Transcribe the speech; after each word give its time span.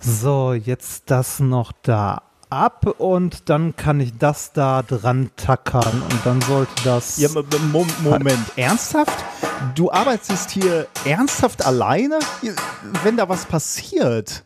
So, 0.00 0.52
jetzt 0.52 1.04
das 1.06 1.40
noch 1.40 1.72
da 1.82 2.22
ab 2.50 2.86
und 2.98 3.48
dann 3.48 3.74
kann 3.76 3.98
ich 3.98 4.16
das 4.18 4.52
da 4.52 4.82
dran 4.82 5.30
tackern 5.36 6.02
und 6.02 6.20
dann 6.24 6.40
sollte 6.42 6.72
das. 6.84 7.16
Ja, 7.18 7.28
Mo 7.72 7.86
Moment, 8.04 8.38
ernsthaft? 8.56 9.24
Du 9.74 9.90
arbeitest 9.90 10.50
hier 10.50 10.86
ernsthaft 11.04 11.64
alleine? 11.64 12.18
Wenn 13.02 13.16
da 13.16 13.28
was 13.28 13.46
passiert? 13.46 14.44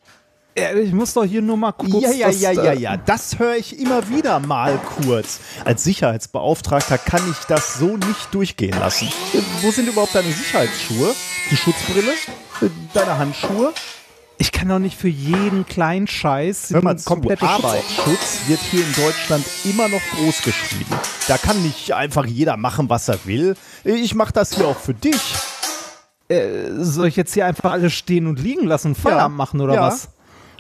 Ich 0.55 0.93
muss 0.93 1.15
doch 1.15 1.25
hier 1.25 1.43
nur 1.43 1.57
mal 1.57 1.73
kurz. 1.73 2.03
Ja, 2.03 2.11
ja, 2.11 2.31
ja, 2.31 2.53
ja, 2.53 2.73
ja. 2.73 2.97
Das 2.97 3.39
höre 3.39 3.57
ich 3.57 3.79
immer 3.79 4.09
wieder 4.09 4.41
mal 4.41 4.79
kurz. 4.79 5.41
Als 5.65 5.85
Sicherheitsbeauftragter 5.85 6.99
kann 6.99 7.23
ich 7.31 7.47
das 7.47 7.75
so 7.75 7.97
nicht 7.97 8.33
durchgehen 8.33 8.79
lassen. 8.79 9.09
Wo 9.63 9.71
sind 9.71 9.89
überhaupt 9.89 10.15
deine 10.15 10.31
Sicherheitsschuhe? 10.31 11.15
Die 11.51 11.57
Schutzbrille? 11.57 12.13
Deine 12.95 13.19
Handschuhe? 13.19 13.73
Ich 14.41 14.53
kann 14.53 14.71
doch 14.71 14.79
nicht 14.79 14.99
für 14.99 15.09
jeden 15.09 15.67
kleinen 15.67 16.07
Scheiß 16.07 16.71
Hör 16.71 16.83
mal 16.83 16.97
zu, 16.97 17.13
Arbeitsschutz 17.13 18.41
wird 18.47 18.61
hier 18.61 18.81
in 18.81 18.93
Deutschland 18.95 19.45
immer 19.67 19.87
noch 19.87 20.01
groß 20.17 20.41
geschrieben. 20.41 20.95
Da 21.29 21.37
kann 21.37 21.63
nicht 21.63 21.93
einfach 21.93 22.25
jeder 22.25 22.57
machen, 22.57 22.89
was 22.89 23.09
er 23.09 23.19
will. 23.27 23.55
Ich 23.85 24.15
mache 24.15 24.33
das 24.33 24.55
hier 24.55 24.67
auch 24.67 24.79
für 24.79 24.95
dich. 24.95 25.35
Äh, 26.29 26.71
soll 26.79 27.09
ich 27.09 27.17
jetzt 27.17 27.35
hier 27.35 27.45
einfach 27.45 27.73
alles 27.73 27.93
stehen 27.93 28.27
und 28.27 28.41
liegen 28.41 28.67
lassen 28.67 28.95
Feierabend 28.95 29.35
ja, 29.35 29.37
machen 29.37 29.61
oder 29.61 29.75
ja. 29.75 29.83
was? 29.83 30.09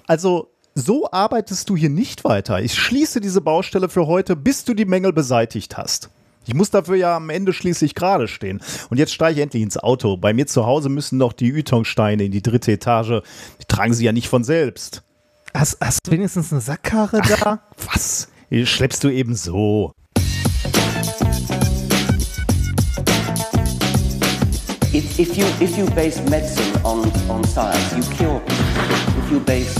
Also 0.06 0.50
so 0.74 1.10
arbeitest 1.10 1.70
du 1.70 1.74
hier 1.74 1.88
nicht 1.88 2.22
weiter. 2.24 2.60
Ich 2.60 2.74
schließe 2.74 3.22
diese 3.22 3.40
Baustelle 3.40 3.88
für 3.88 4.06
heute, 4.06 4.36
bis 4.36 4.62
du 4.66 4.74
die 4.74 4.84
Mängel 4.84 5.14
beseitigt 5.14 5.78
hast. 5.78 6.10
Ich 6.50 6.56
muss 6.56 6.70
dafür 6.70 6.96
ja 6.96 7.14
am 7.14 7.30
Ende 7.30 7.52
schließlich 7.52 7.94
gerade 7.94 8.26
stehen. 8.26 8.60
Und 8.88 8.96
jetzt 8.96 9.14
steige 9.14 9.38
ich 9.38 9.42
endlich 9.44 9.62
ins 9.62 9.76
Auto. 9.76 10.16
Bei 10.16 10.32
mir 10.32 10.48
zu 10.48 10.66
Hause 10.66 10.88
müssen 10.88 11.16
noch 11.16 11.32
die 11.32 11.48
Ytongsteine 11.56 12.24
in 12.24 12.32
die 12.32 12.42
dritte 12.42 12.72
Etage. 12.72 13.22
Die 13.60 13.66
tragen 13.68 13.94
sie 13.94 14.04
ja 14.04 14.10
nicht 14.10 14.28
von 14.28 14.42
selbst. 14.42 15.04
Hast, 15.54 15.78
hast 15.80 16.00
du 16.04 16.10
wenigstens 16.10 16.50
eine 16.50 16.60
Sackkarre 16.60 17.20
Ach, 17.22 17.40
da? 17.40 17.60
Was? 17.92 18.26
Die 18.50 18.66
schleppst 18.66 19.04
du 19.04 19.10
eben 19.10 19.36
so. 19.36 19.92
If, 24.92 25.20
if, 25.20 25.36
you, 25.36 25.46
if 25.60 25.78
you 25.78 25.86
base 25.94 26.20
medicine 26.28 26.66
on, 26.82 27.12
on 27.28 27.44
science, 27.44 27.94
you 27.94 28.02
cure 28.16 28.40
people. 28.40 29.24
If 29.24 29.30
you 29.30 29.38
base 29.38 29.72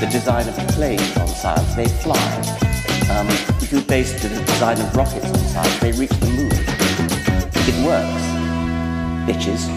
the 0.00 0.06
design 0.10 0.48
of 0.48 0.56
planes 0.74 1.16
on 1.18 1.28
science, 1.28 1.76
they 1.76 1.86
fly. 1.86 2.65
Um, 3.08 3.28
if 3.62 3.70
you 3.70 3.80
base 3.82 4.12
the 4.20 4.28
design 4.28 4.80
of 4.80 4.96
rockets 4.96 5.26
on 5.26 5.38
science, 5.38 5.78
they 5.78 5.92
reach 5.92 6.10
the 6.20 6.26
moon. 6.26 6.50
It 7.68 7.84
works. 7.84 8.22
Bitches. 9.26 9.68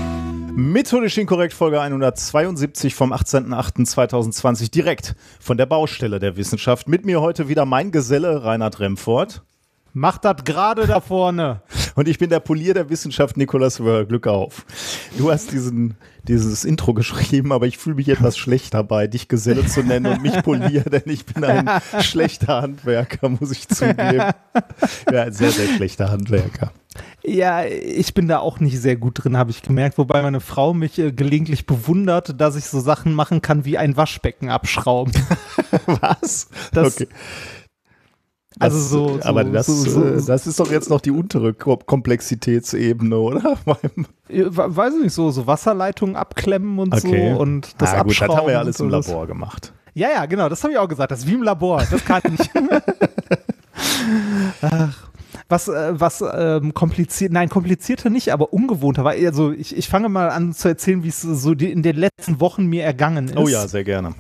Methodisch 0.56 1.18
inkorrekt 1.20 1.54
Folge 1.54 1.80
172 1.80 2.96
vom 2.96 3.14
18.08.2020 3.14 4.72
direkt 4.72 5.16
von 5.40 5.58
der 5.58 5.68
Baustelle 5.68 6.20
der 6.20 6.38
Wissenschaft. 6.38 6.88
Mit 6.88 7.06
mir 7.06 7.22
heute 7.22 7.48
wieder 7.48 7.66
mein 7.66 7.92
Geselle 7.92 8.44
Reinhard 8.44 8.80
Remfort. 8.80 9.44
Mach 9.94 10.18
das 10.18 10.44
gerade 10.44 10.88
da 10.88 11.00
vorne. 11.00 11.62
Und 12.00 12.08
ich 12.08 12.18
bin 12.18 12.30
der 12.30 12.40
Polier 12.40 12.74
der 12.74 12.90
Wissenschaft 12.90 13.36
Nikolas 13.36 13.84
Wörl. 13.84 14.06
Glück 14.06 14.26
auf. 14.26 14.66
Du 15.18 15.30
hast 15.30 15.52
diesen, 15.52 15.98
dieses 16.26 16.64
Intro 16.64 16.94
geschrieben, 16.94 17.52
aber 17.52 17.68
ich 17.68 17.78
fühle 17.78 17.98
mich 17.98 18.08
etwas 18.08 18.38
schlecht 18.38 18.74
dabei, 18.74 19.08
dich 19.08 19.28
Geselle 19.28 19.66
zu 19.66 19.84
nennen 19.84 20.06
und 20.06 20.22
mich 20.22 20.42
Polier, 20.42 20.84
denn 20.84 21.04
ich 21.08 21.26
bin 21.26 21.44
ein 21.44 21.70
schlechter 22.00 22.62
Handwerker, 22.62 23.28
muss 23.28 23.52
ich 23.52 23.68
zugeben. 23.68 24.32
Ja, 25.12 25.24
ein 25.24 25.34
sehr, 25.34 25.52
sehr 25.52 25.68
schlechter 25.76 26.10
Handwerker. 26.10 26.72
Ja, 27.22 27.66
ich 27.66 28.14
bin 28.14 28.30
da 28.30 28.40
auch 28.40 28.62
nicht 28.62 28.80
sehr 28.80 28.96
gut 28.96 29.22
drin, 29.22 29.36
habe 29.36 29.52
ich 29.52 29.62
gemerkt. 29.62 29.98
Wobei 29.98 30.22
meine 30.22 30.40
Frau 30.40 30.74
mich 30.74 30.98
äh, 31.00 31.12
gelegentlich 31.12 31.66
bewundert, 31.66 32.40
dass 32.40 32.56
ich 32.56 32.66
so 32.66 32.80
Sachen 32.80 33.14
machen 33.14 33.42
kann 33.42 33.66
wie 33.66 33.78
ein 33.78 33.98
Waschbecken 33.98 34.50
abschrauben. 34.50 35.14
Was? 35.86 36.48
Das, 36.72 36.96
okay. 36.96 37.10
Also 38.60 38.80
so, 38.80 39.18
so, 39.18 39.24
aber 39.24 39.46
das, 39.46 39.68
so, 39.68 39.74
so, 39.74 40.04
äh, 40.04 40.22
das 40.22 40.46
ist 40.46 40.60
doch 40.60 40.70
jetzt 40.70 40.90
noch 40.90 41.00
die 41.00 41.12
untere 41.12 41.54
Komplexitätsebene, 41.54 43.18
oder? 43.18 43.58
Weiß 43.66 44.94
ich 44.96 45.04
nicht, 45.04 45.14
so, 45.14 45.32
so 45.32 45.48
Wasserleitungen 45.48 46.18
abklemmen 46.18 46.78
und 46.78 46.94
okay. 46.94 47.34
so 47.34 47.40
und 47.40 47.82
das 47.82 47.94
ah, 47.94 48.04
gut, 48.04 48.20
das 48.20 48.28
haben 48.28 48.46
wir 48.46 48.54
ja 48.54 48.60
alles 48.60 48.80
im 48.80 48.90
Labor 48.90 49.28
gemacht. 49.28 49.74
Ja, 49.94 50.10
ja, 50.10 50.26
genau, 50.26 50.50
das 50.50 50.64
habe 50.64 50.74
ich 50.74 50.80
auch 50.80 50.88
gesagt. 50.88 51.12
Das 51.12 51.20
ist 51.20 51.28
wie 51.28 51.34
im 51.34 51.44
Labor. 51.44 51.84
Das 51.90 52.06
kann 52.06 52.22
ich. 52.38 52.50
Ach, 54.62 55.10
was, 55.50 55.68
äh, 55.68 56.00
was 56.00 56.24
ähm, 56.34 56.74
kompliziert, 56.74 57.32
nein, 57.32 57.50
komplizierter 57.50 58.10
nicht, 58.10 58.32
aber 58.32 58.54
ungewohnter 58.54 59.04
war. 59.04 59.14
Also 59.14 59.52
ich, 59.52 59.76
ich 59.76 59.90
fange 59.90 60.10
mal 60.10 60.30
an 60.30 60.54
zu 60.54 60.68
erzählen, 60.68 61.04
wie 61.04 61.10
es 61.10 61.22
so 61.22 61.56
die, 61.56 61.72
in 61.72 61.82
den 61.82 61.96
letzten 61.96 62.40
Wochen 62.40 62.68
mir 62.68 62.84
ergangen 62.84 63.30
ist. 63.30 63.38
Oh 63.38 63.48
ja, 63.48 63.68
sehr 63.68 63.84
gerne. 63.84 64.14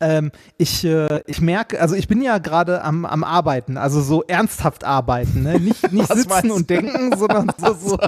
Ähm, 0.00 0.30
ich, 0.58 0.84
äh, 0.84 1.22
ich 1.26 1.40
merke, 1.40 1.80
also 1.80 1.94
ich 1.94 2.08
bin 2.08 2.22
ja 2.22 2.38
gerade 2.38 2.82
am, 2.82 3.04
am 3.04 3.24
Arbeiten, 3.24 3.76
also 3.76 4.00
so 4.00 4.22
ernsthaft 4.22 4.84
arbeiten, 4.84 5.42
ne? 5.42 5.58
nicht, 5.60 5.92
nicht 5.92 6.12
sitzen 6.12 6.50
und 6.50 6.68
denken, 6.70 7.16
sondern 7.16 7.50
so, 7.56 7.74
so, 7.74 7.98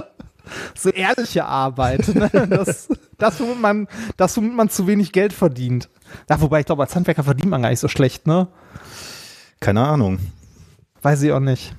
so 0.75 0.89
ehrliche 0.89 1.45
Arbeit. 1.45 2.07
Ne? 2.13 2.29
Das, 2.49 2.89
das, 3.17 3.39
womit 3.39 3.61
man, 3.61 3.87
das, 4.17 4.37
womit 4.37 4.53
man 4.53 4.69
zu 4.69 4.87
wenig 4.87 5.11
Geld 5.11 5.33
verdient. 5.33 5.89
Ja, 6.29 6.41
wobei 6.41 6.61
ich 6.61 6.65
glaube, 6.65 6.83
als 6.83 6.95
Handwerker 6.95 7.23
verdient 7.23 7.49
man 7.49 7.61
gar 7.61 7.69
nicht 7.69 7.79
so 7.79 7.87
schlecht, 7.87 8.27
ne? 8.27 8.47
Keine 9.59 9.85
Ahnung. 9.85 10.19
Weiß 11.01 11.21
ich 11.21 11.31
auch 11.31 11.39
nicht. 11.39 11.75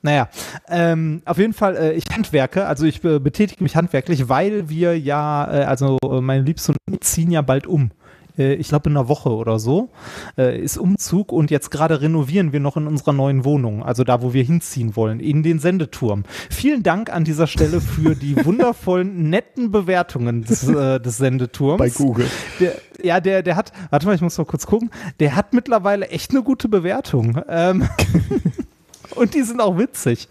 Naja, 0.00 0.28
ähm, 0.68 1.22
auf 1.24 1.38
jeden 1.38 1.52
Fall, 1.52 1.76
äh, 1.76 1.92
ich 1.92 2.04
handwerke, 2.12 2.66
also 2.66 2.84
ich 2.84 3.02
äh, 3.04 3.18
betätige 3.18 3.62
mich 3.64 3.74
handwerklich, 3.74 4.28
weil 4.28 4.68
wir 4.68 4.98
ja, 4.98 5.52
äh, 5.52 5.64
also 5.64 5.98
äh, 6.04 6.20
meine 6.20 6.42
Liebste 6.42 6.72
und 6.72 6.94
ich 6.94 7.00
ziehen 7.00 7.32
ja 7.32 7.42
bald 7.42 7.66
um 7.66 7.90
äh, 8.38 8.54
ich 8.54 8.68
glaube 8.68 8.90
in 8.90 8.96
einer 8.96 9.08
Woche 9.08 9.30
oder 9.30 9.58
so, 9.58 9.90
äh, 10.36 10.58
ist 10.58 10.78
Umzug 10.78 11.32
und 11.32 11.50
jetzt 11.50 11.70
gerade 11.70 12.00
renovieren 12.00 12.52
wir 12.52 12.60
noch 12.60 12.76
in 12.76 12.86
unserer 12.86 13.12
neuen 13.12 13.44
Wohnung, 13.44 13.82
also 13.82 14.04
da, 14.04 14.22
wo 14.22 14.32
wir 14.32 14.42
hinziehen 14.42 14.96
wollen, 14.96 15.20
in 15.20 15.42
den 15.42 15.58
Sendeturm. 15.58 16.24
Vielen 16.50 16.82
Dank 16.82 17.12
an 17.12 17.24
dieser 17.24 17.46
Stelle 17.46 17.80
für 17.80 18.14
die 18.14 18.36
wundervollen, 18.44 19.28
netten 19.30 19.70
Bewertungen 19.70 20.42
des, 20.42 20.68
äh, 20.68 21.00
des 21.00 21.18
Sendeturms. 21.18 21.78
Bei 21.78 21.90
Google. 21.90 22.26
Der, 22.60 22.74
ja, 23.02 23.20
der, 23.20 23.42
der 23.42 23.56
hat, 23.56 23.72
warte 23.90 24.06
mal, 24.06 24.14
ich 24.14 24.20
muss 24.20 24.38
mal 24.38 24.44
kurz 24.44 24.66
gucken, 24.66 24.90
der 25.20 25.36
hat 25.36 25.52
mittlerweile 25.52 26.08
echt 26.08 26.30
eine 26.30 26.42
gute 26.42 26.68
Bewertung. 26.68 27.40
Ähm, 27.48 27.88
und 29.14 29.34
die 29.34 29.42
sind 29.42 29.60
auch 29.60 29.78
witzig. 29.78 30.28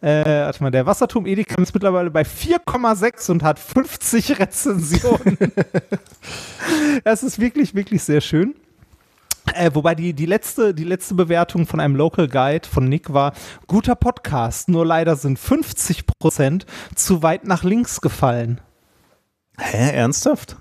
Äh, 0.00 0.24
warte 0.24 0.62
mal, 0.62 0.70
der 0.70 0.86
Wasserturm 0.86 1.26
Edeka 1.26 1.60
ist 1.60 1.74
mittlerweile 1.74 2.10
bei 2.10 2.22
4,6 2.22 3.30
und 3.30 3.42
hat 3.42 3.58
50 3.58 4.38
Rezensionen. 4.38 5.38
das 7.04 7.22
ist 7.22 7.38
wirklich, 7.38 7.74
wirklich 7.74 8.02
sehr 8.02 8.20
schön. 8.20 8.54
Äh, 9.54 9.70
wobei 9.74 9.94
die, 9.94 10.12
die, 10.14 10.26
letzte, 10.26 10.72
die 10.72 10.84
letzte 10.84 11.14
Bewertung 11.14 11.66
von 11.66 11.80
einem 11.80 11.96
Local 11.96 12.28
Guide 12.28 12.66
von 12.66 12.88
Nick 12.88 13.12
war, 13.12 13.32
guter 13.66 13.96
Podcast, 13.96 14.68
nur 14.68 14.86
leider 14.86 15.16
sind 15.16 15.38
50 15.38 16.06
Prozent 16.06 16.66
zu 16.94 17.22
weit 17.22 17.44
nach 17.44 17.64
links 17.64 18.00
gefallen. 18.00 18.60
Hä, 19.58 19.96
ernsthaft? 19.96 20.56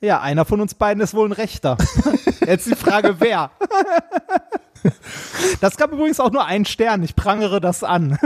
Ja, 0.00 0.20
einer 0.20 0.44
von 0.44 0.60
uns 0.60 0.74
beiden 0.74 1.02
ist 1.02 1.14
wohl 1.14 1.28
ein 1.28 1.32
Rechter. 1.32 1.78
Jetzt 2.46 2.66
die 2.66 2.76
Frage, 2.76 3.16
wer? 3.18 3.50
Das 5.60 5.76
gab 5.76 5.92
übrigens 5.92 6.20
auch 6.20 6.30
nur 6.30 6.44
einen 6.44 6.64
Stern. 6.64 7.02
Ich 7.02 7.16
prangere 7.16 7.60
das 7.60 7.82
an. 7.82 8.18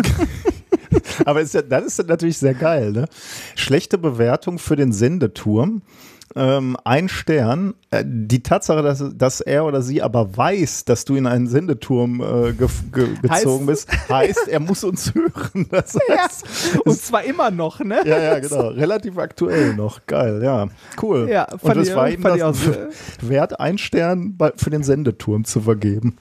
Aber 1.24 1.40
ist 1.40 1.54
ja, 1.54 1.62
das 1.62 1.84
ist 1.84 2.08
natürlich 2.08 2.38
sehr 2.38 2.54
geil, 2.54 2.92
ne? 2.92 3.06
Schlechte 3.54 3.98
Bewertung 3.98 4.58
für 4.58 4.76
den 4.76 4.92
Sendeturm. 4.92 5.82
Ähm, 6.36 6.76
ein 6.84 7.08
Stern. 7.08 7.74
Äh, 7.90 8.04
die 8.06 8.42
Tatsache, 8.42 8.82
dass, 8.82 9.04
dass 9.16 9.40
er 9.40 9.64
oder 9.64 9.82
sie 9.82 10.00
aber 10.00 10.36
weiß, 10.36 10.84
dass 10.84 11.04
du 11.04 11.16
in 11.16 11.26
einen 11.26 11.48
Sendeturm 11.48 12.20
äh, 12.20 12.52
ge 12.52 12.68
ge 12.92 13.08
gezogen 13.20 13.66
heißt, 13.68 13.88
bist, 13.88 14.08
heißt, 14.08 14.48
er 14.48 14.60
muss 14.60 14.84
uns 14.84 15.12
hören. 15.12 15.66
Das 15.70 15.96
heißt, 16.08 16.44
ja, 16.74 16.80
und 16.84 17.00
zwar 17.00 17.24
immer 17.24 17.50
noch, 17.50 17.80
ne? 17.80 18.00
Ja, 18.04 18.20
ja, 18.20 18.38
genau. 18.38 18.68
Relativ 18.68 19.18
aktuell 19.18 19.74
noch. 19.74 20.06
Geil, 20.06 20.40
ja. 20.42 20.68
Cool. 21.02 21.28
Ja, 21.28 21.48
und 21.50 21.76
das 21.76 21.94
war 21.94 22.08
ihm 22.08 22.22
das 22.22 22.58
wert, 23.20 23.58
ein 23.58 23.78
Stern 23.78 24.36
bei, 24.36 24.52
für 24.54 24.70
den 24.70 24.84
Sendeturm 24.84 25.44
zu 25.44 25.60
vergeben. 25.60 26.16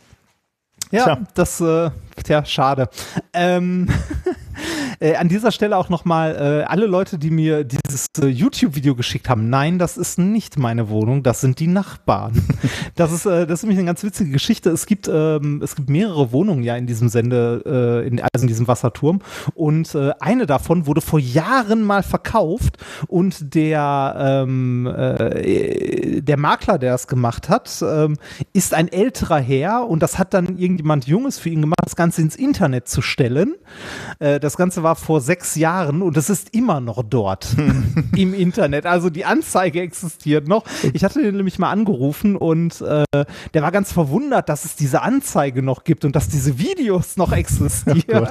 Ja, 0.91 1.03
Tja. 1.03 1.19
das, 1.35 1.61
äh, 1.61 1.91
tja, 2.23 2.45
schade. 2.45 2.89
Ähm, 3.33 3.87
Äh, 5.01 5.15
an 5.15 5.29
dieser 5.29 5.51
Stelle 5.51 5.77
auch 5.77 5.87
nochmal 5.87 6.35
äh, 6.35 6.63
alle 6.65 6.85
Leute, 6.85 7.17
die 7.17 7.29
mir 7.29 7.63
dieses 7.63 8.07
äh, 8.21 8.25
YouTube-Video 8.25 8.95
geschickt 8.95 9.29
haben. 9.29 9.49
Nein, 9.49 9.79
das 9.79 9.97
ist 9.97 10.19
nicht 10.19 10.59
meine 10.59 10.89
Wohnung, 10.89 11.23
das 11.23 11.39
sind 11.39 11.59
die 11.59 11.67
Nachbarn. 11.67 12.41
das 12.95 13.13
ist, 13.13 13.25
äh, 13.25 13.47
das 13.47 13.59
ist 13.59 13.63
nämlich 13.63 13.79
eine 13.79 13.85
ganz 13.85 14.03
witzige 14.03 14.31
Geschichte. 14.31 14.69
Es 14.71 14.85
gibt, 14.85 15.09
ähm, 15.11 15.61
es 15.63 15.77
gibt 15.77 15.89
mehrere 15.89 16.33
Wohnungen 16.33 16.63
ja 16.63 16.75
in 16.75 16.85
diesem 16.85 17.07
Sende, 17.07 18.03
äh, 18.03 18.07
in, 18.07 18.19
also 18.19 18.43
in 18.43 18.47
diesem 18.47 18.67
Wasserturm. 18.67 19.21
Und 19.53 19.95
äh, 19.95 20.11
eine 20.19 20.45
davon 20.45 20.85
wurde 20.85 20.99
vor 20.99 21.19
Jahren 21.19 21.81
mal 21.81 22.03
verkauft 22.03 22.77
und 23.07 23.55
der, 23.55 24.15
ähm, 24.19 24.85
äh, 24.85 26.21
der 26.21 26.37
Makler, 26.37 26.77
der 26.77 26.91
das 26.91 27.07
gemacht 27.07 27.47
hat, 27.47 27.81
ähm, 27.81 28.17
ist 28.51 28.73
ein 28.73 28.89
älterer 28.89 29.39
Herr 29.39 29.87
und 29.87 30.03
das 30.03 30.19
hat 30.19 30.33
dann 30.33 30.57
irgendjemand 30.57 31.07
Junges 31.07 31.39
für 31.39 31.47
ihn 31.47 31.61
gemacht, 31.61 31.79
das 31.83 31.95
Ganze 31.95 32.08
ins 32.17 32.35
Internet 32.35 32.87
zu 32.87 33.01
stellen. 33.01 33.55
Äh, 34.19 34.39
das 34.39 34.57
Ganze 34.57 34.83
war 34.83 34.95
vor 34.95 35.21
sechs 35.21 35.55
Jahren 35.55 36.01
und 36.01 36.17
es 36.17 36.29
ist 36.29 36.53
immer 36.53 36.79
noch 36.79 37.03
dort 37.03 37.55
im 38.15 38.33
Internet. 38.33 38.85
Also 38.85 39.09
die 39.09 39.25
Anzeige 39.25 39.81
existiert 39.81 40.47
noch. 40.47 40.63
Ich 40.93 41.03
hatte 41.03 41.21
den 41.21 41.35
nämlich 41.35 41.59
mal 41.59 41.69
angerufen 41.71 42.35
und 42.35 42.81
äh, 42.81 43.03
der 43.53 43.61
war 43.61 43.71
ganz 43.71 43.91
verwundert, 43.91 44.49
dass 44.49 44.65
es 44.65 44.75
diese 44.75 45.01
Anzeige 45.01 45.61
noch 45.61 45.83
gibt 45.83 46.05
und 46.05 46.15
dass 46.15 46.29
diese 46.29 46.57
Videos 46.57 47.17
noch 47.17 47.31
existieren. 47.39 48.27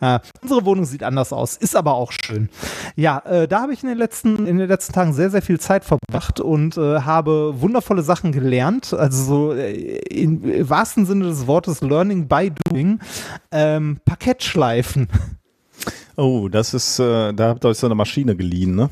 Ja, 0.00 0.20
unsere 0.42 0.64
Wohnung 0.64 0.84
sieht 0.84 1.02
anders 1.02 1.32
aus, 1.32 1.56
ist 1.56 1.76
aber 1.76 1.94
auch 1.94 2.12
schön. 2.12 2.48
Ja, 2.96 3.18
äh, 3.20 3.48
da 3.48 3.62
habe 3.62 3.72
ich 3.72 3.82
in 3.82 3.88
den 3.88 3.98
letzten 3.98 4.46
in 4.46 4.58
den 4.58 4.68
letzten 4.68 4.92
Tagen 4.92 5.12
sehr 5.12 5.30
sehr 5.30 5.42
viel 5.42 5.60
Zeit 5.60 5.84
verbracht 5.84 6.40
und 6.40 6.76
äh, 6.76 7.00
habe 7.00 7.60
wundervolle 7.60 8.02
Sachen 8.02 8.32
gelernt. 8.32 8.92
Also 8.92 9.24
so 9.24 9.52
äh, 9.52 9.72
in, 9.72 10.42
im 10.44 10.70
wahrsten 10.70 11.06
Sinne 11.06 11.24
des 11.26 11.46
Wortes 11.46 11.80
Learning 11.80 12.28
by 12.28 12.52
Doing. 12.68 13.00
Ähm, 13.50 14.00
Parkettschleifen. 14.04 15.08
Oh, 16.16 16.48
das 16.48 16.72
ist, 16.72 16.98
äh, 16.98 17.32
da 17.34 17.48
habt 17.48 17.64
ihr 17.64 17.68
euch 17.68 17.78
so 17.78 17.86
eine 17.86 17.94
Maschine 17.94 18.34
geliehen, 18.36 18.74
ne? 18.74 18.88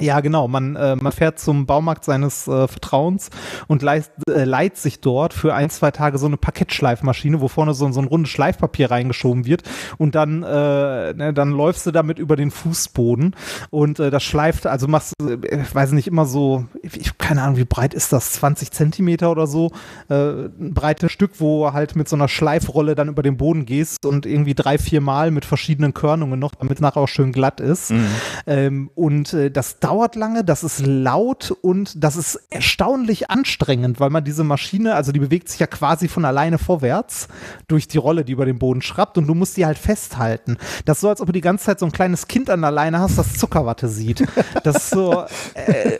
Ja, 0.00 0.20
genau. 0.20 0.48
Man, 0.48 0.76
äh, 0.76 0.96
man 0.96 1.12
fährt 1.12 1.38
zum 1.38 1.66
Baumarkt 1.66 2.04
seines 2.04 2.46
äh, 2.48 2.68
Vertrauens 2.68 3.30
und 3.66 3.82
leist, 3.82 4.12
äh, 4.28 4.44
leiht 4.44 4.76
sich 4.76 5.00
dort 5.00 5.32
für 5.34 5.54
ein, 5.54 5.70
zwei 5.70 5.90
Tage 5.90 6.18
so 6.18 6.26
eine 6.26 6.36
Parkettschleifmaschine, 6.36 7.40
wo 7.40 7.48
vorne 7.48 7.74
so, 7.74 7.90
so 7.90 8.00
ein 8.00 8.06
rundes 8.06 8.30
Schleifpapier 8.30 8.90
reingeschoben 8.90 9.46
wird 9.46 9.62
und 9.98 10.14
dann, 10.14 10.42
äh, 10.42 11.14
ne, 11.14 11.32
dann 11.34 11.50
läufst 11.50 11.86
du 11.86 11.90
damit 11.92 12.18
über 12.18 12.36
den 12.36 12.50
Fußboden 12.50 13.34
und 13.70 13.98
äh, 13.98 14.10
das 14.10 14.22
schleift, 14.22 14.66
also 14.66 14.88
machst 14.88 15.14
du, 15.18 15.30
äh, 15.30 15.62
ich 15.62 15.74
weiß 15.74 15.92
nicht, 15.92 16.08
immer 16.08 16.26
so, 16.26 16.66
ich 16.82 17.16
keine 17.18 17.42
Ahnung, 17.42 17.56
wie 17.56 17.64
breit 17.64 17.94
ist 17.94 18.12
das, 18.12 18.32
20 18.32 18.70
Zentimeter 18.70 19.30
oder 19.30 19.46
so, 19.46 19.72
äh, 20.08 20.14
ein 20.14 20.74
breites 20.74 21.10
Stück, 21.12 21.32
wo 21.38 21.72
halt 21.72 21.96
mit 21.96 22.08
so 22.08 22.16
einer 22.16 22.28
Schleifrolle 22.28 22.94
dann 22.94 23.08
über 23.08 23.22
den 23.22 23.36
Boden 23.36 23.66
gehst 23.66 24.04
und 24.06 24.26
irgendwie 24.26 24.54
drei, 24.54 24.78
vier 24.78 25.00
Mal 25.00 25.30
mit 25.30 25.44
verschiedenen 25.44 25.94
Körnungen 25.94 26.38
noch, 26.38 26.54
damit 26.54 26.74
es 26.74 26.80
nachher 26.80 27.00
auch 27.00 27.08
schön 27.08 27.32
glatt 27.32 27.60
ist. 27.60 27.90
Mhm. 27.90 28.06
Ähm, 28.46 28.90
und 28.94 29.32
äh, 29.32 29.50
das 29.50 29.78
dauert 29.86 30.16
lange, 30.16 30.42
das 30.42 30.64
ist 30.64 30.84
laut 30.84 31.52
und 31.62 32.02
das 32.02 32.16
ist 32.16 32.40
erstaunlich 32.50 33.30
anstrengend, 33.30 34.00
weil 34.00 34.10
man 34.10 34.24
diese 34.24 34.42
Maschine, 34.42 34.96
also 34.96 35.12
die 35.12 35.20
bewegt 35.20 35.48
sich 35.48 35.60
ja 35.60 35.68
quasi 35.68 36.08
von 36.08 36.24
alleine 36.24 36.58
vorwärts 36.58 37.28
durch 37.68 37.86
die 37.86 37.98
Rolle, 37.98 38.24
die 38.24 38.32
über 38.32 38.46
den 38.46 38.58
Boden 38.58 38.82
schrappt 38.82 39.16
und 39.16 39.28
du 39.28 39.34
musst 39.34 39.56
die 39.56 39.64
halt 39.64 39.78
festhalten. 39.78 40.58
Das 40.86 40.96
ist 40.96 41.02
so, 41.02 41.08
als 41.08 41.20
ob 41.20 41.28
du 41.28 41.32
die 41.32 41.40
ganze 41.40 41.66
Zeit 41.66 41.78
so 41.78 41.86
ein 41.86 41.92
kleines 41.92 42.26
Kind 42.26 42.50
an 42.50 42.62
der 42.62 42.72
Leine 42.72 42.98
hast, 42.98 43.16
das 43.16 43.34
Zuckerwatte 43.34 43.88
sieht. 43.88 44.26
Das 44.64 44.76
ist 44.76 44.90
so 44.90 45.24
äh, 45.54 45.98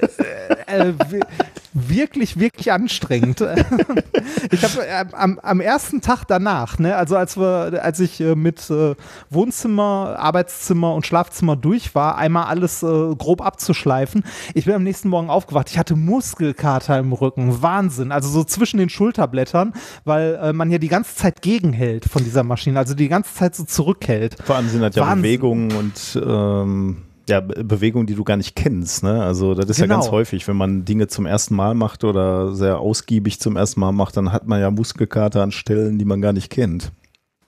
äh, 0.67 0.89
äh, 0.89 0.93
wirklich, 1.77 2.39
wirklich 2.39 2.73
anstrengend. 2.73 3.41
ich 4.51 4.63
habe 4.65 4.87
äh, 4.87 5.05
am, 5.13 5.39
am, 5.39 5.61
ersten 5.61 6.01
Tag 6.01 6.25
danach, 6.25 6.79
ne, 6.79 6.97
also 6.97 7.17
als 7.17 7.37
wir, 7.37 7.83
als 7.83 8.01
ich 8.01 8.21
äh, 8.21 8.35
mit 8.35 8.71
äh, 8.71 8.95
Wohnzimmer, 9.31 10.17
Arbeitszimmer 10.19 10.95
und 10.95 11.07
Schlafzimmer 11.07 11.57
durch 11.57 11.95
war, 11.95 12.17
einmal 12.17 12.47
alles 12.47 12.83
äh, 12.83 12.87
grob 12.87 13.43
abzuschleifen. 13.45 14.25
Ich 14.55 14.65
bin 14.65 14.75
am 14.75 14.83
nächsten 14.83 15.09
Morgen 15.09 15.29
aufgewacht. 15.29 15.71
Ich 15.71 15.79
hatte 15.79 15.97
Muskelkater 15.97 16.99
im 16.99 17.13
Rücken. 17.13 17.63
Wahnsinn. 17.63 18.11
Also 18.13 18.29
so 18.29 18.45
zwischen 18.45 18.79
den 18.79 18.89
Schulterblättern, 18.89 19.75
weil 20.05 20.39
äh, 20.43 20.53
man 20.53 20.71
ja 20.71 20.79
die 20.79 20.89
ganze 20.89 21.15
Zeit 21.15 21.43
gegenhält 21.43 22.07
von 22.07 22.25
dieser 22.25 22.43
Maschine, 22.43 22.79
also 22.79 22.95
die 22.95 23.09
ganze 23.09 23.35
Zeit 23.35 23.55
so 23.55 23.65
zurückhält. 23.65 24.37
Vor 24.45 24.57
allem 24.57 24.69
sind 24.69 24.81
das 24.81 24.95
ja 24.95 25.03
Wahnsinn. 25.03 25.23
Bewegungen 25.23 25.73
und 25.73 26.23
ähm 26.25 27.03
ja, 27.29 27.41
Bewegungen, 27.41 28.07
die 28.07 28.15
du 28.15 28.25
gar 28.25 28.37
nicht 28.37 28.55
kennst. 28.55 29.03
Ne? 29.03 29.23
Also 29.23 29.55
das 29.55 29.69
ist 29.69 29.77
genau. 29.77 29.87
ja 29.87 29.95
ganz 29.95 30.07
genau. 30.07 30.17
häufig, 30.19 30.47
wenn 30.49 30.57
man 30.57 30.85
Dinge 30.85 31.09
zum 31.09 31.27
ersten 31.27 31.57
Mal 31.57 31.75
macht 31.75 32.05
oder 32.05 32.55
sehr 32.55 32.79
ausgiebig 32.79 33.41
zum 33.41 33.57
ersten 33.57 33.81
Mal 33.81 33.93
macht, 33.93 34.17
dann 34.17 34.33
hat 34.33 34.47
man 34.47 34.61
ja 34.61 34.71
Muskelkater 34.71 35.43
an 35.43 35.53
Stellen, 35.53 35.99
die 35.99 36.05
man 36.05 36.21
gar 36.21 36.33
nicht 36.33 36.51
kennt. 36.51 36.93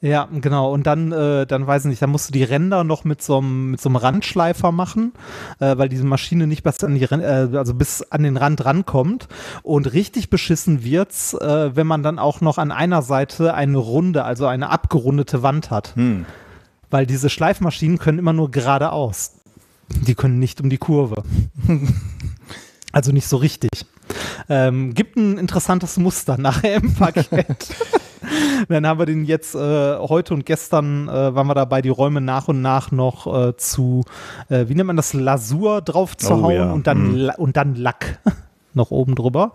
Ja, 0.01 0.29
genau. 0.33 0.73
Und 0.73 0.87
dann, 0.87 1.11
äh, 1.11 1.45
dann 1.45 1.67
weiß 1.67 1.85
ich 1.85 1.89
nicht, 1.89 2.03
dann 2.03 2.11
musst 2.11 2.29
du 2.29 2.33
die 2.33 2.45
Ränder 2.45 2.85
noch 2.85 3.03
mit 3.03 3.21
so 3.21 3.39
einem 3.39 3.73
mit 3.73 3.81
so 3.81 3.89
einem 3.89 3.97
Randschleifer 3.97 4.71
machen, 4.71 5.13
äh, 5.59 5.77
weil 5.77 5.89
diese 5.89 6.05
Maschine 6.05 6.47
nicht 6.47 6.63
bis 6.63 6.85
an 6.85 6.95
die 6.95 7.03
äh, 7.03 7.49
also 7.57 7.75
bis 7.75 8.03
an 8.03 8.23
den 8.23 8.37
Rand 8.37 8.65
rankommt. 8.65 9.27
Und 9.65 9.93
richtig 9.93 10.31
beschissen 10.31 10.85
wird's, 10.85 11.35
äh, 11.35 11.75
wenn 11.75 11.89
man 11.89 12.05
dann 12.05 12.21
auch 12.21 12.41
noch 12.41 12.59
an 12.59 12.71
einer 12.71 13.03
Seite 13.03 13.55
eine 13.55 13.79
runde, 13.79 14.23
also 14.23 14.47
eine 14.47 14.71
abgerundete 14.71 15.43
Wand 15.43 15.73
hat. 15.73 15.97
Hm. 15.97 16.27
Weil 16.91 17.05
diese 17.05 17.29
Schleifmaschinen 17.29 17.99
können 17.99 18.21
immer 18.21 18.33
nur 18.33 18.53
geradeaus. 18.53 19.38
Die 19.89 20.15
können 20.15 20.39
nicht 20.39 20.61
um 20.61 20.71
die 20.71 20.79
Kurve. 20.79 21.23
also 22.93 23.13
nicht 23.13 23.29
so 23.29 23.37
richtig. 23.37 23.71
Ähm, 24.49 24.95
gibt 24.95 25.17
ein 25.17 25.39
interessantes 25.39 25.97
Muster 25.97 26.39
nachher 26.39 26.77
im 26.77 26.95
Paket. 26.95 27.75
Dann 28.69 28.87
haben 28.87 28.99
wir 28.99 29.07
den 29.07 29.25
jetzt 29.25 29.55
äh, 29.55 29.59
heute 29.99 30.35
und 30.35 30.45
gestern 30.45 31.09
äh, 31.09 31.35
waren 31.35 31.47
wir 31.47 31.55
dabei, 31.55 31.83
die 31.83 31.89
Räume 31.89 32.21
nach 32.21 32.49
und 32.49 32.61
nach 32.61 32.91
noch 32.91 33.27
äh, 33.27 33.57
zu, 33.57 34.05
äh, 34.49 34.67
wie 34.69 34.75
nennt 34.75 34.87
man 34.87 34.97
das, 34.97 35.13
Lasur 35.13 35.81
drauf 35.81 36.17
zu 36.17 36.35
oh, 36.35 36.43
hauen 36.43 36.55
ja. 36.55 36.73
und, 36.73 36.87
dann, 36.87 37.13
mhm. 37.13 37.31
und 37.37 37.57
dann 37.57 37.75
Lack 37.75 38.19
noch 38.79 38.91
oben 38.91 39.15
drüber. 39.15 39.53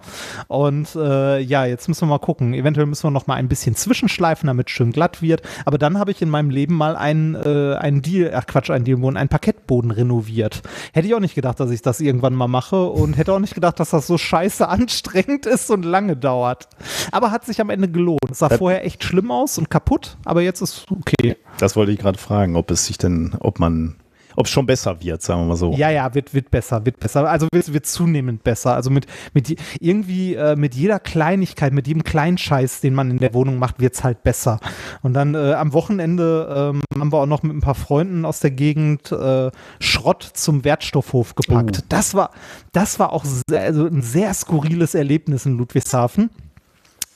Und 0.47 0.95
äh, 0.95 1.39
ja, 1.39 1.65
jetzt 1.65 1.87
müssen 1.87 2.01
wir 2.01 2.09
mal 2.09 2.19
gucken. 2.19 2.53
Eventuell 2.53 2.85
müssen 2.85 3.05
wir 3.05 3.11
noch 3.11 3.25
mal 3.25 3.35
ein 3.35 3.47
bisschen 3.47 3.75
zwischenschleifen, 3.75 4.47
damit 4.47 4.67
es 4.67 4.73
schön 4.73 4.91
glatt 4.91 5.21
wird. 5.21 5.41
Aber 5.65 5.79
dann 5.79 5.97
habe 5.97 6.11
ich 6.11 6.21
in 6.21 6.29
meinem 6.29 6.51
Leben 6.51 6.75
mal 6.75 6.95
einen, 6.95 7.35
äh, 7.35 7.75
einen 7.75 8.01
Deal, 8.01 8.31
ach 8.35 8.45
Quatsch, 8.45 8.69
einen 8.69 8.85
Dealboden, 8.85 9.17
einen 9.17 9.29
Parkettboden 9.29 9.89
renoviert. 9.89 10.61
Hätte 10.93 11.07
ich 11.07 11.15
auch 11.15 11.19
nicht 11.19 11.35
gedacht, 11.35 11.59
dass 11.59 11.71
ich 11.71 11.81
das 11.81 11.99
irgendwann 11.99 12.35
mal 12.35 12.47
mache 12.47 12.85
und 12.87 13.17
hätte 13.17 13.33
auch 13.33 13.39
nicht 13.39 13.55
gedacht, 13.55 13.79
dass 13.79 13.89
das 13.89 14.05
so 14.05 14.17
scheiße 14.17 14.67
anstrengend 14.73 15.45
ist 15.45 15.71
und 15.71 15.83
lange 15.83 16.15
dauert. 16.15 16.67
Aber 17.11 17.31
hat 17.31 17.45
sich 17.45 17.59
am 17.61 17.69
Ende 17.69 17.89
gelohnt. 17.89 18.19
Es 18.29 18.39
sah 18.39 18.49
das 18.49 18.59
vorher 18.59 18.85
echt 18.85 19.03
schlimm 19.03 19.31
aus 19.31 19.57
und 19.57 19.69
kaputt, 19.69 20.17
aber 20.25 20.41
jetzt 20.41 20.61
ist 20.61 20.85
okay. 20.91 21.37
Das 21.57 21.75
wollte 21.75 21.91
ich 21.91 21.99
gerade 21.99 22.19
fragen, 22.19 22.55
ob 22.55 22.71
es 22.71 22.85
sich 22.85 22.97
denn, 22.97 23.35
ob 23.39 23.59
man 23.59 23.95
ob 24.35 24.45
es 24.45 24.51
schon 24.51 24.65
besser 24.65 25.01
wird, 25.01 25.21
sagen 25.21 25.41
wir 25.41 25.47
mal 25.47 25.55
so. 25.55 25.73
Ja, 25.73 25.89
ja, 25.89 26.13
wird, 26.13 26.33
wird 26.33 26.51
besser, 26.51 26.85
wird 26.85 26.99
besser. 26.99 27.29
Also 27.29 27.47
wird, 27.51 27.73
wird 27.73 27.85
zunehmend 27.85 28.43
besser. 28.43 28.75
Also 28.75 28.89
mit, 28.89 29.07
mit 29.33 29.55
irgendwie 29.79 30.35
äh, 30.35 30.55
mit 30.55 30.75
jeder 30.75 30.99
Kleinigkeit, 30.99 31.73
mit 31.73 31.87
jedem 31.87 32.03
kleinen 32.03 32.37
Scheiß, 32.37 32.81
den 32.81 32.93
man 32.93 33.11
in 33.11 33.19
der 33.19 33.33
Wohnung 33.33 33.59
macht, 33.59 33.79
wird 33.79 33.93
es 33.93 34.03
halt 34.03 34.23
besser. 34.23 34.59
Und 35.01 35.13
dann 35.13 35.35
äh, 35.35 35.53
am 35.53 35.73
Wochenende 35.73 36.73
ähm, 36.73 36.81
haben 36.99 37.11
wir 37.11 37.19
auch 37.19 37.25
noch 37.25 37.43
mit 37.43 37.55
ein 37.55 37.61
paar 37.61 37.75
Freunden 37.75 38.25
aus 38.25 38.39
der 38.39 38.51
Gegend 38.51 39.11
äh, 39.11 39.51
Schrott 39.79 40.23
zum 40.33 40.63
Wertstoffhof 40.63 41.35
gepackt. 41.35 41.79
Oh. 41.81 41.85
Das 41.89 42.13
war, 42.13 42.31
das 42.71 42.99
war 42.99 43.13
auch 43.13 43.25
sehr, 43.25 43.61
also 43.61 43.85
ein 43.85 44.01
sehr 44.01 44.33
skurriles 44.33 44.95
Erlebnis 44.95 45.45
in 45.45 45.57
Ludwigshafen. 45.57 46.29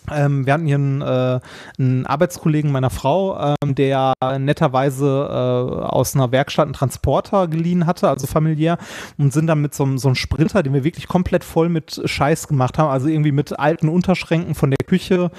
Ähm, 0.09 0.45
wir 0.45 0.53
hatten 0.53 0.65
hier 0.65 0.75
einen, 0.75 1.01
äh, 1.01 1.39
einen, 1.77 2.05
Arbeitskollegen 2.05 2.71
meiner 2.71 2.89
Frau, 2.89 3.55
ähm, 3.61 3.75
der 3.75 4.13
netterweise 4.39 5.05
äh, 5.05 5.85
aus 5.85 6.15
einer 6.15 6.31
Werkstatt 6.31 6.65
einen 6.65 6.73
Transporter 6.73 7.47
geliehen 7.47 7.85
hatte, 7.85 8.07
also 8.07 8.25
familiär, 8.25 8.77
und 9.17 9.33
sind 9.33 9.47
dann 9.47 9.61
mit 9.61 9.73
so, 9.73 9.97
so 9.97 10.07
einem 10.07 10.15
Sprinter, 10.15 10.63
den 10.63 10.73
wir 10.73 10.83
wirklich 10.83 11.07
komplett 11.07 11.43
voll 11.43 11.67
mit 11.67 12.01
Scheiß 12.05 12.47
gemacht 12.47 12.77
haben, 12.77 12.89
also 12.89 13.07
irgendwie 13.07 13.33
mit 13.33 13.59
alten 13.59 13.89
Unterschränken 13.89 14.55
von 14.55 14.71
der 14.71 14.85
Küche, 14.85 15.29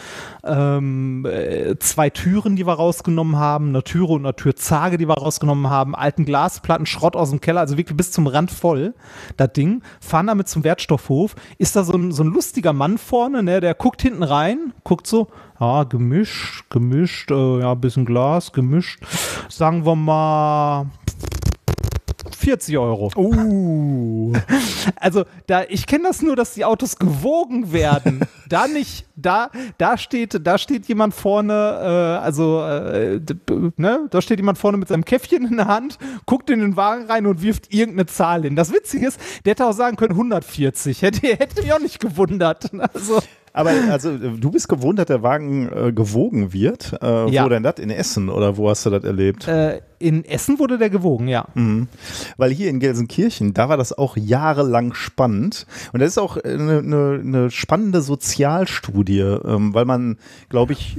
ähm, 0.45 1.25
äh, 1.25 1.77
zwei 1.79 2.11
Türen, 2.11 2.57
die 2.57 2.67
wir 2.67 2.75
rausgenommen 2.75 3.37
haben, 3.37 3.71
eine 3.71 3.85
Türe 3.85 4.13
und 4.13 4.27
eine 4.27 4.37
Türzage, 4.37 4.99
die 4.99 5.09
wir 5.09 5.15
rausgenommen 5.15 5.71
haben, 5.71 5.95
alten 5.95 6.27
Glasplatten, 6.27 6.85
Schrott 6.85 7.17
aus 7.17 7.31
dem 7.31 7.41
Keller, 7.41 7.61
also 7.61 7.79
wirklich 7.79 7.97
bis 7.97 8.13
zum 8.13 8.27
Rand 8.27 8.51
voll, 8.51 8.95
das 9.39 9.53
Ding, 9.55 9.83
fahren 10.01 10.27
damit 10.27 10.49
zum 10.49 10.63
Wertstoffhof, 10.65 11.37
ist 11.57 11.75
da 11.75 11.85
so 11.85 11.95
ein, 11.95 12.13
so 12.13 12.23
ein 12.23 12.29
lustiger 12.29 12.75
Mann 12.75 12.99
vorne, 12.99 13.43
ne, 13.43 13.61
der 13.61 13.75
guckt 13.75 14.03
hinten 14.03 14.23
rein, 14.23 14.58
rein, 14.59 14.73
guckt 14.85 15.07
so, 15.07 15.29
ja, 15.61 15.85
gemischt, 15.85 16.65
gemischt, 16.71 17.31
äh, 17.31 17.61
ja, 17.61 17.75
bisschen 17.75 18.05
Glas, 18.05 18.53
gemischt. 18.53 19.01
Sagen 19.49 19.85
wir 19.85 19.97
mal 19.97 20.87
40 22.37 22.79
Euro. 22.79 23.11
Uh. 23.17 24.33
Also, 25.01 25.25
da, 25.47 25.65
ich 25.69 25.87
kenne 25.87 26.05
das 26.05 26.23
nur, 26.23 26.35
dass 26.35 26.55
die 26.55 26.65
Autos 26.65 26.97
gewogen 26.97 27.73
werden. 27.73 28.21
da 28.49 28.67
nicht, 28.67 29.07
da, 29.17 29.51
da 29.77 29.99
steht, 29.99 30.47
da 30.47 30.57
steht 30.57 30.87
jemand 30.87 31.15
vorne, 31.15 31.53
äh, 31.53 32.25
also, 32.25 32.63
äh, 32.63 33.21
ne, 33.77 34.07
da 34.11 34.23
steht 34.23 34.39
jemand 34.39 34.59
vorne 34.59 34.79
mit 34.79 34.89
seinem 34.89 35.05
Käffchen 35.05 35.47
in 35.47 35.59
der 35.59 35.67
Hand, 35.67 35.99
guckt 36.27 36.49
in 36.51 36.61
den 36.61 36.77
Wagen 36.77 37.05
rein 37.07 37.27
und 37.27 37.43
wirft 37.43 37.73
irgendeine 37.73 38.07
Zahl 38.07 38.43
hin. 38.43 38.57
Das 38.57 38.73
Witzige 38.73 39.07
ist, 39.09 39.21
der 39.45 39.53
hätte 39.53 39.67
auch 39.67 39.73
sagen 39.73 39.97
können 39.97 40.13
140. 40.13 41.03
Hätte, 41.03 41.27
hätte 41.27 41.63
mich 41.63 41.73
auch 41.73 41.81
nicht 41.81 42.01
gewundert. 42.01 42.71
Also. 42.95 43.21
Aber 43.59 43.73
also 43.91 44.17
du 44.17 44.51
bist 44.53 44.69
gewohnt, 44.69 45.01
dass 45.01 45.07
der 45.07 45.25
Wagen 45.25 45.69
äh, 45.73 45.93
gewogen 45.93 46.53
wird. 46.53 46.97
Äh, 47.03 47.29
ja. 47.31 47.45
Wo 47.45 47.49
denn 47.49 47.65
das? 47.65 47.81
In 47.81 47.91
Essen 47.91 48.29
oder 48.29 48.57
wo 48.57 48.71
hast 48.71 48.87
du 48.87 48.91
das 48.91 49.03
erlebt? 49.03 49.49
Äh, 49.49 49.81
in 49.99 50.25
Essen 50.25 50.61
wurde 50.61 50.79
der 50.79 50.91
gewogen, 50.91 51.27
ja. 51.27 51.47
Mhm. 51.55 51.89
Weil 52.37 52.53
hier 52.53 52.71
in 52.71 52.79
Gelsenkirchen, 52.79 53.55
da 53.55 53.69
war 53.69 53.77
das 53.77 53.93
auch 53.93 54.17
jahrelang 54.17 54.95
spannend. 54.95 55.67
Und 55.93 55.99
das 55.99 56.11
ist 56.11 56.19
auch 56.19 56.37
eine, 56.37 56.79
eine, 56.79 57.21
eine 57.21 57.51
spannende 57.51 58.01
Sozialstudie, 58.01 59.19
ähm, 59.19 59.75
weil 59.75 59.87
man, 59.87 60.19
glaube 60.49 60.75
ich, 60.75 60.97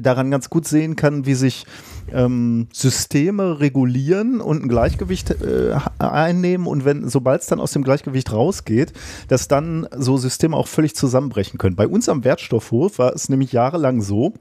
daran 0.00 0.30
ganz 0.30 0.50
gut 0.50 0.66
sehen 0.66 0.96
kann, 0.96 1.26
wie 1.26 1.34
sich 1.34 1.66
ähm, 2.12 2.68
Systeme 2.72 3.60
regulieren 3.60 4.40
und 4.40 4.62
ein 4.62 4.68
Gleichgewicht 4.68 5.30
äh, 5.30 5.76
einnehmen 5.98 6.66
und 6.66 6.84
wenn, 6.84 7.08
sobald 7.08 7.42
es 7.42 7.48
dann 7.48 7.60
aus 7.60 7.72
dem 7.72 7.84
Gleichgewicht 7.84 8.32
rausgeht, 8.32 8.92
dass 9.28 9.48
dann 9.48 9.86
so 9.96 10.16
Systeme 10.16 10.56
auch 10.56 10.68
völlig 10.68 10.94
zusammenbrechen 10.94 11.58
können. 11.58 11.76
Bei 11.76 11.86
uns 11.86 12.08
am 12.08 12.24
Wertstoffhof 12.24 12.98
war 12.98 13.14
es 13.14 13.28
nämlich 13.28 13.52
jahrelang 13.52 14.00
so, 14.00 14.34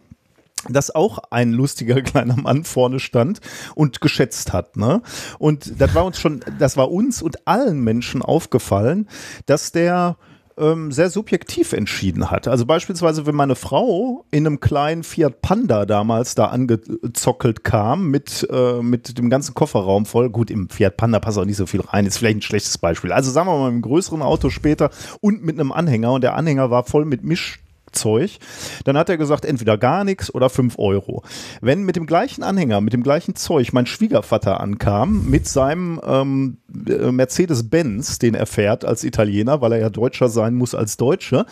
dass 0.70 0.94
auch 0.94 1.20
ein 1.30 1.52
lustiger 1.52 2.02
kleiner 2.04 2.36
Mann 2.36 2.64
vorne 2.64 3.00
stand 3.00 3.40
und 3.76 4.02
geschätzt 4.02 4.54
hat. 4.54 4.78
Ne? 4.78 5.02
Und 5.40 5.80
das 5.80 5.94
war 5.96 6.06
uns 6.06 6.20
schon, 6.20 6.42
das 6.60 6.78
war 6.78 6.92
uns 6.92 7.22
und 7.22 7.48
allen 7.48 7.84
Menschen 7.84 8.22
aufgefallen, 8.22 9.08
dass 9.46 9.72
der 9.72 10.18
ähm, 10.58 10.92
sehr 10.92 11.10
subjektiv 11.10 11.74
entschieden 11.74 12.32
hat. 12.32 12.48
Also 12.48 12.66
beispielsweise, 12.66 13.26
wenn 13.26 13.36
meine 13.36 13.56
Frau 13.56 14.26
in 14.32 14.46
einem 14.46 14.60
kleinen 14.60 15.04
Fiat 15.04 15.42
Panda 15.42 15.86
damals 15.86 16.36
da 16.36 16.46
angezockelt 16.46 17.64
kam 17.64 18.10
mit, 18.10 18.48
äh, 18.52 18.82
mit 18.82 19.18
dem 19.18 19.30
ganzen 19.30 19.54
Kofferraum 19.54 20.06
voll, 20.06 20.30
gut, 20.30 20.50
im 20.52 20.70
Fiat 20.70 20.98
Panda 20.98 21.20
passt 21.20 21.38
auch 21.38 21.46
nicht 21.46 21.58
so 21.58 21.66
viel 21.66 21.82
rein, 21.82 22.06
ist 22.06 22.18
vielleicht 22.18 22.38
ein 22.38 22.42
schlechtes 22.42 22.78
Beispiel. 22.78 23.12
Also 23.12 23.32
sagen 23.32 23.48
wir 23.48 23.58
mal, 23.58 23.70
einem 23.70 23.82
größeren 23.82 24.22
Auto 24.22 24.50
später 24.50 24.90
und 25.22 25.44
mit 25.44 25.60
einem 25.60 25.72
Anhänger 25.72 26.14
und 26.14 26.24
der 26.24 26.36
Anhänger 26.36 26.72
war 26.72 26.84
voll 26.84 27.06
mit 27.06 27.24
Misch 27.24 27.60
Zeug, 27.92 28.38
dann 28.86 28.98
hat 28.98 29.10
er 29.10 29.18
gesagt, 29.18 29.46
entweder 29.46 29.78
gar 29.78 30.04
nichts 30.04 30.34
oder 30.34 30.50
5 30.50 30.78
Euro. 30.78 31.24
Wenn 31.62 31.84
mit 31.84 31.96
dem 31.96 32.06
gleichen 32.06 32.44
Anhänger, 32.44 32.82
mit 32.82 32.94
dem 32.94 33.04
gleichen 33.04 33.36
Zeug 33.36 33.74
mein 33.74 33.86
Schwiegervater 33.86 34.60
ankam, 34.60 35.30
mit 35.30 35.48
seinem 35.48 36.00
ähm, 36.06 36.58
äh, 36.88 37.12
Mercedes-Benz, 37.12 38.20
den 38.20 38.36
er 38.36 38.46
fährt 38.46 38.86
als 38.86 39.04
Italiener, 39.04 39.62
weil 39.62 39.74
er 39.74 39.80
ja 39.80 39.90
Deutscher 39.90 40.30
sein 40.30 40.56
muss 40.56 40.76
als 40.76 40.98
Deutscher, 40.98 41.46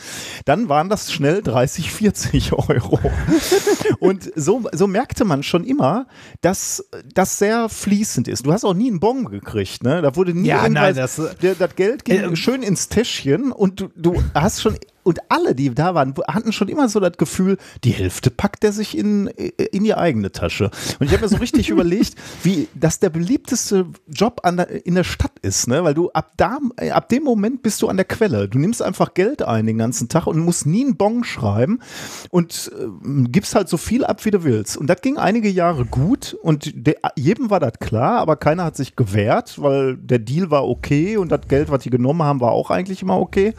dann 0.46 0.70
waren 0.70 0.90
das 0.90 1.12
schnell 1.12 1.42
30, 1.42 1.92
40 1.92 2.54
Euro. 2.70 3.00
Und 4.00 4.32
so, 4.36 4.64
so 4.74 4.88
merkte 4.88 5.26
man 5.26 5.44
schon 5.44 5.64
immer, 5.64 6.08
dass 6.42 6.88
das 7.14 7.38
sehr 7.38 7.70
fließend 7.70 8.28
ist. 8.28 8.46
Du 8.46 8.54
hast 8.54 8.66
auch 8.66 8.74
nie 8.74 8.90
einen 8.90 9.00
Bon 9.00 9.26
gekriegt, 9.26 9.84
ne? 9.84 10.02
Da 10.02 10.16
wurde 10.16 10.34
nie 10.34 10.48
ja, 10.48 10.68
nein, 10.70 10.96
das, 10.96 11.22
der, 11.42 11.56
das 11.56 11.76
Geld 11.76 12.06
ging 12.06 12.20
äh, 12.20 12.36
schön 12.36 12.64
ins 12.64 12.90
Täschchen 12.90 13.52
und 13.52 13.80
du, 13.80 13.90
du 13.96 14.22
hast 14.34 14.62
schon 14.62 14.76
und 15.06 15.20
alle, 15.30 15.54
die 15.54 15.74
da 15.74 15.94
waren, 15.94 16.16
hatten 16.28 16.52
schon 16.52 16.68
immer 16.68 16.90
so 16.90 17.00
das 17.00 17.18
Gefühl, 17.18 17.58
die 17.84 17.92
Hälfte 17.92 18.32
packt 18.32 18.64
er 18.64 18.72
sich 18.72 18.98
in, 18.98 19.28
in 19.28 19.84
die 19.84 19.94
eigene 19.94 20.32
Tasche. 20.32 20.72
Und 21.00 21.06
ich 21.06 21.14
habe 21.14 21.22
mir 21.22 21.30
so 21.30 21.38
richtig 21.38 21.70
überlegt, 21.76 22.16
wie 22.42 22.68
das 22.74 23.00
der 23.00 23.12
beliebteste 23.12 23.86
Job 24.08 24.42
an 24.44 24.58
der, 24.58 24.86
in 24.86 24.96
der 24.96 25.04
Stadt 25.04 25.38
ist, 25.44 25.68
ne? 25.68 25.84
Weil 25.84 25.94
du 25.94 26.10
ab 26.12 26.34
da, 26.38 26.58
ab 26.92 27.10
dem 27.10 27.24
Moment 27.24 27.62
bist 27.62 27.84
du 27.84 27.88
an 27.88 27.98
der 27.98 28.06
Quelle. 28.06 28.50
Du 28.50 28.58
nimmst 28.58 28.82
einfach 28.82 29.14
Geld 29.14 29.44
ein 29.44 29.68
den 29.68 29.78
ganzen 29.78 30.10
Tag 30.10 30.26
und 30.26 30.40
musst 30.40 30.66
nie 30.66 30.84
einen 30.84 30.98
Bon 30.98 31.24
schreiben 31.24 31.80
und 32.32 32.72
äh, 32.76 33.28
gibst 33.30 33.54
halt 33.54 33.70
so 33.70 33.78
viel 33.78 34.04
ab, 34.04 34.26
wie 34.26 34.32
du 34.32 34.44
willst. 34.44 34.76
Und 34.76 34.88
das 34.88 35.02
ging 35.02 35.18
einige 35.18 35.50
Jahre 35.50 35.86
gut 35.86 36.36
und 36.42 36.72
de, 36.88 36.96
jedem 37.16 37.52
war 37.52 37.60
das 37.60 37.74
klar, 37.80 38.18
aber 38.18 38.38
keiner 38.38 38.64
hat 38.64 38.76
sich 38.76 38.96
gewehrt, 38.96 39.62
weil 39.62 39.98
der 39.98 40.20
Deal 40.20 40.50
war 40.50 40.68
okay 40.68 41.18
und 41.18 41.32
das 41.32 41.48
Geld, 41.48 41.70
was 41.70 41.84
die 41.84 41.92
genommen 41.92 42.24
haben, 42.24 42.42
war 42.42 42.54
auch 42.54 42.72
eigentlich 42.72 43.04
immer 43.04 43.20
okay. 43.20 43.54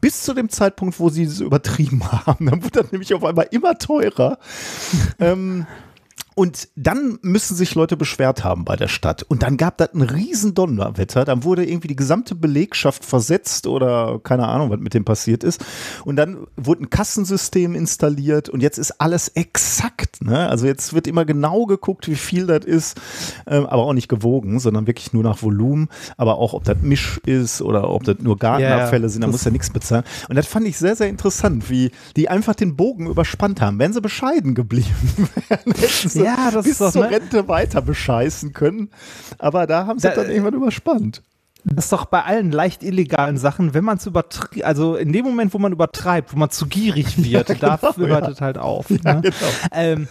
Bis 0.00 0.22
zu 0.22 0.34
dem 0.34 0.48
Zeitpunkt, 0.48 0.83
Zeitpunkt, 0.84 1.00
wo 1.00 1.08
sie 1.08 1.24
es 1.24 1.40
übertrieben 1.40 2.02
haben. 2.26 2.46
Dann 2.46 2.62
wird 2.62 2.76
das 2.76 2.92
nämlich 2.92 3.12
auf 3.14 3.24
einmal 3.24 3.48
immer 3.50 3.78
teurer. 3.78 4.38
ähm, 5.18 5.66
und 6.34 6.68
dann 6.74 7.18
müssen 7.22 7.54
sich 7.54 7.74
Leute 7.76 7.96
beschwert 7.96 8.42
haben 8.42 8.64
bei 8.64 8.74
der 8.74 8.88
Stadt. 8.88 9.22
Und 9.22 9.42
dann 9.44 9.56
gab 9.56 9.78
das 9.78 9.94
ein 9.94 10.02
riesen 10.02 10.54
Donnerwetter. 10.54 11.24
Dann 11.24 11.44
wurde 11.44 11.64
irgendwie 11.64 11.88
die 11.88 11.96
gesamte 11.96 12.34
Belegschaft 12.34 13.04
versetzt 13.04 13.68
oder 13.68 14.18
keine 14.22 14.48
Ahnung, 14.48 14.70
was 14.70 14.80
mit 14.80 14.94
dem 14.94 15.04
passiert 15.04 15.44
ist. 15.44 15.64
Und 16.04 16.16
dann 16.16 16.46
wurde 16.56 16.82
ein 16.82 16.90
Kassensystem 16.90 17.76
installiert 17.76 18.48
und 18.48 18.62
jetzt 18.62 18.78
ist 18.78 19.00
alles 19.00 19.28
exakt. 19.28 20.24
Ne? 20.24 20.48
Also 20.48 20.66
jetzt 20.66 20.92
wird 20.92 21.06
immer 21.06 21.24
genau 21.24 21.66
geguckt, 21.66 22.08
wie 22.08 22.16
viel 22.16 22.46
das 22.46 22.64
ist, 22.64 23.00
ähm, 23.46 23.66
aber 23.66 23.84
auch 23.84 23.92
nicht 23.92 24.08
gewogen, 24.08 24.58
sondern 24.58 24.88
wirklich 24.88 25.12
nur 25.12 25.22
nach 25.22 25.40
Volumen. 25.40 25.88
Aber 26.16 26.38
auch, 26.38 26.52
ob 26.52 26.64
das 26.64 26.78
Misch 26.82 27.20
ist 27.26 27.62
oder 27.62 27.90
ob 27.90 28.02
das 28.02 28.16
nur 28.18 28.38
Gartenabfälle 28.38 29.02
yeah, 29.02 29.08
sind, 29.08 29.20
da 29.20 29.28
muss 29.28 29.44
ja 29.44 29.52
nichts 29.52 29.70
bezahlen. 29.70 30.04
Und 30.28 30.34
das 30.34 30.48
fand 30.48 30.66
ich 30.66 30.78
sehr, 30.78 30.96
sehr 30.96 31.08
interessant, 31.08 31.70
wie 31.70 31.92
die 32.16 32.28
einfach 32.28 32.56
den 32.56 32.74
Bogen 32.74 33.06
überspannt 33.06 33.60
haben. 33.60 33.78
Wären 33.78 33.92
sie 33.92 34.00
bescheiden 34.00 34.54
geblieben, 34.54 34.88
wären, 35.48 35.72
hätten 35.74 36.08
sie 36.08 36.23
ja, 36.24 36.50
das 36.52 36.64
bis 36.64 36.72
ist 36.72 36.80
doch, 36.80 36.92
zur 36.92 37.04
ne? 37.04 37.10
Rente 37.10 37.48
weiter 37.48 37.82
bescheißen 37.82 38.52
können. 38.52 38.90
Aber 39.38 39.66
da 39.66 39.86
haben 39.86 39.98
sie 39.98 40.08
da, 40.08 40.14
dann 40.14 40.30
irgendwann 40.30 40.54
überspannt. 40.54 41.22
Das 41.64 41.86
ist 41.86 41.92
doch 41.92 42.04
bei 42.04 42.22
allen 42.22 42.52
leicht 42.52 42.82
illegalen 42.82 43.38
Sachen, 43.38 43.72
wenn 43.72 43.84
man 43.84 43.96
es 43.96 44.06
übertreibt, 44.06 44.62
also 44.64 44.96
in 44.96 45.12
dem 45.12 45.24
Moment, 45.24 45.54
wo 45.54 45.58
man 45.58 45.72
übertreibt, 45.72 46.34
wo 46.34 46.38
man 46.38 46.50
zu 46.50 46.66
gierig 46.66 47.16
wird, 47.24 47.48
ja, 47.48 47.54
genau, 47.54 47.76
da 47.80 47.96
hört 47.96 48.28
es 48.28 48.40
halt 48.40 48.58
auf. 48.58 48.90
Ja, 48.90 49.14
ne? 49.14 49.20
genau. 49.22 49.34
ähm, 49.72 50.08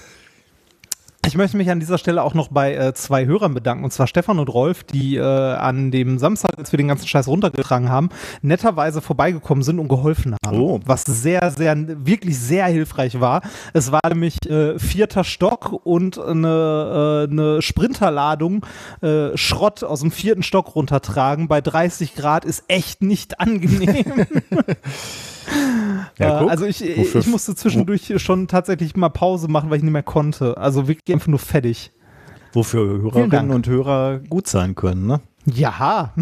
ich 1.26 1.36
möchte 1.36 1.58
mich 1.58 1.70
an 1.72 1.80
dieser 1.80 1.98
Stelle 1.98 2.22
auch 2.22 2.34
noch 2.34 2.50
bei 2.50 2.76
äh, 2.76 2.94
zwei 2.94 3.26
Hörern 3.26 3.54
bedanken, 3.54 3.86
und 3.86 3.92
zwar 3.92 4.08
Stefan 4.08 4.40
und 4.40 4.50
Rolf, 4.50 4.84
die 4.84 5.16
äh, 5.16 5.22
an 5.22 5.90
dem 5.90 6.20
Samstag, 6.20 6.58
als 6.58 6.72
wir 6.72 6.78
den 6.78 6.90
ganzen 6.90 7.08
Scheiß 7.08 7.28
runtergetragen 7.28 7.90
haben, 7.90 8.10
netterweise 8.42 9.02
vorbeigekommen 9.02 9.64
sind 9.64 9.80
und 9.80 9.88
geholfen 9.88 10.36
haben. 10.46 10.60
Oh. 10.60 10.80
Was 10.86 11.04
sehr, 11.04 11.52
sehr, 11.52 11.76
wirklich 12.06 12.38
sehr 12.38 12.66
hilfreich 12.66 13.20
war. 13.20 13.42
Es 13.74 13.92
war 13.92 14.02
nämlich 14.08 14.38
äh, 14.50 14.78
vierter 14.78 15.24
Stock 15.24 15.86
und 15.86 16.20
eine, 16.20 17.28
äh, 17.28 17.32
eine 17.32 17.62
Sprinterladung 17.62 18.66
äh, 19.02 19.38
Schrott 19.38 19.84
aus 19.84 20.02
dem 20.02 20.12
vierten 20.12 20.44
Stock 20.44 20.76
runtertragen. 20.76 21.48
Bei 21.48 21.62
30 21.62 22.16
Grad 22.16 22.44
ist 22.44 22.66
echt 22.68 23.02
nicht 23.02 23.40
angenehm. 23.40 24.26
Ja, 26.20 26.46
also 26.46 26.66
ich, 26.66 26.84
ich 26.86 27.28
musste 27.28 27.56
zwischendurch 27.56 28.14
schon 28.18 28.48
tatsächlich 28.48 28.96
mal 28.96 29.10
Pause 29.10 29.48
machen, 29.48 29.70
weil 29.70 29.78
ich 29.78 29.84
nicht 29.84 29.94
mehr 29.94 30.04
konnte. 30.04 30.58
Also 30.58 30.88
wirklich 30.88 31.14
einfach 31.14 31.28
nur 31.28 31.40
fertig. 31.40 31.92
Wofür 32.54 33.02
Hörerinnen 33.02 33.50
und 33.52 33.68
Hörer 33.68 34.20
gut 34.30 34.48
sein 34.48 34.76
können, 34.76 35.08
ne? 35.08 35.22
Ja. 35.46 36.14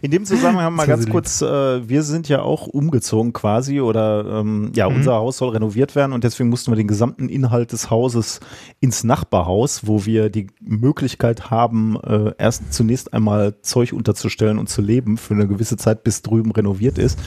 In 0.00 0.10
dem 0.10 0.24
Zusammenhang 0.24 0.74
mal 0.76 0.86
ganz 0.86 1.08
kurz, 1.08 1.42
äh, 1.42 1.88
wir 1.88 2.02
sind 2.02 2.28
ja 2.28 2.42
auch 2.42 2.66
umgezogen 2.66 3.32
quasi 3.32 3.80
oder 3.80 4.40
ähm, 4.40 4.72
ja, 4.74 4.88
mhm. 4.88 4.96
unser 4.96 5.14
Haus 5.14 5.38
soll 5.38 5.50
renoviert 5.50 5.96
werden 5.96 6.12
und 6.12 6.22
deswegen 6.22 6.48
mussten 6.48 6.70
wir 6.70 6.76
den 6.76 6.86
gesamten 6.86 7.28
Inhalt 7.28 7.72
des 7.72 7.90
Hauses 7.90 8.40
ins 8.80 9.02
Nachbarhaus, 9.02 9.86
wo 9.86 10.04
wir 10.06 10.30
die 10.30 10.46
Möglichkeit 10.60 11.50
haben, 11.50 11.98
äh, 12.02 12.32
erst 12.38 12.72
zunächst 12.72 13.12
einmal 13.12 13.54
Zeug 13.62 13.92
unterzustellen 13.92 14.58
und 14.58 14.68
zu 14.68 14.82
leben 14.82 15.16
für 15.16 15.34
eine 15.34 15.48
gewisse 15.48 15.76
Zeit, 15.76 16.04
bis 16.04 16.22
drüben 16.22 16.52
renoviert 16.52 16.98
ist. 16.98 17.18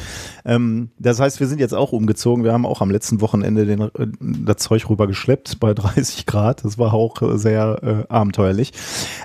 Ähm, 0.46 0.92
das 0.98 1.20
heißt, 1.20 1.40
wir 1.40 1.48
sind 1.48 1.60
jetzt 1.60 1.74
auch 1.74 1.92
umgezogen. 1.92 2.44
Wir 2.44 2.54
haben 2.54 2.66
auch 2.66 2.82
am 2.82 2.92
letzten 2.92 3.20
Wochenende 3.20 3.66
den, 3.66 3.82
äh, 3.82 3.90
das 4.20 4.58
Zeug 4.58 4.90
rübergeschleppt 4.90 5.60
bei 5.60 5.74
30 5.96 6.26
Grad. 6.26 6.64
Das 6.64 6.78
war 6.78 6.94
auch 6.94 7.22
äh, 7.22 7.38
sehr 7.38 7.80
äh, 7.84 8.14
abenteuerlich. 8.14 8.72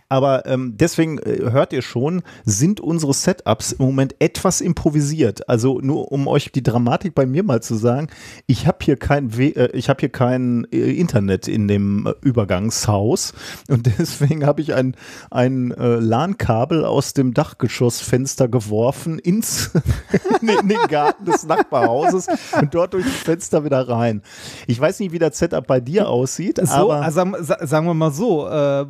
Aber 0.08 0.46
ähm, 0.46 0.74
deswegen 0.76 1.18
äh, 1.18 1.52
hört 1.60 1.74
ihr 1.74 1.82
schon, 1.82 2.22
sind 2.46 2.80
unsere 2.80 3.12
Setups 3.12 3.72
im 3.72 3.84
Moment 3.84 4.16
etwas 4.18 4.62
improvisiert. 4.62 5.46
Also 5.46 5.78
nur 5.80 6.10
um 6.10 6.26
euch 6.26 6.52
die 6.52 6.62
Dramatik 6.62 7.14
bei 7.14 7.26
mir 7.26 7.42
mal 7.42 7.62
zu 7.62 7.74
sagen, 7.74 8.08
ich 8.46 8.66
habe 8.66 8.78
hier 8.80 8.96
kein 8.96 9.36
We 9.36 9.54
äh, 9.54 9.76
ich 9.76 9.90
habe 9.90 10.00
hier 10.00 10.08
kein 10.08 10.66
äh, 10.72 10.90
Internet 10.92 11.48
in 11.48 11.68
dem 11.68 12.06
äh, 12.06 12.14
Übergangshaus 12.22 13.34
und 13.68 13.90
deswegen 13.98 14.46
habe 14.46 14.62
ich 14.62 14.72
ein 14.74 14.96
ein 15.30 15.72
äh, 15.72 15.96
LAN-Kabel 15.96 16.86
aus 16.86 17.12
dem 17.12 17.34
Dachgeschossfenster 17.34 18.48
geworfen 18.48 19.18
ins 19.18 19.70
in 20.40 20.66
den 20.66 20.88
Garten 20.88 21.26
des 21.26 21.44
Nachbarhauses 21.44 22.26
und 22.58 22.74
dort 22.74 22.94
durch 22.94 23.04
das 23.04 23.14
Fenster 23.16 23.64
wieder 23.66 23.86
rein. 23.86 24.22
Ich 24.66 24.80
weiß 24.80 24.98
nicht, 25.00 25.12
wie 25.12 25.18
das 25.18 25.38
Setup 25.38 25.66
bei 25.66 25.80
dir 25.80 26.08
aussieht, 26.08 26.58
so, 26.62 26.72
aber 26.72 27.02
also, 27.02 27.20
sagen 27.38 27.86
wir 27.86 27.94
mal 27.94 28.12
so, 28.12 28.48
äh, 28.48 28.86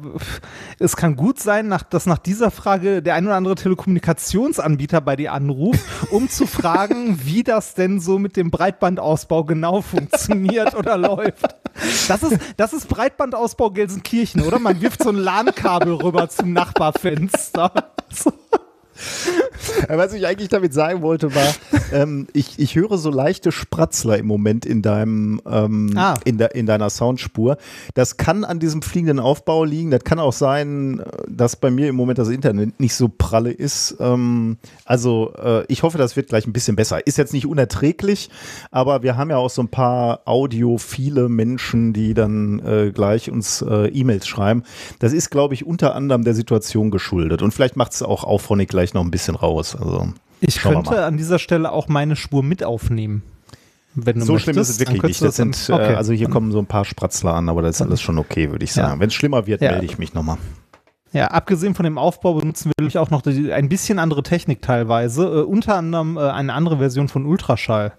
es 0.79 0.95
kann 0.95 1.17
gut 1.17 1.41
sein, 1.41 1.67
nach, 1.67 1.83
dass 1.83 2.07
nach 2.07 2.19
dieser 2.19 2.53
Frage 2.61 3.01
der 3.01 3.15
ein 3.15 3.25
oder 3.27 3.37
andere 3.37 3.55
Telekommunikationsanbieter 3.55 5.01
bei 5.01 5.17
dir 5.17 5.33
anruft, 5.33 5.83
um 6.11 6.29
zu 6.29 6.47
fragen, 6.61 7.19
wie 7.25 7.43
das 7.43 7.75
denn 7.75 8.01
so 8.01 8.19
mit 8.19 8.37
dem 8.37 8.51
Breitbandausbau 8.51 9.45
genau 9.45 9.81
funktioniert 9.81 10.75
oder 10.75 10.99
läuft. 10.99 11.57
Das 12.09 12.23
ist, 12.23 12.39
das 12.59 12.73
ist 12.75 12.89
Breitbandausbau 12.89 13.71
Gelsenkirchen, 13.71 14.43
oder? 14.43 14.59
Man 14.59 14.81
wirft 14.83 15.03
so 15.03 15.09
ein 15.09 15.17
LAN-Kabel 15.17 15.95
rüber 15.95 16.29
zum 16.29 16.53
Nachbarfenster. 16.53 17.73
Was 19.89 20.13
ich 20.13 20.27
eigentlich 20.27 20.49
damit 20.49 20.73
sagen 20.73 21.03
wollte, 21.03 21.35
war, 21.35 21.55
ähm, 21.93 22.27
ich, 22.33 22.59
ich 22.59 22.77
höre 22.77 22.99
so 22.99 23.11
leichte 23.11 23.53
Spratzler 23.53 24.19
im 24.19 24.27
Moment 24.27 24.67
in 24.67 24.83
deinem 24.83 25.41
ähm, 25.47 25.93
ah. 25.97 26.15
in, 26.25 26.39
de, 26.39 26.49
in 26.55 26.67
deiner 26.67 26.91
Soundspur. 26.91 27.57
Das 27.95 28.17
kann 28.17 28.45
an 28.45 28.59
diesem 28.59 28.83
fliegenden 28.83 29.19
Aufbau 29.19 29.65
liegen. 29.65 29.91
Das 29.91 30.05
kann 30.05 30.19
auch 30.19 30.33
sein, 30.33 31.03
dass 31.29 31.57
bei 31.57 31.71
mir 31.71 31.89
im 31.89 31.97
Moment 31.97 32.19
das 32.19 32.29
Internet 32.29 32.81
nicht 32.81 32.95
so 32.95 33.09
pralle 33.09 33.51
ist. 33.51 33.97
Ähm, 34.01 34.59
also 34.85 35.33
äh, 35.43 35.65
ich 35.69 35.83
hoffe, 35.83 35.99
das 35.99 36.17
wird 36.17 36.29
gleich 36.29 36.47
ein 36.47 36.53
bisschen 36.53 36.77
besser. 36.77 37.07
Ist 37.07 37.19
jetzt 37.19 37.33
nicht 37.33 37.47
unerträglich, 37.47 38.31
aber 38.71 39.03
wir 39.03 39.17
haben 39.17 39.31
ja 39.31 39.37
auch 39.37 39.51
so 39.51 39.63
ein 39.63 39.69
paar 39.69 40.21
audiophile 40.25 41.29
Menschen, 41.29 41.93
die 41.93 42.15
dann 42.15 42.61
äh, 42.61 42.91
gleich 42.93 43.31
uns 43.31 43.63
äh, 43.63 43.89
E-Mails 43.89 44.27
schreiben. 44.27 44.65
Das 44.99 45.13
ist, 45.13 45.31
glaube 45.31 45.55
ich, 45.55 45.67
unter 45.67 45.95
anderem 45.95 46.25
der 46.25 46.35
Situation 46.35 46.91
geschuldet. 46.91 47.43
Und 47.43 47.53
vielleicht 47.53 47.77
macht 47.77 47.93
es 47.93 48.03
auch 48.03 48.25
Auphonic 48.25 48.69
gleich 48.69 48.90
noch 48.95 49.05
ein 49.05 49.11
bisschen 49.11 49.37
raus. 49.37 49.77
Also, 49.77 50.09
ich 50.41 50.57
könnte 50.57 51.05
an 51.05 51.17
dieser 51.17 51.39
Stelle 51.39 51.73
auch 51.73 51.89
meine 51.89 52.17
Spur 52.17 52.43
mit 52.43 52.65
aufnehmen. 52.65 53.23
Wenn 53.95 54.21
du 54.21 54.25
so 54.25 54.35
möchtest, 54.35 54.45
schlimm 54.45 54.63
ist 54.63 54.69
es 54.69 54.81
wirklich 54.81 55.03
nicht. 55.03 55.23
Das 55.23 55.37
sind, 55.37 55.69
äh, 55.69 55.73
okay. 55.73 55.95
also 55.95 56.13
hier 56.13 56.29
kommen 56.29 56.53
so 56.53 56.59
ein 56.59 56.67
paar 56.67 56.85
Spratzler 56.85 57.35
an, 57.35 57.49
aber 57.49 57.63
das 57.63 57.77
ist 57.77 57.83
alles 57.83 58.01
schon 58.01 58.19
okay, 58.19 58.51
würde 58.51 58.65
ich 58.65 58.73
sagen. 58.73 58.95
Ja. 58.95 59.01
Wenn 59.01 59.09
es 59.09 59.15
schlimmer 59.15 59.47
wird, 59.47 59.61
ja. 59.63 59.73
melde 59.73 59.87
ich 59.87 59.99
mich 59.99 60.15
nochmal. 60.15 60.39
Ja, 61.13 61.27
abgesehen 61.27 61.75
von 61.75 61.85
dem 61.85 61.99
Aufbau 61.99 62.35
benutzen 62.35 62.71
wir 62.79 63.03
auch 63.03 63.11
noch 63.11 63.23
die, 63.23 63.53
ein 63.53 63.69
bisschen 63.69 63.99
andere 63.99 64.23
Technik 64.23 64.63
teilweise. 64.63 65.25
Äh, 65.25 65.43
unter 65.43 65.75
anderem 65.75 66.17
äh, 66.17 66.21
eine 66.21 66.53
andere 66.53 66.79
Version 66.79 67.09
von 67.09 67.27
Ultraschall. 67.27 67.93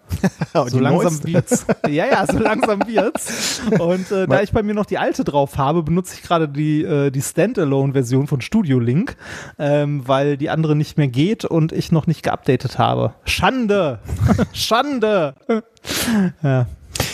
so 0.67 0.79
langsam 0.79 1.21
wird's. 1.25 1.65
ja, 1.89 2.05
ja, 2.05 2.25
so 2.25 2.37
langsam 2.37 2.79
wird's. 2.87 3.61
Und 3.79 4.11
äh, 4.11 4.27
da 4.27 4.41
ich 4.41 4.51
bei 4.51 4.63
mir 4.63 4.73
noch 4.73 4.85
die 4.85 4.97
alte 4.97 5.25
drauf 5.25 5.57
habe, 5.57 5.83
benutze 5.83 6.15
ich 6.15 6.23
gerade 6.23 6.47
die, 6.47 6.83
äh, 6.83 7.11
die 7.11 7.21
Standalone-Version 7.21 8.27
von 8.27 8.39
Studio 8.39 8.79
Link, 8.79 9.17
ähm, 9.59 10.07
weil 10.07 10.37
die 10.37 10.49
andere 10.49 10.75
nicht 10.77 10.97
mehr 10.97 11.09
geht 11.09 11.43
und 11.43 11.73
ich 11.73 11.91
noch 11.91 12.07
nicht 12.07 12.23
geupdatet 12.23 12.79
habe. 12.79 13.13
Schande! 13.25 13.99
Schande! 14.53 15.35
ja. 16.43 16.67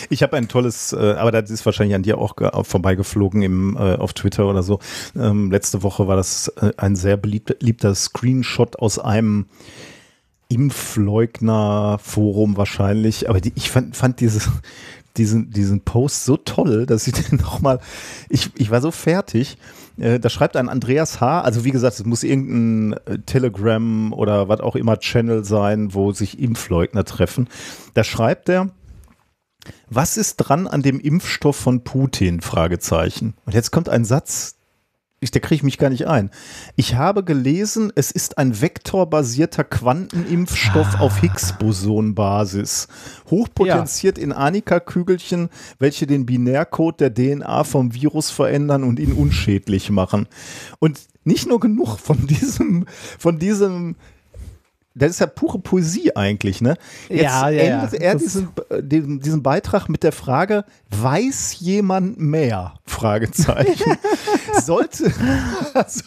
Ich 0.08 0.22
habe 0.22 0.36
ein 0.36 0.48
tolles, 0.48 0.92
äh, 0.92 1.14
aber 1.18 1.32
das 1.32 1.50
ist 1.50 1.66
wahrscheinlich 1.66 1.94
an 1.94 2.02
dir 2.02 2.18
auch 2.18 2.36
vorbeigeflogen 2.64 3.42
im, 3.42 3.76
äh, 3.76 3.96
auf 3.96 4.12
Twitter 4.12 4.46
oder 4.46 4.62
so. 4.62 4.78
Ähm, 5.16 5.50
letzte 5.50 5.82
Woche 5.82 6.08
war 6.08 6.16
das 6.16 6.48
äh, 6.60 6.72
ein 6.76 6.96
sehr 6.96 7.16
beliebter, 7.16 7.54
beliebter 7.54 7.94
Screenshot 7.94 8.78
aus 8.78 8.98
einem 8.98 9.46
Impfleugner-Forum 10.48 12.56
wahrscheinlich. 12.56 13.28
Aber 13.28 13.40
die, 13.40 13.52
ich 13.54 13.70
fand, 13.70 13.96
fand 13.96 14.20
dieses, 14.20 14.50
diesen, 15.16 15.50
diesen 15.50 15.82
Post 15.82 16.24
so 16.24 16.36
toll, 16.36 16.86
dass 16.86 17.06
ich 17.06 17.14
den 17.14 17.38
nochmal, 17.38 17.80
ich, 18.28 18.50
ich 18.56 18.70
war 18.70 18.80
so 18.80 18.90
fertig. 18.90 19.58
Äh, 19.98 20.20
da 20.20 20.30
schreibt 20.30 20.56
ein 20.56 20.68
Andreas 20.68 21.20
H., 21.20 21.42
also 21.42 21.64
wie 21.64 21.70
gesagt, 21.70 21.98
es 21.98 22.04
muss 22.04 22.22
irgendein 22.22 22.98
äh, 23.06 23.18
Telegram 23.26 24.12
oder 24.12 24.48
was 24.48 24.60
auch 24.60 24.76
immer 24.76 24.98
Channel 24.98 25.44
sein, 25.44 25.94
wo 25.94 26.12
sich 26.12 26.40
Impfleugner 26.40 27.04
treffen. 27.04 27.48
Da 27.94 28.04
schreibt 28.04 28.48
er, 28.48 28.70
was 29.88 30.16
ist 30.16 30.36
dran 30.36 30.66
an 30.66 30.82
dem 30.82 31.00
Impfstoff 31.00 31.56
von 31.56 31.84
Putin? 31.84 32.40
Fragezeichen. 32.40 33.34
Und 33.46 33.54
jetzt 33.54 33.70
kommt 33.70 33.88
ein 33.88 34.04
Satz, 34.04 34.58
ich, 35.20 35.32
da 35.32 35.40
kriege 35.40 35.56
ich 35.56 35.62
mich 35.64 35.78
gar 35.78 35.90
nicht 35.90 36.06
ein. 36.06 36.30
Ich 36.76 36.94
habe 36.94 37.24
gelesen, 37.24 37.92
es 37.96 38.12
ist 38.12 38.38
ein 38.38 38.60
vektorbasierter 38.60 39.64
Quantenimpfstoff 39.64 40.94
ah. 40.94 41.00
auf 41.00 41.20
Higgs-Boson-Basis. 41.20 42.86
Hochpotenziert 43.28 44.18
ja. 44.18 44.24
in 44.24 44.32
Anika-Kügelchen, 44.32 45.48
welche 45.80 46.06
den 46.06 46.24
Binärcode 46.24 47.00
der 47.00 47.12
DNA 47.12 47.64
vom 47.64 47.94
Virus 47.94 48.30
verändern 48.30 48.84
und 48.84 49.00
ihn 49.00 49.12
unschädlich 49.12 49.90
machen. 49.90 50.28
Und 50.78 51.00
nicht 51.24 51.48
nur 51.48 51.58
genug 51.58 51.98
von 51.98 52.26
diesem, 52.28 52.86
von 53.18 53.40
diesem 53.40 53.96
das 54.98 55.12
ist 55.12 55.20
ja 55.20 55.26
pure 55.26 55.58
Poesie 55.58 56.14
eigentlich, 56.16 56.60
ne? 56.60 56.76
Jetzt 57.08 57.22
ja, 57.22 57.48
ja, 57.48 57.62
endet 57.62 57.92
ja. 57.92 57.98
er 58.08 58.14
diesen, 58.16 58.48
äh, 58.68 58.82
diesen, 58.82 59.20
diesen, 59.20 59.42
Beitrag 59.42 59.88
mit 59.88 60.02
der 60.02 60.12
Frage, 60.12 60.64
weiß 60.90 61.60
jemand 61.60 62.18
mehr? 62.18 62.74
Fragezeichen. 62.86 63.96
Sollte, 64.62 65.12
also, 65.74 66.04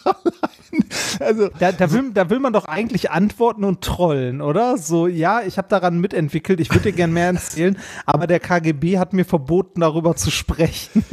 also 1.20 1.48
da, 1.58 1.72
da, 1.72 1.90
will, 1.92 2.10
da 2.12 2.28
will 2.28 2.40
man 2.40 2.52
doch 2.52 2.66
eigentlich 2.66 3.10
antworten 3.10 3.64
und 3.64 3.80
trollen, 3.82 4.40
oder? 4.40 4.76
So, 4.78 5.06
ja, 5.06 5.42
ich 5.42 5.58
habe 5.58 5.68
daran 5.68 5.98
mitentwickelt, 5.98 6.60
ich 6.60 6.70
würde 6.70 6.90
dir 6.90 6.92
gern 6.92 7.12
mehr 7.12 7.26
erzählen, 7.26 7.78
aber 8.06 8.26
der 8.26 8.40
KGB 8.40 8.98
hat 8.98 9.12
mir 9.12 9.24
verboten, 9.24 9.80
darüber 9.80 10.16
zu 10.16 10.30
sprechen. 10.30 11.04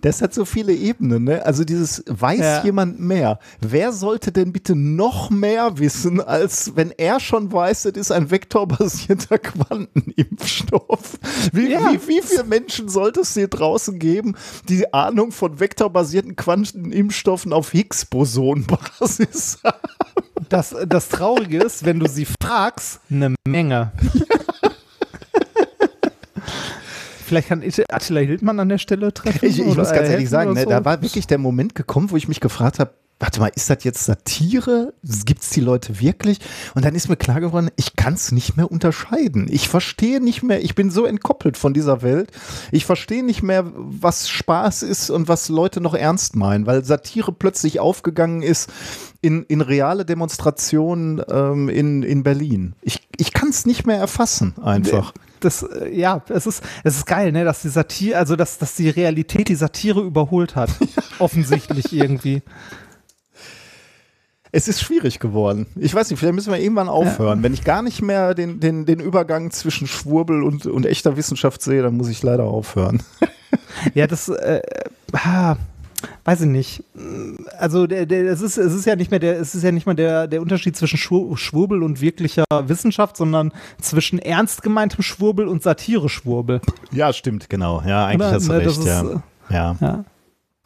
Das 0.00 0.22
hat 0.22 0.34
so 0.34 0.44
viele 0.44 0.72
Ebenen, 0.72 1.24
ne? 1.24 1.44
Also 1.44 1.64
dieses 1.64 2.04
weiß 2.06 2.40
ja. 2.40 2.64
jemand 2.64 3.00
mehr. 3.00 3.38
Wer 3.60 3.92
sollte 3.92 4.32
denn 4.32 4.52
bitte 4.52 4.74
noch 4.74 5.30
mehr 5.30 5.78
wissen, 5.78 6.20
als 6.20 6.72
wenn 6.76 6.92
er 6.96 7.20
schon 7.28 7.52
weiß, 7.52 7.84
es 7.84 7.96
ist 7.96 8.10
ein 8.10 8.30
vektorbasierter 8.30 9.38
Quantenimpfstoff? 9.38 11.18
Wie, 11.52 11.70
ja. 11.70 11.92
wie, 11.92 12.08
wie 12.08 12.22
viele 12.22 12.44
Menschen 12.44 12.88
sollte 12.88 13.20
es 13.20 13.34
hier 13.34 13.48
draußen 13.48 13.98
geben, 13.98 14.34
die 14.68 14.92
Ahnung 14.92 15.30
von 15.30 15.60
vektorbasierten 15.60 16.36
Quantenimpfstoffen 16.36 17.52
auf 17.52 17.70
Higgs-Boson-Basis 17.72 19.58
haben? 19.64 19.78
Das, 20.48 20.74
das 20.86 21.08
Traurige 21.08 21.58
ist, 21.58 21.84
wenn 21.84 22.00
du 22.00 22.08
sie 22.08 22.26
fragst, 22.40 23.00
eine 23.10 23.34
Menge. 23.46 23.92
Vielleicht 27.24 27.48
kann 27.48 27.62
Attila 27.90 28.20
Hildmann 28.20 28.58
an 28.58 28.70
der 28.70 28.78
Stelle 28.78 29.12
treffen. 29.12 29.44
Ich, 29.44 29.58
ich 29.58 29.76
muss 29.76 29.92
ganz 29.92 30.08
ehrlich 30.08 30.30
sagen, 30.30 30.54
ne, 30.54 30.64
da 30.64 30.82
war 30.86 31.02
wirklich 31.02 31.26
der 31.26 31.36
Moment 31.36 31.74
gekommen, 31.74 32.10
wo 32.10 32.16
ich 32.16 32.26
mich 32.26 32.40
gefragt 32.40 32.78
habe, 32.78 32.92
warte 33.20 33.40
mal, 33.40 33.50
ist 33.54 33.68
das 33.68 33.82
jetzt 33.84 34.04
Satire? 34.04 34.94
Gibt 35.24 35.42
es 35.42 35.50
die 35.50 35.60
Leute 35.60 36.00
wirklich? 36.00 36.38
Und 36.74 36.84
dann 36.84 36.94
ist 36.94 37.08
mir 37.08 37.16
klar 37.16 37.40
geworden, 37.40 37.70
ich 37.76 37.96
kann 37.96 38.14
es 38.14 38.32
nicht 38.32 38.56
mehr 38.56 38.70
unterscheiden. 38.70 39.48
Ich 39.50 39.68
verstehe 39.68 40.20
nicht 40.20 40.42
mehr, 40.42 40.62
ich 40.62 40.74
bin 40.74 40.90
so 40.90 41.04
entkoppelt 41.04 41.56
von 41.56 41.74
dieser 41.74 42.02
Welt. 42.02 42.30
Ich 42.70 42.86
verstehe 42.86 43.24
nicht 43.24 43.42
mehr, 43.42 43.64
was 43.74 44.28
Spaß 44.28 44.82
ist 44.82 45.10
und 45.10 45.26
was 45.28 45.48
Leute 45.48 45.80
noch 45.80 45.94
ernst 45.94 46.36
meinen, 46.36 46.66
weil 46.66 46.84
Satire 46.84 47.32
plötzlich 47.32 47.80
aufgegangen 47.80 48.42
ist 48.42 48.70
in, 49.20 49.42
in 49.44 49.60
reale 49.60 50.04
Demonstrationen 50.04 51.20
ähm, 51.28 51.68
in, 51.68 52.02
in 52.04 52.22
Berlin. 52.22 52.74
Ich, 52.82 53.08
ich 53.16 53.32
kann 53.32 53.48
es 53.48 53.66
nicht 53.66 53.86
mehr 53.86 53.98
erfassen, 53.98 54.54
einfach 54.62 55.12
das, 55.40 55.62
äh, 55.62 55.94
ja, 55.94 56.22
es 56.28 56.46
ist, 56.46 56.62
es 56.84 56.96
ist 56.96 57.06
geil, 57.06 57.32
ne, 57.32 57.44
dass 57.44 57.62
die 57.62 57.68
Satire, 57.68 58.18
also 58.18 58.36
dass, 58.36 58.58
dass 58.58 58.74
die 58.74 58.90
Realität 58.90 59.48
die 59.48 59.54
Satire 59.54 60.00
überholt 60.00 60.56
hat. 60.56 60.70
Offensichtlich 61.18 61.92
irgendwie. 61.92 62.42
Es 64.58 64.66
ist 64.66 64.80
schwierig 64.80 65.20
geworden. 65.20 65.66
Ich 65.76 65.94
weiß 65.94 66.10
nicht, 66.10 66.18
vielleicht 66.18 66.34
müssen 66.34 66.52
wir 66.52 66.58
irgendwann 66.58 66.88
aufhören. 66.88 67.38
Ja. 67.38 67.42
Wenn 67.44 67.54
ich 67.54 67.62
gar 67.62 67.80
nicht 67.80 68.02
mehr 68.02 68.34
den, 68.34 68.58
den, 68.58 68.86
den 68.86 68.98
Übergang 68.98 69.52
zwischen 69.52 69.86
Schwurbel 69.86 70.42
und, 70.42 70.66
und 70.66 70.84
echter 70.84 71.16
Wissenschaft 71.16 71.62
sehe, 71.62 71.80
dann 71.80 71.96
muss 71.96 72.08
ich 72.08 72.24
leider 72.24 72.42
aufhören. 72.42 73.00
ja, 73.94 74.08
das, 74.08 74.28
äh, 74.28 74.60
ah, 75.12 75.54
weiß 76.24 76.40
ich 76.40 76.48
nicht. 76.48 76.82
Also 77.56 77.86
der, 77.86 78.04
der, 78.04 78.24
es, 78.24 78.40
ist, 78.40 78.58
es 78.58 78.74
ist 78.74 78.84
ja 78.84 78.96
nicht 78.96 79.12
mehr 79.12 79.20
der, 79.20 79.38
es 79.38 79.54
ist 79.54 79.62
ja 79.62 79.70
nicht 79.70 79.86
mehr 79.86 79.94
der, 79.94 80.26
der 80.26 80.42
Unterschied 80.42 80.76
zwischen 80.76 80.98
Schwurbel 80.98 81.84
und 81.84 82.00
wirklicher 82.00 82.44
Wissenschaft, 82.64 83.16
sondern 83.16 83.52
zwischen 83.80 84.18
ernst 84.18 84.62
gemeintem 84.62 85.02
Schwurbel 85.02 85.46
und 85.46 85.62
Satire-Schwurbel. 85.62 86.62
Ja, 86.90 87.12
stimmt, 87.12 87.48
genau. 87.48 87.80
Ja, 87.86 88.06
eigentlich 88.06 88.26
Oder, 88.26 88.32
hast 88.32 88.48
du 88.48 88.52
ne, 88.54 88.58
recht, 88.58 88.84
ja. 88.84 89.02
Ist, 89.02 89.20
ja. 89.50 89.76
ja. 89.80 90.04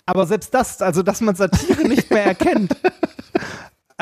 Aber 0.06 0.26
selbst 0.26 0.54
das, 0.54 0.80
also 0.80 1.02
dass 1.02 1.20
man 1.20 1.34
Satire 1.34 1.86
nicht 1.86 2.10
mehr 2.10 2.24
erkennt. 2.24 2.74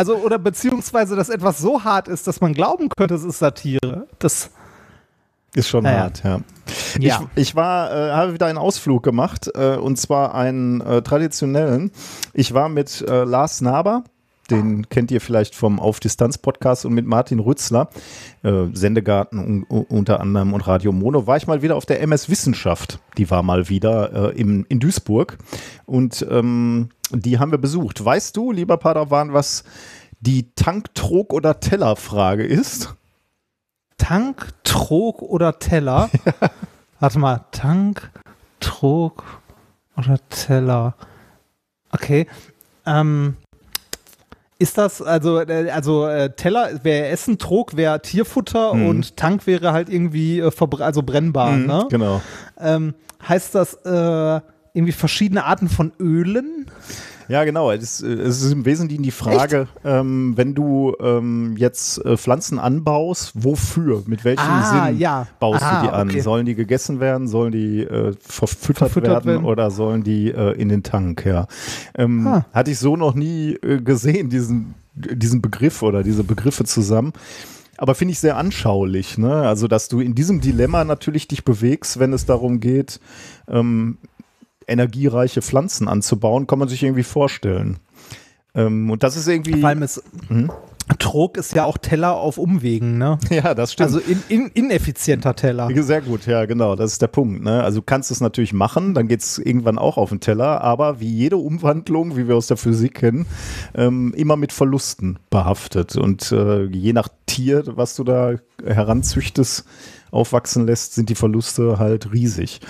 Also, 0.01 0.17
oder 0.17 0.39
beziehungsweise, 0.39 1.15
dass 1.15 1.29
etwas 1.29 1.59
so 1.59 1.85
hart 1.85 2.09
ist, 2.09 2.27
dass 2.27 2.41
man 2.41 2.55
glauben 2.55 2.89
könnte, 2.89 3.15
es 3.15 3.23
ist 3.23 3.39
Satire. 3.39 4.07
Das 4.19 4.49
ist 5.55 5.69
schon 5.69 5.85
naja. 5.85 5.99
hart, 6.05 6.25
ja. 6.25 6.41
ja. 6.99 7.29
Ich, 7.35 7.43
ich 7.43 7.55
war, 7.55 7.93
äh, 7.93 8.11
habe 8.13 8.33
wieder 8.33 8.47
einen 8.47 8.57
Ausflug 8.57 9.03
gemacht 9.03 9.51
äh, 9.55 9.77
und 9.77 9.99
zwar 9.99 10.35
einen 10.35 10.81
äh, 10.81 11.03
traditionellen. 11.03 11.91
Ich 12.33 12.55
war 12.55 12.71
mit 12.71 13.05
äh, 13.07 13.25
Lars 13.25 13.61
Naber, 13.61 14.05
den 14.49 14.89
kennt 14.89 15.11
ihr 15.11 15.21
vielleicht 15.21 15.55
vom 15.55 15.79
Auf 15.79 16.01
Distanz 16.01 16.39
Podcast 16.39 16.87
und 16.87 16.95
mit 16.95 17.05
Martin 17.05 17.39
Rützler, 17.39 17.91
äh, 18.43 18.69
Sendegarten 18.73 19.65
unter 19.65 20.21
anderem 20.21 20.55
und 20.55 20.67
Radio 20.67 20.93
Mono, 20.93 21.27
war 21.27 21.37
ich 21.37 21.47
mal 21.47 21.61
wieder 21.61 21.77
auf 21.77 21.85
der 21.85 22.01
MS 22.01 22.31
Wissenschaft. 22.31 23.01
Die 23.19 23.31
war 23.31 23.43
mal 23.43 23.69
wieder 23.69 24.33
äh, 24.33 24.41
im, 24.41 24.65
in 24.71 24.81
Duisburg 24.81 25.37
und 25.85 26.27
ähm, 26.31 26.89
die 27.13 27.39
haben 27.39 27.51
wir 27.51 27.59
besucht. 27.59 28.05
Weißt 28.05 28.37
du, 28.37 28.53
lieber 28.53 28.77
Padawan, 28.77 29.33
was 29.33 29.65
die 30.21 30.53
Tank, 30.55 30.95
Trog 30.95 31.33
oder 31.33 31.61
Teller 31.61 31.97
Frage 31.97 32.45
ist? 32.45 32.95
Tank, 33.99 34.49
Trog 34.65 35.23
oder 35.23 35.59
Teller. 35.59 36.11
Ja. 36.41 36.51
Warte 37.03 37.19
mal, 37.19 37.47
Tank, 37.51 38.11
Trog 38.61 39.25
oder 39.97 40.19
Teller. 40.29 40.95
Okay. 41.93 42.27
Ähm, 42.85 43.37
ist 44.59 44.77
das, 44.77 45.01
also, 45.01 45.41
äh, 45.41 45.71
also 45.71 46.07
äh, 46.07 46.35
Teller 46.37 46.85
wäre 46.85 47.07
Essen, 47.07 47.39
Trog 47.39 47.77
wäre 47.77 48.03
Tierfutter 48.03 48.75
mhm. 48.75 48.87
und 48.87 49.17
Tank 49.17 49.47
wäre 49.47 49.73
halt 49.73 49.89
irgendwie 49.89 50.41
äh, 50.41 50.51
also 50.81 51.03
brennbar, 51.03 51.53
mhm, 51.53 51.67
ne? 51.67 51.87
Genau. 51.89 52.21
Ähm, 52.59 52.95
heißt 53.27 53.55
das 53.55 53.75
äh, 53.87 54.41
irgendwie 54.73 54.93
verschiedene 54.93 55.45
Arten 55.45 55.69
von 55.69 55.93
Ölen? 55.99 56.67
Ja, 57.31 57.45
genau. 57.45 57.71
Es, 57.71 58.01
ist 58.01 58.51
im 58.51 58.65
Wesentlichen 58.65 59.05
die 59.05 59.13
Frage, 59.13 59.69
ähm, 59.85 60.33
wenn 60.37 60.57
du 60.57 60.97
ähm, 61.01 61.55
jetzt 61.57 62.05
äh, 62.05 62.17
Pflanzen 62.17 62.59
anbaust, 62.59 63.33
wofür? 63.35 64.03
Mit 64.07 64.25
welchem 64.25 64.43
ah, 64.43 64.89
Sinn 64.89 64.99
ja. 64.99 65.29
baust 65.39 65.63
Aha, 65.63 65.81
du 65.81 65.87
die 65.87 65.93
an? 65.93 66.09
Okay. 66.09 66.21
Sollen 66.23 66.45
die 66.45 66.57
gegessen 66.57 66.99
werden? 66.99 67.29
Sollen 67.29 67.53
die 67.53 67.83
äh, 67.83 68.15
verfüttert, 68.21 68.91
verfüttert 68.91 69.25
werden, 69.25 69.27
werden, 69.27 69.45
oder 69.45 69.71
sollen 69.71 70.03
die 70.03 70.33
äh, 70.33 70.61
in 70.61 70.69
den 70.69 70.83
Tank? 70.83 71.25
Ja. 71.25 71.47
Ähm, 71.95 72.27
ah. 72.27 72.47
Hatte 72.53 72.73
ich 72.73 72.81
so 72.81 72.97
noch 72.97 73.15
nie 73.15 73.53
äh, 73.63 73.81
gesehen, 73.81 74.29
diesen, 74.29 74.75
diesen 74.95 75.41
Begriff 75.41 75.83
oder 75.83 76.03
diese 76.03 76.25
Begriffe 76.25 76.65
zusammen 76.65 77.13
aber 77.77 77.95
finde 77.95 78.13
ich 78.13 78.21
sehr 78.21 78.37
anschaulich, 78.37 79.17
ne? 79.17 79.49
Also, 79.49 79.67
dass 79.67 79.89
du 79.89 80.01
in 80.01 80.15
diesem 80.15 80.43
Dilemma 80.43 80.85
natürlich 80.85 81.29
dich 81.29 81.47
bewegst, 81.47 81.99
wenn 81.99 82.13
es 82.13 82.27
darum 82.27 82.61
geht, 82.61 83.01
ähm, 83.49 83.97
energiereiche 84.71 85.43
Pflanzen 85.43 85.89
anzubauen, 85.89 86.47
kann 86.47 86.59
man 86.59 86.69
sich 86.69 86.83
irgendwie 86.83 87.03
vorstellen. 87.03 87.79
Ähm, 88.55 88.91
und 88.91 89.03
das 89.03 89.17
ist 89.17 89.29
irgendwie. 89.29 89.61
Vor 89.61 89.69
allem 89.69 89.83
ist, 89.83 90.03
hm? 90.29 90.51
Trog 90.99 91.37
ist 91.37 91.55
ja 91.55 91.65
auch 91.65 91.79
Teller 91.79 92.17
auf 92.17 92.39
Umwegen, 92.39 92.99
ne? 92.99 93.19
Ja, 93.31 93.55
das 93.55 93.73
stimmt. 93.73 93.87
Also 93.87 94.01
in, 94.01 94.23
in, 94.29 94.49
ineffizienter 94.49 95.37
Teller. 95.37 95.69
Sehr 95.83 96.01
gut, 96.01 96.27
ja, 96.27 96.45
genau, 96.47 96.75
das 96.75 96.93
ist 96.93 97.03
der 97.03 97.07
Punkt. 97.07 97.43
Ne? 97.45 97.63
Also 97.63 97.81
du 97.81 97.87
kannst 97.87 98.11
es 98.11 98.21
natürlich 98.21 98.53
machen, 98.53 98.95
dann 98.95 99.09
geht 99.09 99.21
es 99.21 99.39
irgendwann 99.39 99.79
auch 99.79 99.97
auf 99.97 100.11
den 100.11 100.21
Teller, 100.21 100.61
aber 100.63 101.01
wie 101.01 101.09
jede 101.09 101.37
Umwandlung, 101.37 102.17
wie 102.17 102.29
wir 102.29 102.37
aus 102.37 102.49
der 102.49 102.57
Physik 102.57 102.95
kennen, 102.95 103.27
ähm, 103.75 104.13
immer 104.17 104.37
mit 104.37 104.53
Verlusten 104.53 105.19
behaftet. 105.31 105.97
Und 105.97 106.33
äh, 106.33 106.65
je 106.65 106.93
nach 106.93 107.09
Tier, 107.27 107.63
was 107.67 107.95
du 107.95 108.05
da 108.05 108.35
heranzüchtest, 108.65 109.65
aufwachsen 110.11 110.67
lässt, 110.67 110.95
sind 110.95 111.09
die 111.09 111.15
Verluste 111.15 111.79
halt 111.79 112.13
riesig. 112.13 112.61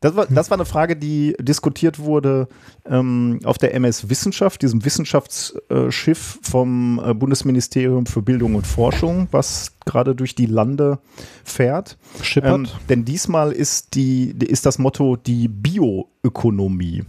Das 0.00 0.16
war, 0.16 0.26
das 0.26 0.50
war 0.50 0.56
eine 0.56 0.64
Frage, 0.64 0.96
die 0.96 1.36
diskutiert 1.38 1.98
wurde 1.98 2.48
ähm, 2.86 3.40
auf 3.44 3.58
der 3.58 3.74
MS 3.74 4.08
Wissenschaft, 4.08 4.62
diesem 4.62 4.82
Wissenschaftsschiff 4.82 6.38
vom 6.42 7.00
äh, 7.04 7.12
Bundesministerium 7.12 8.06
für 8.06 8.22
Bildung 8.22 8.54
und 8.54 8.66
Forschung, 8.66 9.28
was 9.30 9.72
gerade 9.84 10.14
durch 10.14 10.34
die 10.34 10.46
Lande 10.46 11.00
fährt. 11.44 11.98
Ähm, 12.70 12.86
denn 12.88 13.04
diesmal 13.04 13.52
ist, 13.52 13.94
die, 13.94 14.30
ist 14.30 14.64
das 14.64 14.78
Motto 14.78 15.16
die 15.16 15.48
Bioökonomie. 15.48 17.04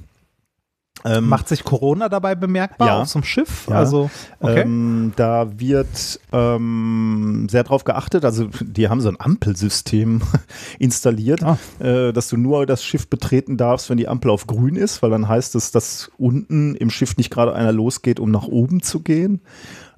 Ähm, 1.06 1.28
Macht 1.28 1.48
sich 1.48 1.64
Corona 1.64 2.10
dabei 2.10 2.36
bemerkbar 2.36 2.88
ja, 2.88 3.02
auf 3.02 3.08
so 3.08 3.20
einem 3.20 3.24
Schiff? 3.24 3.68
Ja, 3.70 3.76
also, 3.76 4.10
okay. 4.40 4.62
Ähm, 4.62 5.14
da 5.16 5.60
wird 5.60 6.20
ähm, 6.32 7.48
sehr 7.50 7.64
drauf 7.64 7.84
geachtet. 7.84 8.26
Also, 8.26 8.50
die 8.62 8.90
haben 8.90 9.02
so 9.02 9.10
ein 9.10 9.20
Ampelsystem 9.20 10.22
installiert, 10.80 11.44
ah. 11.44 11.58
äh, 11.80 12.14
dass 12.14 12.30
du 12.30 12.38
nur 12.38 12.66
das 12.66 12.84
Schiff 12.84 13.08
betreten 13.08 13.58
darfst, 13.58 13.90
wenn 13.90 13.98
die 13.98 14.08
Ampel 14.08 14.32
auf 14.32 14.48
grün 14.48 14.76
ist, 14.76 15.02
weil 15.02 15.10
dann 15.10 15.28
heißt 15.28 15.56
es, 15.56 15.72
dass 15.72 16.12
unten 16.18 16.76
im 16.76 16.90
Schiff 16.90 17.18
nicht 17.18 17.32
gerade 17.32 17.54
einer 17.54 17.72
losgeht, 17.72 18.20
um 18.20 18.32
nach 18.32 18.48
oben 18.48 18.82
zu 18.82 19.02
gehen. 19.02 19.42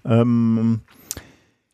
Ähm, 0.06 0.82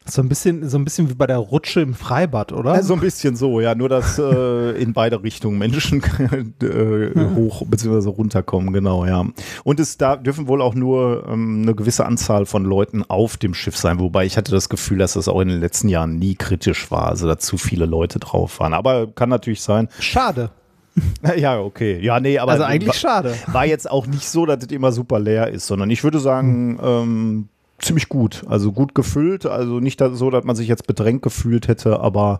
so 0.09 0.21
ein 0.21 0.29
bisschen, 0.29 0.67
so 0.67 0.77
ein 0.77 0.83
bisschen 0.83 1.09
wie 1.09 1.13
bei 1.13 1.27
der 1.27 1.37
Rutsche 1.37 1.81
im 1.81 1.93
Freibad, 1.93 2.51
oder? 2.51 2.75
Ja, 2.75 2.83
so 2.83 2.93
ein 2.93 2.99
bisschen 2.99 3.35
so, 3.35 3.59
ja. 3.59 3.75
Nur, 3.75 3.89
dass 3.89 4.19
äh, 4.19 4.71
in 4.81 4.93
beide 4.93 5.21
Richtungen 5.23 5.57
Menschen 5.57 6.01
äh, 6.61 7.11
hoch 7.35 7.63
bzw. 7.65 8.09
runterkommen, 8.09 8.73
genau, 8.73 9.05
ja. 9.05 9.25
Und 9.63 9.79
es 9.79 9.97
da 9.97 10.15
dürfen 10.15 10.47
wohl 10.47 10.61
auch 10.61 10.75
nur 10.75 11.25
ähm, 11.29 11.61
eine 11.63 11.75
gewisse 11.75 12.05
Anzahl 12.05 12.45
von 12.45 12.63
Leuten 12.65 13.03
auf 13.03 13.37
dem 13.37 13.53
Schiff 13.53 13.77
sein, 13.77 13.99
wobei 13.99 14.25
ich 14.25 14.37
hatte 14.37 14.51
das 14.51 14.69
Gefühl, 14.69 14.97
dass 14.97 15.13
das 15.13 15.27
auch 15.27 15.41
in 15.41 15.47
den 15.47 15.59
letzten 15.59 15.89
Jahren 15.89 16.17
nie 16.17 16.35
kritisch 16.35 16.91
war, 16.91 17.07
also 17.07 17.27
da 17.27 17.37
zu 17.37 17.57
viele 17.57 17.85
Leute 17.85 18.19
drauf 18.19 18.59
waren. 18.59 18.73
Aber 18.73 19.07
kann 19.07 19.29
natürlich 19.29 19.61
sein. 19.61 19.89
Schade. 19.99 20.51
Ja, 21.37 21.59
okay. 21.59 21.99
Ja, 22.01 22.19
nee, 22.19 22.39
aber. 22.39 22.53
Also 22.53 22.63
eigentlich 22.63 22.87
war, 22.87 22.93
schade. 22.95 23.35
War 23.47 23.65
jetzt 23.65 23.89
auch 23.89 24.07
nicht 24.07 24.27
so, 24.27 24.45
dass 24.45 24.63
es 24.63 24.71
immer 24.71 24.91
super 24.91 25.19
leer 25.19 25.49
ist, 25.49 25.67
sondern 25.67 25.89
ich 25.89 26.03
würde 26.03 26.19
sagen, 26.19 26.77
hm. 26.77 26.83
ähm, 26.83 27.49
ziemlich 27.79 28.09
gut. 28.09 28.43
Also 28.47 28.71
gut 28.71 28.95
gefüllt. 28.95 29.45
Also 29.45 29.79
nicht 29.79 30.01
so, 30.13 30.29
dass 30.29 30.43
man 30.43 30.55
sich 30.55 30.67
jetzt 30.67 30.87
bedrängt 30.87 31.21
gefühlt 31.21 31.67
hätte, 31.67 31.99
aber 31.99 32.39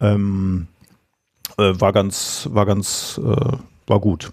ähm, 0.00 0.68
äh, 1.58 1.72
war 1.78 1.92
ganz, 1.92 2.48
war 2.52 2.66
ganz, 2.66 3.20
äh, 3.22 3.56
war 3.86 4.00
gut. 4.00 4.32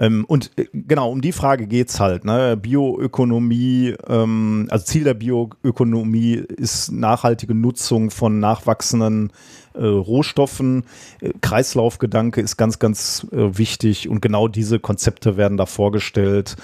Ähm, 0.00 0.24
und 0.26 0.50
äh, 0.56 0.66
genau, 0.72 1.10
um 1.10 1.20
die 1.20 1.32
Frage 1.32 1.66
geht 1.66 1.90
es 1.90 2.00
halt. 2.00 2.24
Ne? 2.24 2.56
Bioökonomie, 2.56 3.94
ähm, 4.08 4.66
also 4.70 4.84
Ziel 4.84 5.04
der 5.04 5.14
Bioökonomie 5.14 6.34
ist 6.34 6.90
nachhaltige 6.90 7.54
Nutzung 7.54 8.10
von 8.10 8.40
nachwachsenden 8.40 9.30
äh, 9.74 9.84
Rohstoffen. 9.84 10.84
Äh, 11.20 11.32
Kreislaufgedanke 11.40 12.40
ist 12.40 12.56
ganz, 12.56 12.78
ganz 12.78 13.26
äh, 13.30 13.58
wichtig 13.58 14.08
und 14.08 14.22
genau 14.22 14.48
diese 14.48 14.80
Konzepte 14.80 15.36
werden 15.36 15.58
da 15.58 15.66
vorgestellt. 15.66 16.56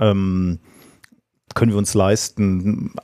Ähm, 0.00 0.58
können 1.54 1.72
wir 1.72 1.78
uns 1.78 1.94
leisten, 1.94 2.94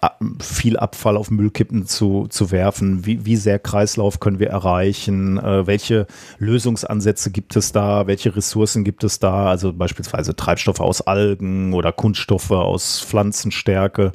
viel 0.41 0.77
Abfall 0.77 1.17
auf 1.17 1.31
Müllkippen 1.31 1.87
zu, 1.87 2.27
zu 2.29 2.51
werfen? 2.51 3.07
Wie, 3.07 3.25
wie 3.25 3.37
sehr 3.37 3.59
Kreislauf 3.59 4.21
können 4.21 4.39
wir 4.39 4.49
erreichen? 4.49 5.39
Äh, 5.39 5.67
welche 5.67 6.07
Lösungsansätze 6.39 7.31
gibt 7.31 7.57
es 7.57 7.73
da? 7.73 8.07
Welche 8.07 8.35
Ressourcen 8.35 8.85
gibt 8.85 9.05
es 9.05 9.19
da? 9.19 9.47
Also 9.47 9.73
beispielsweise 9.73 10.37
Treibstoffe 10.37 10.81
aus 10.81 11.01
Algen 11.03 11.73
oder 11.73 11.93
Kunststoffe 11.93 12.51
aus 12.51 13.01
Pflanzenstärke. 13.01 14.13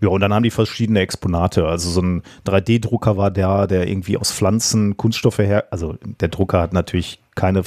Ja, 0.00 0.08
und 0.08 0.20
dann 0.20 0.34
haben 0.34 0.42
die 0.42 0.50
verschiedene 0.50 1.00
Exponate. 1.00 1.66
Also 1.66 1.90
so 1.90 2.02
ein 2.02 2.22
3D-Drucker 2.46 3.16
war 3.16 3.30
der, 3.30 3.66
der 3.66 3.88
irgendwie 3.88 4.18
aus 4.18 4.32
Pflanzen 4.32 4.96
Kunststoffe 4.96 5.38
her, 5.38 5.64
also 5.70 5.96
der 6.20 6.28
Drucker 6.28 6.60
hat 6.60 6.72
natürlich 6.72 7.20
keine 7.34 7.62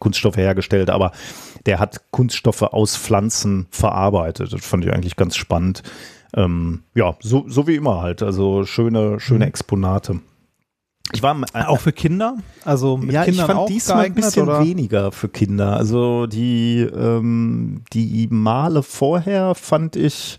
Kunststoffe 0.00 0.36
hergestellt, 0.36 0.90
aber 0.90 1.12
der 1.66 1.78
hat 1.78 2.10
Kunststoffe 2.10 2.62
aus 2.62 2.96
Pflanzen 2.96 3.68
verarbeitet. 3.70 4.52
Das 4.52 4.64
fand 4.64 4.84
ich 4.84 4.92
eigentlich 4.92 5.14
ganz 5.14 5.36
spannend. 5.36 5.84
Ähm, 6.34 6.82
ja, 6.94 7.16
so, 7.20 7.44
so 7.46 7.68
wie 7.68 7.76
immer 7.76 8.02
halt. 8.02 8.22
Also 8.22 8.64
schöne, 8.64 9.20
schöne 9.20 9.44
mhm. 9.44 9.48
Exponate. 9.48 10.20
Ich 11.12 11.22
war 11.22 11.36
äh, 11.54 11.64
auch 11.64 11.80
für 11.80 11.92
Kinder, 11.92 12.36
also 12.64 12.96
mit 12.96 13.12
ja, 13.12 13.24
Kindern 13.24 13.50
ich 13.50 13.54
fand 13.56 13.68
diesmal 13.68 14.04
ein 14.04 14.14
bisschen 14.14 14.44
oder? 14.44 14.64
weniger 14.64 15.10
für 15.12 15.28
Kinder. 15.28 15.76
Also 15.76 16.26
die 16.26 16.80
ähm, 16.80 17.82
die 17.92 18.28
Male 18.30 18.82
vorher 18.82 19.54
fand 19.56 19.96
ich 19.96 20.38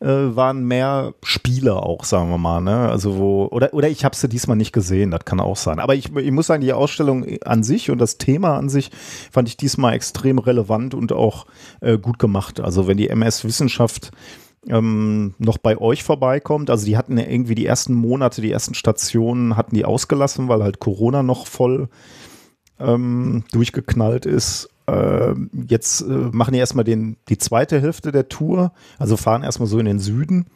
äh, 0.00 0.06
waren 0.06 0.64
mehr 0.64 1.14
Spiele 1.22 1.76
auch, 1.76 2.04
sagen 2.04 2.30
wir 2.30 2.38
mal. 2.38 2.60
Ne? 2.60 2.88
Also 2.88 3.18
wo, 3.18 3.46
oder, 3.50 3.74
oder 3.74 3.88
ich 3.88 4.04
habe 4.04 4.16
sie 4.16 4.28
diesmal 4.28 4.56
nicht 4.56 4.72
gesehen, 4.72 5.10
das 5.10 5.24
kann 5.24 5.40
auch 5.40 5.56
sein. 5.56 5.78
Aber 5.78 5.94
ich, 5.94 6.14
ich 6.16 6.30
muss 6.32 6.46
sagen, 6.46 6.62
die 6.62 6.72
Ausstellung 6.72 7.26
an 7.44 7.62
sich 7.62 7.90
und 7.90 7.98
das 7.98 8.18
Thema 8.18 8.56
an 8.56 8.68
sich 8.68 8.90
fand 9.30 9.48
ich 9.48 9.56
diesmal 9.56 9.94
extrem 9.94 10.38
relevant 10.38 10.94
und 10.94 11.12
auch 11.12 11.46
äh, 11.80 11.98
gut 11.98 12.18
gemacht. 12.18 12.60
Also 12.60 12.86
wenn 12.86 12.96
die 12.96 13.08
MS 13.08 13.44
Wissenschaft 13.44 14.10
ähm, 14.68 15.34
noch 15.38 15.58
bei 15.58 15.78
euch 15.78 16.02
vorbeikommt. 16.02 16.70
Also 16.70 16.84
die 16.84 16.96
hatten 16.96 17.16
ja 17.16 17.26
irgendwie 17.26 17.54
die 17.54 17.66
ersten 17.66 17.94
Monate, 17.94 18.42
die 18.42 18.52
ersten 18.52 18.74
Stationen 18.74 19.56
hatten 19.56 19.74
die 19.74 19.84
ausgelassen, 19.84 20.48
weil 20.48 20.62
halt 20.62 20.80
Corona 20.80 21.22
noch 21.22 21.46
voll 21.46 21.88
ähm, 22.78 23.44
durchgeknallt 23.52 24.26
ist. 24.26 24.68
Äh, 24.90 25.34
jetzt 25.68 26.00
äh, 26.00 26.04
machen 26.32 26.52
die 26.52 26.58
erstmal 26.58 26.84
den, 26.84 27.16
die 27.28 27.38
zweite 27.38 27.80
Hälfte 27.80 28.10
der 28.10 28.28
Tour, 28.28 28.72
also 28.98 29.16
fahren 29.16 29.42
erstmal 29.42 29.68
so 29.68 29.78
in 29.78 29.86
den 29.86 30.00
Süden 30.00 30.46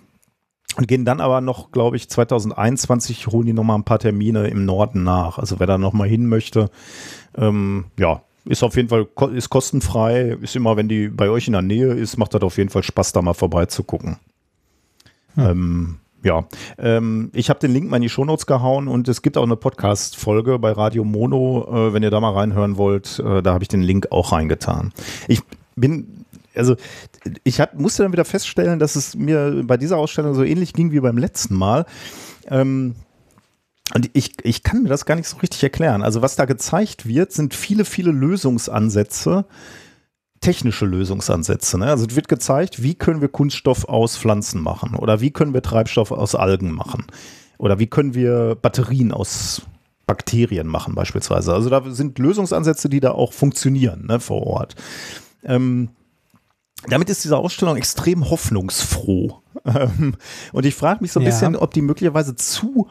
und 0.76 0.88
gehen 0.88 1.04
dann 1.04 1.20
aber 1.20 1.40
noch, 1.40 1.70
glaube 1.70 1.96
ich, 1.96 2.08
2021 2.08 3.28
holen 3.28 3.46
die 3.46 3.52
nochmal 3.52 3.78
ein 3.78 3.84
paar 3.84 4.00
Termine 4.00 4.48
im 4.48 4.64
Norden 4.64 5.04
nach. 5.04 5.38
Also 5.38 5.60
wer 5.60 5.68
da 5.68 5.78
nochmal 5.78 6.08
hin 6.08 6.26
möchte, 6.26 6.70
ähm, 7.36 7.86
ja, 7.98 8.22
ist 8.44 8.64
auf 8.64 8.76
jeden 8.76 8.88
Fall 8.88 9.06
ist 9.32 9.50
kostenfrei, 9.50 10.36
ist 10.40 10.56
immer, 10.56 10.76
wenn 10.76 10.88
die 10.88 11.08
bei 11.08 11.30
euch 11.30 11.46
in 11.46 11.52
der 11.52 11.62
Nähe 11.62 11.92
ist, 11.92 12.16
macht 12.16 12.34
das 12.34 12.42
auf 12.42 12.58
jeden 12.58 12.70
Fall 12.70 12.82
Spaß, 12.82 13.12
da 13.12 13.22
mal 13.22 13.34
vorbeizugucken. 13.34 14.16
Hm. 15.34 15.44
Ähm, 15.44 15.96
ja, 16.24 16.46
ähm, 16.78 17.30
ich 17.34 17.50
habe 17.50 17.60
den 17.60 17.72
Link 17.72 17.88
mal 17.88 17.96
in 17.96 18.02
die 18.02 18.08
Shownotes 18.08 18.46
gehauen 18.46 18.88
und 18.88 19.08
es 19.08 19.22
gibt 19.22 19.36
auch 19.36 19.42
eine 19.42 19.56
Podcast-Folge 19.56 20.58
bei 20.58 20.72
Radio 20.72 21.04
Mono, 21.04 21.68
äh, 21.70 21.92
wenn 21.92 22.02
ihr 22.02 22.10
da 22.10 22.18
mal 22.18 22.32
reinhören 22.32 22.76
wollt, 22.76 23.18
äh, 23.18 23.42
da 23.42 23.52
habe 23.52 23.62
ich 23.62 23.68
den 23.68 23.82
Link 23.82 24.08
auch 24.10 24.32
reingetan. 24.32 24.92
Ich 25.28 25.42
bin, 25.76 26.24
also 26.54 26.76
ich 27.44 27.60
hab, 27.60 27.78
musste 27.78 28.02
dann 28.02 28.12
wieder 28.12 28.24
feststellen, 28.24 28.78
dass 28.78 28.96
es 28.96 29.14
mir 29.14 29.62
bei 29.64 29.76
dieser 29.76 29.98
Ausstellung 29.98 30.34
so 30.34 30.42
ähnlich 30.42 30.72
ging 30.72 30.92
wie 30.92 31.00
beim 31.00 31.18
letzten 31.18 31.54
Mal. 31.56 31.84
Ähm, 32.48 32.94
und 33.94 34.10
ich, 34.14 34.32
ich 34.44 34.62
kann 34.62 34.82
mir 34.82 34.88
das 34.88 35.04
gar 35.04 35.14
nicht 35.14 35.28
so 35.28 35.36
richtig 35.36 35.62
erklären. 35.62 36.02
Also 36.02 36.22
was 36.22 36.36
da 36.36 36.46
gezeigt 36.46 37.06
wird, 37.06 37.32
sind 37.32 37.52
viele, 37.52 37.84
viele 37.84 38.12
Lösungsansätze, 38.12 39.44
technische 40.44 40.84
Lösungsansätze. 40.84 41.78
Ne? 41.78 41.86
Also 41.86 42.04
es 42.06 42.14
wird 42.14 42.28
gezeigt, 42.28 42.82
wie 42.82 42.94
können 42.94 43.20
wir 43.22 43.28
Kunststoff 43.28 43.88
aus 43.88 44.18
Pflanzen 44.18 44.60
machen 44.60 44.94
oder 44.94 45.20
wie 45.20 45.30
können 45.30 45.54
wir 45.54 45.62
Treibstoff 45.62 46.10
aus 46.10 46.34
Algen 46.34 46.70
machen 46.70 47.06
oder 47.56 47.78
wie 47.78 47.86
können 47.86 48.14
wir 48.14 48.54
Batterien 48.60 49.10
aus 49.10 49.62
Bakterien 50.06 50.66
machen 50.66 50.94
beispielsweise. 50.94 51.54
Also 51.54 51.70
da 51.70 51.82
sind 51.90 52.18
Lösungsansätze, 52.18 52.90
die 52.90 53.00
da 53.00 53.12
auch 53.12 53.32
funktionieren 53.32 54.06
ne, 54.06 54.20
vor 54.20 54.46
Ort. 54.46 54.74
Ähm, 55.44 55.88
damit 56.88 57.08
ist 57.08 57.24
diese 57.24 57.38
Ausstellung 57.38 57.76
extrem 57.76 58.28
hoffnungsfroh. 58.30 59.40
Ähm, 59.66 60.16
und 60.52 60.66
ich 60.66 60.74
frage 60.74 60.98
mich 61.00 61.12
so 61.12 61.20
ein 61.20 61.22
ja. 61.22 61.30
bisschen, 61.30 61.56
ob 61.56 61.72
die 61.72 61.80
möglicherweise 61.80 62.34
zu 62.34 62.88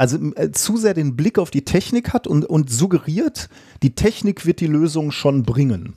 also 0.00 0.16
äh, 0.34 0.50
zu 0.50 0.78
sehr 0.78 0.94
den 0.94 1.14
Blick 1.14 1.38
auf 1.38 1.50
die 1.50 1.62
Technik 1.62 2.14
hat 2.14 2.26
und, 2.26 2.46
und 2.46 2.70
suggeriert, 2.70 3.50
die 3.82 3.94
Technik 3.94 4.46
wird 4.46 4.60
die 4.60 4.66
Lösung 4.66 5.10
schon 5.10 5.42
bringen. 5.42 5.92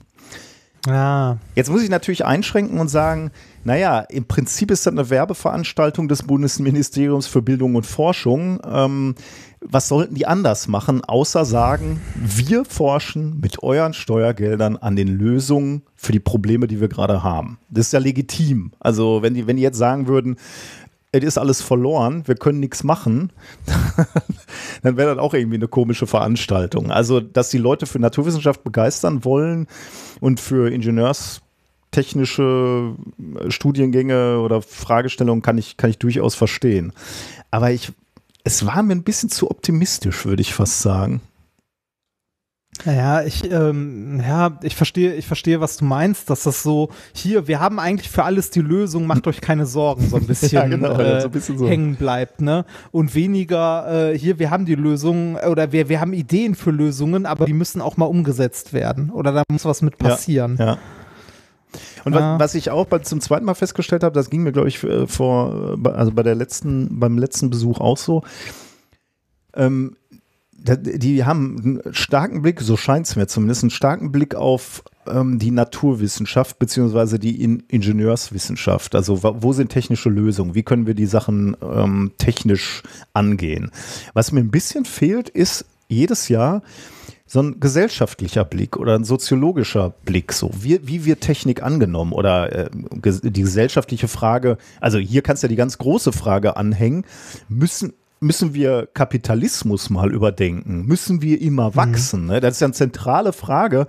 Ja. 0.86 1.38
Jetzt 1.54 1.70
muss 1.70 1.82
ich 1.82 1.88
natürlich 1.88 2.26
einschränken 2.26 2.78
und 2.78 2.88
sagen, 2.88 3.30
naja, 3.64 4.00
im 4.00 4.26
Prinzip 4.26 4.70
ist 4.70 4.84
das 4.84 4.92
eine 4.92 5.08
Werbeveranstaltung 5.08 6.08
des 6.08 6.24
Bundesministeriums 6.24 7.26
für 7.26 7.40
Bildung 7.40 7.76
und 7.76 7.86
Forschung. 7.86 8.60
Ähm, 8.70 9.14
was 9.62 9.88
sollten 9.88 10.14
die 10.14 10.26
anders 10.26 10.68
machen, 10.68 11.02
außer 11.02 11.46
sagen, 11.46 12.02
wir 12.14 12.66
forschen 12.66 13.40
mit 13.40 13.62
euren 13.62 13.94
Steuergeldern 13.94 14.76
an 14.76 14.96
den 14.96 15.08
Lösungen 15.08 15.80
für 15.96 16.12
die 16.12 16.20
Probleme, 16.20 16.66
die 16.66 16.82
wir 16.82 16.88
gerade 16.88 17.22
haben. 17.22 17.58
Das 17.70 17.86
ist 17.86 17.92
ja 17.94 17.98
legitim. 17.98 18.72
Also 18.80 19.22
wenn 19.22 19.32
die, 19.32 19.46
wenn 19.46 19.56
die 19.56 19.62
jetzt 19.62 19.78
sagen 19.78 20.06
würden, 20.06 20.36
es 21.22 21.24
ist 21.24 21.38
alles 21.38 21.62
verloren, 21.62 22.26
wir 22.26 22.34
können 22.34 22.60
nichts 22.60 22.82
machen, 22.82 23.32
dann 24.82 24.96
wäre 24.96 25.14
das 25.14 25.18
auch 25.18 25.34
irgendwie 25.34 25.56
eine 25.56 25.68
komische 25.68 26.06
Veranstaltung. 26.06 26.90
Also, 26.90 27.20
dass 27.20 27.50
die 27.50 27.58
Leute 27.58 27.86
für 27.86 27.98
Naturwissenschaft 27.98 28.64
begeistern 28.64 29.24
wollen 29.24 29.68
und 30.20 30.40
für 30.40 30.70
Ingenieurs 30.72 31.40
technische 31.92 32.96
äh, 33.38 33.50
Studiengänge 33.50 34.40
oder 34.40 34.60
Fragestellungen 34.60 35.42
kann 35.42 35.58
ich, 35.58 35.76
kann 35.76 35.90
ich 35.90 35.98
durchaus 35.98 36.34
verstehen. 36.34 36.92
Aber 37.50 37.70
ich, 37.70 37.92
es 38.42 38.66
war 38.66 38.82
mir 38.82 38.94
ein 38.94 39.04
bisschen 39.04 39.30
zu 39.30 39.50
optimistisch, 39.50 40.26
würde 40.26 40.42
ich 40.42 40.52
fast 40.52 40.80
sagen. 40.80 41.20
Ja, 42.84 43.22
ich, 43.22 43.50
ähm, 43.50 44.20
ja, 44.20 44.58
ich 44.62 44.74
verstehe, 44.74 45.14
ich 45.14 45.26
verstehe, 45.26 45.60
was 45.60 45.76
du 45.76 45.84
meinst, 45.84 46.28
dass 46.28 46.42
das 46.42 46.62
so, 46.62 46.90
hier, 47.14 47.46
wir 47.46 47.60
haben 47.60 47.78
eigentlich 47.78 48.10
für 48.10 48.24
alles 48.24 48.50
die 48.50 48.60
Lösung, 48.60 49.06
macht 49.06 49.26
euch 49.26 49.40
keine 49.40 49.64
Sorgen, 49.64 50.08
so 50.08 50.16
ein 50.16 50.26
bisschen, 50.26 50.50
ja, 50.50 50.66
genau, 50.66 50.98
äh, 50.98 51.20
so 51.20 51.28
ein 51.28 51.32
bisschen 51.32 51.56
so. 51.56 51.68
hängen 51.68 51.94
bleibt, 51.96 52.40
ne? 52.40 52.64
Und 52.90 53.14
weniger, 53.14 54.10
äh, 54.10 54.18
hier, 54.18 54.38
wir 54.38 54.50
haben 54.50 54.66
die 54.66 54.74
Lösung, 54.74 55.36
oder 55.36 55.72
wir, 55.72 55.88
wir 55.88 56.00
haben 56.00 56.12
Ideen 56.12 56.54
für 56.54 56.72
Lösungen, 56.72 57.26
aber 57.26 57.46
die 57.46 57.52
müssen 57.52 57.80
auch 57.80 57.96
mal 57.96 58.06
umgesetzt 58.06 58.72
werden. 58.72 59.10
Oder 59.10 59.32
da 59.32 59.42
muss 59.50 59.64
was 59.64 59.80
mit 59.80 59.96
passieren. 59.96 60.56
Ja. 60.58 60.66
ja. 60.66 60.78
Und 62.04 62.14
was, 62.14 62.40
was, 62.40 62.54
ich 62.54 62.70
auch 62.70 62.86
bei, 62.86 62.98
zum 62.98 63.20
zweiten 63.20 63.44
Mal 63.44 63.54
festgestellt 63.54 64.04
habe, 64.04 64.14
das 64.14 64.30
ging 64.30 64.42
mir, 64.42 64.52
glaube 64.52 64.68
ich, 64.68 64.82
äh, 64.84 65.06
vor, 65.06 65.78
also 65.84 66.12
bei 66.12 66.22
der 66.22 66.34
letzten, 66.34 66.98
beim 66.98 67.18
letzten 67.18 67.50
Besuch 67.50 67.80
auch 67.80 67.96
so, 67.96 68.22
ähm, 69.56 69.96
die 70.64 71.24
haben 71.24 71.80
einen 71.84 71.94
starken 71.94 72.42
Blick, 72.42 72.60
so 72.60 72.76
scheint 72.76 73.06
es 73.06 73.16
mir 73.16 73.26
zumindest, 73.26 73.64
einen 73.64 73.70
starken 73.70 74.12
Blick 74.12 74.34
auf 74.34 74.82
ähm, 75.06 75.38
die 75.38 75.50
Naturwissenschaft 75.50 76.58
beziehungsweise 76.58 77.18
die 77.18 77.42
In 77.42 77.62
Ingenieurswissenschaft. 77.68 78.94
Also 78.94 79.22
wo 79.22 79.52
sind 79.52 79.70
technische 79.70 80.08
Lösungen? 80.08 80.54
Wie 80.54 80.62
können 80.62 80.86
wir 80.86 80.94
die 80.94 81.06
Sachen 81.06 81.56
ähm, 81.62 82.12
technisch 82.16 82.82
angehen? 83.12 83.70
Was 84.14 84.32
mir 84.32 84.40
ein 84.40 84.50
bisschen 84.50 84.86
fehlt, 84.86 85.28
ist 85.28 85.66
jedes 85.88 86.28
Jahr 86.28 86.62
so 87.26 87.40
ein 87.40 87.58
gesellschaftlicher 87.58 88.44
Blick 88.44 88.76
oder 88.76 88.94
ein 88.94 89.04
soziologischer 89.04 89.90
Blick, 90.04 90.32
so 90.32 90.50
wie, 90.60 90.86
wie 90.86 91.04
wird 91.04 91.22
Technik 91.22 91.62
angenommen 91.62 92.12
oder 92.12 92.52
äh, 92.52 92.70
die 92.72 93.42
gesellschaftliche 93.42 94.08
Frage, 94.08 94.58
also 94.80 94.98
hier 94.98 95.22
kannst 95.22 95.42
du 95.42 95.46
ja 95.46 95.48
die 95.48 95.56
ganz 95.56 95.78
große 95.78 96.12
Frage 96.12 96.56
anhängen, 96.56 97.04
müssen, 97.48 97.94
müssen 98.24 98.54
wir 98.54 98.88
Kapitalismus 98.92 99.90
mal 99.90 100.12
überdenken? 100.12 100.86
Müssen 100.86 101.22
wir 101.22 101.40
immer 101.40 101.70
mhm. 101.70 101.76
wachsen? 101.76 102.22
Mhm. 102.22 102.26
Ne? 102.28 102.40
Das 102.40 102.54
ist 102.54 102.60
ja 102.60 102.66
eine 102.66 102.74
zentrale 102.74 103.32
Frage 103.32 103.86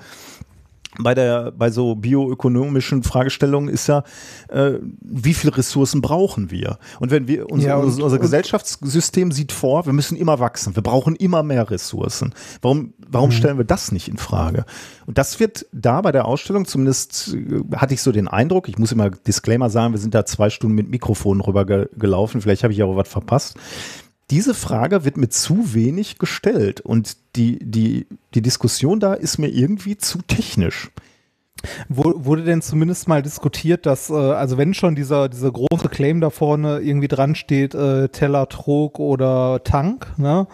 bei 1.00 1.13
der 1.13 1.52
bei 1.52 1.69
so 1.69 1.95
bioökonomischen 1.95 3.04
Fragestellungen 3.04 3.69
ist 3.69 3.88
ja, 3.88 4.04
äh, 4.50 4.74
wie 5.02 5.34
viele 5.34 5.58
Ressourcen 5.58 6.02
brauchen 6.02 6.52
wir? 6.52 6.78
Und 7.00 7.12
wenn 7.12 7.28
wir 7.28 7.50
unser, 7.50 7.67
ja, 7.67 7.76
und, 7.78 8.02
unser 8.02 8.19
Gesellschaftssystem 8.19 9.32
sieht 9.32 9.52
vor, 9.52 9.86
wir 9.86 9.93
müssen 9.93 10.15
immer 10.15 10.39
wachsen, 10.39 10.76
wir 10.76 10.84
brauchen 10.84 11.15
immer 11.15 11.43
mehr 11.43 11.69
Ressourcen. 11.69 12.34
Warum 12.62 12.93
warum 13.08 13.30
mhm. 13.30 13.34
stellen 13.34 13.58
wir 13.58 13.65
das 13.65 13.91
nicht 13.91 14.08
in 14.08 14.17
Frage? 14.17 14.65
Und 15.06 15.17
das 15.17 15.39
wird 15.39 15.65
da 15.71 16.02
bei 16.02 16.12
der 16.12 16.26
Ausstellung 16.26 16.65
zumindest 16.65 17.34
äh, 17.34 17.62
hatte 17.76 17.93
ich 17.93 18.02
so 18.02 18.12
den 18.12 18.28
Eindruck. 18.28 18.69
Ich 18.69 18.78
muss 18.78 18.91
immer 18.91 19.10
Disclaimer 19.10 19.69
sagen, 19.69 19.93
wir 19.93 20.00
sind 20.00 20.15
da 20.15 20.26
zwei 20.26 20.50
Stunden 20.50 20.76
mit 20.76 20.89
Mikrofon 20.89 21.41
rüber 21.41 21.65
ge 21.65 21.89
gelaufen. 21.98 22.41
Vielleicht 22.41 22.63
habe 22.63 22.74
ich 22.74 22.82
auch 22.84 22.95
was 22.95 23.08
verpasst 23.08 23.58
diese 24.32 24.54
Frage 24.54 25.06
wird 25.06 25.18
mir 25.18 25.30
zu 25.30 25.74
wenig 25.74 26.18
gestellt 26.18 26.82
und 26.82 27.18
die, 27.36 27.60
die, 27.60 28.08
die 28.34 28.42
Diskussion 28.42 29.00
da 29.00 29.14
ist 29.14 29.38
mir 29.38 29.50
irgendwie 29.50 29.98
zu 29.98 30.20
technisch. 30.22 30.90
Wurde 31.88 32.44
denn 32.44 32.62
zumindest 32.62 33.08
mal 33.08 33.22
diskutiert, 33.22 33.86
dass, 33.86 34.10
äh, 34.10 34.13
also 34.13 34.58
wenn 34.58 34.74
schon 34.74 34.96
dieser, 34.96 35.30
dieser 35.30 35.52
große 35.52 35.89
Claim 35.89 36.20
da 36.20 36.30
vorne 36.30 36.80
irgendwie 36.80 37.08
dran 37.08 37.36
steht, 37.36 37.74
äh, 37.74 38.10
Teller, 38.10 38.50
Trog 38.50 39.00
oder 39.00 39.62
Tank, 39.63 40.08
ne? 40.18 40.48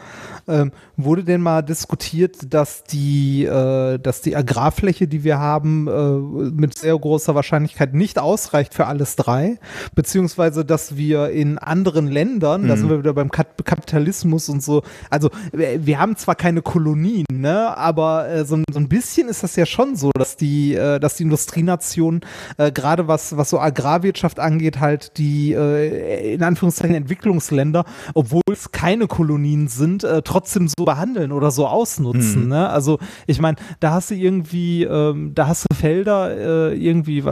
Ähm, 0.47 0.71
wurde 0.97 1.23
denn 1.23 1.41
mal 1.41 1.61
diskutiert, 1.61 2.53
dass 2.53 2.83
die, 2.83 3.45
äh, 3.45 3.97
dass 3.99 4.21
die 4.21 4.35
Agrarfläche, 4.35 5.07
die 5.07 5.23
wir 5.23 5.39
haben, 5.39 5.87
äh, 5.87 6.51
mit 6.51 6.77
sehr 6.77 6.97
großer 6.97 7.35
Wahrscheinlichkeit 7.35 7.93
nicht 7.93 8.19
ausreicht 8.19 8.73
für 8.73 8.87
alles 8.87 9.15
drei, 9.15 9.57
beziehungsweise 9.95 10.65
dass 10.65 10.97
wir 10.97 11.29
in 11.29 11.57
anderen 11.57 12.07
Ländern, 12.07 12.63
mhm. 12.63 12.67
da 12.67 12.77
sind 12.77 12.89
wir 12.89 12.99
wieder 12.99 13.13
beim 13.13 13.31
Kapitalismus 13.31 14.49
und 14.49 14.61
so, 14.61 14.83
also 15.09 15.29
wir 15.51 15.99
haben 15.99 16.15
zwar 16.15 16.35
keine 16.35 16.61
Kolonien, 16.61 17.25
ne, 17.31 17.75
aber 17.77 18.29
äh, 18.29 18.45
so, 18.45 18.61
so, 18.71 18.79
ein 18.79 18.89
bisschen 18.89 19.29
ist 19.29 19.43
das 19.43 19.55
ja 19.55 19.65
schon 19.65 19.95
so, 19.95 20.11
dass 20.13 20.37
die, 20.37 20.75
äh, 20.75 20.90
dass 20.99 21.15
die 21.15 21.23
Industrienationen 21.23 22.21
äh, 22.57 22.71
gerade 22.71 23.07
was, 23.07 23.37
was 23.37 23.49
so 23.49 23.59
Agrarwirtschaft 23.59 24.39
angeht, 24.39 24.79
halt 24.79 25.17
die 25.17 25.53
äh, 25.53 26.33
in 26.33 26.43
Anführungszeichen 26.43 26.95
Entwicklungsländer, 26.95 27.85
obwohl 28.13 28.41
es 28.51 28.71
keine 28.71 29.07
Kolonien 29.07 29.67
sind, 29.67 30.03
äh, 30.03 30.21
trotzdem 30.21 30.67
so 30.67 30.85
behandeln 30.85 31.31
oder 31.31 31.51
so 31.51 31.67
ausnutzen. 31.67 32.43
Mhm. 32.43 32.49
Ne? 32.49 32.69
Also 32.69 32.99
ich 33.27 33.39
meine, 33.39 33.57
da 33.79 33.91
hast 33.91 34.11
du 34.11 34.15
irgendwie, 34.15 34.83
ähm, 34.83 35.33
da 35.35 35.47
hast 35.47 35.65
du 35.69 35.75
Felder 35.75 36.71
äh, 36.71 36.75
irgendwie 36.75 37.23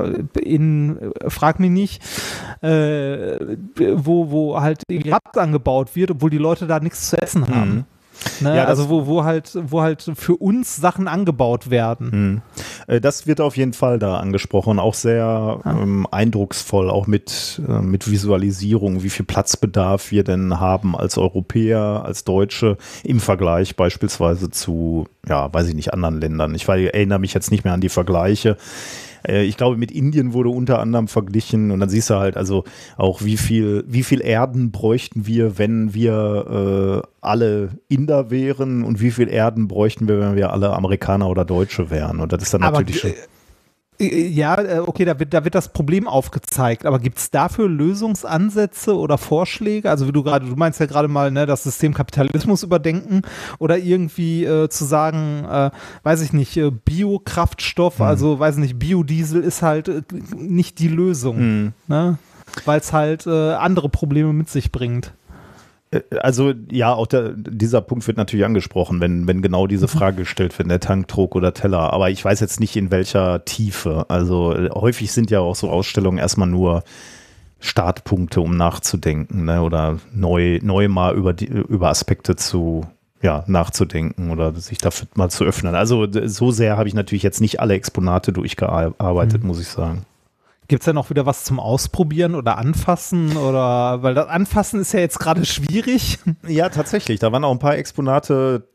in, 0.42 0.98
äh, 0.98 1.30
frag 1.30 1.60
mich 1.60 1.72
nicht, 1.72 2.04
äh, 2.62 3.40
wo, 3.96 4.32
wo 4.32 4.60
halt 4.60 4.84
Raps 4.90 5.38
angebaut 5.38 5.96
wird, 5.96 6.12
obwohl 6.12 6.30
die 6.30 6.38
Leute 6.38 6.68
da 6.68 6.80
nichts 6.80 7.10
zu 7.10 7.22
essen 7.22 7.48
haben. 7.48 7.76
Mhm. 7.76 7.86
Ne? 8.42 8.56
Ja, 8.56 8.66
also 8.66 8.90
wo, 8.90 9.06
wo 9.06 9.24
halt, 9.24 9.58
wo 9.62 9.82
halt 9.82 10.12
für 10.16 10.36
uns 10.36 10.76
Sachen 10.76 11.08
angebaut 11.08 11.70
werden. 11.70 12.42
Hm. 12.88 13.02
Das 13.02 13.28
wird 13.28 13.42
auf 13.42 13.58
jeden 13.58 13.74
Fall 13.74 14.00
da 14.00 14.18
angesprochen, 14.18 14.80
auch 14.80 14.94
sehr 14.94 15.62
ja. 15.64 15.72
ähm, 15.72 16.08
eindrucksvoll, 16.12 16.90
auch 16.90 17.08
mit, 17.08 17.62
äh, 17.68 17.82
mit 17.82 18.10
Visualisierung, 18.10 19.04
wie 19.04 19.10
viel 19.10 19.26
Platzbedarf 19.26 20.12
wir 20.12 20.24
denn 20.24 20.60
haben 20.60 20.96
als 20.96 21.18
Europäer, 21.18 22.04
als 22.06 22.24
Deutsche 22.24 22.78
im 23.04 23.20
Vergleich 23.20 23.76
beispielsweise 23.76 24.50
zu, 24.50 25.08
ja, 25.28 25.54
weiß 25.54 25.68
ich 25.68 25.76
nicht, 25.76 25.94
anderen 25.94 26.20
Ländern. 26.20 26.56
Ich 26.56 26.68
erinnere 26.68 27.20
mich 27.20 27.34
jetzt 27.34 27.52
nicht 27.52 27.64
mehr 27.64 27.74
an 27.74 27.82
die 27.82 27.90
Vergleiche. 27.90 28.58
Äh, 29.28 29.44
ich 29.44 29.58
glaube, 29.58 29.78
mit 29.78 29.92
Indien 29.92 30.34
wurde 30.34 30.50
unter 30.50 30.80
anderem 30.80 31.08
verglichen 31.08 31.72
und 31.72 31.80
dann 31.80 31.90
siehst 31.90 32.10
du 32.10 32.16
halt 32.16 32.38
also 32.38 32.64
auch, 32.98 33.24
wie 33.24 33.38
viel, 33.38 33.84
wie 33.88 34.04
viel 34.04 34.22
Erden 34.22 34.72
bräuchten 34.72 35.28
wir, 35.28 35.58
wenn 35.58 35.94
wir 35.94 37.04
äh, 37.04 37.08
alle 37.22 37.70
Inder 37.88 38.32
wären 38.32 38.84
und 38.84 39.02
wie 39.02 39.12
viel 39.12 39.30
Erden 39.30 39.68
bräuchten 39.68 40.08
wir, 40.08 40.20
wenn 40.20 40.36
wir 40.36 40.54
alle 40.54 40.74
Amerikaner 40.74 41.30
oder 41.30 41.46
Deutsche 41.46 41.90
wären. 41.90 42.20
Und 42.20 42.32
das 42.34 42.44
ist 42.44 42.54
dann 42.54 42.64
Aber 42.64 42.80
natürlich 42.80 43.02
schon. 43.02 43.12
Äh, 44.00 44.28
ja, 44.28 44.60
äh, 44.60 44.80
okay, 44.80 45.06
da 45.06 45.20
wird, 45.20 45.34
da 45.34 45.44
wird 45.44 45.56
das 45.56 45.70
Problem 45.70 46.08
aufgezeigt, 46.08 46.86
aber 46.86 47.00
gibt 47.00 47.18
es 47.18 47.32
dafür 47.32 47.68
Lösungsansätze 47.68 48.96
oder 48.96 49.18
Vorschläge? 49.18 49.90
Also 49.90 50.08
wie 50.08 50.12
du 50.12 50.24
gerade, 50.24 50.46
du 50.46 50.56
meinst 50.56 50.80
ja 50.80 50.86
gerade 50.86 51.08
mal, 51.08 51.32
ne, 51.32 51.46
das 51.46 51.64
System 51.64 51.94
Kapitalismus 51.94 52.64
überdenken 52.64 53.22
oder 53.60 53.78
irgendwie 53.78 54.46
äh, 54.46 54.70
zu 54.70 54.86
sagen, 54.86 55.46
äh, 55.46 55.72
weiß 56.04 56.22
ich 56.22 56.34
nicht, 56.34 56.56
äh, 56.58 56.72
Biokraftstoff, 56.72 58.00
mhm. 58.00 58.06
also 58.06 58.40
weiß 58.40 58.56
ich 58.56 58.62
nicht, 58.62 58.80
Biodiesel 58.80 59.44
ist 59.44 59.62
halt 59.62 59.90
äh, 59.90 60.02
nicht 60.36 60.80
die 60.80 60.88
Lösung, 60.88 61.38
mhm. 61.38 61.74
ne? 61.88 62.18
weil 62.66 62.80
es 62.80 62.94
halt 62.94 63.28
andere 63.28 63.90
Probleme 63.90 64.34
mit 64.34 64.50
sich 64.50 64.72
bringt. 64.72 65.14
Äh, 65.92 66.02
also 66.22 66.54
ja, 66.72 66.94
auch 66.94 67.08
der, 67.08 67.34
dieser 67.36 67.82
Punkt 67.82 68.06
wird 68.08 68.18
natürlich 68.18 68.46
angesprochen, 68.46 69.00
wenn, 69.02 69.28
wenn 69.28 69.42
genau 69.42 69.68
diese 69.68 69.86
mhm. 69.86 69.90
Frage 69.90 70.18
gestellt 70.18 70.58
wird, 70.58 70.70
der 70.70 70.80
Tank, 70.80 71.08
Trog 71.08 71.36
oder 71.36 71.54
Teller. 71.54 71.94
Aber 71.94 72.10
ich 72.10 72.24
weiß 72.24 72.40
jetzt 72.40 72.60
nicht 72.60 72.76
in 72.76 72.92
welcher 72.92 73.46
Tiefe. 73.46 74.06
Also 74.10 74.56
äh, 74.56 74.70
häufig 74.72 75.12
sind 75.12 75.32
ja 75.32 75.40
auch 75.40 75.56
so 75.56 75.70
Ausstellungen 75.70 76.20
erstmal 76.20 76.48
nur 76.48 76.84
Startpunkte, 77.60 78.42
um 78.42 78.56
nachzudenken 78.56 79.46
ne? 79.46 79.62
oder 79.62 80.00
neu, 80.14 80.60
neu 80.62 80.88
mal 80.88 81.16
über, 81.16 81.34
die, 81.34 81.48
über 81.48 81.90
Aspekte 81.90 82.36
zu 82.36 82.86
ja, 83.22 83.44
nachzudenken 83.48 84.32
oder 84.32 84.54
sich 84.54 84.78
dafür 84.78 85.10
mal 85.16 85.30
zu 85.30 85.44
öffnen. 85.44 85.76
Also 85.76 86.08
so 86.26 86.52
sehr 86.52 86.78
habe 86.78 86.88
ich 86.88 86.94
natürlich 86.94 87.24
jetzt 87.24 87.42
nicht 87.42 87.60
alle 87.60 87.74
Exponate 87.74 88.32
durchgearbeitet, 88.32 89.42
mhm. 89.42 89.48
muss 89.48 89.60
ich 89.60 89.68
sagen. 89.68 90.06
Gibt 90.70 90.84
es 90.84 90.86
da 90.86 90.94
noch 90.94 91.10
wieder 91.10 91.26
was 91.26 91.44
zum 91.44 91.60
Ausprobieren 91.60 92.36
oder 92.36 92.60
Anfassen? 92.60 93.36
Oder 93.36 94.04
weil 94.04 94.14
das 94.14 94.28
Anfassen 94.28 94.80
ist 94.80 94.94
ja 94.94 95.00
jetzt 95.00 95.20
gerade 95.20 95.44
schwierig. 95.44 96.20
Ja, 96.48 96.70
tatsächlich. 96.70 97.20
Da 97.20 97.32
waren 97.32 97.44
auch 97.44 97.52
ein 97.52 97.60
paar 97.60 97.76
Exponate 97.76 98.70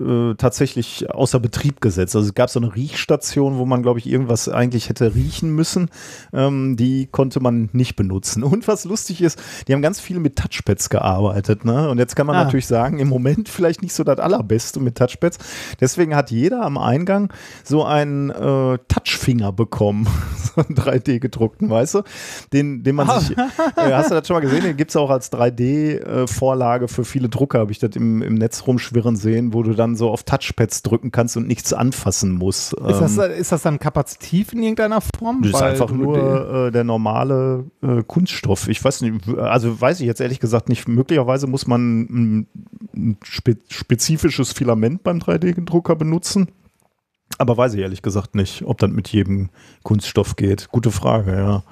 äh, 0.00 0.34
tatsächlich 0.34 1.10
außer 1.10 1.40
Betrieb 1.40 1.80
gesetzt. 1.80 2.14
Also 2.16 2.28
es 2.28 2.34
gab 2.34 2.50
so 2.50 2.60
eine 2.60 2.74
Riechstation, 2.74 3.58
wo 3.58 3.66
man, 3.66 3.82
glaube 3.82 3.98
ich, 3.98 4.06
irgendwas 4.06 4.48
eigentlich 4.48 4.88
hätte 4.88 5.14
riechen 5.14 5.50
müssen. 5.54 5.90
Ähm, 6.32 6.76
die 6.76 7.06
konnte 7.06 7.40
man 7.40 7.68
nicht 7.72 7.96
benutzen. 7.96 8.42
Und 8.48 8.68
was 8.68 8.84
lustig 8.84 9.22
ist, 9.22 9.40
die 9.66 9.72
haben 9.72 9.82
ganz 9.82 10.00
viel 10.00 10.20
mit 10.20 10.36
Touchpads 10.36 10.90
gearbeitet. 10.90 11.64
Ne? 11.64 11.88
Und 11.90 11.98
jetzt 11.98 12.16
kann 12.16 12.26
man 12.26 12.36
ah. 12.36 12.44
natürlich 12.44 12.66
sagen, 12.66 12.98
im 12.98 13.08
Moment 13.08 13.48
vielleicht 13.48 13.82
nicht 13.82 13.94
so 13.94 14.04
das 14.04 14.18
Allerbeste 14.18 14.80
mit 14.80 14.96
Touchpads. 14.96 15.38
Deswegen 15.80 16.14
hat 16.14 16.30
jeder 16.30 16.62
am 16.62 16.78
Eingang 16.78 17.32
so 17.64 17.84
einen 17.84 18.30
äh, 18.30 18.78
Touchfinger 18.88 19.52
bekommen. 19.52 20.06
so 20.54 20.62
einen 20.62 20.76
3D 20.76 21.18
gedruckten, 21.18 21.70
weißt 21.70 21.94
du? 21.96 22.02
Den, 22.52 22.82
den 22.82 22.96
man 22.96 23.20
sich. 23.20 23.36
Äh, 23.76 23.92
hast 23.92 24.10
du 24.10 24.14
das 24.14 24.26
schon 24.26 24.34
mal 24.34 24.40
gesehen? 24.40 24.62
Den 24.62 24.76
gibt 24.76 24.90
es 24.90 24.96
auch 24.96 25.10
als 25.10 25.32
3D-Vorlage 25.32 26.84
äh, 26.86 26.88
für 26.88 27.04
viele 27.04 27.28
Drucker, 27.28 27.60
habe 27.60 27.72
ich 27.72 27.78
das 27.78 27.96
im, 27.96 28.22
im 28.22 28.34
Netz 28.34 28.66
rumschwirren 28.66 29.16
sehen, 29.16 29.52
wo 29.52 29.62
du 29.62 29.74
dann 29.74 29.87
so 29.96 30.10
auf 30.10 30.22
Touchpads 30.22 30.82
drücken 30.82 31.10
kannst 31.10 31.36
und 31.36 31.46
nichts 31.46 31.72
anfassen 31.72 32.32
musst. 32.32 32.74
Ist 32.74 33.00
das, 33.00 33.18
ähm, 33.18 33.32
ist 33.32 33.52
das 33.52 33.62
dann 33.62 33.78
kapazitiv 33.78 34.52
in 34.52 34.62
irgendeiner 34.62 35.00
Form? 35.00 35.42
Das 35.42 35.52
ist 35.52 35.62
einfach 35.62 35.90
nur 35.90 36.66
äh, 36.66 36.70
der 36.70 36.84
normale 36.84 37.64
äh, 37.82 38.02
Kunststoff. 38.02 38.68
Ich 38.68 38.82
weiß 38.82 39.02
nicht, 39.02 39.28
also 39.38 39.80
weiß 39.80 40.00
ich 40.00 40.06
jetzt 40.06 40.20
ehrlich 40.20 40.40
gesagt 40.40 40.68
nicht. 40.68 40.88
Möglicherweise 40.88 41.46
muss 41.46 41.66
man 41.66 42.00
ein, 42.00 42.46
ein 42.94 43.16
spe 43.22 43.56
spezifisches 43.68 44.52
Filament 44.52 45.02
beim 45.02 45.18
3D-Drucker 45.18 45.96
benutzen. 45.96 46.48
Aber 47.36 47.56
weiß 47.56 47.74
ich 47.74 47.80
ehrlich 47.80 48.02
gesagt 48.02 48.34
nicht, 48.34 48.62
ob 48.64 48.78
das 48.78 48.90
mit 48.90 49.08
jedem 49.08 49.50
Kunststoff 49.82 50.36
geht. 50.36 50.68
Gute 50.70 50.90
Frage, 50.90 51.36
ja. 51.36 51.62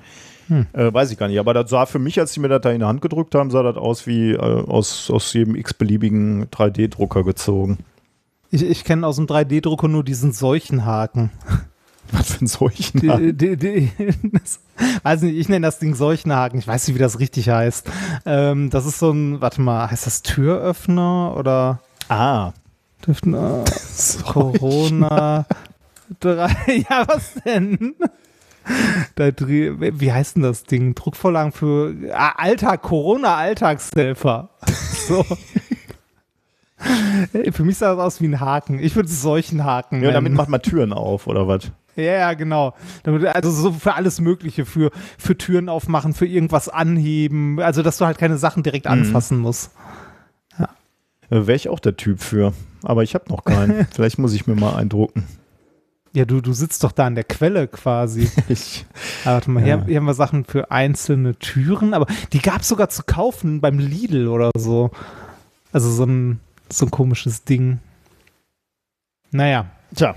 Hm. 0.48 0.66
Äh, 0.72 0.92
weiß 0.92 1.10
ich 1.10 1.18
gar 1.18 1.28
nicht. 1.28 1.40
Aber 1.40 1.54
das 1.54 1.70
sah 1.70 1.86
für 1.86 1.98
mich, 1.98 2.18
als 2.20 2.32
sie 2.32 2.40
mir 2.40 2.48
das 2.48 2.60
da 2.60 2.70
in 2.70 2.80
die 2.80 2.84
Hand 2.84 3.00
gedrückt 3.00 3.34
haben, 3.34 3.50
sah 3.50 3.62
das 3.62 3.76
aus 3.76 4.06
wie 4.06 4.32
äh, 4.32 4.38
aus, 4.38 5.10
aus 5.10 5.32
jedem 5.32 5.56
x-beliebigen 5.56 6.46
3D-Drucker 6.46 7.24
gezogen. 7.24 7.78
Ich, 8.56 8.62
ich 8.62 8.84
kenne 8.84 9.06
aus 9.06 9.16
dem 9.16 9.26
3D-Drucker 9.26 9.86
nur 9.86 10.02
diesen 10.02 10.32
Seuchenhaken. 10.32 11.30
Was 12.10 12.32
für 12.32 12.42
ein 12.42 12.46
Seuchenhaken? 12.46 13.36
Die, 13.36 13.54
die, 13.54 13.90
die, 13.90 14.30
das, 14.32 14.60
weiß 15.02 15.22
nicht, 15.22 15.36
ich 15.36 15.50
nenne 15.50 15.66
das 15.66 15.78
Ding 15.78 15.94
Seuchenhaken. 15.94 16.58
Ich 16.58 16.66
weiß 16.66 16.88
nicht, 16.88 16.96
wie 16.96 17.00
das 17.00 17.18
richtig 17.18 17.50
heißt. 17.50 17.86
Ähm, 18.24 18.70
das 18.70 18.86
ist 18.86 18.98
so 18.98 19.10
ein, 19.10 19.42
warte 19.42 19.60
mal, 19.60 19.90
heißt 19.90 20.06
das 20.06 20.22
Türöffner 20.22 21.36
oder? 21.36 21.80
Ah. 22.08 22.52
Türöffner, 23.02 23.62
Corona. 24.24 25.44
Drei, 26.20 26.56
ja, 26.88 27.06
was 27.06 27.34
denn? 27.44 27.94
Da, 29.16 29.28
wie 29.38 30.12
heißt 30.12 30.36
denn 30.36 30.44
das 30.44 30.64
Ding? 30.64 30.94
Druckvorlagen 30.94 31.52
für 31.52 31.94
ah, 32.14 32.32
Alltag, 32.38 32.80
Corona-Alltagshelfer. 32.80 34.48
So. 35.06 35.26
Für 37.52 37.64
mich 37.64 37.78
sah 37.78 37.94
das 37.94 38.04
aus 38.04 38.20
wie 38.20 38.26
ein 38.26 38.40
Haken. 38.40 38.78
Ich 38.78 38.96
würde 38.96 39.08
es 39.08 39.22
solchen 39.22 39.64
Haken. 39.64 40.02
Ja, 40.02 40.12
damit 40.12 40.32
macht 40.34 40.48
man 40.48 40.60
Türen 40.60 40.92
auf, 40.92 41.26
oder 41.26 41.48
was? 41.48 41.70
Ja, 41.96 42.02
ja, 42.02 42.34
genau. 42.34 42.74
Also 43.04 43.50
so 43.50 43.72
für 43.72 43.94
alles 43.94 44.20
Mögliche, 44.20 44.66
für, 44.66 44.90
für 45.18 45.36
Türen 45.36 45.68
aufmachen, 45.68 46.12
für 46.12 46.26
irgendwas 46.26 46.68
anheben. 46.68 47.58
Also, 47.60 47.82
dass 47.82 47.96
du 47.96 48.04
halt 48.04 48.18
keine 48.18 48.36
Sachen 48.36 48.62
direkt 48.62 48.84
mhm. 48.84 48.92
anfassen 48.92 49.38
musst. 49.38 49.72
Ja. 50.58 50.68
Wäre 51.30 51.54
ich 51.54 51.70
auch 51.70 51.80
der 51.80 51.96
Typ 51.96 52.20
für. 52.20 52.52
Aber 52.82 53.02
ich 53.02 53.14
habe 53.14 53.24
noch 53.28 53.44
keinen. 53.44 53.86
Vielleicht 53.92 54.18
muss 54.18 54.34
ich 54.34 54.46
mir 54.46 54.54
mal 54.54 54.76
eindrucken. 54.76 55.24
Ja, 56.12 56.24
du, 56.24 56.40
du 56.40 56.52
sitzt 56.52 56.82
doch 56.84 56.92
da 56.92 57.06
an 57.06 57.14
der 57.14 57.24
Quelle 57.24 57.66
quasi. 57.66 58.30
ich, 58.48 58.86
warte 59.24 59.50
mal, 59.50 59.60
ja. 59.60 59.76
hier, 59.76 59.84
hier, 59.86 59.96
haben 59.96 60.06
wir 60.06 60.14
Sachen 60.14 60.44
für 60.44 60.70
einzelne 60.70 61.38
Türen, 61.38 61.94
aber 61.94 62.06
die 62.32 62.40
gab 62.40 62.60
es 62.60 62.68
sogar 62.68 62.90
zu 62.90 63.02
kaufen 63.04 63.60
beim 63.60 63.78
Lidl 63.78 64.28
oder 64.28 64.50
so. 64.56 64.90
Also 65.72 65.90
so 65.90 66.04
ein, 66.04 66.40
so 66.70 66.86
ein 66.86 66.90
komisches 66.90 67.44
Ding. 67.44 67.78
Naja. 69.30 69.66
Tja. 69.94 70.14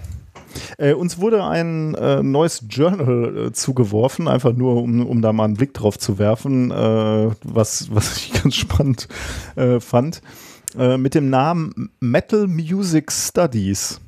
Äh, 0.77 0.93
uns 0.93 1.19
wurde 1.19 1.43
ein 1.43 1.93
äh, 1.95 2.23
neues 2.23 2.65
Journal 2.69 3.47
äh, 3.47 3.51
zugeworfen, 3.51 4.27
einfach 4.27 4.53
nur, 4.53 4.81
um, 4.81 5.05
um 5.05 5.21
da 5.21 5.31
mal 5.31 5.45
einen 5.45 5.53
Blick 5.55 5.73
drauf 5.73 5.99
zu 5.99 6.17
werfen, 6.17 6.71
äh, 6.71 7.29
was, 7.43 7.89
was 7.93 8.17
ich 8.17 8.33
ganz 8.33 8.55
spannend 8.55 9.07
äh, 9.55 9.79
fand, 9.79 10.21
äh, 10.77 10.97
mit 10.97 11.15
dem 11.15 11.29
Namen 11.29 11.91
Metal 11.99 12.47
Music 12.47 13.11
Studies. 13.11 14.01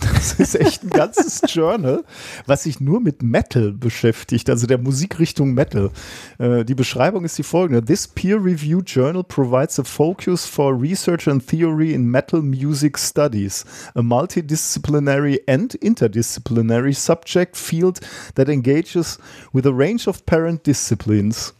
Das 0.00 0.32
ist 0.34 0.54
echt 0.54 0.82
ein 0.82 0.90
ganzes 0.90 1.42
Journal, 1.46 2.04
was 2.46 2.64
sich 2.64 2.80
nur 2.80 3.00
mit 3.00 3.22
Metal 3.22 3.72
beschäftigt, 3.72 4.48
also 4.50 4.66
der 4.66 4.78
Musikrichtung 4.78 5.54
Metal. 5.54 5.90
Äh, 6.38 6.64
die 6.64 6.74
Beschreibung 6.74 7.24
ist 7.24 7.38
die 7.38 7.42
folgende. 7.42 7.84
This 7.84 8.08
peer-reviewed 8.08 8.88
journal 8.88 9.24
provides 9.24 9.78
a 9.78 9.84
focus 9.84 10.46
for 10.46 10.80
research 10.80 11.28
and 11.28 11.46
theory 11.46 11.92
in 11.92 12.10
metal 12.10 12.42
music 12.42 12.98
studies, 12.98 13.64
a 13.94 14.00
multidisciplinary 14.00 15.40
and 15.46 15.74
interdisciplinary 15.74 16.94
subject 16.94 17.56
field 17.56 18.00
that 18.34 18.48
engages 18.48 19.18
with 19.52 19.66
a 19.66 19.72
range 19.72 20.08
of 20.08 20.24
parent 20.26 20.66
disciplines. 20.66 21.54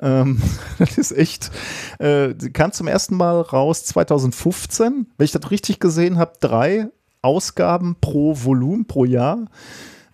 Ähm, 0.00 0.42
das 0.78 0.98
ist 0.98 1.12
echt, 1.12 1.50
äh, 1.98 2.34
kam 2.52 2.72
zum 2.72 2.88
ersten 2.88 3.16
Mal 3.16 3.40
raus 3.40 3.84
2015. 3.84 5.06
Wenn 5.16 5.24
ich 5.24 5.32
das 5.32 5.50
richtig 5.50 5.80
gesehen 5.80 6.18
habe, 6.18 6.32
drei 6.40 6.88
Ausgaben 7.22 7.96
pro 8.00 8.36
Volumen 8.36 8.84
pro 8.84 9.04
Jahr. 9.04 9.46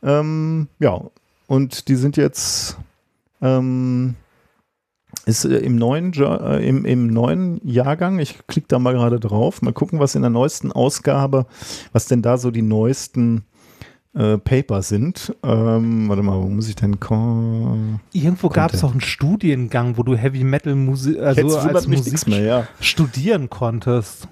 Ähm, 0.03 0.68
ja, 0.79 1.01
und 1.47 1.88
die 1.88 1.97
sind 1.97 2.16
jetzt 2.16 2.77
ähm, 3.40 4.14
ist 5.27 5.44
äh, 5.44 5.59
im 5.59 5.77
neuen, 5.77 6.12
äh, 6.14 6.66
im, 6.66 6.85
im 6.85 7.07
neuen 7.09 7.61
Jahrgang. 7.64 8.18
Ich 8.18 8.47
klicke 8.47 8.68
da 8.68 8.79
mal 8.79 8.94
gerade 8.94 9.21
drauf. 9.21 9.62
Mal 9.62 9.73
gucken, 9.73 10.01
was 10.01 10.14
in 10.14 10.23
der 10.23 10.31
neuesten 10.31 10.73
Ausgabe, 10.73 11.47
was 11.92 12.07
denn 12.07 12.23
da 12.23 12.37
so 12.37 12.51
die 12.51 12.62
neuesten 12.62 13.44
äh, 14.14 14.38
Paper 14.38 14.83
sind. 14.83 15.35
Ähm, 15.42 16.09
warte 16.09 16.23
mal, 16.23 16.40
wo 16.42 16.49
muss 16.49 16.68
ich 16.68 16.77
denn 16.77 16.99
kommen? 17.01 18.01
Irgendwo 18.12 18.49
gab 18.49 18.73
es 18.73 18.83
auch 18.85 18.92
einen 18.92 19.01
Studiengang, 19.01 19.97
wo 19.97 20.03
du 20.03 20.16
Heavy 20.16 20.44
Metal 20.44 20.75
Musik, 20.75 21.18
also 21.18 21.59
als 21.59 21.87
Musik 21.87 22.27
mehr, 22.27 22.42
ja. 22.42 22.68
studieren 22.81 23.51
konntest. 23.51 24.29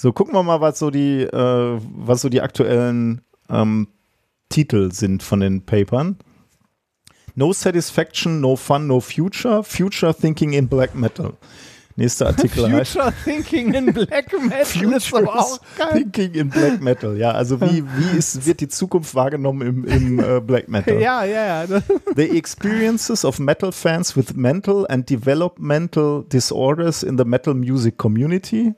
So, 0.00 0.12
gucken 0.12 0.32
wir 0.32 0.44
mal, 0.44 0.60
was 0.60 0.78
so 0.78 0.92
die, 0.92 1.22
äh, 1.22 1.80
was 1.96 2.20
so 2.20 2.28
die 2.28 2.40
aktuellen 2.40 3.20
ähm, 3.50 3.88
Titel 4.48 4.92
sind 4.92 5.24
von 5.24 5.40
den 5.40 5.66
Papern. 5.66 6.18
No 7.34 7.52
Satisfaction, 7.52 8.40
No 8.40 8.54
Fun, 8.54 8.86
No 8.86 9.00
Future, 9.00 9.64
Future 9.64 10.14
Thinking 10.14 10.52
in 10.52 10.68
Black 10.68 10.94
Metal. 10.94 11.32
Nächster 11.96 12.26
Artikel 12.28 12.62
Future 12.62 12.72
heißt. 12.78 12.92
Future 12.92 13.12
Thinking 13.24 13.74
in 13.74 13.86
Black 13.86 14.32
Metal 14.40 14.64
Future. 14.64 15.58
Thinking 15.92 16.32
in 16.32 16.48
Black 16.48 16.80
Metal, 16.80 17.16
ja. 17.16 17.32
Also 17.32 17.60
wie, 17.60 17.82
wie 17.82 18.16
ist, 18.16 18.46
wird 18.46 18.60
die 18.60 18.68
Zukunft 18.68 19.16
wahrgenommen 19.16 19.66
im, 19.66 19.84
im 19.84 20.20
äh, 20.20 20.40
Black 20.40 20.68
Metal? 20.68 21.00
Ja, 21.00 21.24
ja, 21.24 21.64
ja. 21.64 21.80
The 22.14 22.38
experiences 22.38 23.24
of 23.24 23.40
metal 23.40 23.72
fans 23.72 24.16
with 24.16 24.36
mental 24.36 24.86
and 24.88 25.10
developmental 25.10 26.22
disorders 26.22 27.02
in 27.02 27.18
the 27.18 27.24
metal 27.24 27.54
music 27.54 27.98
community. 27.98 28.74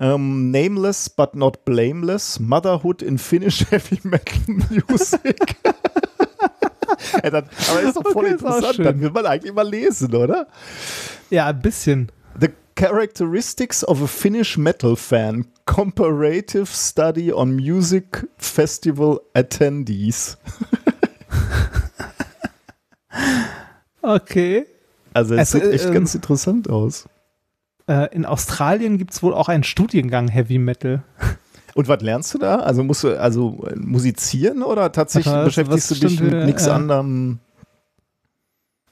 Um, 0.00 0.52
nameless 0.52 1.08
but 1.08 1.34
not 1.34 1.64
blameless. 1.64 2.38
Motherhood 2.38 3.02
in 3.02 3.18
Finnish 3.18 3.64
Heavy 3.70 3.98
Metal 4.04 4.38
Music. 4.70 5.56
ja, 7.24 7.30
dann, 7.30 7.48
aber 7.68 7.80
ist 7.82 7.96
doch 7.96 8.04
voll 8.12 8.26
okay, 8.26 8.34
interessant. 8.34 8.78
Dann 8.78 9.00
will 9.00 9.10
man 9.10 9.26
eigentlich 9.26 9.52
mal 9.52 9.68
lesen, 9.68 10.14
oder? 10.14 10.46
Ja, 11.30 11.48
ein 11.48 11.60
bisschen. 11.60 12.12
The 12.38 12.50
characteristics 12.76 13.82
of 13.82 14.00
a 14.00 14.06
Finnish 14.06 14.56
metal 14.56 14.94
fan. 14.94 15.46
Comparative 15.66 16.66
study 16.66 17.32
on 17.32 17.56
music 17.56 18.24
festival 18.36 19.20
attendees. 19.34 20.38
okay. 24.02 24.64
Also 25.12 25.34
es 25.34 25.50
sieht 25.50 25.64
echt 25.64 25.86
äh, 25.86 25.92
ganz 25.92 26.14
interessant 26.14 26.70
aus. 26.70 27.08
Äh, 27.88 28.14
in 28.14 28.26
Australien 28.26 28.98
gibt 28.98 29.12
es 29.12 29.22
wohl 29.22 29.34
auch 29.34 29.48
einen 29.48 29.64
Studiengang 29.64 30.28
Heavy 30.28 30.58
Metal. 30.58 31.02
Und 31.74 31.88
was 31.88 32.02
lernst 32.02 32.34
du 32.34 32.38
da? 32.38 32.56
Also 32.56 32.84
musst 32.84 33.04
du 33.04 33.18
also 33.18 33.64
musizieren 33.76 34.62
oder 34.62 34.92
tatsächlich 34.92 35.32
was, 35.32 35.44
beschäftigst 35.44 35.90
was 35.90 35.98
du 36.00 36.06
dich 36.06 36.20
mit 36.20 36.44
nichts 36.44 36.66
äh, 36.66 36.70
anderem? 36.70 37.38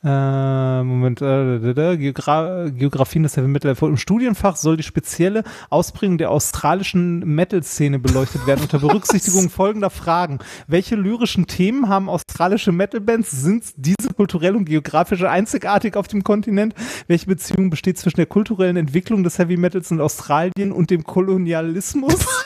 Äh, 0.07 0.85
Moment, 0.85 1.21
äh, 1.21 1.97
Geogra 1.97 2.69
Geografien 2.69 3.25
des 3.25 3.37
Heavy 3.37 3.49
Metal. 3.49 3.75
Im 3.81 3.97
Studienfach 3.97 4.55
soll 4.55 4.77
die 4.77 4.85
spezielle 4.85 5.43
Ausprägung 5.69 6.17
der 6.17 6.31
australischen 6.31 7.27
Metal-Szene 7.27 7.99
beleuchtet 7.99 8.47
werden, 8.47 8.63
unter 8.63 8.79
Berücksichtigung 8.87 9.51
folgender 9.51 9.91
Fragen. 9.91 10.39
Welche 10.69 10.95
lyrischen 10.95 11.49
Themen 11.49 11.89
haben 11.89 12.09
australische 12.09 12.71
Metal-Bands? 12.71 13.33
Sind 13.33 13.65
diese 13.77 14.15
kulturell 14.15 14.55
und 14.55 14.67
geografisch 14.67 15.25
einzigartig 15.25 15.97
auf 15.97 16.07
dem 16.07 16.23
Kontinent? 16.23 16.77
Welche 17.09 17.27
Beziehung 17.27 17.71
besteht 17.71 17.99
zwischen 17.99 18.19
der 18.19 18.27
kulturellen 18.27 18.77
Entwicklung 18.77 19.25
des 19.25 19.41
Heavy 19.41 19.57
Metals 19.57 19.91
in 19.91 20.01
Australien 20.01 20.71
und 20.71 20.91
dem 20.91 21.03
Kolonialismus? 21.03 22.15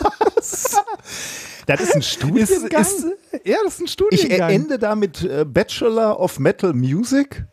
Das 1.66 1.81
ist 1.83 1.94
ein 1.94 2.03
Studiengang? 2.03 2.42
Ist, 2.81 3.05
ist, 3.05 3.07
ja, 3.44 3.57
das 3.62 3.75
ist 3.75 3.81
ein 3.81 3.87
Studiengang. 3.87 4.51
Ich 4.51 4.57
ende 4.57 4.79
da 4.79 4.96
mit 4.96 5.23
äh, 5.23 5.44
Bachelor 5.44 6.18
of 6.18 6.40
Metal 6.40 6.73
Music. 6.73 7.44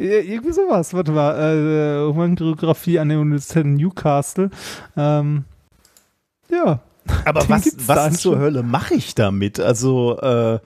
Irgendwie 0.00 0.52
sowas. 0.52 0.94
Warte 0.94 1.12
mal. 1.12 1.38
Äh, 1.38 2.12
Humangeografie 2.12 2.98
an 2.98 3.10
der 3.10 3.20
Universität 3.20 3.66
Newcastle. 3.66 4.50
Ähm, 4.96 5.44
ja. 6.50 6.80
Aber 7.24 7.40
was, 7.48 7.76
was 7.86 8.20
zur 8.20 8.38
Hölle 8.38 8.62
mache 8.62 8.94
ich 8.94 9.14
damit? 9.14 9.60
Also, 9.60 10.18
äh, 10.20 10.58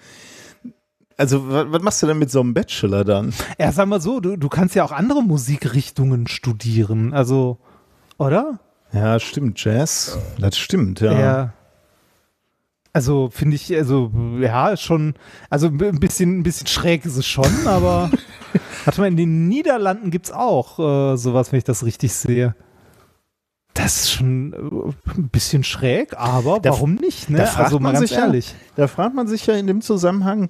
also, 1.16 1.48
was, 1.48 1.66
was, 1.70 1.82
machst 1.82 2.02
du 2.02 2.06
denn 2.06 2.18
mit 2.18 2.30
so 2.30 2.40
einem 2.40 2.54
Bachelor 2.54 3.04
dann? 3.04 3.32
Ja, 3.58 3.72
sag 3.72 3.86
mal 3.86 4.00
so, 4.00 4.20
du, 4.20 4.36
du 4.36 4.48
kannst 4.48 4.74
ja 4.74 4.84
auch 4.84 4.92
andere 4.92 5.22
Musikrichtungen 5.22 6.26
studieren. 6.28 7.12
Also, 7.12 7.58
oder? 8.18 8.60
Ja, 8.92 9.18
stimmt. 9.18 9.62
Jazz. 9.62 10.18
Das 10.38 10.56
stimmt, 10.56 11.00
ja. 11.00 11.18
ja. 11.18 11.52
Also 12.92 13.28
finde 13.28 13.56
ich, 13.56 13.74
also 13.74 14.12
ja, 14.38 14.76
schon, 14.76 15.14
also 15.50 15.66
ein 15.66 15.98
bisschen, 15.98 16.38
ein 16.38 16.42
bisschen 16.44 16.68
schräg 16.68 17.04
ist 17.04 17.16
es 17.16 17.26
schon, 17.26 17.50
aber 17.66 18.08
warte 18.84 19.00
mal, 19.00 19.06
in 19.06 19.16
den 19.16 19.48
Niederlanden 19.48 20.10
gibt 20.10 20.26
es 20.26 20.32
auch 20.32 20.78
äh, 20.78 21.16
sowas, 21.16 21.52
wenn 21.52 21.58
ich 21.58 21.64
das 21.64 21.84
richtig 21.84 22.12
sehe. 22.12 22.54
Das 23.74 23.96
ist 23.96 24.12
schon 24.12 24.52
äh, 24.52 25.10
ein 25.18 25.28
bisschen 25.28 25.64
schräg, 25.64 26.16
aber 26.16 26.60
da, 26.60 26.70
warum 26.70 26.94
nicht? 26.94 27.28
Ne? 27.30 27.48
also 27.56 27.80
mal 27.80 27.92
ganz 27.92 28.12
ehrlich. 28.12 28.50
Ja, 28.50 28.56
da 28.76 28.86
fragt 28.88 29.14
man 29.14 29.26
sich 29.26 29.46
ja 29.46 29.54
in 29.54 29.66
dem 29.66 29.80
Zusammenhang, 29.80 30.48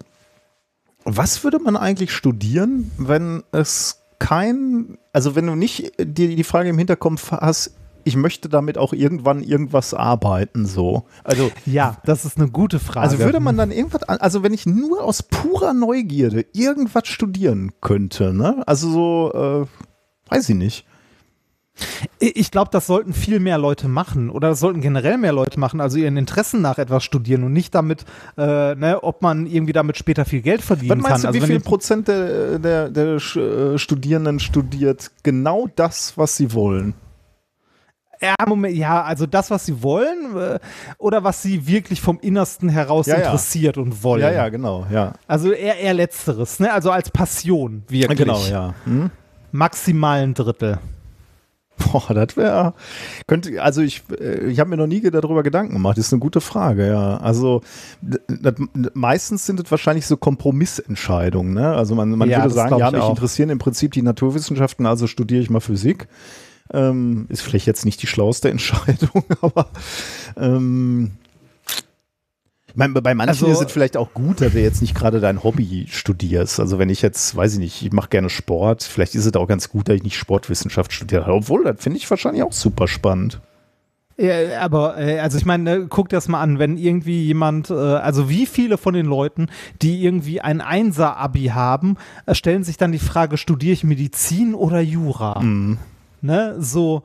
was 1.04 1.44
würde 1.44 1.58
man 1.58 1.76
eigentlich 1.76 2.12
studieren, 2.12 2.90
wenn 2.98 3.42
es 3.52 4.02
kein, 4.18 4.98
also 5.12 5.34
wenn 5.34 5.46
du 5.46 5.54
nicht 5.54 5.92
dir 5.98 6.34
die 6.34 6.44
Frage 6.44 6.70
im 6.70 6.78
Hinterkopf 6.78 7.32
hast, 7.32 7.74
ich 8.04 8.16
möchte 8.16 8.48
damit 8.48 8.78
auch 8.78 8.92
irgendwann 8.92 9.42
irgendwas 9.42 9.94
arbeiten, 9.94 10.66
so. 10.66 11.04
Also, 11.24 11.50
Ja, 11.66 11.96
das 12.04 12.24
ist 12.24 12.38
eine 12.38 12.50
gute 12.50 12.78
Frage. 12.78 13.00
also 13.00 13.18
würde 13.18 13.40
man 13.40 13.56
dann 13.56 13.70
irgendwas, 13.70 14.02
also 14.04 14.42
wenn 14.42 14.52
ich 14.52 14.66
nur 14.66 15.02
aus 15.02 15.22
purer 15.22 15.72
Neugierde 15.72 16.44
irgendwas 16.52 17.08
studieren 17.08 17.72
könnte, 17.80 18.32
ne? 18.32 18.62
Also 18.66 18.90
so, 18.90 19.66
äh, 19.66 20.32
weiß 20.32 20.48
ich 20.48 20.56
nicht. 20.56 20.86
Ich 22.20 22.52
glaube, 22.52 22.70
das 22.70 22.86
sollten 22.86 23.12
viel 23.12 23.40
mehr 23.40 23.58
Leute 23.58 23.88
machen 23.88 24.30
oder 24.30 24.50
das 24.50 24.60
sollten 24.60 24.80
generell 24.80 25.18
mehr 25.18 25.32
Leute 25.32 25.58
machen, 25.58 25.80
also 25.80 25.98
ihren 25.98 26.16
Interessen 26.16 26.60
nach 26.60 26.78
etwas 26.78 27.02
studieren 27.02 27.42
und 27.42 27.52
nicht 27.52 27.74
damit, 27.74 28.04
äh, 28.38 28.76
ne, 28.76 29.00
ob 29.02 29.22
man 29.22 29.46
irgendwie 29.46 29.72
damit 29.72 29.98
später 29.98 30.24
viel 30.24 30.40
Geld 30.40 30.60
Was 30.60 30.66
verdienen 30.66 31.00
meinst 31.00 31.08
kann. 31.08 31.20
du, 31.22 31.26
also 31.28 31.42
wie 31.42 31.46
viel 31.52 31.60
Prozent 31.60 32.06
der, 32.06 32.60
der, 32.60 32.90
der 32.90 33.16
äh, 33.16 33.76
Studierenden 33.78 34.38
studiert 34.38 35.10
genau 35.24 35.68
das, 35.74 36.16
was 36.16 36.36
sie 36.36 36.52
wollen? 36.52 36.94
Ja, 38.20 38.34
Moment, 38.46 38.76
ja, 38.76 39.02
also 39.02 39.26
das, 39.26 39.50
was 39.50 39.66
sie 39.66 39.82
wollen 39.82 40.36
äh, 40.36 40.58
oder 40.98 41.24
was 41.24 41.42
sie 41.42 41.66
wirklich 41.66 42.00
vom 42.00 42.18
Innersten 42.20 42.68
heraus 42.68 43.06
Ja, 43.06 43.18
ja. 43.18 43.24
interessiert 43.24 43.78
und 43.78 44.02
wollen. 44.02 44.22
Ja, 44.22 44.30
ja, 44.30 44.48
genau, 44.48 44.86
ja. 44.90 45.12
Also 45.26 45.52
eher, 45.52 45.78
eher 45.78 45.94
letzteres, 45.94 46.60
ne? 46.60 46.72
Also 46.72 46.90
als 46.90 47.10
Passion 47.10 47.82
wirklich. 47.88 48.18
Genau, 48.18 48.40
ja. 48.50 48.74
Hm? 48.84 49.10
Maximal 49.52 50.22
ein 50.22 50.34
Drittel. 50.34 50.78
Boah, 51.76 52.14
das 52.14 52.36
wäre. 52.36 52.74
Könnte, 53.26 53.60
also 53.60 53.80
ich, 53.82 54.04
äh, 54.20 54.46
ich 54.46 54.60
habe 54.60 54.70
mir 54.70 54.76
noch 54.76 54.86
nie 54.86 55.00
darüber 55.00 55.42
Gedanken 55.42 55.72
gemacht. 55.74 55.98
Das 55.98 56.06
ist 56.06 56.12
eine 56.12 56.20
gute 56.20 56.40
Frage, 56.40 56.86
ja. 56.88 57.16
Also 57.16 57.62
das, 58.00 58.54
meistens 58.94 59.44
sind 59.44 59.58
es 59.60 59.70
wahrscheinlich 59.70 60.06
so 60.06 60.16
Kompromissentscheidungen. 60.16 61.52
Ne? 61.54 61.74
Also 61.74 61.94
man, 61.96 62.10
man 62.10 62.28
Ja, 62.30 62.42
würde 62.42 62.54
sagen, 62.54 62.78
ja, 62.78 62.88
ich 62.88 62.92
mich 62.94 63.02
auch. 63.02 63.10
interessieren 63.10 63.50
im 63.50 63.58
Prinzip 63.58 63.92
die 63.92 64.02
Naturwissenschaften, 64.02 64.86
also 64.86 65.06
studiere 65.08 65.42
ich 65.42 65.50
mal 65.50 65.60
Physik. 65.60 66.06
Ähm, 66.72 67.26
ist 67.28 67.42
vielleicht 67.42 67.66
jetzt 67.66 67.84
nicht 67.84 68.00
die 68.02 68.06
schlauste 68.06 68.50
Entscheidung, 68.50 69.24
aber 69.42 69.68
ähm, 70.36 71.12
meine, 72.76 73.00
bei 73.00 73.14
manchen 73.14 73.28
Also- 73.30 73.46
ist 73.46 73.60
es 73.60 73.72
vielleicht 73.72 73.96
auch 73.96 74.12
gut, 74.14 74.40
dass 74.40 74.52
du 74.52 74.60
jetzt 74.60 74.80
nicht 74.80 74.94
gerade 74.94 75.20
dein 75.20 75.42
Hobby 75.44 75.86
studierst. 75.90 76.58
Also 76.60 76.78
wenn 76.78 76.90
ich 76.90 77.02
jetzt, 77.02 77.36
weiß 77.36 77.54
ich 77.54 77.58
nicht, 77.60 77.82
ich 77.82 77.92
mache 77.92 78.08
gerne 78.08 78.30
Sport, 78.30 78.82
vielleicht 78.82 79.14
ist 79.14 79.26
es 79.26 79.34
auch 79.34 79.46
ganz 79.46 79.68
gut, 79.68 79.88
dass 79.88 79.96
ich 79.96 80.02
nicht 80.02 80.16
Sportwissenschaft 80.16 80.92
studiert 80.92 81.22
habe. 81.22 81.34
Obwohl, 81.36 81.64
das 81.64 81.82
finde 81.82 81.98
ich 81.98 82.10
wahrscheinlich 82.10 82.42
auch 82.42 82.52
super 82.52 82.88
spannend. 82.88 83.40
Ja, 84.16 84.60
aber, 84.60 84.96
äh, 84.98 85.18
also 85.18 85.38
ich 85.38 85.44
meine, 85.44 85.64
ne, 85.64 85.86
guck 85.88 86.08
das 86.08 86.28
mal 86.28 86.40
an, 86.40 86.60
wenn 86.60 86.76
irgendwie 86.76 87.24
jemand, 87.24 87.70
äh, 87.70 87.74
also 87.74 88.28
wie 88.28 88.46
viele 88.46 88.78
von 88.78 88.94
den 88.94 89.06
Leuten, 89.06 89.48
die 89.82 90.04
irgendwie 90.04 90.40
ein 90.40 90.60
Einser-Abi 90.60 91.46
haben, 91.46 91.96
äh, 92.26 92.34
stellen 92.36 92.62
sich 92.62 92.76
dann 92.76 92.92
die 92.92 93.00
Frage, 93.00 93.36
studiere 93.36 93.72
ich 93.72 93.82
Medizin 93.82 94.54
oder 94.54 94.80
Jura? 94.80 95.40
Ne, 96.24 96.54
so, 96.58 97.02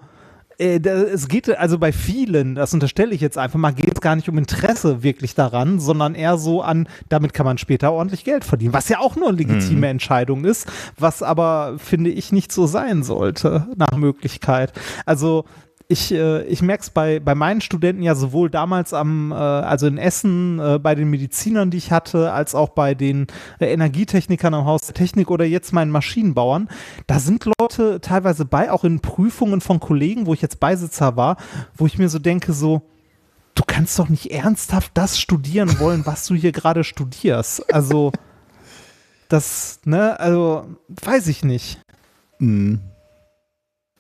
äh, 0.60 0.80
es 0.80 1.28
geht, 1.28 1.50
also 1.50 1.78
bei 1.78 1.92
vielen, 1.92 2.56
das 2.56 2.74
unterstelle 2.74 3.14
ich 3.14 3.20
jetzt 3.20 3.38
einfach 3.38 3.60
mal, 3.60 3.74
geht 3.74 3.96
es 3.96 4.00
gar 4.00 4.16
nicht 4.16 4.30
um 4.30 4.38
Interesse 4.38 5.04
wirklich 5.04 5.36
daran, 5.36 5.82
sondern 5.82 6.16
eher 6.16 6.38
so 6.38 6.62
an, 6.62 6.88
damit 7.10 7.34
kann 7.34 7.46
man 7.46 7.58
später 7.58 7.92
ordentlich 7.92 8.24
Geld 8.24 8.46
verdienen, 8.46 8.74
was 8.74 8.88
ja 8.88 9.00
auch 9.00 9.18
nur 9.18 9.28
eine 9.28 9.38
legitime 9.38 9.88
Entscheidung 9.90 10.46
ist, 10.46 10.72
was 10.98 11.22
aber, 11.22 11.76
finde 11.80 12.12
ich, 12.12 12.32
nicht 12.32 12.54
so 12.54 12.66
sein 12.66 13.04
sollte, 13.04 13.68
nach 13.76 13.92
Möglichkeit. 13.98 14.72
Also, 15.06 15.44
ich, 15.92 16.12
äh, 16.12 16.44
ich 16.44 16.62
merke 16.62 16.84
es 16.84 16.92
bei, 16.92 17.20
bei 17.20 17.34
meinen 17.34 17.62
Studenten 17.62 18.04
ja 18.04 18.14
sowohl 18.14 18.52
damals 18.52 18.94
am, 18.94 19.32
äh, 19.32 19.36
also 19.36 19.88
in 19.88 19.98
Essen 19.98 20.60
äh, 20.60 20.78
bei 20.78 20.94
den 20.94 21.10
Medizinern, 21.10 21.72
die 21.72 21.80
ich 21.80 21.92
hatte, 21.92 22.32
als 22.32 22.54
auch 22.54 22.70
bei 22.70 22.94
den 22.94 23.26
äh, 23.60 23.74
Energietechnikern 23.74 24.54
am 24.54 24.66
Haus 24.66 24.82
der 24.84 24.94
Technik 24.94 25.32
oder 25.32 25.46
jetzt 25.46 25.74
meinen 25.74 25.90
Maschinenbauern. 25.90 26.70
Da 27.08 27.20
sind 27.20 27.44
Leute 27.60 28.00
teilweise 28.02 28.46
bei, 28.46 28.72
auch 28.72 28.84
in 28.84 29.00
Prüfungen 29.00 29.62
von 29.62 29.80
Kollegen, 29.80 30.28
wo 30.28 30.36
ich 30.36 30.44
jetzt 30.44 30.60
Beisitzer 30.60 31.18
war, 31.18 31.38
wo 31.76 31.88
ich 31.88 31.98
mir 31.98 32.08
so 32.08 32.20
denke, 32.20 32.54
so, 32.54 32.84
du 33.56 33.64
kannst 33.66 33.98
doch 33.98 34.10
nicht 34.10 34.32
ernsthaft 34.32 34.92
das 34.94 35.20
studieren 35.20 35.80
wollen, 35.80 36.06
was 36.06 36.28
du 36.28 36.36
hier 36.36 36.52
gerade 36.52 36.84
studierst. 36.84 37.74
Also, 37.74 38.12
das, 39.28 39.80
ne, 39.86 40.20
also, 40.20 40.68
weiß 40.88 41.26
ich 41.28 41.44
nicht. 41.44 41.82
Mhm. 42.38 42.80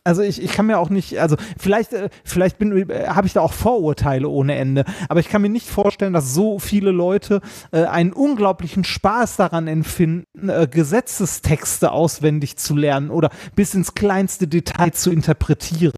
Also 0.09 0.23
ich, 0.23 0.41
ich 0.41 0.51
kann 0.53 0.65
mir 0.65 0.79
auch 0.79 0.89
nicht, 0.89 1.19
also 1.19 1.35
vielleicht, 1.59 1.93
äh, 1.93 2.09
vielleicht 2.23 2.57
bin, 2.57 2.89
äh, 2.89 3.09
habe 3.09 3.27
ich 3.27 3.33
da 3.33 3.41
auch 3.41 3.53
Vorurteile 3.53 4.27
ohne 4.27 4.55
Ende, 4.55 4.83
aber 5.07 5.19
ich 5.19 5.29
kann 5.29 5.43
mir 5.43 5.49
nicht 5.49 5.69
vorstellen, 5.69 6.13
dass 6.13 6.33
so 6.33 6.57
viele 6.57 6.89
Leute 6.89 7.41
äh, 7.71 7.83
einen 7.83 8.11
unglaublichen 8.11 8.83
Spaß 8.83 9.35
daran 9.35 9.67
empfinden, 9.67 10.49
äh, 10.49 10.67
Gesetzestexte 10.67 11.91
auswendig 11.91 12.57
zu 12.57 12.75
lernen 12.75 13.11
oder 13.11 13.29
bis 13.55 13.75
ins 13.75 13.93
kleinste 13.93 14.47
Detail 14.47 14.93
zu 14.93 15.11
interpretieren. 15.11 15.93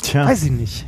Tja. 0.00 0.26
Weiß 0.26 0.44
ich 0.44 0.50
nicht. 0.52 0.86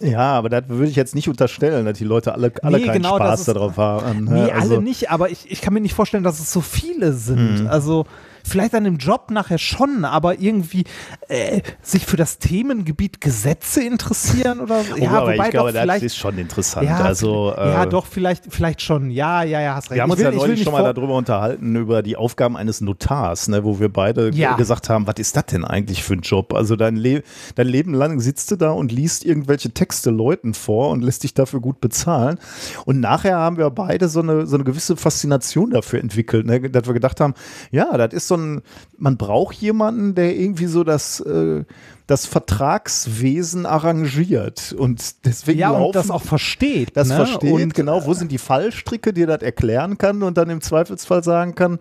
Ja, 0.00 0.32
aber 0.32 0.48
das 0.48 0.68
würde 0.68 0.88
ich 0.90 0.96
jetzt 0.96 1.14
nicht 1.14 1.28
unterstellen, 1.28 1.84
dass 1.86 1.96
die 1.96 2.04
Leute 2.04 2.34
alle, 2.34 2.52
alle 2.62 2.78
Nee, 2.78 2.86
keinen 2.86 3.02
genau, 3.02 3.16
Spaß 3.18 3.44
darauf 3.44 3.76
haben. 3.76 4.24
ne? 4.24 4.32
Nee, 4.46 4.50
Also- 4.50 4.74
alle 4.74 4.82
nicht, 4.82 5.10
aber 5.10 5.30
ich, 5.30 5.48
ich 5.50 5.60
kann 5.60 5.72
mir 5.74 5.80
nicht 5.80 5.94
vorstellen, 5.94 6.24
dass 6.24 6.40
es 6.40 6.52
so 6.52 6.60
viele 6.60 7.12
sind. 7.12 7.60
Mhm. 7.62 7.66
Also 7.68 8.04
vielleicht 8.46 8.74
an 8.74 8.84
dem 8.84 8.96
Job 8.98 9.30
nachher 9.30 9.58
schon, 9.58 10.04
aber 10.04 10.38
irgendwie 10.40 10.84
äh, 11.28 11.60
sich 11.82 12.06
für 12.06 12.16
das 12.16 12.38
Themengebiet 12.38 13.20
Gesetze 13.20 13.82
interessieren 13.82 14.60
oder 14.60 14.82
so. 14.82 14.94
Oh, 15.00 15.06
aber 15.08 15.34
ich 15.36 15.50
glaube, 15.50 15.72
das 15.72 16.02
ist 16.02 16.16
schon 16.16 16.38
interessant. 16.38 16.86
ja, 16.88 16.98
also, 16.98 17.52
äh, 17.56 17.72
ja, 17.72 17.86
doch, 17.86 18.06
vielleicht, 18.06 18.44
vielleicht 18.48 18.82
schon. 18.82 19.10
Ja, 19.10 19.42
ja, 19.42 19.60
ja, 19.60 19.74
hast 19.74 19.90
recht. 19.90 19.96
Wir 19.96 20.02
haben 20.02 20.10
uns 20.10 20.18
will- 20.20 20.26
ja 20.26 20.32
neulich 20.32 20.62
schon 20.62 20.72
mal 20.72 20.92
darüber 20.94 21.14
unterhalten, 21.16 21.74
über 21.76 22.02
die 22.02 22.16
Aufgaben 22.16 22.56
eines 22.56 22.80
Notars, 22.80 23.48
ne, 23.48 23.64
wo 23.64 23.80
wir 23.80 23.88
beide 23.92 24.30
Ja. 24.34 24.54
gesagt 24.56 24.88
haben, 24.88 25.06
was 25.06 25.16
ist 25.18 25.36
das 25.36 25.46
denn 25.46 25.64
eigentlich 25.64 26.02
für 26.02 26.14
ein 26.14 26.20
Job? 26.20 26.54
Also 26.54 26.76
dein, 26.76 26.96
Le 26.96 27.22
dein 27.54 27.66
Leben 27.66 27.94
lang 27.94 28.20
sitzt 28.20 28.50
du 28.50 28.56
da 28.56 28.70
und 28.70 28.92
liest 28.92 29.24
irgendwelche 29.24 29.70
Texte 29.72 30.10
Leuten 30.10 30.54
vor 30.54 30.90
und 30.90 31.02
lässt 31.02 31.22
dich 31.24 31.34
dafür 31.34 31.60
gut 31.60 31.80
bezahlen. 31.80 32.38
Und 32.84 33.00
nachher 33.00 33.36
haben 33.38 33.56
wir 33.56 33.68
beide 33.70 34.08
so 34.08 34.20
eine, 34.20 34.46
so 34.46 34.56
eine 34.56 34.64
gewisse 34.64 34.96
Faszination 34.96 35.70
dafür 35.70 36.00
entwickelt, 36.00 36.46
ne, 36.46 36.60
dass 36.70 36.86
wir 36.86 36.94
gedacht 36.94 37.20
haben, 37.20 37.34
ja, 37.70 37.96
das 37.96 38.12
ist 38.12 38.28
so 38.28 38.35
ein, 38.36 38.62
man 38.98 39.16
braucht 39.16 39.56
jemanden, 39.56 40.14
der 40.14 40.36
irgendwie 40.36 40.66
so 40.66 40.84
das, 40.84 41.20
äh, 41.20 41.64
das 42.06 42.26
Vertragswesen 42.26 43.66
arrangiert. 43.66 44.74
Und 44.78 45.24
deswegen 45.24 45.58
Ja, 45.58 45.70
und 45.70 45.80
laufen 45.80 45.92
das 45.94 46.10
auch 46.10 46.22
versteht. 46.22 46.96
das 46.96 47.08
ne? 47.08 47.16
versteht, 47.16 47.52
und, 47.52 47.74
genau, 47.74 48.06
wo 48.06 48.14
sind 48.14 48.30
die 48.30 48.38
Fallstricke, 48.38 49.12
die 49.12 49.26
das 49.26 49.42
erklären 49.42 49.98
kann 49.98 50.22
und 50.22 50.36
dann 50.38 50.50
im 50.50 50.60
Zweifelsfall 50.60 51.24
sagen 51.24 51.54
kann, 51.54 51.78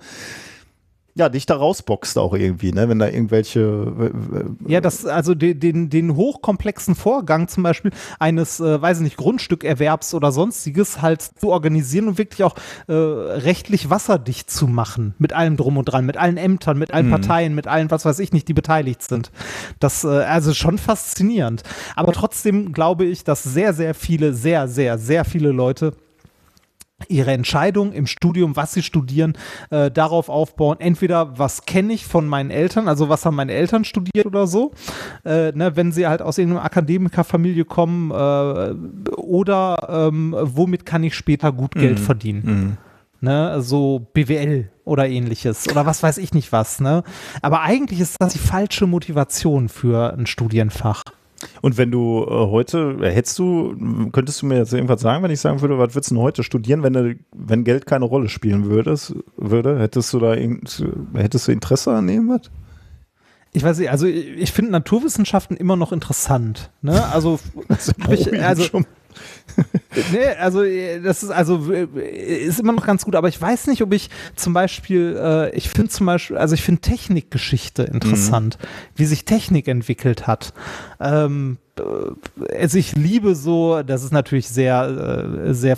ja, 1.17 1.29
dich 1.29 1.45
da 1.45 1.55
rausboxt 1.55 2.17
auch 2.17 2.33
irgendwie, 2.33 2.73
ne, 2.73 2.89
wenn 2.89 2.99
da 2.99 3.07
irgendwelche 3.07 3.61
äh, 3.61 4.71
Ja, 4.71 4.81
das, 4.81 5.05
also 5.05 5.33
den, 5.33 5.61
den, 5.61 5.89
den 5.89 6.17
hochkomplexen 6.17 6.93
Vorgang 6.93 7.47
zum 7.47 7.63
Beispiel 7.63 7.91
eines, 8.19 8.59
äh, 8.59 8.81
weiß 8.81 8.97
ich 8.97 9.03
nicht, 9.03 9.17
Grundstückerwerbs 9.17 10.13
oder 10.13 10.33
sonstiges 10.33 11.01
halt 11.01 11.21
zu 11.21 11.51
organisieren 11.51 12.09
und 12.09 12.17
wirklich 12.17 12.43
auch 12.43 12.55
äh, 12.87 12.93
rechtlich 12.93 13.89
wasserdicht 13.89 14.51
zu 14.51 14.67
machen. 14.67 15.15
Mit 15.17 15.31
allem 15.31 15.55
drum 15.55 15.77
und 15.77 15.85
dran, 15.85 16.05
mit 16.05 16.17
allen 16.17 16.35
Ämtern, 16.35 16.77
mit 16.77 16.93
allen 16.93 17.09
Parteien, 17.09 17.55
mit 17.55 17.65
allen, 17.65 17.89
was 17.91 18.03
weiß 18.03 18.19
ich 18.19 18.33
nicht, 18.33 18.49
die 18.49 18.53
beteiligt 18.53 19.01
sind. 19.01 19.31
Das, 19.79 20.03
äh, 20.03 20.07
also 20.07 20.53
schon 20.53 20.77
faszinierend. 20.77 21.63
Aber 21.95 22.11
trotzdem 22.11 22.73
glaube 22.73 23.05
ich, 23.05 23.23
dass 23.23 23.41
sehr, 23.41 23.73
sehr 23.73 23.93
viele, 23.93 24.33
sehr, 24.33 24.67
sehr, 24.67 24.97
sehr 24.97 25.23
viele 25.23 25.51
Leute 25.51 25.93
ihre 27.07 27.31
Entscheidung 27.31 27.91
im 27.91 28.07
Studium, 28.07 28.55
was 28.55 28.73
sie 28.73 28.83
studieren, 28.83 29.33
äh, 29.69 29.91
darauf 29.91 30.29
aufbauen, 30.29 30.77
entweder 30.79 31.37
was 31.37 31.65
kenne 31.65 31.93
ich 31.93 32.05
von 32.05 32.27
meinen 32.27 32.51
Eltern, 32.51 32.87
also 32.87 33.09
was 33.09 33.25
haben 33.25 33.35
meine 33.35 33.51
Eltern 33.53 33.83
studiert 33.83 34.25
oder 34.25 34.47
so, 34.47 34.71
äh, 35.25 35.51
ne, 35.51 35.75
wenn 35.75 35.91
sie 35.91 36.07
halt 36.07 36.21
aus 36.21 36.37
irgendeiner 36.37 36.65
Akademikerfamilie 36.65 37.65
kommen, 37.65 38.11
äh, 38.11 39.15
oder 39.17 40.09
ähm, 40.09 40.35
womit 40.39 40.85
kann 40.85 41.03
ich 41.03 41.15
später 41.15 41.51
gut 41.51 41.75
Geld 41.75 41.99
verdienen. 41.99 42.77
Ne, 43.21 43.61
so 43.61 44.07
BWL 44.13 44.69
oder 44.83 45.07
ähnliches 45.07 45.67
oder 45.69 45.85
was 45.85 46.03
weiß 46.03 46.17
ich 46.17 46.33
nicht 46.33 46.51
was, 46.51 46.79
ne? 46.79 47.03
Aber 47.41 47.61
eigentlich 47.61 47.99
ist 47.99 48.17
das 48.19 48.33
die 48.33 48.39
falsche 48.39 48.85
Motivation 48.87 49.67
für 49.67 50.13
ein 50.13 50.27
Studienfach. 50.27 51.01
Und 51.61 51.77
wenn 51.77 51.91
du 51.91 52.23
äh, 52.23 52.29
heute, 52.29 52.97
äh, 53.01 53.11
hättest 53.11 53.39
du, 53.39 54.09
könntest 54.11 54.41
du 54.41 54.45
mir 54.45 54.57
jetzt 54.57 54.73
irgendwas 54.73 55.01
sagen, 55.01 55.23
wenn 55.23 55.31
ich 55.31 55.39
sagen 55.39 55.61
würde, 55.61 55.77
was 55.77 55.95
würdest 55.95 56.11
du 56.11 56.15
denn 56.15 56.23
heute 56.23 56.43
studieren, 56.43 56.83
wenn, 56.83 56.93
du, 56.93 57.15
wenn 57.35 57.63
Geld 57.63 57.85
keine 57.85 58.05
Rolle 58.05 58.29
spielen 58.29 58.65
würdest, 58.65 59.15
würde? 59.37 59.79
Hättest 59.79 60.13
du 60.13 60.19
da 60.19 60.33
irgend, 60.33 60.83
hättest 61.13 61.47
du 61.47 61.51
Interesse 61.51 61.93
an 61.93 62.09
irgendwas? 62.09 62.51
Ich 63.53 63.63
weiß 63.63 63.79
nicht, 63.79 63.89
also 63.89 64.05
ich, 64.05 64.27
ich 64.37 64.51
finde 64.51 64.71
Naturwissenschaften 64.71 65.55
immer 65.55 65.77
noch 65.77 65.93
interessant. 65.93 66.71
Ne? 66.81 67.05
Also, 67.05 67.39
ich, 68.09 68.43
also 68.43 68.63
schon. 68.63 68.85
nee, 70.11 70.27
also 70.39 70.63
äh, 70.63 70.99
das 71.01 71.23
ist 71.23 71.29
also 71.29 71.71
äh, 71.71 71.87
ist 72.45 72.59
immer 72.59 72.73
noch 72.73 72.85
ganz 72.85 73.05
gut, 73.05 73.15
aber 73.15 73.27
ich 73.27 73.41
weiß 73.41 73.67
nicht, 73.67 73.81
ob 73.81 73.93
ich 73.93 74.09
zum 74.35 74.53
Beispiel, 74.53 75.17
äh, 75.19 75.55
ich 75.55 75.69
finde 75.69 75.89
zum 75.89 76.05
Beispiel, 76.05 76.37
also 76.37 76.55
ich 76.55 76.61
finde 76.61 76.81
Technikgeschichte 76.81 77.83
interessant, 77.83 78.57
mhm. 78.61 78.67
wie 78.95 79.05
sich 79.05 79.25
Technik 79.25 79.67
entwickelt 79.67 80.27
hat. 80.27 80.53
Ähm, 80.99 81.57
äh, 81.57 81.64
also 82.57 82.77
ich 82.77 82.95
liebe 82.95 83.35
so, 83.35 83.83
das 83.83 84.03
ist 84.03 84.11
natürlich 84.11 84.47
sehr, 84.47 85.47
äh, 85.47 85.53
sehr 85.53 85.77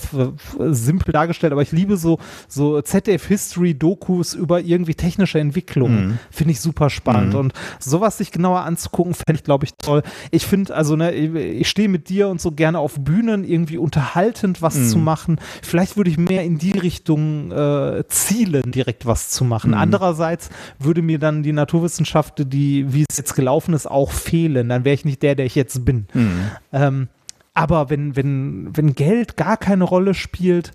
simpel 0.69 1.11
dargestellt, 1.11 1.53
aber 1.53 1.61
ich 1.61 1.71
liebe 1.71 1.97
so, 1.97 2.19
so 2.47 2.81
ZDF-History-Dokus 2.81 4.33
über 4.35 4.61
irgendwie 4.61 4.93
technische 4.93 5.39
Entwicklungen. 5.39 6.07
Mhm. 6.07 6.19
Finde 6.29 6.51
ich 6.51 6.61
super 6.61 6.89
spannend. 6.89 7.33
Mhm. 7.33 7.39
Und 7.39 7.53
sowas 7.79 8.17
sich 8.17 8.31
genauer 8.31 8.61
anzugucken, 8.61 9.13
fände 9.13 9.39
ich, 9.39 9.43
glaube 9.43 9.65
ich, 9.65 9.71
toll. 9.75 10.03
Ich 10.31 10.45
finde, 10.45 10.75
also, 10.75 10.95
ne, 10.95 11.11
ich 11.13 11.67
stehe 11.67 11.89
mit 11.89 12.09
dir 12.09 12.29
und 12.29 12.41
so 12.41 12.51
gerne 12.51 12.79
auf 12.79 12.99
Bühnen, 12.99 13.43
irgendwie 13.43 13.77
unterhaltend 13.77 14.61
was 14.61 14.75
mhm. 14.75 14.87
zu 14.87 14.97
machen. 14.99 15.39
Vielleicht 15.63 15.97
würde 15.97 16.11
ich 16.11 16.17
mehr 16.17 16.43
in 16.43 16.57
die 16.57 16.77
Richtung 16.77 17.51
äh, 17.51 18.03
zielen, 18.07 18.71
direkt 18.71 19.05
was 19.05 19.29
zu 19.29 19.45
machen. 19.45 19.71
Mhm. 19.71 19.77
Andererseits 19.77 20.49
würde 20.77 21.01
mir 21.01 21.17
dann 21.17 21.41
die 21.41 21.53
Naturwissenschaft, 21.53 22.53
die, 22.53 22.93
wie 22.93 23.05
es 23.09 23.17
jetzt 23.17 23.33
gelaufen 23.33 23.73
ist, 23.73 23.87
auch 23.87 24.11
fehlen. 24.11 24.69
Dann 24.69 24.85
wäre 24.85 24.93
ich 24.93 25.05
nicht 25.05 25.23
der, 25.23 25.35
der 25.35 25.45
ich 25.45 25.55
jetzt 25.55 25.86
bin. 25.87 26.07
Mhm. 26.13 26.51
Ähm, 26.73 27.07
aber 27.53 27.89
wenn, 27.89 28.15
wenn, 28.15 28.69
wenn 28.75 28.93
Geld 28.93 29.37
gar 29.37 29.57
keine 29.57 29.83
Rolle 29.83 30.13
spielt, 30.13 30.73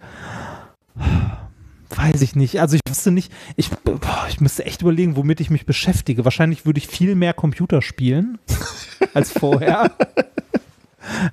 weiß 1.91 2.23
ich 2.23 2.35
nicht. 2.35 2.61
Also 2.61 2.77
ich 2.77 2.81
wüsste 2.89 3.13
nicht, 3.13 3.33
ich, 3.57 3.71
boah, 3.71 4.27
ich 4.29 4.41
müsste 4.41 4.65
echt 4.65 4.83
überlegen, 4.83 5.17
womit 5.17 5.41
ich 5.41 5.51
mich 5.51 5.67
beschäftige. 5.67 6.25
Wahrscheinlich 6.25 6.67
würde 6.67 6.79
ich 6.79 6.89
viel 6.89 7.15
mehr 7.15 7.35
Computer 7.35 7.83
spielen 7.83 8.39
als 9.15 9.31
vorher. 9.31 9.93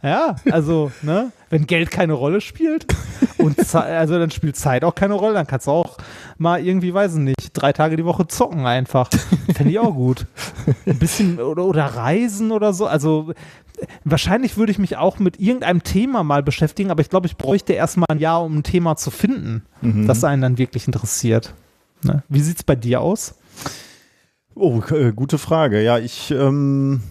ja, 0.04 0.36
also, 0.52 0.92
ne, 1.02 1.32
wenn 1.50 1.66
Geld 1.66 1.92
keine 1.92 2.14
Rolle 2.14 2.42
spielt 2.42 2.86
und 3.38 3.58
also 3.76 4.20
dann 4.20 4.32
spielt 4.32 4.56
Zeit 4.56 4.84
auch 4.84 4.96
keine 4.96 5.14
Rolle, 5.14 5.34
dann 5.34 5.48
kannst 5.48 5.68
du 5.68 5.72
auch 5.72 5.98
mal 6.38 6.64
irgendwie, 6.64 6.94
weiß 6.94 7.14
ich 7.14 7.22
nicht, 7.22 7.49
drei 7.60 7.74
Tage 7.74 7.96
die 7.96 8.06
Woche 8.06 8.28
zocken 8.28 8.66
einfach. 8.66 9.10
Fände 9.54 9.72
ich 9.72 9.80
auch 9.80 9.94
gut. 9.94 10.26
Ein 10.86 11.00
bisschen 11.00 11.40
oder, 11.40 11.66
oder 11.66 11.86
reisen 11.86 12.52
oder 12.52 12.74
so. 12.74 12.88
Also 12.88 13.34
wahrscheinlich 14.04 14.58
würde 14.58 14.72
ich 14.72 14.80
mich 14.80 14.98
auch 14.98 15.20
mit 15.20 15.40
irgendeinem 15.40 15.84
Thema 15.84 16.24
mal 16.24 16.44
beschäftigen, 16.44 16.92
aber 16.92 17.02
ich 17.02 17.10
glaube, 17.10 17.28
ich 17.28 17.38
bräuchte 17.38 17.74
erstmal 17.74 18.08
ein 18.10 18.20
Jahr, 18.20 18.44
um 18.44 18.58
ein 18.58 18.64
Thema 18.64 18.96
zu 18.96 19.12
finden, 19.12 19.64
mhm. 19.82 20.08
das 20.08 20.24
einen 20.24 20.42
dann 20.42 20.58
wirklich 20.58 20.88
interessiert. 20.88 21.54
Ne? 22.04 22.24
Wie 22.30 22.42
sieht 22.42 22.58
es 22.58 22.64
bei 22.64 22.76
dir 22.76 23.02
aus? 23.02 23.36
Oh, 24.56 24.82
äh, 24.92 25.12
gute 25.14 25.38
Frage. 25.38 25.82
Ja, 25.82 26.00
ich, 26.00 26.32
ähm, 26.32 27.02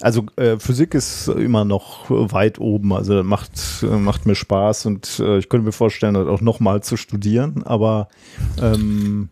also 0.00 0.26
äh, 0.36 0.58
Physik 0.58 0.94
ist 0.94 1.28
immer 1.28 1.64
noch 1.64 2.06
weit 2.08 2.58
oben, 2.58 2.92
also 2.92 3.22
macht, 3.22 3.52
äh, 3.82 3.86
macht 3.86 4.26
mir 4.26 4.34
Spaß 4.34 4.86
und 4.86 5.20
äh, 5.20 5.38
ich 5.38 5.48
könnte 5.48 5.66
mir 5.66 5.72
vorstellen, 5.72 6.14
das 6.14 6.26
auch 6.26 6.40
nochmal 6.40 6.82
zu 6.82 6.96
studieren, 6.96 7.62
aber 7.64 8.08
ähm, 8.60 9.28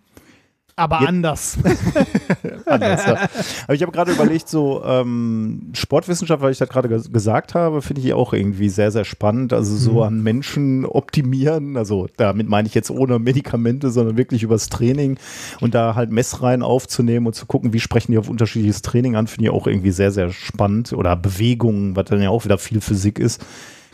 aber 0.81 1.01
Jetzt, 1.01 1.09
anders. 1.09 1.59
anders 2.67 3.07
ja. 3.07 3.29
Aber 3.65 3.75
ich 3.75 3.83
habe 3.83 3.93
gerade 3.93 4.13
überlegt, 4.13 4.49
so 4.49 4.83
ähm, 4.83 5.71
Sportwissenschaft, 5.75 6.43
weil 6.43 6.53
ich 6.53 6.59
das 6.59 6.71
gerade 6.71 6.89
gesagt 6.89 7.55
habe, 7.55 7.83
finde 7.83 8.01
ich 8.01 8.15
auch 8.15 8.33
irgendwie 8.33 8.71
sehr, 8.71 8.91
sehr 8.91 9.05
spannend. 9.05 9.53
Also 9.53 9.77
so 9.77 9.93
mhm. 9.93 10.03
an 10.03 10.23
Menschen 10.23 10.87
optimieren. 10.87 11.77
Also 11.77 12.09
damit 12.17 12.49
meine 12.49 12.67
ich 12.67 12.75
jetzt 12.75 12.91
ohne 12.91 13.19
Medikamente, 13.19 13.91
sondern 13.91 14.17
wirklich 14.17 14.43
übers 14.43 14.71
Training 14.71 15.19
und 15.61 15.75
da 15.75 15.95
halt 15.95 16.11
Messreihen 16.11 16.63
aufzunehmen 16.63 17.27
und 17.27 17.35
zu 17.35 17.45
gucken, 17.45 17.75
wie 17.75 17.81
sprechen 17.81 18.13
die 18.13 18.19
auf 18.19 18.31
unterschiedliches 18.31 18.81
Training 18.81 19.17
an, 19.17 19.27
finde 19.27 19.45
ich 19.45 19.51
auch 19.51 19.67
irgendwie 19.67 19.91
sehr, 19.91 20.13
sehr 20.13 20.31
spannend. 20.31 20.95
Oder 20.95 21.15
Bewegungen, 21.15 21.95
was 21.95 22.07
dann 22.07 22.23
ja 22.23 22.31
auch 22.31 22.47
wieder 22.47 22.57
viel 22.57 22.81
Physik 22.81 23.19
ist, 23.19 23.45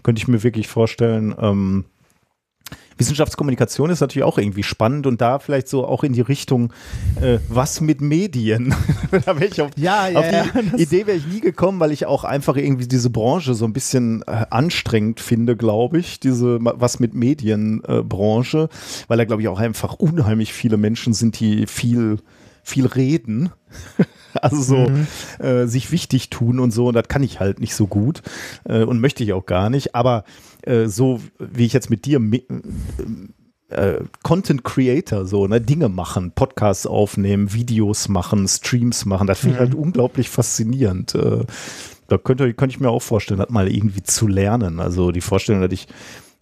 könnte 0.05 0.21
ich 0.21 0.29
mir 0.29 0.45
wirklich 0.45 0.69
vorstellen. 0.69 1.35
Ähm, 1.41 1.85
Wissenschaftskommunikation 2.99 3.91
ist 3.91 4.01
natürlich 4.01 4.25
auch 4.25 4.39
irgendwie 4.39 4.63
spannend 4.63 5.07
und 5.07 5.21
da 5.21 5.39
vielleicht 5.39 5.69
so 5.69 5.87
auch 5.87 6.05
in 6.05 6.13
die 6.13 6.21
Richtung, 6.21 6.73
äh, 7.21 7.39
was 7.49 7.81
mit 7.81 8.01
Medien? 8.01 8.75
da 9.11 9.39
wäre 9.39 9.47
ich 9.47 9.61
auf, 9.61 9.71
ja, 9.77 10.09
ja, 10.09 10.19
auf 10.19 10.27
die 10.29 10.35
ja, 10.35 10.79
Idee 10.79 11.07
wäre 11.07 11.19
ich 11.19 11.27
nie 11.27 11.41
gekommen, 11.41 11.81
weil 11.81 11.93
ich 11.93 12.07
auch 12.07 12.25
einfach 12.25 12.57
irgendwie 12.57 12.87
diese 12.87 13.11
Branche 13.11 13.55
so 13.55 13.65
ein 13.65 13.73
bisschen 13.73 14.23
äh, 14.23 14.47
anstrengend 14.51 15.21
finde, 15.21 15.57
glaube 15.57 15.99
ich, 15.99 16.21
diese 16.21 16.59
was 16.61 17.01
mit 17.01 17.15
Medienbranche, 17.15 18.69
äh, 18.71 19.05
weil 19.09 19.19
da 19.19 19.25
glaube 19.25 19.43
ich 19.43 19.49
auch 19.49 19.61
einfach 19.61 19.95
unheimlich 19.95 20.53
viele 20.53 20.77
Menschen 20.77 21.13
sind, 21.13 21.39
die 21.41 21.67
viel 21.67 22.19
viel 22.63 22.87
reden. 22.87 23.51
also 24.43 24.61
so 24.61 24.77
mhm. 24.77 25.07
äh, 25.39 25.67
sich 25.67 25.93
wichtig 25.93 26.31
tun 26.31 26.59
und 26.59 26.73
so. 26.73 26.89
Und 26.89 26.95
das 26.95 27.09
kann 27.09 27.23
ich 27.23 27.41
halt 27.41 27.61
nicht 27.61 27.75
so 27.75 27.87
gut 27.87 28.23
äh, 28.65 28.83
und 28.83 29.01
möchte 29.01 29.23
ich 29.23 29.33
auch 29.33 29.47
gar 29.47 29.71
nicht. 29.71 29.95
Aber 29.95 30.25
äh, 30.67 30.87
so 30.87 31.21
wie 31.39 31.65
ich 31.65 31.73
jetzt 31.73 31.91
mit 31.91 32.05
dir 32.05 32.21
äh, 33.69 34.01
Content 34.23 34.65
Creator, 34.65 35.27
so, 35.27 35.47
ne, 35.47 35.61
Dinge 35.61 35.89
machen, 35.89 36.33
Podcasts 36.33 36.87
aufnehmen, 36.87 37.53
Videos 37.53 38.09
machen, 38.09 38.47
Streams 38.47 39.05
machen, 39.05 39.27
das 39.27 39.41
finde 39.41 39.55
ich 39.55 39.61
mhm. 39.61 39.65
halt 39.65 39.75
unglaublich 39.75 40.29
faszinierend. 40.29 41.15
Äh, 41.15 41.45
da 42.09 42.19
könnte, 42.19 42.55
könnte 42.55 42.75
ich 42.75 42.81
mir 42.81 42.91
auch 42.91 43.03
vorstellen, 43.03 43.41
das 43.41 43.51
mal 43.51 43.69
irgendwie 43.69 44.03
zu 44.03 44.29
lernen. 44.29 44.79
Also 44.79 45.11
die 45.11 45.21
Vorstellung, 45.21 45.63
dass 45.63 45.73
ich 45.73 45.89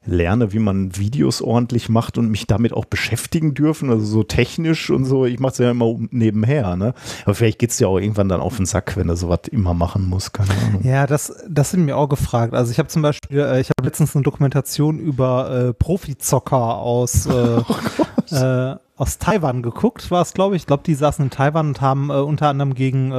lerne, 0.06 0.52
wie 0.52 0.58
man 0.58 0.96
Videos 0.96 1.40
ordentlich 1.42 1.88
macht 1.88 2.18
und 2.18 2.30
mich 2.30 2.46
damit 2.46 2.72
auch 2.72 2.84
beschäftigen 2.84 3.54
dürfen, 3.54 3.90
also 3.90 4.04
so 4.04 4.22
technisch 4.22 4.90
und 4.90 5.04
so. 5.04 5.24
Ich 5.24 5.38
mache 5.38 5.52
es 5.52 5.58
ja 5.58 5.70
immer 5.70 5.96
nebenher, 6.10 6.76
ne? 6.76 6.94
Aber 7.24 7.34
vielleicht 7.34 7.58
geht 7.58 7.70
es 7.70 7.78
ja 7.78 7.88
auch 7.88 7.98
irgendwann 7.98 8.28
dann 8.28 8.40
auf 8.40 8.56
den 8.56 8.66
Sack, 8.66 8.96
wenn 8.96 9.08
du 9.08 9.16
sowas 9.16 9.40
immer 9.50 9.74
machen 9.74 10.08
musst, 10.08 10.32
keine 10.32 10.50
Ahnung. 10.66 10.82
Ja, 10.84 11.06
das, 11.06 11.44
das 11.48 11.70
sind 11.70 11.84
mir 11.84 11.96
auch 11.96 12.08
gefragt. 12.08 12.54
Also 12.54 12.70
ich 12.70 12.78
habe 12.78 12.88
zum 12.88 13.02
Beispiel, 13.02 13.38
äh, 13.38 13.60
ich 13.60 13.70
habe 13.70 13.86
letztens 13.86 14.14
eine 14.14 14.22
Dokumentation 14.22 14.98
über 14.98 15.68
äh, 15.68 15.72
Profizocker 15.72 16.76
aus, 16.76 17.26
äh, 17.26 17.30
oh 17.68 18.34
äh, 18.34 18.76
aus 18.96 19.18
Taiwan 19.18 19.62
geguckt, 19.62 20.10
war 20.10 20.22
es, 20.22 20.34
glaube 20.34 20.56
ich. 20.56 20.62
Ich 20.62 20.66
glaube, 20.66 20.84
die 20.84 20.94
saßen 20.94 21.24
in 21.24 21.30
Taiwan 21.30 21.68
und 21.68 21.80
haben 21.80 22.10
äh, 22.10 22.14
unter 22.14 22.48
anderem 22.48 22.74
gegen 22.74 23.12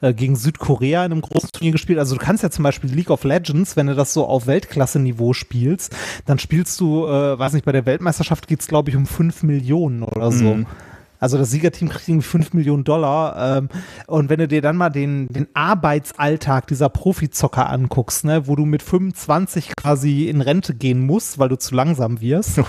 äh, 0.00 0.12
gegen 0.12 0.36
Südkorea 0.36 1.04
in 1.04 1.12
einem 1.12 1.20
großen 1.22 1.50
Turnier 1.52 1.72
gespielt. 1.72 1.98
Also 1.98 2.16
du 2.16 2.20
kannst 2.20 2.42
ja 2.42 2.50
zum 2.50 2.62
Beispiel 2.62 2.90
League 2.90 3.10
of 3.10 3.24
Legends, 3.24 3.76
wenn 3.76 3.86
du 3.86 3.94
das 3.94 4.12
so 4.12 4.26
auf 4.26 4.46
Weltklasse-Niveau 4.46 5.32
spielst, 5.32 5.94
dann 6.26 6.38
spielst 6.38 6.80
du, 6.80 7.06
äh, 7.06 7.38
weiß 7.38 7.52
nicht, 7.52 7.64
bei 7.64 7.72
der 7.72 7.86
Weltmeisterschaft 7.86 8.46
geht 8.46 8.60
es, 8.60 8.66
glaube 8.66 8.90
ich, 8.90 8.96
um 8.96 9.06
5 9.06 9.42
Millionen 9.42 10.02
oder 10.02 10.32
so. 10.32 10.54
Mhm. 10.54 10.66
Also 11.18 11.38
das 11.38 11.50
Siegerteam 11.50 11.88
kriegt 11.88 12.08
irgendwie 12.08 12.26
5 12.26 12.52
Millionen 12.52 12.84
Dollar. 12.84 13.58
Ähm, 13.58 13.68
und 14.06 14.28
wenn 14.28 14.38
du 14.38 14.48
dir 14.48 14.60
dann 14.60 14.76
mal 14.76 14.90
den, 14.90 15.28
den 15.28 15.48
Arbeitsalltag 15.54 16.66
dieser 16.66 16.88
Profizocker 16.88 17.68
anguckst, 17.70 18.24
ne, 18.24 18.46
wo 18.46 18.56
du 18.56 18.64
mit 18.66 18.82
25 18.82 19.76
quasi 19.76 20.28
in 20.28 20.40
Rente 20.40 20.74
gehen 20.74 21.00
musst, 21.00 21.38
weil 21.38 21.48
du 21.48 21.56
zu 21.56 21.74
langsam 21.74 22.20
wirst. 22.20 22.58
Oh 22.58 22.64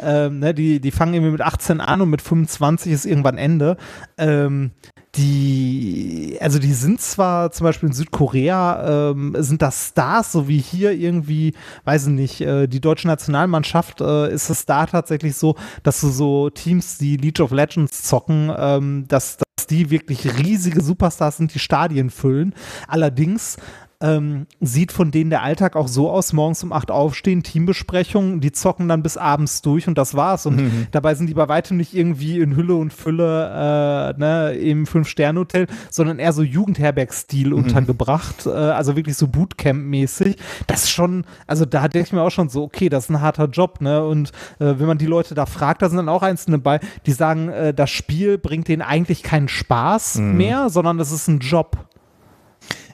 ähm, 0.00 0.40
ne, 0.40 0.54
die, 0.54 0.80
die 0.80 0.90
fangen 0.90 1.14
irgendwie 1.14 1.32
mit 1.32 1.40
18 1.40 1.80
an 1.80 2.00
und 2.00 2.10
mit 2.10 2.22
25 2.22 2.92
ist 2.92 3.06
irgendwann 3.06 3.38
Ende. 3.38 3.76
Ähm, 4.16 4.72
die, 5.14 6.36
also 6.40 6.58
die 6.58 6.72
sind 6.72 7.00
zwar 7.00 7.50
zum 7.50 7.64
Beispiel 7.64 7.88
in 7.88 7.94
Südkorea, 7.94 9.10
ähm, 9.10 9.34
sind 9.38 9.62
das 9.62 9.88
Stars, 9.88 10.32
so 10.32 10.48
wie 10.48 10.58
hier 10.58 10.92
irgendwie, 10.92 11.54
weiß 11.84 12.08
ich 12.08 12.12
nicht, 12.12 12.40
äh, 12.40 12.66
die 12.66 12.80
deutsche 12.80 13.08
Nationalmannschaft 13.08 14.00
äh, 14.00 14.32
ist 14.32 14.50
es 14.50 14.66
da 14.66 14.86
tatsächlich 14.86 15.36
so, 15.36 15.56
dass 15.82 16.00
du 16.00 16.08
so 16.08 16.50
Teams, 16.50 16.98
die 16.98 17.16
League 17.16 17.40
of 17.40 17.52
Legends 17.52 18.02
zocken, 18.02 18.52
ähm, 18.56 19.06
dass, 19.08 19.38
dass 19.38 19.66
die 19.66 19.90
wirklich 19.90 20.38
riesige 20.38 20.82
Superstars 20.82 21.38
sind, 21.38 21.54
die 21.54 21.58
Stadien 21.58 22.10
füllen. 22.10 22.54
Allerdings 22.86 23.56
ähm, 24.00 24.46
sieht 24.60 24.92
von 24.92 25.10
denen 25.10 25.30
der 25.30 25.42
Alltag 25.42 25.74
auch 25.74 25.88
so 25.88 26.10
aus, 26.10 26.32
morgens 26.32 26.62
um 26.62 26.72
acht 26.72 26.90
aufstehen, 26.90 27.42
Teambesprechungen, 27.42 28.40
die 28.40 28.52
zocken 28.52 28.86
dann 28.88 29.02
bis 29.02 29.16
abends 29.16 29.60
durch 29.60 29.88
und 29.88 29.98
das 29.98 30.14
war's. 30.14 30.46
Und 30.46 30.56
mhm. 30.56 30.86
dabei 30.92 31.16
sind 31.16 31.26
die 31.26 31.34
bei 31.34 31.48
weitem 31.48 31.76
nicht 31.76 31.94
irgendwie 31.94 32.38
in 32.38 32.54
Hülle 32.54 32.76
und 32.76 32.92
Fülle 32.92 34.14
äh, 34.16 34.18
ne, 34.18 34.52
im 34.52 34.86
Fünf-Sterne-Hotel, 34.86 35.66
sondern 35.90 36.20
eher 36.20 36.32
so 36.32 36.42
Jugendherbergstil 36.42 37.48
mhm. 37.48 37.54
untergebracht, 37.54 38.46
äh, 38.46 38.50
also 38.50 38.94
wirklich 38.94 39.16
so 39.16 39.26
Bootcamp-mäßig. 39.26 40.36
Das 40.68 40.84
ist 40.84 40.90
schon, 40.90 41.24
also 41.48 41.64
da 41.64 41.88
denke 41.88 42.06
ich 42.06 42.12
mir 42.12 42.22
auch 42.22 42.30
schon 42.30 42.48
so, 42.48 42.62
okay, 42.62 42.88
das 42.88 43.04
ist 43.04 43.10
ein 43.10 43.20
harter 43.20 43.46
Job, 43.46 43.80
ne? 43.80 44.04
Und 44.04 44.30
äh, 44.60 44.74
wenn 44.78 44.86
man 44.86 44.98
die 44.98 45.06
Leute 45.06 45.34
da 45.34 45.46
fragt, 45.46 45.82
da 45.82 45.88
sind 45.88 45.96
dann 45.96 46.08
auch 46.08 46.22
Einzelne 46.22 46.58
bei, 46.58 46.78
die 47.06 47.12
sagen, 47.12 47.48
äh, 47.48 47.74
das 47.74 47.90
Spiel 47.90 48.38
bringt 48.38 48.68
denen 48.68 48.82
eigentlich 48.82 49.24
keinen 49.24 49.48
Spaß 49.48 50.16
mhm. 50.18 50.36
mehr, 50.36 50.70
sondern 50.70 50.98
das 50.98 51.10
ist 51.10 51.26
ein 51.26 51.40
Job. 51.40 51.88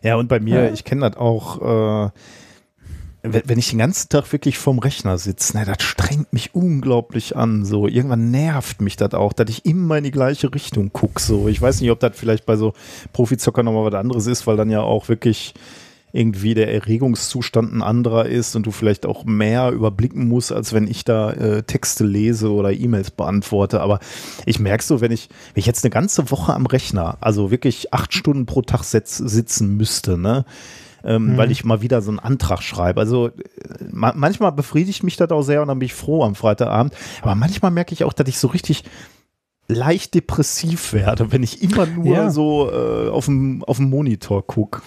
Ja, 0.05 0.17
und 0.17 0.29
bei 0.29 0.39
mir, 0.39 0.67
ja. 0.67 0.71
ich 0.71 0.85
kenne 0.85 1.09
das 1.09 1.17
auch, 1.17 2.07
äh, 2.07 2.11
wenn 3.23 3.59
ich 3.59 3.71
den 3.71 3.79
ganzen 3.79 4.11
Tag 4.11 4.31
wirklich 4.33 4.59
vorm 4.59 4.79
Rechner 4.79 5.17
sitze, 5.17 5.57
ne, 5.57 5.65
das 5.65 5.83
strengt 5.83 6.31
mich 6.35 6.55
unglaublich 6.55 7.37
an. 7.37 7.65
So, 7.65 7.89
irgendwann 7.89 8.31
nervt 8.31 8.83
mich 8.83 8.97
das 8.97 9.15
auch, 9.15 9.33
dass 9.33 9.49
ich 9.49 9.65
immer 9.65 9.97
in 9.97 10.05
die 10.05 10.11
gleiche 10.11 10.55
Richtung 10.55 10.93
gucke. 10.93 11.23
So, 11.23 11.49
ich 11.49 11.61
weiß 11.61 11.81
nicht, 11.81 11.91
ob 11.91 12.01
das 12.01 12.19
vielleicht 12.19 12.45
bei 12.45 12.57
so 12.57 12.75
Profizockern 13.15 13.65
nochmal 13.65 13.91
was 13.91 13.99
anderes 13.99 14.27
ist, 14.27 14.47
weil 14.47 14.59
dann 14.59 14.69
ja 14.69 14.83
auch 14.83 15.09
wirklich 15.09 15.55
irgendwie 16.15 16.55
der 16.55 16.73
Erregungszustand 16.73 17.75
ein 17.75 17.83
anderer 17.83 18.27
ist 18.27 18.55
und 18.55 18.65
du 18.67 18.71
vielleicht 18.71 19.05
auch 19.05 19.25
mehr 19.25 19.73
überblicken 19.73 20.29
musst, 20.29 20.53
als 20.53 20.73
wenn 20.73 20.87
ich 20.87 21.05
da 21.05 21.33
äh, 21.33 21.63
Texte 21.65 22.05
lese 22.05 22.53
oder 22.53 22.73
E-Mails 22.73 23.11
beantworte. 23.11 23.81
Aber 23.81 23.99
ich 24.47 24.61
merke 24.61 24.85
so, 24.85 25.01
wenn 25.01 25.11
ich, 25.11 25.29
wenn 25.55 25.61
ich 25.61 25.67
jetzt 25.67 25.85
eine 25.85 25.91
ganze 25.91 26.31
Woche 26.31 26.55
am 26.55 26.67
Rechner, 26.67 27.19
also 27.21 27.51
wirklich 27.51 27.93
acht 27.93 28.15
Stunden 28.15 28.47
pro 28.47 28.63
Tag 28.63 28.85
sitzen 28.85 29.77
müsste, 29.77 30.17
ne? 30.17 30.45
ähm, 31.05 31.33
Mhm. 31.33 31.37
weil 31.37 31.51
ich 31.51 31.65
mal 31.65 31.83
wieder 31.83 32.01
so 32.01 32.11
einen 32.11 32.21
Antrag 32.21 32.63
schreibe. 32.63 33.01
Also 33.01 33.29
äh, 33.29 33.33
ma 33.91 34.13
manchmal 34.15 34.53
befriedigt 34.53 35.03
mich 35.03 35.17
das 35.17 35.31
auch 35.31 35.43
sehr 35.43 35.63
und 35.63 35.69
dann 35.69 35.81
bin 35.81 35.87
ich 35.87 35.95
froh 35.95 36.23
am 36.23 36.37
Freitagabend. 36.37 36.95
Aber 37.23 37.35
manchmal 37.35 37.73
merke 37.73 37.93
ich 37.93 38.05
auch, 38.05 38.13
dass 38.13 38.29
ich 38.29 38.39
so 38.39 38.49
richtig 38.49 38.85
leicht 39.69 40.15
depressiv 40.15 40.93
werde, 40.93 41.33
wenn 41.33 41.43
ich 41.43 41.63
immer 41.63 41.87
nur 41.87 42.15
Ja. 42.15 42.31
so 42.31 42.71
äh, 42.71 43.09
auf 43.09 43.27
dem 43.27 43.65
auf 43.65 43.79
dem 43.79 43.89
Monitor 43.91 44.47
gucke. 44.47 44.83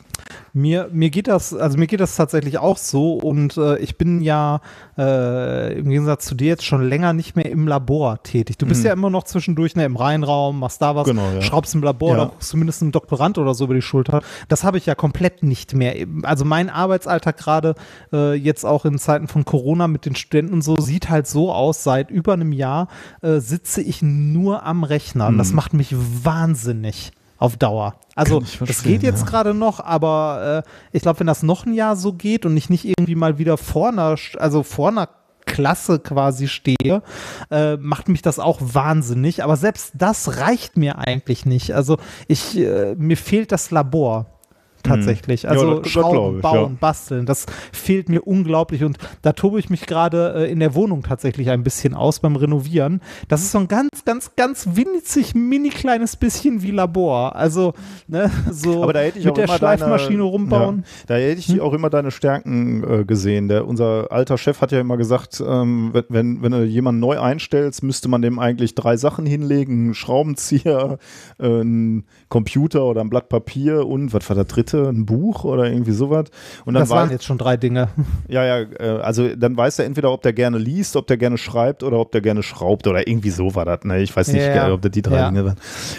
Mir, 0.54 0.90
mir 0.92 1.10
geht 1.12 1.28
das, 1.28 1.54
also 1.54 1.78
mir 1.78 1.86
geht 1.88 2.00
das 2.00 2.16
tatsächlich 2.16 2.58
auch 2.58 2.78
so 2.78 3.14
und 3.14 3.56
äh, 3.58 3.78
ich 3.78 3.98
bin 3.98 4.22
ja 4.22 4.60
äh, 4.98 5.78
im 5.78 5.88
Gegensatz 5.90 6.26
zu 6.26 6.36
dir 6.36 6.48
jetzt 6.48 6.66
schon 6.66 6.82
länger 6.88 7.14
nicht 7.14 7.36
mehr 7.36 7.50
im 7.50 7.68
Labor 7.68 8.22
tätig. 8.24 8.58
Du 8.58 8.66
bist 8.66 8.84
ja 8.84 8.92
immer 8.92 9.10
noch 9.12 9.24
zwischendurch 9.24 9.76
ne, 9.76 9.86
im 9.86 9.96
Reihenraum, 9.96 10.60
machst 10.60 10.82
da 10.82 10.96
was, 10.96 11.06
Mhm. 11.08 11.12
Genau, 11.12 11.32
ja. 11.36 11.42
schraubst 11.42 11.76
im 11.76 11.84
Labor 11.84 12.10
Ja. 12.18 12.24
oder 12.24 12.32
zumindest 12.40 12.82
einem 12.82 12.92
Doktorand 12.92 13.38
oder 13.38 13.54
so 13.54 13.66
über 13.66 13.76
die 13.76 13.82
Schulter. 13.84 14.22
Das 14.48 14.64
habe 14.64 14.78
ich 14.80 14.86
ja 14.88 14.96
komplett 14.96 15.44
nicht 15.44 15.74
mehr. 15.76 15.96
Also 16.24 16.44
mein 16.44 16.70
Arbeitsalltag 16.70 17.38
gerade 17.38 17.76
äh, 18.12 18.34
jetzt 18.34 18.66
auch 18.66 18.84
in 18.86 18.98
Zeiten 18.98 19.28
von 19.28 19.46
Corona 19.46 19.88
mit 19.88 20.06
den 20.06 20.16
Studenten 20.16 20.54
und 20.54 20.62
so 20.64 20.76
sieht 20.78 21.10
halt 21.10 21.28
so 21.28 21.54
aus, 21.54 21.84
seit 21.84 22.10
über 22.10 22.34
einem 22.34 22.52
Jahr 22.52 22.88
äh, 23.22 23.40
sitze 23.40 23.82
ich 23.82 24.02
nur 24.02 24.64
am 24.68 24.84
Rechner 24.84 25.28
und 25.28 25.38
das 25.38 25.54
macht 25.54 25.74
mich 25.74 25.96
wahnsinnig 25.96 27.12
auf 27.38 27.58
Dauer. 27.58 27.96
Also 28.16 28.40
Mhm. 28.40 28.66
Das 28.66 28.84
geht 28.84 29.04
jetzt 29.04 29.22
ja. 29.22 29.26
gerade 29.28 29.54
noch, 29.54 29.80
aber 29.80 30.64
äh, 30.66 30.70
ich 30.92 31.02
glaube, 31.04 31.20
wenn 31.20 31.28
das 31.28 31.44
noch 31.44 31.66
ein 31.66 31.74
Jahr 31.74 31.96
so 31.96 32.14
geht 32.14 32.46
und 32.46 32.58
ich 32.58 32.70
nicht 32.70 32.86
irgendwie 32.86 33.16
mal 33.16 33.38
wieder 33.38 33.58
vor 33.58 33.90
einer, 33.90 34.16
also 34.38 34.64
vor 34.64 34.90
einer 34.90 35.10
Klasse 35.46 36.00
quasi 36.00 36.48
stehe, 36.48 37.02
äh, 37.50 37.78
macht 37.78 38.10
mich 38.10 38.22
das 38.22 38.40
auch 38.40 38.60
wahnsinnig. 38.62 39.44
Aber 39.44 39.56
selbst 39.56 39.94
das 39.96 40.38
reicht 40.38 40.78
mir 40.78 40.98
eigentlich 41.00 41.46
nicht. 41.46 41.74
Also 41.74 41.98
ich, 42.28 42.58
äh, 42.58 42.96
mir 42.96 43.18
fehlt 43.18 43.52
das 43.52 43.72
Labor 43.72 44.37
tatsächlich. 44.84 45.44
Ja, 45.44 45.50
Also 45.52 45.76
das- 45.76 45.82
das 45.84 45.92
Schrauben, 45.92 46.12
glaub 46.12 46.36
ich, 46.36 46.42
bauen, 46.42 46.72
ja. 46.74 46.78
basteln, 46.80 47.26
das 47.26 47.46
fehlt 47.72 48.10
mir 48.10 48.22
unglaublich 48.22 48.84
und 48.84 48.98
da 49.22 49.34
tobe 49.34 49.60
ich 49.60 49.70
mich 49.70 49.86
gerade 49.86 50.34
äh, 50.36 50.52
in 50.52 50.60
der 50.60 50.76
Wohnung 50.76 51.04
tatsächlich 51.04 51.50
ein 51.50 51.64
bisschen 51.64 51.94
aus 51.94 52.20
beim 52.20 52.36
Renovieren. 52.36 53.02
Das 53.28 53.42
ist 53.42 53.52
so 53.52 53.60
ein 53.60 53.68
ganz, 53.68 54.06
ganz, 54.06 54.32
ganz 54.36 54.68
winzig, 54.74 55.36
mini 55.36 55.70
kleines 55.70 56.16
bisschen 56.16 56.62
wie 56.62 56.72
Labor. 56.72 57.36
Also, 57.36 57.74
ne, 58.08 58.32
so 58.52 58.84
Aber 58.84 58.94
da 58.94 59.00
hätte 59.00 59.20
ich 59.20 59.26
mit 59.26 59.32
auch 59.32 59.36
der 59.36 59.46
immer 59.46 59.58
Schleifmaschine 59.58 60.18
deine, 60.18 60.24
rumbauen. 60.24 60.76
Hm? 60.78 60.84
Ja, 60.84 61.04
da 61.08 61.16
hätte 61.16 61.40
ich 61.40 61.62
auch 61.62 61.74
immer 61.74 61.90
deine 61.90 62.12
Stärken 62.12 62.84
äh, 62.84 63.06
gesehen. 63.06 63.48
Der, 63.48 63.68
unser 63.68 64.12
alter 64.12 64.38
Chef 64.38 64.62
hat 64.62 64.72
ja 64.72 64.80
immer 64.80 64.98
gesagt, 64.98 65.44
ähm, 65.46 65.92
wenn, 66.10 66.42
wenn, 66.42 66.52
du 66.52 66.64
jemanden 66.64 67.00
neu 67.02 67.20
einstellst, 67.20 67.84
müsste 67.84 68.08
man 68.10 68.22
dem 68.22 68.40
eigentlich 68.40 68.76
drei 68.76 68.98
Sachen 68.98 69.26
hinlegen: 69.26 69.86
einen 69.86 69.94
Schraubenzieher, 69.94 70.98
äh, 71.40 71.46
einen 71.46 72.06
Computer 72.30 72.86
oder 72.86 73.02
ein 73.02 73.10
Blatt 73.10 73.30
Papier 73.30 73.86
und 73.88 74.14
was 74.14 74.28
war 74.30 74.36
der 74.36 74.46
dritte? 74.46 74.77
Ein 74.86 75.06
Buch 75.06 75.44
oder 75.44 75.70
irgendwie 75.70 75.92
sowas. 75.92 76.26
Und 76.66 76.74
dann 76.74 76.84
Das 76.84 76.90
waren 76.90 77.10
jetzt 77.10 77.26
schon 77.26 77.38
drei 77.38 77.58
Dinge. 77.58 77.90
ja, 78.28 78.46
ja, 78.46 78.66
äh, 78.80 79.00
also 79.02 79.36
dann 79.36 79.58
weiß 79.58 79.80
er 79.80 79.86
entweder, 79.86 80.12
ob 80.12 80.22
der 80.22 80.34
gerne 80.34 80.58
liest, 80.58 80.96
ob 80.96 81.08
der 81.08 81.18
gerne 81.18 81.38
schreibt 81.38 81.84
oder 81.84 82.00
ob 82.00 82.12
der 82.12 82.22
gerne 82.22 82.44
schraubt 82.44 82.88
oder 82.88 83.08
irgendwie 83.08 83.30
so 83.30 83.56
war 83.56 83.66
das. 83.66 83.84
Ne? 83.84 84.02
Ich 84.02 84.16
weiß 84.16 84.30
nicht, 84.30 84.46
Ja, 84.46 84.72
ob 84.74 84.82
das 84.82 84.92
die 84.92 85.02
drei 85.02 85.18
Ja. 85.18 85.30
Dinge 85.30 85.46
waren. 85.46 85.58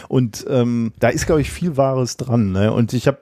Und 0.09 0.45
ähm, 0.49 0.93
da 0.99 1.09
ist, 1.09 1.27
glaube 1.27 1.41
ich, 1.41 1.51
viel 1.51 1.77
Wahres 1.77 2.17
dran. 2.17 2.53
Ne? 2.53 2.73
Und 2.73 2.93
ich 2.93 3.07
habe, 3.07 3.19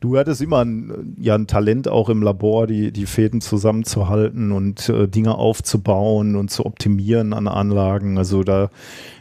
du 0.00 0.16
hattest 0.18 0.40
immer 0.40 0.64
ein, 0.64 1.16
ja 1.18 1.34
ein 1.34 1.46
Talent 1.46 1.88
auch 1.88 2.08
im 2.08 2.22
Labor, 2.22 2.66
die, 2.66 2.92
die 2.92 3.06
Fäden 3.06 3.40
zusammenzuhalten 3.40 4.52
und 4.52 4.88
äh, 4.88 5.08
Dinge 5.08 5.34
aufzubauen 5.36 6.36
und 6.36 6.50
zu 6.50 6.66
optimieren 6.66 7.32
an 7.32 7.48
Anlagen. 7.48 8.18
Also 8.18 8.42
da 8.42 8.70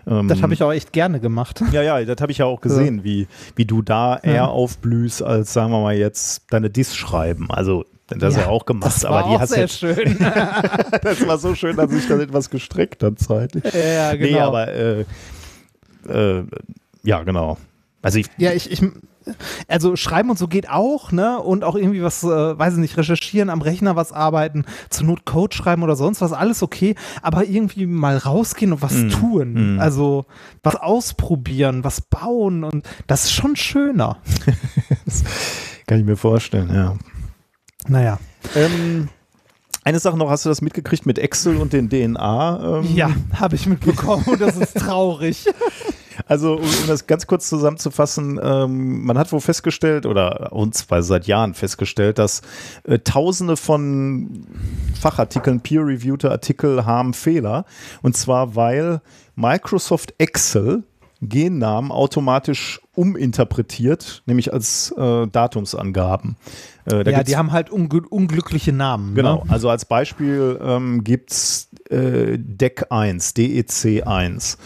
ähm, 0.08 0.28
Das 0.28 0.42
habe 0.42 0.54
ich 0.54 0.64
auch 0.64 0.72
echt 0.72 0.94
gerne 0.94 1.20
gemacht. 1.20 1.62
ja, 1.72 1.82
ja, 1.82 2.04
das 2.04 2.22
habe 2.22 2.32
ich 2.32 2.40
ja 2.40 2.46
auch 2.46 2.62
gesehen, 2.62 3.04
wie, 3.04 3.28
wie 3.56 3.66
du 3.66 3.82
da 3.82 4.18
eher 4.18 4.50
aufblühst, 4.50 5.22
als 5.22 5.54
sagen 5.54 5.72
wir 5.72 5.82
mal 5.82 5.96
jetzt 5.96 6.44
deine 6.50 6.70
Dis 6.70 6.96
schreiben. 6.96 7.48
Also 7.50 7.86
das 8.08 8.36
ja, 8.36 8.44
ja 8.44 8.48
auch 8.48 8.66
gemacht, 8.66 8.86
das 8.86 9.04
war 9.04 9.12
aber 9.12 9.30
die 9.30 9.36
auch 9.36 9.42
hast 9.42 9.50
sehr 9.50 9.60
jetzt, 9.62 9.80
schön. 9.80 10.18
das 11.02 11.28
war 11.28 11.38
so 11.38 11.56
schön, 11.56 11.76
dass 11.76 11.92
sich 11.92 12.08
das 12.08 12.22
etwas 12.22 12.50
gestreckt 12.50 13.04
hat 13.04 13.20
zeitlich. 13.20 13.64
ja, 13.74 14.16
genau. 14.16 14.32
Nee, 14.32 14.40
aber 14.40 14.68
äh, 14.70 15.06
äh, 16.08 16.44
ja, 17.04 17.24
genau. 17.24 17.58
Also 18.02 18.20
ich, 18.20 18.28
Ja, 18.38 18.54
ich, 18.54 18.72
ich, 18.72 18.82
also 19.68 19.96
schreiben 19.96 20.30
und 20.30 20.38
so 20.40 20.48
geht 20.48 20.70
auch, 20.70 21.12
ne? 21.12 21.40
Und 21.40 21.64
auch 21.64 21.76
irgendwie 21.76 22.02
was, 22.04 22.24
äh, 22.24 22.28
weiß 22.28 22.74
ich 22.74 22.80
nicht, 22.80 22.98
recherchieren, 22.98 23.50
am 23.50 23.62
Rechner 23.62 23.96
was 23.96 24.12
arbeiten, 24.12 24.66
zur 24.90 25.06
Not 25.08 25.26
Code 25.26 25.56
schreiben 25.56 25.84
oder 25.84 25.96
sonst 25.96 26.22
was, 26.22 26.34
alles 26.34 26.64
okay. 26.64 26.96
Aber 27.22 27.46
irgendwie 27.46 27.86
mal 27.86 28.18
rausgehen 28.18 28.74
und 28.74 28.82
was 28.82 28.94
Mm, 28.94 29.10
tun. 29.10 29.80
Also 29.80 30.26
was 30.64 30.76
ausprobieren, 30.76 31.84
was 31.84 32.02
bauen 32.02 32.64
und 32.64 32.88
das 33.08 33.26
ist 33.26 33.32
schon 33.34 33.56
schöner. 33.56 34.18
kann 35.88 36.00
ich 36.00 36.06
mir 36.06 36.18
vorstellen, 36.18 36.74
ja. 36.74 36.96
Naja. 37.88 38.20
Ähm, 38.56 39.10
eine 39.84 40.00
Sache 40.00 40.18
noch, 40.18 40.30
hast 40.30 40.44
du 40.44 40.50
das 40.50 40.62
mitgekriegt 40.62 41.06
mit 41.06 41.18
Excel 41.18 41.58
und 41.58 41.72
den 41.72 41.90
DNA? 41.90 42.80
Ähm, 42.80 42.96
Ja, 42.96 43.10
habe 43.34 43.56
ich 43.56 43.68
mitbekommen 43.68 44.26
und 44.26 44.42
das 44.42 44.58
ist 44.58 44.78
traurig. 44.78 45.46
Also, 46.26 46.56
um, 46.56 46.62
um 46.62 46.88
das 46.88 47.08
ganz 47.08 47.28
kurz 47.28 47.50
zusammenzufassen, 47.50 48.40
ähm, 48.42 49.06
man 49.06 49.18
hat 49.18 49.32
wohl 49.32 49.42
festgestellt, 49.42 50.06
oder 50.06 50.54
uns 50.54 50.78
zwar 50.80 51.04
seit 51.04 51.28
Jahren 51.28 51.54
festgestellt, 51.54 52.20
dass 52.20 52.42
äh, 52.84 53.00
tausende 53.00 53.58
von 53.58 54.46
Fachartikeln, 55.00 55.62
peer-reviewte 55.62 56.32
Artikel 56.32 56.86
haben 56.86 57.14
Fehler. 57.14 57.66
Und 58.02 58.18
zwar, 58.18 58.56
weil 58.56 59.02
Microsoft 59.36 60.14
Excel 60.18 60.84
Gennamen 61.22 61.92
automatisch 61.92 62.80
uminterpretiert, 62.96 64.22
nämlich 64.26 64.54
als 64.54 64.92
äh, 64.98 65.28
Datumsangaben. 65.28 66.36
Äh, 66.86 67.10
ja, 67.12 67.24
die 67.24 67.38
haben 67.38 67.52
halt 67.52 67.70
ungl 67.70 68.06
unglückliche 68.08 68.72
Namen. 68.72 69.16
Genau, 69.16 69.44
Ne? 69.44 69.52
also 69.52 69.70
als 69.70 69.86
Beispiel 69.86 70.60
ähm, 70.62 71.04
gibt 71.04 71.32
es 71.32 71.70
äh, 71.90 72.38
DEC 72.38 72.88
1, 72.92 73.34
DEC 73.34 74.06
1. 74.06 74.58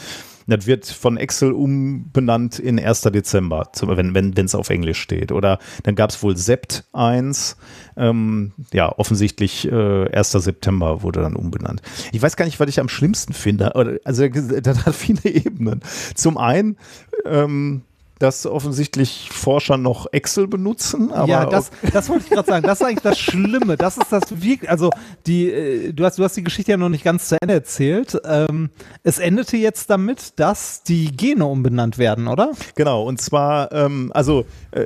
Das 0.52 0.68
wird 0.68 0.86
von 0.86 1.16
Excel 1.16 1.54
umbenannt 1.54 2.60
in 2.60 2.78
1. 2.78 3.04
Dezember, 3.04 3.70
wenn 3.82 4.34
es 4.34 4.54
wenn, 4.54 4.60
auf 4.60 4.70
Englisch 4.70 5.00
steht. 5.00 5.32
Oder 5.32 5.60
dann 5.84 5.96
gab 5.96 6.10
es 6.10 6.22
wohl 6.22 6.36
SEPT 6.36 6.84
1. 6.92 7.56
Ähm, 7.96 8.52
ja, 8.74 8.92
offensichtlich 8.98 9.72
äh, 9.72 10.10
1. 10.12 10.32
September 10.32 11.04
wurde 11.04 11.22
dann 11.22 11.38
umbenannt. 11.38 11.82
Ich 12.12 12.22
weiß 12.22 12.36
gar 12.36 12.44
nicht, 12.44 12.60
was 12.60 12.68
ich 12.68 12.82
am 12.82 12.90
schlimmsten 12.90 13.32
finde. 13.32 13.76
Also 14.04 14.28
das 14.62 14.86
hat 14.86 14.94
viele 14.94 15.24
Ebenen. 15.24 15.80
Zum 16.16 16.38
einen, 16.38 16.76
ähm, 17.26 17.84
dass 18.22 18.46
offensichtlich 18.46 19.30
Forscher 19.32 19.78
noch 19.78 20.08
Excel 20.12 20.48
benutzen. 20.48 21.12
Aber 21.12 21.28
ja, 21.28 21.46
das, 21.46 21.72
das 21.92 22.08
wollte 22.10 22.26
ich 22.26 22.30
gerade 22.30 22.48
sagen. 22.48 22.66
Das 22.66 22.80
ist 22.80 22.86
eigentlich 22.86 23.02
das 23.02 23.20
Schlimme. 23.20 23.78
Das 23.78 23.98
ist 23.98 24.12
das 24.12 24.30
wirklich. 24.30 24.70
Also 24.70 24.92
die, 25.26 25.50
äh, 25.50 25.94
du 25.94 26.06
hast, 26.06 26.20
du 26.20 26.24
hast 26.24 26.38
die 26.38 26.44
Geschichte 26.44 26.72
ja 26.72 26.78
noch 26.78 26.90
nicht 26.90 27.04
ganz 27.04 27.30
zu 27.30 27.38
Ende 27.42 27.56
erzählt. 27.56 28.22
Ähm, 28.26 28.70
es 29.04 29.18
endete 29.18 29.58
jetzt 29.58 29.90
damit, 29.90 30.40
dass 30.40 30.84
die 30.84 31.16
Gene 31.16 31.46
umbenannt 31.46 31.98
werden, 31.98 32.28
oder? 32.28 32.52
Genau, 32.76 33.04
und 33.04 33.20
zwar, 33.20 33.72
ähm, 33.72 34.12
also, 34.14 34.46
äh, 34.72 34.86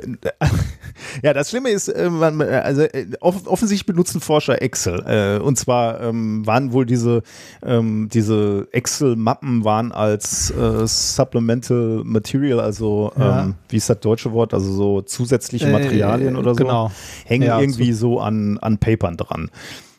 ja, 1.22 1.34
das 1.34 1.50
Schlimme 1.50 1.70
ist, 1.70 1.88
äh, 1.88 2.08
man, 2.08 2.40
also 2.40 2.82
äh, 2.82 3.06
off 3.20 3.46
offensichtlich 3.46 3.86
benutzen 3.86 4.20
Forscher 4.20 4.62
Excel. 4.62 5.04
Äh, 5.06 5.42
und 5.42 5.58
zwar 5.58 6.00
ähm, 6.00 6.46
waren 6.46 6.72
wohl 6.72 6.86
diese, 6.86 7.22
ähm, 7.62 8.08
diese 8.10 8.68
Excel-Mappen 8.72 9.64
waren 9.64 9.92
als 9.92 10.50
äh, 10.50 10.86
Supplemental 10.86 12.02
Material, 12.04 12.60
also 12.60 13.12
Ja. 13.26 13.42
ähm, 13.44 13.54
wie 13.68 13.76
ist 13.76 13.90
das 13.90 14.00
deutsche 14.00 14.32
Wort, 14.32 14.54
also 14.54 14.72
so 14.72 15.02
zusätzliche 15.02 15.66
Äh, 15.66 15.72
Materialien 15.72 16.36
oder 16.36 16.54
so, 16.54 16.64
genau. 16.64 16.90
hängen 17.24 17.46
Ja, 17.46 17.60
irgendwie 17.60 17.92
so 17.92 18.20
an, 18.20 18.58
an 18.58 18.78
Papern 18.78 19.16
dran. 19.16 19.50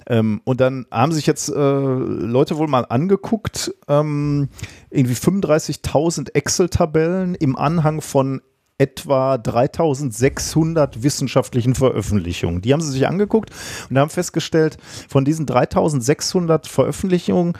Ähm, 0.09 0.41
und 0.45 0.61
dann 0.61 0.85
haben 0.89 1.11
sich 1.11 1.25
jetzt 1.27 1.49
äh, 1.49 1.53
Leute 1.53 2.57
wohl 2.57 2.67
mal 2.67 2.85
angeguckt, 2.87 3.73
ähm, 3.87 4.49
irgendwie 4.89 5.15
35.000 5.15 6.33
Excel-Tabellen 6.33 7.35
im 7.35 7.57
Anhang 7.57 8.01
von 8.01 8.41
etwa 8.77 9.37
3600 9.37 11.01
wissenschaftlichen 11.03 11.75
Veröffentlichungen. 11.75 12.61
Die 12.61 12.73
haben 12.73 12.81
sie 12.81 12.91
sich 12.91 13.07
angeguckt 13.07 13.49
und 13.89 13.97
haben 13.97 14.09
festgestellt, 14.09 14.77
von 15.09 15.25
diesen 15.25 15.45
3600 15.45 16.67
Veröffentlichungen 16.67 17.53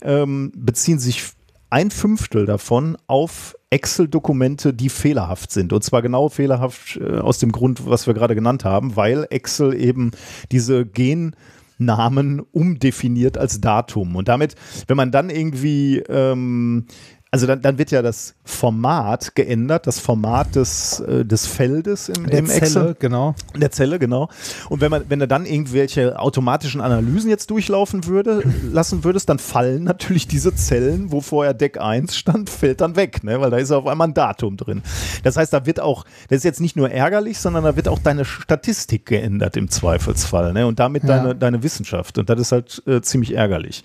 ähm, 0.00 0.50
beziehen 0.56 0.98
sich 0.98 1.24
ein 1.70 1.90
Fünftel 1.90 2.46
davon 2.46 2.96
auf 3.06 3.54
Excel-Dokumente, 3.72 4.74
die 4.74 4.90
fehlerhaft 4.90 5.50
sind. 5.50 5.72
Und 5.72 5.82
zwar 5.82 6.02
genau 6.02 6.28
fehlerhaft 6.28 6.98
äh, 6.98 7.18
aus 7.18 7.38
dem 7.38 7.52
Grund, 7.52 7.86
was 7.86 8.06
wir 8.06 8.14
gerade 8.14 8.34
genannt 8.34 8.64
haben, 8.64 8.96
weil 8.96 9.26
Excel 9.30 9.74
eben 9.74 10.10
diese 10.50 10.84
Gennamen 10.84 12.40
umdefiniert 12.52 13.38
als 13.38 13.60
Datum. 13.60 14.14
Und 14.14 14.28
damit, 14.28 14.56
wenn 14.88 14.98
man 14.98 15.10
dann 15.10 15.30
irgendwie 15.30 15.98
ähm, 16.00 16.86
also 17.34 17.46
dann, 17.46 17.62
dann 17.62 17.78
wird 17.78 17.90
ja 17.90 18.02
das 18.02 18.34
Format 18.44 19.34
geändert, 19.34 19.86
das 19.86 19.98
Format 19.98 20.54
des, 20.54 21.00
äh, 21.00 21.24
des 21.24 21.46
Feldes 21.46 22.10
im, 22.10 22.26
Der 22.26 22.40
im 22.40 22.46
Zelle, 22.46 22.60
Excel. 22.60 22.96
genau. 22.98 23.34
Der 23.56 23.70
Zelle, 23.70 23.98
genau. 23.98 24.28
Und 24.68 24.82
wenn 24.82 24.90
man, 24.90 25.04
wenn 25.08 25.18
du 25.18 25.26
dann 25.26 25.46
irgendwelche 25.46 26.18
automatischen 26.18 26.82
Analysen 26.82 27.30
jetzt 27.30 27.48
durchlaufen 27.50 28.04
würde, 28.06 28.42
lassen 28.70 29.02
würdest, 29.02 29.30
dann 29.30 29.38
fallen 29.38 29.82
natürlich 29.84 30.28
diese 30.28 30.54
Zellen, 30.54 31.10
wo 31.10 31.22
vorher 31.22 31.54
Deck 31.54 31.80
1 31.80 32.14
stand, 32.14 32.50
fällt 32.50 32.82
dann 32.82 32.96
weg, 32.96 33.24
ne? 33.24 33.40
weil 33.40 33.50
da 33.50 33.56
ist 33.56 33.72
auf 33.72 33.86
einmal 33.86 34.08
ein 34.08 34.14
Datum 34.14 34.58
drin. 34.58 34.82
Das 35.22 35.38
heißt, 35.38 35.54
da 35.54 35.64
wird 35.64 35.80
auch, 35.80 36.04
das 36.28 36.36
ist 36.38 36.44
jetzt 36.44 36.60
nicht 36.60 36.76
nur 36.76 36.90
ärgerlich, 36.90 37.38
sondern 37.38 37.64
da 37.64 37.76
wird 37.76 37.88
auch 37.88 37.98
deine 37.98 38.26
Statistik 38.26 39.06
geändert 39.06 39.56
im 39.56 39.70
Zweifelsfall, 39.70 40.52
ne? 40.52 40.66
Und 40.66 40.78
damit 40.78 41.04
Ja. 41.04 41.16
deine, 41.16 41.34
deine 41.34 41.62
Wissenschaft. 41.62 42.18
Und 42.18 42.28
das 42.28 42.38
ist 42.38 42.52
halt 42.52 42.82
äh, 42.86 43.00
ziemlich 43.00 43.34
ärgerlich. 43.34 43.84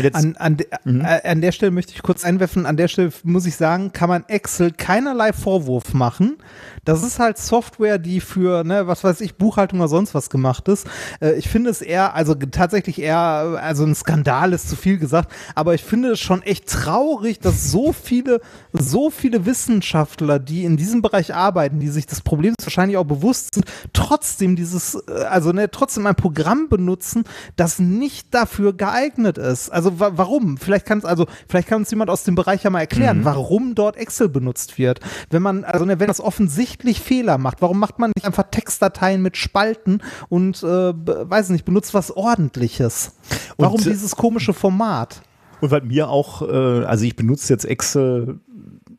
Jetzt, 0.00 0.14
An, 0.16 0.36
an, 0.36 0.56
de, 0.56 0.66
äh, 0.86 1.28
an 1.28 1.40
der 1.40 1.52
Stelle 1.52 1.70
möchte 1.70 1.92
ich 1.92 2.02
kurz 2.02 2.24
einwerfen, 2.24 2.66
an 2.66 2.76
der 2.76 2.88
Stelle 2.88 3.12
muss 3.22 3.46
ich 3.46 3.56
sagen, 3.56 3.92
kann 3.92 4.08
man 4.08 4.24
Excel 4.28 4.72
keinerlei 4.72 5.32
Vorwurf 5.32 5.92
machen. 5.92 6.38
Das 6.84 7.02
ist 7.02 7.18
halt 7.18 7.38
Software, 7.38 7.98
die 7.98 8.20
für, 8.20 8.64
ne, 8.64 8.86
was 8.86 9.04
weiß 9.04 9.20
ich, 9.20 9.36
Buchhaltung 9.36 9.80
oder 9.80 9.88
sonst 9.88 10.14
was 10.14 10.30
gemacht 10.30 10.68
ist. 10.68 10.86
Äh, 11.20 11.34
ich 11.34 11.48
finde 11.48 11.70
es 11.70 11.80
eher, 11.80 12.14
also 12.14 12.34
tatsächlich 12.34 13.00
eher, 13.00 13.54
äh, 13.54 13.58
also 13.58 13.84
ein 13.84 13.94
Skandal 13.94 14.52
ist 14.52 14.68
zu 14.68 14.76
viel 14.76 14.98
gesagt, 14.98 15.32
aber 15.54 15.74
ich 15.74 15.82
finde 15.82 16.10
es 16.10 16.20
schon 16.20 16.42
echt 16.42 16.68
traurig, 16.68 17.40
dass 17.40 17.70
so 17.70 17.92
viele, 17.92 18.40
so 18.72 19.10
viele 19.10 19.46
Wissenschaftler, 19.46 20.38
die 20.38 20.64
in 20.64 20.76
diesem 20.76 21.02
Bereich 21.02 21.34
arbeiten, 21.34 21.80
die 21.80 21.88
sich 21.88 22.06
des 22.06 22.20
Problems 22.20 22.56
wahrscheinlich 22.62 22.98
auch 22.98 23.04
bewusst 23.04 23.54
sind, 23.54 23.66
trotzdem 23.92 24.56
dieses, 24.56 24.94
äh, 25.08 25.24
also 25.24 25.52
ne, 25.52 25.70
trotzdem 25.70 26.06
ein 26.06 26.14
Programm 26.14 26.68
benutzen, 26.68 27.24
das 27.56 27.78
nicht 27.78 28.34
dafür 28.34 28.74
geeignet 28.74 29.38
ist. 29.38 29.70
Also 29.70 30.00
wa 30.00 30.12
warum? 30.14 30.58
Vielleicht 30.58 30.86
kann 30.86 30.98
es 30.98 31.04
also, 31.04 31.26
vielleicht 31.48 31.68
kann 31.68 31.78
uns 31.78 31.90
jemand 31.90 32.10
aus 32.10 32.24
dem 32.24 32.34
Bereich 32.34 32.62
ja 32.62 32.70
mal 32.70 32.80
erklären, 32.80 33.24
warum 33.24 33.74
dort 33.74 33.96
Excel 33.96 34.28
benutzt 34.28 34.78
wird. 34.78 35.00
Wenn 35.30 35.42
man, 35.42 35.64
also 35.64 35.84
ne, 35.84 35.98
wenn 35.98 36.08
das 36.08 36.20
offensichtlich 36.20 36.73
Fehler 36.82 37.38
macht, 37.38 37.62
warum 37.62 37.78
macht 37.78 37.98
man 37.98 38.12
nicht 38.16 38.26
einfach 38.26 38.44
Textdateien 38.50 39.22
mit 39.22 39.36
Spalten 39.36 40.00
und 40.28 40.62
äh, 40.62 40.66
weiß 40.66 41.50
nicht, 41.50 41.64
benutzt 41.64 41.94
was 41.94 42.10
ordentliches? 42.10 43.12
Warum 43.56 43.76
Und, 43.76 43.86
dieses 43.86 44.16
komische 44.16 44.52
Format? 44.52 45.22
Und 45.60 45.70
weil 45.70 45.82
mir 45.82 46.08
auch, 46.08 46.42
äh, 46.42 46.84
also 46.84 47.04
ich 47.04 47.16
benutze 47.16 47.52
jetzt 47.52 47.64
Excel 47.64 48.40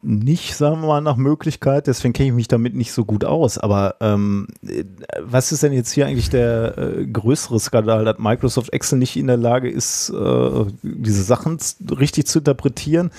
nicht, 0.06 0.56
sagen 0.56 0.82
wir 0.82 0.88
mal, 0.88 1.02
nach 1.02 1.18
Möglichkeit, 1.18 1.88
deswegen 1.88 2.14
kenne 2.14 2.30
ich 2.30 2.36
mich 2.36 2.48
damit 2.48 2.76
nicht 2.76 2.92
so 2.92 3.06
gut 3.06 3.26
aus. 3.26 3.58
Aber 3.58 3.96
ähm, 4.02 4.48
äh, 4.66 4.84
was 5.20 5.52
ist 5.52 5.64
denn 5.64 5.74
jetzt 5.74 5.92
hier 5.92 6.06
eigentlich 6.06 6.30
der 6.30 6.78
äh, 6.78 7.08
größere 7.08 7.60
Skandal, 7.60 8.06
dass 8.06 8.20
Microsoft 8.20 8.72
Excel 8.72 9.00
nicht 9.00 9.16
in 9.16 9.28
der 9.28 9.38
Lage 9.38 9.70
ist, 9.70 10.10
äh, 10.10 10.66
diese 10.84 11.24
Sachen 11.24 11.58
richtig 12.00 12.28
zu 12.28 12.40
interpretieren? 12.40 13.10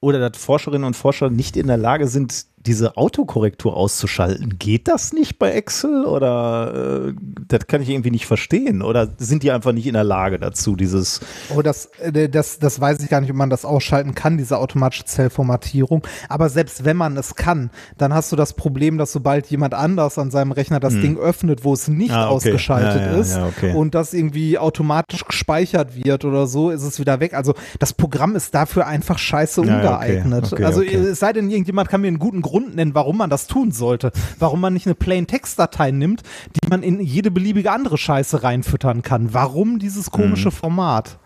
Oder 0.00 0.30
dass 0.30 0.42
Forscherinnen 0.42 0.86
und 0.86 0.96
Forscher 0.96 1.28
nicht 1.28 1.58
in 1.58 1.66
der 1.66 1.76
Lage 1.76 2.08
sind, 2.08 2.46
diese 2.66 2.96
Autokorrektur 2.96 3.76
auszuschalten. 3.76 4.58
Geht 4.58 4.86
das 4.86 5.12
nicht 5.12 5.38
bei 5.38 5.52
Excel? 5.52 6.04
Oder 6.04 7.08
äh, 7.08 7.14
das 7.48 7.66
kann 7.66 7.80
ich 7.80 7.88
irgendwie 7.88 8.10
nicht 8.10 8.26
verstehen? 8.26 8.82
Oder 8.82 9.08
sind 9.16 9.42
die 9.42 9.50
einfach 9.50 9.72
nicht 9.72 9.86
in 9.86 9.94
der 9.94 10.04
Lage 10.04 10.38
dazu, 10.38 10.76
dieses 10.76 11.20
Oh, 11.54 11.62
das, 11.62 11.86
äh, 12.00 12.28
das, 12.28 12.58
das 12.58 12.80
weiß 12.80 13.00
ich 13.02 13.08
gar 13.08 13.20
nicht, 13.22 13.30
ob 13.30 13.36
man 13.36 13.50
das 13.50 13.64
ausschalten 13.64 14.14
kann, 14.14 14.36
diese 14.36 14.58
automatische 14.58 15.04
Zellformatierung. 15.06 16.06
Aber 16.28 16.50
selbst 16.50 16.84
wenn 16.84 16.96
man 16.96 17.16
es 17.16 17.34
kann, 17.34 17.70
dann 17.96 18.12
hast 18.12 18.30
du 18.30 18.36
das 18.36 18.52
Problem, 18.52 18.98
dass 18.98 19.12
sobald 19.12 19.46
jemand 19.46 19.72
anders 19.74 20.18
an 20.18 20.30
seinem 20.30 20.52
Rechner 20.52 20.80
das 20.80 20.94
Ding 20.94 21.18
öffnet, 21.18 21.64
wo 21.64 21.72
es 21.72 21.88
nicht 21.88 22.10
Hm. 22.10 22.16
Ah, 22.16 22.26
okay. 22.26 22.34
ausgeschaltet 22.34 23.02
Ja, 23.02 23.12
ja, 23.12 23.18
ist 23.18 23.36
ja, 23.36 23.46
okay. 23.46 23.72
und 23.74 23.94
das 23.94 24.12
irgendwie 24.12 24.58
automatisch 24.58 25.24
gespeichert 25.24 25.94
wird 26.04 26.24
oder 26.24 26.46
so, 26.46 26.70
ist 26.70 26.82
es 26.82 26.98
wieder 26.98 27.20
weg. 27.20 27.34
Also 27.34 27.54
das 27.78 27.92
Programm 27.92 28.36
ist 28.36 28.54
dafür 28.54 28.86
einfach 28.86 29.18
scheiße 29.18 29.60
ungeeignet. 29.60 30.52
Okay, 30.52 30.64
also 30.64 30.82
es 30.82 31.20
sei 31.20 31.32
denn, 31.32 31.50
irgendjemand 31.50 31.88
kann 31.88 32.00
mir 32.00 32.08
einen 32.08 32.18
guten 32.18 32.42
Grund 32.42 32.49
nennen, 32.58 32.94
warum 32.94 33.18
man 33.18 33.30
das 33.30 33.46
tun 33.46 33.70
sollte. 33.70 34.10
Warum 34.38 34.60
man 34.60 34.72
nicht 34.72 34.86
eine 34.86 34.94
Plain-Text-Datei 34.94 35.90
nimmt, 35.92 36.22
die 36.62 36.68
man 36.68 36.82
in 36.82 37.00
jede 37.00 37.30
beliebige 37.30 37.70
andere 37.70 37.98
Scheiße 37.98 38.42
reinfüttern 38.42 39.02
kann. 39.02 39.32
Warum 39.32 39.78
dieses 39.78 40.10
komische 40.10 40.48
Mhm. 40.48 40.52
Format? 40.52 41.18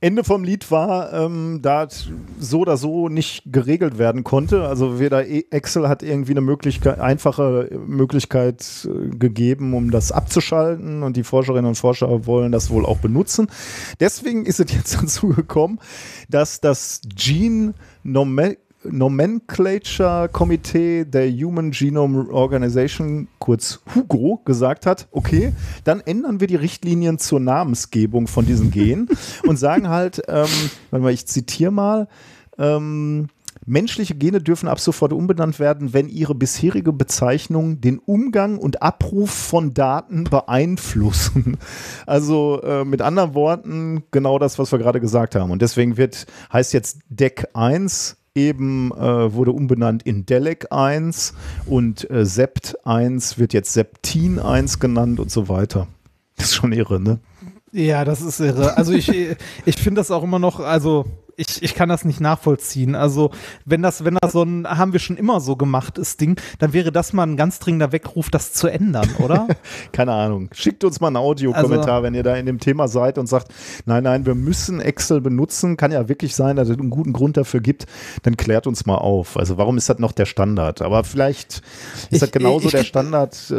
Ende 0.00 0.22
vom 0.22 0.44
Lied 0.44 0.70
war, 0.70 1.12
ähm, 1.12 1.58
da 1.60 1.88
so 2.38 2.60
oder 2.60 2.76
so 2.76 3.08
nicht 3.08 3.42
geregelt 3.46 3.98
werden 3.98 4.22
konnte. 4.22 4.62
Also 4.68 5.00
weder 5.00 5.26
E- 5.26 5.46
Excel 5.50 5.88
hat 5.88 6.04
irgendwie 6.04 6.30
eine 6.30 6.40
Möglichkeit, 6.40 7.00
einfache 7.00 7.68
Möglichkeit 7.84 8.86
äh, 8.88 9.08
gegeben, 9.16 9.74
um 9.74 9.90
das 9.90 10.12
abzuschalten 10.12 11.02
und 11.02 11.16
die 11.16 11.24
Forscherinnen 11.24 11.66
und 11.66 11.74
Forscher 11.74 12.26
wollen 12.26 12.52
das 12.52 12.70
wohl 12.70 12.86
auch 12.86 12.98
benutzen. 12.98 13.48
Deswegen 13.98 14.46
ist 14.46 14.60
es 14.60 14.72
jetzt 14.72 14.94
dazu 15.02 15.30
gekommen, 15.30 15.80
dass 16.28 16.60
das 16.60 17.00
Gene 17.16 17.74
Nome 18.04 18.56
Nomenclature 18.90 20.28
Komitee 20.28 21.04
der 21.04 21.30
Human 21.30 21.70
Genome 21.70 22.30
Organization, 22.30 23.28
kurz 23.38 23.80
HUGO, 23.94 24.40
gesagt 24.44 24.86
hat, 24.86 25.08
okay, 25.10 25.52
dann 25.84 26.00
ändern 26.00 26.40
wir 26.40 26.46
die 26.46 26.56
Richtlinien 26.56 27.18
zur 27.18 27.40
Namensgebung 27.40 28.26
von 28.26 28.46
diesen 28.46 28.70
Genen 28.70 29.08
und 29.46 29.56
sagen 29.58 29.88
halt, 29.88 30.22
ähm, 30.28 30.46
warte 30.90 31.02
mal, 31.02 31.12
ich 31.12 31.26
zitiere 31.26 31.70
mal, 31.72 32.08
ähm, 32.58 33.28
Menschliche 33.68 34.14
Gene 34.14 34.40
dürfen 34.40 34.68
ab 34.68 34.80
sofort 34.80 35.12
umbenannt 35.12 35.58
werden, 35.58 35.92
wenn 35.92 36.08
ihre 36.08 36.34
bisherige 36.34 36.92
Bezeichnung 36.92 37.80
den 37.80 37.98
Umgang 37.98 38.56
und 38.56 38.82
Abruf 38.82 39.30
von 39.30 39.74
Daten 39.74 40.24
beeinflussen. 40.24 41.56
Also 42.06 42.62
äh, 42.62 42.84
mit 42.84 43.02
anderen 43.02 43.34
Worten 43.34 44.02
genau 44.10 44.38
das, 44.38 44.58
was 44.58 44.72
wir 44.72 44.78
gerade 44.78 45.00
gesagt 45.00 45.34
haben. 45.34 45.50
Und 45.50 45.60
deswegen 45.60 45.96
wird 45.96 46.26
heißt 46.52 46.72
jetzt 46.72 47.00
Deck 47.08 47.48
1 47.52 48.16
eben 48.38 48.92
äh, 48.92 49.32
wurde 49.32 49.52
umbenannt 49.52 50.02
in 50.04 50.24
Delec 50.26 50.68
1 50.70 51.34
und 51.66 52.10
äh, 52.10 52.24
Sept 52.24 52.86
1 52.86 53.38
wird 53.38 53.52
jetzt 53.52 53.72
Septin 53.72 54.38
1 54.38 54.78
genannt 54.78 55.20
und 55.20 55.30
so 55.30 55.48
weiter. 55.48 55.88
Das 56.36 56.46
ist 56.46 56.54
schon 56.54 56.72
irre, 56.72 57.00
ne? 57.00 57.18
Ja, 57.72 58.04
das 58.04 58.22
ist 58.22 58.40
irre. 58.40 58.76
Also 58.76 58.92
ich, 58.92 59.10
ich 59.64 59.76
finde 59.76 60.00
das 60.00 60.10
auch 60.10 60.22
immer 60.22 60.38
noch, 60.38 60.60
also 60.60 61.04
ich, 61.38 61.62
ich 61.62 61.74
kann 61.74 61.88
das 61.88 62.04
nicht 62.04 62.20
nachvollziehen. 62.20 62.94
Also 62.94 63.30
wenn 63.64 63.80
das, 63.80 64.04
wenn 64.04 64.16
das 64.20 64.32
so 64.32 64.42
ein, 64.42 64.66
haben 64.68 64.92
wir 64.92 65.00
schon 65.00 65.16
immer 65.16 65.40
so 65.40 65.56
gemacht 65.56 65.96
ist 65.96 66.20
Ding, 66.20 66.38
dann 66.58 66.72
wäre 66.72 66.92
das 66.92 67.12
mal 67.12 67.22
ein 67.22 67.36
ganz 67.36 67.58
dringender 67.60 67.92
Weckruf, 67.92 68.28
das 68.28 68.52
zu 68.52 68.66
ändern, 68.66 69.08
oder? 69.18 69.46
Keine 69.92 70.12
Ahnung. 70.12 70.50
Schickt 70.52 70.82
uns 70.84 71.00
mal 71.00 71.06
einen 71.06 71.16
Audiokommentar, 71.16 71.88
Also- 71.96 72.02
wenn 72.02 72.14
ihr 72.14 72.22
da 72.24 72.34
in 72.36 72.46
dem 72.46 72.58
Thema 72.58 72.88
seid 72.88 73.18
und 73.18 73.28
sagt, 73.28 73.48
nein, 73.86 74.02
nein, 74.02 74.26
wir 74.26 74.34
müssen 74.34 74.80
Excel 74.80 75.20
benutzen. 75.20 75.76
Kann 75.76 75.92
ja 75.92 76.08
wirklich 76.08 76.34
sein, 76.34 76.56
dass 76.56 76.68
es 76.68 76.78
einen 76.78 76.90
guten 76.90 77.12
Grund 77.12 77.36
dafür 77.36 77.60
gibt. 77.60 77.86
Dann 78.24 78.36
klärt 78.36 78.66
uns 78.66 78.84
mal 78.84 78.96
auf. 78.96 79.36
Also 79.36 79.56
warum 79.56 79.78
ist 79.78 79.88
das 79.88 79.98
noch 80.00 80.12
der 80.12 80.26
Standard? 80.26 80.82
Aber 80.82 81.04
vielleicht 81.04 81.58
ist 81.58 82.08
Ich- 82.10 82.18
das 82.20 82.30
genauso 82.32 82.66
ich- 82.66 82.72
der 82.72 82.84
Standard, 82.84 83.50
äh, 83.50 83.56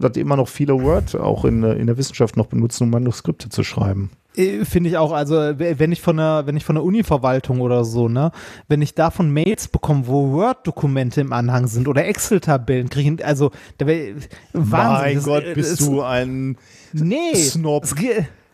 dass 0.00 0.16
immer 0.16 0.36
noch 0.36 0.48
viele 0.48 0.80
Word 0.82 1.14
auch 1.14 1.44
in, 1.44 1.62
äh, 1.62 1.74
in 1.74 1.86
der 1.86 1.98
Wissenschaft 1.98 2.36
noch 2.38 2.46
benutzen, 2.46 2.84
um 2.84 2.90
Manuskripte 2.90 3.50
zu 3.50 3.62
schreiben. 3.62 4.10
Äh, 4.38 4.64
Finde 4.64 4.88
ich 4.90 4.96
auch, 4.96 5.12
also 5.12 5.34
wenn 5.34 5.92
ich 5.92 6.00
von 6.00 6.16
der, 6.16 6.44
wenn 6.46 6.56
ich 6.56 6.64
von 6.64 6.76
der 6.76 6.84
Uni-Verwaltung 6.84 7.60
oder 7.60 7.84
so, 7.84 8.08
ne, 8.08 8.30
wenn 8.68 8.80
ich 8.82 8.94
davon 8.94 9.30
Mails 9.32 9.68
bekomme, 9.68 10.06
wo 10.06 10.32
Word-Dokumente 10.32 11.20
im 11.20 11.32
Anhang 11.32 11.66
sind 11.66 11.88
oder 11.88 12.06
Excel-Tabellen, 12.06 12.88
kriege 12.88 13.14
ich, 13.14 13.24
also 13.26 13.50
da 13.78 13.86
wär, 13.86 14.14
Wahnsinn. 14.52 14.70
mein 15.00 15.14
Das- 15.16 15.24
Gott, 15.24 15.44
äh, 15.44 15.54
bist 15.54 15.72
es- 15.72 15.78
du 15.86 16.02
ein 16.02 16.56
nee, 16.92 17.34
Snob. 17.34 17.86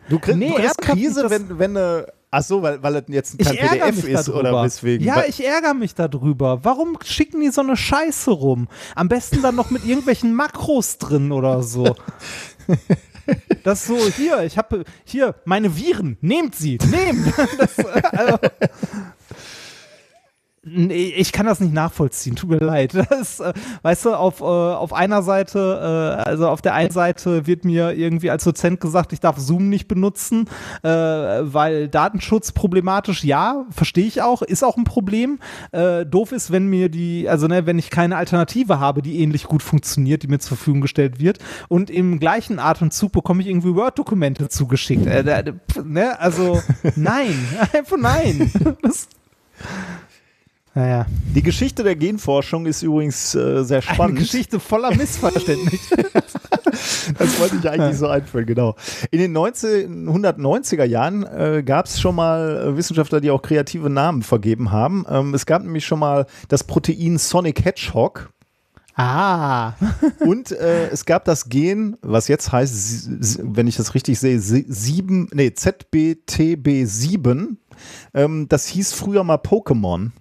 Du 0.09 0.19
kriegst, 0.19 0.37
Nee, 0.37 0.49
du 0.49 0.53
kriegst 0.55 0.77
Krise, 0.81 1.21
das- 1.23 1.31
wenn, 1.31 1.59
wenn 1.59 1.77
eine. 1.77 2.07
Ach 2.37 2.43
so, 2.43 2.61
weil, 2.61 2.83
weil 2.83 2.95
es 2.97 3.03
jetzt 3.07 3.39
kein 3.39 3.55
PDF 3.55 4.03
ist 4.03 4.27
darüber. 4.27 4.39
oder 4.49 4.63
weswegen? 4.65 5.07
Ja, 5.07 5.23
ich 5.25 5.41
ärgere 5.45 5.73
mich 5.73 5.95
darüber. 5.95 6.65
Warum 6.65 6.97
schicken 7.01 7.39
die 7.39 7.47
so 7.49 7.61
eine 7.61 7.77
Scheiße 7.77 8.29
rum? 8.29 8.67
Am 8.93 9.07
besten 9.07 9.41
dann 9.41 9.55
noch 9.55 9.71
mit 9.71 9.85
irgendwelchen 9.85 10.33
Makros 10.35 10.97
drin 10.97 11.31
oder 11.31 11.63
so. 11.63 11.95
Das 13.63 13.85
so, 13.85 13.97
hier, 13.97 14.43
ich 14.43 14.57
habe 14.57 14.83
hier 15.03 15.35
meine 15.45 15.75
Viren, 15.75 16.17
nehmt 16.21 16.55
sie, 16.55 16.77
nehmt. 16.91 17.33
Das, 17.57 17.79
also, 17.79 18.37
Nee, 20.67 21.13
ich 21.15 21.31
kann 21.31 21.45
das 21.45 21.59
nicht 21.59 21.73
nachvollziehen, 21.73 22.35
tut 22.35 22.49
mir 22.49 22.57
leid. 22.57 22.93
Das, 23.15 23.39
äh, 23.39 23.53
weißt 23.83 24.05
du, 24.05 24.15
auf, 24.15 24.41
äh, 24.41 24.43
auf 24.43 24.91
einer 24.91 25.21
Seite, 25.21 26.17
äh, 26.19 26.23
also 26.23 26.49
auf 26.49 26.61
der 26.61 26.73
einen 26.73 26.89
Seite 26.89 27.45
wird 27.45 27.63
mir 27.63 27.91
irgendwie 27.91 28.31
als 28.31 28.43
Dozent 28.43 28.81
gesagt, 28.81 29.13
ich 29.13 29.19
darf 29.19 29.37
Zoom 29.37 29.69
nicht 29.69 29.87
benutzen, 29.87 30.49
äh, 30.81 30.89
weil 30.89 31.87
Datenschutz 31.87 32.51
problematisch, 32.51 33.23
ja, 33.23 33.65
verstehe 33.69 34.05
ich 34.05 34.23
auch, 34.23 34.41
ist 34.41 34.63
auch 34.63 34.75
ein 34.75 34.85
Problem. 34.85 35.39
Äh, 35.71 36.05
doof 36.05 36.31
ist, 36.31 36.51
wenn 36.51 36.67
mir 36.67 36.89
die, 36.89 37.29
also 37.29 37.47
ne, 37.47 37.67
wenn 37.67 37.77
ich 37.77 37.91
keine 37.91 38.17
Alternative 38.17 38.79
habe, 38.79 39.03
die 39.03 39.21
ähnlich 39.21 39.43
gut 39.43 39.61
funktioniert, 39.61 40.23
die 40.23 40.27
mir 40.27 40.39
zur 40.39 40.57
Verfügung 40.57 40.81
gestellt 40.81 41.19
wird. 41.19 41.37
Und 41.67 41.91
im 41.91 42.19
gleichen 42.19 42.57
Atemzug 42.57 43.11
bekomme 43.11 43.43
ich 43.43 43.47
irgendwie 43.47 43.75
Word-Dokumente 43.75 44.49
zugeschickt. 44.49 45.05
Äh, 45.05 45.53
ne? 45.83 46.19
Also 46.19 46.61
nein, 46.95 47.35
einfach 47.73 47.97
nein. 47.97 48.51
Das, 48.81 49.07
naja. 50.75 51.05
Die 51.33 51.41
Geschichte 51.41 51.83
der 51.83 51.95
Genforschung 51.95 52.65
ist 52.65 52.83
übrigens 52.83 53.33
äh, 53.33 53.63
sehr 53.63 53.77
Eine 53.77 53.95
spannend. 53.95 54.19
Geschichte 54.19 54.59
voller 54.59 54.93
Missverständnisse. 54.93 55.95
Das 57.17 57.39
wollte 57.39 57.55
ich 57.57 57.69
eigentlich 57.69 57.97
so 57.97 58.07
einführen, 58.07 58.45
genau. 58.45 58.75
In 59.11 59.19
den 59.19 59.37
1990er 59.37 60.83
Jahren 60.83 61.23
äh, 61.23 61.63
gab 61.63 61.85
es 61.85 62.01
schon 62.01 62.15
mal 62.15 62.73
äh, 62.73 62.77
Wissenschaftler, 62.77 63.21
die 63.21 63.31
auch 63.31 63.41
kreative 63.41 63.89
Namen 63.89 64.23
vergeben 64.23 64.71
haben. 64.71 65.05
Ähm, 65.09 65.33
es 65.33 65.45
gab 65.45 65.63
nämlich 65.63 65.85
schon 65.85 65.99
mal 65.99 66.25
das 66.49 66.65
Protein 66.65 67.17
Sonic 67.17 67.63
Hedgehog. 67.63 68.29
Ah. 68.95 69.73
Und 70.19 70.51
äh, 70.51 70.89
es 70.89 71.05
gab 71.05 71.25
das 71.25 71.49
Gen, 71.49 71.97
was 72.01 72.27
jetzt 72.27 72.51
heißt, 72.51 73.09
wenn 73.55 73.67
ich 73.67 73.75
das 73.75 73.93
richtig 73.93 74.19
sehe, 74.19 74.39
7, 74.39 75.29
nee, 75.33 75.53
ZBTB7. 75.55 77.55
Ähm, 78.13 78.47
das 78.49 78.67
hieß 78.67 78.93
früher 78.93 79.23
mal 79.23 79.37
Pokémon. 79.37 80.11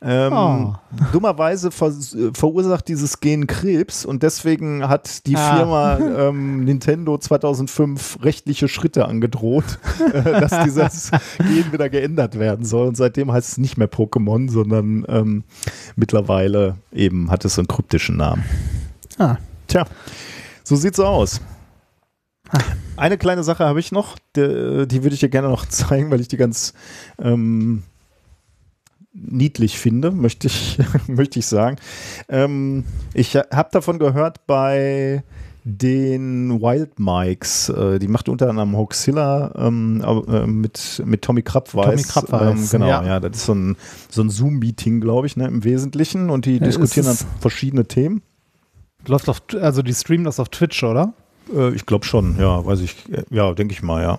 Ähm, 0.00 0.32
oh. 0.32 0.74
Dummerweise 1.12 1.72
ver 1.72 1.92
verursacht 2.32 2.86
dieses 2.86 3.18
Gen 3.18 3.48
Krebs 3.48 4.04
und 4.04 4.22
deswegen 4.22 4.88
hat 4.88 5.26
die 5.26 5.36
ah. 5.36 5.56
Firma 5.56 5.98
ähm, 5.98 6.64
Nintendo 6.64 7.18
2005 7.18 8.18
rechtliche 8.22 8.68
Schritte 8.68 9.06
angedroht, 9.06 9.64
äh, 10.12 10.22
dass 10.22 10.62
dieses 10.64 11.10
Gen 11.38 11.72
wieder 11.72 11.88
geändert 11.88 12.38
werden 12.38 12.64
soll. 12.64 12.86
Und 12.88 12.96
seitdem 12.96 13.32
heißt 13.32 13.48
es 13.48 13.58
nicht 13.58 13.76
mehr 13.76 13.90
Pokémon, 13.90 14.48
sondern 14.48 15.04
ähm, 15.08 15.44
mittlerweile 15.96 16.76
eben 16.92 17.30
hat 17.30 17.44
es 17.44 17.58
einen 17.58 17.66
kryptischen 17.66 18.16
Namen. 18.16 18.44
Ah. 19.18 19.36
Tja, 19.66 19.84
so 20.62 20.76
sieht's 20.76 21.00
aus. 21.00 21.40
Ah. 22.50 22.58
Eine 22.96 23.18
kleine 23.18 23.42
Sache 23.42 23.64
habe 23.64 23.80
ich 23.80 23.92
noch, 23.92 24.16
die, 24.36 24.86
die 24.86 25.02
würde 25.02 25.14
ich 25.14 25.20
dir 25.20 25.28
gerne 25.28 25.48
noch 25.48 25.66
zeigen, 25.68 26.10
weil 26.10 26.20
ich 26.20 26.28
die 26.28 26.36
ganz 26.36 26.72
ähm, 27.20 27.82
niedlich 29.12 29.78
finde, 29.78 30.10
möchte 30.10 30.48
ich, 30.48 30.78
möchte 31.06 31.38
ich 31.38 31.46
sagen. 31.46 31.76
Ähm, 32.28 32.84
ich 33.14 33.36
habe 33.36 33.68
davon 33.72 33.98
gehört 33.98 34.46
bei 34.46 35.22
den 35.64 36.60
Wild 36.62 36.98
Mikes. 36.98 37.68
Äh, 37.68 37.98
die 37.98 38.08
macht 38.08 38.28
unter 38.28 38.48
anderem 38.48 38.76
Hoaxilla 38.76 39.52
ähm, 39.56 40.02
äh, 40.02 40.46
mit, 40.46 41.02
mit 41.04 41.22
Tommy 41.22 41.42
Krabweis. 41.42 42.08
Tommy 42.08 42.26
Krabweis, 42.26 42.60
ähm, 42.60 42.68
genau, 42.70 42.86
ja. 42.88 43.04
ja. 43.04 43.20
Das 43.20 43.36
ist 43.36 43.46
so 43.46 43.54
ein, 43.54 43.76
so 44.08 44.22
ein 44.22 44.30
Zoom-Meeting, 44.30 45.00
glaube 45.00 45.26
ich, 45.26 45.36
ne, 45.36 45.46
im 45.46 45.64
Wesentlichen. 45.64 46.30
Und 46.30 46.46
die 46.46 46.56
ja, 46.56 46.64
diskutieren 46.64 47.06
dann 47.06 47.18
verschiedene 47.40 47.86
Themen. 47.86 48.22
Läuft 49.06 49.28
auf, 49.28 49.42
also 49.60 49.82
die 49.82 49.94
streamen 49.94 50.24
das 50.24 50.40
auf 50.40 50.48
Twitch, 50.48 50.82
oder? 50.84 51.12
Äh, 51.54 51.74
ich 51.74 51.86
glaube 51.86 52.04
schon, 52.04 52.36
ja, 52.38 52.64
weiß 52.64 52.80
ich, 52.80 52.96
ja, 53.30 53.52
denke 53.52 53.72
ich 53.72 53.82
mal, 53.82 54.02
ja. 54.02 54.18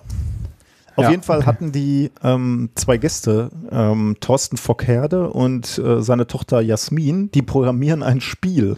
Auf 1.00 1.04
ja, 1.04 1.12
jeden 1.12 1.22
Fall 1.22 1.38
okay. 1.38 1.46
hatten 1.46 1.72
die 1.72 2.10
ähm, 2.22 2.68
zwei 2.74 2.98
Gäste, 2.98 3.48
ähm, 3.70 4.18
Thorsten 4.20 4.58
Fockherde 4.58 5.30
und 5.30 5.78
äh, 5.78 6.02
seine 6.02 6.26
Tochter 6.26 6.60
Jasmin, 6.60 7.30
die 7.30 7.40
programmieren 7.40 8.02
ein 8.02 8.20
Spiel. 8.20 8.76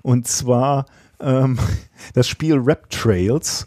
Und 0.00 0.28
zwar 0.28 0.86
ähm, 1.18 1.58
das 2.14 2.28
Spiel 2.28 2.54
Rap 2.54 2.88
Trails. 2.90 3.66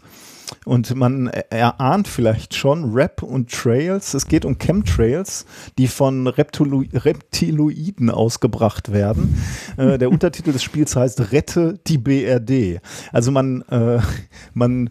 Und 0.64 0.94
man 0.94 1.26
erahnt 1.26 2.08
vielleicht 2.08 2.54
schon 2.54 2.94
Rap 2.94 3.22
und 3.22 3.52
Trails. 3.52 4.14
Es 4.14 4.26
geht 4.26 4.46
um 4.46 4.56
Chemtrails, 4.56 5.44
die 5.76 5.86
von 5.86 6.26
Reptilu 6.26 6.84
Reptiloiden 6.94 8.08
ausgebracht 8.08 8.92
werden. 8.92 9.36
Äh, 9.76 9.98
der 9.98 10.08
Untertitel 10.10 10.52
des 10.52 10.62
Spiels 10.62 10.96
heißt 10.96 11.32
Rette 11.32 11.78
die 11.86 11.98
BRD. 11.98 12.80
Also 13.12 13.30
man, 13.30 13.60
äh, 13.68 13.98
man 14.54 14.88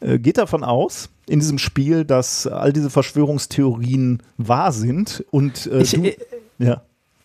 äh, 0.00 0.18
geht 0.18 0.38
davon 0.38 0.64
aus, 0.64 1.08
in 1.28 1.40
diesem 1.40 1.58
Spiel, 1.58 2.04
dass 2.04 2.46
all 2.46 2.72
diese 2.72 2.90
Verschwörungstheorien 2.90 4.22
wahr 4.36 4.72
sind 4.72 5.24
und 5.30 5.66
äh, 5.66 5.82
ich, 5.82 5.90
du, 5.92 6.04
äh, 6.04 6.16
ja. 6.58 6.82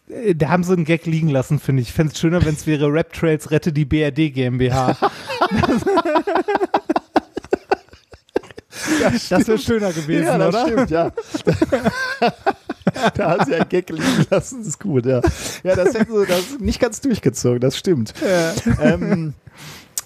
Äh, 0.09 0.35
da 0.35 0.49
haben 0.49 0.63
sie 0.63 0.73
einen 0.73 0.85
Gag 0.85 1.05
liegen 1.05 1.29
lassen, 1.29 1.59
finde 1.59 1.81
ich. 1.81 1.89
Ich 1.89 1.93
fände 1.93 2.13
es 2.13 2.19
schöner, 2.19 2.43
wenn 2.45 2.53
es 2.55 2.67
wäre 2.67 2.91
Rap 2.91 3.13
Trails 3.13 3.51
Rette 3.51 3.71
die 3.71 3.85
BRD 3.85 4.33
GmbH. 4.33 4.97
das, 9.01 9.29
das 9.29 9.47
wäre 9.47 9.57
schöner 9.57 9.93
gewesen, 9.93 10.25
ja, 10.25 10.37
das 10.37 10.49
oder? 10.49 10.67
Stimmt, 10.67 10.89
ja. 10.91 11.11
da 13.15 13.31
haben 13.31 13.45
sie 13.45 13.55
einen 13.55 13.69
Gag 13.69 13.89
liegen 13.89 14.25
lassen, 14.29 14.59
das 14.59 14.67
ist 14.67 14.79
gut, 14.79 15.05
ja. 15.05 15.21
Ja, 15.63 15.75
das 15.75 15.93
hätten 15.93 16.13
sie 16.13 16.25
das 16.25 16.59
nicht 16.59 16.79
ganz 16.79 17.01
durchgezogen, 17.01 17.59
das 17.59 17.77
stimmt. 17.77 18.13
Ja. 18.21 18.53
Ähm, 18.81 19.33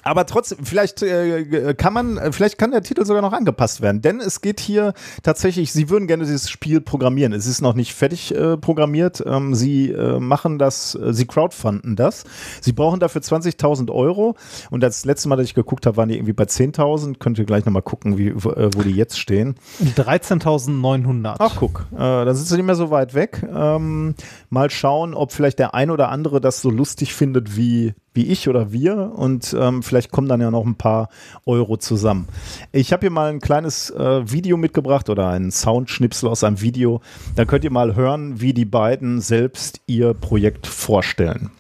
aber 0.08 0.26
trotzdem, 0.26 0.60
vielleicht 0.64 1.02
äh, 1.04 1.74
kann 1.76 1.94
man, 1.94 2.18
äh, 2.18 2.32
vielleicht 2.32 2.58
kann 2.58 2.72
der 2.72 2.82
Titel 2.82 3.06
sogar 3.06 3.22
noch 3.22 3.34
angepasst 3.34 3.82
werden, 3.82 4.02
denn 4.02 4.20
es 4.20 4.42
geht 4.42 4.60
hier 4.60 4.94
tatsächlich, 5.22 5.74
sie 5.74 5.90
würden 5.90 6.08
gerne 6.08 6.24
dieses 6.24 6.50
Spiel 6.50 6.82
programmieren. 6.82 7.34
Es 7.34 7.46
ist 7.46 7.62
noch 7.62 7.74
nicht 7.74 7.94
fertig 7.94 8.34
äh, 8.34 8.58
programmiert. 8.58 9.24
Ähm, 9.26 9.54
sie 9.54 9.92
äh, 9.92 10.20
machen 10.20 10.58
das, 10.60 10.96
äh, 10.96 11.14
sie 11.14 11.26
crowdfunden 11.26 11.96
das. 11.96 12.24
Sie 12.62 12.72
brauchen 12.72 13.00
dafür 13.00 13.22
20.000 13.22 13.92
Euro 13.92 14.36
und 14.70 14.82
das 14.82 15.06
letzte 15.06 15.30
Mal, 15.30 15.36
dass 15.36 15.46
ich 15.46 15.54
geguckt 15.54 15.86
habe, 15.86 15.98
waren 15.98 16.10
die 16.10 16.16
irgendwie 16.16 16.34
bei 16.34 16.46
10.000. 16.46 17.18
Könnt 17.20 17.38
ihr 17.38 17.46
gleich 17.46 17.66
nochmal 17.66 17.82
gucken, 17.82 18.18
wie, 18.18 18.34
wo, 18.36 18.52
äh, 18.52 18.70
die 18.70 18.92
jetzt 18.92 19.20
stehen. 19.20 19.56
13.900. 19.96 21.36
Ach, 21.40 21.56
guck, 21.58 21.88
äh, 21.94 21.98
dann 21.98 22.36
sind 22.36 22.48
sie 22.48 22.56
nicht 22.56 22.66
mehr 22.66 22.76
so 22.76 22.92
weit 22.92 23.14
weg. 23.14 23.46
Ähm, 23.54 24.16
mal 24.50 24.70
schauen, 24.70 25.14
ob 25.14 25.32
vielleicht 25.32 25.60
der 25.60 25.74
ein 25.74 25.92
oder 25.92 26.10
andere 26.10 26.40
das 26.40 26.62
so 26.62 26.70
lustig 26.70 27.14
findet 27.14 27.58
wie 27.58 27.94
wie 28.18 28.28
ich 28.28 28.50
oder 28.50 28.74
wir 28.74 29.14
und 29.16 29.56
ähm, 29.58 29.84
vielleicht 29.84 30.12
kommen 30.12 30.28
dann 30.28 30.42
ja 30.42 30.50
noch 30.52 30.66
ein 30.66 30.76
paar 30.76 31.10
Euro 31.46 31.78
zusammen. 31.78 32.28
Ich 32.72 32.92
habe 32.92 33.02
hier 33.02 33.12
mal 33.12 33.30
ein 33.30 33.40
kleines 33.40 33.92
äh, 33.92 34.30
Video 34.30 34.58
mitgebracht 34.58 35.10
oder 35.10 35.30
einen 35.30 35.52
Soundschnipsel 35.52 36.28
aus 36.28 36.44
einem 36.44 36.60
Video. 36.60 37.00
Da 37.36 37.46
könnt 37.46 37.64
ihr 37.64 37.72
mal 37.72 37.96
hören, 37.96 38.42
wie 38.42 38.54
die 38.54 38.66
beiden 38.66 39.22
selbst 39.22 39.82
ihr 39.86 40.16
Projekt 40.16 40.66
vorstellen. 40.66 41.52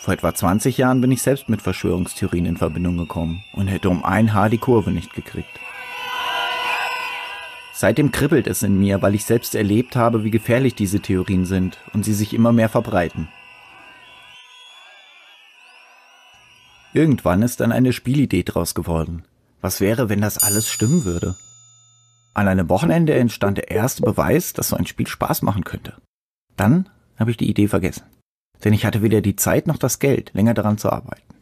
Vor 0.00 0.12
etwa 0.12 0.34
20 0.34 0.76
Jahren 0.76 1.00
bin 1.00 1.12
ich 1.12 1.22
selbst 1.22 1.48
mit 1.48 1.62
Verschwörungstheorien 1.62 2.46
in 2.46 2.56
Verbindung 2.56 2.98
gekommen 2.98 3.44
und 3.54 3.68
hätte 3.68 3.88
um 3.88 4.04
ein 4.04 4.34
Haar 4.34 4.50
die 4.50 4.58
Kurve 4.58 4.90
nicht 4.90 5.14
gekriegt. 5.14 5.60
Seitdem 7.72 8.10
kribbelt 8.10 8.48
es 8.48 8.64
in 8.64 8.76
mir, 8.76 9.02
weil 9.02 9.14
ich 9.14 9.24
selbst 9.24 9.54
erlebt 9.54 9.94
habe, 9.94 10.24
wie 10.24 10.32
gefährlich 10.32 10.74
diese 10.74 10.98
Theorien 10.98 11.44
sind 11.44 11.78
und 11.92 12.04
sie 12.04 12.12
sich 12.12 12.34
immer 12.34 12.52
mehr 12.52 12.68
verbreiten. 12.68 13.28
Irgendwann 16.94 17.42
ist 17.42 17.60
dann 17.60 17.72
eine 17.72 17.92
Spielidee 17.92 18.42
draus 18.42 18.74
geworden. 18.74 19.24
Was 19.62 19.80
wäre, 19.80 20.08
wenn 20.08 20.20
das 20.20 20.42
alles 20.42 20.68
stimmen 20.68 21.04
würde? 21.04 21.36
An 22.34 22.48
einem 22.48 22.68
Wochenende 22.68 23.14
entstand 23.14 23.58
der 23.58 23.70
erste 23.70 24.02
Beweis, 24.02 24.52
dass 24.52 24.68
so 24.68 24.76
ein 24.76 24.86
Spiel 24.86 25.06
Spaß 25.06 25.42
machen 25.42 25.64
könnte. 25.64 25.94
Dann 26.56 26.88
habe 27.16 27.30
ich 27.30 27.36
die 27.36 27.48
Idee 27.48 27.68
vergessen. 27.68 28.04
Denn 28.64 28.72
ich 28.72 28.84
hatte 28.84 29.02
weder 29.02 29.22
die 29.22 29.36
Zeit 29.36 29.66
noch 29.66 29.78
das 29.78 29.98
Geld, 29.98 30.32
länger 30.34 30.54
daran 30.54 30.78
zu 30.78 30.90
arbeiten. 30.90 31.34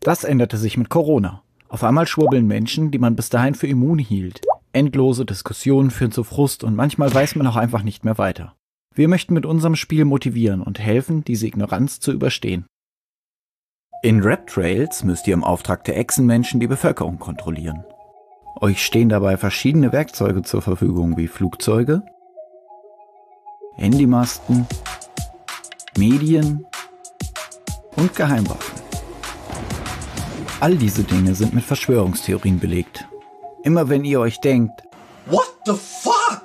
Das 0.00 0.24
änderte 0.24 0.56
sich 0.56 0.76
mit 0.76 0.88
Corona. 0.88 1.42
Auf 1.68 1.84
einmal 1.84 2.06
schwurbeln 2.06 2.46
Menschen, 2.46 2.90
die 2.90 2.98
man 2.98 3.14
bis 3.14 3.28
dahin 3.28 3.54
für 3.54 3.68
immun 3.68 3.98
hielt. 3.98 4.40
Endlose 4.72 5.24
Diskussionen 5.24 5.90
führen 5.90 6.12
zu 6.12 6.24
Frust 6.24 6.64
und 6.64 6.74
manchmal 6.74 7.12
weiß 7.12 7.36
man 7.36 7.46
auch 7.46 7.56
einfach 7.56 7.82
nicht 7.82 8.04
mehr 8.04 8.18
weiter. 8.18 8.56
Wir 8.94 9.08
möchten 9.08 9.34
mit 9.34 9.46
unserem 9.46 9.76
Spiel 9.76 10.04
motivieren 10.04 10.62
und 10.62 10.80
helfen, 10.80 11.22
diese 11.22 11.46
Ignoranz 11.46 12.00
zu 12.00 12.12
überstehen. 12.12 12.64
In 14.02 14.22
Rap 14.22 14.46
Trails 14.46 15.04
müsst 15.04 15.28
ihr 15.28 15.34
im 15.34 15.44
Auftrag 15.44 15.84
der 15.84 15.98
Echsenmenschen 15.98 16.58
die 16.58 16.66
Bevölkerung 16.66 17.18
kontrollieren. 17.18 17.84
Euch 18.58 18.82
stehen 18.82 19.10
dabei 19.10 19.36
verschiedene 19.36 19.92
Werkzeuge 19.92 20.40
zur 20.40 20.62
Verfügung 20.62 21.18
wie 21.18 21.28
Flugzeuge, 21.28 22.02
Handymasten, 23.76 24.66
Medien 25.98 26.64
und 27.96 28.16
Geheimwaffen. 28.16 28.80
All 30.60 30.76
diese 30.76 31.04
Dinge 31.04 31.34
sind 31.34 31.52
mit 31.52 31.64
Verschwörungstheorien 31.64 32.58
belegt. 32.58 33.06
Immer 33.64 33.90
wenn 33.90 34.06
ihr 34.06 34.20
euch 34.20 34.40
denkt, 34.40 34.82
What 35.26 35.58
the 35.66 35.74
fuck? 35.74 36.44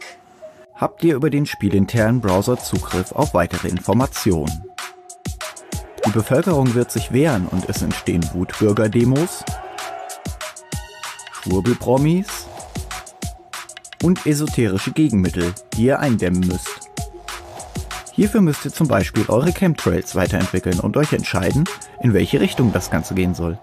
habt 0.73 1.05
ihr 1.05 1.15
über 1.15 1.29
den 1.29 1.45
spielinternen 1.45 2.19
Browser 2.19 2.57
Zugriff 2.57 3.13
auf 3.13 3.33
weitere 3.33 3.69
Informationen. 3.69 4.65
Die 6.05 6.11
Bevölkerung 6.11 6.75
wird 6.75 6.91
sich 6.91 7.11
wehren 7.11 7.47
und 7.47 7.67
es 7.67 7.81
entstehen 7.81 8.23
Wutbürgerdemos, 8.33 9.43
Schwurbelpromis 11.31 12.47
und 14.03 14.25
esoterische 14.27 14.91
Gegenmittel, 14.91 15.53
die 15.73 15.85
ihr 15.85 15.99
eindämmen 15.99 16.41
müsst. 16.41 16.89
Hierfür 18.13 18.41
müsst 18.41 18.63
ihr 18.65 18.71
zum 18.71 18.87
Beispiel 18.87 19.25
eure 19.27 19.51
Chemtrails 19.51 20.15
weiterentwickeln 20.15 20.79
und 20.79 20.95
euch 20.95 21.11
entscheiden, 21.11 21.65
in 22.01 22.13
welche 22.13 22.39
Richtung 22.39 22.71
das 22.71 22.91
Ganze 22.91 23.15
gehen 23.15 23.33
soll. 23.33 23.59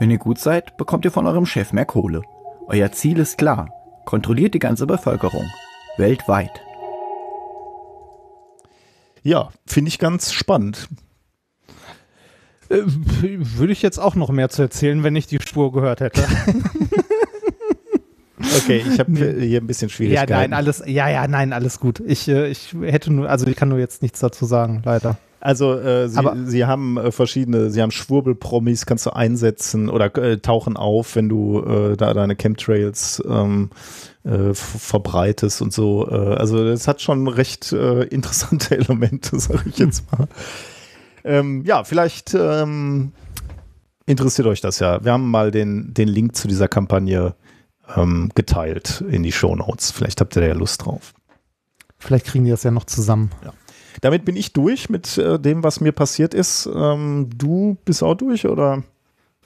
Wenn 0.00 0.10
ihr 0.10 0.18
gut 0.18 0.38
seid, 0.38 0.76
bekommt 0.78 1.04
ihr 1.04 1.12
von 1.12 1.26
eurem 1.26 1.46
Chef 1.46 1.72
mehr 1.72 1.84
Kohle. 1.84 2.22
Euer 2.66 2.90
Ziel 2.92 3.18
ist 3.18 3.38
klar. 3.38 3.68
Kontrolliert 4.04 4.54
die 4.54 4.58
ganze 4.58 4.86
Bevölkerung. 4.86 5.48
Weltweit. 5.96 6.60
Ja, 9.22 9.50
finde 9.66 9.90
ich 9.90 9.98
ganz 10.00 10.32
spannend. 10.32 10.88
Äh, 12.72 12.82
würde 13.56 13.72
ich 13.72 13.82
jetzt 13.82 13.98
auch 13.98 14.14
noch 14.14 14.30
mehr 14.30 14.48
zu 14.48 14.62
erzählen, 14.62 15.02
wenn 15.02 15.14
ich 15.16 15.26
die 15.26 15.38
Spur 15.40 15.72
gehört 15.72 16.00
hätte. 16.00 16.22
Okay, 18.64 18.82
ich 18.92 18.98
habe 18.98 19.12
hier 19.38 19.60
ein 19.60 19.66
bisschen 19.66 19.88
Schwierigkeiten. 19.88 20.32
Ja, 20.32 20.38
nein, 20.40 20.52
alles, 20.52 20.82
ja, 20.84 21.08
ja, 21.08 21.28
nein, 21.28 21.52
alles 21.52 21.78
gut. 21.78 22.02
Ich, 22.04 22.26
äh, 22.28 22.48
ich 22.48 22.74
hätte 22.82 23.12
nur, 23.12 23.30
also 23.30 23.46
ich 23.46 23.54
kann 23.56 23.68
nur 23.68 23.78
jetzt 23.78 24.02
nichts 24.02 24.18
dazu 24.20 24.46
sagen, 24.46 24.82
leider. 24.84 25.16
Also 25.40 25.78
äh, 25.78 26.08
sie, 26.08 26.18
Aber- 26.18 26.36
sie 26.46 26.64
haben 26.64 26.96
äh, 26.98 27.12
verschiedene, 27.12 27.70
sie 27.70 27.80
haben 27.82 27.92
Schwurbelpromis, 27.92 28.84
kannst 28.84 29.06
du 29.06 29.10
einsetzen 29.10 29.88
oder 29.88 30.14
äh, 30.18 30.38
tauchen 30.38 30.76
auf, 30.76 31.14
wenn 31.16 31.28
du 31.28 31.94
da 31.96 32.14
deine 32.14 32.34
Chemtrails 32.36 33.22
ähm, 33.28 33.70
äh, 34.24 34.54
verbreitest 34.54 35.62
und 35.62 35.72
so. 35.72 36.04
Also 36.06 36.64
das 36.64 36.88
hat 36.88 37.00
schon 37.00 37.28
recht 37.28 37.72
interessante 38.10 38.76
Elemente, 38.76 39.38
sag 39.38 39.66
ich 39.66 39.78
jetzt 39.78 40.10
mal. 40.12 40.26
Ähm, 41.24 41.64
ja, 41.64 41.84
vielleicht 41.84 42.34
ähm, 42.34 43.12
interessiert 44.06 44.46
euch 44.46 44.60
das 44.60 44.78
ja. 44.78 45.04
Wir 45.04 45.12
haben 45.12 45.30
mal 45.30 45.50
den, 45.50 45.94
den 45.94 46.08
Link 46.08 46.36
zu 46.36 46.48
dieser 46.48 46.68
Kampagne 46.68 47.34
ähm, 47.96 48.30
geteilt 48.34 49.02
in 49.08 49.22
die 49.22 49.32
Shownotes. 49.32 49.90
Vielleicht 49.90 50.20
habt 50.20 50.36
ihr 50.36 50.42
da 50.42 50.48
ja 50.48 50.54
Lust 50.54 50.84
drauf. 50.84 51.14
Vielleicht 51.98 52.26
kriegen 52.26 52.44
die 52.44 52.50
das 52.50 52.64
ja 52.64 52.70
noch 52.70 52.84
zusammen. 52.84 53.30
Damit 54.00 54.24
bin 54.24 54.36
ich 54.36 54.52
durch 54.52 54.88
mit 54.88 55.18
äh, 55.18 55.38
dem, 55.38 55.62
was 55.62 55.80
mir 55.80 55.92
passiert 55.92 56.34
ist. 56.34 56.68
Ähm, 56.74 57.30
du 57.36 57.76
bist 57.84 58.02
auch 58.02 58.14
durch, 58.14 58.46
oder? 58.46 58.82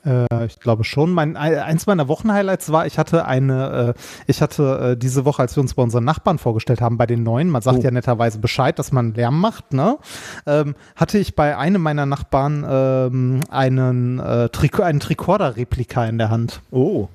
Äh, 0.06 0.46
ich 0.46 0.60
glaube 0.60 0.84
schon. 0.84 1.10
Mein, 1.10 1.36
eins 1.36 1.86
meiner 1.86 2.06
Wochenhighlights 2.08 2.70
war, 2.70 2.86
ich 2.86 2.96
hatte 2.98 3.26
eine, 3.26 3.94
äh, 3.96 4.00
ich 4.28 4.40
hatte 4.40 4.92
äh, 4.92 4.96
diese 4.96 5.24
Woche, 5.24 5.42
als 5.42 5.56
wir 5.56 5.60
uns 5.62 5.74
bei 5.74 5.82
unseren 5.82 6.04
Nachbarn 6.04 6.38
vorgestellt 6.38 6.80
haben, 6.80 6.96
bei 6.96 7.06
den 7.06 7.22
Neuen, 7.24 7.50
man 7.50 7.62
sagt 7.62 7.78
Oh. 7.78 7.82
ja 7.82 7.90
netterweise 7.90 8.38
Bescheid, 8.38 8.78
dass 8.78 8.92
man 8.92 9.14
Lärm 9.14 9.40
macht, 9.40 9.72
ne? 9.72 9.98
Ähm, 10.46 10.76
hatte 10.94 11.18
ich 11.18 11.34
bei 11.34 11.56
einem 11.56 11.82
meiner 11.82 12.06
Nachbarn 12.06 12.64
ähm, 12.68 13.40
einen, 13.50 14.18
äh, 14.20 14.48
Triko 14.50 14.82
einen 14.82 15.00
Tricorder-Replika 15.00 16.06
in 16.06 16.18
der 16.18 16.30
Hand. 16.30 16.60
Oh. 16.70 17.08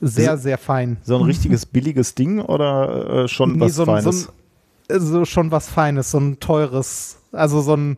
Sehr, 0.00 0.36
sehr 0.36 0.58
fein. 0.58 0.98
So 1.02 1.16
ein 1.16 1.22
richtiges 1.22 1.64
billiges 1.72 2.14
Ding 2.14 2.40
oder 2.40 3.24
äh, 3.24 3.28
schon 3.28 3.54
Nee, 3.54 3.60
was 3.60 3.74
so, 3.76 3.82
ein- 3.84 3.86
Feines? 3.86 4.22
so, 4.24 4.94
ein, 4.94 5.00
so 5.00 5.24
schon 5.24 5.50
was 5.50 5.68
Feines, 5.70 6.10
so 6.10 6.18
ein 6.18 6.38
teures, 6.40 7.16
also 7.32 7.62
so 7.62 7.74
ein, 7.74 7.96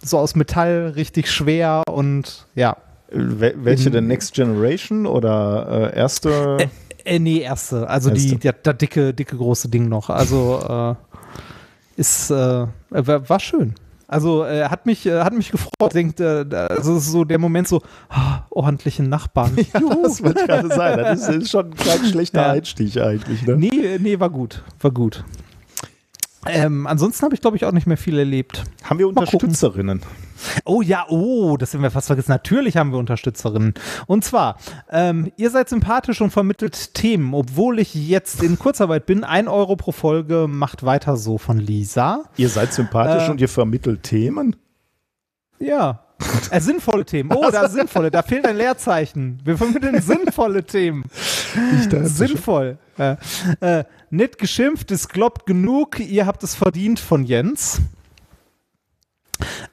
so 0.00 0.18
aus 0.18 0.36
Metall, 0.36 0.92
richtig 0.94 1.30
schwer 1.30 1.82
und 1.90 2.46
ja. 2.54 2.76
Wel 3.14 3.54
welche 3.64 3.90
denn? 3.90 4.06
Next 4.06 4.34
Generation 4.34 5.06
oder 5.06 5.92
äh, 5.92 5.98
erste? 5.98 6.68
Äh, 7.04 7.18
nee, 7.18 7.40
erste. 7.40 7.88
Also 7.88 8.10
die, 8.10 8.22
Erste. 8.22 8.38
der, 8.38 8.52
der 8.52 8.74
dicke, 8.74 9.14
dicke 9.14 9.36
große 9.36 9.68
Ding 9.68 9.88
noch. 9.88 10.10
Also 10.10 10.96
äh, 10.96 12.00
ist 12.00 12.30
äh, 12.30 12.66
war, 12.90 13.28
war 13.28 13.40
schön. 13.40 13.74
Also 14.12 14.44
äh, 14.44 14.64
hat 14.64 14.84
mich 14.84 15.06
äh, 15.06 15.20
hat 15.20 15.32
mich 15.32 15.50
gefreut. 15.50 15.94
Denkt, 15.94 16.20
äh, 16.20 16.44
also 16.52 16.98
so 16.98 17.24
der 17.24 17.38
Moment 17.38 17.66
so 17.66 17.82
ah, 18.10 18.40
ordentlichen 18.50 19.08
Nachbarn. 19.08 19.56
Juhu. 19.80 20.02
das 20.02 20.22
wird 20.22 20.46
gerade 20.46 20.68
sein. 20.68 20.98
Das 20.98 21.28
ist, 21.28 21.42
ist 21.44 21.50
schon 21.50 21.74
kein 21.74 22.04
schlechter 22.10 22.42
Ja. 22.42 22.50
Einstieg 22.52 22.98
eigentlich. 22.98 23.42
Ne? 23.46 23.56
nee, 23.56 23.68
äh, 23.68 23.98
nee, 23.98 24.20
war 24.20 24.30
gut, 24.30 24.62
war 24.80 24.90
gut. 24.90 25.24
Ähm, 26.46 26.86
ansonsten 26.86 27.24
habe 27.24 27.34
ich 27.34 27.40
glaube 27.40 27.56
ich 27.56 27.64
auch 27.64 27.72
nicht 27.72 27.86
mehr 27.86 27.96
viel 27.96 28.18
erlebt. 28.18 28.64
Haben 28.82 28.98
wir 28.98 29.10
Mal 29.12 29.26
gucken. 29.26 29.54
Oh 30.64 30.82
ja, 30.82 31.06
oh, 31.08 31.56
das 31.56 31.74
haben 31.74 31.82
wir 31.82 31.90
fast 31.90 32.06
vergessen. 32.08 32.30
Natürlich 32.30 32.76
haben 32.76 32.90
wir 32.92 32.98
Unterstützerinnen. 32.98 33.74
Und 34.06 34.24
zwar, 34.24 34.56
ähm, 34.90 35.30
ihr 35.36 35.50
seid 35.50 35.68
sympathisch 35.68 36.20
und 36.20 36.30
vermittelt 36.30 36.94
Themen, 36.94 37.34
obwohl 37.34 37.78
ich 37.78 37.94
jetzt 37.94 38.42
in 38.42 38.58
Kurzarbeit 38.58 39.06
bin. 39.06 39.24
Ein 39.24 39.48
Euro 39.48 39.76
pro 39.76 39.92
Folge 39.92 40.46
macht 40.48 40.84
weiter 40.84 41.16
so 41.16 41.38
von 41.38 41.58
Lisa. 41.58 42.24
Ihr 42.36 42.48
seid 42.48 42.72
sympathisch 42.72 43.28
Äh. 43.28 43.30
und 43.30 43.40
ihr 43.40 43.48
vermittelt 43.48 44.02
Themen? 44.02 44.56
Ja. 45.58 46.00
Äh, 46.50 46.60
sinnvolle 46.60 47.04
Themen. 47.04 47.32
Oh, 47.32 47.50
da 47.50 47.68
sinnvolle. 47.68 48.10
Da 48.10 48.22
fehlt 48.22 48.46
ein 48.46 48.56
Leerzeichen. 48.56 49.40
Wir 49.44 49.56
vermitteln 49.58 50.00
sinnvolle 50.00 50.64
Themen. 50.64 51.04
Sinnvoll. 52.04 52.78
Äh, 52.98 53.16
äh, 53.60 53.84
nicht 54.10 54.38
geschimpft, 54.38 54.90
es 54.90 55.08
gloppt 55.08 55.46
genug. 55.46 55.98
Ihr 55.98 56.26
habt 56.26 56.42
es 56.44 56.54
verdient 56.54 57.00
von 57.00 57.24
Jens. 57.24 57.80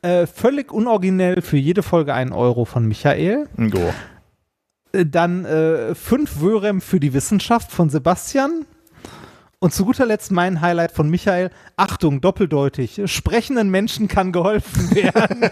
Äh, 0.01 0.25
völlig 0.27 0.71
unoriginell 0.71 1.41
für 1.41 1.57
jede 1.57 1.83
Folge 1.83 2.13
ein 2.13 2.31
Euro 2.31 2.65
von 2.65 2.87
Michael. 2.87 3.47
Jo. 3.57 3.93
Äh, 4.93 5.05
Dann 5.05 5.45
äh, 5.45 5.95
fünf 5.95 6.41
Wörem 6.41 6.81
für 6.81 6.99
die 6.99 7.13
Wissenschaft 7.13 7.71
von 7.71 7.89
Sebastian. 7.89 8.65
Und 9.59 9.73
zu 9.73 9.83
guter 9.83 10.05
Letzt 10.05 10.31
mein 10.31 10.61
Highlight 10.61 10.93
von 10.93 11.09
Michael. 11.09 11.51
Achtung, 11.75 12.21
doppeldeutig. 12.21 13.01
Sprechenden 13.05 13.69
Menschen 13.69 14.07
kann 14.07 14.31
geholfen 14.31 14.95
werden. 14.95 15.51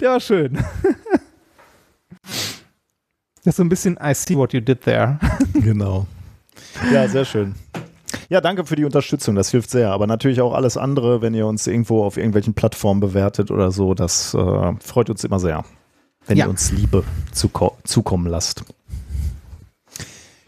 Der 0.00 0.10
war 0.12 0.20
schön. 0.20 0.58
Das 3.44 3.52
ist 3.52 3.56
so 3.56 3.62
ein 3.62 3.68
bisschen 3.68 3.98
I 4.02 4.14
see 4.14 4.34
what 4.34 4.52
you 4.54 4.60
did 4.60 4.80
there. 4.82 5.18
Genau. 5.54 6.06
Ja, 6.92 7.06
sehr 7.08 7.24
schön. 7.24 7.54
Ja, 8.28 8.40
danke 8.40 8.64
für 8.64 8.76
die 8.76 8.84
Unterstützung, 8.84 9.34
das 9.34 9.50
hilft 9.50 9.70
sehr. 9.70 9.90
Aber 9.92 10.06
natürlich 10.06 10.40
auch 10.40 10.52
alles 10.54 10.76
andere, 10.76 11.22
wenn 11.22 11.34
ihr 11.34 11.46
uns 11.46 11.66
irgendwo 11.66 12.04
auf 12.04 12.16
irgendwelchen 12.16 12.54
Plattformen 12.54 13.00
bewertet 13.00 13.50
oder 13.50 13.70
so, 13.70 13.94
das 13.94 14.34
äh, 14.34 14.72
freut 14.80 15.10
uns 15.10 15.24
immer 15.24 15.38
sehr, 15.38 15.64
wenn 16.26 16.36
Ja. 16.36 16.46
ihr 16.46 16.50
uns 16.50 16.70
Liebe 16.72 17.04
zuko 17.32 17.76
zukommen 17.84 18.26
lasst. 18.26 18.64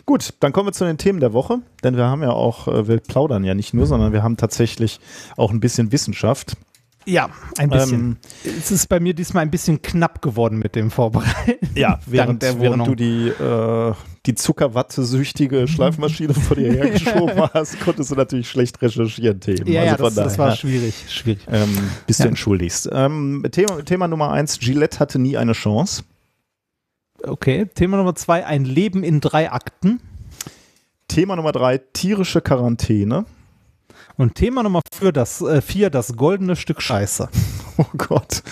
Gut, 0.04 0.34
dann 0.40 0.52
kommen 0.52 0.66
wir 0.68 0.72
zu 0.72 0.84
den 0.84 0.98
Themen 0.98 1.20
der 1.20 1.32
Woche, 1.32 1.58
denn 1.84 1.96
wir 1.96 2.04
haben 2.06 2.22
ja 2.22 2.30
auch, 2.32 2.66
äh, 2.66 2.88
wir 2.88 2.98
plaudern 2.98 3.44
ja 3.44 3.54
nicht 3.54 3.72
nur, 3.72 3.86
sondern 3.86 4.12
wir 4.12 4.22
haben 4.22 4.36
tatsächlich 4.36 4.98
auch 5.36 5.52
ein 5.52 5.60
bisschen 5.60 5.92
Wissenschaft. 5.92 6.56
Ja, 7.04 7.30
ein 7.58 7.70
bisschen. 7.70 8.00
Ähm, 8.44 8.54
es 8.58 8.70
ist 8.70 8.88
bei 8.88 9.00
mir 9.00 9.14
diesmal 9.14 9.42
ein 9.42 9.50
bisschen 9.50 9.80
knapp 9.82 10.22
geworden 10.22 10.58
mit 10.58 10.74
dem 10.76 10.90
Vorbereiten. 10.90 11.68
Ja, 11.76 12.00
während, 12.06 12.42
der 12.42 12.60
während 12.60 12.86
du 12.86 12.94
die, 12.94 13.28
äh, 13.28 13.92
die 14.26 14.34
Zuckerwatte-süchtige 14.34 15.66
Schleifmaschine 15.66 16.32
vor 16.34 16.56
dir 16.56 16.72
hergeschoben 16.72 17.42
hast, 17.54 17.80
konntest 17.80 18.10
du 18.12 18.14
natürlich 18.14 18.48
schlecht 18.48 18.80
recherchieren, 18.80 19.40
Themen. 19.40 19.66
Ja, 19.66 19.82
ja, 19.84 19.92
Also 19.92 20.04
das, 20.04 20.14
von 20.14 20.24
das 20.24 20.38
war 20.38 20.54
schwierig. 20.56 20.94
schwierig. 21.08 21.40
ähm, 21.50 21.76
bis 22.06 22.18
Ja. 22.18 22.24
du 22.24 22.28
entschuldigst. 22.30 22.88
Ähm, 22.92 23.44
Thema, 23.50 23.84
Thema 23.84 24.06
Nummer 24.08 24.30
eins, 24.30 24.58
Gillette 24.60 25.00
hatte 25.00 25.18
nie 25.18 25.36
eine 25.36 25.52
Chance. 25.52 26.04
Okay, 27.24 27.66
Thema 27.74 27.96
Nummer 27.96 28.14
zwei, 28.14 28.46
ein 28.46 28.64
Leben 28.64 29.02
in 29.04 29.20
drei 29.20 29.50
Akten. 29.50 30.00
Thema 31.08 31.36
Nummer 31.36 31.52
drei, 31.52 31.78
tierische 31.78 32.40
Quarantäne. 32.40 33.26
Und 34.16 34.34
Thema 34.34 34.62
Nummer 34.62 34.82
vier, 34.92 35.12
das, 35.12 35.40
äh, 35.40 35.60
vier, 35.62 35.90
das 35.90 36.16
goldene 36.16 36.54
Stück 36.56 36.80
Scheiße. 36.82 37.28
Oh 37.78 37.86
Gott. 37.96 38.42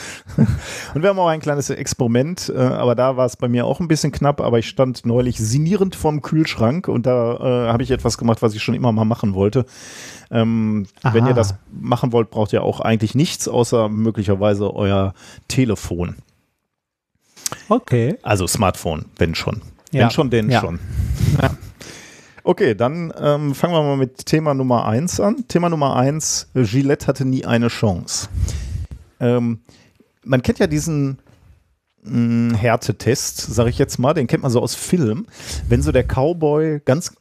Und 0.95 1.03
wir 1.03 1.11
haben 1.11 1.18
auch 1.18 1.29
ein 1.29 1.41
kleines 1.41 1.68
Experiment, 1.71 2.51
äh, 2.55 2.59
aber 2.59 2.95
da 2.95 3.16
war 3.16 3.27
es 3.27 3.37
bei 3.37 3.49
mir 3.49 3.66
auch 3.66 3.81
ein 3.81 3.89
bisschen 3.89 4.12
knapp, 4.12 4.41
aber 4.41 4.59
ich 4.59 4.68
stand 4.68 5.05
neulich 5.05 5.39
sinnierend 5.39 5.95
vorm 5.95 6.23
Kühlschrank 6.23 6.89
und 6.89 7.07
da 7.07 7.35
äh, 7.35 7.73
habe 7.73 7.83
ich 7.83 7.91
etwas 7.91 8.16
gemacht, 8.18 8.41
was 8.43 8.55
ich 8.55 8.62
schon 8.62 8.75
immer 8.75 8.93
mal 8.93 9.05
machen 9.05 9.35
wollte. 9.35 9.66
Ähm, 10.31 10.87
wenn 11.03 11.27
ihr 11.27 11.35
das 11.35 11.55
machen 11.71 12.12
wollt, 12.12 12.31
braucht 12.31 12.53
ihr 12.53 12.62
auch 12.62 12.81
eigentlich 12.81 13.14
nichts, 13.14 13.47
außer 13.49 13.89
möglicherweise 13.89 14.75
euer 14.75 15.12
Telefon. 15.49 16.16
Okay. 17.68 18.16
Also 18.23 18.47
Smartphone, 18.47 19.07
wenn 19.18 19.35
schon. 19.35 19.61
Ja. 19.93 20.03
Wenn 20.03 20.11
schon, 20.11 20.31
denn 20.31 20.51
Ja. 20.51 20.61
schon. 20.61 20.79
Okay, 22.43 22.75
dann 22.75 23.12
ähm, 23.21 23.55
fangen 23.55 23.75
wir 23.75 23.83
mal 23.83 23.97
mit 23.97 24.25
Thema 24.27 24.55
Nummer 24.55 24.87
eins 24.87 25.21
an. 25.21 25.45
Thema 25.49 25.68
Nummer 25.68 25.97
eins, 25.97 26.49
äh, 26.55 26.64
Gillette 26.64 27.07
hatte 27.07 27.25
nie 27.25 27.45
eine 27.45 27.68
Chance. 27.68 28.29
Ähm, 29.21 29.61
man 30.25 30.43
kennt 30.43 30.59
ja 30.59 30.66
diesen 30.66 31.18
mh, 32.03 32.57
Härtetest, 32.57 33.39
sage 33.55 33.71
ich 33.71 33.79
jetzt 33.79 33.99
mal, 33.99 34.14
den 34.14 34.27
kennt 34.27 34.43
man 34.43 34.51
so 34.53 34.61
aus 34.61 34.75
Film. 34.75 35.27
Wenn 35.68 35.83
so 35.83 35.93
der 35.93 36.05
Cowboy 36.05 36.81
ganz 36.85 37.12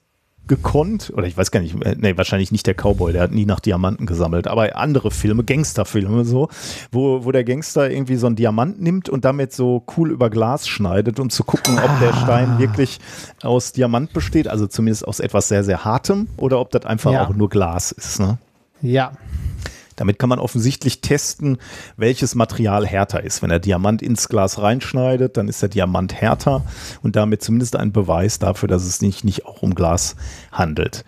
gekonnt, 0.48 1.12
oder 1.16 1.28
ich 1.28 1.38
weiß 1.38 1.52
gar 1.52 1.60
nicht, 1.60 1.80
äh, 1.86 1.96
nee, 2.00 2.18
wahrscheinlich 2.18 2.52
nicht 2.52 2.66
der 2.66 2.74
Cowboy, 2.74 3.14
der 3.14 3.22
hat 3.22 3.32
nie 3.32 3.46
nach 3.46 3.60
Diamanten 3.60 4.08
gesammelt, 4.08 4.48
aber 4.48 4.76
andere 4.78 5.12
Filme, 5.12 5.44
Gangsterfilme 5.44 6.26
so, 6.26 6.50
wo, 6.92 7.24
wo 7.24 7.32
der 7.32 7.44
Gangster 7.44 7.92
irgendwie 7.92 8.16
so 8.16 8.26
einen 8.26 8.36
Diamant 8.36 8.82
nimmt 8.82 9.10
und 9.10 9.26
damit 9.26 9.54
so 9.54 9.84
cool 9.96 10.10
über 10.10 10.32
Glas 10.32 10.68
schneidet, 10.68 11.20
um 11.20 11.30
zu 11.30 11.44
gucken, 11.44 11.78
ob 11.78 12.00
der 12.00 12.14
Stein 12.14 12.58
wirklich 12.58 13.00
aus 13.44 13.74
Diamant 13.74 14.12
besteht, 14.12 14.48
also 14.48 14.66
zumindest 14.66 15.08
aus 15.08 15.20
etwas 15.20 15.50
sehr, 15.50 15.64
sehr 15.64 15.86
hartem, 15.86 16.28
oder 16.38 16.60
ob 16.60 16.72
das 16.72 16.84
einfach 16.84 17.12
Ja. 17.12 17.28
auch 17.28 17.36
nur 17.36 17.50
Glas 17.50 17.92
ist. 17.92 18.20
Ne? 18.20 18.40
Ja. 18.82 19.12
Damit 20.00 20.18
kann 20.18 20.30
man 20.30 20.40
offensichtlich 20.40 21.02
testen, 21.02 21.58
welches 21.98 22.36
Material 22.36 22.88
härter 22.88 23.24
ist. 23.24 23.42
Wenn 23.42 23.52
er 23.52 23.60
Diamant 23.60 24.02
ins 24.02 24.30
Glas 24.30 24.62
reinschneidet, 24.62 25.36
dann 25.36 25.48
ist 25.48 25.62
der 25.62 25.70
Diamant 25.70 26.14
härter 26.14 26.64
und 27.02 27.16
damit 27.16 27.44
zumindest 27.44 27.76
ein 27.76 27.92
Beweis 27.92 28.40
dafür, 28.40 28.70
dass 28.70 28.84
es 28.84 29.00
sich 29.00 29.02
nicht, 29.02 29.24
nicht 29.26 29.46
auch 29.46 29.62
um 29.62 29.76
Glas 29.76 30.16
handelt. 30.52 31.04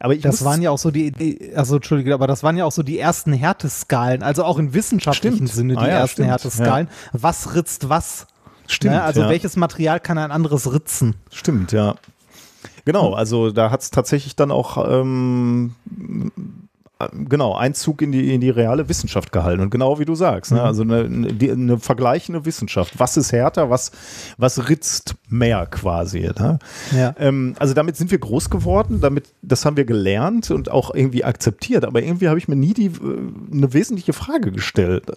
Aber 0.00 0.16
Das 0.16 0.44
waren 0.44 0.60
ja 0.60 0.70
auch 0.70 0.78
so 0.78 0.90
die, 0.90 1.12
die, 1.12 1.52
also 1.54 1.76
Entschuldige, 1.76 2.12
aber 2.14 2.26
das 2.26 2.42
waren 2.42 2.56
ja 2.56 2.64
auch 2.64 2.72
so 2.72 2.82
die 2.82 2.98
ersten 2.98 3.32
Härteskalen, 3.32 4.24
also 4.24 4.42
auch 4.42 4.58
im 4.58 4.74
wissenschaftlichen 4.74 5.36
Stimmt. 5.36 5.50
Sinne 5.52 5.72
die 5.74 5.78
Ah 5.78 5.86
ja, 5.88 5.98
ersten 6.00 6.14
stimmt. 6.14 6.28
Härteskalen. 6.28 6.88
Was 7.12 7.54
ritzt 7.54 7.88
was? 7.88 8.26
stimmt, 8.66 8.94
ne? 8.94 9.02
Also 9.02 9.22
ja. 9.22 9.28
welches 9.28 9.56
Material 9.56 10.00
kann 10.00 10.18
ein 10.18 10.32
anderes 10.32 10.72
ritzen? 10.72 11.14
Stimmt, 11.30 11.72
ja. 11.72 11.94
Genau, 12.84 13.14
also 13.14 13.52
da 13.52 13.70
hat 13.70 13.82
es 13.82 13.90
tatsächlich 13.90 14.34
dann 14.34 14.50
auch 14.50 14.76
ähm, 14.90 15.74
genau, 17.12 17.54
Einzug 17.54 18.02
in 18.02 18.12
die, 18.12 18.34
in 18.34 18.40
die 18.40 18.50
reale 18.50 18.88
Wissenschaft 18.88 19.32
gehalten. 19.32 19.62
Und 19.62 19.70
genau 19.70 19.98
wie 19.98 20.04
du 20.04 20.14
sagst, 20.14 20.52
ne? 20.52 20.58
Mhm. 20.58 20.64
also 20.64 20.82
eine, 20.82 21.04
eine, 21.04 21.52
eine 21.52 21.78
vergleichende 21.78 22.44
Wissenschaft. 22.44 22.98
Was 22.98 23.16
ist 23.16 23.32
härter, 23.32 23.70
was, 23.70 23.90
was 24.38 24.68
ritzt 24.68 25.14
mehr 25.28 25.66
quasi. 25.66 26.30
Ne? 26.38 26.58
Ja. 26.96 27.14
Ähm, 27.18 27.54
also 27.58 27.74
damit 27.74 27.96
sind 27.96 28.10
wir 28.10 28.18
groß 28.18 28.50
geworden, 28.50 29.00
damit, 29.00 29.32
das 29.42 29.64
haben 29.64 29.76
wir 29.76 29.84
gelernt 29.84 30.50
und 30.50 30.70
auch 30.70 30.94
irgendwie 30.94 31.24
akzeptiert. 31.24 31.84
Aber 31.84 32.02
irgendwie 32.02 32.28
habe 32.28 32.38
ich 32.38 32.48
mir 32.48 32.56
nie 32.56 32.74
die, 32.74 32.86
äh, 32.86 32.90
eine 33.52 33.72
wesentliche 33.72 34.12
Frage 34.12 34.52
gestellt. 34.52 35.10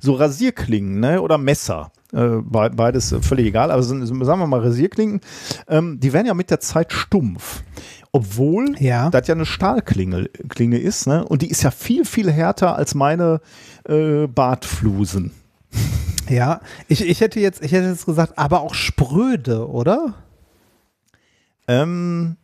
So 0.00 0.14
Rasierklingen 0.14 1.00
ne? 1.00 1.22
oder 1.22 1.38
Messer. 1.38 1.92
Äh, 2.12 2.42
be- 2.42 2.70
beides 2.74 3.14
völlig 3.22 3.46
egal, 3.46 3.72
aber 3.72 3.82
sagen 3.82 4.24
wir 4.24 4.46
mal 4.46 4.60
Rasierklingen, 4.60 5.20
ähm, 5.66 5.98
die 5.98 6.12
werden 6.12 6.26
ja 6.26 6.34
mit 6.34 6.50
der 6.50 6.60
Zeit 6.60 6.92
stumpf. 6.92 7.62
Obwohl 8.16 8.76
Ja. 8.78 9.10
das 9.10 9.26
ja 9.26 9.34
eine 9.34 9.44
Stahlklinge 9.44 10.28
Klinge 10.48 10.78
ist, 10.78 11.08
ne? 11.08 11.24
Und 11.24 11.42
die 11.42 11.48
ist 11.50 11.64
ja 11.64 11.72
viel, 11.72 12.04
viel 12.04 12.30
härter 12.30 12.76
als 12.76 12.94
meine 12.94 13.40
äh, 13.88 14.28
Bartflusen. 14.28 15.32
Ja, 16.30 16.60
ich, 16.86 17.04
ich 17.04 17.20
hätte 17.20 17.40
jetzt, 17.40 17.60
ich 17.64 17.72
hätte 17.72 17.88
jetzt 17.88 18.06
gesagt, 18.06 18.38
aber 18.38 18.60
auch 18.60 18.72
spröde, 18.74 19.68
oder? 19.68 20.14
Ähm, 21.66 22.36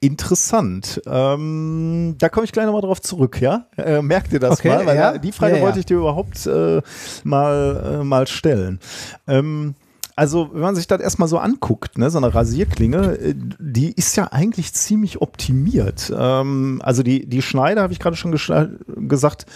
interessant. 0.00 1.02
Ähm, 1.06 2.14
da 2.18 2.30
komme 2.30 2.44
ich 2.44 2.52
gleich 2.52 2.64
nochmal 2.64 2.80
drauf 2.80 3.02
zurück, 3.02 3.42
ja? 3.42 3.66
Äh, 3.76 4.00
merkt 4.00 4.32
ihr 4.32 4.40
das 4.40 4.58
Okay, 4.58 4.68
mal? 4.70 4.86
Weil 4.86 4.96
ja. 4.96 5.18
die 5.18 5.32
Frage 5.32 5.52
Ja, 5.52 5.58
ja. 5.58 5.64
wollte 5.64 5.80
ich 5.80 5.86
dir 5.86 5.98
überhaupt 5.98 6.46
äh, 6.46 6.80
mal, 7.24 7.98
äh, 8.00 8.04
mal 8.04 8.26
stellen. 8.26 8.80
Ähm, 9.28 9.74
also, 10.16 10.50
wenn 10.52 10.60
man 10.60 10.74
sich 10.74 10.86
das 10.86 11.00
erstmal 11.00 11.28
so 11.28 11.38
anguckt, 11.38 11.98
ne, 11.98 12.10
so 12.10 12.18
eine 12.18 12.34
Rasierklinge, 12.34 13.18
äh, 13.18 13.34
die 13.36 13.92
ist 13.92 14.16
ja 14.16 14.32
eigentlich 14.32 14.72
ziemlich 14.72 15.20
optimiert. 15.20 16.12
Ähm, 16.16 16.80
also 16.84 17.02
die, 17.02 17.26
die 17.26 17.42
Schneide, 17.42 17.80
habe 17.82 17.92
ich 17.92 17.98
gerade 17.98 18.16
schon 18.16 18.32
gesagt, 18.32 19.46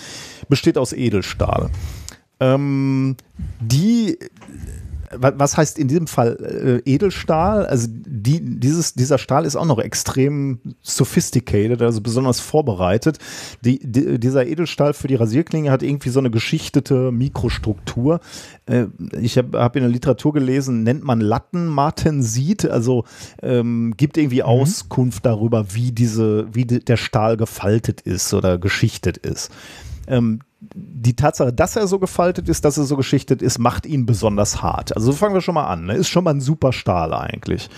besteht 0.49 0.79
aus 0.79 0.93
Edelstahl. 0.93 1.71
Ähm, 2.39 3.17
die 3.61 4.19
was 5.13 5.57
heißt 5.57 5.79
in 5.79 5.89
diesem 5.89 6.07
Fall 6.07 6.83
äh, 6.85 6.91
Edelstahl? 6.91 7.67
Also 7.67 7.89
die, 7.91 8.41
dieses, 8.59 8.95
dieser 8.95 9.19
Stahl 9.19 9.45
ist 9.45 9.57
auch 9.57 9.65
noch 9.65 9.79
extrem 9.79 10.61
sophisticated, 10.83 11.83
also 11.83 12.01
besonders 12.01 12.41
vorbereitet. 12.41 13.19
Die, 13.65 13.79
die, 13.79 14.19
dieser 14.19 14.47
Edelstahl 14.47 14.95
für 14.95 15.09
die 15.09 15.15
Rasierklinge 15.15 15.71
hat 15.71 15.83
irgendwie 15.83 16.11
so 16.11 16.19
eine 16.19 16.31
geschichtete 16.31 17.13
Mikrostruktur. 17.13 18.21
Äh, 18.67 18.87
ich 19.21 19.39
habe 19.39 19.59
hab 19.59 19.77
in 19.77 19.83
der 19.83 19.91
Literatur 19.91 20.33
gelesen, 20.33 20.83
nennt 20.83 21.05
man 21.05 21.21
Lattenmartensit, 21.21 22.69
also 22.69 23.05
ähm, 23.43 23.95
gibt 23.97 24.17
irgendwie 24.17 24.43
Auskunft 24.43 25.25
darüber, 25.27 25.75
wie 25.75 25.93
diese, 25.93 26.47
wie 26.53 26.65
de, 26.65 26.81
der 26.81 26.97
Stahl 26.97 27.37
gefaltet 27.37 28.01
ist 28.01 28.35
oder 28.35 28.59
geschichtet 28.59 29.19
ist. 29.19 29.51
Ähm, 30.09 30.41
die 30.61 31.17
Tatsache, 31.17 31.53
dass 31.53 31.77
er 31.77 31.87
so 31.87 31.99
gefaltet 31.99 32.49
ist, 32.49 32.65
dass 32.65 32.79
er 32.79 32.85
so 32.85 32.97
geschichtet 32.97 33.43
ist, 33.43 33.59
macht 33.59 33.87
ihn 33.87 34.07
besonders 34.07 34.63
hart. 34.63 34.97
Also 34.97 35.13
so 35.13 35.17
fangen 35.17 35.35
wir 35.35 35.41
schon 35.41 35.55
mal 35.55 35.67
an. 35.67 35.87
Ne? 35.87 35.95
Ist 35.95 36.09
schon 36.09 36.25
mal 36.25 36.35
ein 36.35 36.41
super 36.41 36.73
Stahl 36.73 37.13
eigentlich. 37.13 37.69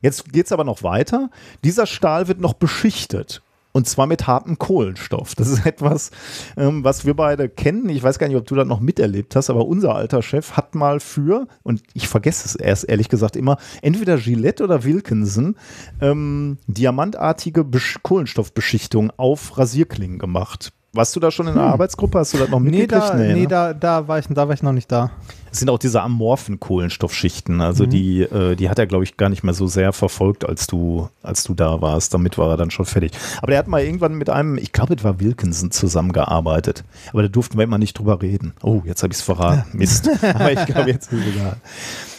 Jetzt 0.00 0.32
geht 0.32 0.46
es 0.46 0.52
aber 0.52 0.64
noch 0.64 0.82
weiter. 0.82 1.30
Dieser 1.64 1.86
Stahl 1.86 2.28
wird 2.28 2.40
noch 2.40 2.54
beschichtet. 2.54 3.42
Und 3.72 3.86
zwar 3.86 4.06
mit 4.06 4.26
hartem 4.26 4.58
Kohlenstoff. 4.58 5.34
Das 5.34 5.48
ist 5.48 5.66
etwas, 5.66 6.10
ähm, 6.56 6.82
was 6.82 7.04
wir 7.04 7.14
beide 7.14 7.48
kennen. 7.48 7.88
Ich 7.90 8.02
weiß 8.02 8.18
gar 8.18 8.26
nicht, 8.26 8.36
ob 8.36 8.46
du 8.46 8.54
das 8.54 8.66
noch 8.66 8.80
miterlebt 8.80 9.36
hast, 9.36 9.50
aber 9.50 9.66
unser 9.66 9.94
alter 9.94 10.22
Chef 10.22 10.52
hat 10.52 10.74
mal 10.74 11.00
für, 11.00 11.46
und 11.62 11.82
ich 11.92 12.08
vergesse 12.08 12.46
es 12.46 12.54
erst 12.54 12.88
ehrlich 12.88 13.08
gesagt 13.08 13.36
immer, 13.36 13.58
entweder 13.82 14.16
Gillette 14.16 14.64
oder 14.64 14.84
Wilkinson 14.84 15.56
ähm, 16.00 16.58
diamantartige 16.66 17.62
Besch 17.64 17.98
Kohlenstoffbeschichtung 18.02 19.12
auf 19.16 19.58
Rasierklingen 19.58 20.18
gemacht. 20.18 20.72
Warst 20.94 21.14
du 21.14 21.20
da 21.20 21.30
schon 21.30 21.46
in 21.48 21.54
der 21.54 21.64
Arbeitsgruppe? 21.64 22.18
Hast 22.18 22.32
du 22.32 22.38
das 22.38 22.48
noch 22.48 22.60
Nee, 22.60 22.70
mitgekriegt? 22.70 23.10
da, 23.10 23.14
nee, 23.14 23.34
ne? 23.42 23.46
da, 23.46 23.74
da, 23.74 24.08
war 24.08 24.18
ich, 24.18 24.26
da 24.28 24.48
war 24.48 24.54
ich 24.54 24.62
noch 24.62 24.72
nicht 24.72 24.90
da. 24.90 25.10
Es 25.52 25.58
sind 25.60 25.68
auch 25.70 25.78
diese 25.78 26.00
amorphen 26.02 26.60
Kohlenstoffschichten. 26.60 27.60
Also 27.60 27.84
die, 27.86 28.22
äh, 28.22 28.54
die 28.54 28.68
hat 28.70 28.78
er, 28.78 28.86
glaube 28.86 29.04
ich, 29.04 29.16
gar 29.16 29.28
nicht 29.28 29.42
mehr 29.44 29.54
so 29.54 29.66
sehr 29.66 29.92
verfolgt, 29.92 30.46
als 30.48 30.66
du, 30.66 31.08
als 31.22 31.44
du 31.44 31.54
da 31.54 31.80
warst. 31.82 32.14
Damit 32.14 32.38
war 32.38 32.50
er 32.50 32.56
dann 32.56 32.70
schon 32.70 32.86
fertig. 32.86 33.12
Aber 33.38 33.48
der 33.48 33.58
hat 33.58 33.68
mal 33.68 33.82
irgendwann 33.82 34.14
mit 34.14 34.30
einem, 34.30 34.56
ich 34.56 34.72
glaube, 34.72 34.94
es 34.94 35.04
war 35.04 35.20
Wilkinson 35.20 35.70
zusammengearbeitet. 35.70 36.84
Aber 37.12 37.22
da 37.22 37.28
durften 37.28 37.58
wir 37.58 37.64
immer 37.64 37.78
nicht 37.78 37.98
drüber 37.98 38.20
reden. 38.22 38.54
Oh, 38.62 38.82
jetzt 38.84 39.02
habe 39.02 39.12
ich 39.12 39.18
es 39.18 39.22
verraten. 39.24 39.64
Mist. 39.78 40.08
Aber 40.22 40.52
ich 40.52 40.64
glaube, 40.66 40.90
jetzt 40.90 41.12
ist 41.12 41.20
es 41.20 41.34
egal. 41.34 41.56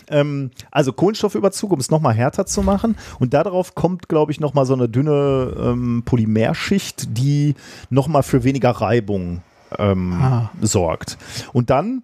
Ähm, 0.10 0.52
also 0.72 0.94
Kohlenstoffüberzug, 0.94 1.72
um 1.72 1.80
es 1.80 1.92
nochmal 1.92 2.14
härter 2.14 2.46
zu 2.46 2.62
machen. 2.62 2.96
Und 3.20 3.34
darauf 3.34 3.76
kommt, 3.76 4.10
glaube 4.10 4.32
ich, 4.32 4.40
nochmal 4.40 4.66
so 4.66 4.74
eine 4.74 4.90
dünne 4.90 5.56
ähm, 5.60 6.04
Polymerschicht, 6.06 7.18
die 7.18 7.56
nochmal 7.90 8.24
für 8.24 8.44
weniger 8.44 8.72
Reibung 8.72 9.42
ähm, 9.78 10.14
Ah. 10.14 10.50
sorgt. 10.62 11.18
Und 11.54 11.70
dann 11.70 12.04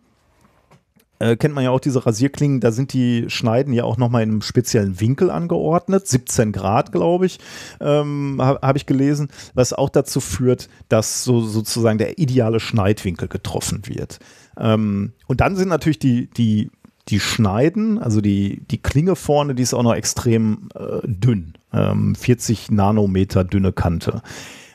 äh, 1.20 1.36
kennt 1.38 1.56
man 1.56 1.64
ja 1.64 1.72
auch 1.72 1.80
diese 1.80 2.06
Rasierklingen, 2.06 2.60
da 2.60 2.72
sind 2.72 2.92
die 2.94 3.26
Schneiden 3.30 3.74
ja 3.74 3.86
auch 3.86 3.98
nochmal 3.98 4.24
in 4.24 4.30
einem 4.32 4.42
speziellen 4.42 5.00
Winkel 5.00 5.32
angeordnet, 5.32 6.08
17 6.08 6.52
Grad, 6.52 6.92
glaube 6.92 7.26
ich, 7.26 7.40
ähm, 7.80 8.38
habe 8.42 8.60
hab 8.62 8.76
ich 8.76 8.86
gelesen, 8.86 9.30
was 9.54 9.72
auch 9.72 9.90
dazu 9.90 10.20
führt, 10.20 10.68
dass 10.90 11.24
so 11.24 11.40
sozusagen 11.42 11.98
der 11.98 12.20
ideale 12.20 12.60
Schneidwinkel 12.60 13.30
getroffen 13.30 13.84
wird. 13.86 14.20
Ähm, 14.58 15.14
und 15.28 15.40
dann 15.42 15.56
sind 15.56 15.70
natürlich 15.70 16.00
die, 16.00 16.30
die, 16.32 16.70
die 17.10 17.20
Schneiden, 17.20 18.00
also 18.00 18.22
die, 18.22 18.62
die 18.72 18.80
Klinge 18.80 19.16
vorne, 19.16 19.56
die 19.56 19.64
ist 19.64 19.74
auch 19.74 19.84
noch 19.84 19.94
extrem 19.94 20.70
äh, 20.74 21.08
dünn, 21.08 21.54
ähm, 21.72 22.16
40 22.16 22.72
Nanometer 22.72 23.44
dünne 23.44 23.72
Kante. 23.72 24.22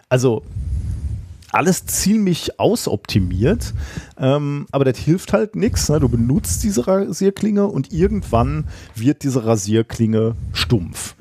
Also 0.09 0.45
alles 1.53 1.87
ziemlich 1.87 2.61
ausoptimiert, 2.61 3.75
ähm, 4.19 4.67
aber 4.71 4.85
das 4.85 4.99
hilft 4.99 5.33
halt 5.33 5.57
nichts. 5.57 5.89
Ne? 5.89 5.99
Du 5.99 6.09
benutzt 6.09 6.63
diese 6.63 6.87
Rasierklinge 6.87 7.67
und 7.67 7.93
irgendwann 7.93 8.67
wird 8.95 9.25
diese 9.25 9.45
Rasierklinge 9.45 10.37
stumpf. 10.53 11.17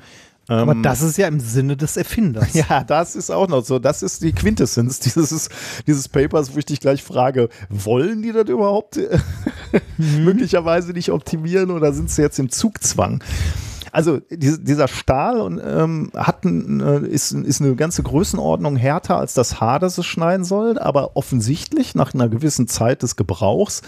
Aber 0.50 0.72
Ähm, 0.72 0.82
das 0.82 1.00
ist 1.00 1.16
ja 1.16 1.28
im 1.28 1.38
Sinne 1.38 1.76
des 1.76 1.96
Erfinders. 1.96 2.52
ja, 2.54 2.82
das 2.82 3.14
ist 3.14 3.30
auch 3.30 3.46
noch 3.46 3.64
so. 3.64 3.78
Das 3.78 4.02
ist 4.02 4.22
die 4.22 4.32
Quintessenz 4.32 4.98
dieses, 4.98 5.48
dieses 5.86 6.08
Papers, 6.08 6.52
wo 6.52 6.58
ich 6.58 6.66
dich 6.66 6.80
gleich 6.80 7.04
frage, 7.04 7.48
wollen 7.68 8.22
die 8.22 8.32
das 8.32 8.48
überhaupt 8.48 8.96
äh, 8.96 9.18
möglicherweise 9.96 10.92
nicht 10.92 11.12
optimieren 11.12 11.70
oder 11.70 11.92
sind 11.92 12.10
sie 12.10 12.22
jetzt 12.22 12.38
im 12.40 12.50
Zugzwang? 12.50 13.22
Also 13.92 14.18
diese, 14.30 14.58
dieser 14.60 14.88
Stahl 14.88 15.40
und, 15.40 15.60
ähm, 15.64 16.10
hat 16.16 16.44
ein, 16.44 16.80
äh, 16.80 17.06
ist, 17.06 17.30
ist 17.32 17.60
eine 17.60 17.76
ganze 17.76 18.02
Größenordnung 18.02 18.76
härter 18.76 19.18
als 19.18 19.34
das 19.34 19.60
Haar, 19.60 19.78
das 19.78 19.98
es 19.98 20.06
schneiden 20.06 20.44
soll, 20.44 20.78
aber 20.78 21.16
offensichtlich 21.16 21.94
nach 21.94 22.12
einer 22.12 22.28
gewissen 22.28 22.66
Zeit 22.66 23.02
des 23.02 23.14
Gebrauchs 23.14 23.82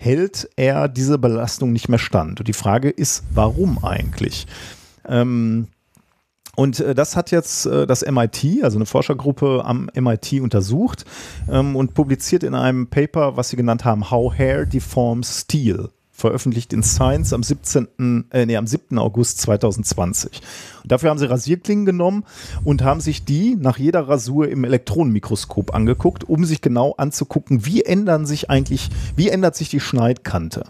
hält 0.00 0.48
er 0.56 0.88
diese 0.88 1.18
Belastung 1.18 1.72
nicht 1.72 1.88
mehr 1.88 1.98
stand. 1.98 2.40
Und 2.40 2.48
die 2.48 2.54
Frage 2.54 2.88
ist, 2.90 3.22
warum 3.32 3.82
eigentlich? 3.82 4.46
Ähm, 5.08 5.68
und 6.56 6.80
äh, 6.80 6.94
das 6.94 7.14
hat 7.14 7.30
jetzt 7.30 7.66
äh, 7.66 7.86
das 7.86 8.04
MIT, 8.04 8.64
also 8.64 8.78
eine 8.78 8.86
Forschergruppe 8.86 9.62
am 9.64 9.88
MIT 9.94 10.40
untersucht 10.40 11.04
ähm, 11.48 11.76
und 11.76 11.94
publiziert 11.94 12.42
in 12.42 12.54
einem 12.54 12.88
Paper, 12.88 13.36
was 13.36 13.50
sie 13.50 13.56
genannt 13.56 13.84
haben, 13.84 14.10
How 14.10 14.36
Hair 14.36 14.66
Deforms 14.66 15.42
Steel, 15.42 15.90
veröffentlicht 16.16 16.72
in 16.72 16.82
Science 16.82 17.34
am 17.34 17.42
17. 17.42 18.30
Äh, 18.30 18.46
nee, 18.46 18.56
am 18.56 18.66
7. 18.66 18.98
August 18.98 19.38
2020. 19.42 20.40
Und 20.82 20.90
dafür 20.90 21.10
haben 21.10 21.18
sie 21.18 21.28
Rasierklingen 21.28 21.84
genommen 21.84 22.24
und 22.64 22.82
haben 22.82 23.00
sich 23.00 23.26
die 23.26 23.54
nach 23.54 23.76
jeder 23.76 24.08
Rasur 24.08 24.48
im 24.48 24.64
Elektronenmikroskop 24.64 25.74
angeguckt, 25.74 26.24
um 26.24 26.46
sich 26.46 26.62
genau 26.62 26.94
anzugucken, 26.96 27.66
wie 27.66 27.82
ändern 27.82 28.24
sich 28.24 28.48
eigentlich, 28.48 28.88
wie 29.14 29.28
ändert 29.28 29.56
sich 29.56 29.68
die 29.68 29.80
Schneidkante. 29.80 30.64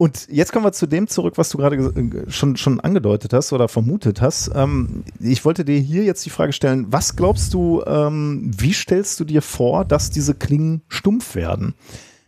Und 0.00 0.28
jetzt 0.30 0.50
kommen 0.50 0.64
wir 0.64 0.72
zu 0.72 0.86
dem 0.86 1.08
zurück, 1.08 1.34
was 1.36 1.50
du 1.50 1.58
gerade 1.58 1.76
ges- 1.76 2.30
schon, 2.30 2.56
schon 2.56 2.80
angedeutet 2.80 3.34
hast 3.34 3.52
oder 3.52 3.68
vermutet 3.68 4.22
hast. 4.22 4.50
Ähm, 4.54 5.04
ich 5.20 5.44
wollte 5.44 5.62
dir 5.62 5.78
hier 5.78 6.04
jetzt 6.04 6.24
die 6.24 6.30
Frage 6.30 6.54
stellen, 6.54 6.86
was 6.88 7.16
glaubst 7.16 7.52
du, 7.52 7.82
ähm, 7.86 8.50
wie 8.56 8.72
stellst 8.72 9.20
du 9.20 9.24
dir 9.24 9.42
vor, 9.42 9.84
dass 9.84 10.08
diese 10.08 10.32
Klingen 10.32 10.80
stumpf 10.88 11.34
werden? 11.34 11.74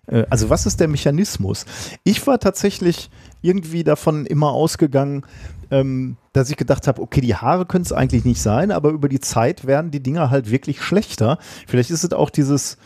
Äh, 0.06 0.26
also 0.28 0.50
was 0.50 0.66
ist 0.66 0.80
der 0.80 0.88
Mechanismus? 0.88 1.64
Ich 2.04 2.26
war 2.26 2.38
tatsächlich 2.38 3.08
irgendwie 3.40 3.84
davon 3.84 4.26
immer 4.26 4.50
ausgegangen, 4.52 5.22
ähm, 5.70 6.18
dass 6.34 6.50
ich 6.50 6.58
gedacht 6.58 6.86
habe, 6.86 7.00
okay, 7.00 7.22
die 7.22 7.36
Haare 7.36 7.64
können 7.64 7.84
es 7.84 7.92
eigentlich 7.94 8.26
nicht 8.26 8.42
sein, 8.42 8.70
aber 8.70 8.90
über 8.90 9.08
die 9.08 9.20
Zeit 9.20 9.66
werden 9.66 9.90
die 9.90 10.02
Dinger 10.02 10.28
halt 10.28 10.50
wirklich 10.50 10.82
schlechter. 10.82 11.38
Vielleicht 11.66 11.88
ist 11.90 12.04
es 12.04 12.12
auch 12.12 12.28
dieses, 12.28 12.76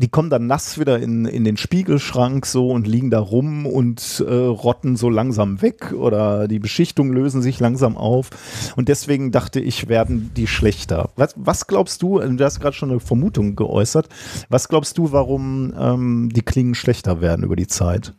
die 0.00 0.08
kommen 0.08 0.30
dann 0.30 0.46
nass 0.46 0.78
wieder 0.78 0.98
in, 0.98 1.26
in 1.26 1.44
den 1.44 1.56
Spiegelschrank 1.56 2.46
so 2.46 2.70
und 2.70 2.86
liegen 2.86 3.10
da 3.10 3.20
rum 3.20 3.66
und 3.66 4.24
äh, 4.26 4.32
rotten 4.32 4.96
so 4.96 5.08
langsam 5.08 5.62
weg 5.62 5.92
oder 5.92 6.48
die 6.48 6.58
Beschichtungen 6.58 7.12
lösen 7.12 7.40
sich 7.40 7.60
langsam 7.60 7.96
auf. 7.96 8.30
Und 8.74 8.88
deswegen 8.88 9.30
dachte 9.30 9.60
ich, 9.60 9.88
werden 9.88 10.32
die 10.36 10.46
schlechter. 10.46 11.10
Was, 11.16 11.34
was 11.36 11.66
glaubst 11.66 12.02
du, 12.02 12.18
du 12.18 12.44
hast 12.44 12.60
gerade 12.60 12.74
schon 12.74 12.90
eine 12.90 13.00
Vermutung 13.00 13.54
geäußert, 13.54 14.08
was 14.48 14.68
glaubst 14.68 14.98
du, 14.98 15.12
warum 15.12 15.72
ähm, 15.78 16.30
die 16.34 16.42
Klingen 16.42 16.74
schlechter 16.74 17.20
werden 17.20 17.44
über 17.44 17.56
die 17.56 17.68
Zeit? 17.68 18.14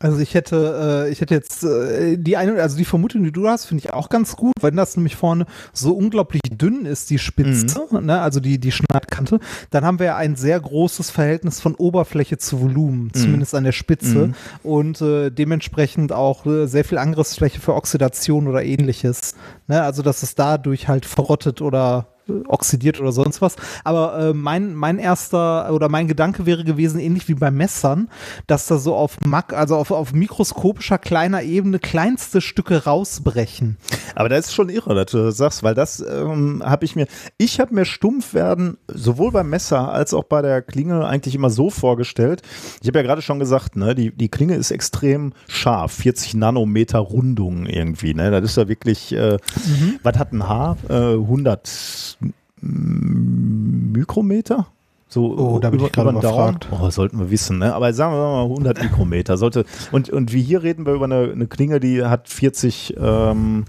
Also 0.00 0.20
ich 0.20 0.34
hätte, 0.34 1.06
äh, 1.06 1.10
ich 1.10 1.20
hätte 1.20 1.34
jetzt 1.34 1.64
äh, 1.64 2.16
die 2.16 2.36
eine, 2.36 2.62
also 2.62 2.76
die 2.76 2.84
Vermutung, 2.84 3.24
die 3.24 3.32
du 3.32 3.48
hast, 3.48 3.64
finde 3.64 3.82
ich 3.84 3.92
auch 3.92 4.08
ganz 4.08 4.36
gut, 4.36 4.54
wenn 4.60 4.76
das 4.76 4.96
nämlich 4.96 5.16
vorne 5.16 5.44
so 5.72 5.92
unglaublich 5.92 6.40
dünn 6.52 6.86
ist, 6.86 7.10
die 7.10 7.18
Spitze, 7.18 7.86
mhm. 7.90 8.06
ne, 8.06 8.20
also 8.20 8.38
die, 8.38 8.60
die 8.60 8.70
Schneidkante, 8.70 9.40
dann 9.70 9.84
haben 9.84 9.98
wir 9.98 10.06
ja 10.06 10.16
ein 10.16 10.36
sehr 10.36 10.60
großes 10.60 11.10
Verhältnis 11.10 11.60
von 11.60 11.74
Oberfläche 11.74 12.38
zu 12.38 12.60
Volumen, 12.60 13.06
mhm. 13.06 13.14
zumindest 13.14 13.56
an 13.56 13.64
der 13.64 13.72
Spitze 13.72 14.28
mhm. 14.28 14.34
und 14.62 15.00
äh, 15.00 15.30
dementsprechend 15.30 16.12
auch 16.12 16.46
äh, 16.46 16.66
sehr 16.66 16.84
viel 16.84 16.98
Angriffsfläche 16.98 17.60
für 17.60 17.74
Oxidation 17.74 18.46
oder 18.46 18.62
ähnliches. 18.62 19.34
Ne? 19.66 19.82
Also 19.82 20.02
dass 20.02 20.22
es 20.22 20.36
dadurch 20.36 20.86
halt 20.86 21.06
verrottet 21.06 21.60
oder 21.60 22.06
oxidiert 22.46 23.00
oder 23.00 23.12
sonst 23.12 23.42
was. 23.42 23.56
Aber 23.84 24.18
äh, 24.18 24.32
mein, 24.34 24.74
mein 24.74 24.98
erster 24.98 25.72
oder 25.72 25.88
mein 25.88 26.08
Gedanke 26.08 26.46
wäre 26.46 26.64
gewesen, 26.64 27.00
ähnlich 27.00 27.28
wie 27.28 27.34
bei 27.34 27.50
Messern, 27.50 28.08
dass 28.46 28.66
da 28.66 28.78
so 28.78 28.94
auf 28.94 29.20
Mac, 29.24 29.52
also 29.52 29.76
auf, 29.76 29.90
auf 29.90 30.12
mikroskopischer 30.12 30.98
kleiner 30.98 31.42
Ebene 31.42 31.78
kleinste 31.78 32.40
Stücke 32.40 32.84
rausbrechen. 32.84 33.76
Aber 34.14 34.28
das 34.28 34.46
ist 34.46 34.54
schon 34.54 34.68
irre, 34.68 34.94
dass 34.94 35.12
du 35.12 35.18
das 35.18 35.36
sagst, 35.36 35.62
weil 35.62 35.74
das 35.74 36.00
ähm, 36.00 36.62
habe 36.64 36.84
ich 36.84 36.96
mir, 36.96 37.06
ich 37.36 37.60
habe 37.60 37.74
mir 37.74 37.84
stumpf 37.84 38.34
werden, 38.34 38.78
sowohl 38.88 39.32
beim 39.32 39.50
Messer 39.50 39.92
als 39.92 40.14
auch 40.14 40.24
bei 40.24 40.42
der 40.42 40.62
Klinge 40.62 41.06
eigentlich 41.06 41.34
immer 41.34 41.50
so 41.50 41.70
vorgestellt. 41.70 42.42
Ich 42.82 42.88
habe 42.88 42.98
ja 42.98 43.02
gerade 43.02 43.22
schon 43.22 43.38
gesagt, 43.38 43.76
ne, 43.76 43.94
die, 43.94 44.10
die 44.10 44.28
Klinge 44.28 44.54
ist 44.54 44.70
extrem 44.70 45.32
scharf, 45.48 45.92
40 45.92 46.34
Nanometer 46.34 46.98
Rundung 46.98 47.66
irgendwie, 47.66 48.14
ne? 48.14 48.30
Das 48.30 48.44
ist 48.44 48.56
ja 48.56 48.68
wirklich, 48.68 49.12
äh, 49.14 49.32
mhm. 49.32 49.98
was 50.02 50.18
hat 50.18 50.32
ein 50.32 50.48
Haar? 50.48 50.76
Äh, 50.88 51.14
100 51.14 52.17
Mikrometer? 52.60 54.66
So 55.10 55.38
oh, 55.38 55.58
da 55.58 55.70
bin 55.70 55.80
über, 55.80 55.86
ich 55.86 55.92
gerade 55.92 56.20
Daumen. 56.20 56.58
Oh, 56.70 56.90
sollten 56.90 57.18
wir 57.18 57.30
wissen, 57.30 57.58
ne? 57.58 57.74
Aber 57.74 57.90
sagen 57.94 58.12
wir 58.12 58.18
mal 58.18 58.42
100 58.42 58.78
Mikrometer. 58.82 59.38
Sollte, 59.38 59.64
und, 59.90 60.10
und 60.10 60.34
wie 60.34 60.42
hier 60.42 60.62
reden 60.62 60.84
wir 60.84 60.92
über 60.92 61.06
eine, 61.06 61.32
eine 61.32 61.46
Klinge, 61.46 61.80
die 61.80 62.04
hat 62.04 62.28
40, 62.28 62.94
ähm, 63.00 63.64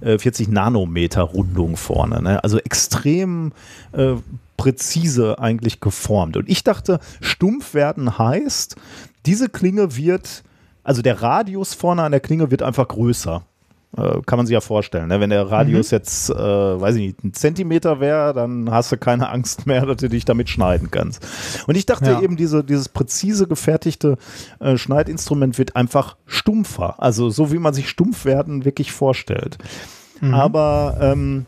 40 0.00 0.48
äh, 0.48 0.50
Nanometer 0.52 1.22
Rundung 1.22 1.76
vorne. 1.76 2.22
Ne? 2.22 2.42
Also 2.44 2.58
extrem 2.58 3.50
äh, 3.92 4.14
präzise 4.56 5.40
eigentlich 5.40 5.80
geformt. 5.80 6.36
Und 6.36 6.48
ich 6.48 6.62
dachte, 6.62 7.00
stumpf 7.20 7.74
werden 7.74 8.16
heißt, 8.16 8.76
diese 9.26 9.48
Klinge 9.48 9.96
wird, 9.96 10.44
also 10.84 11.02
der 11.02 11.20
Radius 11.20 11.74
vorne 11.74 12.04
an 12.04 12.12
der 12.12 12.20
Klinge 12.20 12.52
wird 12.52 12.62
einfach 12.62 12.86
größer. 12.86 13.42
Äh, 13.96 14.22
kann 14.26 14.38
man 14.38 14.46
sich 14.46 14.54
ja 14.54 14.60
vorstellen. 14.60 15.08
Ne? 15.08 15.20
Wenn 15.20 15.30
der 15.30 15.50
Radius 15.50 15.90
mhm. 15.90 15.96
jetzt, 15.96 16.30
äh, 16.30 16.34
weiß 16.34 16.96
ich 16.96 17.02
nicht, 17.02 17.24
ein 17.24 17.32
Zentimeter 17.32 18.00
wäre, 18.00 18.34
dann 18.34 18.70
hast 18.70 18.90
du 18.90 18.96
keine 18.96 19.28
Angst 19.28 19.66
mehr, 19.66 19.86
dass 19.86 19.98
du 19.98 20.08
dich 20.08 20.24
damit 20.24 20.48
schneiden 20.48 20.90
kannst. 20.90 21.24
Und 21.66 21.76
ich 21.76 21.86
dachte 21.86 22.10
ja. 22.10 22.20
eben, 22.20 22.36
diese, 22.36 22.64
dieses 22.64 22.88
präzise 22.88 23.46
gefertigte 23.46 24.16
äh, 24.58 24.76
Schneidinstrument 24.76 25.58
wird 25.58 25.76
einfach 25.76 26.16
stumpfer. 26.26 27.02
Also 27.02 27.30
so 27.30 27.52
wie 27.52 27.58
man 27.58 27.74
sich 27.74 27.88
stumpf 27.88 28.24
werden 28.24 28.64
wirklich 28.64 28.92
vorstellt. 28.92 29.58
Mhm. 30.20 30.34
Aber 30.34 30.98
ähm, 31.00 31.46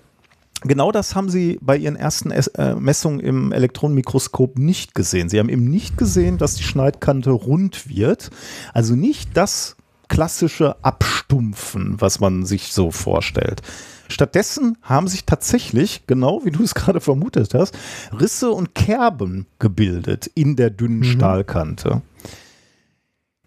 Genau 0.63 0.91
das 0.91 1.15
haben 1.15 1.29
sie 1.29 1.59
bei 1.61 1.77
ihren 1.77 1.97
ersten 1.97 2.31
äh, 2.31 2.75
Messungen 2.75 3.21
im 3.21 3.53
Elektronenmikroskop 3.53 4.59
nicht 4.59 4.95
gesehen. 4.95 5.29
Sie 5.29 5.39
haben 5.39 5.51
eben 5.51 5.69
nicht 5.69 5.99
gesehen, 5.99 6.39
dass 6.39 6.55
die 6.55 6.63
Schneidkante 6.63 7.31
rund 7.31 7.89
wird. 7.91 8.31
Also 8.73 8.97
nicht 8.97 9.37
das 9.37 9.76
klassische 10.09 10.77
Abstumpfen, 10.85 12.01
was 12.01 12.21
man 12.21 12.45
sich 12.45 12.73
so 12.73 12.91
vorstellt. 12.91 13.63
Stattdessen 14.09 14.79
haben 14.83 15.09
sich 15.09 15.25
tatsächlich, 15.25 16.07
genau 16.07 16.45
wie 16.45 16.51
du 16.51 16.63
es 16.63 16.75
gerade 16.75 17.01
vermutet 17.01 17.55
hast, 17.55 17.77
Risse 18.19 18.51
und 18.51 18.75
Kerben 18.75 19.47
gebildet 19.59 20.29
in 20.35 20.57
der 20.57 20.71
dünnen 20.71 21.01
mhm. 21.01 21.05
Stahlkante. 21.05 22.03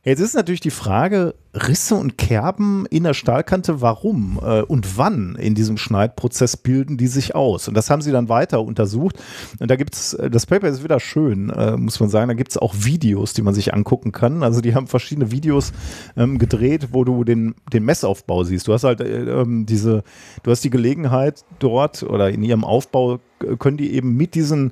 Jetzt 0.04 0.22
ist 0.22 0.34
natürlich 0.34 0.62
die 0.62 0.72
Frage, 0.72 1.36
Risse 1.54 1.96
und 1.96 2.18
Kerben 2.18 2.86
in 2.90 3.04
der 3.04 3.14
Stahlkante, 3.14 3.82
warum 3.82 4.40
äh, 4.42 4.62
und 4.62 4.98
wann 4.98 5.36
in 5.36 5.56
diesem 5.56 5.78
Schneidprozess 5.78 6.56
bilden 6.56 6.96
die 6.96 7.08
sich 7.08 7.36
aus? 7.36 7.68
Und 7.68 7.74
das 7.74 7.90
haben 7.90 8.02
sie 8.02 8.14
dann 8.14 8.30
weiter 8.30 8.62
untersucht. 8.62 9.18
Und 9.60 9.70
da 9.70 9.76
gibt 9.76 9.96
es, 9.96 10.14
äh, 10.14 10.30
das 10.30 10.46
Paper 10.46 10.70
ist 10.70 10.86
wieder 10.86 11.02
schön, 11.02 11.50
äh, 11.50 11.76
muss 11.76 12.00
man 12.00 12.10
sagen, 12.10 12.30
da 12.30 12.34
gibt 12.34 12.52
es 12.52 12.58
auch 12.58 12.76
Videos, 12.78 13.34
die 13.34 13.42
man 13.42 13.54
sich 13.54 13.74
angucken 13.74 14.14
kann. 14.14 14.42
Also 14.42 14.62
die 14.62 14.74
haben 14.74 14.88
verschiedene 14.88 15.32
Videos 15.32 15.74
ähm, 16.16 16.40
gedreht, 16.40 16.90
wo 16.94 17.04
du 17.04 17.26
den, 17.26 17.56
den 17.74 17.84
Messaufbau 17.84 18.46
siehst. 18.46 18.70
Du 18.70 18.74
hast 18.74 18.86
halt 18.86 19.02
äh, 19.02 19.24
ähm, 19.24 19.66
diese, 19.66 20.04
du 20.44 20.52
hast 20.52 20.64
die 20.64 20.70
Gelegenheit 20.70 21.44
dort 21.60 22.04
oder 22.04 22.30
in 22.30 22.42
ihrem 22.42 22.64
Aufbau 22.64 23.20
können 23.58 23.78
die 23.78 23.94
eben 23.94 24.16
mit 24.16 24.34
diesen 24.34 24.72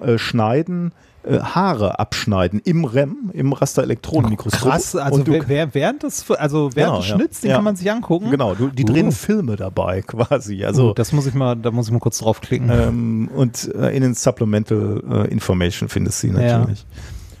äh, 0.00 0.18
Schneiden 0.18 0.92
äh, 1.26 1.40
Haare 1.40 1.98
abschneiden 1.98 2.60
im 2.64 2.84
REM, 2.84 3.30
im 3.32 3.52
Rasterelektronenmikroskop. 3.52 4.70
Krass, 4.70 4.96
also 4.96 5.22
du, 5.22 5.40
wer, 5.46 5.74
während 5.74 6.02
des, 6.02 6.30
also 6.30 6.70
während 6.74 6.76
genau, 6.76 6.96
des 6.98 7.06
Schnitts, 7.06 7.40
den 7.40 7.50
ja. 7.50 7.56
kann 7.56 7.64
man 7.64 7.76
sich 7.76 7.90
angucken. 7.90 8.30
Genau, 8.30 8.54
du, 8.54 8.68
die 8.68 8.84
uh. 8.84 8.86
drehen 8.86 9.12
Filme 9.12 9.56
dabei 9.56 10.02
quasi. 10.06 10.64
Also 10.64 10.90
uh, 10.90 10.94
das 10.94 11.12
muss 11.12 11.26
ich 11.26 11.34
mal, 11.34 11.56
da 11.56 11.70
muss 11.70 11.86
ich 11.86 11.92
mal 11.92 11.98
kurz 11.98 12.18
draufklicken. 12.18 12.70
Ähm, 12.70 13.28
und 13.34 13.74
äh, 13.74 13.94
in 13.96 14.02
den 14.02 14.14
Supplemental 14.14 15.02
äh, 15.10 15.30
Information 15.30 15.88
findest 15.88 16.22
du 16.22 16.28
sie 16.28 16.32
natürlich. 16.32 16.80
Ja. 16.80 16.86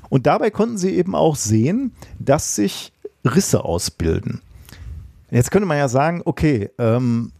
Und 0.08 0.26
dabei 0.26 0.50
konnten 0.50 0.78
sie 0.78 0.94
eben 0.94 1.14
auch 1.14 1.36
sehen, 1.36 1.92
dass 2.18 2.54
sich 2.54 2.92
Risse 3.24 3.64
ausbilden. 3.64 4.40
Jetzt 5.30 5.50
könnte 5.50 5.66
man 5.66 5.78
ja 5.78 5.88
sagen, 5.88 6.22
okay, 6.24 6.70
ähm, 6.78 7.32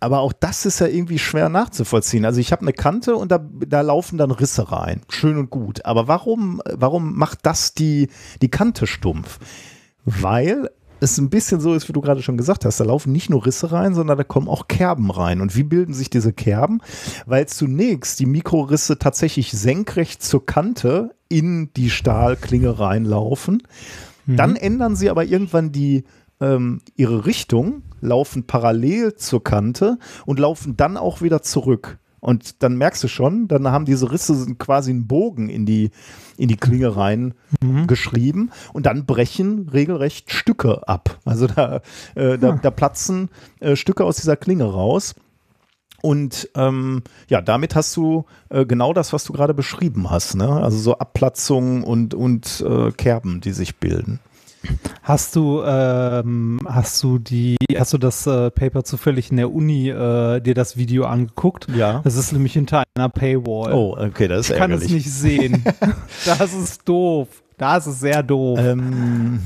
aber 0.00 0.20
auch 0.20 0.32
das 0.32 0.66
ist 0.66 0.80
ja 0.80 0.86
irgendwie 0.86 1.18
schwer 1.18 1.48
nachzuvollziehen. 1.48 2.24
Also 2.24 2.40
ich 2.40 2.52
habe 2.52 2.62
eine 2.62 2.72
Kante 2.72 3.16
und 3.16 3.32
da, 3.32 3.38
da 3.38 3.80
laufen 3.80 4.18
dann 4.18 4.30
Risse 4.30 4.70
rein. 4.70 5.02
Schön 5.08 5.38
und 5.38 5.50
gut. 5.50 5.84
Aber 5.84 6.08
warum, 6.08 6.60
warum 6.70 7.16
macht 7.16 7.40
das 7.42 7.74
die, 7.74 8.08
die 8.42 8.50
Kante 8.50 8.86
stumpf? 8.86 9.38
Weil 10.04 10.70
es 11.00 11.18
ein 11.18 11.30
bisschen 11.30 11.60
so 11.60 11.74
ist, 11.74 11.88
wie 11.88 11.92
du 11.92 12.00
gerade 12.00 12.22
schon 12.22 12.36
gesagt 12.36 12.64
hast. 12.64 12.80
Da 12.80 12.84
laufen 12.84 13.12
nicht 13.12 13.30
nur 13.30 13.44
Risse 13.44 13.72
rein, 13.72 13.94
sondern 13.94 14.18
da 14.18 14.24
kommen 14.24 14.48
auch 14.48 14.68
Kerben 14.68 15.10
rein. 15.10 15.40
Und 15.40 15.56
wie 15.56 15.62
bilden 15.62 15.94
sich 15.94 16.10
diese 16.10 16.32
Kerben? 16.32 16.80
Weil 17.26 17.46
zunächst 17.46 18.18
die 18.20 18.26
Mikrorisse 18.26 18.98
tatsächlich 18.98 19.52
senkrecht 19.52 20.22
zur 20.22 20.44
Kante 20.44 21.14
in 21.28 21.70
die 21.74 21.90
Stahlklinge 21.90 22.78
reinlaufen. 22.78 23.62
Mhm. 24.26 24.36
Dann 24.36 24.56
ändern 24.56 24.96
sie 24.96 25.10
aber 25.10 25.24
irgendwann 25.24 25.72
die 25.72 26.04
ähm, 26.40 26.80
ihre 26.96 27.26
Richtung, 27.26 27.82
laufen 28.06 28.46
parallel 28.46 29.14
zur 29.14 29.44
Kante 29.44 29.98
und 30.24 30.38
laufen 30.38 30.76
dann 30.76 30.96
auch 30.96 31.20
wieder 31.20 31.42
zurück. 31.42 31.98
Und 32.20 32.62
dann 32.62 32.76
merkst 32.76 33.04
du 33.04 33.08
schon, 33.08 33.46
dann 33.46 33.68
haben 33.68 33.84
diese 33.84 34.10
Risse 34.10 34.54
quasi 34.58 34.90
einen 34.90 35.06
Bogen 35.06 35.48
in 35.48 35.66
die, 35.66 35.90
in 36.36 36.48
die 36.48 36.56
Klinge 36.56 36.96
rein 36.96 37.34
mhm. 37.62 37.86
geschrieben 37.86 38.50
und 38.72 38.86
dann 38.86 39.06
brechen 39.06 39.68
regelrecht 39.68 40.32
Stücke 40.32 40.88
ab. 40.88 41.20
Also 41.24 41.46
da, 41.46 41.82
äh, 42.14 42.38
da, 42.38 42.52
da, 42.52 42.70
platzen 42.70 43.28
äh, 43.60 43.76
Stücke 43.76 44.04
aus 44.04 44.16
dieser 44.16 44.36
Klinge 44.36 44.64
raus. 44.64 45.14
Und 46.02 46.50
ähm, 46.54 47.02
ja, 47.28 47.40
damit 47.40 47.74
hast 47.74 47.96
du 47.96 48.24
äh, 48.48 48.66
genau 48.66 48.92
das, 48.92 49.12
was 49.12 49.24
du 49.24 49.32
gerade 49.32 49.54
beschrieben 49.54 50.10
hast. 50.10 50.34
Ne? 50.34 50.48
Also 50.48 50.78
so 50.78 50.98
Abplatzungen 50.98 51.84
und, 51.84 52.14
und 52.14 52.64
äh, 52.66 52.92
Kerben, 52.92 53.40
die 53.40 53.52
sich 53.52 53.76
bilden. 53.76 54.20
Hast 55.02 55.36
du, 55.36 55.62
ähm, 55.64 56.58
hast 56.66 57.00
du 57.02 57.18
die, 57.18 57.56
hast 57.76 57.92
du 57.92 57.98
das 57.98 58.26
äh, 58.26 58.50
Paper 58.50 58.82
zufällig 58.82 59.30
in 59.30 59.36
der 59.36 59.52
Uni 59.52 59.88
äh, 59.88 60.40
dir 60.40 60.54
das 60.54 60.76
Video 60.76 61.04
angeguckt? 61.04 61.68
Ja. 61.74 62.00
Das 62.02 62.16
ist 62.16 62.32
nämlich 62.32 62.54
hinter 62.54 62.82
einer 62.96 63.08
Paywall. 63.08 63.72
Oh, 63.72 63.96
okay, 63.96 64.26
das 64.26 64.40
ist 64.40 64.50
Ich 64.50 64.56
kann 64.56 64.72
es 64.72 64.88
nicht 64.88 65.08
sehen. 65.10 65.62
das 66.24 66.52
ist 66.52 66.88
doof. 66.88 67.28
Das 67.56 67.86
ist 67.86 68.00
sehr 68.00 68.22
doof. 68.22 68.58
Ähm. 68.60 69.40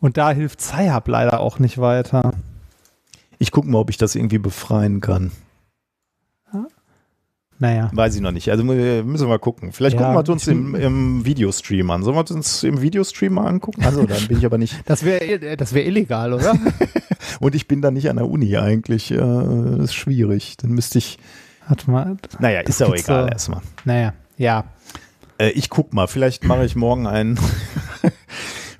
Und 0.00 0.16
da 0.16 0.32
hilft 0.32 0.60
Sci-Hub 0.60 1.06
leider 1.06 1.38
auch 1.38 1.60
nicht 1.60 1.78
weiter. 1.78 2.32
Ich 3.38 3.52
gucke 3.52 3.68
mal, 3.68 3.78
ob 3.78 3.90
ich 3.90 3.98
das 3.98 4.16
irgendwie 4.16 4.38
befreien 4.38 5.00
kann. 5.00 5.30
Naja. 7.62 7.90
Weiß 7.92 8.16
ich 8.16 8.20
noch 8.20 8.32
nicht. 8.32 8.50
Also 8.50 8.64
müssen 8.64 9.20
wir 9.20 9.28
mal 9.28 9.38
gucken. 9.38 9.70
Vielleicht 9.70 9.94
ja, 9.94 10.12
gucken 10.12 10.26
wir 10.26 10.32
uns 10.32 10.48
im, 10.48 10.74
im, 10.74 11.24
Videostream 11.24 11.92
an. 11.92 12.02
Sollen 12.02 12.16
wir 12.16 12.28
uns 12.34 12.64
im 12.64 12.82
Videostream 12.82 13.34
mal 13.34 13.46
angucken? 13.46 13.84
Also, 13.84 14.04
dann 14.04 14.26
bin 14.26 14.38
ich 14.38 14.44
aber 14.44 14.58
nicht. 14.58 14.74
Das 14.84 15.04
wäre 15.04 15.56
das 15.56 15.72
wär 15.72 15.86
illegal, 15.86 16.32
oder? 16.32 16.58
Und 17.40 17.54
ich 17.54 17.68
bin 17.68 17.80
da 17.80 17.92
nicht 17.92 18.10
an 18.10 18.16
der 18.16 18.28
Uni 18.28 18.56
eigentlich. 18.56 19.12
Äh, 19.12 19.16
das 19.16 19.84
ist 19.84 19.94
schwierig. 19.94 20.56
Dann 20.56 20.72
müsste 20.72 20.98
ich. 20.98 21.18
Warte 21.68 21.88
mal. 21.88 22.16
Naja, 22.40 22.62
ist 22.62 22.82
aber 22.82 22.96
egal 22.96 23.26
so, 23.26 23.30
erstmal. 23.30 23.60
Naja, 23.84 24.12
ja. 24.38 24.64
Äh, 25.38 25.50
ich 25.50 25.70
guck 25.70 25.94
mal. 25.94 26.08
Vielleicht 26.08 26.42
mache 26.42 26.64
ich 26.64 26.74
morgen 26.74 27.06
einen. 27.06 27.38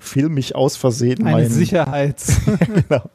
Film 0.01 0.33
mich 0.33 0.55
aus 0.55 0.75
Versehen. 0.75 1.25
Eine 1.25 1.49
Sicherheits. 1.49 2.41
genau. 2.89 3.09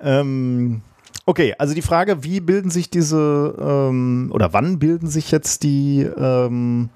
Ähm, 0.00 0.80
Okay, 1.26 1.54
also 1.58 1.74
die 1.74 1.82
Frage, 1.82 2.24
wie 2.24 2.40
bilden 2.40 2.70
sich 2.70 2.90
diese 2.90 3.54
ähm, 3.60 4.30
oder 4.32 4.52
wann 4.52 4.78
bilden 4.78 5.08
sich 5.08 5.30
jetzt 5.30 5.62
die 5.62 6.00
ähm, 6.02 6.90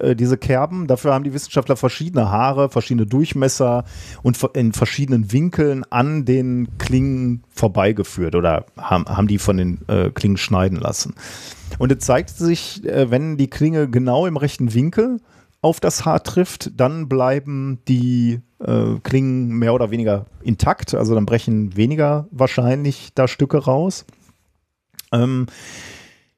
äh, 0.00 0.16
diese 0.16 0.36
Kerben. 0.36 0.86
Dafür 0.86 1.14
haben 1.14 1.24
die 1.24 1.32
Wissenschaftler 1.32 1.76
verschiedene 1.76 2.30
Haare, 2.30 2.68
verschiedene 2.70 3.06
Durchmesser 3.06 3.84
und 4.22 4.42
in 4.54 4.72
verschiedenen 4.72 5.32
Winkeln 5.32 5.84
an 5.90 6.24
den 6.24 6.78
Klingen 6.78 7.44
vorbeigeführt 7.50 8.34
oder 8.34 8.66
haben, 8.76 9.04
haben 9.04 9.28
die 9.28 9.38
von 9.38 9.56
den 9.56 9.80
äh, 9.88 10.10
Klingen 10.10 10.36
schneiden 10.36 10.78
lassen. 10.78 11.14
Und 11.78 11.92
es 11.92 12.04
zeigt 12.04 12.30
sich, 12.30 12.84
äh, 12.84 13.10
wenn 13.10 13.36
die 13.36 13.50
Klinge 13.50 13.88
genau 13.88 14.26
im 14.26 14.36
rechten 14.36 14.74
Winkel 14.74 15.20
auf 15.62 15.80
das 15.80 16.04
Haar 16.04 16.22
trifft, 16.22 16.78
dann 16.78 17.08
bleiben 17.08 17.78
die 17.88 18.40
äh, 18.58 18.98
Klingen 19.02 19.48
mehr 19.48 19.74
oder 19.74 19.90
weniger 19.90 20.26
intakt, 20.42 20.94
also 20.94 21.14
dann 21.14 21.26
brechen 21.26 21.76
weniger 21.76 22.28
wahrscheinlich 22.30 23.12
da 23.14 23.28
Stücke 23.28 23.58
raus. 23.58 24.04
Ähm, 25.12 25.46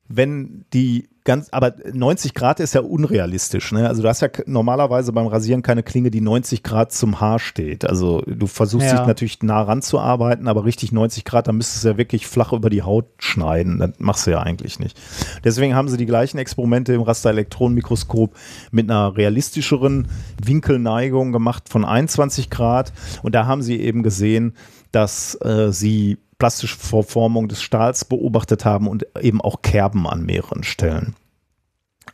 wenn 0.09 0.65
die 0.73 1.09
ganz, 1.29 1.49
aber 1.51 1.75
90 1.93 2.33
Grad 2.33 2.59
ist 2.59 2.75
ja 2.75 2.81
unrealistisch. 2.81 3.73
Ne? 3.73 3.87
Also 3.87 4.01
du 4.01 4.09
hast 4.09 4.23
ja 4.23 4.29
normalerweise 4.47 5.13
beim 5.13 5.27
Rasieren 5.27 5.61
keine 5.61 5.83
Klinge, 5.83 6.11
die 6.11 6.23
90 6.23 6.63
Grad 6.63 6.91
zum 6.91 7.21
Haar 7.21 7.39
steht. 7.39 7.85
Also 7.85 8.23
du 8.27 8.47
versuchst 8.47 8.87
ja. 8.87 8.97
dich 8.97 9.07
natürlich 9.07 9.43
nah 9.43 9.61
ranzuarbeiten, 9.61 10.49
aber 10.49 10.65
richtig 10.65 10.91
90 10.91 11.27
Grad, 11.27 11.47
da 11.47 11.53
müsstest 11.53 11.85
du 11.85 11.89
ja 11.89 11.97
wirklich 11.99 12.27
flach 12.27 12.55
über 12.55 12.71
die 12.71 12.81
Haut 12.81 13.05
schneiden. 13.19 13.79
Das 13.79 13.91
machst 13.99 14.27
du 14.27 14.31
ja 14.31 14.41
eigentlich 14.41 14.79
nicht. 14.79 14.99
Deswegen 15.45 15.75
haben 15.75 15.91
sie 15.91 15.99
die 15.99 16.07
gleichen 16.07 16.39
Experimente 16.39 16.95
im 16.95 17.03
Rasterelektronenmikroskop 17.03 18.35
mit 18.71 18.91
einer 18.91 19.15
realistischeren 19.15 20.09
Winkelneigung 20.43 21.33
gemacht 21.33 21.69
von 21.69 21.85
21 21.85 22.49
Grad. 22.49 22.95
Und 23.23 23.35
da 23.35 23.45
haben 23.45 23.61
sie 23.61 23.79
eben 23.79 24.03
gesehen, 24.03 24.55
dass 24.93 25.35
äh, 25.43 25.73
sie 25.73 26.17
plastische 26.39 26.79
Verformung 26.79 27.49
des 27.49 27.63
Stahls 27.63 28.05
beobachtet 28.05 28.65
haben 28.65 28.89
und 28.89 29.07
eben 29.21 29.41
auch 29.41 29.63
Kerben 29.63 30.07
an 30.07 30.25
mehreren 30.25 30.65
Stellen. 30.65 31.15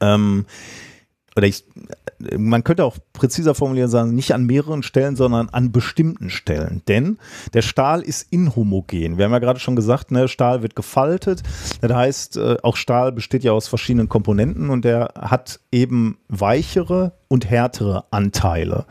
Ähm, 0.01 0.47
oder 1.37 1.49
ich, 1.49 1.65
man 2.37 2.63
könnte 2.63 2.85
auch 2.85 2.97
präziser 3.13 3.55
formulieren 3.55 3.89
sagen, 3.91 4.15
nicht 4.15 4.33
an 4.33 4.45
mehreren 4.47 4.85
Stellen, 4.85 5.17
sondern 5.17 5.49
an 5.49 5.73
bestimmten 5.73 6.31
Stellen. 6.31 6.83
Denn 6.87 7.19
der 7.55 7.63
Stahl 7.63 8.03
ist 8.03 8.33
inhomogen. 8.33 9.19
Wir 9.19 9.25
haben 9.25 9.33
ja 9.33 9.41
gerade 9.41 9.59
schon 9.59 9.75
gesagt, 9.75 10.13
ne, 10.13 10.29
Stahl 10.29 10.63
wird 10.63 10.77
gefaltet. 10.77 11.43
Das 11.81 11.93
heißt, 11.93 12.37
äh, 12.37 12.57
auch 12.63 12.77
Stahl 12.77 13.11
besteht 13.11 13.43
ja 13.43 13.53
aus 13.53 13.67
verschiedenen 13.67 14.09
Komponenten 14.09 14.71
und 14.71 14.85
der 14.85 15.13
hat 15.19 15.59
eben 15.73 16.19
weichere 16.29 17.13
und 17.27 17.51
härtere 17.51 18.05
Anteile. 18.13 18.87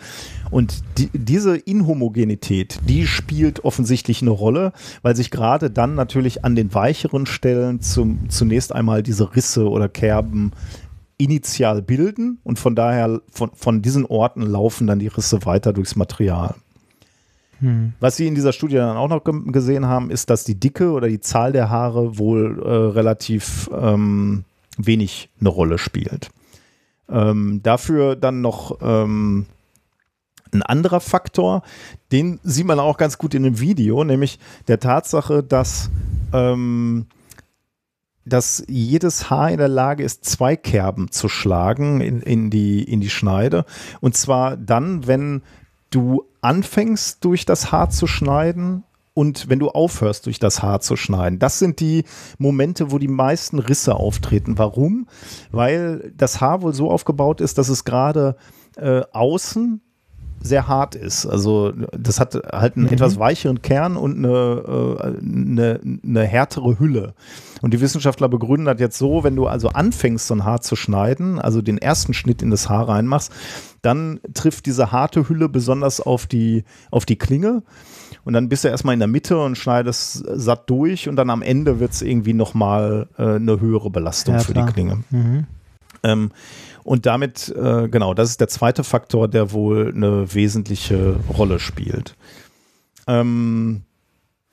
Und 0.54 0.84
die, 1.00 1.10
diese 1.14 1.58
Inhomogenität, 1.58 2.80
die 2.88 3.08
spielt 3.08 3.66
offensichtlich 3.66 4.22
eine 4.22 4.30
Rolle, 4.30 4.72
weil 5.02 5.16
sich 5.16 5.32
gerade 5.32 5.72
dann 5.72 5.96
natürlich 5.96 6.46
an 6.46 6.56
den 6.56 6.76
weicheren 6.76 7.26
Stellen 7.26 7.82
zum, 7.82 8.30
zunächst 8.30 8.72
einmal 8.72 9.02
diese 9.02 9.36
Risse 9.36 9.68
oder 9.68 9.90
Kerben 9.90 10.52
initial 11.18 11.82
bilden 11.82 12.38
und 12.44 12.60
von 12.60 12.76
daher 12.76 13.20
von, 13.32 13.50
von 13.56 13.82
diesen 13.82 14.06
Orten 14.06 14.44
laufen 14.44 14.86
dann 14.86 15.00
die 15.00 15.08
Risse 15.08 15.44
weiter 15.44 15.74
durchs 15.74 15.96
Material. 15.96 16.54
Hm. 17.60 17.94
Was 18.00 18.18
Sie 18.18 18.28
in 18.28 18.36
dieser 18.36 18.54
Studie 18.54 18.76
dann 18.76 18.96
auch 18.96 19.10
noch 19.10 19.24
gesehen 19.24 19.88
haben, 19.88 20.12
ist, 20.12 20.30
dass 20.30 20.44
die 20.44 20.60
Dicke 20.60 20.92
oder 20.92 21.08
die 21.08 21.20
Zahl 21.20 21.52
der 21.52 21.72
Haare 21.72 22.20
wohl 22.20 22.62
äh, 22.64 22.70
relativ 22.70 23.72
ähm, 23.76 24.44
wenig 24.78 25.30
eine 25.40 25.50
Rolle 25.50 25.80
spielt. 25.80 26.30
Ähm, 27.10 27.62
dafür 27.64 28.16
dann 28.16 28.42
noch 28.42 28.78
ähm, 28.84 29.48
ein 30.54 30.64
anderer 30.64 31.00
Faktor, 31.00 31.64
den 32.12 32.40
sieht 32.44 32.66
man 32.66 32.80
auch 32.80 32.98
ganz 32.98 33.18
gut 33.18 33.34
in 33.34 33.44
dem 33.44 33.60
Video, 33.60 34.04
nämlich 34.04 34.40
der 34.68 34.80
Tatsache, 34.80 35.44
dass 35.44 35.90
ähm, 36.34 37.08
dass 38.26 38.64
jedes 38.68 39.30
Haar 39.30 39.52
in 39.52 39.58
der 39.58 39.68
Lage 39.68 40.04
ist, 40.04 40.26
zwei 40.26 40.56
Kerben 40.56 41.12
zu 41.12 41.28
schlagen 41.28 42.02
in, 42.02 42.22
in, 42.22 42.50
die, 42.50 42.84
in 42.84 43.02
die 43.02 43.10
Schneide. 43.10 43.66
Und 44.00 44.16
zwar 44.16 44.56
dann, 44.56 45.08
wenn 45.08 45.42
du 45.90 46.24
anfängst, 46.42 47.24
durch 47.24 47.46
das 47.46 47.72
Haar 47.72 47.90
zu 47.90 48.08
schneiden 48.08 48.84
und 49.14 49.50
wenn 49.50 49.60
du 49.60 49.70
aufhörst, 49.70 50.26
durch 50.26 50.40
das 50.40 50.64
Haar 50.64 50.80
zu 50.80 50.96
schneiden. 50.96 51.38
Das 51.38 51.60
sind 51.60 51.80
die 51.80 52.04
Momente, 52.38 52.92
wo 52.92 52.98
die 52.98 53.08
meisten 53.08 53.60
Risse 53.60 53.96
auftreten. 53.96 54.58
Warum? 54.58 55.08
Weil 55.52 56.14
das 56.18 56.42
Haar 56.42 56.62
wohl 56.62 56.74
so 56.74 56.90
aufgebaut 56.90 57.42
ist, 57.42 57.58
dass 57.58 57.70
es 57.70 57.84
gerade 57.84 58.38
äh, 58.76 59.02
außen 59.12 59.82
sehr 60.44 60.68
hart 60.68 60.96
ist. 60.96 61.26
Also 61.26 61.72
das 61.98 62.20
hat 62.20 62.36
halt 62.36 62.76
einen 62.76 62.86
mhm. 62.86 62.94
etwas 62.94 63.18
weicheren 63.18 63.62
Kern 63.62 63.96
und 63.96 64.18
eine, 64.18 64.98
äh, 64.98 65.26
eine, 65.26 65.80
eine, 66.04 66.24
härtere 66.26 66.80
Hülle. 66.80 67.14
Und 67.62 67.74
die 67.74 67.82
Wissenschaftler 67.82 68.28
begründen 68.28 68.66
das 68.66 68.80
jetzt 68.80 68.98
so, 68.98 69.24
wenn 69.24 69.36
du 69.36 69.48
also 69.48 69.70
anfängst, 69.70 70.28
so 70.28 70.36
ein 70.36 70.44
Haar 70.44 70.62
zu 70.62 70.76
schneiden, 70.76 71.40
also 71.40 71.62
den 71.62 71.78
ersten 71.78 72.14
Schnitt 72.14 72.42
in 72.42 72.52
das 72.52 72.70
Haar 72.70 72.90
reinmachst, 72.90 73.32
dann 73.82 74.20
trifft 74.34 74.66
diese 74.66 74.92
harte 74.92 75.30
Hülle 75.30 75.48
besonders 75.50 76.02
auf 76.02 76.28
die, 76.28 76.66
auf 76.92 77.06
die 77.06 77.18
Klinge. 77.18 77.64
Und 78.26 78.34
dann 78.34 78.50
bist 78.50 78.64
du 78.64 78.68
erstmal 78.68 78.94
in 78.94 79.00
der 79.00 79.08
Mitte 79.08 79.38
und 79.42 79.58
schneidest 79.58 80.24
satt 80.28 80.70
durch 80.70 81.10
und 81.10 81.16
dann 81.16 81.30
am 81.30 81.42
Ende 81.42 81.80
wird 81.80 81.92
es 81.92 82.02
irgendwie 82.02 82.34
nochmal 82.34 83.08
äh, 83.18 83.36
eine 83.36 83.60
höhere 83.60 83.90
Belastung 83.90 84.36
ja, 84.36 84.42
für 84.42 84.54
die 84.54 84.64
Klinge. 84.64 85.04
Mhm. 85.10 85.46
Ähm, 86.04 86.32
und 86.84 87.06
damit, 87.06 87.50
äh, 87.50 87.88
genau, 87.88 88.14
das 88.14 88.30
ist 88.30 88.42
der 88.42 88.48
zweite 88.48 88.84
Faktor, 88.84 89.28
der 89.28 89.52
wohl 89.52 89.94
eine 89.96 90.34
wesentliche 90.34 91.18
Rolle 91.30 91.60
spielt. 91.60 92.16
Ähm, 93.08 93.84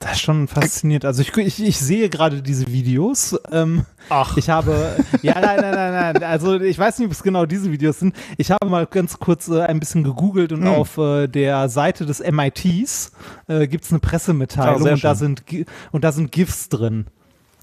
das 0.01 0.13
ist 0.13 0.21
schon 0.21 0.47
fasziniert. 0.47 1.05
Also 1.05 1.21
ich, 1.21 1.35
ich, 1.37 1.63
ich 1.63 1.77
sehe 1.77 2.09
gerade 2.09 2.41
diese 2.41 2.67
Videos. 2.67 3.39
Ähm, 3.51 3.85
Ach. 4.09 4.35
Ich 4.35 4.49
habe, 4.49 4.95
ja, 5.21 5.39
nein, 5.39 5.59
nein, 5.61 5.75
nein, 5.75 6.13
nein. 6.13 6.23
Also 6.23 6.59
ich 6.59 6.77
weiß 6.77 6.97
nicht, 6.97 7.05
ob 7.05 7.11
es 7.11 7.21
genau 7.21 7.45
diese 7.45 7.71
Videos 7.71 7.99
sind. 7.99 8.15
Ich 8.37 8.49
habe 8.49 8.67
mal 8.67 8.87
ganz 8.87 9.19
kurz 9.19 9.47
äh, 9.47 9.61
ein 9.61 9.79
bisschen 9.79 10.03
gegoogelt 10.03 10.53
und 10.53 10.61
hm. 10.61 10.67
auf 10.69 10.97
äh, 10.97 11.27
der 11.27 11.69
Seite 11.69 12.07
des 12.07 12.19
MITs 12.19 13.11
äh, 13.47 13.67
gibt 13.67 13.83
es 13.83 13.91
eine 13.91 13.99
Pressemitteilung 13.99 14.87
ah, 14.87 14.93
und, 14.93 15.03
da 15.03 15.13
sind, 15.13 15.43
und 15.91 16.03
da 16.03 16.11
sind 16.11 16.31
GIFs 16.31 16.69
drin 16.69 17.05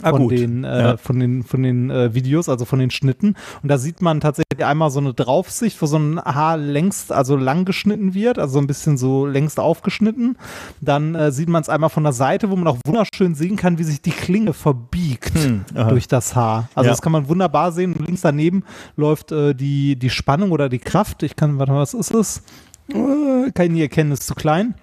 ah, 0.03 0.11
von, 0.11 0.29
den, 0.29 0.65
äh, 0.65 0.81
ja. 0.81 0.97
von 0.97 1.19
den, 1.19 1.43
von 1.43 1.63
den 1.63 1.91
äh, 1.91 2.15
Videos, 2.15 2.49
also 2.49 2.65
von 2.65 2.79
den 2.79 2.91
Schnitten. 2.91 3.35
Und 3.63 3.69
da 3.69 3.79
sieht 3.79 4.03
man 4.03 4.21
tatsächlich 4.21 4.65
einmal 4.65 4.91
so 4.91 5.01
eine 5.01 5.15
Draufsicht, 5.15 5.81
wo 5.81 5.87
so 5.87 5.99
ein 5.99 6.21
Haar 6.21 6.57
längst, 6.57 7.13
also 7.13 7.37
lang 7.37 7.65
geschnitten 7.65 8.15
wird, 8.15 8.39
also 8.39 8.55
so 8.55 8.59
ein 8.61 8.67
bisschen 8.67 8.97
so 8.97 9.27
längst 9.27 9.59
aufgeschnitten. 9.61 10.37
Dann 10.81 11.15
äh, 11.15 11.33
sieht 11.33 11.49
man 11.49 11.63
es 11.63 11.69
einmal 11.69 11.91
von 11.91 12.05
der 12.05 12.13
Seite, 12.13 12.51
wo 12.51 12.57
man 12.57 12.67
auch 12.69 12.79
wunderschön 12.87 13.35
sehen 13.35 13.57
kann, 13.57 13.79
wie 13.79 13.85
sich 13.85 14.01
die 14.01 14.11
Klinge 14.11 14.53
verbiegt 14.53 15.33
hm, 15.35 15.65
durch 15.89 16.09
das 16.09 16.35
Haar. 16.35 16.69
Also 16.75 16.87
ja. 16.87 16.93
das 16.93 17.03
kann 17.03 17.13
man 17.13 17.29
wunderbar 17.29 17.73
sehen. 17.73 17.95
Und 17.95 18.07
links 18.07 18.23
daneben 18.23 18.65
läuft 18.97 19.33
äh, 19.33 19.55
die, 19.55 19.97
die 19.97 20.11
Spannung 20.11 20.53
oder 20.53 20.69
die 20.69 20.79
Kraft. 20.79 21.23
Ich 21.23 21.37
kann, 21.37 21.59
warte 21.59 21.73
mal, 21.73 21.81
was 21.81 21.95
ist 21.95 22.13
es? 22.13 22.43
Äh, 22.91 23.51
kann 23.53 23.67
ich 23.67 23.73
nie 23.73 23.83
erkennen, 23.83 24.13
ist 24.13 24.27
zu 24.27 24.35
klein. 24.35 24.75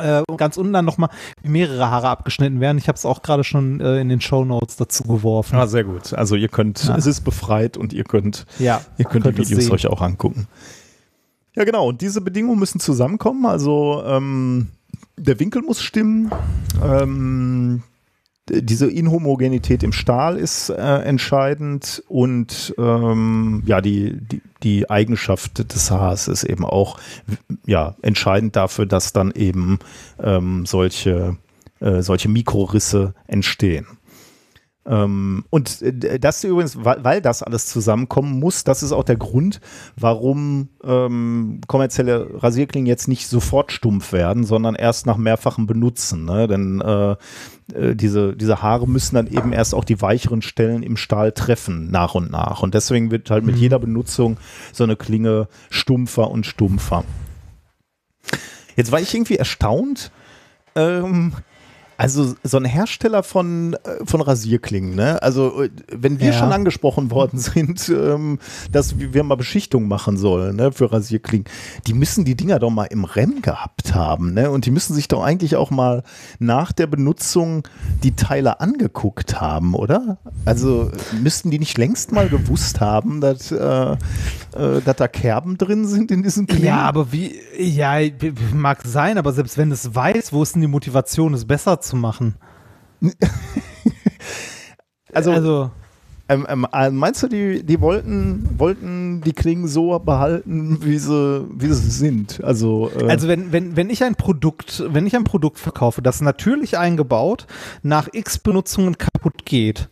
Äh, 0.00 0.22
und 0.28 0.36
ganz 0.36 0.56
unten 0.56 0.72
dann 0.72 0.84
nochmal 0.84 1.10
mehrere 1.42 1.90
Haare 1.90 2.08
abgeschnitten 2.08 2.60
werden. 2.60 2.78
Ich 2.78 2.88
habe 2.88 2.96
es 2.96 3.04
auch 3.04 3.22
gerade 3.22 3.44
schon 3.44 3.80
äh, 3.80 4.00
in 4.00 4.08
den 4.08 4.20
Show 4.20 4.44
Notes 4.44 4.76
dazu 4.76 5.04
geworfen. 5.04 5.56
Ah, 5.56 5.66
sehr 5.66 5.84
gut. 5.84 6.12
Also 6.14 6.36
ihr 6.36 6.48
könnt, 6.48 6.84
ja. 6.84 6.96
es 6.96 7.06
ist 7.06 7.22
befreit 7.22 7.76
und 7.76 7.92
ihr 7.92 8.04
könnt, 8.04 8.46
ja, 8.58 8.80
ihr 8.98 9.04
könnt, 9.04 9.24
könnt 9.24 9.38
die 9.38 9.48
Videos 9.48 9.70
euch 9.70 9.86
auch 9.86 10.00
angucken. 10.00 10.46
Ja, 11.54 11.64
genau. 11.64 11.88
Und 11.88 12.00
diese 12.00 12.20
Bedingungen 12.20 12.58
müssen 12.58 12.80
zusammenkommen. 12.80 13.46
Also 13.46 14.02
ähm, 14.04 14.68
der 15.16 15.38
Winkel 15.40 15.62
muss 15.62 15.82
stimmen. 15.82 16.30
Ähm, 16.82 17.82
diese 18.48 18.90
Inhomogenität 18.90 19.82
im 19.82 19.92
Stahl 19.92 20.36
ist 20.36 20.70
äh, 20.70 20.74
entscheidend 20.74 22.02
und 22.08 22.74
ähm, 22.78 23.62
ja, 23.66 23.80
die, 23.80 24.16
die, 24.20 24.42
die 24.62 24.90
Eigenschaft 24.90 25.72
des 25.72 25.90
Haars 25.90 26.28
ist 26.28 26.44
eben 26.44 26.64
auch 26.64 26.98
ja, 27.66 27.94
entscheidend 28.02 28.56
dafür, 28.56 28.86
dass 28.86 29.12
dann 29.12 29.30
eben 29.32 29.78
ähm, 30.22 30.66
solche, 30.66 31.36
äh, 31.80 32.02
solche 32.02 32.28
Mikrorisse 32.28 33.14
entstehen. 33.26 33.86
Ähm, 34.86 35.44
und 35.50 35.82
äh, 35.82 36.18
das 36.18 36.42
übrigens, 36.42 36.82
weil, 36.82 37.04
weil, 37.04 37.20
das 37.20 37.42
alles 37.42 37.66
zusammenkommen 37.66 38.38
muss, 38.40 38.64
das 38.64 38.82
ist 38.82 38.92
auch 38.92 39.04
der 39.04 39.16
Grund, 39.16 39.60
warum 39.96 40.68
ähm, 40.82 41.60
kommerzielle 41.66 42.42
Rasierklingen 42.42 42.86
jetzt 42.86 43.06
nicht 43.06 43.28
sofort 43.28 43.72
stumpf 43.72 44.12
werden, 44.12 44.44
sondern 44.44 44.74
erst 44.74 45.06
nach 45.06 45.18
mehrfachem 45.18 45.66
Benutzen. 45.66 46.24
Ne? 46.24 46.48
Denn 46.48 46.80
äh, 46.80 47.16
äh, 47.74 47.96
diese, 47.96 48.36
diese 48.36 48.62
Haare 48.62 48.88
müssen 48.88 49.14
dann 49.14 49.26
eben 49.26 49.52
erst 49.52 49.74
auch 49.74 49.84
die 49.84 50.00
weicheren 50.00 50.42
Stellen 50.42 50.82
im 50.82 50.96
Stahl 50.96 51.32
treffen, 51.32 51.90
nach 51.90 52.14
und 52.14 52.30
nach. 52.30 52.62
Und 52.62 52.74
deswegen 52.74 53.10
wird 53.10 53.30
halt 53.30 53.44
mit 53.44 53.56
mhm. 53.56 53.60
jeder 53.60 53.78
Benutzung 53.78 54.38
so 54.72 54.84
eine 54.84 54.96
Klinge 54.96 55.48
stumpfer 55.70 56.30
und 56.30 56.46
stumpfer. 56.46 57.04
Jetzt 58.76 58.92
war 58.92 59.00
ich 59.00 59.14
irgendwie 59.14 59.36
erstaunt, 59.36 60.10
ähm, 60.74 61.32
also 62.00 62.34
so 62.42 62.56
ein 62.56 62.64
Hersteller 62.64 63.22
von, 63.22 63.74
äh, 63.74 64.06
von 64.06 64.22
Rasierklingen, 64.22 64.94
ne? 64.94 65.22
Also 65.22 65.64
äh, 65.64 65.70
wenn 65.92 66.18
wir 66.18 66.28
ja. 66.28 66.32
schon 66.32 66.50
angesprochen 66.50 67.10
worden 67.10 67.38
sind, 67.38 67.90
ähm, 67.90 68.38
dass 68.72 68.98
wir 68.98 69.22
mal 69.22 69.34
Beschichtung 69.34 69.86
machen 69.86 70.16
sollen 70.16 70.56
ne, 70.56 70.72
für 70.72 70.90
Rasierklingen, 70.90 71.46
die 71.86 71.92
müssen 71.92 72.24
die 72.24 72.36
Dinger 72.36 72.58
doch 72.58 72.70
mal 72.70 72.86
im 72.86 73.04
Rennen 73.04 73.42
gehabt 73.42 73.94
haben, 73.94 74.32
ne? 74.32 74.50
Und 74.50 74.64
die 74.64 74.70
müssen 74.70 74.94
sich 74.94 75.08
doch 75.08 75.22
eigentlich 75.22 75.56
auch 75.56 75.70
mal 75.70 76.02
nach 76.38 76.72
der 76.72 76.86
Benutzung 76.86 77.68
die 78.02 78.16
Teile 78.16 78.60
angeguckt 78.60 79.38
haben, 79.38 79.74
oder? 79.74 80.16
Also 80.46 80.90
müssten 81.20 81.50
die 81.50 81.58
nicht 81.58 81.76
längst 81.76 82.12
mal 82.12 82.30
gewusst 82.30 82.80
haben, 82.80 83.20
dass, 83.20 83.52
äh, 83.52 83.92
äh, 83.92 83.96
dass 84.54 84.96
da 84.96 85.06
Kerben 85.06 85.58
drin 85.58 85.86
sind 85.86 86.10
in 86.10 86.22
diesen 86.22 86.46
Klingen? 86.46 86.64
Ja, 86.64 86.78
aber 86.78 87.12
wie, 87.12 87.34
ja, 87.58 87.98
mag 88.54 88.80
sein, 88.86 89.18
aber 89.18 89.34
selbst 89.34 89.58
wenn 89.58 89.70
es 89.70 89.94
weiß, 89.94 90.32
wo 90.32 90.42
ist 90.42 90.54
denn 90.54 90.62
die 90.62 90.66
Motivation, 90.66 91.34
es 91.34 91.44
besser 91.44 91.78
zu 91.80 91.89
zu 91.90 91.96
machen. 91.96 92.36
also, 95.12 95.32
also 95.32 95.70
ähm, 96.30 96.46
ähm, 96.48 96.66
äh, 96.72 96.90
meinst 96.90 97.24
du, 97.24 97.26
die, 97.26 97.64
die 97.64 97.80
wollten, 97.80 98.48
wollten 98.56 99.20
die 99.22 99.32
Klingen 99.32 99.66
so 99.66 99.98
behalten, 99.98 100.78
wie 100.80 100.96
sie, 100.96 101.44
wie 101.52 101.72
sie 101.72 101.90
sind. 101.90 102.42
Also, 102.44 102.88
äh 102.96 103.08
also 103.10 103.26
wenn, 103.26 103.50
wenn, 103.50 103.74
wenn 103.74 103.90
ich 103.90 104.04
ein 104.04 104.14
Produkt, 104.14 104.84
wenn 104.86 105.08
ich 105.08 105.16
ein 105.16 105.24
Produkt 105.24 105.58
verkaufe, 105.58 106.02
das 106.02 106.20
natürlich 106.20 106.78
eingebaut 106.78 107.48
nach 107.82 108.08
X 108.12 108.38
Benutzungen 108.38 108.96
kaputt 108.96 109.44
geht, 109.44 109.88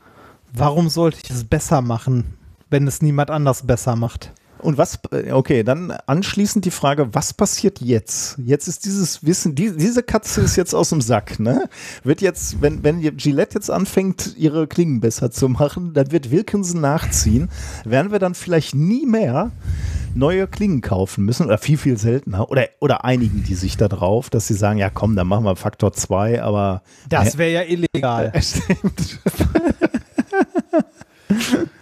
warum 0.53 0.89
sollte 0.89 1.19
ich 1.25 1.31
es 1.31 1.43
besser 1.43 1.83
machen, 1.83 2.35
wenn 2.71 2.87
es 2.87 3.03
niemand 3.03 3.33
anders 3.33 3.67
besser 3.67 3.97
macht? 3.97 4.33
Und 4.61 4.79
was, 4.79 4.99
okay, 5.31 5.63
dann 5.63 5.93
anschließend 6.07 6.65
die 6.65 6.71
Frage, 6.71 7.15
was 7.15 7.33
passiert 7.33 7.81
jetzt? 7.81 8.39
Jetzt 8.39 8.69
ist 8.69 8.85
dieses 8.85 9.25
Wissen, 9.25 9.55
die, 9.55 9.77
diese 9.77 10.03
Katze 10.03 10.41
ist 10.41 10.57
jetzt 10.57 10.75
aus 10.75 10.91
dem 10.91 11.01
Sack, 11.01 11.39
ne? 11.39 11.69
Wird 12.03 12.21
jetzt, 12.21 12.61
wenn, 12.61 12.83
wenn 12.83 13.01
Gillette 13.17 13.55
jetzt 13.55 13.71
anfängt, 13.71 14.35
ihre 14.37 14.67
Klingen 14.67 15.01
besser 15.01 15.31
zu 15.31 15.49
machen, 15.49 15.93
dann 15.95 16.11
wird 16.11 16.31
Wilkinson 16.31 16.81
nachziehen. 16.81 17.49
Werden 17.85 18.13
wir 18.13 18.19
dann 18.19 18.35
vielleicht 18.35 18.75
nie 18.75 19.07
mehr 19.07 19.53
neue 20.15 20.47
Klingen 20.47 20.81
kaufen 20.81 21.25
müssen 21.25 21.47
oder 21.47 21.59
viel, 21.59 21.79
viel 21.79 21.97
seltener 21.97 22.51
oder, 22.51 22.69
oder 22.81 23.05
einigen 23.05 23.45
die 23.45 23.55
sich 23.55 23.77
da 23.77 23.89
drauf, 23.89 24.31
dass 24.31 24.49
sie 24.49 24.55
sagen, 24.55 24.79
ja 24.79 24.91
komm, 24.91 25.15
dann 25.17 25.27
machen 25.27 25.45
wir 25.45 25.57
Faktor 25.57 25.93
2, 25.93 26.43
aber. 26.43 26.83
Das 27.09 27.39
wäre 27.39 27.53
ja 27.53 27.63
illegal. 27.63 28.33
Stimmt. 28.43 29.21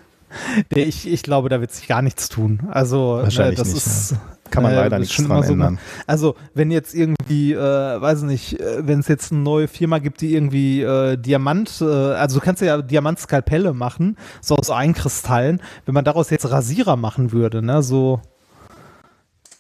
Ich, 0.75 1.11
ich 1.11 1.23
glaube, 1.23 1.49
da 1.49 1.61
wird 1.61 1.73
sich 1.73 1.89
gar 1.89 2.03
nichts 2.03 2.29
tun. 2.29 2.61
Also, 2.71 3.19
Wahrscheinlich 3.23 3.59
das 3.59 3.69
nicht, 3.69 3.87
ist. 3.87 4.13
Ja. 4.13 4.21
Kann 4.51 4.63
man 4.63 4.73
äh, 4.73 4.77
leider 4.77 4.99
nichts 4.99 5.17
dran 5.17 5.43
so 5.43 5.53
ändern. 5.53 5.79
Also, 6.07 6.37
wenn 6.55 6.71
jetzt 6.71 6.95
irgendwie, 6.95 7.53
äh, 7.53 7.59
weiß 7.59 8.23
nicht, 8.23 8.61
äh, 8.61 8.87
wenn 8.87 9.01
es 9.01 9.09
jetzt 9.09 9.33
eine 9.33 9.41
neue 9.41 9.69
Firma 9.69 9.99
gibt, 9.99 10.21
die 10.21 10.35
irgendwie 10.35 10.83
äh, 10.83 11.17
Diamant, 11.17 11.81
äh, 11.81 11.85
also 11.85 12.39
du 12.39 12.45
kannst 12.45 12.63
ja 12.63 12.81
Diamantskalpelle 12.81 13.73
machen, 13.73 14.17
so 14.41 14.57
aus 14.57 14.71
Einkristallen, 14.71 15.61
wenn 15.85 15.95
man 15.95 16.05
daraus 16.05 16.31
jetzt 16.31 16.49
Rasierer 16.51 16.97
machen 16.97 17.33
würde, 17.33 17.63
ne, 17.63 17.83
so 17.83 18.21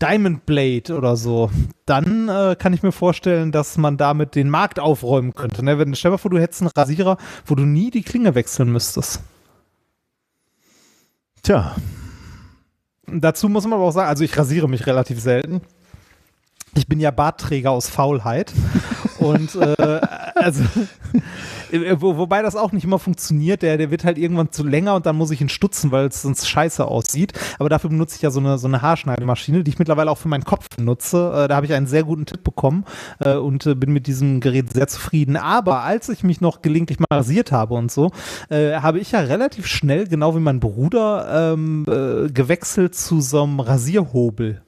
Diamond 0.01 0.45
Blade 0.45 0.95
oder 0.95 1.17
so, 1.17 1.51
dann 1.87 2.29
äh, 2.29 2.57
kann 2.59 2.73
ich 2.73 2.83
mir 2.83 2.93
vorstellen, 2.93 3.51
dass 3.53 3.79
man 3.79 3.97
damit 3.97 4.35
den 4.35 4.51
Markt 4.51 4.79
aufräumen 4.79 5.35
könnte. 5.35 5.65
Ne? 5.65 5.79
Wenn, 5.79 5.95
stell 5.95 6.11
dir 6.11 6.15
mal 6.15 6.19
vor, 6.19 6.31
du 6.31 6.39
hättest 6.39 6.63
einen 6.63 6.71
Rasierer, 6.77 7.17
wo 7.47 7.55
du 7.55 7.65
nie 7.65 7.91
die 7.91 8.03
Klinge 8.03 8.35
wechseln 8.35 8.71
müsstest. 8.71 9.21
Tja. 11.47 11.77
Dazu 13.07 13.49
muss 13.49 13.63
man 13.63 13.75
aber 13.75 13.85
auch 13.85 13.93
sagen, 13.93 14.09
also 14.09 14.25
ich 14.25 14.37
rasiere 14.37 14.69
mich 14.69 14.85
relativ 14.89 15.21
selten. 15.21 15.61
Ich 16.75 16.89
bin 16.89 16.99
ja 16.99 17.13
Bartträger 17.13 17.71
aus 17.71 17.89
Faulheit. 17.89 18.53
Und 19.19 19.55
äh, 19.55 20.01
also, 20.35 20.63
äh, 21.73 21.97
wo, 21.99 22.17
wobei 22.17 22.43
das 22.43 22.57
auch 22.57 22.73
nicht 22.73 22.85
immer 22.85 22.99
funktioniert. 22.99 23.63
Der, 23.63 23.77
der 23.79 23.91
wird 23.91 24.05
halt 24.05 24.19
irgendwann 24.19 24.53
zu 24.53 24.65
länger 24.65 24.95
und 24.95 25.07
dann 25.07 25.17
muss 25.17 25.31
ich 25.31 25.41
ihn 25.41 25.49
stutzen, 25.49 25.91
weil 25.91 26.07
es 26.07 26.23
sonst 26.23 26.49
scheiße 26.49 26.85
aussieht. 26.85 27.33
Aber 27.59 27.69
dafür 27.69 27.91
benutze 27.91 28.17
ich 28.17 28.23
ja 28.23 28.31
so 28.31 28.41
eine, 28.41 28.59
so 28.59 28.69
eine 28.69 28.83
Haarschneidemaschine, 28.83 29.65
die 29.65 29.71
ich 29.71 29.79
mittlerweile 29.79 30.11
auch 30.11 30.19
für 30.19 30.29
meinen 30.29 30.45
Kopf 30.45 30.67
nutze. 30.79 31.33
Äh, 31.35 31.49
da 31.49 31.57
habe 31.57 31.67
ich 31.67 31.73
einen 31.73 31.87
sehr 31.87 32.05
guten 32.05 32.27
Tipp 32.27 32.45
bekommen 32.45 32.85
äh, 33.21 33.35
und 33.35 33.67
äh, 33.67 33.75
bin 33.75 33.93
mit 33.93 34.07
diesem 34.07 34.41
Gerät 34.41 34.73
sehr 34.73 34.89
zufrieden. 34.89 35.37
Aber 35.37 35.83
als 35.83 36.09
ich 36.09 36.23
mich 36.23 36.41
noch 36.41 36.63
gelegentlich 36.63 36.99
mal 36.99 37.07
rasiert 37.11 37.53
habe 37.53 37.75
und 37.75 37.91
so, 37.91 38.11
äh, 38.49 38.75
habe 38.77 38.99
ich 38.99 39.13
ja 39.13 39.21
relativ 39.21 39.67
schnell, 39.67 40.07
genau 40.07 40.35
wie 40.37 40.41
mein 40.41 40.61
Bruder, 40.61 41.53
ähm, 41.55 41.85
gewechselt 42.33 42.95
zu 42.95 43.21
so 43.21 43.43
einem 43.43 43.61
Rasierhobel 43.61 44.63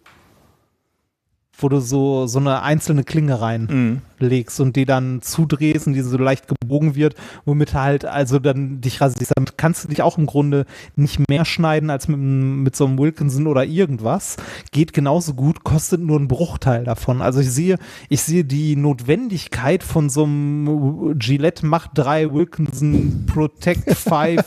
wo 1.59 1.68
du 1.68 1.80
so, 1.80 2.26
so 2.26 2.39
eine 2.39 2.62
einzelne 2.62 3.02
Klinge 3.02 3.40
reinlegst 3.40 4.59
mhm. 4.60 4.66
und 4.66 4.76
die 4.76 4.85
dann 4.85 5.20
zudrehst 5.22 5.86
und 5.86 5.94
die 5.94 6.02
so 6.02 6.16
leicht 6.16 6.47
gebogen 6.47 6.94
wird, 6.94 7.16
womit 7.44 7.74
halt 7.74 8.05
also 8.05 8.39
dann 8.39 8.80
dich 8.80 9.01
rasierst. 9.01 9.32
Damit 9.35 9.59
kannst 9.59 9.85
du 9.85 9.89
dich 9.89 10.02
auch 10.02 10.18
im 10.18 10.26
Grunde 10.26 10.66
nicht 10.94 11.20
mehr 11.28 11.44
schneiden 11.44 11.90
als 11.90 12.06
mit, 12.06 12.18
mit 12.18 12.76
so 12.76 12.86
einem 12.86 12.98
Wilkinson 12.98 13.48
oder 13.48 13.64
irgendwas. 13.64 14.36
Geht 14.70 14.93
genauso 14.93 15.35
gut, 15.35 15.64
kostet 15.64 16.01
nur 16.01 16.16
einen 16.16 16.28
Bruchteil 16.28 16.85
davon. 16.85 17.20
Also 17.20 17.40
ich 17.40 17.51
sehe, 17.51 17.78
ich 18.09 18.22
sehe 18.22 18.44
die 18.44 18.76
Notwendigkeit 18.76 19.82
von 19.82 20.10
so 20.10 20.24
einem 20.24 21.18
Gillette 21.18 21.66
Mach 21.66 21.89
3 21.89 22.32
Wilkinson 22.32 23.26
Protect 23.26 23.93
5 23.97 24.43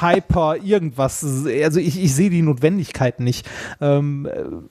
Hyper 0.00 0.56
irgendwas. 0.56 1.24
Also 1.62 1.78
ich, 1.78 2.02
ich 2.02 2.14
sehe 2.14 2.30
die 2.30 2.42
Notwendigkeit 2.42 3.20
nicht. 3.20 3.48
Ähm, 3.80 4.28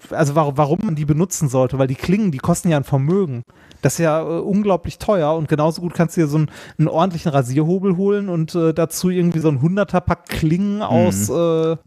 also 0.09 0.35
warum 0.35 0.79
man 0.83 0.95
die 0.95 1.05
benutzt, 1.05 1.36
nutzen 1.37 1.49
sollte, 1.49 1.77
weil 1.77 1.87
die 1.87 1.95
Klingen, 1.95 2.31
die 2.31 2.37
kosten 2.37 2.69
ja 2.69 2.77
ein 2.77 2.83
Vermögen. 2.83 3.43
Das 3.81 3.93
ist 3.93 3.99
ja 3.99 4.21
äh, 4.21 4.39
unglaublich 4.39 4.97
teuer 4.97 5.35
und 5.35 5.47
genauso 5.47 5.81
gut 5.81 5.93
kannst 5.93 6.17
du 6.17 6.21
dir 6.21 6.27
so 6.27 6.37
einen, 6.37 6.51
einen 6.77 6.87
ordentlichen 6.87 7.31
Rasierhobel 7.31 7.95
holen 7.95 8.29
und 8.29 8.55
äh, 8.55 8.73
dazu 8.73 9.09
irgendwie 9.09 9.39
so 9.39 9.49
ein 9.49 9.59
100er-Pack 9.61 10.25
Klingen 10.27 10.77
mhm. 10.77 10.81
aus, 10.81 11.29
äh, 11.29 11.77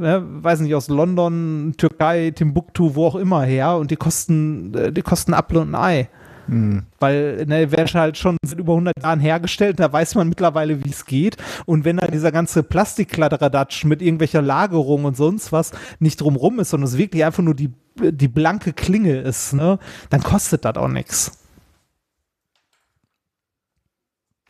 ja, 0.00 0.22
weiß 0.22 0.60
nicht, 0.60 0.74
aus 0.74 0.88
London, 0.88 1.74
Türkei, 1.76 2.30
Timbuktu, 2.30 2.94
wo 2.94 3.06
auch 3.06 3.16
immer 3.16 3.42
her 3.42 3.76
und 3.76 3.90
die 3.90 3.96
kosten, 3.96 4.74
äh, 4.74 4.92
die 4.92 5.02
kosten 5.02 5.34
Apfel 5.34 5.58
und 5.58 5.74
ein 5.74 5.80
Ei. 5.80 6.08
Mhm. 6.46 6.84
Weil 6.98 7.44
ne, 7.46 7.70
werden 7.70 8.00
halt 8.00 8.16
schon 8.16 8.38
seit 8.42 8.58
über 8.58 8.72
100 8.72 8.94
Jahren 9.02 9.20
hergestellt, 9.20 9.78
da 9.78 9.92
weiß 9.92 10.14
man 10.14 10.30
mittlerweile, 10.30 10.82
wie 10.82 10.88
es 10.88 11.04
geht. 11.04 11.36
Und 11.66 11.84
wenn 11.84 11.98
da 11.98 12.06
dieser 12.06 12.32
ganze 12.32 12.62
Plastikkladderadatsch 12.62 13.84
mit 13.84 14.00
irgendwelcher 14.00 14.40
Lagerung 14.40 15.04
und 15.04 15.16
sonst 15.16 15.52
was 15.52 15.72
nicht 15.98 16.22
drumrum 16.22 16.58
ist, 16.58 16.70
sondern 16.70 16.88
es 16.88 16.96
wirklich 16.96 17.24
einfach 17.24 17.42
nur 17.42 17.54
die, 17.54 17.70
die 18.00 18.28
blanke 18.28 18.72
Klinge 18.72 19.18
ist, 19.18 19.52
ne, 19.52 19.78
dann 20.10 20.22
kostet 20.22 20.64
das 20.64 20.76
auch 20.76 20.88
nichts. 20.88 21.32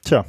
Tja, 0.04 0.24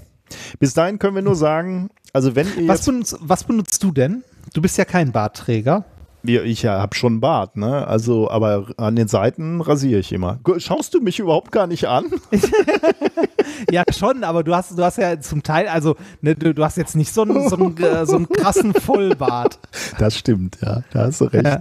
bis 0.59 0.73
dahin 0.73 0.99
können 0.99 1.15
wir 1.15 1.21
nur 1.21 1.35
sagen, 1.35 1.89
also 2.13 2.35
wenn 2.35 2.47
ihr 2.57 2.67
was 2.67 2.85
benutzt, 2.85 3.17
was 3.21 3.43
benutzt 3.43 3.83
du 3.83 3.91
denn? 3.91 4.23
Du 4.53 4.61
bist 4.61 4.77
ja 4.77 4.85
kein 4.85 5.11
Bartträger. 5.11 5.85
Ja, 6.23 6.41
ich 6.41 6.65
habe 6.65 6.95
schon 6.95 7.21
Bart, 7.21 7.55
ne? 7.55 7.87
Also, 7.87 8.29
aber 8.29 8.67
an 8.75 8.97
den 8.97 9.07
Seiten 9.07 9.61
rasiere 9.61 10.01
ich 10.01 10.11
immer. 10.11 10.39
Schaust 10.57 10.93
du 10.93 10.99
mich 10.99 11.19
überhaupt 11.19 11.51
gar 11.53 11.65
nicht 11.65 11.87
an? 11.87 12.11
ja, 13.71 13.83
schon, 13.97 14.25
aber 14.25 14.43
du 14.43 14.53
hast, 14.53 14.77
du 14.77 14.83
hast 14.83 14.97
ja 14.97 15.19
zum 15.21 15.43
Teil, 15.43 15.69
also 15.69 15.95
ne, 16.21 16.35
du, 16.35 16.53
du, 16.53 16.63
hast 16.63 16.75
jetzt 16.75 16.97
nicht 16.97 17.13
so 17.13 17.21
einen, 17.21 17.47
so 17.47 17.55
einen, 17.55 17.77
äh, 17.77 18.05
so 18.05 18.17
einen 18.17 18.27
krassen 18.27 18.73
Vollbart. 18.73 19.59
Das 19.97 20.17
stimmt, 20.17 20.57
ja, 20.61 20.83
da 20.91 21.05
hast 21.05 21.21
du 21.21 21.25
recht. 21.25 21.45
Ja. 21.45 21.59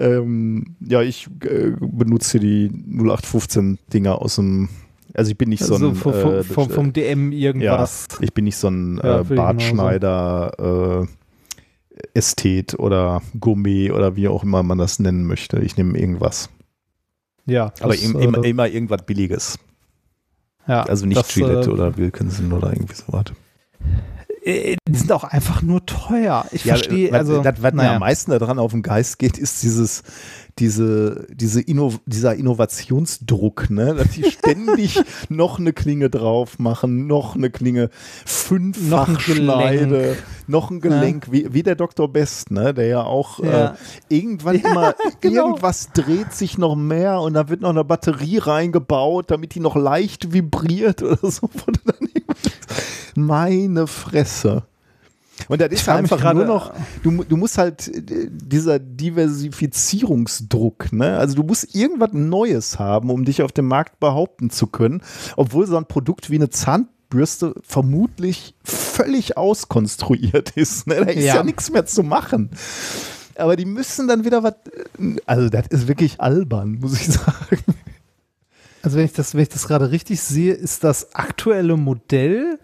Ähm, 0.00 0.76
ja, 0.80 1.02
ich 1.02 1.28
äh, 1.44 1.72
benutze 1.78 2.40
die 2.40 2.70
0815 2.70 3.78
Dinger 3.92 4.20
aus 4.22 4.36
dem 4.36 4.68
also 5.14 5.32
ich 5.32 5.38
bin 5.38 5.48
nicht 5.48 5.64
so 5.64 5.74
ein 5.74 5.82
also 5.82 5.94
vom, 5.94 6.12
äh, 6.12 6.44
vom, 6.44 6.70
vom, 6.70 6.92
DM 6.92 7.32
irgendwas. 7.32 8.06
Ja, 8.12 8.18
ich 8.20 8.32
bin 8.32 8.44
nicht 8.44 8.56
so 8.56 8.68
ein 8.68 8.98
äh, 9.00 9.24
Bartschneider, 9.24 11.02
äh, 11.04 12.08
Ästhet 12.14 12.78
oder 12.78 13.20
Gourmet 13.38 13.90
oder 13.90 14.16
wie 14.16 14.28
auch 14.28 14.44
immer 14.44 14.62
man 14.62 14.78
das 14.78 14.98
nennen 14.98 15.26
möchte. 15.26 15.58
Ich 15.60 15.76
nehme 15.76 15.98
irgendwas. 15.98 16.48
Ja. 17.46 17.72
Aber 17.80 17.94
das, 17.94 18.02
im, 18.02 18.18
äh, 18.18 18.24
immer, 18.24 18.44
immer 18.44 18.68
irgendwas 18.68 19.02
Billiges. 19.04 19.58
Ja. 20.66 20.82
Also 20.84 21.06
nicht 21.06 21.18
das, 21.18 21.34
Gillette 21.34 21.70
äh, 21.70 21.72
oder 21.72 21.96
Wilkinson 21.96 22.52
oder 22.52 22.72
irgendwie 22.72 22.94
sowas. 22.94 23.24
Äh, 24.42 24.76
die 24.88 24.98
sind 24.98 25.12
auch 25.12 25.24
einfach 25.24 25.62
nur 25.62 25.84
teuer. 25.86 26.46
Ich 26.52 26.64
ja, 26.64 26.74
verstehe, 26.74 27.12
also. 27.12 27.42
Das, 27.42 27.62
was 27.62 27.74
naja. 27.74 27.90
mir 27.90 27.94
am 27.96 28.00
meisten 28.00 28.30
daran 28.30 28.58
auf 28.58 28.72
den 28.72 28.82
Geist 28.82 29.18
geht, 29.18 29.38
ist 29.38 29.62
dieses, 29.62 30.02
diese, 30.58 31.26
diese 31.30 31.60
Inno, 31.60 31.94
dieser 32.06 32.34
Innovationsdruck, 32.34 33.70
ne? 33.70 33.94
dass 33.98 34.10
die 34.10 34.30
ständig 34.30 35.00
noch 35.28 35.58
eine 35.58 35.72
Klinge 35.72 36.10
drauf 36.10 36.58
machen, 36.58 37.06
noch 37.06 37.34
eine 37.34 37.50
Klinge, 37.50 37.90
fünffach 38.24 39.08
noch 39.08 39.20
Schneide, 39.20 40.16
noch 40.46 40.70
ein 40.70 40.80
Gelenk, 40.80 41.26
ja. 41.26 41.32
wie, 41.32 41.54
wie 41.54 41.62
der 41.62 41.76
Dr. 41.76 42.12
Best, 42.12 42.50
ne? 42.50 42.74
der 42.74 42.86
ja 42.86 43.02
auch 43.02 43.40
ja. 43.40 43.68
Äh, 43.68 43.74
irgendwann 44.08 44.58
ja, 44.58 44.70
immer, 44.70 44.94
genau. 45.20 45.48
irgendwas 45.48 45.90
dreht 45.92 46.32
sich 46.32 46.58
noch 46.58 46.76
mehr 46.76 47.20
und 47.20 47.34
da 47.34 47.48
wird 47.48 47.60
noch 47.60 47.70
eine 47.70 47.84
Batterie 47.84 48.38
reingebaut, 48.38 49.30
damit 49.30 49.54
die 49.54 49.60
noch 49.60 49.76
leicht 49.76 50.32
vibriert 50.32 51.02
oder 51.02 51.30
so. 51.30 51.48
Meine 53.14 53.86
Fresse. 53.86 54.64
Und 55.48 55.60
das 55.60 55.70
ist 55.70 55.88
einfach 55.88 56.34
nur 56.34 56.44
noch, 56.44 56.72
du, 57.02 57.24
du 57.24 57.36
musst 57.36 57.58
halt 57.58 57.88
äh, 57.88 58.28
dieser 58.30 58.78
Diversifizierungsdruck, 58.78 60.92
ne? 60.92 61.16
Also 61.16 61.34
du 61.36 61.42
musst 61.42 61.74
irgendwas 61.74 62.12
Neues 62.12 62.78
haben, 62.78 63.10
um 63.10 63.24
dich 63.24 63.42
auf 63.42 63.50
dem 63.52 63.66
Markt 63.66 63.98
behaupten 64.00 64.50
zu 64.50 64.66
können, 64.66 65.02
obwohl 65.36 65.66
so 65.66 65.76
ein 65.76 65.86
Produkt 65.86 66.30
wie 66.30 66.36
eine 66.36 66.50
Zahnbürste 66.50 67.54
vermutlich 67.62 68.54
völlig 68.64 69.36
auskonstruiert 69.36 70.50
ist. 70.56 70.86
Ne? 70.86 70.96
Da 70.96 71.10
ist 71.10 71.24
ja, 71.24 71.36
ja 71.36 71.42
nichts 71.42 71.70
mehr 71.70 71.86
zu 71.86 72.02
machen. 72.02 72.50
Aber 73.36 73.56
die 73.56 73.64
müssen 73.64 74.08
dann 74.08 74.24
wieder 74.24 74.42
was. 74.42 74.54
Äh, 74.98 75.16
also, 75.26 75.48
das 75.48 75.66
ist 75.68 75.88
wirklich 75.88 76.20
albern, 76.20 76.78
muss 76.80 77.00
ich 77.00 77.06
sagen. 77.12 77.64
Also, 78.82 78.98
wenn 78.98 79.04
ich 79.04 79.12
das, 79.12 79.34
wenn 79.34 79.42
ich 79.42 79.48
das 79.48 79.66
gerade 79.66 79.90
richtig 79.90 80.20
sehe, 80.20 80.52
ist 80.52 80.84
das 80.84 81.14
aktuelle 81.14 81.76
Modell 81.76 82.58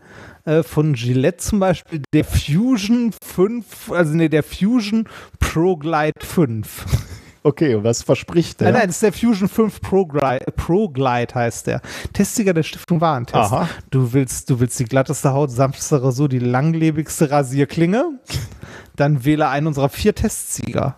äh, 0.46 0.62
von 0.62 0.94
Gillette 0.94 1.38
zum 1.38 1.60
Beispiel 1.60 2.02
der 2.14 2.24
Fusion 2.24 3.12
5, 3.24 3.90
also 3.92 4.14
nee, 4.14 4.28
der 4.28 4.42
Fusion 4.42 5.08
Pro 5.38 5.76
Glide 5.76 6.12
5. 6.22 6.84
Okay, 7.42 7.76
und 7.76 7.84
was 7.84 8.02
verspricht 8.02 8.60
der? 8.60 8.72
Nein, 8.72 8.78
nein, 8.80 8.86
das 8.88 8.96
ist 8.96 9.02
der 9.04 9.12
Fusion 9.12 9.48
5 9.48 9.80
Pro, 9.80 10.02
Gri- 10.02 10.40
Pro 10.56 10.88
Glide 10.88 11.32
heißt 11.34 11.68
der. 11.68 11.80
Testsieger 12.12 12.52
der 12.52 12.64
Stiftung 12.64 13.00
Warentest. 13.00 13.36
Aha. 13.36 13.68
Du 13.90 14.12
willst, 14.12 14.50
du 14.50 14.58
willst 14.58 14.80
die 14.80 14.84
glatteste 14.84 15.32
Haut, 15.32 15.52
sanfteste 15.52 16.02
Rasur, 16.02 16.28
die 16.28 16.40
langlebigste 16.40 17.30
Rasierklinge. 17.30 18.18
Dann 18.96 19.24
wähle 19.24 19.48
einen 19.48 19.68
unserer 19.68 19.88
vier 19.90 20.14
Testsieger. 20.14 20.96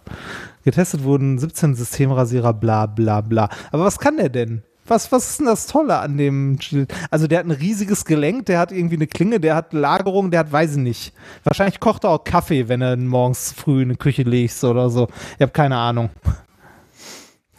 Getestet 0.64 1.02
wurden 1.04 1.38
17 1.38 1.74
Systemrasierer, 1.74 2.54
bla 2.54 2.86
bla 2.86 3.20
bla. 3.20 3.48
Aber 3.70 3.84
was 3.84 3.98
kann 3.98 4.16
der 4.16 4.28
denn? 4.30 4.62
Was, 4.88 5.12
was 5.12 5.30
ist 5.30 5.40
denn 5.40 5.46
das 5.46 5.66
Tolle 5.66 5.98
an 5.98 6.16
dem 6.16 6.58
Gillette? 6.58 6.94
Also 7.10 7.26
der 7.26 7.40
hat 7.40 7.46
ein 7.46 7.52
riesiges 7.52 8.04
Gelenk, 8.04 8.46
der 8.46 8.58
hat 8.58 8.72
irgendwie 8.72 8.96
eine 8.96 9.06
Klinge, 9.06 9.38
der 9.38 9.54
hat 9.54 9.72
Lagerung, 9.72 10.30
der 10.30 10.40
hat, 10.40 10.52
weiß 10.52 10.72
ich 10.72 10.78
nicht. 10.78 11.12
Wahrscheinlich 11.44 11.78
kocht 11.78 12.04
er 12.04 12.10
auch 12.10 12.24
Kaffee, 12.24 12.68
wenn 12.68 12.80
er 12.80 12.96
morgens 12.96 13.52
früh 13.52 13.82
in 13.82 13.90
die 13.90 13.96
Küche 13.96 14.22
legst 14.22 14.64
oder 14.64 14.90
so. 14.90 15.08
Ich 15.36 15.42
habe 15.42 15.52
keine 15.52 15.76
Ahnung. 15.76 16.10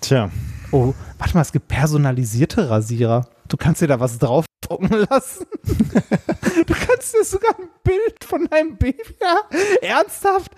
Tja. 0.01 0.29
Oh, 0.71 0.93
warte 1.17 1.33
mal, 1.33 1.41
es 1.41 1.51
gibt 1.51 1.67
personalisierte 1.67 2.69
Rasierer. 2.69 3.27
Du 3.49 3.57
kannst 3.57 3.81
dir 3.81 3.87
da 3.87 3.99
was 3.99 4.19
draufdrucken 4.19 5.05
lassen. 5.09 5.45
du 5.63 6.73
kannst 6.73 7.15
dir 7.15 7.23
sogar 7.23 7.55
ein 7.57 7.67
Bild 7.83 8.23
von 8.23 8.47
deinem 8.47 8.77
Baby. 8.77 9.03
Ja? 9.19 9.39
Ernsthaft? 9.81 10.51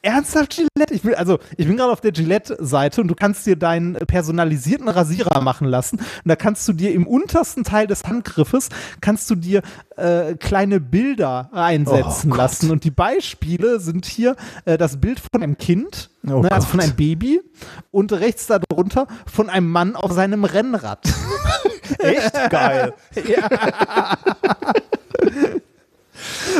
Ernsthaft, 0.00 0.56
Gillette? 0.56 0.94
Ich 0.94 1.04
will, 1.04 1.14
also, 1.14 1.38
ich 1.58 1.66
bin 1.66 1.76
gerade 1.76 1.92
auf 1.92 2.00
der 2.00 2.12
Gillette-Seite 2.12 3.02
und 3.02 3.08
du 3.08 3.14
kannst 3.14 3.46
dir 3.46 3.56
deinen 3.56 3.94
personalisierten 3.94 4.88
Rasierer 4.88 5.42
machen 5.42 5.68
lassen. 5.68 5.98
Und 5.98 6.08
da 6.24 6.36
kannst 6.36 6.66
du 6.68 6.72
dir 6.72 6.92
im 6.92 7.06
untersten 7.06 7.64
Teil 7.64 7.86
des 7.86 8.04
Handgriffes 8.04 8.70
kannst 9.02 9.28
du 9.28 9.34
dir 9.34 9.60
äh, 9.96 10.34
kleine 10.34 10.80
Bilder 10.80 11.50
einsetzen 11.52 12.32
Oh 12.32 12.36
lassen. 12.36 12.70
Und 12.70 12.84
die 12.84 12.90
Beispiele 12.90 13.78
sind 13.80 14.06
hier 14.06 14.36
äh, 14.64 14.78
das 14.78 14.98
Bild 15.00 15.20
von 15.20 15.42
einem 15.42 15.58
Kind, 15.58 16.10
Oh 16.26 16.40
ne, 16.40 16.50
also 16.50 16.64
Gott. 16.64 16.70
von 16.70 16.80
einem 16.80 16.96
Baby 16.96 17.42
und 17.90 18.12
rechts 18.12 18.46
darunter 18.46 19.06
von 19.30 19.50
einem 19.50 19.70
Mann 19.70 19.96
auf 19.96 20.12
seinem 20.12 20.44
Rennrad. 20.44 21.00
Echt 21.98 22.50
geil. 22.50 22.94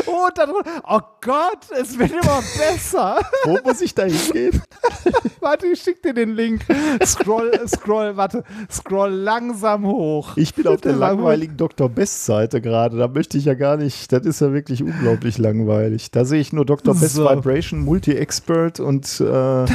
Oh, 0.07 0.29
darunter, 0.35 0.83
oh 0.89 1.01
Gott, 1.21 1.67
es 1.81 1.99
wird 1.99 2.13
immer 2.13 2.43
besser. 2.57 3.19
Wo 3.45 3.59
muss 3.65 3.81
ich 3.81 3.95
da 3.95 4.05
hingehen? 4.05 4.63
warte, 5.41 5.67
ich 5.67 5.81
schick 5.83 6.03
dir 6.03 6.15
den 6.15 6.35
Link. 6.35 6.65
Scroll, 7.05 7.53
scroll, 7.67 8.17
warte, 8.17 8.45
scroll 8.71 9.11
langsam 9.11 9.87
hoch. 9.87 10.37
Ich 10.37 10.55
bin 10.55 10.67
auf 10.67 10.81
der 10.81 10.95
langweiligen 10.95 11.57
Dr. 11.57 11.89
Best 11.89 12.25
Seite 12.25 12.61
gerade. 12.61 12.97
Da 12.97 13.09
möchte 13.09 13.37
ich 13.39 13.47
ja 13.47 13.55
gar 13.55 13.77
nicht. 13.77 14.13
Das 14.13 14.25
ist 14.25 14.41
ja 14.41 14.53
wirklich 14.53 14.83
unglaublich 14.83 15.39
langweilig. 15.39 16.11
Da 16.11 16.25
sehe 16.25 16.41
ich 16.41 16.53
nur 16.53 16.65
Dr. 16.65 16.95
Best 16.95 17.15
So. 17.15 17.29
Vibration, 17.29 17.81
Multi-Expert 17.81 18.81
und, 18.81 19.21
äh, 19.21 19.67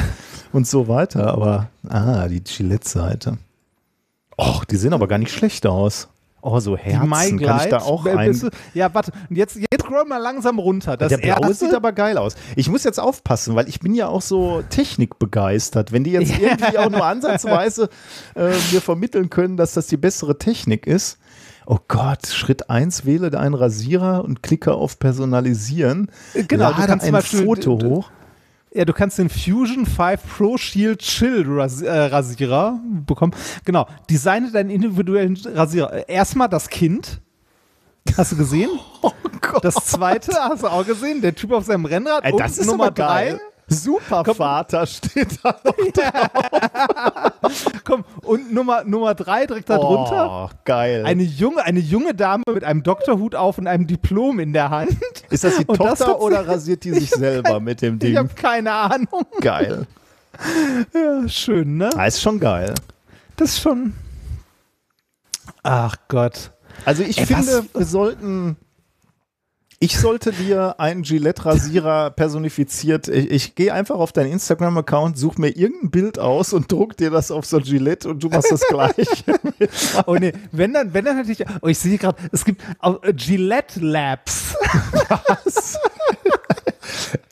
und 0.52 0.66
so 0.66 0.88
weiter. 0.88 1.28
Aber, 1.28 1.68
ah, 1.88 2.26
die 2.28 2.42
Gillette-Seite. 2.42 3.38
Och, 4.36 4.64
die 4.64 4.76
sehen 4.76 4.92
aber 4.92 5.06
gar 5.08 5.18
nicht 5.18 5.32
schlecht 5.32 5.66
aus. 5.66 6.08
Oh, 6.46 6.60
so 6.60 6.76
Herzen. 6.76 7.38
Kann 7.40 7.60
ich 7.62 7.70
da 7.70 7.78
auch 7.78 8.04
äh, 8.04 8.10
ein... 8.10 8.28
bist 8.30 8.42
du- 8.42 8.50
Ja, 8.74 8.92
warte, 8.92 9.12
und 9.30 9.36
jetzt, 9.36 9.56
jetzt 9.56 9.80
scroll 9.80 10.04
mal 10.04 10.18
langsam 10.18 10.58
runter. 10.58 10.96
Das 10.98 11.08
der 11.08 11.16
blaue 11.16 11.48
erste- 11.48 11.54
sieht 11.66 11.74
aber 11.74 11.92
geil 11.92 12.18
aus. 12.18 12.34
Ich 12.54 12.68
muss 12.68 12.84
jetzt 12.84 13.00
aufpassen, 13.00 13.54
weil 13.54 13.66
ich 13.66 13.80
bin 13.80 13.94
ja 13.94 14.08
auch 14.08 14.20
so 14.20 14.62
technikbegeistert. 14.68 15.90
Wenn 15.92 16.04
die 16.04 16.12
jetzt 16.12 16.38
irgendwie 16.38 16.76
auch 16.76 16.90
nur 16.90 17.04
ansatzweise 17.04 17.88
äh, 18.34 18.50
mir 18.72 18.80
vermitteln 18.82 19.30
können, 19.30 19.56
dass 19.56 19.72
das 19.72 19.86
die 19.86 19.96
bessere 19.96 20.36
Technik 20.38 20.86
ist. 20.86 21.18
Oh 21.66 21.78
Gott, 21.88 22.26
Schritt 22.26 22.68
1, 22.68 23.06
wähle 23.06 23.38
einen 23.38 23.54
Rasierer 23.54 24.22
und 24.22 24.42
klicke 24.42 24.74
auf 24.74 24.98
Personalisieren. 24.98 26.10
Genau, 26.34 26.72
du 26.72 26.80
Lade 26.80 26.86
kannst 26.88 27.06
zum 27.06 27.14
ein 27.14 27.22
Foto 27.22 27.78
hoch. 27.82 28.10
Ja, 28.76 28.84
du 28.84 28.92
kannst 28.92 29.18
den 29.18 29.28
Fusion 29.28 29.86
5 29.86 30.20
Pro 30.36 30.56
Shield 30.58 30.98
Chill 30.98 31.44
Ras 31.46 31.80
äh, 31.80 31.90
Rasierer 31.90 32.80
bekommen. 33.06 33.32
Genau. 33.64 33.86
Designe 34.10 34.50
deinen 34.50 34.70
individuellen 34.70 35.36
Rasierer. 35.36 36.08
Erstmal 36.08 36.48
das 36.48 36.68
Kind. 36.68 37.20
Hast 38.16 38.32
du 38.32 38.36
gesehen? 38.36 38.70
Oh 39.06 39.12
Gott. 39.52 39.62
Das 39.62 39.74
zweite 39.74 40.32
hast 40.32 40.62
du 40.62 40.68
auch 40.68 40.86
gesehen. 40.86 41.20
Der 41.20 41.34
Typ 41.34 41.52
auf 41.52 41.66
seinem 41.66 41.84
Rennrad. 41.84 42.24
Ey, 42.24 42.32
und 42.32 42.38
das 42.38 42.56
ist 42.56 42.66
Nummer 42.66 42.84
aber 42.84 42.94
geil. 42.94 43.40
Supervater 43.74 44.86
steht 44.86 45.38
da 45.42 45.56
noch. 45.64 45.74
Komm, 47.84 48.04
und 48.22 48.52
Nummer, 48.52 48.84
Nummer 48.84 49.14
drei 49.14 49.46
direkt 49.46 49.68
da 49.70 49.78
drunter. 49.78 50.48
Oh, 50.50 50.54
geil. 50.64 51.04
Eine 51.04 51.22
junge, 51.22 51.62
eine 51.64 51.80
junge 51.80 52.14
Dame 52.14 52.42
mit 52.52 52.64
einem 52.64 52.82
Doktorhut 52.82 53.34
auf 53.34 53.58
und 53.58 53.66
einem 53.66 53.86
Diplom 53.86 54.40
in 54.40 54.52
der 54.52 54.70
Hand. 54.70 54.96
ist 55.30 55.44
das 55.44 55.58
die 55.58 55.66
und 55.66 55.78
das 55.80 55.98
Tochter 55.98 56.18
sie- 56.18 56.24
oder 56.24 56.46
rasiert 56.48 56.84
die 56.84 56.92
sich 56.92 57.10
selber 57.10 57.60
mit 57.60 57.82
dem 57.82 57.94
Ich 57.94 58.00
Ding? 58.00 58.16
habe 58.16 58.28
keine 58.34 58.72
Ahnung. 58.72 59.26
Geil. 59.40 59.86
Ja, 60.94 61.28
schön, 61.28 61.76
ne? 61.76 61.90
Ah, 61.96 62.06
ist 62.06 62.20
schon 62.20 62.40
geil. 62.40 62.74
Das 63.36 63.50
ist 63.50 63.60
schon. 63.60 63.94
Ach 65.62 65.96
Gott. 66.08 66.50
Also 66.84 67.02
ich 67.02 67.18
Ey, 67.18 67.26
finde, 67.26 67.64
was- 67.72 67.80
wir 67.80 67.86
sollten. 67.86 68.56
Ich 69.80 69.98
sollte 69.98 70.32
dir 70.32 70.78
einen 70.78 71.02
Gillette-Rasierer 71.02 72.10
personifiziert. 72.10 73.08
Ich, 73.08 73.30
ich 73.30 73.54
gehe 73.54 73.72
einfach 73.72 73.96
auf 73.96 74.12
deinen 74.12 74.32
Instagram-Account, 74.32 75.18
such 75.18 75.36
mir 75.36 75.48
irgendein 75.48 75.90
Bild 75.90 76.18
aus 76.18 76.52
und 76.52 76.70
druck 76.70 76.96
dir 76.96 77.10
das 77.10 77.30
auf 77.30 77.44
so 77.44 77.58
ein 77.58 77.64
Gillette 77.64 78.08
und 78.08 78.22
du 78.22 78.28
machst 78.28 78.50
das 78.50 78.62
gleich. 78.66 79.24
Oh 80.06 80.14
nee, 80.16 80.32
wenn 80.52 80.72
dann, 80.72 80.92
wenn 80.92 81.04
dann 81.04 81.16
hätte 81.16 81.32
ich. 81.32 81.44
Oh, 81.62 81.68
ich 81.68 81.78
sehe 81.78 81.96
gerade, 81.96 82.18
es 82.32 82.44
gibt 82.44 82.62
äh, 82.82 83.12
Gillette 83.14 83.80
Labs. 83.80 84.54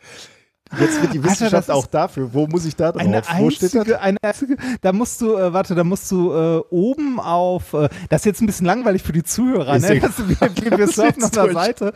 Jetzt 0.81 1.03
wird 1.03 1.12
die 1.12 1.19
Alter, 1.19 1.31
Wissenschaft 1.31 1.69
ist 1.69 1.74
auch 1.74 1.86
dafür. 1.86 2.32
Wo 2.32 2.47
muss 2.47 2.65
ich 2.65 2.77
da 2.77 2.93
drauf? 2.93 3.03
Eine 3.03 3.23
Wo 3.39 3.51
steht 3.51 3.74
das? 3.74 3.81
einzige, 3.81 4.01
eine 4.01 4.19
einzige, 4.23 4.57
da 4.81 4.93
musst 4.93 5.20
du, 5.20 5.36
äh, 5.36 5.53
warte, 5.53 5.74
da 5.74 5.85
musst 5.85 6.11
du 6.11 6.32
äh, 6.32 6.62
oben 6.70 7.20
auf, 7.20 7.74
äh, 7.74 7.89
das 8.09 8.23
ist 8.23 8.27
jetzt 8.27 8.40
ein 8.43 8.47
bisschen 8.47 8.66
langweilig 8.66 9.03
für 9.03 9.12
die 9.12 9.23
Zuhörer, 9.23 9.78
ne? 9.78 10.01
Das, 10.01 10.19
wir, 10.19 10.78
wir, 10.78 10.89
surfen 10.89 11.24
auf 11.24 11.31
der 11.31 11.43
durch. 11.44 11.55
Seite. 11.55 11.93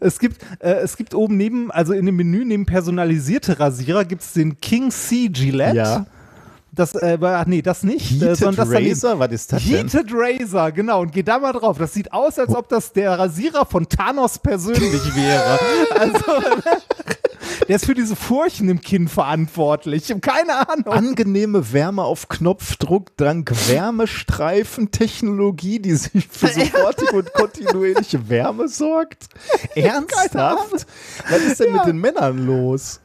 Es 0.00 0.18
gibt, 0.18 0.42
äh, 0.60 0.74
es 0.74 0.96
gibt 0.96 1.14
oben 1.14 1.36
neben, 1.36 1.70
also 1.70 1.92
in 1.92 2.06
dem 2.06 2.16
Menü 2.16 2.44
neben 2.44 2.66
personalisierte 2.66 3.58
Rasierer 3.58 4.04
gibt 4.04 4.22
es 4.22 4.32
den 4.32 4.60
King 4.60 4.90
C 4.90 5.28
Gillette. 5.28 5.76
Ja. 5.76 6.06
Das, 6.72 6.94
äh, 6.94 7.18
ach 7.20 7.46
nee, 7.46 7.62
das 7.62 7.82
nicht. 7.82 8.12
äh, 8.22 8.26
Heated 8.26 8.36
sondern 8.36 8.70
das. 8.70 8.80
Razor? 8.80 9.18
Was 9.18 9.32
ist 9.32 9.52
das 9.52 9.64
denn? 9.64 9.88
Heated 9.88 10.12
Razor, 10.12 10.70
genau. 10.70 11.00
Und 11.02 11.12
geh 11.12 11.22
da 11.22 11.38
mal 11.38 11.52
drauf. 11.52 11.78
Das 11.78 11.92
sieht 11.92 12.12
aus, 12.12 12.38
als 12.38 12.54
ob 12.54 12.68
das 12.68 12.92
der 12.92 13.18
Rasierer 13.18 13.66
von 13.66 13.88
Thanos 13.88 14.38
persönlich 14.38 15.14
wäre. 15.16 15.58
Also, 15.98 16.24
der 17.68 17.76
ist 17.76 17.86
für 17.86 17.94
diese 17.94 18.16
Furchen 18.16 18.68
im 18.68 18.80
Kinn 18.80 19.06
verantwortlich. 19.08 20.02
Ich 20.04 20.10
habe 20.10 20.20
keine 20.20 20.68
Ahnung. 20.68 20.92
Angenehme 20.92 21.72
Wärme 21.72 22.02
auf 22.02 22.28
Knopfdruck, 22.28 23.16
dank 23.16 23.52
Wärmestreifen-Technologie, 23.68 25.78
die 25.80 25.94
sich 25.94 26.28
für 26.28 26.48
sofortige 26.48 27.16
und 27.16 27.32
kontinuierliche 27.32 28.28
Wärme 28.28 28.68
sorgt. 28.68 29.28
Ernsthaft? 29.74 30.86
Was 31.28 31.42
ist 31.42 31.60
denn 31.60 31.72
mit 31.72 31.86
den 31.86 31.98
Männern 31.98 32.46
los? 32.46 33.00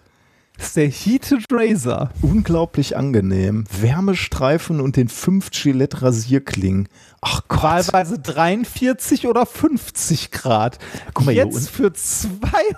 Das 0.58 0.68
ist 0.68 0.78
der 0.78 0.88
Heated 0.88 1.46
Razor. 1.52 2.12
Unglaublich 2.22 2.96
angenehm. 2.96 3.66
Wärmestreifen 3.72 4.80
und 4.80 4.96
den 4.96 5.10
5 5.10 5.52
Gillette 5.52 6.02
Rasierklingen. 6.02 6.88
Ach 7.28 7.42
Gott. 7.48 7.64
Wahlweise 7.64 8.20
43 8.20 9.28
oder 9.28 9.48
50 9.48 10.30
Grad. 10.30 10.78
Guck 11.16 11.26
mal 11.26 11.34
Jetzt 11.34 11.72
für 11.72 11.92
200 11.92 12.76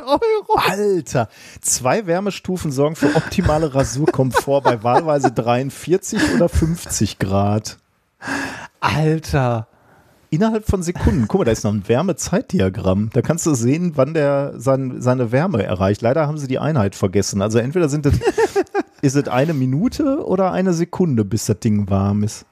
Euro. 0.00 0.58
Alter, 0.58 1.30
zwei 1.62 2.06
Wärmestufen 2.06 2.70
sorgen 2.70 2.96
für 2.96 3.16
optimale 3.16 3.74
Rasurkomfort 3.74 4.60
bei 4.60 4.82
wahlweise 4.82 5.32
43 5.32 6.34
oder 6.34 6.50
50 6.50 7.18
Grad. 7.18 7.78
Alter. 8.80 9.68
Innerhalb 10.28 10.66
von 10.66 10.82
Sekunden. 10.82 11.26
Guck 11.26 11.40
mal, 11.40 11.44
da 11.46 11.52
ist 11.52 11.64
noch 11.64 11.72
ein 11.72 11.88
Wärmezeitdiagramm. 11.88 13.08
Da 13.14 13.22
kannst 13.22 13.46
du 13.46 13.54
sehen, 13.54 13.92
wann 13.94 14.12
der 14.12 14.52
sein, 14.58 15.00
seine 15.00 15.32
Wärme 15.32 15.62
erreicht. 15.62 16.02
Leider 16.02 16.26
haben 16.26 16.36
sie 16.36 16.46
die 16.46 16.58
Einheit 16.58 16.94
vergessen. 16.94 17.40
Also 17.40 17.58
entweder 17.58 17.88
sind 17.88 18.04
das, 18.04 18.12
ist 19.00 19.16
es 19.16 19.28
eine 19.28 19.54
Minute 19.54 20.26
oder 20.26 20.52
eine 20.52 20.74
Sekunde, 20.74 21.24
bis 21.24 21.46
das 21.46 21.60
Ding 21.60 21.88
warm 21.88 22.22
ist. 22.22 22.44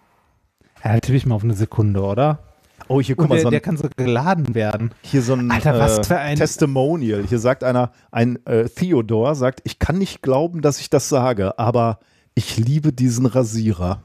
Ja, 0.87 0.93
da 0.93 1.01
tippe 1.01 1.17
ich 1.17 1.27
mal 1.27 1.35
auf 1.35 1.43
eine 1.43 1.55
Sekunde, 1.55 2.01
oder? 2.01 2.39
Oh, 2.87 3.01
hier 3.01 3.17
guck 3.17 3.29
mal, 3.29 3.35
der, 3.35 3.43
so 3.43 3.51
der 3.51 3.59
ein, 3.59 3.63
kann 3.65 3.77
so 3.77 3.89
geladen 3.97 4.55
werden. 4.55 4.93
hier 5.03 5.21
so 5.21 5.33
ein, 5.33 5.51
Alter, 5.51 5.77
was 5.81 5.99
äh, 5.99 6.05
für 6.05 6.19
ein- 6.19 6.37
Testimonial. 6.37 7.25
Hier 7.27 7.41
sagt 7.41 7.65
einer, 7.65 7.91
ein 8.13 8.39
äh, 8.47 8.69
Theodor 8.69 9.35
sagt, 9.35 9.63
ich 9.65 9.81
kann 9.81 9.99
nicht 9.99 10.23
glauben, 10.23 10.63
dass 10.63 10.79
ich 10.79 10.89
das 10.89 11.09
sage, 11.09 11.59
aber 11.59 11.99
ich 12.37 12.57
liebe 12.57 12.93
diesen 12.93 13.27
Rasierer. 13.27 14.01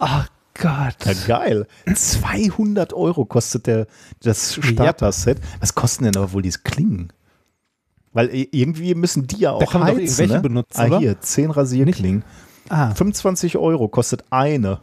Ach 0.00 0.28
Gott. 0.60 0.96
Ja, 1.04 1.38
geil. 1.38 1.66
200 1.94 2.92
Euro 2.92 3.24
kostet 3.24 3.68
der, 3.68 3.86
das 4.20 4.54
Starter-Set. 4.54 5.38
Was 5.60 5.76
kosten 5.76 6.02
denn 6.02 6.16
aber 6.16 6.32
wohl 6.32 6.42
diese 6.42 6.58
Klingen? 6.58 7.12
Weil 8.12 8.30
irgendwie 8.32 8.96
müssen 8.96 9.28
die 9.28 9.36
ja 9.38 9.52
auch 9.52 9.70
kann 9.70 9.80
man 9.80 9.90
doch 9.90 9.98
heizen, 9.98 10.02
irgendwelche 10.02 10.34
ne? 10.34 10.40
benutzen, 10.40 10.80
ah, 10.80 10.86
oder? 10.86 10.98
hier, 10.98 11.20
10 11.20 11.52
Rasierklingen. 11.52 12.24
Ah. 12.68 12.94
25 12.94 13.56
Euro 13.56 13.88
kostet 13.88 14.24
eine. 14.30 14.78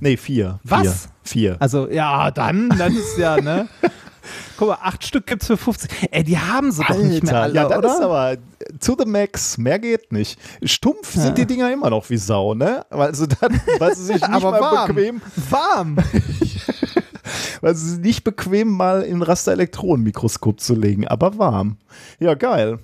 Nee, 0.00 0.16
vier. 0.16 0.60
Was? 0.64 0.82
Vier. 0.82 1.52
vier. 1.52 1.56
Also, 1.60 1.88
ja, 1.90 2.30
dann, 2.30 2.68
dann 2.70 2.94
ist 2.94 3.18
ja, 3.18 3.40
ne? 3.40 3.68
Guck 4.56 4.68
mal, 4.68 4.78
acht 4.82 5.04
Stück 5.06 5.26
gibt's 5.26 5.46
für 5.46 5.56
50. 5.56 6.08
Ey, 6.10 6.24
die 6.24 6.38
haben 6.38 6.72
sie 6.72 6.82
doch 6.82 6.98
nicht 6.98 7.22
mehr 7.22 7.42
alle, 7.42 7.54
ja, 7.54 7.68
das 7.68 7.78
oder? 7.78 7.94
ist 7.94 8.00
aber 8.00 8.36
to 8.80 8.96
the 8.98 9.08
max. 9.08 9.56
Mehr 9.58 9.78
geht 9.78 10.12
nicht. 10.12 10.38
Stumpf 10.62 11.14
sind 11.14 11.38
die 11.38 11.46
Dinger 11.46 11.72
immer 11.72 11.90
noch 11.90 12.10
wie 12.10 12.16
Sau, 12.16 12.54
ne? 12.54 12.84
Weil 12.90 13.14
sie 13.14 13.28
dann, 13.28 13.60
weil 13.78 13.94
sie 13.94 14.04
sich 14.04 14.14
nicht 14.20 14.24
Aber 14.28 14.50
mal 14.50 14.60
warm. 14.60 14.86
bequem, 14.88 15.22
Warm. 15.50 15.96
weil 17.60 17.74
sie 17.74 17.90
sich 17.90 17.98
nicht 18.00 18.24
bequem 18.24 18.68
mal 18.68 19.02
in 19.02 19.18
ein 19.18 19.22
Rasterelektronenmikroskop 19.22 20.60
zu 20.60 20.74
legen, 20.74 21.06
aber 21.06 21.38
warm. 21.38 21.76
Ja, 22.18 22.34
geil. 22.34 22.78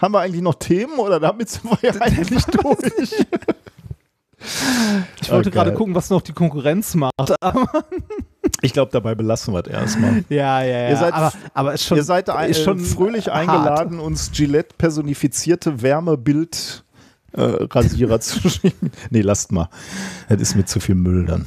Haben 0.00 0.14
wir 0.14 0.20
eigentlich 0.20 0.42
noch 0.42 0.54
Themen 0.54 0.98
oder 0.98 1.18
damit 1.20 1.48
sind 1.48 1.64
wir 1.64 1.78
ja 1.82 1.92
eigentlich 2.00 2.44
durch? 2.46 3.12
Ich 5.20 5.30
wollte 5.30 5.48
Oh, 5.48 5.52
gerade 5.52 5.74
gucken, 5.74 5.94
was 5.94 6.10
noch 6.10 6.22
die 6.22 6.32
Konkurrenz 6.32 6.94
macht. 6.94 7.12
Ich 8.62 8.72
glaube, 8.72 8.90
dabei 8.92 9.14
belassen 9.14 9.52
wir 9.52 9.60
es 9.60 9.66
erstmal. 9.66 10.24
ja, 10.28 10.62
ja, 10.62 10.78
ja. 10.82 10.88
Ihr 10.90 10.96
seid- 10.96 11.12
aber, 11.12 11.32
aber 11.54 11.74
ist 11.74 11.84
schon, 11.84 11.96
Ihr 11.98 12.04
seid 12.04 12.30
ein, 12.30 12.50
ist 12.50 12.62
schon 12.62 12.78
fröhlich 12.80 13.26
hart. 13.28 13.36
eingeladen, 13.48 13.98
uns 14.00 14.30
Gillette 14.32 14.74
personifizierte 14.78 15.82
Wärmebild 15.82 16.84
äh, 17.32 17.42
Rasierer 17.42 18.20
zu 18.20 18.40
schicken. 18.48 18.92
Nee, 19.10 19.20
lasst 19.22 19.50
mal. 19.52 19.68
Das 20.28 20.40
ist 20.40 20.54
mir 20.54 20.64
zu 20.64 20.78
viel 20.80 20.94
Müll 20.94 21.26
dann. 21.26 21.46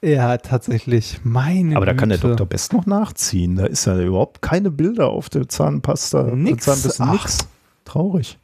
Ja, 0.00 0.38
tatsächlich. 0.38 1.20
Meine 1.24 1.76
Aber 1.76 1.86
da 1.86 1.94
kann 1.94 2.08
der 2.08 2.18
Güte. 2.18 2.36
Dr. 2.36 2.46
Best 2.46 2.72
noch 2.72 2.86
nachziehen. 2.86 3.56
Da 3.56 3.66
ist 3.66 3.86
ja 3.86 3.98
überhaupt 3.98 4.42
keine 4.42 4.70
Bilder 4.70 5.08
auf 5.08 5.28
der 5.28 5.48
Zahnpasta. 5.48 6.22
Nix. 6.34 6.64
Zahnbürste, 6.64 7.02
Ach. 7.04 7.12
nix. 7.12 7.38
Traurig. 7.84 8.38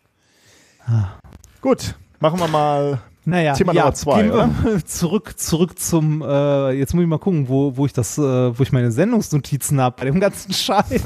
Gut, 1.60 1.94
machen 2.20 2.40
wir 2.40 2.48
mal. 2.48 3.00
Naja, 3.26 3.54
Thema 3.54 3.72
ja, 3.72 3.82
Nummer 3.82 3.94
zwei, 3.94 4.22
gehen 4.22 4.32
wir 4.34 4.84
zurück, 4.84 5.38
zurück 5.38 5.78
zum, 5.78 6.20
äh, 6.20 6.72
jetzt 6.72 6.92
muss 6.92 7.02
ich 7.02 7.08
mal 7.08 7.18
gucken, 7.18 7.48
wo, 7.48 7.74
wo 7.74 7.86
ich 7.86 7.94
das, 7.94 8.18
äh, 8.18 8.22
wo 8.22 8.62
ich 8.62 8.70
meine 8.70 8.92
Sendungsnotizen 8.92 9.80
habe, 9.80 9.96
bei 9.98 10.04
dem 10.04 10.20
ganzen 10.20 10.52
Scheiß. 10.52 11.02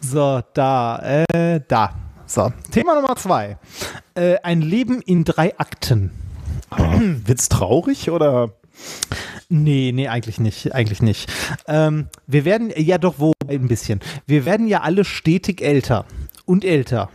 so, 0.00 0.40
da, 0.54 1.24
äh, 1.32 1.60
da. 1.66 1.94
So, 2.26 2.52
Thema 2.70 2.94
Nummer 2.94 3.16
zwei. 3.16 3.58
Äh, 4.14 4.36
ein 4.44 4.60
Leben 4.60 5.02
in 5.02 5.24
drei 5.24 5.58
Akten. 5.58 6.12
Wird's 7.26 7.48
traurig 7.48 8.10
oder? 8.10 8.50
Nee, 9.48 9.92
nee, 9.92 10.08
eigentlich 10.08 10.40
nicht, 10.40 10.74
eigentlich 10.74 11.02
nicht. 11.02 11.30
Ähm, 11.66 12.08
wir 12.26 12.44
werden, 12.44 12.72
ja 12.76 12.98
doch, 12.98 13.16
wo, 13.18 13.32
ein 13.46 13.68
bisschen. 13.68 14.00
Wir 14.26 14.44
werden 14.44 14.66
ja 14.66 14.80
alle 14.80 15.04
stetig 15.04 15.60
älter 15.60 16.06
und 16.46 16.64
älter 16.64 17.10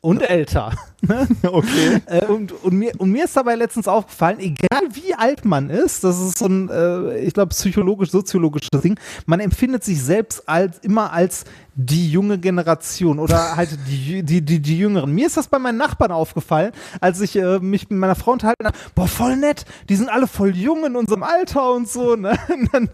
und 0.00 0.22
älter. 0.22 0.76
Okay. 1.42 2.00
Äh, 2.06 2.26
und, 2.26 2.52
und, 2.52 2.72
mir, 2.72 2.92
und 2.98 3.10
mir 3.10 3.24
ist 3.24 3.36
dabei 3.36 3.54
letztens 3.54 3.88
aufgefallen, 3.88 4.38
egal 4.38 4.88
wie 4.92 5.14
alt 5.14 5.44
man 5.44 5.70
ist, 5.70 6.04
das 6.04 6.20
ist 6.20 6.38
so 6.38 6.46
ein, 6.46 6.68
äh, 6.68 7.18
ich 7.18 7.34
glaube, 7.34 7.50
psychologisch-soziologisches 7.50 8.80
Ding, 8.82 8.98
man 9.26 9.40
empfindet 9.40 9.84
sich 9.84 10.02
selbst 10.02 10.48
als 10.48 10.78
immer 10.78 11.12
als 11.12 11.44
die 11.74 12.10
junge 12.10 12.38
Generation 12.38 13.18
oder 13.18 13.56
halt 13.56 13.78
die, 13.88 14.22
die, 14.22 14.42
die, 14.42 14.60
die 14.60 14.78
Jüngeren. 14.78 15.12
Mir 15.12 15.26
ist 15.26 15.38
das 15.38 15.48
bei 15.48 15.58
meinen 15.58 15.78
Nachbarn 15.78 16.12
aufgefallen, 16.12 16.72
als 17.00 17.20
ich 17.22 17.34
äh, 17.36 17.60
mich 17.60 17.88
mit 17.88 17.98
meiner 17.98 18.14
Frau 18.14 18.32
unterhalten 18.32 18.66
habe, 18.66 18.76
boah, 18.94 19.08
voll 19.08 19.36
nett, 19.36 19.64
die 19.88 19.96
sind 19.96 20.10
alle 20.10 20.26
voll 20.26 20.54
jung 20.54 20.84
in 20.84 20.96
unserem 20.96 21.22
Alter 21.22 21.72
und 21.72 21.88
so. 21.88 22.14
Ne? 22.14 22.32
Und 22.52 22.74
dann, 22.74 22.90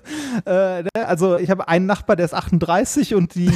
äh, 0.47 0.83
ne? 0.83 0.89
Also 0.95 1.37
ich 1.39 1.51
habe 1.51 1.67
einen 1.67 1.87
Nachbar, 1.87 2.15
der 2.15 2.27
ist 2.27 2.35
38 2.35 3.15
und 3.15 3.35
die 3.35 3.51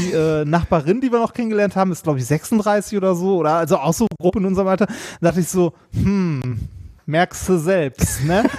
Nachbarin, 0.45 1.01
die 1.01 1.13
wir 1.13 1.19
noch 1.19 1.33
kennengelernt 1.33 1.77
haben, 1.77 1.93
ist 1.93 2.03
glaube 2.03 2.19
ich 2.19 2.27
36 2.27 2.97
oder 2.97 3.15
so 3.15 3.37
oder 3.37 3.55
also 3.55 3.77
auch 3.77 3.93
so 3.93 4.07
grob 4.21 4.37
in 4.43 4.47
unserem 4.47 4.69
Alter. 4.69 4.87
Da 4.87 5.29
dachte 5.29 5.41
ich 5.41 5.49
so, 5.49 5.73
hm, 5.93 6.61
merkst 7.07 7.49
du 7.49 7.59
selbst, 7.59 8.25
ne? 8.25 8.45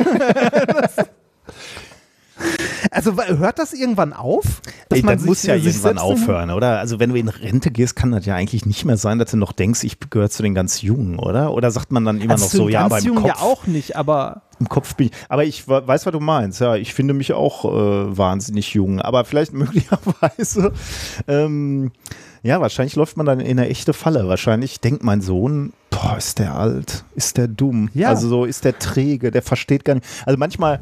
Also 2.92 3.16
hört 3.16 3.60
das 3.60 3.74
irgendwann 3.74 4.12
auf? 4.12 4.62
Ey, 4.90 5.02
man 5.04 5.16
das 5.18 5.26
muss 5.26 5.44
ja 5.44 5.56
irgendwann 5.56 5.98
aufhören, 5.98 6.50
oder? 6.52 6.80
Also 6.80 7.00
wenn 7.00 7.12
du 7.12 7.16
in 7.16 7.30
Rente 7.30 7.72
gehst, 7.72 7.96
kann 7.96 8.12
das 8.12 8.26
ja 8.26 8.36
eigentlich 8.36 8.66
nicht 8.66 8.86
mehr 8.86 8.98
sein, 8.98 9.20
dass 9.20 9.32
du 9.32 9.38
noch 9.38 9.52
denkst, 9.54 9.84
ich 9.84 9.98
gehöre 10.10 10.30
zu 10.30 10.44
den 10.44 10.54
ganz 10.54 10.82
Jungen, 10.82 11.18
oder? 11.20 11.54
Oder 11.54 11.72
sagt 11.72 11.92
man 11.92 12.04
dann 12.06 12.20
immer 12.20 12.34
Also 12.34 12.46
noch 12.46 12.52
so, 12.52 12.70
ja, 12.70 12.82
aber 12.86 13.00
im 13.00 13.06
Jungen 13.06 13.22
Kopf, 13.22 13.28
ja 13.30 13.38
auch 13.38 13.66
nicht, 13.68 13.96
aber 13.96 14.42
im 14.60 14.68
Kopf 14.68 14.96
bin 14.96 15.08
ich. 15.08 15.14
Aber 15.30 15.44
ich 15.46 15.68
we- 15.68 15.88
weiß, 15.88 16.06
was 16.06 16.12
du 16.12 16.20
meinst. 16.20 16.60
Ja, 16.60 16.76
ich 16.76 16.94
finde 16.94 17.14
mich 17.14 17.34
auch 17.34 17.66
äh, 17.66 18.18
wahnsinnig 18.18 18.74
jung. 18.74 19.00
Aber 19.00 19.26
vielleicht 19.26 19.54
möglicherweise, 19.54 20.74
ähm, 21.28 21.92
ja, 22.44 22.60
wahrscheinlich 22.60 22.96
läuft 22.96 23.16
man 23.16 23.26
dann 23.26 23.40
in 23.40 23.58
eine 23.58 23.70
echte 23.70 23.94
Falle. 23.94 24.28
Wahrscheinlich 24.28 24.82
denkt 24.82 25.02
mein 25.02 25.22
Sohn, 25.22 25.72
boah, 25.90 26.18
ist 26.18 26.40
der 26.40 26.56
alt, 26.56 27.06
ist 27.16 27.38
der 27.38 27.48
dumm. 27.48 27.90
Ja. 27.94 28.10
Also 28.10 28.28
so 28.28 28.46
ist 28.46 28.66
der 28.66 28.78
träge, 28.78 29.32
der 29.32 29.42
versteht 29.42 29.86
gar 29.86 29.96
nicht. 29.96 30.06
Also 30.26 30.38
manchmal 30.38 30.82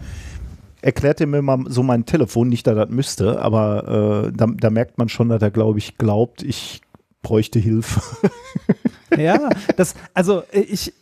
erklärt 0.82 1.22
er 1.22 1.28
mir 1.28 1.44
mal 1.44 1.64
so 1.68 1.84
mein 1.84 2.06
Telefon, 2.06 2.50
nicht, 2.50 2.66
dass 2.66 2.76
er 2.76 2.88
das 2.88 2.96
müsste, 2.96 3.40
aber 3.40 4.26
äh, 4.28 4.32
da, 4.36 4.48
da 4.48 4.70
merkt 4.72 4.98
man 4.98 5.08
schon, 5.08 5.30
dass 5.30 5.42
er, 5.42 5.52
glaube 5.52 5.78
ich, 5.78 6.00
glaubt, 6.00 6.42
ich 6.42 6.82
bräuchte 7.22 7.60
Hilfe. 7.60 8.02
ja, 9.18 9.50
das, 9.78 9.94
also 10.16 10.42
äh, 10.52 10.62
ich, 10.62 10.94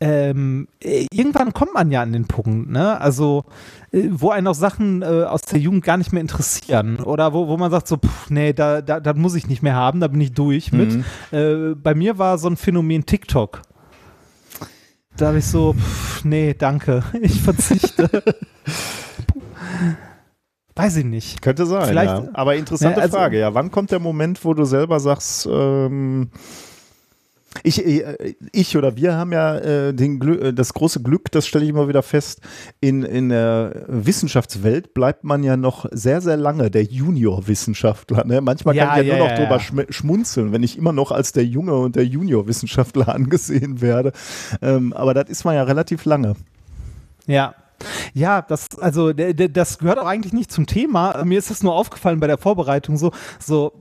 ähm, 0.00 0.68
äh, 0.82 1.06
irgendwann 1.10 1.52
kommt 1.54 1.72
man 1.74 1.90
ja 1.90 2.02
an 2.02 2.12
den 2.12 2.26
Punkt, 2.26 2.70
ne? 2.70 3.00
Also, 3.00 3.44
äh, 3.92 4.08
wo 4.10 4.30
einen 4.30 4.46
auch 4.46 4.54
Sachen 4.54 5.02
äh, 5.02 5.06
aus 5.24 5.42
der 5.42 5.58
Jugend 5.58 5.84
gar 5.84 5.96
nicht 5.96 6.12
mehr 6.12 6.20
interessieren 6.20 6.96
oder 7.00 7.32
wo, 7.32 7.48
wo 7.48 7.56
man 7.56 7.70
sagt 7.70 7.88
so, 7.88 7.96
pff, 7.96 8.28
nee, 8.30 8.52
da, 8.52 8.82
da, 8.82 9.00
da 9.00 9.14
muss 9.14 9.34
ich 9.34 9.46
nicht 9.48 9.62
mehr 9.62 9.74
haben, 9.74 10.00
da 10.00 10.08
bin 10.08 10.20
ich 10.20 10.32
durch 10.32 10.70
mit. 10.72 10.92
Mhm. 10.92 11.04
Äh, 11.32 11.74
bei 11.74 11.94
mir 11.94 12.18
war 12.18 12.36
so 12.38 12.48
ein 12.48 12.56
Phänomen 12.56 13.06
TikTok. 13.06 13.62
Da 15.16 15.28
habe 15.28 15.38
ich 15.38 15.46
so, 15.46 15.72
pff, 15.72 16.24
nee, 16.24 16.52
danke, 16.52 17.02
ich 17.22 17.40
verzichte. 17.40 18.10
Weiß 20.74 20.96
ich 20.98 21.06
nicht. 21.06 21.40
Könnte 21.40 21.64
sein, 21.64 21.86
Vielleicht- 21.86 22.12
ja. 22.24 22.28
Aber 22.34 22.54
interessante 22.54 22.98
Ja, 22.98 23.04
also- 23.04 23.16
Frage, 23.16 23.38
ja. 23.38 23.54
Wann 23.54 23.70
kommt 23.70 23.90
der 23.92 23.98
Moment, 23.98 24.44
wo 24.44 24.52
du 24.52 24.64
selber 24.66 25.00
sagst, 25.00 25.48
ähm, 25.50 26.28
ich, 27.62 27.84
äh, 27.84 28.34
ich 28.52 28.76
oder 28.76 28.96
wir 28.96 29.14
haben 29.14 29.32
ja 29.32 29.56
äh, 29.56 29.94
den 29.94 30.18
Glü 30.18 30.38
äh, 30.38 30.52
das 30.52 30.74
große 30.74 31.02
Glück, 31.02 31.30
das 31.30 31.46
stelle 31.46 31.64
ich 31.64 31.70
immer 31.70 31.88
wieder 31.88 32.02
fest, 32.02 32.40
in, 32.80 33.02
in 33.02 33.28
der 33.28 33.84
Wissenschaftswelt 33.88 34.94
bleibt 34.94 35.24
man 35.24 35.42
ja 35.42 35.56
noch 35.56 35.86
sehr, 35.90 36.20
sehr 36.20 36.36
lange 36.36 36.70
der 36.70 36.84
Junior-Wissenschaftler. 36.84 38.24
Ne? 38.24 38.40
Manchmal 38.40 38.74
Ja, 38.76 38.86
kann 38.86 39.00
ich 39.02 39.08
ja, 39.08 39.14
ja, 39.14 39.18
nur 39.18 39.28
noch 39.28 39.38
ja, 39.38 39.44
drüber 39.44 39.56
schm- 39.58 39.92
schmunzeln, 39.92 40.52
wenn 40.52 40.62
ich 40.62 40.76
immer 40.78 40.92
noch 40.92 41.10
als 41.12 41.32
der 41.32 41.44
Junge 41.44 41.74
und 41.74 41.96
der 41.96 42.04
Junior-Wissenschaftler 42.06 43.08
angesehen 43.14 43.80
werde. 43.80 44.12
Ähm, 44.62 44.92
aber 44.92 45.14
das 45.14 45.28
ist 45.28 45.44
man 45.44 45.54
ja 45.54 45.62
relativ 45.62 46.04
lange. 46.04 46.34
Ja. 47.26 47.54
Ja, 48.14 48.40
das, 48.40 48.78
also, 48.78 49.12
das 49.12 49.78
gehört 49.78 49.98
auch 49.98 50.06
eigentlich 50.06 50.32
nicht 50.32 50.50
zum 50.50 50.66
Thema. 50.66 51.22
Mir 51.24 51.38
ist 51.38 51.50
das 51.50 51.62
nur 51.62 51.74
aufgefallen 51.74 52.20
bei 52.20 52.26
der 52.26 52.38
Vorbereitung 52.38 52.96
so, 52.96 53.12
so, 53.38 53.72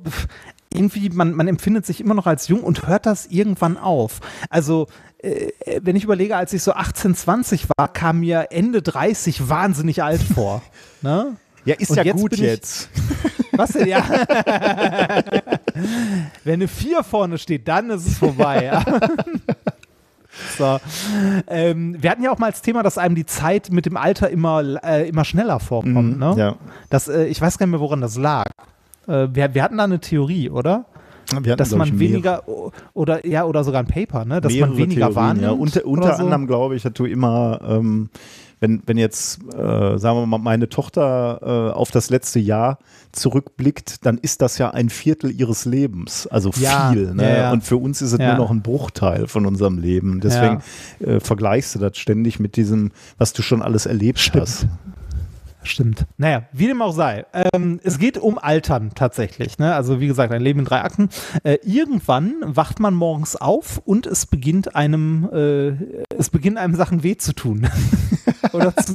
irgendwie, 0.76 1.10
man, 1.10 1.34
man 1.34 1.48
empfindet 1.48 1.86
sich 1.86 2.02
immer 2.02 2.14
noch 2.14 2.28
als 2.28 2.48
jung 2.48 2.62
und 2.64 2.88
hört 2.88 3.06
das 3.06 3.26
irgendwann 3.28 3.78
auf. 3.78 4.20
Also, 4.50 4.88
äh, 5.20 5.52
wenn 5.82 5.96
ich 5.96 6.04
überlege, 6.04 6.36
als 6.36 6.54
ich 6.54 6.62
so 6.64 6.74
18, 6.74 7.16
20 7.16 7.68
war, 7.78 7.88
kam 7.92 8.20
mir 8.20 8.48
Ende 8.52 8.82
30 8.82 9.50
wahnsinnig 9.50 10.04
alt 10.04 10.22
vor. 10.22 10.62
ne? 11.02 11.36
Ja, 11.66 11.76
ist 11.80 11.90
Und 11.90 11.98
ja 11.98 12.04
jetzt 12.04 12.16
gut 12.18 12.38
jetzt. 12.38 12.90
Was 13.54 13.72
denn? 13.72 13.88
Ja. 13.88 14.04
Wenn 16.44 16.54
eine 16.56 16.68
4 16.68 17.04
vorne 17.04 17.38
steht, 17.38 17.68
dann 17.68 17.90
ist 17.90 18.06
es 18.06 18.18
vorbei. 18.18 18.84
so. 20.58 20.80
Ähm, 21.48 21.96
wir 22.00 22.12
hatten 22.12 22.24
ja 22.24 22.32
auch 22.32 22.38
mal 22.38 22.48
als 22.48 22.62
Thema, 22.62 22.84
dass 22.84 22.98
einem 22.98 23.16
die 23.16 23.26
Zeit 23.26 23.72
mit 23.72 23.86
dem 23.86 23.98
Alter 23.98 24.30
immer, 24.30 24.62
äh, 24.84 25.08
immer 25.08 25.26
schneller 25.26 25.60
vorkommt. 25.60 26.20
Ne? 26.20 26.32
Mhm, 26.34 26.38
Ja. 26.38 26.56
Das, 26.90 27.08
äh, 27.08 27.26
ich 27.26 27.40
weiß 27.42 27.58
gar 27.58 27.66
nicht 27.66 27.72
mehr, 27.72 27.80
woran 27.80 28.02
das 28.02 28.18
lag. 28.18 28.46
Äh, 29.08 29.28
wir, 29.34 29.54
wir 29.54 29.64
hatten 29.64 29.78
da 29.78 29.84
eine 29.84 30.00
Theorie, 30.00 30.50
oder? 30.50 30.86
Wir 31.32 31.54
hatten, 31.54 31.58
Dass 31.58 31.74
man 31.76 32.00
weniger 32.00 32.44
oder 32.94 33.26
ja 33.26 33.46
oder 33.46 33.64
sogar 33.64 33.82
ein 33.82 33.88
Paper, 33.88 34.26
ne? 34.26 34.42
Dass 34.42 34.54
man 34.54 34.78
weniger 34.78 35.08
Theorien, 35.08 35.16
wahrnimmt. 35.16 35.44
Ja. 35.44 35.52
Unter, 35.52 35.86
unter 35.86 36.16
so. 36.16 36.24
anderem 36.24 36.48
glaube 36.48 36.76
ich, 36.76 36.84
dass 36.84 36.94
du 36.94 37.06
immer, 37.06 37.60
ähm, 37.68 38.10
wenn, 38.60 38.84
wenn 38.86 38.98
jetzt, 38.98 39.40
äh, 39.54 39.98
sagen 39.98 40.20
wir 40.20 40.26
mal, 40.28 40.38
meine 40.38 40.70
Tochter 40.70 41.40
äh, 41.42 41.74
auf 41.74 41.92
das 41.92 42.10
letzte 42.10 42.40
Jahr 42.40 42.78
zurückblickt, 43.12 44.06
dann 44.06 44.18
ist 44.18 44.42
das 44.42 44.58
ja 44.58 44.72
ein 44.72 44.90
Viertel 44.90 45.32
ihres 45.32 45.66
Lebens. 45.66 46.28
Also 46.28 46.52
Ja, 46.58 46.92
viel. 46.92 47.14
Ne? 47.14 47.24
ja, 47.24 47.38
ja. 47.38 47.52
Und 47.52 47.64
für 47.64 47.78
uns 47.78 48.02
ist 48.02 48.14
es 48.14 48.20
nur 48.20 48.36
noch 48.36 48.52
ein 48.52 48.62
Bruchteil 48.62 49.28
von 49.28 49.46
unserem 49.46 49.78
Leben. 49.78 50.22
Deswegen 50.22 50.62
äh, 51.00 51.20
vergleichst 51.20 51.76
du 51.76 51.80
das 51.80 51.98
ständig 51.98 52.40
mit 52.40 52.56
diesem, 52.56 52.92
was 53.18 53.34
du 53.34 53.42
schon 53.42 53.62
alles 53.62 53.86
erlebt 53.86 54.20
Stimmt. 54.20 54.42
hast. 54.44 54.68
Stimmt. 55.66 56.06
Naja, 56.18 56.44
wie 56.54 56.68
dem 56.68 56.82
auch 56.82 56.94
sei. 56.94 57.26
Ähm, 57.54 57.80
es 57.84 57.98
geht 57.98 58.18
um 58.20 58.38
Altern 58.38 58.92
tatsächlich. 58.94 59.58
Ne? 59.58 59.74
Also 59.74 60.00
wie 60.00 60.08
gesagt, 60.08 60.32
ein 60.32 60.42
Leben 60.42 60.60
in 60.60 60.66
drei 60.66 60.82
Akten. 60.82 61.10
Äh, 61.44 61.58
irgendwann 61.64 62.36
wacht 62.46 62.80
man 62.80 62.94
morgens 62.94 63.36
auf 63.36 63.82
und 63.84 64.06
es 64.06 64.28
beginnt 64.28 64.76
einem, 64.76 65.28
äh, 65.34 65.70
es 66.18 66.30
beginnt 66.30 66.58
einem 66.60 66.76
Sachen 66.76 67.02
weh 67.04 67.18
zu 67.18 67.34
tun. 67.34 67.68
Oder 68.54 68.76
zu, 68.76 68.94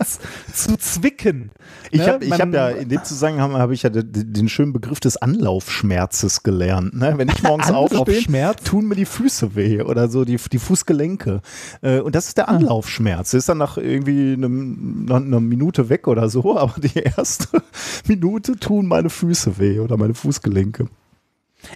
zu 0.52 0.76
zwicken. 0.78 1.50
Ich 1.90 1.98
Ne? 2.00 2.06
habe 2.06 2.30
hab 2.30 2.54
ja 2.54 2.68
in 2.70 2.88
dem 2.88 3.02
Zusammenhang 3.04 3.54
habe 3.54 3.74
ich 3.74 3.82
ja 3.82 3.90
den, 3.90 4.32
den 4.32 4.48
schönen 4.48 4.72
Begriff 4.72 5.00
des 5.00 5.16
Anlaufschmerzes 5.16 6.42
gelernt. 6.42 6.94
Ne? 6.94 7.14
Wenn 7.16 7.28
ich 7.28 7.42
morgens 7.42 7.70
aufstehe, 7.70 8.54
tun 8.64 8.86
mir 8.86 8.94
die 8.94 9.04
Füße 9.04 9.54
weh 9.56 9.82
oder 9.82 10.08
so 10.08 10.24
die, 10.24 10.36
die 10.36 10.58
Fußgelenke. 10.58 11.40
Äh, 11.82 11.98
Und 12.00 12.14
das 12.14 12.28
ist 12.28 12.38
der 12.38 12.48
Anlaufschmerz. 12.48 13.32
Das 13.32 13.38
ist 13.40 13.48
dann 13.48 13.58
nach 13.58 13.76
irgendwie 13.76 14.32
einer 14.34 15.40
Minute 15.40 15.88
weg 15.88 16.06
oder 16.08 16.28
so, 16.28 16.58
aber 16.60 16.80
die 16.80 16.98
erste 16.98 17.62
Minute 18.06 18.56
tun 18.56 18.86
meine 18.86 19.10
Füße 19.10 19.58
weh 19.58 19.80
oder 19.80 19.96
meine 19.96 20.14
Fußgelenke. 20.14 20.88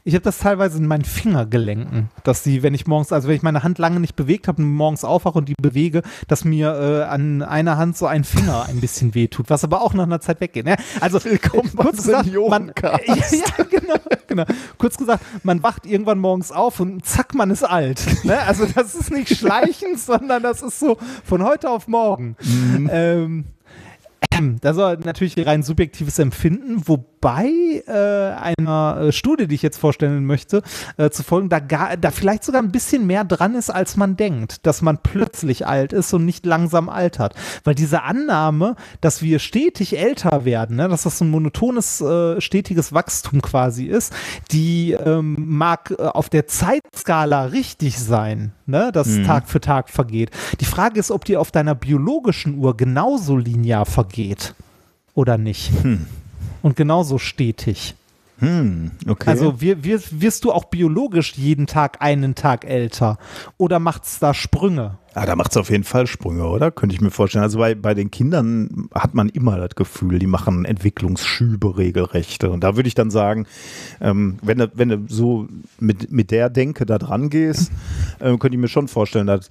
Ich 0.04 0.14
habe 0.14 0.22
das 0.22 0.38
teilweise 0.38 0.78
in 0.78 0.86
meinen 0.86 1.04
Fingergelenken, 1.04 2.10
dass 2.22 2.42
die, 2.42 2.62
wenn 2.62 2.74
ich 2.74 2.86
morgens, 2.86 3.12
also 3.12 3.28
wenn 3.28 3.36
ich 3.36 3.42
meine 3.42 3.62
Hand 3.62 3.78
lange 3.78 4.00
nicht 4.00 4.16
bewegt 4.16 4.48
habe 4.48 4.62
und 4.62 4.68
morgens 4.72 5.04
aufwache 5.04 5.38
und 5.38 5.48
die 5.48 5.54
bewege, 5.60 6.02
dass 6.28 6.44
mir 6.44 6.74
äh, 6.74 7.02
an 7.04 7.42
einer 7.42 7.76
Hand 7.76 7.96
so 7.96 8.06
ein 8.06 8.24
Finger 8.24 8.66
ein 8.68 8.80
bisschen 8.80 9.14
wehtut, 9.14 9.50
was 9.50 9.64
aber 9.64 9.82
auch 9.82 9.94
nach 9.94 10.04
einer 10.04 10.20
Zeit 10.20 10.40
weggeht. 10.40 10.64
Ne? 10.64 10.76
Also 11.00 11.22
Willkommen 11.24 11.70
kurz 11.76 11.98
gesagt, 11.98 12.32
man, 12.48 12.72
ja, 12.82 12.98
ja, 13.06 13.64
genau, 13.70 13.94
genau. 14.26 14.44
Kurz 14.78 14.96
gesagt, 14.96 15.24
man 15.42 15.62
wacht 15.62 15.86
irgendwann 15.86 16.18
morgens 16.18 16.50
auf 16.50 16.80
und 16.80 17.04
zack, 17.04 17.34
man 17.34 17.50
ist 17.50 17.62
alt. 17.62 18.24
Ne? 18.24 18.38
Also 18.40 18.66
das 18.66 18.94
ist 18.94 19.10
nicht 19.10 19.36
schleichend, 19.36 19.98
sondern 19.98 20.42
das 20.42 20.62
ist 20.62 20.80
so 20.80 20.98
von 21.24 21.42
heute 21.42 21.70
auf 21.70 21.88
morgen. 21.88 22.36
Mhm. 22.42 22.90
Ähm, 22.92 23.44
das 24.60 24.76
war 24.76 24.96
natürlich 24.96 25.34
rein 25.46 25.62
subjektives 25.62 26.18
Empfinden, 26.18 26.86
wobei 27.24 27.82
äh, 27.86 28.54
einer 28.54 28.98
äh, 29.00 29.12
Studie, 29.12 29.46
die 29.46 29.54
ich 29.54 29.62
jetzt 29.62 29.78
vorstellen 29.78 30.26
möchte, 30.26 30.62
äh, 30.98 31.08
zu 31.08 31.22
folgen, 31.22 31.48
da, 31.48 31.58
gar, 31.58 31.96
da 31.96 32.10
vielleicht 32.10 32.44
sogar 32.44 32.62
ein 32.62 32.70
bisschen 32.70 33.06
mehr 33.06 33.24
dran 33.24 33.54
ist, 33.54 33.70
als 33.70 33.96
man 33.96 34.16
denkt, 34.16 34.66
dass 34.66 34.82
man 34.82 34.98
plötzlich 34.98 35.66
alt 35.66 35.94
ist 35.94 36.12
und 36.12 36.26
nicht 36.26 36.44
langsam 36.44 36.90
altert. 36.90 37.34
Weil 37.64 37.74
diese 37.74 38.02
Annahme, 38.02 38.76
dass 39.00 39.22
wir 39.22 39.38
stetig 39.38 39.98
älter 39.98 40.44
werden, 40.44 40.76
ne, 40.76 40.88
dass 40.88 41.04
das 41.04 41.16
so 41.16 41.24
ein 41.24 41.30
monotones, 41.30 42.02
äh, 42.02 42.40
stetiges 42.42 42.92
Wachstum 42.92 43.40
quasi 43.40 43.86
ist, 43.86 44.12
die 44.50 44.92
ähm, 44.92 45.36
mag 45.38 45.94
äh, 45.98 46.02
auf 46.02 46.28
der 46.28 46.46
Zeitskala 46.46 47.46
richtig 47.46 47.98
sein, 47.98 48.52
ne, 48.66 48.92
dass 48.92 49.08
mhm. 49.08 49.24
Tag 49.24 49.48
für 49.48 49.60
Tag 49.60 49.88
vergeht. 49.88 50.30
Die 50.60 50.66
Frage 50.66 51.00
ist, 51.00 51.10
ob 51.10 51.24
die 51.24 51.38
auf 51.38 51.50
deiner 51.50 51.74
biologischen 51.74 52.58
Uhr 52.58 52.76
genauso 52.76 53.38
linear 53.38 53.86
vergeht 53.86 54.54
oder 55.14 55.38
nicht. 55.38 55.72
Hm. 55.82 56.06
Und 56.64 56.76
genauso 56.76 57.18
stetig. 57.18 57.94
Hm, 58.38 58.92
okay. 59.06 59.28
Also 59.28 59.60
wir, 59.60 59.84
wir, 59.84 60.00
wirst 60.12 60.44
du 60.44 60.50
auch 60.50 60.64
biologisch 60.64 61.34
jeden 61.34 61.66
Tag 61.66 62.00
einen 62.00 62.34
Tag 62.34 62.64
älter? 62.64 63.18
Oder 63.58 63.78
macht 63.80 64.04
es 64.04 64.18
da 64.18 64.32
Sprünge? 64.32 64.96
Ah, 65.12 65.26
da 65.26 65.36
macht 65.36 65.50
es 65.50 65.58
auf 65.58 65.68
jeden 65.68 65.84
Fall 65.84 66.06
Sprünge, 66.06 66.46
oder? 66.46 66.70
Könnte 66.70 66.94
ich 66.94 67.02
mir 67.02 67.10
vorstellen. 67.10 67.44
Also 67.44 67.58
bei, 67.58 67.74
bei 67.74 67.92
den 67.92 68.10
Kindern 68.10 68.88
hat 68.94 69.14
man 69.14 69.28
immer 69.28 69.58
das 69.58 69.74
Gefühl, 69.76 70.18
die 70.18 70.26
machen 70.26 70.64
Entwicklungsschübe 70.64 71.76
regelrechte. 71.76 72.50
Und 72.50 72.64
da 72.64 72.76
würde 72.76 72.88
ich 72.88 72.94
dann 72.94 73.10
sagen, 73.10 73.46
ähm, 74.00 74.38
wenn, 74.40 74.56
du, 74.56 74.72
wenn 74.72 74.88
du 74.88 75.04
so 75.06 75.46
mit, 75.78 76.10
mit 76.10 76.30
der 76.30 76.48
Denke 76.48 76.86
da 76.86 76.96
dran 76.96 77.28
gehst, 77.28 77.70
äh, 78.20 78.38
könnte 78.38 78.54
ich 78.54 78.58
mir 78.58 78.68
schon 78.68 78.88
vorstellen, 78.88 79.26
dass 79.26 79.50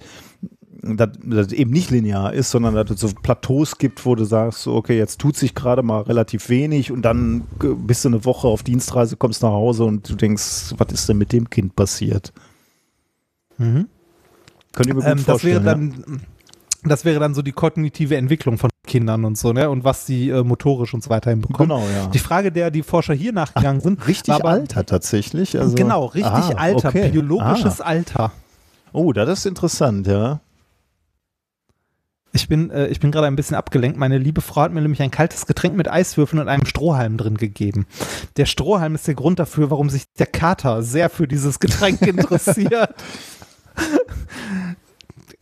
dass 0.84 1.10
das 1.22 1.52
eben 1.52 1.70
nicht 1.70 1.90
linear 1.90 2.32
ist, 2.32 2.50
sondern 2.50 2.74
dass 2.74 2.90
es 2.90 3.00
so 3.00 3.08
Plateaus 3.22 3.78
gibt, 3.78 4.04
wo 4.04 4.14
du 4.14 4.24
sagst, 4.24 4.66
okay, 4.66 4.96
jetzt 4.98 5.20
tut 5.20 5.36
sich 5.36 5.54
gerade 5.54 5.82
mal 5.82 6.02
relativ 6.02 6.48
wenig 6.48 6.92
und 6.92 7.02
dann 7.02 7.42
bist 7.58 8.04
du 8.04 8.08
eine 8.10 8.24
Woche 8.24 8.48
auf 8.48 8.62
Dienstreise, 8.62 9.16
kommst 9.16 9.42
nach 9.42 9.50
Hause 9.50 9.84
und 9.84 10.08
du 10.08 10.14
denkst, 10.14 10.74
was 10.76 10.92
ist 10.92 11.08
denn 11.08 11.18
mit 11.18 11.32
dem 11.32 11.48
Kind 11.48 11.74
passiert? 11.74 12.32
Mhm. 13.58 13.88
Könnt 14.72 14.88
ihr 14.88 14.94
mir 14.94 15.00
gut 15.00 15.10
ähm, 15.10 15.18
vorstellen. 15.18 15.64
Das 15.64 15.64
wäre, 15.64 15.76
dann, 15.76 16.04
ja? 16.06 16.16
das 16.84 17.04
wäre 17.04 17.20
dann 17.20 17.34
so 17.34 17.42
die 17.42 17.52
kognitive 17.52 18.16
Entwicklung 18.16 18.58
von 18.58 18.70
Kindern 18.86 19.24
und 19.24 19.38
so, 19.38 19.52
ne? 19.52 19.70
Und 19.70 19.84
was 19.84 20.06
sie 20.06 20.28
äh, 20.28 20.42
motorisch 20.42 20.92
und 20.92 21.02
so 21.02 21.10
weiter 21.10 21.30
hinbekommen. 21.30 21.68
Genau, 21.68 21.88
ja. 21.88 22.08
Die 22.08 22.18
Frage, 22.18 22.52
der 22.52 22.70
die 22.70 22.82
Forscher 22.82 23.14
hier 23.14 23.32
nachgegangen 23.32 23.80
Ach, 23.80 23.84
sind. 23.84 24.06
Richtig 24.06 24.34
aber, 24.34 24.50
Alter 24.50 24.84
tatsächlich. 24.84 25.58
Also, 25.58 25.74
genau, 25.74 26.06
richtig 26.06 26.32
ah, 26.32 26.54
Alter, 26.56 26.88
okay. 26.88 27.08
biologisches 27.10 27.80
ah. 27.80 27.86
Alter. 27.86 28.32
Oh, 28.92 29.12
das 29.12 29.40
ist 29.40 29.46
interessant, 29.46 30.06
ja. 30.06 30.40
Ich 32.34 32.48
bin, 32.48 32.70
äh, 32.70 32.88
ich 32.88 32.98
bin 32.98 33.12
gerade 33.12 33.28
ein 33.28 33.36
bisschen 33.36 33.56
abgelenkt. 33.56 33.96
Meine 33.96 34.18
liebe 34.18 34.40
Frau 34.40 34.62
hat 34.62 34.72
mir 34.72 34.82
nämlich 34.82 35.00
ein 35.00 35.12
kaltes 35.12 35.46
Getränk 35.46 35.76
mit 35.76 35.88
Eiswürfeln 35.88 36.42
und 36.42 36.48
einem 36.48 36.66
Strohhalm 36.66 37.16
drin 37.16 37.36
gegeben. 37.36 37.86
Der 38.36 38.44
Strohhalm 38.44 38.96
ist 38.96 39.06
der 39.06 39.14
Grund 39.14 39.38
dafür, 39.38 39.70
warum 39.70 39.88
sich 39.88 40.12
der 40.18 40.26
Kater 40.26 40.82
sehr 40.82 41.10
für 41.10 41.28
dieses 41.28 41.60
Getränk 41.60 42.02
interessiert. 42.06 42.92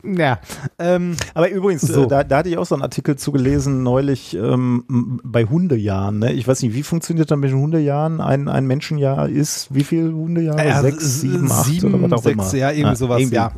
Ja. 0.03 0.39
Ähm, 0.77 1.15
Aber 1.33 1.49
übrigens, 1.49 1.81
so. 1.81 2.03
äh, 2.03 2.07
da, 2.07 2.23
da, 2.23 2.37
hatte 2.37 2.49
ich 2.49 2.57
auch 2.57 2.65
so 2.65 2.75
einen 2.75 2.83
Artikel 2.83 3.15
zugelesen 3.15 3.81
neulich 3.81 4.35
ähm, 4.35 5.19
bei 5.23 5.45
Hundejahren. 5.45 6.19
Ne? 6.19 6.33
Ich 6.33 6.47
weiß 6.47 6.61
nicht, 6.61 6.75
wie 6.75 6.83
funktioniert 6.83 7.31
das 7.31 7.39
mit 7.39 7.49
den 7.49 7.57
Hundejahren? 7.57 8.21
Ein, 8.21 8.49
ein 8.49 8.67
Menschenjahr 8.67 9.29
ist 9.29 9.73
wie 9.73 9.83
viele 9.83 10.13
Hundejahre? 10.13 10.67
Ja, 10.67 10.81
sechs, 10.81 11.21
sieben, 11.21 11.49
acht 11.49 11.65
sieben, 11.65 11.93
oder 11.95 12.11
was 12.11 12.19
auch 12.19 12.23
sechs, 12.23 12.53
immer. 12.53 12.61
Ja, 12.61 12.71
irgendwie 12.71 12.95
sowas, 12.97 13.19
irgendwie. 13.19 13.35
ja. 13.35 13.51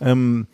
Ähm, 0.00 0.46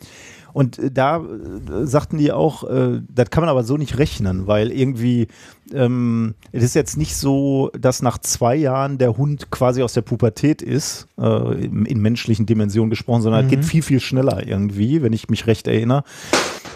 und 0.55 0.79
äh, 0.79 0.89
da 0.89 1.17
äh, 1.17 1.85
sagten 1.85 2.17
die 2.17 2.31
auch, 2.31 2.63
äh, 2.63 3.01
das 3.09 3.29
kann 3.29 3.41
man 3.41 3.49
aber 3.49 3.65
so 3.65 3.75
nicht 3.75 3.97
rechnen, 3.97 4.47
weil 4.47 4.71
irgendwie 4.71 5.27
ähm, 5.73 6.33
es 6.53 6.63
ist 6.63 6.75
jetzt 6.75 6.95
nicht 6.95 7.17
so, 7.17 7.71
dass 7.77 8.01
nach 8.01 8.19
zwei 8.19 8.55
Jahren 8.55 8.97
der 8.97 9.17
Hund 9.17 9.51
quasi 9.51 9.83
aus 9.83 9.91
der 9.91 10.03
Pubertät 10.03 10.61
ist, 10.61 11.09
äh, 11.19 11.65
in, 11.65 11.85
in, 11.85 11.99
menschlichen 11.99 12.45
Dimensionen 12.45 12.89
gesprochen, 12.89 13.21
sondern 13.21 13.41
es 13.41 13.47
mhm. 13.47 13.55
geht 13.55 13.65
viel, 13.65 13.81
viel 13.81 13.99
schneller 13.99 14.47
irgendwie, 14.47 15.01
wenn 15.01 15.11
ich 15.11 15.27
mich 15.27 15.45
recht 15.45 15.67
erinnere. 15.67 16.05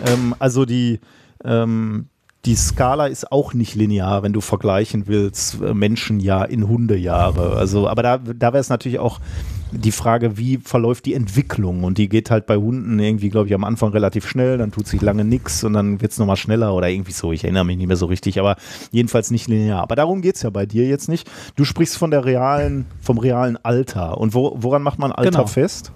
Ähm, 0.05 0.35
also 0.39 0.65
die 0.65 0.99
ähm, 1.45 2.07
die 2.43 2.55
Skala 2.55 3.07
ist 3.07 3.31
auch 3.31 3.53
nicht 3.53 3.75
linear, 3.75 4.23
wenn 4.23 4.33
du 4.33 4.41
vergleichen 4.41 5.07
willst, 5.07 5.61
äh, 5.61 5.73
Menschenjahr 5.73 6.49
in 6.49 6.67
Hundejahre. 6.67 7.55
Also, 7.55 7.87
aber 7.87 8.03
da, 8.03 8.17
da 8.17 8.51
wäre 8.51 8.59
es 8.59 8.69
natürlich 8.69 8.99
auch 8.99 9.21
die 9.71 9.91
Frage, 9.91 10.37
wie 10.37 10.57
verläuft 10.57 11.05
die 11.05 11.13
Entwicklung? 11.13 11.83
Und 11.83 11.97
die 11.97 12.09
geht 12.09 12.31
halt 12.31 12.45
bei 12.45 12.57
Hunden 12.57 12.99
irgendwie, 12.99 13.29
glaube 13.29 13.47
ich, 13.47 13.53
am 13.53 13.63
Anfang 13.63 13.91
relativ 13.91 14.27
schnell, 14.27 14.57
dann 14.57 14.71
tut 14.71 14.87
sich 14.87 15.01
lange 15.01 15.23
nichts 15.23 15.63
und 15.63 15.73
dann 15.73 16.01
wird 16.01 16.11
es 16.11 16.17
nochmal 16.17 16.37
schneller 16.37 16.73
oder 16.73 16.89
irgendwie 16.89 17.11
so. 17.11 17.31
Ich 17.31 17.43
erinnere 17.43 17.65
mich 17.65 17.77
nicht 17.77 17.87
mehr 17.87 17.97
so 17.97 18.07
richtig, 18.07 18.39
aber 18.39 18.55
jedenfalls 18.91 19.31
nicht 19.31 19.47
linear. 19.47 19.81
Aber 19.81 19.95
darum 19.95 20.21
geht 20.21 20.35
es 20.35 20.41
ja 20.41 20.49
bei 20.49 20.65
dir 20.65 20.87
jetzt 20.87 21.09
nicht. 21.09 21.29
Du 21.55 21.65
sprichst 21.65 21.97
von 21.97 22.11
der 22.11 22.25
realen, 22.25 22.85
vom 23.01 23.17
realen 23.17 23.57
Alter. 23.63 24.17
Und 24.17 24.33
wo, 24.33 24.55
woran 24.59 24.81
macht 24.81 24.99
man 24.99 25.11
Alter 25.11 25.31
genau. 25.31 25.47
fest? 25.47 25.91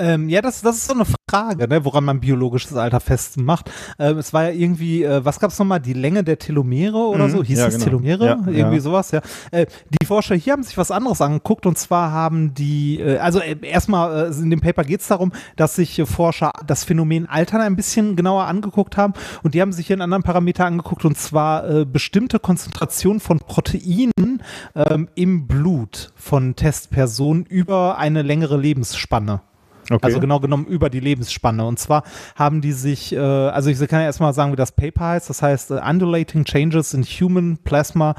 Ähm, 0.00 0.30
ja, 0.30 0.40
das, 0.40 0.62
das 0.62 0.78
ist 0.78 0.86
so 0.86 0.94
eine 0.94 1.04
Frage, 1.28 1.68
ne, 1.68 1.84
woran 1.84 2.04
man 2.04 2.20
biologisches 2.20 2.74
Alter 2.74 3.00
festmacht. 3.00 3.70
Ähm, 3.98 4.16
es 4.16 4.32
war 4.32 4.44
ja 4.44 4.50
irgendwie, 4.50 5.04
äh, 5.04 5.22
was 5.24 5.38
gab 5.38 5.50
es 5.50 5.58
nochmal, 5.58 5.78
die 5.78 5.92
Länge 5.92 6.24
der 6.24 6.38
Telomere 6.38 6.96
oder 6.96 7.28
mhm, 7.28 7.32
so? 7.32 7.44
Hieß 7.44 7.58
ja, 7.58 7.66
es 7.66 7.74
genau. 7.74 7.84
Telomere? 7.84 8.24
Ja, 8.24 8.38
irgendwie 8.46 8.76
ja. 8.76 8.80
sowas, 8.80 9.10
ja. 9.10 9.20
Äh, 9.50 9.66
die 10.00 10.06
Forscher 10.06 10.34
hier 10.34 10.54
haben 10.54 10.62
sich 10.62 10.78
was 10.78 10.90
anderes 10.90 11.20
angeguckt 11.20 11.66
und 11.66 11.76
zwar 11.76 12.12
haben 12.12 12.54
die, 12.54 12.98
äh, 12.98 13.18
also 13.18 13.40
äh, 13.40 13.56
erstmal 13.62 14.30
äh, 14.30 14.34
in 14.34 14.48
dem 14.48 14.60
Paper 14.60 14.84
geht 14.84 15.02
es 15.02 15.08
darum, 15.08 15.32
dass 15.56 15.76
sich 15.76 16.02
Forscher 16.06 16.50
das 16.66 16.84
Phänomen 16.84 17.28
Altern 17.28 17.60
ein 17.60 17.76
bisschen 17.76 18.16
genauer 18.16 18.44
angeguckt 18.44 18.96
haben 18.96 19.12
und 19.42 19.52
die 19.52 19.60
haben 19.60 19.72
sich 19.72 19.88
hier 19.88 19.94
einen 19.94 20.02
anderen 20.02 20.22
Parameter 20.22 20.64
angeguckt 20.64 21.04
und 21.04 21.18
zwar 21.18 21.68
äh, 21.68 21.84
bestimmte 21.84 22.38
Konzentrationen 22.38 23.20
von 23.20 23.38
Proteinen 23.38 24.42
ähm, 24.74 25.08
im 25.14 25.46
Blut 25.46 26.10
von 26.16 26.56
Testpersonen 26.56 27.44
über 27.44 27.98
eine 27.98 28.22
längere 28.22 28.56
Lebensspanne. 28.56 29.42
Okay. 29.90 30.06
Also 30.06 30.20
genau 30.20 30.38
genommen 30.38 30.66
über 30.66 30.88
die 30.88 31.00
Lebensspanne. 31.00 31.64
Und 31.64 31.78
zwar 31.78 32.04
haben 32.36 32.60
die 32.60 32.72
sich, 32.72 33.12
äh, 33.12 33.18
also 33.18 33.70
ich 33.70 33.78
kann 33.78 34.00
ja 34.00 34.06
erstmal 34.06 34.32
sagen, 34.32 34.52
wie 34.52 34.56
das 34.56 34.72
Paper 34.72 35.08
heißt. 35.08 35.28
Das 35.28 35.42
heißt 35.42 35.72
uh, 35.72 35.80
Undulating 35.80 36.44
Changes 36.44 36.94
in 36.94 37.02
Human 37.02 37.58
Plasma 37.64 38.14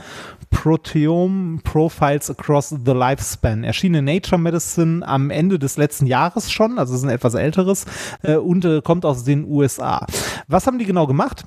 Proteome 0.50 1.60
Profiles 1.64 2.30
Across 2.30 2.76
the 2.86 2.92
Lifespan. 2.92 3.64
Erschien 3.64 3.94
in 3.94 4.06
Nature 4.06 4.40
Medicine 4.40 5.08
am 5.08 5.30
Ende 5.30 5.58
des 5.58 5.78
letzten 5.78 6.08
Jahres 6.08 6.52
schon, 6.52 6.78
also 6.78 6.94
ist 6.94 7.04
ein 7.04 7.10
etwas 7.10 7.36
älteres 7.36 7.86
äh, 8.24 8.36
und 8.36 8.66
äh, 8.66 8.82
kommt 8.82 9.06
aus 9.06 9.24
den 9.24 9.46
USA. 9.46 10.06
Was 10.48 10.68
haben 10.68 10.78
die 10.78 10.86
genau 10.86 11.08
gemacht? 11.08 11.46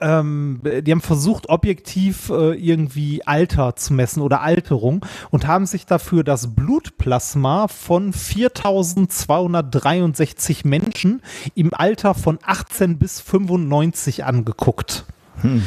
Ähm, 0.00 0.60
die 0.62 0.90
haben 0.90 1.00
versucht, 1.00 1.48
objektiv 1.48 2.30
äh, 2.30 2.54
irgendwie 2.54 3.24
Alter 3.26 3.76
zu 3.76 3.94
messen 3.94 4.22
oder 4.22 4.40
Alterung 4.40 5.06
und 5.30 5.46
haben 5.46 5.66
sich 5.66 5.86
dafür 5.86 6.24
das 6.24 6.52
Blutplasma 6.54 7.68
von 7.68 8.12
4263 8.12 10.64
Menschen 10.64 11.22
im 11.54 11.72
Alter 11.74 12.14
von 12.14 12.40
18 12.42 12.98
bis 12.98 13.20
95 13.20 14.24
angeguckt. 14.24 15.04
Hm 15.40 15.62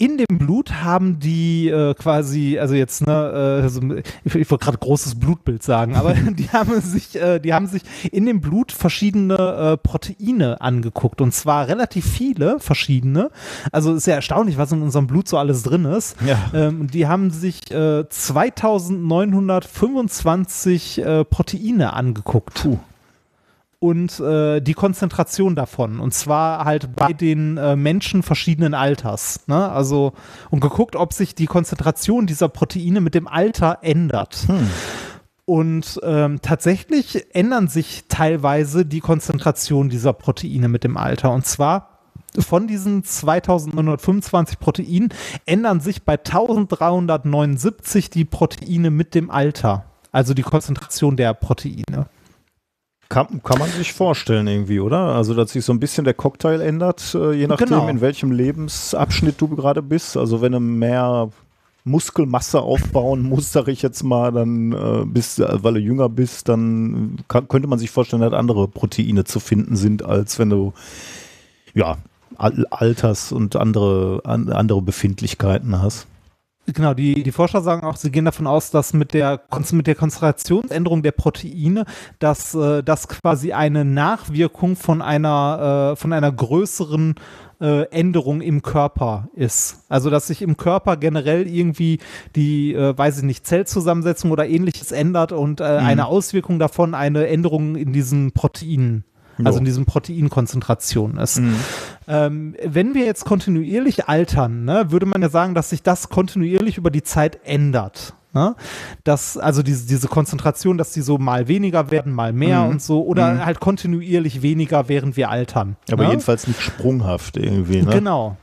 in 0.00 0.16
dem 0.16 0.38
Blut 0.38 0.82
haben 0.82 1.18
die 1.18 1.68
äh, 1.68 1.92
quasi, 1.94 2.58
also 2.58 2.74
jetzt, 2.74 3.06
ne, 3.06 3.64
äh, 3.64 3.68
so, 3.68 3.82
ich, 4.24 4.34
ich 4.34 4.50
wollte 4.50 4.64
gerade 4.64 4.78
großes 4.78 5.20
Blutbild 5.20 5.62
sagen, 5.62 5.94
aber 5.94 6.14
die 6.14 6.48
haben 6.48 6.80
sich, 6.80 7.20
äh, 7.20 7.38
die 7.38 7.52
haben 7.52 7.66
sich 7.66 7.82
in 8.10 8.24
dem 8.24 8.40
Blut 8.40 8.72
verschiedene 8.72 9.36
äh, 9.36 9.76
Proteine 9.76 10.62
angeguckt 10.62 11.20
und 11.20 11.34
zwar 11.34 11.68
relativ 11.68 12.06
viele 12.06 12.60
verschiedene. 12.60 13.30
Also 13.72 13.94
ist 13.94 14.06
ja 14.06 14.14
erstaunlich, 14.14 14.56
was 14.56 14.72
in 14.72 14.80
unserem 14.80 15.06
Blut 15.06 15.28
so 15.28 15.36
alles 15.36 15.64
drin 15.64 15.84
ist. 15.84 16.16
Ja. 16.26 16.50
Ähm, 16.54 16.86
die 16.86 17.06
haben 17.06 17.30
sich 17.30 17.70
äh, 17.70 18.08
2925 18.08 21.04
äh, 21.04 21.26
Proteine 21.26 21.92
angeguckt. 21.92 22.54
Puh 22.54 22.78
und 23.80 24.20
äh, 24.20 24.60
die 24.60 24.74
Konzentration 24.74 25.56
davon. 25.56 26.00
Und 26.00 26.12
zwar 26.12 26.64
halt 26.64 26.94
bei 26.94 27.14
den 27.14 27.56
äh, 27.56 27.76
Menschen 27.76 28.22
verschiedenen 28.22 28.74
Alters. 28.74 29.40
Ne? 29.48 29.70
Also, 29.70 30.12
und 30.50 30.60
geguckt, 30.60 30.94
ob 30.96 31.14
sich 31.14 31.34
die 31.34 31.46
Konzentration 31.46 32.26
dieser 32.26 32.50
Proteine 32.50 33.00
mit 33.00 33.14
dem 33.14 33.26
Alter 33.26 33.78
ändert. 33.80 34.44
Hm. 34.46 34.70
Und 35.46 35.98
ähm, 36.04 36.40
tatsächlich 36.42 37.34
ändern 37.34 37.68
sich 37.68 38.04
teilweise 38.08 38.84
die 38.84 39.00
Konzentration 39.00 39.88
dieser 39.88 40.12
Proteine 40.12 40.68
mit 40.68 40.84
dem 40.84 40.96
Alter. 40.98 41.32
Und 41.32 41.46
zwar 41.46 41.98
von 42.38 42.68
diesen 42.68 43.02
2925 43.02 44.60
Proteinen 44.60 45.08
ändern 45.46 45.80
sich 45.80 46.04
bei 46.04 46.12
1379 46.12 48.10
die 48.10 48.26
Proteine 48.26 48.90
mit 48.90 49.14
dem 49.14 49.30
Alter. 49.30 49.86
Also 50.12 50.34
die 50.34 50.42
Konzentration 50.42 51.16
der 51.16 51.34
Proteine. 51.34 52.06
Kann, 53.10 53.42
kann 53.42 53.58
man 53.58 53.68
sich 53.68 53.92
vorstellen 53.92 54.46
irgendwie, 54.46 54.80
oder? 54.80 55.16
Also, 55.16 55.34
dass 55.34 55.50
sich 55.50 55.64
so 55.64 55.72
ein 55.72 55.80
bisschen 55.80 56.04
der 56.04 56.14
Cocktail 56.14 56.60
ändert, 56.60 57.12
äh, 57.14 57.32
je 57.32 57.46
nachdem, 57.48 57.66
Genau. 57.68 57.88
in 57.88 58.00
welchem 58.00 58.30
Lebensabschnitt 58.30 59.38
du 59.40 59.48
gerade 59.48 59.82
bist. 59.82 60.16
Also, 60.16 60.40
wenn 60.40 60.52
du 60.52 60.60
mehr 60.60 61.28
Muskelmasse 61.84 62.60
aufbauen 62.60 63.22
musst, 63.22 63.52
sag 63.52 63.66
ich 63.68 63.82
jetzt 63.82 64.04
mal, 64.04 64.30
dann 64.30 64.72
äh, 64.72 65.04
bist, 65.06 65.40
äh, 65.40 65.62
weil 65.64 65.74
du 65.74 65.80
jünger 65.80 66.08
bist, 66.08 66.48
dann 66.48 67.16
kann, 67.26 67.48
könnte 67.48 67.66
man 67.68 67.78
sich 67.80 67.90
vorstellen, 67.90 68.22
dass 68.22 68.32
andere 68.32 68.68
Proteine 68.68 69.24
zu 69.24 69.40
finden 69.40 69.74
sind, 69.76 70.04
als 70.04 70.38
wenn 70.38 70.50
du 70.50 70.72
ja 71.74 71.98
Al 72.36 72.64
Alters 72.70 73.32
und 73.32 73.56
andere, 73.56 74.20
an, 74.24 74.50
andere 74.50 74.82
Befindlichkeiten 74.82 75.82
hast. 75.82 76.06
Genau, 76.66 76.94
die, 76.94 77.22
die 77.22 77.32
Forscher 77.32 77.62
sagen 77.62 77.84
auch, 77.84 77.96
sie 77.96 78.10
gehen 78.12 78.24
davon 78.24 78.46
aus, 78.46 78.70
dass 78.70 78.92
mit 78.92 79.12
der, 79.12 79.40
mit 79.72 79.86
der 79.86 79.94
Konzentrationsänderung 79.94 81.02
der 81.02 81.12
Proteine, 81.12 81.84
dass 82.18 82.54
äh, 82.54 82.82
das 82.82 83.08
quasi 83.08 83.52
eine 83.52 83.84
Nachwirkung 83.84 84.76
von 84.76 85.02
einer, 85.02 85.92
äh, 85.92 85.96
von 85.96 86.12
einer 86.12 86.30
größeren 86.30 87.16
äh, 87.60 87.88
Änderung 87.90 88.40
im 88.40 88.62
Körper 88.62 89.28
ist. 89.34 89.84
Also, 89.88 90.10
dass 90.10 90.28
sich 90.28 90.42
im 90.42 90.56
Körper 90.56 90.96
generell 90.96 91.46
irgendwie 91.46 91.98
die, 92.36 92.74
äh, 92.74 92.96
weiß 92.96 93.18
ich 93.18 93.24
nicht, 93.24 93.46
Zellzusammensetzung 93.46 94.30
oder 94.30 94.46
ähnliches 94.46 94.92
ändert 94.92 95.32
und 95.32 95.60
äh, 95.60 95.64
eine 95.64 96.06
Auswirkung 96.06 96.58
davon 96.58 96.94
eine 96.94 97.26
Änderung 97.26 97.76
in 97.76 97.92
diesen 97.92 98.32
Proteinen, 98.32 99.04
also 99.44 99.58
in 99.58 99.64
diesen 99.64 99.86
Proteinkonzentrationen 99.86 101.18
ist. 101.18 101.40
Ähm, 102.12 102.56
wenn 102.64 102.94
wir 102.94 103.04
jetzt 103.04 103.24
kontinuierlich 103.24 104.08
altern, 104.08 104.64
ne, 104.64 104.90
würde 104.90 105.06
man 105.06 105.22
ja 105.22 105.28
sagen, 105.28 105.54
dass 105.54 105.70
sich 105.70 105.84
das 105.84 106.08
kontinuierlich 106.08 106.76
über 106.76 106.90
die 106.90 107.04
Zeit 107.04 107.38
ändert. 107.44 108.14
Ne? 108.32 108.56
Dass, 109.04 109.36
also 109.36 109.62
diese, 109.62 109.86
diese 109.86 110.08
Konzentration, 110.08 110.76
dass 110.76 110.90
die 110.90 111.02
so 111.02 111.18
mal 111.18 111.46
weniger 111.46 111.92
werden, 111.92 112.12
mal 112.12 112.32
mehr 112.32 112.64
und 112.64 112.82
so, 112.82 113.04
oder 113.04 113.44
halt 113.44 113.60
kontinuierlich 113.60 114.42
weniger, 114.42 114.88
während 114.88 115.16
wir 115.16 115.30
altern. 115.30 115.76
Aber 115.90 116.02
ne? 116.02 116.10
jedenfalls 116.10 116.48
nicht 116.48 116.60
sprunghaft 116.60 117.36
irgendwie, 117.36 117.82
ne? 117.82 117.92
Genau. 117.92 118.36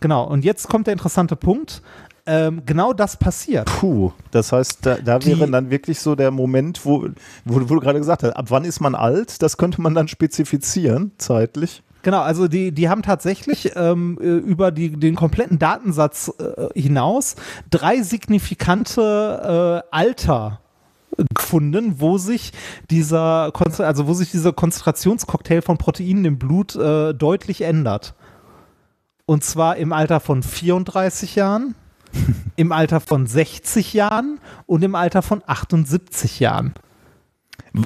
Genau. 0.00 0.24
Und 0.24 0.42
jetzt 0.42 0.68
kommt 0.68 0.86
der 0.86 0.92
interessante 0.92 1.36
Punkt. 1.36 1.82
Ähm, 2.26 2.62
genau 2.64 2.94
das 2.94 3.18
passiert. 3.18 3.66
Puh, 3.66 4.12
das 4.30 4.50
heißt, 4.50 4.78
da, 4.86 4.96
da 4.96 5.22
wäre 5.26 5.46
dann 5.50 5.68
wirklich 5.68 6.00
so 6.00 6.14
der 6.14 6.30
Moment, 6.30 6.86
wo, 6.86 7.08
wo, 7.44 7.54
wo 7.56 7.74
du 7.74 7.80
gerade 7.80 7.98
gesagt 7.98 8.22
hast, 8.22 8.32
ab 8.32 8.46
wann 8.48 8.64
ist 8.64 8.80
man 8.80 8.94
alt? 8.94 9.42
Das 9.42 9.58
könnte 9.58 9.82
man 9.82 9.94
dann 9.94 10.08
spezifizieren, 10.08 11.12
zeitlich. 11.18 11.82
Genau, 12.04 12.20
also 12.20 12.48
die, 12.48 12.70
die 12.70 12.90
haben 12.90 13.00
tatsächlich 13.00 13.72
ähm, 13.76 14.18
äh, 14.20 14.26
über 14.26 14.70
die, 14.70 14.90
den 14.90 15.14
kompletten 15.14 15.58
Datensatz 15.58 16.30
äh, 16.38 16.78
hinaus 16.78 17.34
drei 17.70 18.02
signifikante 18.02 19.82
äh, 19.82 19.88
Alter 19.90 20.60
gefunden, 21.34 21.94
wo 22.00 22.18
sich 22.18 22.52
dieser 22.90 23.52
also 23.78 24.06
wo 24.06 24.12
sich 24.12 24.30
dieser 24.30 24.52
Konzentrationscocktail 24.52 25.62
von 25.62 25.78
Proteinen 25.78 26.26
im 26.26 26.38
Blut 26.38 26.76
äh, 26.76 27.14
deutlich 27.14 27.62
ändert. 27.62 28.14
Und 29.24 29.42
zwar 29.42 29.76
im 29.76 29.94
Alter 29.94 30.20
von 30.20 30.42
34 30.42 31.36
Jahren, 31.36 31.74
im 32.56 32.72
Alter 32.72 33.00
von 33.00 33.26
60 33.26 33.94
Jahren 33.94 34.40
und 34.66 34.84
im 34.84 34.94
Alter 34.94 35.22
von 35.22 35.42
78 35.46 36.38
Jahren. 36.38 36.74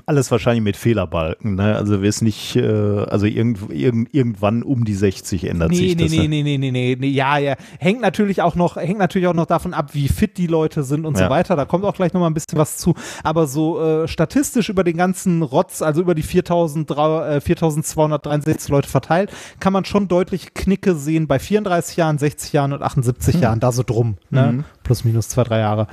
Alles 0.05 0.31
wahrscheinlich 0.31 0.63
mit 0.63 0.77
Fehlerbalken, 0.77 1.55
ne? 1.55 1.75
Also 1.75 2.03
wir 2.03 2.09
es 2.11 2.21
nicht, 2.21 2.57
äh, 2.57 2.63
also 2.63 3.25
irgend, 3.25 3.71
irgend, 3.71 4.13
irgendwann 4.15 4.63
um 4.63 4.85
die 4.85 4.93
60 4.95 5.45
ändert 5.45 5.71
Nee, 5.71 5.77
sich 5.77 5.97
nee, 5.97 6.03
das. 6.03 6.13
nee, 6.13 6.29
nee, 6.29 6.43
nee, 6.43 6.59
nee, 6.59 6.71
nee, 6.71 6.97
nee, 7.01 7.07
ja, 7.09 7.39
ja. 7.39 7.55
Hängt 7.79 8.03
natürlich 8.03 8.43
auch 8.43 8.55
noch, 8.55 8.77
hängt 8.77 8.99
natürlich 8.99 9.29
auch 9.29 9.35
noch 9.35 9.47
davon 9.47 9.73
ab, 9.73 9.95
wie 9.95 10.09
fit 10.09 10.37
die 10.37 10.47
Leute 10.47 10.83
sind 10.83 11.07
und 11.07 11.17
Ja. 11.17 11.25
so 11.25 11.31
weiter. 11.31 11.57
Da 11.57 11.65
kommt 11.65 11.85
auch 11.85 11.95
gleich 11.95 12.13
noch 12.13 12.21
mal 12.21 12.27
ein 12.27 12.35
bisschen 12.35 12.59
was 12.59 12.77
zu. 12.77 12.95
Aber 13.25 13.47
so 13.47 13.81
äh, 13.83 14.09
statistisch 14.09 14.69
über 14.69 14.85
den 14.85 14.99
ganzen 14.99 15.41
Rotz, 15.43 15.81
also 15.81 16.03
über 16.03 16.15
die 16.15 16.23
4000, 16.23 16.91
äh, 16.91 17.41
4263 17.41 18.69
Leute 18.71 18.89
verteilt, 18.91 19.31
kann 19.59 19.73
man 19.73 19.87
schon 19.87 20.07
deutlich 20.07 20.53
Knicke 20.53 20.95
sehen 20.97 21.27
bei 21.27 21.39
34 21.39 21.97
Jahren, 21.97 22.19
60 22.19 22.53
Jahren 22.53 22.75
und 22.75 22.83
78 22.83 23.37
Hm. 23.37 23.41
Jahren, 23.43 23.61
da 23.61 23.73
so 23.73 23.83
drum, 23.83 24.19
ne? 24.29 24.65
Plus, 24.83 25.05
minus 25.05 25.31
zwei, 25.31 25.45
drei 25.45 25.61
Jahre. 25.61 25.87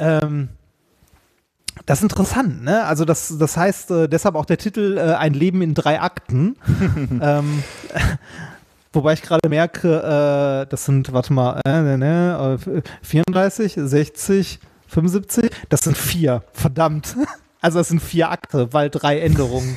Ähm, 0.00 0.48
das 1.86 1.98
ist 1.98 2.04
interessant, 2.04 2.62
ne? 2.62 2.84
Also 2.84 3.04
das, 3.04 3.36
das 3.38 3.56
heißt, 3.56 3.90
äh, 3.90 4.08
deshalb 4.08 4.34
auch 4.34 4.44
der 4.44 4.58
Titel 4.58 4.96
äh, 4.98 5.14
Ein 5.14 5.34
Leben 5.34 5.62
in 5.62 5.74
drei 5.74 6.00
Akten. 6.00 6.56
ähm, 7.22 7.62
wobei 8.92 9.14
ich 9.14 9.22
gerade 9.22 9.48
merke, 9.48 9.96
äh, 9.96 10.70
das 10.70 10.84
sind, 10.84 11.12
warte 11.12 11.32
mal, 11.32 11.60
äh, 11.66 11.82
ne, 11.82 11.98
ne, 11.98 12.58
äh, 12.66 12.82
34, 13.02 13.74
60, 13.76 14.60
75, 14.86 15.50
das 15.68 15.80
sind 15.80 15.96
vier, 15.96 16.42
verdammt. 16.52 17.16
Also 17.60 17.80
das 17.80 17.88
sind 17.88 18.00
vier 18.00 18.30
Akte, 18.30 18.72
weil 18.72 18.88
drei 18.88 19.18
Änderungen. 19.18 19.76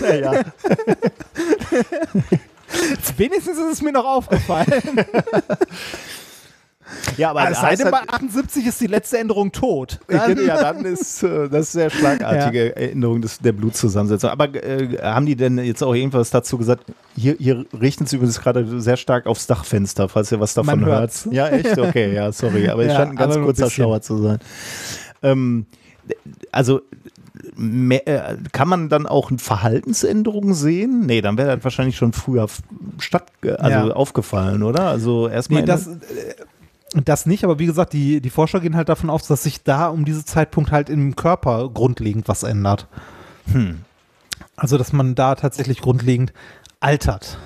Ja, 0.00 0.14
ja. 0.14 0.32
Wenigstens 3.16 3.58
ist 3.58 3.72
es 3.72 3.82
mir 3.82 3.90
noch 3.90 4.04
aufgefallen. 4.04 5.04
Ja, 7.16 7.30
aber 7.30 7.50
Es 7.50 7.60
sei 7.60 7.66
heißt 7.68 7.82
denn, 7.84 7.90
bei 7.90 7.98
halt- 7.98 8.10
78 8.12 8.66
ist 8.66 8.80
die 8.80 8.86
letzte 8.86 9.18
Änderung 9.18 9.52
tot. 9.52 10.00
dann, 10.08 10.44
ja, 10.46 10.60
dann 10.72 10.84
ist 10.84 11.22
äh, 11.22 11.48
das 11.48 11.66
ist 11.66 11.72
sehr 11.72 11.90
schlagartige 11.90 12.74
Änderung 12.76 13.20
des, 13.22 13.38
der 13.38 13.52
Blutzusammensetzung. 13.52 14.30
Aber 14.30 14.54
äh, 14.54 14.98
haben 15.02 15.26
die 15.26 15.36
denn 15.36 15.58
jetzt 15.58 15.82
auch 15.82 15.94
irgendwas 15.94 16.30
dazu 16.30 16.58
gesagt? 16.58 16.84
Hier, 17.16 17.36
hier 17.38 17.64
richten 17.80 18.06
sie 18.06 18.16
übrigens 18.16 18.40
gerade 18.40 18.80
sehr 18.80 18.96
stark 18.96 19.26
aufs 19.26 19.46
Dachfenster, 19.46 20.08
falls 20.08 20.32
ihr 20.32 20.40
was 20.40 20.54
davon 20.54 20.80
Man 20.80 20.88
hört. 20.88 21.00
hört's. 21.00 21.28
Ja, 21.30 21.48
echt? 21.48 21.78
Okay, 21.78 22.12
ja, 22.14 22.32
sorry. 22.32 22.68
Aber 22.68 22.82
es 22.82 22.88
Ja, 22.92 22.96
scheint 22.98 23.10
ein 23.12 23.16
ganz 23.16 23.36
ein 23.36 23.44
kurzer. 23.44 23.70
Schauer 23.70 24.00
zu 24.00 24.18
sein. 24.22 24.38
Ähm, 25.22 25.66
also 26.52 26.80
mehr, 27.56 28.06
äh, 28.06 28.36
kann 28.52 28.68
man 28.68 28.88
dann 28.88 29.06
auch 29.06 29.30
Verhaltensänderungen 29.36 30.54
sehen? 30.54 31.06
Nee, 31.06 31.20
dann 31.20 31.36
wäre 31.38 31.54
das 31.56 31.64
wahrscheinlich 31.64 31.96
schon 31.96 32.12
früher 32.12 32.46
statt, 32.98 33.26
also 33.58 33.88
Ja. 33.88 33.94
aufgefallen, 33.94 34.62
oder? 34.62 34.82
Also 34.88 35.28
erstmal. 35.28 35.60
Nee, 35.62 35.66
das, 35.66 35.86
äh, 35.86 35.94
das 37.02 37.26
nicht, 37.26 37.44
aber 37.44 37.58
wie 37.58 37.66
gesagt, 37.66 37.92
die, 37.92 38.20
die 38.20 38.30
Forscher 38.30 38.60
gehen 38.60 38.76
halt 38.76 38.88
davon 38.88 39.10
aus, 39.10 39.26
dass 39.26 39.42
sich 39.42 39.62
da 39.62 39.88
um 39.88 40.04
diesen 40.04 40.24
Zeitpunkt 40.24 40.70
halt 40.70 40.88
im 40.88 41.16
Körper 41.16 41.68
grundlegend 41.68 42.28
was 42.28 42.44
ändert. 42.44 42.86
Hm. 43.52 43.80
Also, 44.56 44.78
dass 44.78 44.92
man 44.92 45.14
da 45.14 45.34
tatsächlich 45.34 45.80
grundlegend 45.80 46.32
altert. 46.80 47.38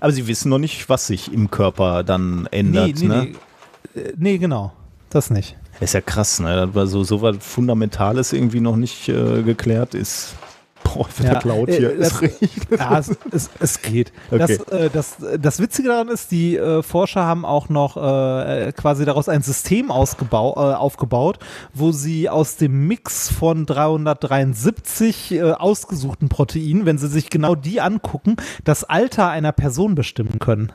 aber 0.00 0.12
sie 0.12 0.26
wissen 0.26 0.48
noch 0.48 0.58
nicht, 0.58 0.88
was 0.88 1.06
sich 1.06 1.32
im 1.32 1.50
Körper 1.50 2.02
dann 2.02 2.48
ändert. 2.50 2.98
nee, 2.98 3.06
ne? 3.06 3.28
nee. 3.94 4.00
Äh, 4.00 4.12
nee, 4.16 4.38
genau. 4.38 4.72
Das 5.10 5.30
nicht. 5.30 5.56
Ist 5.80 5.94
ja 5.94 6.00
krass, 6.00 6.40
ne? 6.40 6.54
Das 6.66 6.74
war 6.74 6.86
so, 6.86 7.04
so 7.04 7.22
was 7.22 7.36
Fundamentales 7.40 8.32
irgendwie 8.32 8.60
noch 8.60 8.76
nicht 8.76 9.08
äh, 9.08 9.42
geklärt 9.42 9.94
ist. 9.94 10.34
Boah, 10.82 11.06
wird 11.16 11.28
Ja, 11.28 11.34
das 11.34 11.44
laut 11.44 11.68
äh, 11.68 11.76
hier. 11.76 11.96
das- 11.98 12.08
Ist 12.12 12.22
richtig. 12.22 12.50
Ja, 12.76 12.98
es, 12.98 13.16
es, 13.30 13.50
es 13.60 13.82
geht. 13.82 14.12
Okay. 14.30 14.58
Das, 14.58 14.68
äh, 14.80 14.90
das, 14.90 15.16
das 15.40 15.60
Witzige 15.60 15.88
daran 15.88 16.08
ist, 16.08 16.30
die 16.30 16.56
äh, 16.56 16.82
Forscher 16.82 17.24
haben 17.24 17.44
auch 17.44 17.68
noch 17.68 17.96
äh, 17.96 18.72
quasi 18.76 19.04
daraus 19.04 19.28
ein 19.28 19.42
System 19.42 19.90
ausgebau 19.90 20.54
äh, 20.56 20.74
aufgebaut, 20.74 21.38
wo 21.74 21.92
sie 21.92 22.28
aus 22.28 22.56
dem 22.56 22.86
Mix 22.88 23.30
von 23.30 23.66
373 23.66 25.32
äh, 25.32 25.42
ausgesuchten 25.52 26.28
Proteinen, 26.28 26.86
wenn 26.86 26.98
sie 26.98 27.08
sich 27.08 27.30
genau 27.30 27.54
die 27.54 27.80
angucken, 27.80 28.36
das 28.64 28.84
Alter 28.84 29.28
einer 29.28 29.52
Person 29.52 29.94
bestimmen 29.94 30.38
können. 30.38 30.72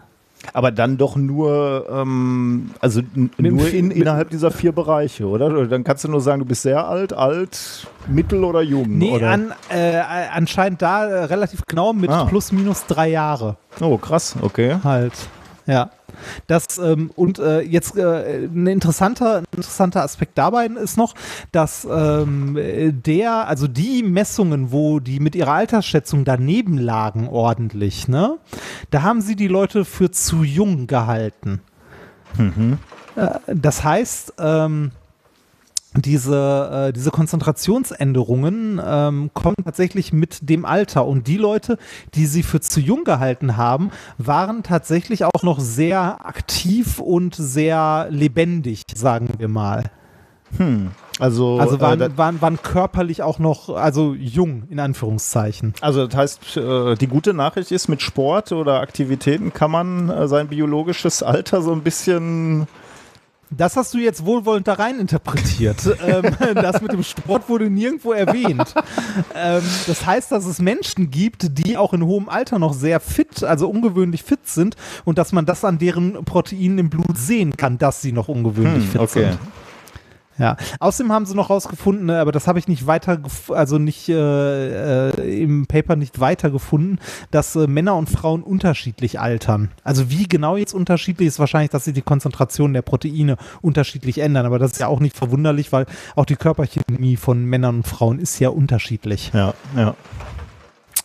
Aber 0.53 0.71
dann 0.71 0.97
doch 0.97 1.15
nur, 1.15 1.87
ähm, 1.91 2.71
also 2.79 3.01
nur 3.37 3.67
in, 3.69 3.91
innerhalb 3.91 4.29
dieser 4.29 4.51
vier 4.51 4.71
Bereiche, 4.71 5.27
oder? 5.27 5.47
Oder 5.47 5.67
Dann 5.67 5.83
kannst 5.83 6.03
du 6.03 6.07
nur 6.09 6.21
sagen, 6.21 6.39
du 6.39 6.45
bist 6.45 6.61
sehr 6.61 6.87
alt, 6.87 7.13
alt, 7.13 7.87
mittel 8.07 8.43
oder 8.43 8.61
jung. 8.61 8.97
Nee, 8.97 9.11
oder? 9.11 9.29
an, 9.29 9.53
äh, 9.69 9.97
anscheinend 10.33 10.81
da 10.81 11.05
äh, 11.05 11.23
relativ 11.25 11.63
genau 11.67 11.93
mit 11.93 12.09
Ah. 12.09 12.25
plus 12.25 12.51
minus 12.51 12.85
drei 12.85 13.09
Jahre. 13.09 13.57
Oh, 13.81 13.97
krass, 13.97 14.35
okay. 14.41 14.77
halt. 14.83 15.13
Ja. 15.65 15.89
Das, 16.47 16.77
ähm, 16.77 17.11
und 17.15 17.39
äh, 17.39 17.61
jetzt 17.61 17.97
äh, 17.97 18.45
ein 18.45 18.67
interessanter, 18.67 19.37
ein 19.37 19.45
interessanter 19.55 20.03
Aspekt 20.03 20.37
dabei 20.37 20.67
ist 20.67 20.97
noch, 20.97 21.13
dass 21.51 21.87
ähm, 21.89 22.57
äh, 22.57 22.91
der, 22.91 23.47
also 23.47 23.67
die 23.67 24.03
Messungen, 24.03 24.71
wo 24.71 24.99
die 24.99 25.19
mit 25.19 25.35
ihrer 25.35 25.53
Altersschätzung 25.53 26.25
daneben 26.25 26.77
lagen, 26.77 27.27
ordentlich, 27.27 28.07
ne, 28.07 28.37
da 28.91 29.01
haben 29.01 29.21
sie 29.21 29.35
die 29.35 29.47
Leute 29.47 29.85
für 29.85 30.11
zu 30.11 30.43
jung 30.43 30.87
gehalten. 30.87 31.61
Äh, 33.15 33.27
das 33.47 33.83
heißt, 33.83 34.33
ähm, 34.39 34.91
diese, 36.01 36.87
äh, 36.89 36.93
diese 36.93 37.11
Konzentrationsänderungen 37.11 38.81
ähm, 38.83 39.29
kommen 39.33 39.55
tatsächlich 39.63 40.13
mit 40.13 40.49
dem 40.49 40.65
Alter. 40.65 41.05
Und 41.05 41.27
die 41.27 41.37
Leute, 41.37 41.77
die 42.13 42.25
sie 42.25 42.43
für 42.43 42.59
zu 42.59 42.79
jung 42.79 43.03
gehalten 43.03 43.57
haben, 43.57 43.91
waren 44.17 44.63
tatsächlich 44.63 45.23
auch 45.25 45.43
noch 45.43 45.59
sehr 45.59 46.25
aktiv 46.25 46.99
und 46.99 47.35
sehr 47.35 48.07
lebendig, 48.09 48.83
sagen 48.95 49.29
wir 49.37 49.47
mal. 49.47 49.83
Also, 51.19 51.59
Also 51.59 51.75
äh, 51.77 51.81
waren, 51.81 51.99
da- 51.99 52.17
waren, 52.17 52.41
waren 52.41 52.61
körperlich 52.61 53.23
auch 53.23 53.39
noch, 53.39 53.69
also 53.69 54.13
jung 54.13 54.63
in 54.69 54.79
Anführungszeichen. 54.79 55.73
also 55.81 56.05
das 56.07 56.15
heißt, 56.15 56.57
äh, 56.57 56.95
die 56.95 57.07
gute 57.07 57.33
Nachricht 57.33 57.71
ist, 57.71 57.89
mit 57.89 58.01
Sport 58.01 58.51
oder 58.53 58.79
Aktivitäten 58.79 59.51
kann 59.53 59.71
man 59.71 60.09
äh, 60.09 60.27
sein 60.27 60.47
biologisches 60.47 61.23
Alter 61.23 61.61
so 61.61 61.73
ein 61.73 61.81
bisschen 61.81 62.67
Das 63.57 63.77
hast 63.77 63.93
du 63.93 63.99
jetzt 63.99 64.25
wohlwollend 64.25 64.67
da 64.67 64.73
rein 64.73 64.99
interpretiert. 64.99 65.77
ähm, 66.05 66.35
das 66.55 66.81
mit 66.81 66.91
dem 66.91 67.03
Sport 67.03 67.47
wurde 67.47 67.69
nirgendwo 67.69 68.11
erwähnt. 68.11 68.73
ähm, 69.35 69.61
das 69.87 70.05
heißt, 70.05 70.31
dass 70.31 70.45
es 70.45 70.59
Menschen 70.59 71.11
gibt, 71.11 71.57
die 71.59 71.77
auch 71.77 71.93
in 71.93 72.03
hohem 72.05 72.27
Alter 72.29 72.59
noch 72.59 72.73
sehr 72.73 72.99
fit, 72.99 73.43
also 73.43 73.69
ungewöhnlich 73.69 74.23
fit 74.23 74.47
sind 74.47 74.75
und 75.05 75.17
dass 75.17 75.31
man 75.31 75.45
das 75.45 75.63
an 75.63 75.77
deren 75.77 76.25
Proteinen 76.25 76.79
im 76.79 76.89
Blut 76.89 77.17
sehen 77.17 77.55
kann, 77.55 77.77
dass 77.77 78.01
sie 78.01 78.11
noch 78.11 78.27
ungewöhnlich 78.27 78.83
Hm, 78.85 78.91
fit 78.91 79.01
okay. 79.01 79.23
sind. 79.25 79.39
Ja, 80.37 80.57
außerdem 80.79 81.13
haben 81.13 81.25
sie 81.25 81.35
noch 81.35 81.49
rausgefunden, 81.49 82.07
ne, 82.07 82.19
aber 82.19 82.33
das 82.33 82.47
habe 82.47 82.59
ich 82.59 82.67
nicht 82.67 82.87
weiter, 82.87 83.19
also 83.49 83.77
nicht 83.77 84.09
äh, 84.09 85.09
äh, 85.09 85.41
im 85.41 85.65
Paper 85.65 85.95
nicht 85.95 86.19
weiter 86.19 86.49
gefunden, 86.49 86.99
dass 87.31 87.55
äh, 87.55 87.67
Männer 87.67 87.95
und 87.95 88.09
Frauen 88.09 88.43
unterschiedlich 88.43 89.19
altern. 89.19 89.71
Also 89.83 90.09
wie 90.09 90.27
genau 90.27 90.57
jetzt 90.57 90.73
unterschiedlich 90.73 91.29
ist 91.29 91.39
wahrscheinlich, 91.39 91.71
dass 91.71 91.85
sie 91.85 91.93
die 91.93 92.01
Konzentration 92.01 92.73
der 92.73 92.81
Proteine 92.81 93.37
unterschiedlich 93.61 94.17
ändern, 94.17 94.45
aber 94.45 94.59
das 94.59 94.73
ist 94.73 94.79
ja 94.79 94.87
auch 94.87 94.99
nicht 94.99 95.15
verwunderlich, 95.15 95.71
weil 95.71 95.85
auch 96.15 96.25
die 96.25 96.35
Körperchemie 96.35 97.15
von 97.15 97.45
Männern 97.45 97.77
und 97.77 97.87
Frauen 97.87 98.19
ist 98.19 98.37
ja 98.39 98.49
unterschiedlich. 98.49 99.31
Ja, 99.33 99.53
ja. 99.77 99.95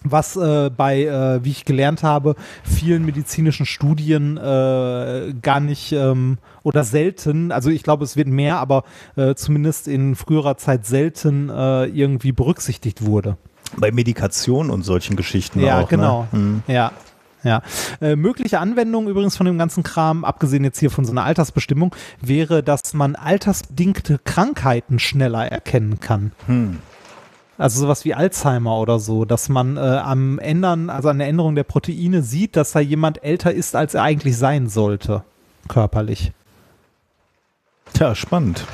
Was 0.03 0.35
äh, 0.37 0.71
bei, 0.75 1.03
äh, 1.05 1.45
wie 1.45 1.51
ich 1.51 1.65
gelernt 1.67 2.03
habe, 2.03 2.35
vielen 2.65 3.05
medizinischen 3.05 3.67
Studien 3.67 4.39
äh, 4.39 5.35
gar 5.43 5.61
nicht 5.61 5.93
ähm, 5.93 6.39
oder 6.63 6.85
selten, 6.85 7.53
also 7.53 7.69
ich 7.69 7.83
glaube, 7.83 8.05
es 8.05 8.17
wird 8.17 8.29
mehr, 8.29 8.59
aber 8.59 8.85
äh, 9.17 9.35
zumindest 9.35 9.89
in 9.89 10.15
früherer 10.17 10.57
Zeit 10.57 10.87
selten 10.87 11.51
äh, 11.51 11.85
irgendwie 11.85 12.33
berücksichtigt 12.33 13.05
wurde. 13.05 13.37
Bei 13.77 13.93
Medikation 13.93 14.71
und 14.71 14.83
solchen 14.85 15.17
Geschichten 15.17 15.61
Ja, 15.61 15.81
auch. 15.83 15.89
genau. 15.89 16.23
Ne? 16.33 16.39
Hm. 16.39 16.63
Ja. 16.67 16.93
Ja. 17.43 17.63
Äh, 18.03 18.17
mögliche 18.17 18.59
Anwendung 18.59 19.09
übrigens 19.09 19.37
von 19.37 19.47
dem 19.47 19.57
ganzen 19.59 19.83
Kram, 19.83 20.25
abgesehen 20.25 20.65
jetzt 20.65 20.79
hier 20.79 20.91
von 20.91 21.05
so 21.07 21.13
einer 21.13 21.25
Altersbestimmung, 21.25 21.95
wäre, 22.21 22.63
dass 22.63 22.93
man 22.93 23.17
altersbedingte 23.17 24.19
Krankheiten 24.25 24.99
schneller 24.99 25.47
erkennen 25.47 26.01
kann. 26.01 26.33
Hm. 26.47 26.79
Also 27.61 27.83
sowas 27.83 28.07
wie 28.07 28.15
Alzheimer 28.15 28.79
oder 28.79 28.99
so, 28.99 29.27
dass 29.27 29.51
man 29.51 29.77
äh, 29.77 29.81
am 29.81 30.39
Ändern, 30.39 30.89
also 30.89 31.11
an 31.11 31.19
der 31.19 31.29
Änderung 31.29 31.55
der 31.55 31.65
Proteine 31.65 32.23
sieht, 32.23 32.57
dass 32.57 32.73
da 32.73 32.81
jemand 32.81 33.23
älter 33.23 33.53
ist, 33.53 33.77
als 33.77 33.93
er 33.93 34.03
eigentlich 34.03 34.39
sein 34.39 34.71
sollte, 34.71 35.25
körperlich. 35.69 36.33
Tja, 37.93 38.15
spannend. 38.15 38.65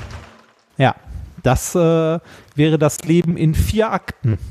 Ja, 0.79 0.95
das 1.43 1.75
äh, 1.75 2.21
wäre 2.55 2.79
das 2.79 3.03
Leben 3.03 3.37
in 3.37 3.57
vier 3.57 3.91
Akten. 3.91 4.39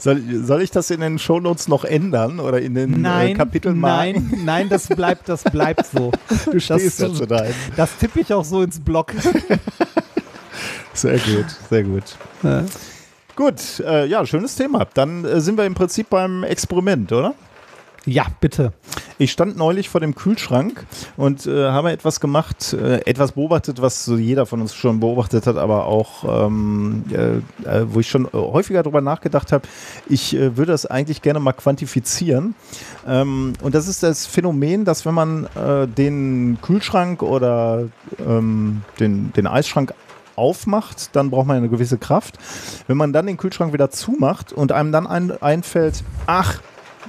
Soll, 0.00 0.20
soll 0.42 0.62
ich 0.62 0.72
das 0.72 0.90
in 0.90 1.00
den 1.00 1.18
Shownotes 1.18 1.68
noch 1.68 1.84
ändern 1.84 2.40
oder 2.40 2.60
in 2.60 2.74
den 2.74 3.04
äh, 3.04 3.34
Kapiteln 3.34 3.78
nein, 3.78 4.32
nein, 4.44 4.68
das 4.68 4.88
bleibt, 4.88 5.28
das 5.28 5.44
bleibt 5.44 5.86
so. 5.86 6.10
Du 6.50 6.58
stehst 6.58 7.00
das, 7.00 7.18
dazu 7.18 7.32
rein. 7.32 7.54
das 7.76 7.96
tippe 7.98 8.20
ich 8.20 8.32
auch 8.32 8.44
so 8.44 8.62
ins 8.62 8.80
Blog. 8.80 9.14
Sehr 10.94 11.18
gut, 11.18 11.46
sehr 11.68 11.84
gut. 11.84 12.16
Äh, 12.42 12.62
Gut, 13.36 13.80
äh, 13.86 14.06
ja, 14.06 14.26
schönes 14.26 14.54
Thema. 14.54 14.86
Dann 14.92 15.24
äh, 15.24 15.40
sind 15.40 15.56
wir 15.56 15.64
im 15.64 15.74
Prinzip 15.74 16.10
beim 16.10 16.44
Experiment, 16.44 17.10
oder? 17.12 17.34
ja, 18.06 18.26
bitte. 18.40 18.72
Ich 19.18 19.30
stand 19.30 19.56
neulich 19.56 19.88
vor 19.88 20.00
dem 20.00 20.14
Kühlschrank 20.14 20.86
und 21.16 21.46
äh, 21.46 21.70
habe 21.70 21.92
etwas 21.92 22.20
gemacht, 22.20 22.72
äh, 22.72 23.00
etwas 23.04 23.32
beobachtet, 23.32 23.82
was 23.82 24.04
so 24.04 24.16
jeder 24.16 24.46
von 24.46 24.60
uns 24.60 24.74
schon 24.74 25.00
beobachtet 25.00 25.46
hat, 25.46 25.56
aber 25.56 25.86
auch, 25.86 26.46
ähm, 26.46 27.04
äh, 27.12 27.36
äh, 27.68 27.86
wo 27.86 28.00
ich 28.00 28.08
schon 28.08 28.26
äh, 28.26 28.30
häufiger 28.32 28.82
darüber 28.82 29.00
nachgedacht 29.00 29.52
habe, 29.52 29.68
ich 30.08 30.34
äh, 30.34 30.56
würde 30.56 30.72
das 30.72 30.86
eigentlich 30.86 31.20
gerne 31.22 31.40
mal 31.40 31.52
quantifizieren. 31.52 32.54
Ähm, 33.06 33.52
und 33.62 33.74
das 33.74 33.86
ist 33.86 34.02
das 34.02 34.26
Phänomen, 34.26 34.84
dass 34.84 35.04
wenn 35.04 35.14
man 35.14 35.48
den 35.96 36.58
Kühlschrank 36.62 37.22
oder 37.22 37.88
ähm, 38.18 38.82
den, 38.98 39.32
den 39.32 39.46
Eisschrank 39.46 39.94
aufmacht, 40.40 41.14
dann 41.14 41.30
braucht 41.30 41.46
man 41.46 41.56
eine 41.58 41.68
gewisse 41.68 41.98
Kraft. 41.98 42.38
Wenn 42.88 42.96
man 42.96 43.12
dann 43.12 43.26
den 43.26 43.36
Kühlschrank 43.36 43.72
wieder 43.72 43.90
zumacht 43.90 44.52
und 44.52 44.72
einem 44.72 44.90
dann 44.90 45.06
ein, 45.06 45.40
einfällt, 45.42 46.02
ach, 46.26 46.60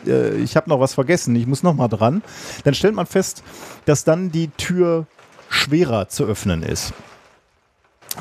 äh, 0.05 0.35
ich 0.35 0.55
habe 0.55 0.69
noch 0.69 0.79
was 0.79 0.93
vergessen, 0.93 1.35
ich 1.35 1.47
muss 1.47 1.63
noch 1.63 1.73
mal 1.73 1.87
dran, 1.87 2.21
dann 2.65 2.73
stellt 2.73 2.93
man 2.93 3.05
fest, 3.07 3.43
dass 3.85 4.03
dann 4.03 4.31
die 4.31 4.49
Tür 4.57 5.07
schwerer 5.49 6.07
zu 6.09 6.25
öffnen 6.25 6.61
ist. 6.63 6.93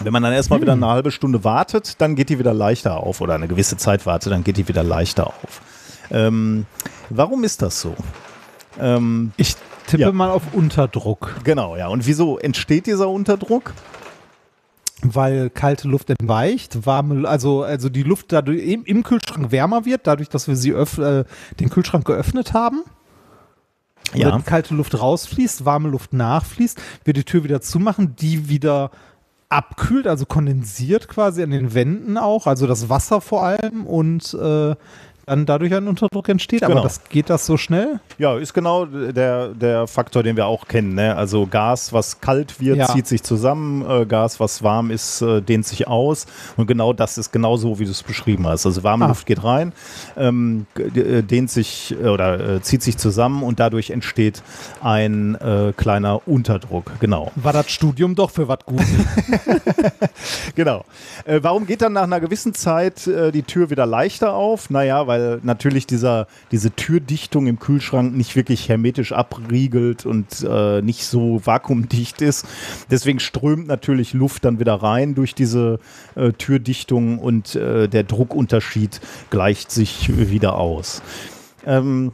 Wenn 0.03 0.13
man 0.13 0.23
dann 0.23 0.33
erstmal 0.33 0.61
wieder 0.61 0.73
eine 0.75 0.87
halbe 0.87 1.11
Stunde 1.11 1.43
wartet, 1.43 2.01
dann 2.01 2.15
geht 2.15 2.29
die 2.29 2.39
wieder 2.39 2.55
leichter 2.55 2.99
auf 2.99 3.21
oder 3.21 3.35
eine 3.35 3.49
gewisse 3.49 3.77
Zeit 3.77 4.07
wartet, 4.07 4.33
dann 4.33 4.45
geht 4.45 4.57
die 4.57 4.69
wieder 4.69 4.85
leichter 4.85 5.27
auf. 5.27 5.61
Ähm, 6.13 6.67
warum 7.09 7.43
ist 7.45 7.61
das 7.63 7.81
so? 7.81 7.95
Ähm, 8.81 9.33
Ich 9.37 9.57
tippe 9.89 10.03
Ja. 10.05 10.13
mal 10.13 10.31
auf 10.31 10.43
Unterdruck, 10.53 11.35
genau, 11.43 11.77
ja. 11.77 11.89
Und 11.89 12.07
wieso 12.07 12.39
entsteht 12.39 12.87
dieser 12.87 13.09
Unterdruck? 13.09 13.73
Weil 15.03 15.51
kalte 15.51 15.89
Luft 15.89 16.11
entweicht, 16.11 16.87
warme, 16.87 17.29
also, 17.29 17.63
also 17.63 17.89
die 17.89 18.03
Luft 18.03 18.33
dadurch 18.33 18.63
im, 18.63 18.85
im 18.85 19.03
Kühlschrank 19.03 19.51
wärmer 19.51 19.85
wird, 19.85 20.07
dadurch, 20.07 20.29
dass 20.29 20.49
wir 20.49 20.57
sie 20.57 20.73
öff, 20.73 20.99
äh, 20.99 21.25
den 21.59 21.71
Kühlschrank 21.71 22.05
geöffnet 22.05 22.53
haben. 22.53 22.83
Ja. 24.15 24.33
Wenn 24.33 24.45
kalte 24.45 24.75
Luft 24.75 24.99
rausfließt, 24.99 25.65
warme 25.65 25.89
Luft 25.89 26.13
nachfließt, 26.13 26.81
wir 27.05 27.15
die 27.15 27.25
Tür 27.25 27.45
wieder 27.45 27.61
zumachen, 27.61 28.17
die 28.17 28.49
wieder 28.49 28.91
abkühlt, 29.49 30.07
also 30.07 30.27
kondensiert 30.27 31.09
quasi 31.09 31.43
an 31.43 31.51
den 31.51 31.75
Wänden 31.75 32.17
auch, 32.17 32.47
also 32.47 32.67
das 32.67 32.89
Wasser 32.89 33.21
vor 33.21 33.43
allem 33.45 33.85
und 33.85 34.33
äh, 34.35 34.77
dann 35.31 35.47
dadurch 35.47 35.73
ein 35.75 35.87
Unterdruck 35.87 36.29
entsteht. 36.29 36.61
Genau. 36.61 36.73
Aber 36.73 36.83
das 36.83 37.05
geht 37.09 37.31
das 37.31 37.47
so 37.47 37.57
schnell? 37.57 38.01
Ja, 38.19 38.37
ist 38.37 38.53
genau 38.53 38.85
der, 38.85 39.49
der 39.49 39.87
Faktor, 39.87 40.23
den 40.25 40.37
wir 40.37 40.47
auch 40.47 40.67
kennen. 40.67 40.95
Ne? 40.95 41.15
Also 41.17 41.47
Gas, 41.47 41.93
was 41.93 42.21
kalt 42.21 42.61
wird, 42.61 42.79
Ja. 42.79 42.87
zieht 42.89 43.07
sich 43.07 43.23
zusammen. 43.23 43.89
Äh, 43.89 44.07
Gas, 44.07 44.41
was 44.41 44.63
warm 44.63 44.91
ist, 44.91 45.23
äh, 45.23 45.41
dehnt 45.41 45.67
sich 45.67 45.87
aus. 45.87 46.27
Und 46.57 46.67
genau 46.67 46.93
das 46.93 47.17
ist 47.17 47.31
genau 47.33 47.57
so, 47.57 47.79
wie 47.79 47.85
du 47.85 47.93
es 47.93 48.03
beschrieben 48.03 48.47
hast. 48.47 48.67
Also 48.67 48.83
warme 48.83 49.05
Ah. 49.05 49.09
Luft 49.09 49.25
geht 49.27 49.43
rein, 49.45 49.73
ähm, 50.17 50.67
äh, 50.77 51.23
dehnt 51.23 51.51
sich 51.51 51.95
oder 51.97 52.57
äh, 52.57 52.61
zieht 52.63 52.83
sich 52.83 52.99
zusammen 52.99 53.43
und 53.45 53.61
dadurch 53.61 53.91
entsteht 53.91 54.43
ein 54.83 55.39
kleiner 55.77 56.27
Unterdruck. 56.27 56.91
Genau. 57.01 57.31
War 57.37 57.53
das 57.53 57.71
Studium 57.71 58.15
doch 58.15 58.31
für 58.31 58.49
was 58.49 58.59
gut? 58.67 58.81
Genau. 60.55 60.85
Warum 61.27 61.67
geht 61.67 61.83
dann 61.83 61.93
nach 61.95 62.03
einer 62.03 62.21
gewissen 62.21 62.53
Zeit 62.55 63.07
die 63.07 63.43
Tür 63.43 63.71
wieder 63.71 63.87
leichter 63.87 64.35
auf? 64.35 64.69
Naja, 64.71 65.07
weil 65.07 65.20
natürlich 65.43 65.87
dieser, 65.87 66.27
diese 66.51 66.71
Türdichtung 66.71 67.47
im 67.47 67.59
Kühlschrank 67.59 68.17
nicht 68.17 68.37
wirklich 68.37 68.69
hermetisch 68.69 69.13
abriegelt 69.13 70.07
und 70.07 70.47
äh, 70.49 70.83
nicht 70.83 71.05
so 71.05 71.41
vakuumdicht 71.45 72.23
ist. 72.23 72.47
Deswegen 72.91 73.21
strömt 73.21 73.67
natürlich 73.67 74.13
Luft 74.13 74.45
dann 74.45 74.61
wieder 74.61 74.75
rein 74.75 75.15
durch 75.15 75.35
diese 75.35 75.81
äh, 76.15 76.33
Türdichtung 76.33 77.19
und 77.19 77.55
äh, 77.55 77.89
der 77.89 78.05
Druckunterschied 78.05 79.01
gleicht 79.31 79.71
sich 79.71 80.11
wieder 80.31 80.57
aus. 80.57 81.03
Ähm, 81.67 82.13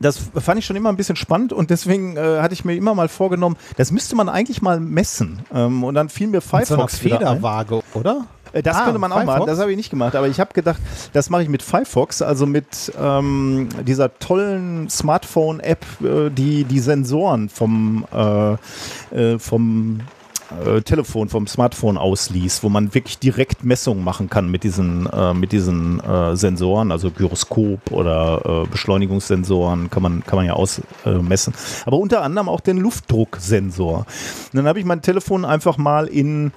das 0.00 0.18
fand 0.34 0.58
ich 0.58 0.66
schon 0.66 0.76
immer 0.76 0.90
ein 0.90 0.96
bisschen 0.96 1.16
spannend 1.16 1.52
und 1.52 1.70
deswegen 1.70 2.16
äh, 2.16 2.38
hatte 2.40 2.54
ich 2.54 2.64
mir 2.64 2.76
immer 2.76 2.94
mal 2.94 3.08
vorgenommen, 3.08 3.56
das 3.76 3.90
müsste 3.90 4.14
man 4.16 4.28
eigentlich 4.28 4.62
mal 4.62 4.80
messen. 4.80 5.40
Ähm, 5.52 5.84
und 5.84 5.94
dann 5.94 6.08
fiel 6.08 6.28
mir 6.28 6.40
so 6.40 6.48
Firefox 6.48 6.94
ein. 6.94 7.10
Federwaage, 7.10 7.80
oder? 7.94 8.26
Äh, 8.52 8.62
Das 8.62 8.76
Ah, 8.76 8.84
könnte 8.84 8.98
man 8.98 9.12
auch 9.12 9.16
Firefox? 9.16 9.38
machen. 9.38 9.46
Das 9.48 9.58
habe 9.60 9.70
ich 9.70 9.76
nicht 9.76 9.90
gemacht. 9.90 10.14
Aber 10.16 10.28
ich 10.28 10.40
habe 10.40 10.52
gedacht, 10.52 10.80
das 11.12 11.30
mache 11.30 11.42
ich 11.42 11.48
mit 11.48 11.62
Firefox, 11.62 12.22
also 12.22 12.46
mit 12.46 12.92
ähm, 13.00 13.68
dieser 13.86 14.18
tollen 14.18 14.88
Smartphone-App, 14.90 15.84
äh, 16.02 16.30
die 16.30 16.64
die 16.64 16.80
Sensoren 16.80 17.48
vom, 17.48 18.06
äh, 18.14 18.52
äh, 19.14 19.38
vom 19.38 20.00
äh, 20.64 20.80
Telefon, 20.80 21.28
vom 21.28 21.46
Smartphone 21.46 21.98
ausliest, 21.98 22.62
wo 22.62 22.70
man 22.70 22.94
wirklich 22.94 23.18
direkt 23.18 23.64
Messungen 23.64 24.02
machen 24.02 24.30
kann 24.30 24.50
mit 24.50 24.64
diesen, 24.64 25.06
äh, 25.06 25.34
mit 25.34 25.52
diesen 25.52 26.00
äh, 26.00 26.36
Sensoren, 26.36 26.90
also 26.90 27.10
Gyroskop 27.10 27.90
oder 27.90 28.64
äh, 28.64 28.66
Beschleunigungssensoren 28.70 29.90
kann 29.90 30.02
man, 30.02 30.24
kann 30.24 30.36
man 30.38 30.46
ja 30.46 30.54
ausmessen. 30.54 31.28
Messen. 31.28 31.54
Aber 31.84 31.98
unter 31.98 32.22
anderem 32.22 32.48
auch 32.48 32.60
den 32.60 32.78
Luftdrucksensor. 32.78 33.98
Und 33.98 34.06
dann 34.54 34.66
habe 34.66 34.78
ich 34.78 34.86
mein 34.86 35.02
Telefon 35.02 35.44
einfach 35.44 35.76
mal 35.76 36.06
in 36.06 36.52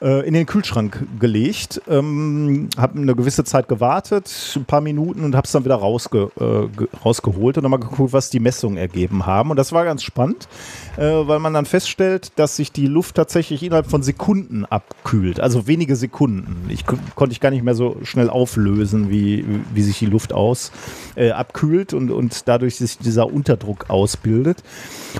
äh, 0.00 0.26
in 0.26 0.34
den 0.34 0.46
Kühlschrank 0.46 1.06
gelegt, 1.18 1.82
ähm, 1.88 2.68
habe 2.76 2.98
eine 2.98 3.14
gewisse 3.14 3.44
Zeit 3.44 3.68
gewartet, 3.68 4.54
ein 4.56 4.64
paar 4.64 4.80
Minuten 4.80 5.24
und 5.24 5.34
habe 5.34 5.44
es 5.44 5.52
dann 5.52 5.64
wieder 5.64 5.76
rausge 5.76 6.30
äh, 6.40 6.86
rausgeholt 7.04 7.58
und 7.58 7.62
nochmal 7.62 7.80
geguckt, 7.80 8.12
was 8.12 8.30
die 8.30 8.40
Messungen 8.40 8.78
ergeben 8.78 9.26
haben. 9.26 9.50
Und 9.50 9.56
das 9.56 9.72
war 9.72 9.84
ganz 9.84 10.02
spannend, 10.02 10.48
äh, 10.96 11.02
weil 11.02 11.38
man 11.38 11.52
dann 11.52 11.66
feststellt, 11.66 12.32
dass 12.36 12.56
sich 12.56 12.72
die 12.72 12.86
Luft 12.86 13.16
tatsächlich 13.16 13.62
innerhalb 13.62 13.86
von 13.86 14.02
Sekunden 14.02 14.64
abkühlt, 14.64 15.40
also 15.40 15.66
wenige 15.66 15.96
Sekunden. 15.96 16.66
Ich 16.70 16.84
konnte 16.86 17.32
ich 17.32 17.40
gar 17.40 17.50
nicht 17.50 17.62
mehr 17.62 17.74
so 17.74 17.98
schnell 18.02 18.30
auflösen, 18.30 19.10
wie, 19.10 19.44
wie 19.74 19.82
sich 19.82 19.98
die 19.98 20.06
Luft 20.06 20.32
aus 20.32 20.72
äh, 21.16 21.30
abkühlt 21.30 21.92
und, 21.92 22.10
und 22.10 22.48
dadurch 22.48 22.76
sich 22.76 22.98
dieser 22.98 23.30
Unterdruck 23.30 23.90
ausbildet. 23.90 24.62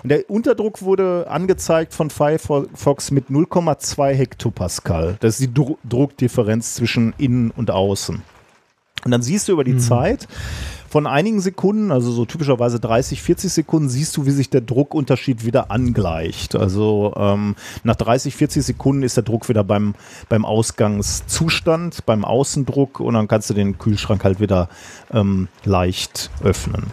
Und 0.03 0.09
der 0.11 0.31
Unterdruck 0.31 0.83
wurde 0.83 1.27
angezeigt 1.29 1.93
von 1.93 2.11
Firefox 2.11 3.11
mit 3.11 3.29
0,2 3.29 4.15
Hektopascal. 4.15 4.70
Das 5.21 5.35
ist 5.35 5.41
die 5.41 5.55
Dru 5.55 5.77
Druckdifferenz 5.89 6.75
zwischen 6.75 7.15
innen 7.19 7.51
und 7.51 7.71
außen. 7.71 8.23
Und 9.05 9.11
dann 9.11 9.23
siehst 9.23 9.49
du 9.49 9.53
über 9.53 9.65
die 9.65 9.75
mhm. 9.75 9.81
Zeit 9.81 10.29
von 10.91 11.07
einigen 11.07 11.41
Sekunden, 11.41 11.93
also 11.93 12.11
so 12.11 12.25
typischerweise 12.25 12.81
30, 12.81 13.23
40 13.23 13.53
Sekunden, 13.53 13.89
siehst 13.89 14.17
du, 14.17 14.27
wie 14.27 14.33
sich 14.33 14.51
der 14.51 14.61
Druckunterschied 14.61 15.45
wieder 15.45 15.71
angleicht. 15.71 16.57
Also 16.57 17.15
ähm, 17.17 17.55
nach 17.85 17.95
30, 17.95 18.35
40 18.35 18.65
Sekunden 18.65 19.05
ist 19.05 19.17
der 19.17 19.23
Druck 19.23 19.49
wieder 19.49 19.63
beim, 19.63 19.95
beim 20.29 20.45
Ausgangszustand, 20.45 22.05
beim 22.07 22.25
Außendruck 22.25 22.99
und 22.99 23.15
dann 23.15 23.29
kannst 23.29 23.49
du 23.49 23.55
den 23.55 23.79
Kühlschrank 23.79 24.25
halt 24.25 24.41
wieder 24.41 24.69
ähm, 25.13 25.47
leicht 25.65 26.31
öffnen. 26.43 26.87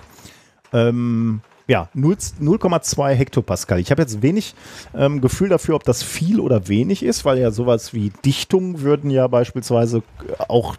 Ähm, 0.74 1.42
ja, 1.68 1.90
0,2 1.96 3.14
Hektopascal. 3.14 3.80
Ich 3.80 3.92
habe 3.92 4.02
jetzt 4.02 4.22
wenig 4.22 4.56
ähm, 4.96 5.20
Gefühl 5.20 5.50
dafür, 5.50 5.76
ob 5.76 5.84
das 5.84 6.02
viel 6.02 6.40
oder 6.40 6.70
wenig 6.70 7.04
ist, 7.04 7.26
weil 7.26 7.38
ja 7.40 7.52
sowas 7.52 7.94
wie 7.94 8.12
Dichtung 8.24 8.82
würden 8.82 9.12
ja 9.12 9.28
beispielsweise 9.28 10.02
auch 10.48 10.78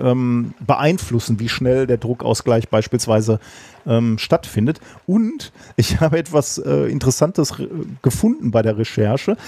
ähm, 0.00 0.52
beeinflussen, 0.60 1.40
wie 1.40 1.48
schnell 1.48 1.86
der 1.86 1.96
Druckausgleich 1.96 2.68
beispielsweise 2.68 3.40
ähm, 3.86 4.18
stattfindet. 4.18 4.80
Und 5.06 5.52
ich 5.76 6.00
habe 6.00 6.18
etwas 6.18 6.58
äh, 6.58 6.90
Interessantes 6.90 7.54
gefunden 8.02 8.50
bei 8.50 8.60
der 8.60 8.76
Recherche, 8.76 9.38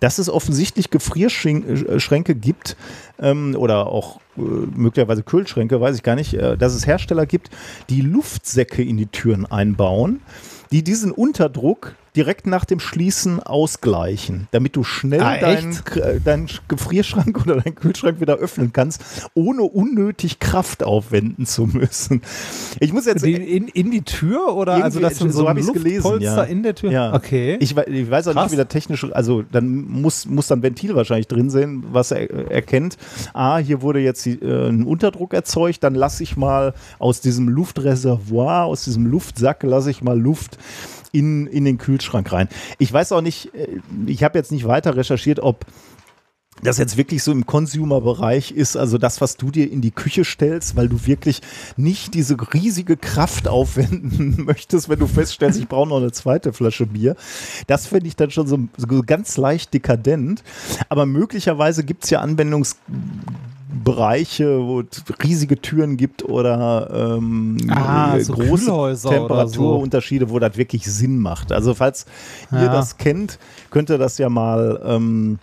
dass 0.00 0.18
es 0.18 0.30
offensichtlich 0.30 0.90
Gefrierschränke 0.90 2.34
gibt 2.34 2.76
ähm, 3.20 3.54
oder 3.54 3.88
auch 3.88 4.16
äh, 4.16 4.20
möglicherweise 4.38 5.22
Kühlschränke, 5.22 5.80
weiß 5.80 5.96
ich 5.96 6.02
gar 6.02 6.14
nicht, 6.14 6.34
äh, 6.34 6.56
dass 6.56 6.74
es 6.74 6.86
Hersteller 6.86 7.26
gibt, 7.26 7.50
die 7.90 8.00
Luftsäcke 8.00 8.82
in 8.82 8.96
die 8.96 9.06
Türen 9.06 9.46
einbauen, 9.46 10.20
die 10.70 10.82
diesen 10.82 11.12
Unterdruck 11.12 11.94
direkt 12.16 12.46
nach 12.46 12.64
dem 12.64 12.80
Schließen 12.80 13.40
ausgleichen, 13.42 14.48
damit 14.50 14.76
du 14.76 14.84
schnell 14.84 15.20
ah, 15.20 15.36
deinen 15.38 15.78
dein 16.24 16.48
Gefrierschrank 16.68 17.40
oder 17.42 17.60
deinen 17.60 17.74
Kühlschrank 17.74 18.20
wieder 18.20 18.36
öffnen 18.36 18.72
kannst, 18.72 19.02
ohne 19.34 19.62
unnötig 19.62 20.38
Kraft 20.38 20.82
aufwenden 20.82 21.46
zu 21.46 21.66
müssen. 21.66 22.22
Ich 22.80 22.92
muss 22.92 23.06
jetzt 23.06 23.24
die, 23.24 23.34
in, 23.34 23.68
in 23.68 23.90
die 23.90 24.02
Tür 24.02 24.54
oder 24.54 24.84
also 24.84 25.00
das 25.00 25.18
so, 25.18 25.28
so 25.28 25.48
habe 25.48 25.60
ich 25.60 25.72
gelesen, 25.72 26.20
ja. 26.20 26.42
in 26.42 26.62
der 26.62 26.74
Tür. 26.74 26.90
Ja. 26.90 27.14
Okay. 27.14 27.56
Ich, 27.60 27.76
ich 27.76 28.10
weiß 28.10 28.28
auch 28.28 28.32
Krass. 28.32 28.44
nicht, 28.44 28.52
wie 28.52 28.56
der 28.56 28.68
technische, 28.68 29.14
also 29.14 29.42
dann 29.42 29.86
muss 29.88 30.26
muss 30.26 30.46
dann 30.46 30.62
Ventil 30.62 30.94
wahrscheinlich 30.94 31.28
drin 31.28 31.50
sein, 31.50 31.84
was 31.92 32.10
er 32.10 32.50
erkennt. 32.50 32.96
Ah, 33.34 33.58
hier 33.58 33.82
wurde 33.82 34.00
jetzt 34.00 34.24
die, 34.24 34.40
äh, 34.40 34.68
ein 34.68 34.84
Unterdruck 34.84 35.34
erzeugt, 35.34 35.82
dann 35.82 35.94
lasse 35.94 36.22
ich 36.22 36.36
mal 36.36 36.74
aus 36.98 37.20
diesem 37.20 37.48
Luftreservoir, 37.48 38.64
aus 38.64 38.84
diesem 38.84 39.06
Luftsack 39.06 39.62
lasse 39.62 39.90
ich 39.90 40.02
mal 40.02 40.18
Luft 40.18 40.58
in, 41.12 41.46
in 41.46 41.64
den 41.64 41.78
Kühlschrank 41.78 42.32
rein. 42.32 42.48
Ich 42.78 42.92
weiß 42.92 43.12
auch 43.12 43.22
nicht, 43.22 43.54
äh, 43.54 43.80
ich 44.06 44.22
habe 44.24 44.38
jetzt 44.38 44.52
nicht 44.52 44.66
weiter 44.66 44.96
recherchiert, 44.96 45.40
ob 45.40 45.66
das 46.62 46.78
jetzt 46.78 46.96
wirklich 46.96 47.22
so 47.22 47.32
im 47.32 47.46
Consumer-Bereich 47.46 48.50
ist, 48.50 48.76
also 48.76 48.98
das, 48.98 49.20
was 49.20 49.36
du 49.36 49.50
dir 49.50 49.70
in 49.70 49.80
die 49.80 49.90
Küche 49.90 50.24
stellst, 50.24 50.76
weil 50.76 50.88
du 50.88 51.06
wirklich 51.06 51.40
nicht 51.76 52.14
diese 52.14 52.36
riesige 52.52 52.96
Kraft 52.96 53.48
aufwenden 53.48 54.34
möchtest, 54.44 54.88
wenn 54.88 54.98
du 54.98 55.06
feststellst, 55.06 55.58
ich 55.58 55.68
brauche 55.68 55.88
noch 55.88 55.98
eine 55.98 56.12
zweite 56.12 56.52
Flasche 56.52 56.86
Bier. 56.86 57.16
Das 57.66 57.86
finde 57.86 58.08
ich 58.08 58.16
dann 58.16 58.30
schon 58.30 58.46
so, 58.46 58.58
so, 58.76 58.86
ganz 59.06 59.36
leicht 59.36 59.72
dekadent. 59.74 60.42
Aber 60.88 61.06
möglicherweise 61.06 61.84
gibt 61.84 62.04
es 62.04 62.10
ja 62.10 62.20
Anwendungs 62.20 62.76
Bereiche, 63.70 64.60
wo 64.60 64.80
es 64.80 65.04
riesige 65.22 65.60
Türen 65.60 65.96
gibt 65.96 66.24
oder 66.24 67.16
ähm, 67.18 67.58
ah, 67.68 68.18
so 68.18 68.32
große 68.32 69.08
Temperaturunterschiede, 69.08 70.26
so. 70.26 70.32
wo 70.32 70.38
das 70.38 70.56
wirklich 70.56 70.90
Sinn 70.90 71.18
macht. 71.18 71.52
Also 71.52 71.74
falls 71.74 72.06
ja. 72.50 72.62
ihr 72.62 72.68
das 72.68 72.96
kennt, 72.96 73.38
könnt 73.70 73.90
ihr 73.90 73.98
das 73.98 74.16
ja 74.18 74.28
mal 74.30 74.80
ähm, 74.84 75.38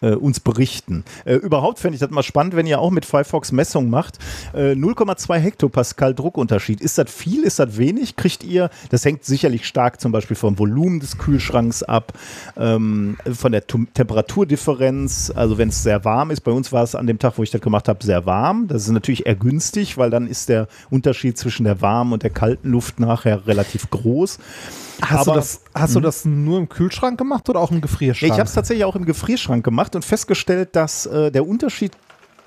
äh, 0.00 0.12
uns 0.12 0.40
berichten. 0.40 1.04
Äh, 1.24 1.34
überhaupt 1.34 1.78
fände 1.78 1.94
ich 1.94 2.00
das 2.00 2.10
mal 2.10 2.22
spannend, 2.22 2.56
wenn 2.56 2.66
ihr 2.66 2.80
auch 2.80 2.90
mit 2.90 3.04
Firefox 3.04 3.52
Messung 3.52 3.90
macht. 3.90 4.18
Äh, 4.54 4.72
0,2 4.72 5.38
Hektopascal 5.38 6.14
Druckunterschied. 6.14 6.80
Ist 6.80 6.98
das 6.98 7.10
viel? 7.10 7.44
Ist 7.44 7.58
das 7.58 7.76
wenig? 7.76 8.16
Kriegt 8.16 8.44
ihr, 8.44 8.70
das 8.90 9.04
hängt 9.04 9.24
sicherlich 9.24 9.66
stark 9.66 10.00
zum 10.00 10.12
Beispiel 10.12 10.36
vom 10.36 10.58
Volumen 10.58 11.00
des 11.00 11.18
Kühlschranks 11.18 11.82
ab, 11.82 12.12
ähm, 12.56 13.16
von 13.32 13.52
der 13.52 13.66
T 13.66 13.78
Temperaturdifferenz. 13.94 15.32
Also 15.34 15.58
wenn 15.58 15.68
es 15.68 15.82
sehr 15.82 16.04
warm 16.04 16.30
ist, 16.30 16.42
bei 16.42 16.52
uns 16.52 16.72
war 16.72 16.82
es 16.82 16.94
an 16.94 17.06
dem 17.06 17.18
Tag, 17.18 17.38
wo 17.38 17.42
ich 17.42 17.50
das 17.50 17.60
gemacht 17.60 17.88
habe, 17.88 18.04
sehr 18.04 18.26
warm. 18.26 18.68
Das 18.68 18.82
ist 18.82 18.90
natürlich 18.90 19.26
eher 19.26 19.36
günstig, 19.36 19.96
weil 19.96 20.10
dann 20.10 20.26
ist 20.26 20.48
der 20.48 20.68
Unterschied 20.90 21.38
zwischen 21.38 21.64
der 21.64 21.80
warmen 21.80 22.12
und 22.12 22.22
der 22.22 22.30
kalten 22.30 22.70
Luft 22.70 23.00
nachher 23.00 23.46
relativ 23.46 23.90
groß. 23.90 24.38
Hast, 25.02 25.20
Aber, 25.20 25.32
du, 25.32 25.38
das, 25.38 25.60
hast 25.74 25.94
du 25.94 25.98
hm? 25.98 26.02
das 26.02 26.24
nur 26.24 26.58
im 26.58 26.68
Kühlschrank 26.68 27.18
gemacht 27.18 27.48
oder 27.48 27.60
auch 27.60 27.70
im 27.70 27.80
Gefrierschrank? 27.80 28.32
Ich 28.32 28.38
habe 28.38 28.48
es 28.48 28.52
tatsächlich 28.52 28.84
auch 28.84 28.96
im 28.96 29.06
Gefrierschrank 29.06 29.64
gemacht 29.64 29.89
und 29.96 30.04
festgestellt, 30.04 30.70
dass 30.76 31.06
äh, 31.06 31.30
der 31.30 31.46
Unterschied 31.46 31.92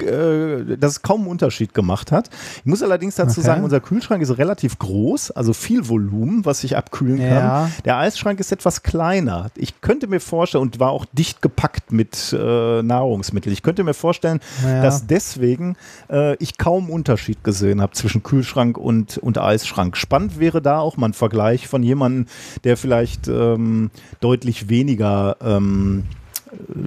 äh, 0.02 0.78
dass 0.78 0.92
es 0.92 1.02
kaum 1.02 1.22
einen 1.22 1.30
Unterschied 1.30 1.74
gemacht 1.74 2.12
hat. 2.12 2.30
Ich 2.58 2.66
muss 2.66 2.82
allerdings 2.82 3.16
dazu 3.16 3.40
okay. 3.40 3.48
sagen, 3.48 3.64
unser 3.64 3.80
Kühlschrank 3.80 4.22
ist 4.22 4.38
relativ 4.38 4.80
groß, 4.80 5.32
also 5.32 5.54
viel 5.54 5.88
Volumen, 5.88 6.46
was 6.46 6.64
ich 6.64 6.78
abkühlen 6.78 7.18
kann. 7.20 7.30
Ja. 7.30 7.70
Der 7.86 7.98
Eisschrank 7.98 8.40
ist 8.40 8.52
etwas 8.52 8.84
kleiner. 8.84 9.52
Ich 9.56 9.82
könnte 9.82 10.08
mir 10.08 10.20
vorstellen, 10.20 10.64
und 10.64 10.80
war 10.80 10.92
auch 10.92 11.06
dicht 11.14 11.42
gepackt 11.42 11.92
mit 11.92 12.34
äh, 12.34 12.82
Nahrungsmitteln, 12.82 13.54
ich 13.54 13.62
könnte 13.62 13.84
mir 13.84 13.94
vorstellen, 13.94 14.40
ja. 14.64 14.82
dass 14.82 15.06
deswegen 15.08 15.76
äh, 16.10 16.36
ich 16.38 16.58
kaum 16.58 16.90
Unterschied 16.90 17.44
gesehen 17.44 17.82
habe 17.82 17.94
zwischen 17.94 18.24
Kühlschrank 18.24 18.78
und, 18.78 19.18
und 19.18 19.38
Eisschrank. 19.38 19.98
Spannend 19.98 20.40
wäre 20.40 20.62
da 20.62 20.80
auch 20.80 20.98
mal 20.98 21.08
ein 21.08 21.14
Vergleich 21.14 21.68
von 21.68 21.84
jemandem, 21.84 22.28
der 22.64 22.78
vielleicht 22.78 23.28
ähm, 23.28 23.92
deutlich 24.20 24.70
weniger 24.70 25.38
ähm, 25.42 26.04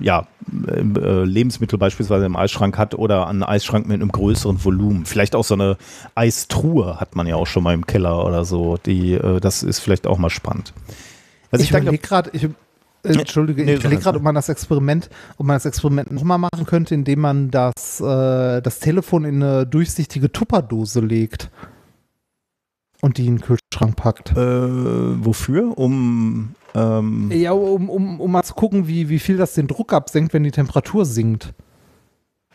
ja, 0.00 0.26
äh, 0.68 1.24
Lebensmittel 1.24 1.78
beispielsweise 1.78 2.26
im 2.26 2.36
Eisschrank 2.36 2.78
hat 2.78 2.94
oder 2.94 3.26
einen 3.26 3.42
Eisschrank 3.42 3.86
mit 3.86 4.00
einem 4.00 4.12
größeren 4.12 4.64
Volumen. 4.64 5.06
Vielleicht 5.06 5.34
auch 5.34 5.44
so 5.44 5.54
eine 5.54 5.76
Eistruhe 6.14 7.00
hat 7.00 7.16
man 7.16 7.26
ja 7.26 7.36
auch 7.36 7.46
schon 7.46 7.62
mal 7.62 7.74
im 7.74 7.86
Keller 7.86 8.24
oder 8.24 8.44
so. 8.44 8.76
Die, 8.84 9.14
äh, 9.14 9.40
das 9.40 9.62
ist 9.62 9.80
vielleicht 9.80 10.06
auch 10.06 10.18
mal 10.18 10.30
spannend. 10.30 10.72
Was 11.50 11.60
ich, 11.60 11.70
ich 11.70 11.76
überlege 11.76 11.98
gerade, 11.98 12.30
ich, 12.32 12.44
äh, 12.44 12.48
Entschuldige, 13.02 13.64
nee, 13.64 13.74
ich 13.74 13.80
überlege 13.80 14.02
gerade, 14.02 14.18
ob 14.18 14.24
man 14.24 14.34
das 14.34 14.48
Experiment, 14.48 15.10
ob 15.36 15.46
man 15.46 15.56
das 15.56 15.66
Experiment 15.66 16.10
nochmal 16.12 16.38
machen 16.38 16.66
könnte, 16.66 16.94
indem 16.94 17.20
man 17.20 17.50
das, 17.50 18.00
äh, 18.00 18.60
das 18.62 18.80
Telefon 18.80 19.24
in 19.24 19.42
eine 19.42 19.66
durchsichtige 19.66 20.30
Tupperdose 20.32 21.00
legt 21.00 21.50
und 23.00 23.18
die 23.18 23.26
in 23.26 23.36
den 23.36 23.42
Kühlschrank 23.42 23.96
packt. 23.96 24.32
Äh, 24.32 24.36
wofür? 24.36 25.76
Um 25.76 26.54
ähm 26.76 27.30
ja, 27.32 27.52
um, 27.52 27.88
um, 27.88 28.20
um 28.20 28.30
mal 28.30 28.42
zu 28.42 28.54
gucken, 28.54 28.86
wie, 28.86 29.08
wie 29.08 29.18
viel 29.18 29.36
das 29.36 29.54
den 29.54 29.66
Druck 29.66 29.92
absenkt, 29.92 30.32
wenn 30.32 30.42
die 30.42 30.50
Temperatur 30.50 31.04
sinkt. 31.04 31.54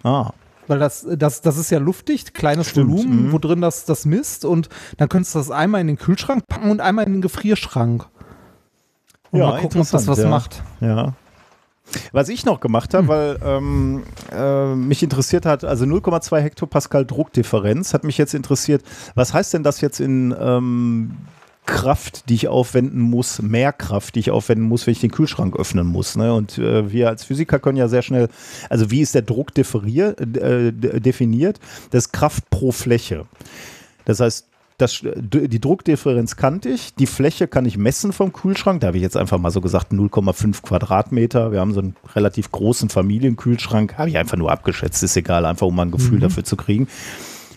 Ah. 0.03 0.31
Weil 0.67 0.79
das, 0.79 1.05
das, 1.17 1.41
das 1.41 1.57
ist 1.57 1.71
ja 1.71 1.79
luftdicht, 1.79 2.33
kleines 2.33 2.69
Stimmt. 2.69 2.91
Volumen, 2.91 3.27
mhm. 3.27 3.31
wo 3.31 3.39
drin 3.39 3.61
das, 3.61 3.85
das 3.85 4.05
misst 4.05 4.45
und 4.45 4.69
dann 4.97 5.09
könntest 5.09 5.35
du 5.35 5.39
das 5.39 5.51
einmal 5.51 5.81
in 5.81 5.87
den 5.87 5.97
Kühlschrank 5.97 6.47
packen 6.47 6.69
und 6.69 6.81
einmal 6.81 7.05
in 7.05 7.13
den 7.13 7.21
Gefrierschrank. 7.21 8.05
Und 9.31 9.39
ja, 9.39 9.47
mal 9.47 9.61
gucken, 9.61 9.81
ob 9.81 9.89
das 9.89 10.07
was 10.07 10.19
ja. 10.19 10.29
macht. 10.29 10.61
Ja. 10.79 11.13
Was 12.11 12.29
ich 12.29 12.45
noch 12.45 12.59
gemacht 12.59 12.93
habe, 12.93 13.03
hm. 13.03 13.09
weil 13.09 13.39
ähm, 13.43 14.03
äh, 14.31 14.75
mich 14.75 15.03
interessiert 15.03 15.45
hat, 15.45 15.63
also 15.63 15.85
0,2 15.85 16.39
Hektopascal 16.39 17.05
Druckdifferenz, 17.05 17.93
hat 17.93 18.03
mich 18.03 18.17
jetzt 18.17 18.33
interessiert, 18.33 18.83
was 19.15 19.33
heißt 19.33 19.53
denn 19.53 19.63
das 19.63 19.81
jetzt 19.81 19.99
in 19.99 20.33
ähm, 20.39 21.17
Kraft, 21.71 22.29
die 22.29 22.35
ich 22.35 22.47
aufwenden 22.49 22.99
muss, 22.99 23.41
mehr 23.41 23.71
Kraft, 23.71 24.15
die 24.15 24.19
ich 24.19 24.31
aufwenden 24.31 24.67
muss, 24.67 24.85
wenn 24.85 24.91
ich 24.91 24.99
den 24.99 25.11
Kühlschrank 25.11 25.55
öffnen 25.55 25.87
muss. 25.87 26.17
Ne? 26.17 26.33
Und 26.33 26.57
äh, 26.57 26.91
wir 26.91 27.07
als 27.07 27.23
Physiker 27.23 27.59
können 27.59 27.77
ja 27.77 27.87
sehr 27.87 28.01
schnell, 28.01 28.27
also 28.69 28.91
wie 28.91 28.99
ist 28.99 29.15
der 29.15 29.21
Druck 29.21 29.57
äh, 29.57 29.63
definiert? 30.73 31.59
Das 31.91 32.05
ist 32.05 32.11
Kraft 32.11 32.49
pro 32.49 32.71
Fläche. 32.71 33.25
Das 34.03 34.19
heißt, 34.19 34.47
das, 34.77 35.01
die 35.03 35.61
Druckdifferenz 35.61 36.35
kannte 36.35 36.69
ich, 36.69 36.95
die 36.95 37.05
Fläche 37.05 37.47
kann 37.47 37.65
ich 37.65 37.77
messen 37.77 38.11
vom 38.11 38.33
Kühlschrank. 38.33 38.81
Da 38.81 38.87
habe 38.87 38.97
ich 38.97 39.03
jetzt 39.03 39.15
einfach 39.15 39.37
mal 39.37 39.51
so 39.51 39.61
gesagt 39.61 39.93
0,5 39.93 40.63
Quadratmeter. 40.63 41.51
Wir 41.51 41.59
haben 41.59 41.73
so 41.73 41.81
einen 41.81 41.95
relativ 42.15 42.51
großen 42.51 42.89
Familienkühlschrank, 42.89 43.97
habe 43.97 44.09
ich 44.09 44.17
einfach 44.17 44.37
nur 44.37 44.51
abgeschätzt, 44.51 45.03
ist 45.03 45.15
egal, 45.15 45.45
einfach 45.45 45.67
um 45.67 45.75
mal 45.75 45.83
ein 45.83 45.91
Gefühl 45.91 46.17
mhm. 46.17 46.21
dafür 46.21 46.43
zu 46.43 46.57
kriegen. 46.57 46.87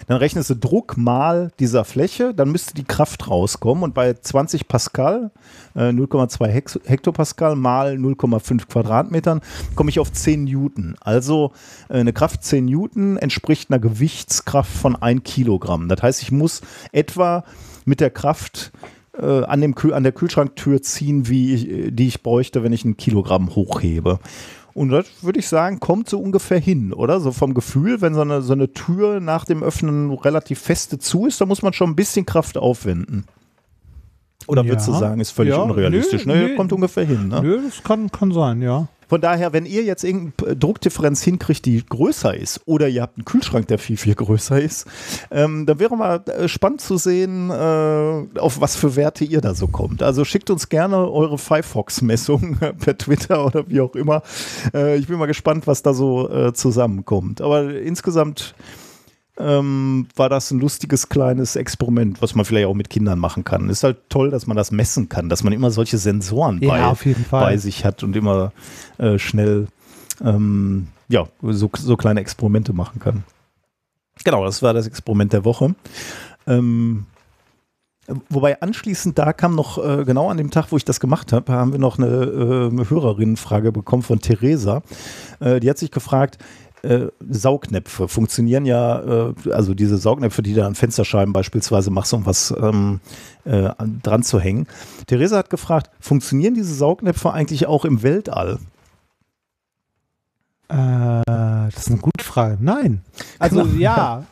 Dann 0.06 0.18
rechnest 0.18 0.50
du 0.50 0.56
Druck 0.56 0.96
mal 0.96 1.50
dieser 1.58 1.84
Fläche, 1.84 2.34
dann 2.34 2.50
müsste 2.50 2.74
die 2.74 2.84
Kraft 2.84 3.28
rauskommen 3.28 3.84
und 3.84 3.94
bei 3.94 4.12
20 4.12 4.68
Pascal, 4.68 5.30
äh, 5.74 5.90
0,2 5.90 6.46
Hex- 6.46 6.80
Hektopascal 6.84 7.56
mal 7.56 7.96
0,5 7.96 8.66
Quadratmetern, 8.68 9.40
komme 9.74 9.90
ich 9.90 9.98
auf 10.00 10.12
10 10.12 10.44
Newton. 10.44 10.96
Also 11.00 11.52
äh, 11.88 11.98
eine 11.98 12.12
Kraft 12.12 12.44
10 12.44 12.66
Newton 12.66 13.16
entspricht 13.16 13.70
einer 13.70 13.78
Gewichtskraft 13.78 14.72
von 14.72 14.96
1 14.96 15.22
Kilogramm. 15.24 15.88
Das 15.88 16.02
heißt, 16.02 16.22
ich 16.22 16.32
muss 16.32 16.60
etwa 16.92 17.44
mit 17.84 18.00
der 18.00 18.10
Kraft 18.10 18.72
äh, 19.18 19.44
an, 19.44 19.60
dem 19.60 19.74
Kühl 19.74 19.94
an 19.94 20.02
der 20.02 20.12
Kühlschranktür 20.12 20.82
ziehen, 20.82 21.28
wie 21.28 21.54
ich, 21.54 21.94
die 21.94 22.08
ich 22.08 22.22
bräuchte, 22.22 22.62
wenn 22.62 22.72
ich 22.72 22.84
ein 22.84 22.96
Kilogramm 22.96 23.54
hochhebe. 23.54 24.18
Und 24.74 24.88
das 24.88 25.06
würde 25.22 25.38
ich 25.38 25.46
sagen, 25.48 25.78
kommt 25.78 26.08
so 26.08 26.18
ungefähr 26.20 26.58
hin, 26.58 26.92
oder? 26.92 27.20
So 27.20 27.30
vom 27.30 27.54
Gefühl, 27.54 28.00
wenn 28.00 28.12
so 28.14 28.22
eine, 28.22 28.42
so 28.42 28.52
eine 28.54 28.72
Tür 28.72 29.20
nach 29.20 29.44
dem 29.44 29.62
Öffnen 29.62 30.10
relativ 30.10 30.58
feste 30.58 30.98
zu 30.98 31.26
ist, 31.26 31.40
da 31.40 31.46
muss 31.46 31.62
man 31.62 31.72
schon 31.72 31.90
ein 31.90 31.96
bisschen 31.96 32.26
Kraft 32.26 32.58
aufwenden. 32.58 33.24
Oder 34.46 34.62
Ja. 34.62 34.70
würdest 34.72 34.88
du 34.88 34.92
sagen, 34.92 35.20
ist 35.20 35.30
völlig 35.30 35.54
Ja, 35.54 35.62
unrealistisch? 35.62 36.26
nö, 36.26 36.34
ne? 36.34 36.48
nö. 36.48 36.56
Kommt 36.56 36.72
ungefähr 36.72 37.04
hin, 37.04 37.28
ne? 37.28 37.40
Nö, 37.40 37.60
das 37.64 37.82
kann, 37.84 38.10
kann 38.10 38.32
sein, 38.32 38.60
ja. 38.62 38.88
Von 39.08 39.20
daher, 39.20 39.52
wenn 39.52 39.66
ihr 39.66 39.82
jetzt 39.82 40.04
irgendeine 40.04 40.56
Druckdifferenz 40.56 41.22
hinkriegt, 41.22 41.64
die 41.66 41.84
größer 41.84 42.34
ist, 42.34 42.60
oder 42.66 42.88
ihr 42.88 43.02
habt 43.02 43.18
einen 43.18 43.24
Kühlschrank, 43.24 43.68
der 43.68 43.78
viel, 43.78 43.96
viel 43.96 44.14
größer 44.14 44.60
ist, 44.60 44.86
ähm, 45.30 45.66
dann 45.66 45.78
wäre 45.78 45.96
mal 45.96 46.22
äh, 46.26 46.48
spannend 46.48 46.80
zu 46.80 46.96
sehen, 46.96 47.50
äh, 47.50 48.38
auf 48.38 48.60
was 48.60 48.76
für 48.76 48.96
Werte 48.96 49.24
ihr 49.24 49.40
da 49.40 49.54
so 49.54 49.66
kommt. 49.66 50.02
Also 50.02 50.24
schickt 50.24 50.50
uns 50.50 50.68
gerne 50.68 51.10
eure 51.10 51.38
Firefox-Messung 51.38 52.56
per 52.78 52.98
Twitter 52.98 53.44
oder 53.44 53.68
wie 53.68 53.80
auch 53.80 53.94
immer. 53.94 54.22
Äh, 54.72 54.96
ich 54.96 55.06
bin 55.06 55.18
mal 55.18 55.26
gespannt, 55.26 55.66
was 55.66 55.82
da 55.82 55.94
so 55.94 56.30
äh, 56.30 56.52
zusammenkommt. 56.52 57.40
Aber 57.40 57.74
insgesamt 57.74 58.54
ähm, 59.38 60.06
war 60.14 60.28
das 60.28 60.50
ein 60.50 60.60
lustiges 60.60 61.08
kleines 61.08 61.56
Experiment, 61.56 62.22
was 62.22 62.34
man 62.34 62.44
vielleicht 62.44 62.66
auch 62.66 62.74
mit 62.74 62.90
Kindern 62.90 63.18
machen 63.18 63.44
kann. 63.44 63.68
Ist 63.68 63.84
halt 63.84 63.98
toll, 64.08 64.30
dass 64.30 64.46
man 64.46 64.56
das 64.56 64.70
messen 64.70 65.08
kann, 65.08 65.28
dass 65.28 65.42
man 65.42 65.52
immer 65.52 65.70
solche 65.70 65.98
Sensoren 65.98 66.62
Ja, 66.62 66.94
bei, 66.94 67.14
bei 67.30 67.56
sich 67.56 67.84
hat 67.84 68.02
und 68.02 68.14
immer 68.14 68.52
äh, 68.98 69.18
schnell 69.18 69.66
ähm, 70.22 70.88
ja, 71.08 71.26
so, 71.42 71.70
so 71.72 71.96
kleine 71.96 72.20
Experimente 72.20 72.72
machen 72.72 73.00
kann. 73.00 73.24
Genau, 74.24 74.44
das 74.44 74.62
war 74.62 74.72
das 74.72 74.86
Experiment 74.86 75.32
der 75.32 75.44
Woche. 75.44 75.74
Ähm, 76.46 77.06
wobei 78.28 78.60
anschließend 78.60 79.18
da 79.18 79.32
kam 79.32 79.54
noch, 79.54 79.82
äh, 79.82 80.04
genau 80.04 80.30
an 80.30 80.36
dem 80.36 80.50
Tag, 80.50 80.70
wo 80.70 80.76
ich 80.76 80.84
das 80.84 81.00
gemacht 81.00 81.32
habe, 81.32 81.52
haben 81.52 81.72
wir 81.72 81.78
noch 81.78 81.98
eine, 81.98 82.06
äh, 82.06 82.70
eine 82.70 82.88
Hörerinnenfrage 82.88 83.72
bekommen 83.72 84.02
von 84.02 84.20
Theresa. 84.20 84.82
Äh, 85.40 85.60
die 85.60 85.68
hat 85.68 85.78
sich 85.78 85.90
gefragt, 85.90 86.38
äh, 86.84 87.08
Saugnäpfe 87.28 88.06
funktionieren 88.08 88.66
ja, 88.66 89.00
äh, 89.30 89.50
also 89.50 89.74
diese 89.74 89.96
Saugnäpfe, 89.98 90.42
die 90.42 90.54
du 90.54 90.64
an 90.64 90.74
Fensterscheiben 90.74 91.32
beispielsweise 91.32 91.90
machst, 91.90 92.12
um 92.14 92.26
was 92.26 92.54
ähm, 92.56 93.00
äh, 93.44 93.70
an- 93.78 94.00
dran 94.02 94.22
zu 94.22 94.38
hängen. 94.38 94.66
Theresa 95.06 95.38
hat 95.38 95.50
gefragt, 95.50 95.90
funktionieren 96.00 96.54
diese 96.54 96.74
Saugnäpfe 96.74 97.32
eigentlich 97.32 97.66
auch 97.66 97.84
im 97.84 98.02
Weltall? 98.02 98.58
Äh, 100.68 100.76
das 101.26 101.76
ist 101.76 101.88
eine 101.88 101.98
gute 102.00 102.24
Frage. 102.24 102.58
Nein. 102.60 103.02
Also 103.38 103.62
ja. 103.78 104.24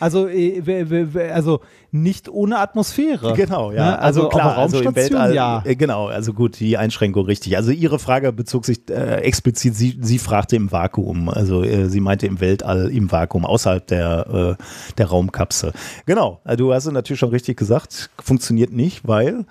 Also, 0.00 0.28
äh, 0.28 1.30
also 1.32 1.60
nicht 1.90 2.28
ohne 2.28 2.58
Atmosphäre. 2.58 3.32
Genau, 3.34 3.72
ja. 3.72 3.92
Ne? 3.92 3.98
Also, 3.98 4.28
klar, 4.28 4.58
auf 4.58 4.70
der 4.70 4.80
also 4.80 4.88
im 4.90 4.96
Weltall, 4.96 5.34
ja. 5.34 5.62
äh, 5.64 5.74
genau, 5.74 6.08
also 6.08 6.32
gut, 6.32 6.60
die 6.60 6.76
Einschränkung 6.76 7.24
richtig. 7.24 7.56
Also 7.56 7.70
ihre 7.70 7.98
Frage 7.98 8.32
bezog 8.32 8.64
sich 8.64 8.88
äh, 8.90 9.20
explizit, 9.22 9.74
sie, 9.74 9.98
sie 10.00 10.18
fragte 10.18 10.56
im 10.56 10.70
Vakuum, 10.70 11.28
also 11.28 11.62
äh, 11.62 11.88
sie 11.88 12.00
meinte 12.00 12.26
im 12.26 12.40
Weltall, 12.40 12.90
im 12.90 13.10
Vakuum, 13.10 13.44
außerhalb 13.44 13.86
der, 13.86 14.56
äh, 14.58 14.62
der 14.98 15.06
Raumkapsel. 15.06 15.72
Genau, 16.06 16.40
also 16.44 16.64
du 16.64 16.74
hast 16.74 16.86
es 16.86 16.92
natürlich 16.92 17.20
schon 17.20 17.30
richtig 17.30 17.56
gesagt, 17.56 18.10
funktioniert 18.22 18.72
nicht, 18.72 19.06
weil 19.06 19.44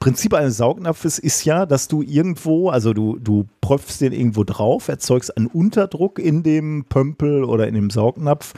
Prinzip 0.00 0.32
eines 0.32 0.56
Saugnapfes 0.56 1.18
ist 1.18 1.44
ja, 1.44 1.66
dass 1.66 1.88
du 1.88 2.02
irgendwo, 2.02 2.70
also 2.70 2.92
du, 2.92 3.18
du 3.18 3.46
pröpfst 3.60 4.00
den 4.00 4.12
irgendwo 4.12 4.44
drauf, 4.44 4.88
erzeugst 4.88 5.36
einen 5.36 5.48
Unterdruck 5.48 6.20
in 6.20 6.44
dem 6.44 6.84
Pömpel 6.88 7.42
oder 7.42 7.66
in 7.66 7.74
dem 7.74 7.90
Saugnapf. 7.90 8.54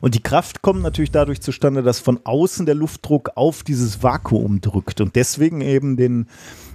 Und 0.00 0.14
die 0.14 0.22
Kraft 0.22 0.62
kommt 0.62 0.82
natürlich 0.82 1.10
dadurch 1.10 1.40
zustande, 1.40 1.82
dass 1.82 2.00
von 2.00 2.20
außen 2.24 2.66
der 2.66 2.74
Luftdruck 2.74 3.30
auf 3.34 3.62
dieses 3.62 4.02
Vakuum 4.02 4.60
drückt 4.60 5.00
und 5.00 5.16
deswegen 5.16 5.60
eben 5.60 5.96
den, 5.96 6.26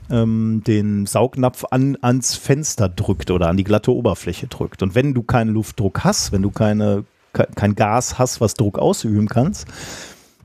ähm, 0.09 0.63
den 0.65 1.05
Saugnapf 1.05 1.65
an, 1.71 1.97
ans 2.01 2.35
Fenster 2.35 2.89
drückt 2.89 3.31
oder 3.31 3.47
an 3.49 3.57
die 3.57 3.63
glatte 3.63 3.91
Oberfläche 3.93 4.47
drückt. 4.47 4.81
Und 4.83 4.95
wenn 4.95 5.13
du 5.13 5.23
keinen 5.23 5.53
Luftdruck 5.53 6.03
hast, 6.03 6.31
wenn 6.31 6.41
du 6.41 6.49
keine, 6.51 7.05
ke- 7.33 7.47
kein 7.55 7.75
Gas 7.75 8.17
hast, 8.17 8.41
was 8.41 8.55
Druck 8.55 8.79
ausüben 8.79 9.27
kannst, 9.27 9.67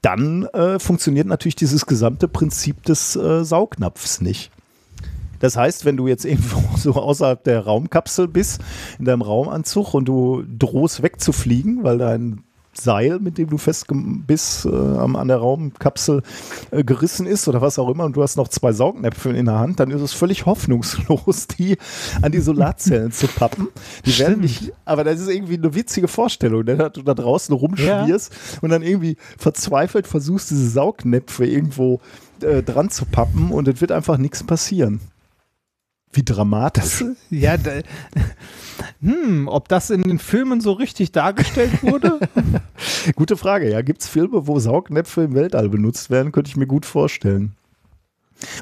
dann 0.02 0.44
äh, 0.52 0.78
funktioniert 0.78 1.26
natürlich 1.26 1.56
dieses 1.56 1.86
gesamte 1.86 2.28
Prinzip 2.28 2.84
des 2.84 3.16
äh, 3.16 3.44
Saugnapfs 3.44 4.20
nicht. 4.20 4.50
Das 5.40 5.56
heißt, 5.56 5.84
wenn 5.84 5.96
du 5.96 6.06
jetzt 6.06 6.24
irgendwo 6.24 6.62
so 6.76 6.92
außerhalb 6.94 7.42
der 7.42 7.60
Raumkapsel 7.64 8.28
bist, 8.28 8.60
in 8.98 9.04
deinem 9.06 9.22
Raumanzug 9.22 9.94
und 9.94 10.04
du 10.06 10.44
drohst 10.58 11.02
wegzufliegen, 11.02 11.82
weil 11.82 11.98
dein 11.98 12.42
Seil, 12.78 13.18
mit 13.20 13.38
dem 13.38 13.48
du 13.50 13.58
fest 13.58 13.86
bist, 13.90 14.66
äh, 14.66 14.68
am- 14.70 15.16
an 15.16 15.28
der 15.28 15.38
Raumkapsel 15.38 16.22
äh, 16.70 16.84
gerissen 16.84 17.26
ist 17.26 17.48
oder 17.48 17.60
was 17.60 17.78
auch 17.78 17.88
immer 17.88 18.04
und 18.04 18.16
du 18.16 18.22
hast 18.22 18.36
noch 18.36 18.48
zwei 18.48 18.72
Saugnäpfe 18.72 19.30
in 19.30 19.46
der 19.46 19.58
Hand, 19.58 19.80
dann 19.80 19.90
ist 19.90 20.00
es 20.02 20.12
völlig 20.12 20.46
hoffnungslos, 20.46 21.46
die 21.58 21.76
an 22.22 22.32
die 22.32 22.40
Solarzellen 22.40 23.12
zu 23.12 23.26
pappen. 23.28 23.68
Die 24.04 24.18
werden 24.18 24.40
nicht, 24.40 24.72
aber 24.84 25.04
das 25.04 25.20
ist 25.20 25.28
irgendwie 25.28 25.54
eine 25.58 25.74
witzige 25.74 26.08
Vorstellung, 26.08 26.64
ne? 26.64 26.76
dass 26.76 26.92
du 26.92 27.02
da 27.02 27.14
draußen 27.14 27.54
rumschwirrst 27.54 28.32
und 28.62 28.70
dann 28.70 28.82
irgendwie 28.82 29.16
verzweifelt 29.38 30.06
versuchst, 30.06 30.50
diese 30.50 30.68
Saugnäpfe 30.68 31.46
irgendwo 31.46 32.00
äh, 32.42 32.62
dran 32.62 32.90
zu 32.90 33.04
pappen 33.06 33.50
und 33.50 33.68
es 33.68 33.80
wird 33.80 33.92
einfach 33.92 34.18
nichts 34.18 34.42
passieren. 34.44 35.00
Wie 36.12 36.22
dramatisch. 36.24 37.04
Ja, 37.30 37.56
da, 37.58 37.72
hm, 39.00 39.48
ob 39.48 39.68
das 39.68 39.90
in 39.90 40.02
den 40.02 40.18
Filmen 40.18 40.60
so 40.60 40.72
richtig 40.72 41.12
dargestellt 41.12 41.82
wurde? 41.82 42.18
Gute 43.16 43.36
Frage, 43.36 43.70
ja. 43.70 43.82
Gibt 43.82 44.02
es 44.02 44.08
Filme, 44.08 44.46
wo 44.46 44.58
Saugnäpfe 44.58 45.22
im 45.22 45.34
Weltall 45.34 45.68
benutzt 45.68 46.10
werden? 46.10 46.32
Könnte 46.32 46.48
ich 46.48 46.56
mir 46.56 46.66
gut 46.66 46.86
vorstellen. 46.86 47.52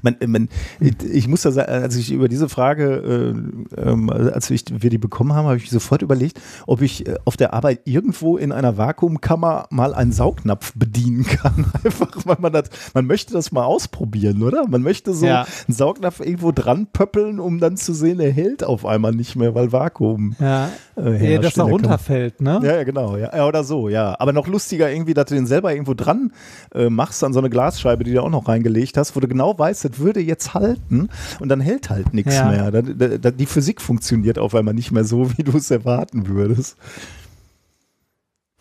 Man, 0.03 0.17
man, 0.27 0.49
ich 0.81 1.29
muss 1.29 1.43
da 1.43 1.51
sagen, 1.51 1.71
als 1.71 1.97
ich 1.97 2.13
über 2.13 2.29
diese 2.29 2.49
Frage, 2.49 3.35
äh, 3.77 3.81
ähm, 3.91 4.11
als 4.11 4.51
ich, 4.51 4.65
wir 4.71 4.91
die 4.91 4.99
bekommen 4.99 5.33
haben, 5.35 5.47
habe 5.47 5.57
ich 5.57 5.71
sofort 5.71 6.03
überlegt, 6.03 6.41
ob 6.67 6.83
ich 6.83 7.07
äh, 7.07 7.17
auf 7.25 7.37
der 7.37 7.55
Arbeit 7.55 7.81
irgendwo 7.85 8.37
in 8.37 8.53
einer 8.53 8.77
Vakuumkammer 8.77 9.67
mal 9.71 9.95
einen 9.95 10.13
Saugnapf 10.13 10.73
bedienen 10.75 11.25
kann. 11.25 11.67
Einfach, 11.85 12.09
weil 12.25 12.37
man 12.41 12.53
das, 12.53 12.65
man 12.95 13.07
möchte 13.07 13.33
das 13.33 13.53
mal 13.53 13.65
ausprobieren, 13.65 14.43
oder? 14.43 14.67
Man 14.69 14.83
möchte 14.83 15.13
so 15.15 15.27
Ja. 15.27 15.47
einen 15.67 15.75
Saugnapf 15.75 16.21
irgendwo 16.21 16.53
dran 16.53 16.87
pöppeln, 16.93 17.41
um 17.41 17.59
dann 17.59 17.77
zu 17.77 17.93
sehen, 17.95 18.21
er 18.21 18.31
hält 18.33 18.65
auf 18.65 18.87
einmal 18.87 19.13
nicht 19.13 19.37
mehr, 19.37 19.55
weil 19.55 19.73
Vakuum. 19.73 20.37
ja, 20.39 20.71
Äh, 20.97 21.33
ja 21.35 21.39
dass 21.41 21.57
er 21.57 21.65
runterfällt, 21.65 22.41
ne? 22.41 22.61
Ja, 22.63 22.77
ja, 22.77 22.85
genau. 22.85 23.17
Ja. 23.17 23.35
ja, 23.37 23.47
oder 23.47 23.65
so, 23.65 23.89
ja. 23.89 24.15
Aber 24.19 24.33
noch 24.33 24.47
lustiger 24.47 24.91
irgendwie, 24.91 25.15
dass 25.15 25.27
du 25.27 25.35
den 25.35 25.47
selber 25.47 25.73
irgendwo 25.73 25.95
dran 25.95 26.33
äh, 26.75 26.89
machst 26.91 27.23
an 27.25 27.33
so 27.33 27.41
eine 27.41 27.51
Glasscheibe, 27.51 28.05
die 28.05 28.13
du 28.13 28.23
auch 28.23 28.31
noch 28.31 28.47
reingelegt 28.49 28.97
hast, 28.97 29.17
wo 29.17 29.21
du 29.21 29.27
genau 29.29 29.59
weißt, 29.59 29.64
das 29.71 29.99
würde 29.99 30.21
jetzt 30.21 30.55
halten 30.55 31.09
und 31.41 31.49
dann 31.49 31.61
hält 31.61 31.91
halt 31.91 32.15
nichts 32.15 32.35
Ja. 32.35 32.49
mehr. 32.49 32.71
Da, 32.71 32.83
da, 32.83 33.31
die 33.31 33.47
Physik 33.47 33.81
funktioniert 33.81 34.39
auf 34.39 34.55
einmal 34.55 34.75
nicht 34.75 34.93
mehr 34.93 35.05
so, 35.05 35.37
wie 35.37 35.43
du 35.43 35.57
es 35.57 35.71
erwarten 35.71 36.27
würdest. 36.29 36.77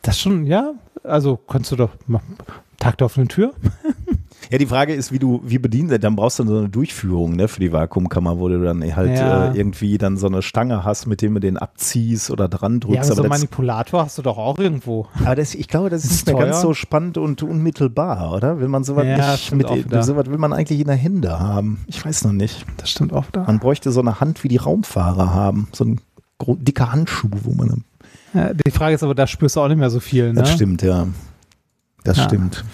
Das 0.01 0.19
schon, 0.19 0.45
ja. 0.45 0.73
Also 1.03 1.37
kannst 1.37 1.71
du 1.71 1.75
doch 1.75 1.91
Tag 2.79 2.97
der 2.97 3.05
offenen 3.05 3.29
Tür. 3.29 3.53
Ja, 4.51 4.57
die 4.57 4.65
Frage 4.65 4.93
ist, 4.93 5.11
wie 5.11 5.19
du, 5.19 5.41
wie 5.43 5.57
bedienst 5.57 5.93
dann 6.03 6.15
brauchst 6.15 6.39
du 6.39 6.45
so 6.45 6.57
eine 6.57 6.69
Durchführung 6.69 7.35
ne, 7.35 7.47
für 7.47 7.59
die 7.59 7.71
Vakuumkammer, 7.71 8.37
wo 8.39 8.49
du 8.49 8.61
dann 8.63 8.81
halt 8.95 9.17
Ja. 9.17 9.51
äh, 9.51 9.57
irgendwie 9.57 9.97
dann 9.97 10.17
so 10.17 10.27
eine 10.27 10.41
Stange 10.41 10.83
hast, 10.83 11.07
mit 11.07 11.21
dem 11.21 11.33
du 11.35 11.39
den 11.39 11.57
abziehst 11.57 12.29
oder 12.31 12.47
dran 12.47 12.79
drückst. 12.79 12.95
Ja, 12.95 13.01
aber 13.03 13.15
so 13.15 13.21
einen 13.23 13.29
das, 13.31 13.39
Manipulator 13.39 14.03
hast 14.03 14.17
du 14.17 14.21
doch 14.21 14.37
auch 14.37 14.57
irgendwo. 14.59 15.07
aber 15.23 15.35
das, 15.35 15.55
ich 15.55 15.67
glaube, 15.67 15.89
das 15.89 16.03
ist 16.03 16.11
Ist 16.11 16.27
nicht 16.27 16.35
mehr 16.37 16.45
ganz 16.47 16.61
so 16.61 16.73
spannend 16.73 17.17
und 17.17 17.41
unmittelbar, 17.43 18.33
oder? 18.33 18.59
Will 18.59 18.67
man 18.67 18.83
sowas 18.83 19.05
Ja, 19.05 19.31
nicht 19.33 19.53
mit, 19.55 19.67
sowas 20.03 20.27
will 20.27 20.37
man 20.37 20.53
eigentlich 20.53 20.79
in 20.79 20.87
der 20.87 20.95
Hände 20.95 21.39
haben. 21.39 21.83
Ich 21.87 22.05
weiß 22.05 22.23
noch 22.25 22.33
nicht. 22.33 22.65
Das 22.77 22.89
stimmt 22.89 23.13
auch 23.13 23.25
da. 23.31 23.43
Man 23.45 23.59
bräuchte 23.59 23.91
so 23.91 23.99
eine 24.01 24.19
Hand, 24.19 24.43
wie 24.43 24.47
die 24.49 24.57
Raumfahrer 24.57 25.33
haben. 25.33 25.67
So 25.73 25.85
ein 25.85 25.99
dicker 26.59 26.91
Handschuh, 26.91 27.29
wo 27.31 27.51
man. 27.53 27.67
dann- 27.69 27.83
Ja, 28.33 28.53
die 28.53 28.71
Frage 28.71 28.95
ist 28.95 29.03
aber, 29.03 29.15
da 29.15 29.27
spürst 29.27 29.55
du 29.55 29.61
auch 29.61 29.67
nicht 29.67 29.77
mehr 29.77 29.89
so 29.89 29.99
viel, 29.99 30.33
ne? 30.33 30.41
Das 30.41 30.51
stimmt, 30.51 30.81
ja. 30.81 31.07
Das 32.03 32.17
Ja. 32.17 32.23
stimmt. 32.25 32.65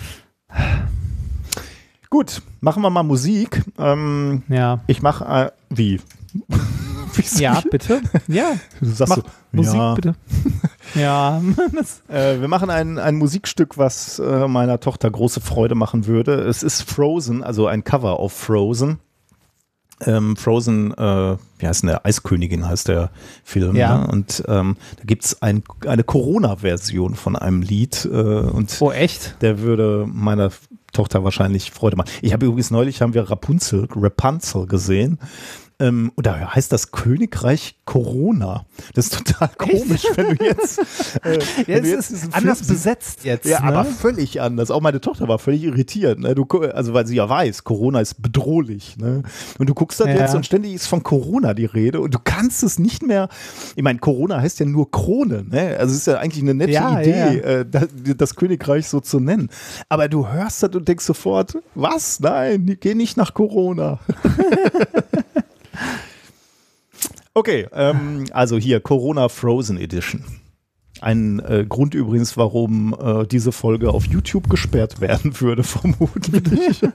Gut, 2.09 2.41
machen 2.61 2.81
wir 2.81 2.89
mal 2.89 3.03
Musik. 3.03 3.63
Ähm, 3.77 4.43
Ja. 4.47 4.79
ich 4.87 5.01
mache. 5.01 5.25
Äh, 5.25 5.51
wie? 5.69 5.99
Ja, 7.37 7.61
bitte. 7.69 8.01
Ja, 8.27 8.51
Du 8.79 8.85
sagst 8.85 9.15
so, 9.15 9.23
Musik 9.51 9.73
ja. 9.75 9.93
bitte. 9.95 10.15
Ja, 10.95 11.41
Äh, 12.07 12.39
wir 12.39 12.47
machen 12.47 12.69
ein, 12.69 12.97
ein 12.97 13.15
Musikstück, 13.15 13.77
was 13.77 14.19
äh, 14.19 14.47
meiner 14.47 14.79
Tochter 14.79 15.09
große 15.11 15.41
Freude 15.41 15.75
machen 15.75 16.05
würde. 16.07 16.33
Es 16.35 16.63
ist 16.63 16.83
Frozen, 16.83 17.43
also 17.43 17.67
ein 17.67 17.83
Cover 17.83 18.19
auf 18.19 18.31
Frozen. 18.33 18.99
ähm, 20.05 20.35
Frozen, 20.37 20.93
äh, 20.93 21.35
wie 21.57 21.67
heißt 21.67 21.81
denn 21.83 21.87
der? 21.89 22.05
Eiskönigin 22.05 22.67
heißt 22.67 22.87
der 22.87 23.09
Film. 23.43 23.75
Ja. 23.75 23.97
Ne? 23.99 24.07
Und 24.07 24.43
ähm, 24.47 24.77
da 24.97 25.03
gibt 25.05 25.25
es 25.25 25.41
ein, 25.41 25.63
eine 25.85 26.03
Corona-Version 26.03 27.15
von 27.15 27.35
einem 27.35 27.61
Lied. 27.63 28.05
Äh, 28.05 28.15
und 28.15 28.75
Oh, 28.79 28.91
echt? 28.91 29.35
der 29.41 29.59
würde 29.59 30.05
meiner 30.07 30.51
Tochter 30.99 31.23
wahrscheinlich 31.23 31.71
Freude 31.71 31.95
machen. 31.95 32.09
Ich 32.21 32.33
habe 32.33 32.45
übrigens 32.45 32.71
neulich 32.71 33.01
haben 33.01 33.13
wir 33.13 33.23
Rapunzel, 33.23 33.87
Rapunzel 33.95 34.67
gesehen. 34.67 35.17
Ähm, 35.81 36.11
und 36.15 36.25
da 36.25 36.53
heißt 36.53 36.71
das 36.73 36.91
Königreich 36.91 37.77
Corona. 37.85 38.65
Das 38.93 39.05
ist 39.07 39.25
total 39.25 39.49
komisch, 39.57 40.03
wenn 40.15 40.35
du 40.35 40.43
jetzt, 40.45 40.79
äh, 41.23 41.39
Ja, 41.39 41.67
wenn 41.67 41.83
du 41.83 41.89
es 41.97 42.09
jetzt 42.09 42.11
ist 42.11 42.33
anders 42.35 42.59
Film 42.59 42.69
besetzt 42.69 43.23
jetzt. 43.23 43.45
Ja, 43.45 43.61
ne? 43.61 43.67
aber 43.67 43.85
völlig 43.85 44.41
anders. 44.41 44.71
Auch 44.71 44.81
meine 44.81 44.99
Tochter 44.99 45.27
war 45.29 45.39
völlig 45.39 45.63
irritiert. 45.63 46.19
Ne? 46.19 46.35
Du, 46.35 46.45
also 46.45 46.93
weil 46.93 47.07
sie 47.07 47.15
ja 47.15 47.29
weiß, 47.29 47.63
Corona 47.63 48.01
ist 48.01 48.21
bedrohlich. 48.21 48.97
Ne? 48.97 49.23
Und 49.57 49.69
du 49.69 49.73
guckst 49.73 49.99
da 50.01 50.05
Ja. 50.05 50.15
jetzt 50.19 50.35
und 50.35 50.45
ständig 50.45 50.73
ist 50.73 50.87
von 50.87 51.01
Corona 51.01 51.53
die 51.53 51.65
Rede 51.65 52.01
und 52.01 52.13
du 52.13 52.19
kannst 52.21 52.61
es 52.63 52.77
nicht 52.77 53.01
mehr. 53.01 53.29
Ich 53.75 53.83
meine, 53.83 53.99
Corona 53.99 54.41
heißt 54.41 54.59
ja 54.59 54.65
nur 54.65 54.91
Krone. 54.91 55.45
Ne? 55.49 55.77
Also 55.79 55.93
es 55.93 55.99
ist 56.01 56.07
ja 56.07 56.17
eigentlich 56.17 56.43
eine 56.43 56.55
nette 56.55 56.73
Ja, 56.73 56.99
Idee. 56.99 57.37
Äh, 57.39 57.65
das, 57.69 57.87
das 58.17 58.35
Königreich 58.35 58.87
so 58.87 58.99
zu 58.99 59.19
nennen. 59.21 59.49
Aber 59.87 60.09
du 60.09 60.27
hörst 60.27 60.61
das 60.61 60.71
und 60.75 60.87
denkst 60.87 61.05
sofort, 61.05 61.57
was? 61.73 62.19
Nein, 62.19 62.77
geh 62.81 62.95
nicht 62.95 63.15
nach 63.15 63.33
Corona. 63.33 63.99
Okay, 67.33 67.67
ähm, 67.73 68.25
also 68.31 68.57
hier 68.57 68.79
Corona 68.79 69.29
Frozen 69.29 69.77
Edition. 69.77 70.23
Ein 71.01 71.39
äh, 71.39 71.65
Grund 71.67 71.93
übrigens, 71.93 72.35
warum 72.37 72.95
äh, 73.01 73.25
diese 73.25 73.51
Folge 73.51 73.89
auf 73.89 74.05
YouTube 74.05 74.49
gesperrt 74.49 75.01
werden 75.01 75.39
würde, 75.39 75.63
vermutlich. 76.09 76.81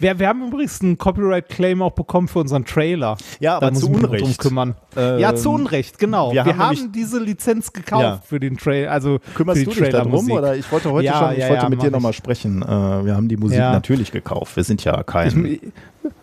Wir, 0.00 0.18
wir 0.18 0.26
haben 0.28 0.48
übrigens 0.48 0.80
einen 0.82 0.98
Copyright-Claim 0.98 1.80
auch 1.80 1.92
bekommen 1.92 2.26
für 2.26 2.40
unseren 2.40 2.64
Trailer. 2.64 3.16
Ja, 3.38 3.60
da 3.60 3.68
aber 3.68 3.76
zu 3.76 3.88
Unrecht. 3.88 4.24
drum 4.24 4.36
kümmern. 4.36 4.74
Ähm, 4.96 5.20
ja, 5.20 5.36
zu 5.36 5.50
Unrecht, 5.52 5.98
genau. 6.00 6.32
wir 6.32 6.44
Wir, 6.44 6.56
haben 6.58 6.78
haben, 6.78 6.92
diese 6.92 7.20
Lizenz 7.20 7.72
gekauft 7.72 8.02
Ja. 8.02 8.20
für 8.26 8.40
den 8.40 8.56
Trailer, 8.56 8.90
also 8.90 9.20
Kümmerst 9.34 9.60
für 9.60 9.64
du 9.66 9.70
die 9.70 9.80
dich 9.82 9.90
darum? 9.90 10.30
Oder 10.32 10.56
ich 10.56 10.70
wollte 10.72 10.90
heute 10.90 11.06
Ja, 11.06 11.18
schon, 11.20 11.32
ich 11.34 11.38
ja, 11.38 11.48
wollte 11.48 11.70
mit 11.70 11.80
dir 11.82 11.92
nochmal 11.92 12.12
sprechen. 12.12 12.60
Äh, 12.62 12.66
wir 12.66 13.14
haben 13.14 13.28
die 13.28 13.36
Musik 13.36 13.58
natürlich 13.58 14.10
gekauft. 14.10 14.56
Wir 14.56 14.64
sind 14.64 14.82
ja 14.82 15.00
kein. 15.04 15.44
Ich, 15.46 15.60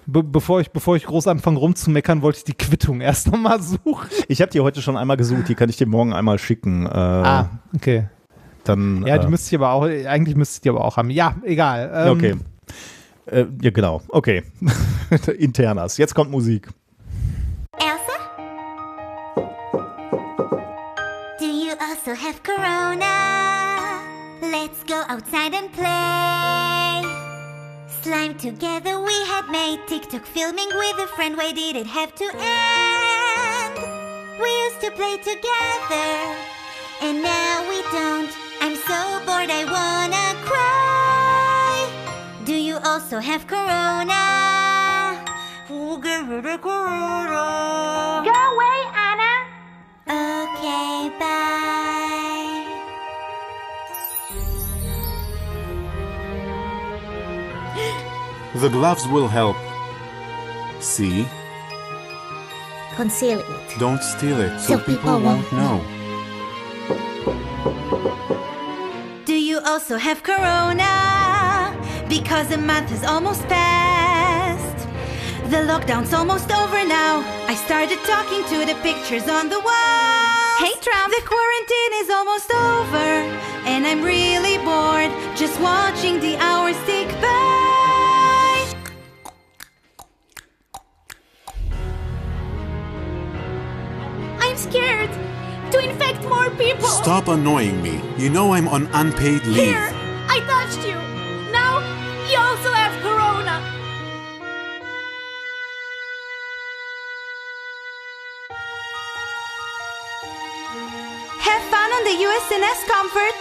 be 0.05 0.21
bevor, 0.21 0.59
ich, 0.61 0.71
bevor 0.71 0.95
ich 0.97 1.05
groß 1.05 1.27
anfange 1.27 1.57
rumzumeckern, 1.57 2.21
wollte 2.21 2.39
ich 2.39 2.43
die 2.43 2.53
Quittung 2.53 2.99
erst 3.01 3.31
nochmal 3.31 3.61
suchen. 3.61 4.07
Ich 4.27 4.41
habe 4.41 4.51
die 4.51 4.59
heute 4.59 4.81
schon 4.81 4.97
einmal 4.97 5.17
gesucht, 5.17 5.47
die 5.47 5.55
kann 5.55 5.69
ich 5.69 5.77
dir 5.77 5.87
morgen 5.87 6.13
einmal 6.13 6.37
schicken. 6.39 6.85
Äh, 6.85 6.89
Ah, 7.01 7.49
okay. 7.75 8.05
Dann, 8.63 9.05
Ja, 9.07 9.17
die 9.17 9.27
äh, 9.27 9.29
müsste 9.29 9.55
ich 9.55 9.59
aber 9.61 9.71
auch, 9.71 9.83
eigentlich 9.83 10.35
müsste 10.35 10.55
ich 10.57 10.61
die 10.61 10.69
aber 10.69 10.85
auch 10.85 10.97
haben. 10.97 11.09
Ja, 11.09 11.35
egal. 11.43 11.91
Ähm, 11.93 12.11
okay. 12.11 12.35
Äh, 13.25 13.45
ja, 13.61 13.71
genau. 13.71 14.01
Okay. 14.09 14.43
Internas. 15.37 15.97
Jetzt 15.97 16.13
kommt 16.15 16.31
Musik. 16.31 16.67
Elsa? 17.77 18.17
Do 21.39 21.45
you 21.45 21.71
also 21.79 22.11
have 22.11 22.41
corona? 22.43 23.99
Let's 24.41 24.83
go 24.87 24.95
outside 25.07 25.53
and 25.55 25.71
play. 25.71 27.07
Slime 28.03 28.35
together 28.37 28.99
we 28.99 29.13
had 29.29 29.47
made 29.51 29.79
TikTok 29.87 30.25
filming 30.25 30.67
with 30.67 31.03
a 31.03 31.07
friend. 31.15 31.37
Why 31.37 31.51
did 31.53 31.75
it 31.75 31.87
have 31.87 32.13
to 32.15 32.25
end? 32.25 33.77
We 34.41 34.49
used 34.67 34.81
to 34.81 34.91
play 34.91 35.17
together, 35.17 36.35
and 37.01 37.21
now 37.23 37.67
we 37.67 37.81
don't. 37.91 38.31
I'm 38.61 38.75
so 38.75 39.19
bored, 39.25 39.49
I 39.49 39.63
wanna 39.65 40.27
cry. 40.45 41.89
Do 42.45 42.53
you 42.53 42.77
also 42.83 43.19
have 43.19 43.47
corona? 43.47 44.21
Who 45.67 46.01
gave 46.01 46.27
you 46.29 46.41
the 46.41 46.57
corona? 46.57 48.21
Go 48.23 48.37
away, 48.53 48.79
Anna. 49.09 49.33
Okay, 50.07 51.09
bye. 51.19 51.41
The 58.55 58.69
gloves 58.69 59.07
will 59.07 59.27
help. 59.27 59.57
See? 60.79 61.25
Conceal 62.95 63.39
it. 63.39 63.79
Don't 63.79 64.03
steal 64.03 64.39
it 64.39 64.59
so, 64.59 64.77
So 64.77 64.83
people 64.83 65.19
won't 65.19 65.51
know. 65.51 65.81
Do 65.81 66.00
also 69.71 69.95
have 69.95 70.21
corona? 70.21 70.91
Because 72.09 72.49
the 72.49 72.57
month 72.57 72.91
is 72.91 73.05
almost 73.05 73.41
past. 73.47 74.77
The 75.49 75.63
lockdown's 75.71 76.13
almost 76.13 76.51
over 76.51 76.83
now. 76.85 77.23
I 77.47 77.55
started 77.55 77.99
talking 78.03 78.43
to 78.51 78.65
the 78.65 78.77
pictures 78.83 79.29
on 79.29 79.47
the 79.47 79.61
wall. 79.61 80.57
Hey 80.59 80.75
Trump, 80.85 81.13
the 81.15 81.23
quarantine 81.23 81.93
is 82.01 82.09
almost 82.09 82.51
over. 82.51 83.11
And 83.71 83.87
I'm 83.87 84.01
really 84.03 84.57
bored 84.57 85.11
just 85.37 85.57
watching 85.61 86.19
the 86.19 86.35
hours 86.35 86.75
tick 86.85 87.07
by. 87.21 88.73
I'm 94.41 94.57
scared 94.57 95.30
to 95.71 95.79
infect 95.79 96.23
more 96.25 96.49
people. 96.51 96.87
Stop 96.87 97.27
annoying 97.27 97.81
me. 97.81 98.01
You 98.17 98.29
know 98.29 98.53
I'm 98.53 98.67
on 98.67 98.87
unpaid 98.93 99.43
leave. 99.45 99.73
Here, 99.73 99.89
I 100.27 100.39
touched 100.51 100.85
you. 100.87 100.95
Now 101.51 101.79
you 102.29 102.37
also 102.37 102.71
have 102.71 102.93
corona. 103.01 103.55
Have 111.47 111.63
fun 111.73 111.89
on 111.97 112.03
the 112.09 112.17
USNS 112.27 112.79
Comfort. 112.87 113.39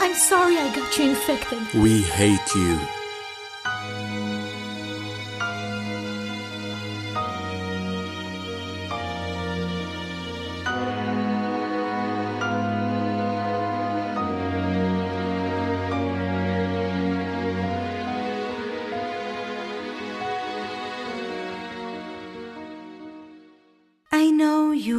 I'm 0.00 0.14
sorry 0.14 0.56
I 0.58 0.74
got 0.74 0.96
you 0.98 1.10
infected. 1.10 1.58
We 1.74 2.02
hate 2.02 2.54
you. 2.54 2.97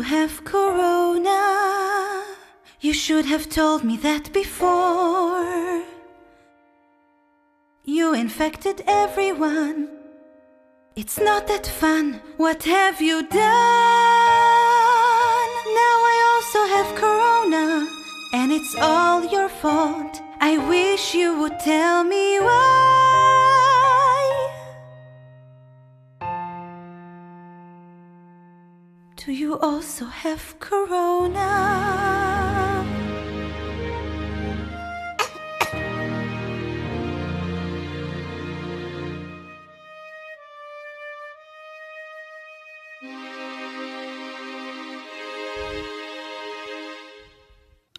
Have 0.10 0.44
corona. 0.44 1.40
You 2.82 2.94
should 2.94 3.26
have 3.26 3.48
told 3.48 3.84
me 3.84 3.96
that 3.98 4.34
before. 4.34 5.84
You 7.84 8.16
infected 8.16 8.82
everyone. 8.88 9.88
It's 10.96 11.20
not 11.20 11.46
that 11.48 11.68
fun. 11.68 12.22
What 12.38 12.64
have 12.64 13.00
you 13.00 13.18
done? 13.22 13.40
Now 15.82 15.98
I 16.14 16.18
also 16.32 16.62
have 16.76 17.00
corona, 17.04 17.88
and 18.34 18.52
it's 18.52 18.76
all 18.82 19.24
your 19.26 19.50
fault. 19.62 20.22
I 20.42 20.58
wish 20.58 21.14
you 21.14 21.38
would 21.40 21.60
tell 21.60 22.04
me 22.04 22.40
why. 22.40 23.09
Do 29.30 29.36
you 29.36 29.60
also 29.60 30.06
have 30.06 30.56
corona? 30.60 31.46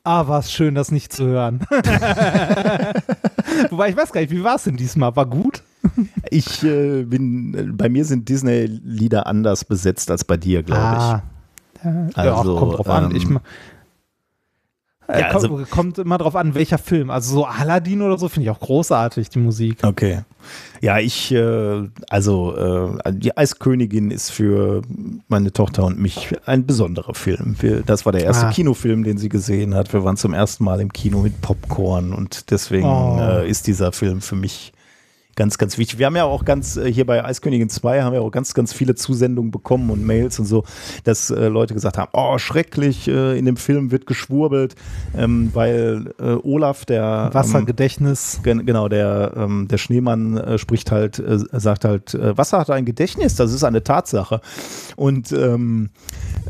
Ah, 0.03 0.27
war 0.27 0.41
es 0.41 0.51
schön, 0.51 0.75
das 0.75 0.91
nicht 0.91 1.13
zu 1.13 1.27
hören. 1.27 1.61
Wobei 3.71 3.91
ich 3.91 3.97
weiß 3.97 4.11
gar 4.11 4.21
nicht, 4.21 4.33
wie 4.33 4.43
war 4.43 4.57
es 4.57 4.65
denn 4.65 4.77
diesmal? 4.77 5.15
War 5.15 5.27
gut? 5.27 5.63
Ich 6.31 6.63
äh, 6.63 7.03
bin, 7.05 7.55
äh, 7.55 7.63
bei 7.73 7.89
mir 7.89 8.05
sind 8.05 8.29
Disney-Lieder 8.29 9.27
anders 9.27 9.65
besetzt 9.65 10.11
als 10.11 10.25
bei 10.25 10.37
dir, 10.37 10.63
glaube 10.63 10.81
Ah. 10.83 11.23
ich. 11.75 12.17
ja, 12.17 12.37
Also, 12.37 12.57
kommt 12.57 12.79
drauf 12.79 12.89
an. 12.89 13.11
ähm, 13.11 13.17
Ich, 13.17 13.29
ma- 13.29 13.41
äh, 15.09 15.21
ja, 15.23 15.33
kommt, 15.33 15.45
also- 15.45 15.65
kommt 15.71 15.99
immer 15.99 16.19
drauf 16.19 16.37
an, 16.37 16.55
welcher 16.55 16.79
Film. 16.79 17.11
Also 17.11 17.35
so 17.35 17.45
Aladdin 17.47 18.01
oder 18.03 18.17
so 18.17 18.29
finde 18.29 18.45
ich 18.45 18.51
auch 18.51 18.61
großartig, 18.61 19.29
die 19.31 19.41
Musik. 19.41 19.79
Okay. 19.83 20.21
Ja, 20.81 20.99
ich, 21.01 21.33
äh, 21.33 21.89
also 22.09 22.57
äh, 23.05 23.13
die 23.13 23.37
Eiskönigin 23.37 24.13
ist 24.13 24.31
für 24.31 24.83
meine 25.27 25.53
Tochter 25.53 25.85
und 25.85 25.99
mich 25.99 26.29
ein 26.47 26.65
besonderer 26.65 27.15
Film. 27.15 27.57
Wir, 27.61 27.83
das 27.83 28.07
war 28.07 28.13
der 28.13 28.23
erste 28.25 28.47
Ah. 28.47 28.51
Kinofilm, 28.53 29.03
den 29.03 29.19
sie 29.19 29.29
gesehen 29.29 29.75
hat. 29.75 29.93
Wir 29.93 30.05
waren 30.05 30.17
zum 30.17 30.33
ersten 30.33 30.63
Mal 30.63 30.81
im 30.81 30.93
Kino 30.93 31.23
mit 31.23 31.41
Popcorn 31.41 32.13
und 32.13 32.51
deswegen 32.53 32.87
Oh. 32.87 33.19
äh, 33.21 33.51
ist 33.51 33.67
dieser 33.67 33.91
Film 33.93 34.21
für 34.21 34.37
mich 34.37 34.73
Ganz, 35.41 35.57
ganz 35.57 35.79
wichtig. 35.79 35.99
Wir 35.99 36.05
haben 36.05 36.17
ja 36.17 36.25
auch 36.25 36.45
ganz, 36.45 36.77
äh, 36.77 36.93
hier 36.93 37.07
bei 37.07 37.25
Eiskönigin 37.25 37.71
2 37.71 38.03
haben 38.03 38.13
wir 38.13 38.21
auch 38.21 38.31
ganz, 38.31 38.53
ganz 38.53 38.75
viele 38.75 38.95
Zusendungen 38.95 39.51
bekommen 39.51 39.89
und 39.89 40.05
Mails 40.05 40.39
und 40.39 40.45
so, 40.45 40.65
dass 41.05 41.31
äh, 41.31 41.49
Leute 41.49 41.73
gesagt 41.73 41.97
haben, 41.97 42.11
oh, 42.13 42.37
schrecklich, 42.37 43.09
äh, 43.09 43.39
in 43.39 43.47
dem 43.47 43.57
Film 43.57 43.91
wird 43.91 44.05
geschwurbelt, 44.05 44.75
ähm, 45.17 45.49
weil 45.55 46.13
äh, 46.21 46.37
Olaf, 46.43 46.85
der 46.85 47.29
ähm, 47.29 47.35
Wassergedächtnis. 47.35 48.41
Gen 48.43 48.67
genau, 48.67 48.91
der, 48.91 49.33
ähm, 49.35 49.67
der 49.67 49.79
Schneemann 49.79 50.37
äh, 50.37 50.59
spricht 50.59 50.93
halt, 50.93 51.19
äh, 51.19 51.39
sagt 51.53 51.87
halt, 51.87 52.19
Wasser 52.21 52.59
hat 52.59 52.69
ein 52.69 52.85
Gedächtnis, 52.85 53.35
das 53.35 53.55
ist 53.55 53.65
eine 53.65 53.83
Tatsache. 53.83 54.43
Und 54.97 55.33
ähm, 55.33 55.89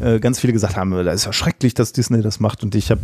äh, 0.00 0.18
ganz 0.18 0.40
viele 0.40 0.52
gesagt 0.52 0.74
haben, 0.74 0.90
das 1.04 1.14
ist 1.14 1.26
ja 1.26 1.32
schrecklich, 1.32 1.74
dass 1.74 1.92
Disney 1.92 2.22
das 2.22 2.40
macht. 2.40 2.64
Und 2.64 2.74
ich 2.74 2.90
habe 2.90 3.00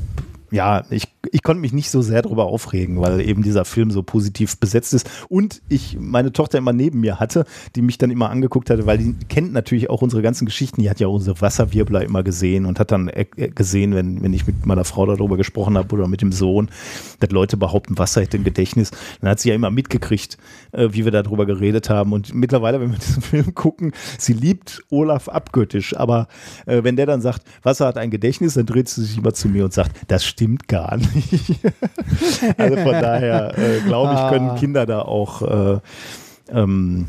ja, 0.50 0.84
ich, 0.90 1.08
ich 1.32 1.42
konnte 1.42 1.60
mich 1.60 1.72
nicht 1.72 1.90
so 1.90 2.02
sehr 2.02 2.22
darüber 2.22 2.46
aufregen, 2.46 3.00
weil 3.00 3.20
eben 3.20 3.42
dieser 3.42 3.64
Film 3.64 3.90
so 3.90 4.02
positiv 4.02 4.58
besetzt 4.58 4.94
ist 4.94 5.08
und 5.28 5.60
ich 5.68 5.98
meine 5.98 6.32
Tochter 6.32 6.58
immer 6.58 6.72
neben 6.72 7.00
mir 7.00 7.18
hatte, 7.18 7.44
die 7.74 7.82
mich 7.82 7.98
dann 7.98 8.10
immer 8.10 8.30
angeguckt 8.30 8.70
hatte, 8.70 8.86
weil 8.86 8.98
die 8.98 9.14
kennt 9.28 9.52
natürlich 9.52 9.90
auch 9.90 10.02
unsere 10.02 10.22
ganzen 10.22 10.46
Geschichten, 10.46 10.82
die 10.82 10.90
hat 10.90 11.00
ja 11.00 11.08
unsere 11.08 11.40
Wasserwirbler 11.40 12.04
immer 12.04 12.22
gesehen 12.22 12.64
und 12.64 12.78
hat 12.78 12.92
dann 12.92 13.08
äh, 13.08 13.24
gesehen, 13.24 13.94
wenn, 13.94 14.22
wenn 14.22 14.32
ich 14.32 14.46
mit 14.46 14.66
meiner 14.66 14.84
Frau 14.84 15.06
darüber 15.06 15.36
gesprochen 15.36 15.76
habe 15.76 15.92
oder 15.94 16.06
mit 16.06 16.22
dem 16.22 16.32
Sohn, 16.32 16.70
dass 17.18 17.30
Leute 17.30 17.56
behaupten, 17.56 17.98
Wasser 17.98 18.22
hätte 18.22 18.36
ein 18.36 18.44
Gedächtnis, 18.44 18.92
dann 19.20 19.30
hat 19.30 19.40
sie 19.40 19.48
ja 19.48 19.54
immer 19.54 19.70
mitgekriegt, 19.70 20.38
äh, 20.72 20.88
wie 20.92 21.04
wir 21.04 21.12
darüber 21.12 21.46
geredet 21.46 21.90
haben. 21.90 22.12
Und 22.12 22.34
mittlerweile, 22.34 22.80
wenn 22.80 22.92
wir 22.92 22.98
diesen 23.06 23.22
Film 23.22 23.54
gucken, 23.54 23.92
sie 24.18 24.32
liebt 24.32 24.82
Olaf 24.90 25.28
abgöttisch, 25.28 25.96
aber 25.96 26.28
äh, 26.66 26.84
wenn 26.84 26.94
der 26.94 27.06
dann 27.06 27.20
sagt, 27.20 27.42
Wasser 27.62 27.86
hat 27.86 27.98
ein 27.98 28.10
Gedächtnis, 28.10 28.54
dann 28.54 28.66
dreht 28.66 28.88
sie 28.88 29.04
sich 29.04 29.18
immer 29.18 29.34
zu 29.34 29.48
mir 29.48 29.64
und 29.64 29.72
sagt, 29.72 29.92
das 30.08 30.24
stimmt 30.24 30.35
gar 30.68 30.96
nicht. 30.98 31.56
also 32.58 32.76
von 32.76 32.92
daher 32.92 33.56
äh, 33.58 33.80
glaube 33.80 34.14
ich, 34.14 34.28
können 34.30 34.50
Ah. 34.50 34.54
Kinder 34.56 34.86
da 34.86 35.02
auch 35.02 35.42
äh, 35.42 35.78
ähm, 36.50 37.06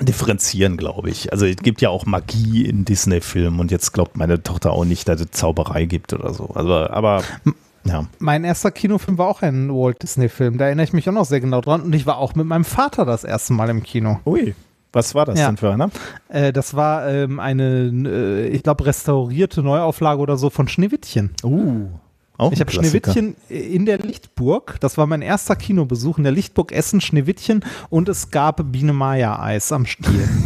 differenzieren, 0.00 0.76
glaube 0.76 1.10
ich. 1.10 1.32
Also 1.32 1.46
es 1.46 1.56
gibt 1.56 1.80
ja 1.80 1.88
auch 1.90 2.06
Magie 2.06 2.64
in 2.64 2.84
Disney-Filmen 2.84 3.60
und 3.60 3.70
jetzt 3.70 3.92
glaubt 3.92 4.16
meine 4.16 4.42
Tochter 4.42 4.72
auch 4.72 4.84
nicht, 4.84 5.08
dass 5.08 5.20
es 5.20 5.30
Zauberei 5.32 5.84
gibt 5.86 6.12
oder 6.12 6.32
so. 6.32 6.50
Also, 6.54 6.72
aber 6.74 7.22
ja. 7.84 8.06
Mein 8.18 8.44
erster 8.44 8.70
Kinofilm 8.70 9.18
war 9.18 9.28
auch 9.28 9.42
ein 9.42 9.70
Walt 9.70 10.02
Disney-Film. 10.02 10.58
Da 10.58 10.66
erinnere 10.66 10.84
ich 10.84 10.92
mich 10.92 11.08
auch 11.08 11.12
noch 11.14 11.24
sehr 11.24 11.40
genau 11.40 11.60
dran. 11.60 11.80
Und 11.82 11.94
ich 11.94 12.06
war 12.06 12.18
auch 12.18 12.34
mit 12.34 12.46
meinem 12.46 12.64
Vater 12.64 13.04
das 13.04 13.24
erste 13.24 13.52
Mal 13.54 13.70
im 13.70 13.82
Kino. 13.82 14.20
Ui. 14.26 14.54
Was 14.92 15.14
war 15.14 15.26
das 15.26 15.38
Ja. 15.38 15.46
denn 15.46 15.56
für 15.58 15.70
einer? 15.72 15.90
Äh, 16.28 16.52
das 16.52 16.74
war 16.74 17.08
ähm, 17.08 17.40
eine, 17.40 17.90
äh, 18.06 18.48
ich 18.48 18.62
glaube, 18.62 18.86
restaurierte 18.86 19.62
Neuauflage 19.62 20.20
oder 20.20 20.36
so 20.36 20.48
von 20.50 20.66
Schneewittchen. 20.68 21.30
Uh. 21.44 21.88
Auch 22.38 22.52
Ich 22.52 22.60
habe. 22.60 22.70
Schneewittchen 22.70 23.36
in 23.48 23.84
der 23.84 23.98
Lichtburg. 23.98 24.78
Das 24.80 24.96
war 24.96 25.06
mein 25.06 25.22
erster 25.22 25.56
Kinobesuch 25.56 26.18
in 26.18 26.24
der 26.24 26.32
Lichtburg 26.32 26.70
Essen, 26.72 27.00
Schneewittchen 27.00 27.64
und 27.90 28.08
es 28.08 28.30
gab 28.30 28.62
Biene 28.72 28.92
Maya 28.92 29.42
Eis 29.42 29.72
am 29.72 29.84
Stiel. 29.84 30.28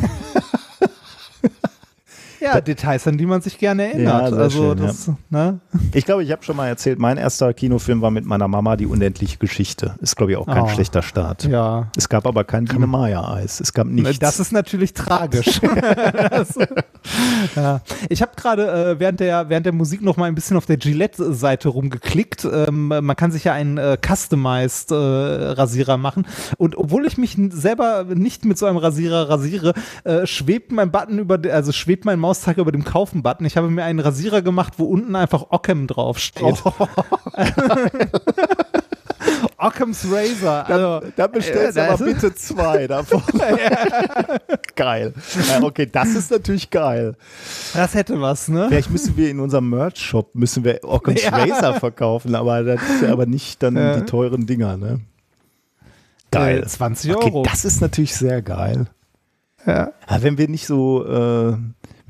ja, 2.43 2.61
Details, 2.61 3.07
an 3.07 3.17
die 3.19 3.27
man 3.27 3.41
sich 3.41 3.59
gerne 3.59 3.93
erinnert. 3.93 4.31
Ja, 4.33 4.37
also 4.39 4.51
schön, 4.75 4.79
das, 4.79 5.11
ne? 5.31 5.61
Ich 5.95 6.05
glaube, 6.05 6.23
ich 6.25 6.33
habe 6.33 6.43
schon 6.43 6.57
mal 6.57 6.69
erzählt, 6.69 6.99
mein 6.99 7.17
erster 7.17 7.53
Kinofilm 7.55 8.03
war 8.03 8.11
mit 8.11 8.25
meiner 8.25 8.49
Mama 8.49 8.77
die 8.77 8.87
unendliche 8.87 9.39
Geschichte. 9.39 9.95
Ist, 10.01 10.17
glaube 10.17 10.33
ich, 10.33 10.39
auch 10.39 10.47
kein 10.47 10.63
Oh. 10.65 10.69
schlechter 10.69 11.03
Start. 11.03 11.45
Ja. 11.45 11.89
Es 11.97 12.09
gab 12.09 12.27
aber 12.27 12.45
kein 12.45 12.65
Biene 12.65 12.87
Maya-Eis. 12.87 13.61
Es 13.61 13.73
gab 13.73 13.87
nichts. 13.87 14.19
Das 14.19 14.41
ist 14.41 14.53
natürlich 14.53 14.93
tragisch. 14.95 15.61
das, 16.31 16.55
ja. 17.57 17.81
Ich 18.09 18.23
habe 18.23 18.33
gerade 18.37 18.91
äh, 18.93 19.01
während, 19.01 19.21
der, 19.21 19.49
während 19.49 19.67
der 19.67 19.73
Musik 19.73 20.03
noch 20.03 20.17
mal 20.17 20.27
ein 20.27 20.35
bisschen 20.35 20.57
auf 20.57 20.67
der 20.67 20.77
Gillette-Seite 20.77 21.69
rumgeklickt. 21.69 22.45
Ähm, 22.45 22.89
man 22.89 23.17
kann 23.17 23.31
sich 23.33 23.45
ja 23.45 23.53
einen 23.53 23.79
äh, 23.79 23.97
Customized 24.05 24.91
äh, 24.91 24.95
Rasierer 24.95 25.97
machen. 25.97 26.27
Und 26.59 26.77
obwohl 26.77 27.07
ich 27.07 27.19
mich 27.19 27.37
selber 27.51 28.05
nicht 28.09 28.45
mit 28.45 28.59
so 28.59 28.67
einem 28.67 28.77
Rasierer 28.79 29.29
rasiere, 29.29 29.75
äh, 30.05 30.27
schwebt 30.27 30.73
mein 30.73 30.91
Button 30.91 31.19
über, 31.19 31.39
also 31.53 31.73
schwebt 31.73 32.05
mein 32.05 32.19
Mauszeiger 32.33 32.63
über 32.63 32.73
dem 32.73 32.83
Kaufen-Button. 32.85 33.45
Ich 33.45 33.59
habe 33.59 33.69
mir 33.69 33.85
einen 33.85 33.99
Rasierer 34.01 34.41
gemacht, 34.41 34.75
wo 34.79 34.85
unten 34.85 35.15
einfach 35.17 35.47
Ockham 35.51 35.87
draufsteht. 35.87 36.63
Occam's 39.59 40.05
Razor. 40.11 40.65
Also, 40.67 41.07
da 41.15 41.27
bestellst 41.29 41.77
du 41.77 41.81
äh, 41.81 41.85
aber 41.85 41.93
das 41.99 42.01
ist- 42.01 42.15
bitte 42.23 42.35
zwei 42.35 42.87
davon. 42.89 43.23
geil. 44.75 45.13
Okay, 45.61 45.87
das 45.93 46.09
ist 46.15 46.31
natürlich 46.31 46.71
geil. 46.71 47.15
das 47.75 47.95
hätte 47.95 48.19
was, 48.21 48.49
ne? 48.49 48.67
Vielleicht 48.69 48.91
müssen 48.91 49.17
wir 49.17 49.31
in 49.31 49.39
unserem 49.39 49.69
Merch-Shop 49.71 50.35
müssen 50.35 50.65
wir 50.65 50.81
Occam's 50.83 51.23
Ja. 51.23 51.31
Razor 51.37 51.75
verkaufen, 51.75 52.35
aber 52.35 52.65
das 52.65 52.81
aber 53.07 53.27
nicht 53.27 53.63
dann 53.63 53.77
Ja. 53.77 53.97
die 53.97 54.07
teuren 54.07 54.47
Dinger, 54.47 54.77
ne? 54.79 55.01
Geil. 56.33 56.63
Äh, 56.63 56.67
20 56.67 57.15
Okay, 57.15 57.27
Euro. 57.27 57.43
das 57.45 57.65
ist 57.67 57.81
natürlich 57.83 58.17
sehr 58.17 58.41
geil. 58.43 58.87
Ja. 59.67 59.93
Ja, 60.11 60.23
wenn 60.23 60.39
wir 60.39 60.49
nicht 60.49 60.67
so, 60.67 61.05
äh, 61.07 61.57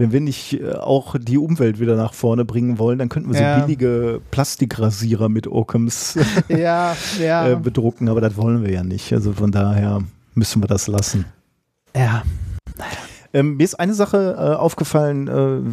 wenn 0.03 0.13
wir 0.13 0.21
nicht 0.21 0.61
äh, 0.61 0.73
auch 0.75 1.17
die 1.19 1.39
Umwelt 1.39 1.81
wieder 1.81 1.97
nach 1.97 2.13
vorne 2.13 2.45
bringen 2.45 2.79
wollen, 2.79 2.99
dann 2.99 3.09
könnten 3.09 3.31
wir 3.31 3.37
so 3.39 3.43
Ja. 3.43 3.61
billige 3.61 4.21
Plastikrasierer 4.31 5.29
mit 5.29 5.47
Occams 5.47 6.19
Ja, 6.49 6.95
ja. 7.21 7.49
äh, 7.49 7.57
bedrucken, 7.57 8.09
aber 8.09 8.21
das 8.21 8.37
wollen 8.37 8.63
wir 8.65 8.71
ja 8.73 8.83
nicht. 8.85 9.13
Also 9.13 9.33
von 9.33 9.51
daher 9.53 10.03
müssen 10.35 10.63
wir 10.63 10.67
das 10.69 10.87
lassen. 10.89 11.25
ja. 11.97 12.23
Ähm, 13.35 13.57
mir 13.57 13.65
ist 13.65 13.77
eine 13.81 13.95
Sache 13.95 14.37
äh, 14.39 14.57
aufgefallen, 14.57 15.27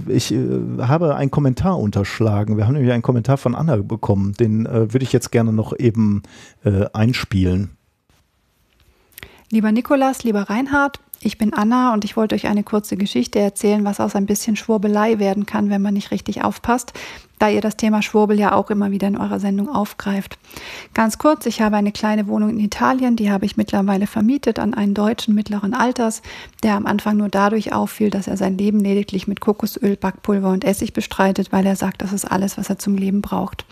äh, 0.07 0.13
ich 0.13 0.31
äh, 0.33 0.37
habe 0.79 1.15
einen 1.17 1.29
Kommentar 1.29 1.77
unterschlagen. 1.77 2.55
Wir 2.55 2.65
haben 2.65 2.73
nämlich 2.75 2.93
einen 2.93 3.01
Kommentar 3.03 3.35
von 3.37 3.53
Anna 3.53 3.75
bekommen, 3.75 4.31
den 4.39 4.65
äh, 4.65 4.93
würde 4.93 5.03
ich 5.03 5.11
jetzt 5.11 5.29
gerne 5.33 5.51
noch 5.51 5.77
eben 5.77 6.23
äh, 6.63 6.85
einspielen. 6.93 7.71
Lieber 9.51 9.71
Nikolas, 9.73 10.23
lieber 10.23 10.43
Reinhard, 10.43 11.01
ich 11.21 11.37
bin 11.37 11.53
Anna 11.53 11.93
und 11.93 12.05
ich 12.05 12.15
wollte 12.15 12.35
euch 12.35 12.47
eine 12.47 12.63
kurze 12.63 12.95
Geschichte 12.95 13.39
erzählen, 13.39 13.83
was 13.83 13.99
aus 13.99 14.15
ein 14.15 14.25
bisschen 14.25 14.55
Schwurbelei 14.55 15.19
werden 15.19 15.45
kann, 15.45 15.69
wenn 15.69 15.81
man 15.81 15.93
nicht 15.93 16.11
richtig 16.11 16.43
aufpasst, 16.43 16.93
da 17.39 17.49
ihr 17.49 17.59
das 17.59 17.75
Thema 17.75 18.01
Schwurbel 18.01 18.39
ja 18.39 18.53
auch 18.53 18.69
immer 18.69 18.91
wieder 18.91 19.07
in 19.07 19.17
eurer 19.17 19.39
Sendung 19.39 19.69
aufgreift. 19.69 20.37
Ganz 20.93 21.17
kurz, 21.17 21.45
ich 21.45 21.61
habe 21.61 21.75
eine 21.75 21.91
kleine 21.91 22.27
Wohnung 22.27 22.51
in 22.51 22.59
Italien, 22.59 23.17
die 23.17 23.31
habe 23.31 23.45
ich 23.45 23.57
mittlerweile 23.57 24.07
vermietet 24.07 24.59
an 24.59 24.73
einen 24.73 24.93
Deutschen 24.93 25.35
mittleren 25.35 25.73
Alters, 25.73 26.21
der 26.63 26.75
am 26.75 26.85
Anfang 26.85 27.17
nur 27.17 27.29
dadurch 27.29 27.73
auffiel, 27.73 28.09
dass 28.09 28.27
er 28.27 28.37
sein 28.37 28.57
Leben 28.57 28.79
lediglich 28.79 29.27
mit 29.27 29.41
Kokosöl, 29.41 29.97
Backpulver 29.97 30.51
und 30.51 30.63
Essig 30.63 30.93
bestreitet, 30.93 31.51
weil 31.51 31.65
er 31.65 31.75
sagt, 31.75 32.01
das 32.01 32.13
ist 32.13 32.25
alles, 32.25 32.57
was 32.57 32.69
er 32.69 32.79
zum 32.79 32.95
Leben 32.95 33.21
braucht. 33.21 33.65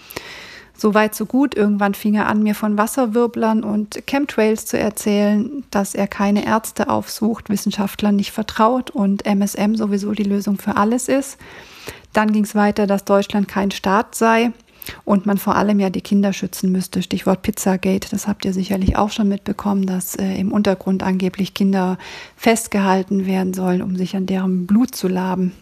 So 0.77 0.93
weit, 0.93 1.15
so 1.15 1.25
gut. 1.25 1.55
Irgendwann 1.55 1.95
fing 1.95 2.13
er 2.13 2.27
an, 2.27 2.43
mir 2.43 2.53
von 2.53 2.77
Wasserwirblern 2.77 3.63
und 3.63 4.03
Chemtrails 4.05 4.67
zu 4.67 4.77
erzählen, 4.77 5.63
dass 5.71 5.95
er 5.95 6.07
keine 6.07 6.45
Ärzte 6.45 6.89
aufsucht, 6.89 7.49
Wissenschaftlern 7.49 8.15
nicht 8.15 8.31
vertraut 8.31 8.91
und 8.91 9.25
MSM 9.25 9.75
sowieso 9.75 10.11
die 10.11 10.23
Lösung 10.23 10.59
für 10.59 10.77
alles 10.77 11.09
ist. 11.09 11.39
Dann 12.13 12.31
ging 12.31 12.43
es 12.43 12.53
weiter, 12.53 12.85
dass 12.85 13.05
Deutschland 13.05 13.47
kein 13.47 13.71
Staat 13.71 14.13
sei 14.13 14.51
und 15.03 15.25
man 15.25 15.37
vor 15.37 15.55
allem 15.55 15.79
ja 15.79 15.89
die 15.89 16.01
Kinder 16.01 16.31
schützen 16.31 16.71
müsste. 16.71 17.01
Stichwort 17.01 17.41
Pizzagate, 17.41 18.09
das 18.09 18.27
habt 18.27 18.45
ihr 18.45 18.53
sicherlich 18.53 18.97
auch 18.97 19.09
schon 19.09 19.27
mitbekommen, 19.27 19.87
dass 19.87 20.15
äh, 20.15 20.35
im 20.35 20.51
Untergrund 20.51 21.01
angeblich 21.01 21.55
Kinder 21.55 21.97
festgehalten 22.35 23.25
werden 23.25 23.53
sollen, 23.53 23.81
um 23.81 23.95
sich 23.95 24.15
an 24.15 24.27
deren 24.27 24.67
Blut 24.67 24.95
zu 24.95 25.07
laben. 25.07 25.53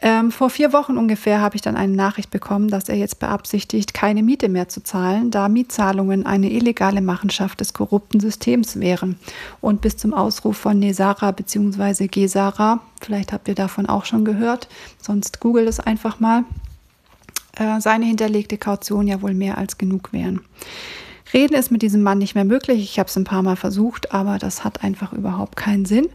Ähm, 0.00 0.30
vor 0.32 0.48
vier 0.48 0.72
Wochen 0.72 0.96
ungefähr 0.96 1.40
habe 1.40 1.56
ich 1.56 1.62
dann 1.62 1.76
eine 1.76 1.92
Nachricht 1.92 2.30
bekommen, 2.30 2.68
dass 2.68 2.88
er 2.88 2.96
jetzt 2.96 3.18
beabsichtigt, 3.18 3.92
keine 3.92 4.22
Miete 4.22 4.48
mehr 4.48 4.68
zu 4.68 4.82
zahlen, 4.82 5.30
da 5.30 5.48
Mietzahlungen 5.48 6.24
eine 6.24 6.50
illegale 6.50 7.02
Machenschaft 7.02 7.60
des 7.60 7.74
korrupten 7.74 8.18
Systems 8.18 8.80
wären. 8.80 9.16
Und 9.60 9.82
bis 9.82 9.98
zum 9.98 10.14
Ausruf 10.14 10.56
von 10.56 10.78
Nesara 10.78 11.30
bzw. 11.32 12.08
Gesara, 12.08 12.80
vielleicht 13.00 13.32
habt 13.32 13.48
ihr 13.48 13.54
davon 13.54 13.86
auch 13.86 14.06
schon 14.06 14.24
gehört, 14.24 14.68
sonst 15.00 15.40
googelt 15.40 15.68
es 15.68 15.78
einfach 15.78 16.20
mal, 16.20 16.44
äh, 17.56 17.80
seine 17.80 18.06
hinterlegte 18.06 18.56
Kaution 18.56 19.06
ja 19.06 19.20
wohl 19.20 19.34
mehr 19.34 19.58
als 19.58 19.76
genug 19.76 20.12
wären. 20.12 20.40
Reden 21.32 21.54
ist 21.54 21.70
mit 21.70 21.82
diesem 21.82 22.02
Mann 22.02 22.18
nicht 22.18 22.34
mehr 22.34 22.44
möglich. 22.44 22.82
Ich 22.82 22.98
habe 22.98 23.08
es 23.08 23.16
ein 23.16 23.24
paar 23.24 23.42
Mal 23.42 23.56
versucht, 23.56 24.12
aber 24.12 24.38
das 24.38 24.64
hat 24.64 24.84
einfach 24.84 25.12
überhaupt 25.12 25.56
keinen 25.56 25.86
Sinn. 25.86 26.08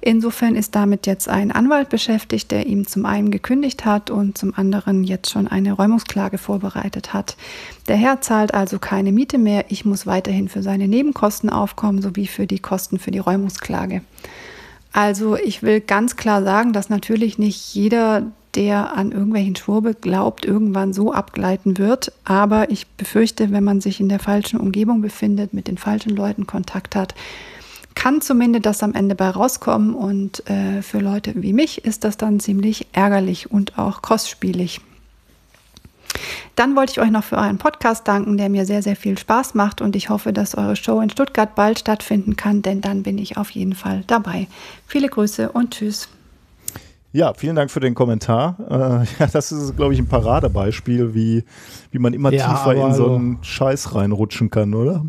Insofern 0.00 0.54
ist 0.54 0.74
damit 0.74 1.06
jetzt 1.06 1.28
ein 1.28 1.50
Anwalt 1.50 1.88
beschäftigt, 1.88 2.50
der 2.50 2.66
ihm 2.66 2.86
zum 2.86 3.06
einen 3.06 3.30
gekündigt 3.30 3.84
hat 3.84 4.10
und 4.10 4.36
zum 4.36 4.54
anderen 4.54 5.04
jetzt 5.04 5.30
schon 5.30 5.48
eine 5.48 5.72
Räumungsklage 5.72 6.38
vorbereitet 6.38 7.14
hat. 7.14 7.36
Der 7.88 7.96
Herr 7.96 8.20
zahlt 8.20 8.54
also 8.54 8.78
keine 8.78 9.10
Miete 9.10 9.38
mehr. 9.38 9.64
Ich 9.68 9.84
muss 9.84 10.06
weiterhin 10.06 10.48
für 10.48 10.62
seine 10.62 10.86
Nebenkosten 10.86 11.50
aufkommen 11.50 12.02
sowie 12.02 12.26
für 12.26 12.46
die 12.46 12.60
Kosten 12.60 12.98
für 12.98 13.10
die 13.10 13.18
Räumungsklage. 13.18 14.02
Also 14.92 15.36
ich 15.36 15.62
will 15.62 15.80
ganz 15.80 16.16
klar 16.16 16.42
sagen, 16.42 16.72
dass 16.72 16.88
natürlich 16.88 17.38
nicht 17.38 17.74
jeder, 17.74 18.32
der 18.54 18.96
an 18.96 19.12
irgendwelchen 19.12 19.56
Schwurbel 19.56 19.94
glaubt, 19.94 20.44
irgendwann 20.44 20.92
so 20.92 21.12
abgleiten 21.12 21.78
wird. 21.78 22.12
Aber 22.24 22.70
ich 22.70 22.86
befürchte, 22.86 23.50
wenn 23.50 23.64
man 23.64 23.80
sich 23.80 24.00
in 24.00 24.08
der 24.08 24.18
falschen 24.18 24.58
Umgebung 24.58 25.00
befindet, 25.00 25.54
mit 25.54 25.68
den 25.68 25.78
falschen 25.78 26.16
Leuten 26.16 26.46
Kontakt 26.46 26.96
hat, 26.96 27.14
kann 27.94 28.20
zumindest 28.20 28.66
das 28.66 28.82
am 28.82 28.94
Ende 28.94 29.14
bei 29.14 29.28
rauskommen. 29.28 29.94
Und 29.94 30.48
äh, 30.48 30.82
für 30.82 31.00
Leute 31.00 31.34
wie 31.36 31.52
mich 31.52 31.84
ist 31.84 32.04
das 32.04 32.16
dann 32.16 32.40
ziemlich 32.40 32.86
ärgerlich 32.92 33.50
und 33.50 33.78
auch 33.78 34.02
kostspielig. 34.02 34.80
Dann 36.56 36.74
wollte 36.74 36.92
ich 36.92 37.00
euch 37.00 37.10
noch 37.10 37.24
für 37.24 37.36
euren 37.36 37.58
Podcast 37.58 38.08
danken, 38.08 38.36
der 38.36 38.48
mir 38.48 38.66
sehr, 38.66 38.82
sehr 38.82 38.96
viel 38.96 39.16
Spaß 39.16 39.54
macht 39.54 39.80
und 39.80 39.94
ich 39.94 40.08
hoffe, 40.10 40.32
dass 40.32 40.56
eure 40.56 40.74
Show 40.74 41.00
in 41.00 41.10
Stuttgart 41.10 41.54
bald 41.54 41.78
stattfinden 41.78 42.34
kann, 42.34 42.62
denn 42.62 42.80
dann 42.80 43.02
bin 43.02 43.18
ich 43.18 43.36
auf 43.36 43.50
jeden 43.50 43.74
Fall 43.74 44.02
dabei. 44.06 44.48
Viele 44.86 45.08
Grüße 45.08 45.52
und 45.52 45.74
tschüss. 45.74 46.08
Ja, 47.12 47.32
vielen 47.34 47.56
Dank 47.56 47.70
für 47.70 47.80
den 47.80 47.94
Kommentar. 47.94 48.56
Äh, 48.68 49.06
ja, 49.20 49.26
das 49.32 49.50
ist, 49.52 49.76
glaube 49.76 49.94
ich, 49.94 49.98
ein 49.98 50.06
Paradebeispiel, 50.08 51.14
wie, 51.14 51.44
wie 51.90 51.98
man 51.98 52.12
immer 52.12 52.32
Ja, 52.32 52.48
tiefer 52.48 52.72
in 52.74 52.78
so 52.80 53.04
also- 53.04 53.14
einen 53.14 53.38
Scheiß 53.42 53.94
reinrutschen 53.94 54.50
kann, 54.50 54.74
oder? 54.74 55.04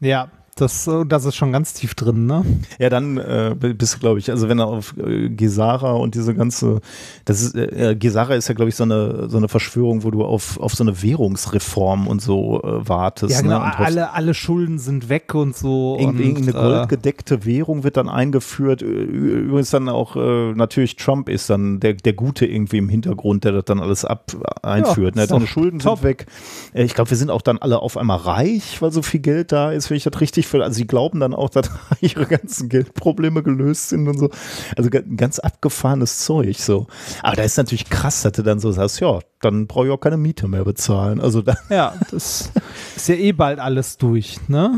Ja, 0.00 0.28
das, 0.54 0.86
äh, 0.86 1.04
das 1.06 1.24
ist 1.24 1.34
schon 1.34 1.50
ganz 1.50 1.72
tief 1.72 1.94
drin, 1.94 2.26
ne? 2.26 2.44
Ja, 2.78 2.90
dann 2.90 3.16
äh, 3.16 3.54
bist 3.58 3.94
du, 3.94 3.98
glaube 3.98 4.18
ich, 4.18 4.30
also 4.30 4.48
wenn 4.48 4.58
er 4.58 4.66
auf 4.66 4.94
äh, 4.98 5.30
Gesara 5.30 5.92
und 5.92 6.14
diese 6.14 6.34
ganze, 6.34 6.80
das 7.24 7.40
ist, 7.40 7.54
äh, 7.54 7.96
Gesara 7.98 8.34
ist 8.34 8.48
ja, 8.48 8.54
glaube 8.54 8.68
ich, 8.68 8.74
so 8.76 8.84
eine, 8.84 9.30
so 9.30 9.38
eine 9.38 9.48
Verschwörung, 9.48 10.04
wo 10.04 10.10
du 10.10 10.24
auf, 10.24 10.58
auf 10.60 10.74
so 10.74 10.84
eine 10.84 11.02
Währungsreform 11.02 12.06
und 12.06 12.20
so 12.20 12.62
äh, 12.62 12.88
wartest. 12.88 13.34
Ja, 13.34 13.40
genau. 13.40 13.58
ne? 13.60 13.64
und 13.64 13.70
hoffst- 13.78 13.80
alle, 13.86 14.12
alle 14.12 14.34
Schulden 14.34 14.78
sind 14.78 15.08
weg 15.08 15.34
und 15.34 15.56
so. 15.56 15.96
Irgendeine 15.98 16.50
äh, 16.50 16.52
goldgedeckte 16.52 17.44
Währung 17.44 17.82
wird 17.82 17.96
dann 17.96 18.08
eingeführt. 18.10 18.82
Übrigens 18.82 19.70
dann 19.70 19.88
auch 19.88 20.16
äh, 20.16 20.52
natürlich 20.52 20.96
Trump 20.96 21.28
ist 21.28 21.48
dann 21.50 21.80
der, 21.80 21.94
der 21.94 22.12
Gute 22.12 22.44
irgendwie 22.46 22.78
im 22.78 22.88
Hintergrund, 22.88 23.44
der 23.44 23.52
das 23.52 23.64
dann 23.64 23.80
alles 23.80 24.04
ab 24.04 24.32
einführt. 24.62 25.16
Ja, 25.16 25.22
ne? 25.22 25.28
Deine 25.28 25.46
Schulden 25.46 25.78
top. 25.78 26.00
sind 26.00 26.08
weg. 26.08 26.26
Äh, 26.74 26.84
Ich 26.84 26.94
glaube, 26.94 27.10
wir 27.10 27.16
sind 27.16 27.30
auch 27.30 27.42
dann 27.42 27.58
alle 27.58 27.80
auf 27.80 27.96
einmal 27.96 28.18
reich, 28.18 28.80
weil 28.82 28.92
so 28.92 29.02
viel 29.02 29.20
Geld 29.20 29.50
da 29.52 29.72
ist, 29.72 29.88
wenn 29.88 29.96
ich 29.96 30.04
das 30.04 30.20
richtig 30.20 30.46
will. 30.52 30.62
Also 30.62 30.76
sie 30.76 30.86
glauben 30.86 31.20
dann 31.20 31.34
auch, 31.34 31.50
dass 31.50 31.70
ihre 32.00 32.26
ganzen 32.26 32.68
Geldprobleme 32.68 33.42
gelöst 33.42 33.88
sind 33.90 34.08
und 34.08 34.18
so. 34.18 34.30
Also 34.76 34.90
ga- 34.90 35.02
ganz 35.16 35.38
abgefahrenes 35.38 36.18
Zeug 36.24 36.58
so. 36.58 36.86
Aber 37.22 37.36
da 37.36 37.42
ist 37.42 37.56
natürlich 37.56 37.88
krass, 37.90 38.22
dass 38.22 38.32
du 38.32 38.42
dann 38.42 38.58
so 38.60 38.72
sagst, 38.72 39.00
ja, 39.00 39.18
dann 39.40 39.66
brauche 39.66 39.86
ich 39.86 39.92
auch 39.92 39.98
keine 40.00 40.16
Miete 40.16 40.48
mehr 40.48 40.64
bezahlen. 40.64 41.20
Also 41.20 41.42
da, 41.42 41.56
Ja, 41.70 41.94
das 42.10 42.50
ist 42.96 43.08
ja 43.08 43.14
eh 43.14 43.32
bald 43.32 43.58
alles 43.58 43.96
durch, 43.98 44.38
ne? 44.48 44.72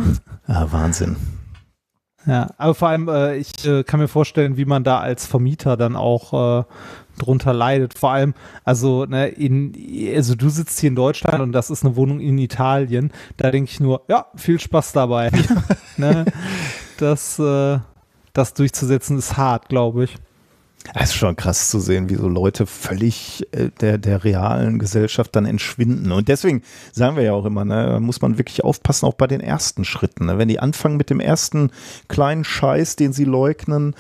ja, 0.48 0.70
Wahnsinn. 0.72 1.16
Ja, 2.26 2.50
aber 2.56 2.74
vor 2.74 2.88
allem, 2.88 3.08
äh, 3.08 3.36
ich 3.36 3.66
äh, 3.66 3.84
kann 3.84 4.00
mir 4.00 4.08
vorstellen, 4.08 4.56
wie 4.56 4.64
man 4.64 4.82
da 4.82 4.98
als 5.00 5.26
Vermieter 5.26 5.76
dann 5.76 5.94
auch 5.94 6.60
äh, 6.60 6.64
drunter 7.18 7.52
leidet. 7.52 7.98
Vor 7.98 8.10
allem, 8.10 8.34
also, 8.64 9.04
ne, 9.06 9.28
in, 9.28 9.72
also 10.14 10.34
du 10.34 10.48
sitzt 10.48 10.80
hier 10.80 10.88
in 10.88 10.96
Deutschland 10.96 11.40
und 11.40 11.52
das 11.52 11.70
ist 11.70 11.84
eine 11.84 11.96
Wohnung 11.96 12.20
in 12.20 12.38
Italien. 12.38 13.12
Da 13.36 13.50
denke 13.50 13.70
ich 13.70 13.80
nur, 13.80 14.02
ja, 14.08 14.26
viel 14.36 14.60
Spaß 14.60 14.92
dabei. 14.92 15.30
ne? 15.96 16.24
Das, 16.98 17.38
äh, 17.38 17.78
das 18.32 18.54
durchzusetzen 18.54 19.18
ist 19.18 19.36
hart, 19.36 19.68
glaube 19.68 20.04
ich. 20.04 20.16
Es 20.92 21.10
ist 21.10 21.14
schon 21.14 21.34
krass 21.34 21.70
zu 21.70 21.80
sehen, 21.80 22.10
wie 22.10 22.16
so 22.16 22.28
Leute 22.28 22.66
völlig 22.66 23.46
äh, 23.52 23.70
der, 23.80 23.96
der 23.96 24.22
realen 24.22 24.78
Gesellschaft 24.78 25.34
dann 25.34 25.46
entschwinden. 25.46 26.12
Und 26.12 26.28
deswegen 26.28 26.62
sagen 26.92 27.16
wir 27.16 27.22
ja 27.22 27.32
auch 27.32 27.46
immer, 27.46 27.64
ne, 27.64 27.86
da 27.86 28.00
muss 28.00 28.20
man 28.20 28.36
wirklich 28.36 28.62
aufpassen, 28.62 29.06
auch 29.06 29.14
bei 29.14 29.26
den 29.26 29.40
ersten 29.40 29.84
Schritten. 29.84 30.26
Ne? 30.26 30.36
Wenn 30.36 30.48
die 30.48 30.60
anfangen 30.60 30.98
mit 30.98 31.08
dem 31.08 31.20
ersten 31.20 31.70
kleinen 32.08 32.44
Scheiß, 32.44 32.96
den 32.96 33.14
sie 33.14 33.24
leugnen, 33.24 33.94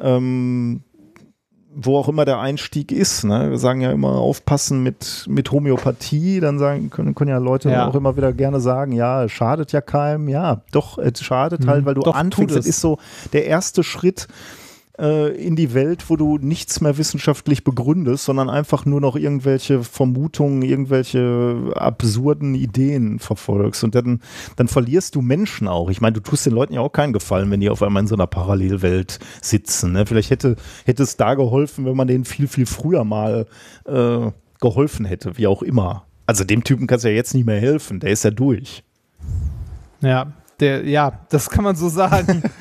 ähm, 0.00 0.82
wo 1.80 1.96
auch 1.96 2.08
immer 2.08 2.24
der 2.24 2.40
Einstieg 2.40 2.90
ist. 2.90 3.22
Ne? 3.24 3.50
Wir 3.50 3.58
sagen 3.58 3.80
ja 3.80 3.92
immer, 3.92 4.16
aufpassen 4.16 4.82
mit, 4.82 5.24
mit 5.28 5.52
Homöopathie. 5.52 6.40
Dann 6.40 6.58
sagen, 6.58 6.90
können, 6.90 7.14
können 7.14 7.30
ja 7.30 7.38
Leute 7.38 7.70
Ja. 7.70 7.86
auch 7.86 7.94
immer 7.94 8.16
wieder 8.16 8.32
gerne 8.32 8.58
sagen, 8.60 8.90
ja, 8.92 9.24
es 9.24 9.32
schadet 9.32 9.70
ja 9.70 9.80
keinem. 9.80 10.28
Ja, 10.28 10.62
doch, 10.72 10.98
es 10.98 11.22
schadet 11.22 11.66
halt, 11.68 11.84
weil 11.86 11.94
du 11.94 12.00
Doch, 12.02 12.16
anfängst. 12.16 12.56
Das 12.56 12.64
es. 12.64 12.70
ist 12.70 12.80
so 12.80 12.98
der 13.32 13.46
erste 13.46 13.84
Schritt 13.84 14.26
äh, 14.98 15.28
in 15.36 15.56
die 15.56 15.74
Welt, 15.74 16.10
wo 16.10 16.16
du 16.16 16.38
nichts 16.38 16.80
mehr 16.80 16.98
wissenschaftlich 16.98 17.64
begründest, 17.64 18.24
sondern 18.24 18.50
einfach 18.50 18.84
nur 18.84 19.00
noch 19.00 19.16
irgendwelche 19.16 19.82
Vermutungen, 19.82 20.62
irgendwelche 20.62 21.72
absurden 21.74 22.54
Ideen 22.54 23.18
verfolgst. 23.18 23.84
Und 23.84 23.94
dann, 23.94 24.20
dann 24.56 24.68
verlierst 24.68 25.14
du 25.14 25.22
Menschen 25.22 25.68
auch. 25.68 25.90
Ich 25.90 26.00
meine, 26.00 26.14
du 26.14 26.20
tust 26.20 26.46
den 26.46 26.52
Leuten 26.52 26.74
ja 26.74 26.80
auch 26.80 26.92
keinen 26.92 27.12
Gefallen, 27.12 27.50
wenn 27.50 27.60
die 27.60 27.70
auf 27.70 27.82
einmal 27.82 28.02
in 28.02 28.08
so 28.08 28.14
einer 28.14 28.26
Parallelwelt 28.26 29.18
sitzen. 29.40 29.92
Ne? 29.92 30.06
Vielleicht 30.06 30.30
hätte, 30.30 30.56
hätte 30.84 31.02
es 31.02 31.16
da 31.16 31.34
geholfen, 31.34 31.84
wenn 31.84 31.96
man 31.96 32.08
denen 32.08 32.24
viel, 32.24 32.48
viel 32.48 32.66
früher 32.66 33.04
mal 33.04 33.46
äh, 33.86 34.30
geholfen 34.60 35.04
hätte, 35.04 35.38
wie 35.38 35.46
auch 35.46 35.62
immer. 35.62 36.04
Also 36.26 36.44
dem 36.44 36.64
Typen 36.64 36.86
kannst 36.86 37.04
du 37.04 37.08
ja 37.08 37.14
jetzt 37.14 37.34
nicht 37.34 37.46
mehr 37.46 37.60
helfen, 37.60 38.00
der 38.00 38.10
ist 38.10 38.24
ja 38.24 38.30
durch. 38.30 38.84
Ja, 40.00 40.32
der, 40.60 40.84
ja, 40.86 41.20
das 41.30 41.48
kann 41.48 41.64
man 41.64 41.76
so 41.76 41.88
sagen. 41.88 42.42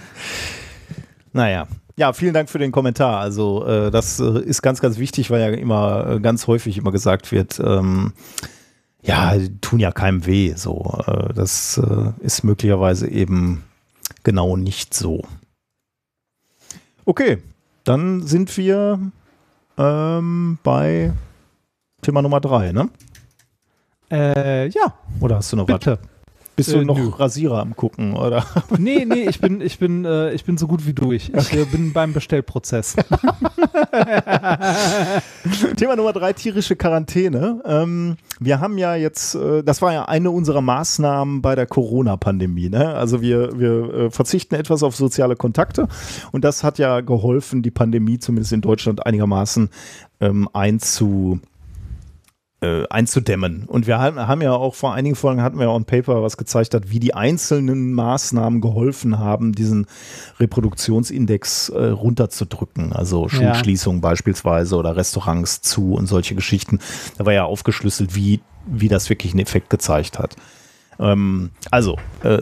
Naja. 1.34 1.68
Ja, 1.98 2.14
vielen 2.14 2.36
Dank 2.36 2.48
für 2.48 2.60
den 2.60 2.72
Kommentar. 2.72 3.20
Also 3.20 3.66
äh, 3.66 3.90
das 3.90 4.20
äh, 4.20 4.40
ist 4.42 4.62
ganz, 4.62 4.82
ganz 4.82 5.00
wichtig, 5.00 5.32
weil 5.32 5.42
ja 5.42 5.50
immer 5.58 6.08
äh, 6.08 6.20
ganz 6.20 6.46
häufig 6.46 6.78
immer 6.78 6.92
gesagt 6.92 7.32
wird, 7.32 7.60
ähm, 7.60 8.14
ja, 9.02 9.34
tun 9.62 9.80
ja 9.80 9.92
keinem 9.92 10.26
weh. 10.28 10.54
So, 10.56 11.02
äh, 11.08 11.34
das 11.34 11.80
äh, 11.80 12.12
ist 12.24 12.44
möglicherweise 12.44 13.08
eben 13.08 13.64
genau 14.24 14.56
nicht 14.58 14.94
so. 14.94 15.24
Okay, 17.06 17.42
dann 17.84 18.28
sind 18.28 18.56
wir 18.58 19.00
ähm, 19.78 20.60
bei 20.62 21.14
Thema 22.04 22.22
Nummer 22.22 22.42
drei, 22.42 22.74
ne? 22.74 22.90
äh, 24.12 24.68
ja, 24.68 24.94
Oder 25.20 25.38
hast 25.38 25.52
du 25.52 25.56
noch 25.56 25.68
was? 25.68 25.98
Bist 26.58 26.74
du 26.74 26.80
Äh, 26.80 26.86
noch 26.86 26.98
nö. 26.98 27.10
Rasierer 27.10 27.60
am 27.60 27.76
gucken, 27.76 28.14
oder? 28.14 28.46
Nee, 28.78 29.06
nee, 29.06 29.30
ich 29.30 29.40
bin, 29.40 29.62
ich 29.62 29.80
bin, 29.80 30.04
äh, 30.06 30.34
ich 30.34 30.44
bin 30.44 30.58
so 30.58 30.68
gut 30.68 30.86
wie 30.88 30.94
durch. 30.94 31.32
Ich 31.34 31.54
äh, 31.54 31.66
bin 31.66 31.94
beim 31.94 32.14
Bestellprozess. 32.14 32.96
Thema 35.78 35.96
Nummer 35.96 36.14
drei, 36.14 36.34
tierische 36.34 36.76
Quarantäne. 36.76 37.62
Ähm, 37.64 38.18
wir 38.40 38.60
haben 38.60 38.78
ja 38.80 38.96
jetzt, 38.96 39.36
äh, 39.36 39.64
das 39.64 39.82
war 39.84 39.94
ja 39.94 40.06
eine 40.06 40.32
unserer 40.32 40.62
Maßnahmen 40.62 41.42
bei 41.44 41.54
der 41.56 41.68
Corona-Pandemie. 41.68 42.70
Ne? 42.70 42.94
Also 42.96 43.22
wir, 43.22 43.60
wir 43.60 43.94
äh, 43.94 44.10
verzichten 44.10 44.56
etwas 44.56 44.82
auf 44.82 44.96
soziale 44.96 45.36
Kontakte 45.36 45.88
und 46.32 46.44
das 46.44 46.64
hat 46.64 46.80
ja 46.80 47.02
geholfen, 47.02 47.62
die 47.62 47.72
Pandemie 47.72 48.18
zumindest 48.18 48.52
in 48.54 48.62
Deutschland 48.62 49.06
einigermaßen 49.06 49.70
ähm, 50.22 50.50
einzu, 50.54 51.40
äh, 52.62 52.88
einzudämmen. 52.90 53.66
Und 53.66 53.86
wir 53.86 54.00
haben, 54.00 54.42
ja 54.42 54.54
auch 54.54 54.74
vor 54.74 54.94
einigen 54.94 55.16
Folgen 55.16 55.44
hatten 55.44 55.58
wir 55.58 55.66
ja 55.66 55.70
auch 55.70 55.78
ein 55.80 55.86
Paper, 55.86 56.24
was 56.24 56.38
gezeigt 56.38 56.74
hat, 56.74 56.90
wie 56.90 57.00
die 57.00 57.14
einzelnen 57.14 57.94
Maßnahmen 57.94 58.62
geholfen 58.62 59.20
haben, 59.20 59.54
diesen 59.54 59.86
Reproduktionsindex 60.40 61.70
äh, 61.70 61.86
runterzudrücken. 61.90 62.94
Also 62.94 63.28
Ja. 63.28 63.30
Schulschließungen 63.30 64.02
beispielsweise 64.02 64.76
oder 64.76 64.96
Restaurants 64.96 65.62
zu 65.62 65.94
und 65.94 66.08
solche 66.08 66.34
Geschichten. 66.34 66.80
Da 67.18 67.26
war 67.26 67.34
ja 67.34 67.46
aufgeschlüsselt, 67.46 68.16
wie, 68.16 68.42
wie 68.66 68.88
das 68.88 69.10
wirklich 69.10 69.34
einen 69.34 69.42
Effekt 69.42 69.70
gezeigt 69.70 70.18
hat. 70.18 70.36
Ähm, 71.00 71.52
also, 71.70 71.98
äh, 72.24 72.42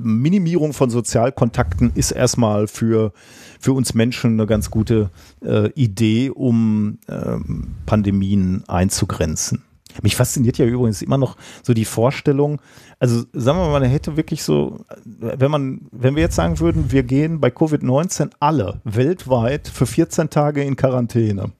Minimierung 0.00 0.72
von 0.72 0.90
Sozialkontakten 0.90 1.92
ist 1.94 2.12
erstmal 2.12 2.68
für, 2.68 3.12
für 3.60 3.72
uns 3.72 3.94
Menschen 3.94 4.32
eine 4.32 4.46
ganz 4.46 4.70
gute 4.70 5.10
äh, 5.44 5.70
Idee, 5.72 6.30
um 6.30 6.98
ähm, 7.08 7.74
Pandemien 7.86 8.64
einzugrenzen. 8.68 9.64
Mich 10.02 10.16
fasziniert 10.16 10.58
ja 10.58 10.66
übrigens 10.66 11.02
immer 11.02 11.18
noch 11.18 11.36
so 11.62 11.74
die 11.74 11.84
Vorstellung, 11.84 12.60
also 13.00 13.24
sagen 13.32 13.58
wir 13.58 13.64
mal, 13.66 13.80
man 13.80 13.90
hätte 13.90 14.16
wirklich 14.16 14.42
so, 14.42 14.84
wenn 15.04 15.50
man, 15.50 15.80
wenn 15.90 16.14
wir 16.14 16.22
jetzt 16.22 16.36
sagen 16.36 16.60
würden, 16.60 16.92
wir 16.92 17.02
gehen 17.02 17.40
bei 17.40 17.48
Covid-19 17.48 18.30
alle 18.38 18.80
weltweit 18.84 19.66
für 19.66 19.86
14 19.86 20.30
Tage 20.30 20.62
in 20.62 20.76
Quarantäne. 20.76 21.52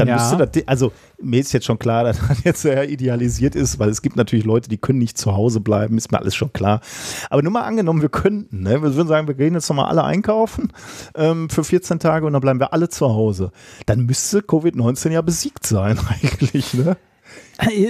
Dann 0.00 0.08
Ja. 0.08 0.14
müsste 0.16 0.36
das, 0.38 0.66
also 0.66 0.92
mir 1.20 1.40
ist 1.40 1.52
jetzt 1.52 1.66
schon 1.66 1.78
klar, 1.78 2.04
dass 2.04 2.18
das 2.26 2.42
jetzt 2.44 2.62
sehr 2.62 2.88
idealisiert 2.88 3.54
ist, 3.54 3.78
weil 3.78 3.90
es 3.90 4.00
gibt 4.00 4.16
natürlich 4.16 4.46
Leute, 4.46 4.68
die 4.70 4.78
können 4.78 4.98
nicht 4.98 5.18
zu 5.18 5.34
Hause 5.36 5.60
bleiben, 5.60 5.98
ist 5.98 6.10
mir 6.10 6.18
alles 6.18 6.34
schon 6.34 6.52
klar. 6.54 6.80
Aber 7.28 7.42
nur 7.42 7.52
mal 7.52 7.62
angenommen, 7.64 8.00
wir 8.00 8.08
könnten, 8.08 8.62
ne? 8.62 8.82
wir 8.82 8.94
würden 8.94 9.08
sagen, 9.08 9.28
wir 9.28 9.34
gehen 9.34 9.52
jetzt 9.54 9.68
nochmal 9.68 9.86
alle 9.90 10.02
einkaufen 10.04 10.72
ähm, 11.14 11.50
für 11.50 11.64
14 11.64 11.98
Tage 11.98 12.24
und 12.26 12.32
dann 12.32 12.40
bleiben 12.40 12.60
wir 12.60 12.72
alle 12.72 12.88
zu 12.88 13.08
Hause. 13.10 13.52
Dann 13.84 14.06
müsste 14.06 14.40
Covid-19 14.40 15.10
ja 15.10 15.20
besiegt 15.20 15.66
sein 15.66 15.98
eigentlich, 16.08 16.72
ne? 16.74 16.96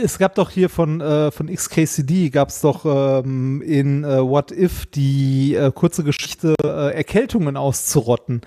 Es 0.02 0.18
gab 0.18 0.34
doch 0.34 0.50
hier 0.50 0.68
von, 0.68 1.00
äh, 1.00 1.30
von 1.30 1.46
XKCD, 1.46 2.30
gab 2.30 2.48
es 2.48 2.60
doch 2.60 2.84
ähm, 2.84 3.62
in 3.62 4.02
äh, 4.04 4.20
What 4.20 4.50
If 4.50 4.86
die 4.86 5.54
äh, 5.54 5.70
kurze 5.72 6.02
Geschichte, 6.02 6.54
äh, 6.64 6.94
Erkältungen 6.94 7.56
auszurotten. 7.56 8.40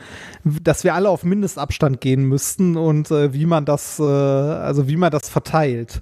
Dass 0.43 0.83
wir 0.83 0.93
alle 0.93 1.09
auf 1.09 1.23
Mindestabstand 1.23 2.01
gehen 2.01 2.25
müssten 2.25 2.75
und 2.75 3.09
äh, 3.11 3.33
wie 3.33 3.45
man 3.45 3.65
das, 3.65 3.99
äh, 3.99 4.03
also 4.03 4.87
wie 4.87 4.97
man 4.97 5.11
das 5.11 5.29
verteilt. 5.29 6.01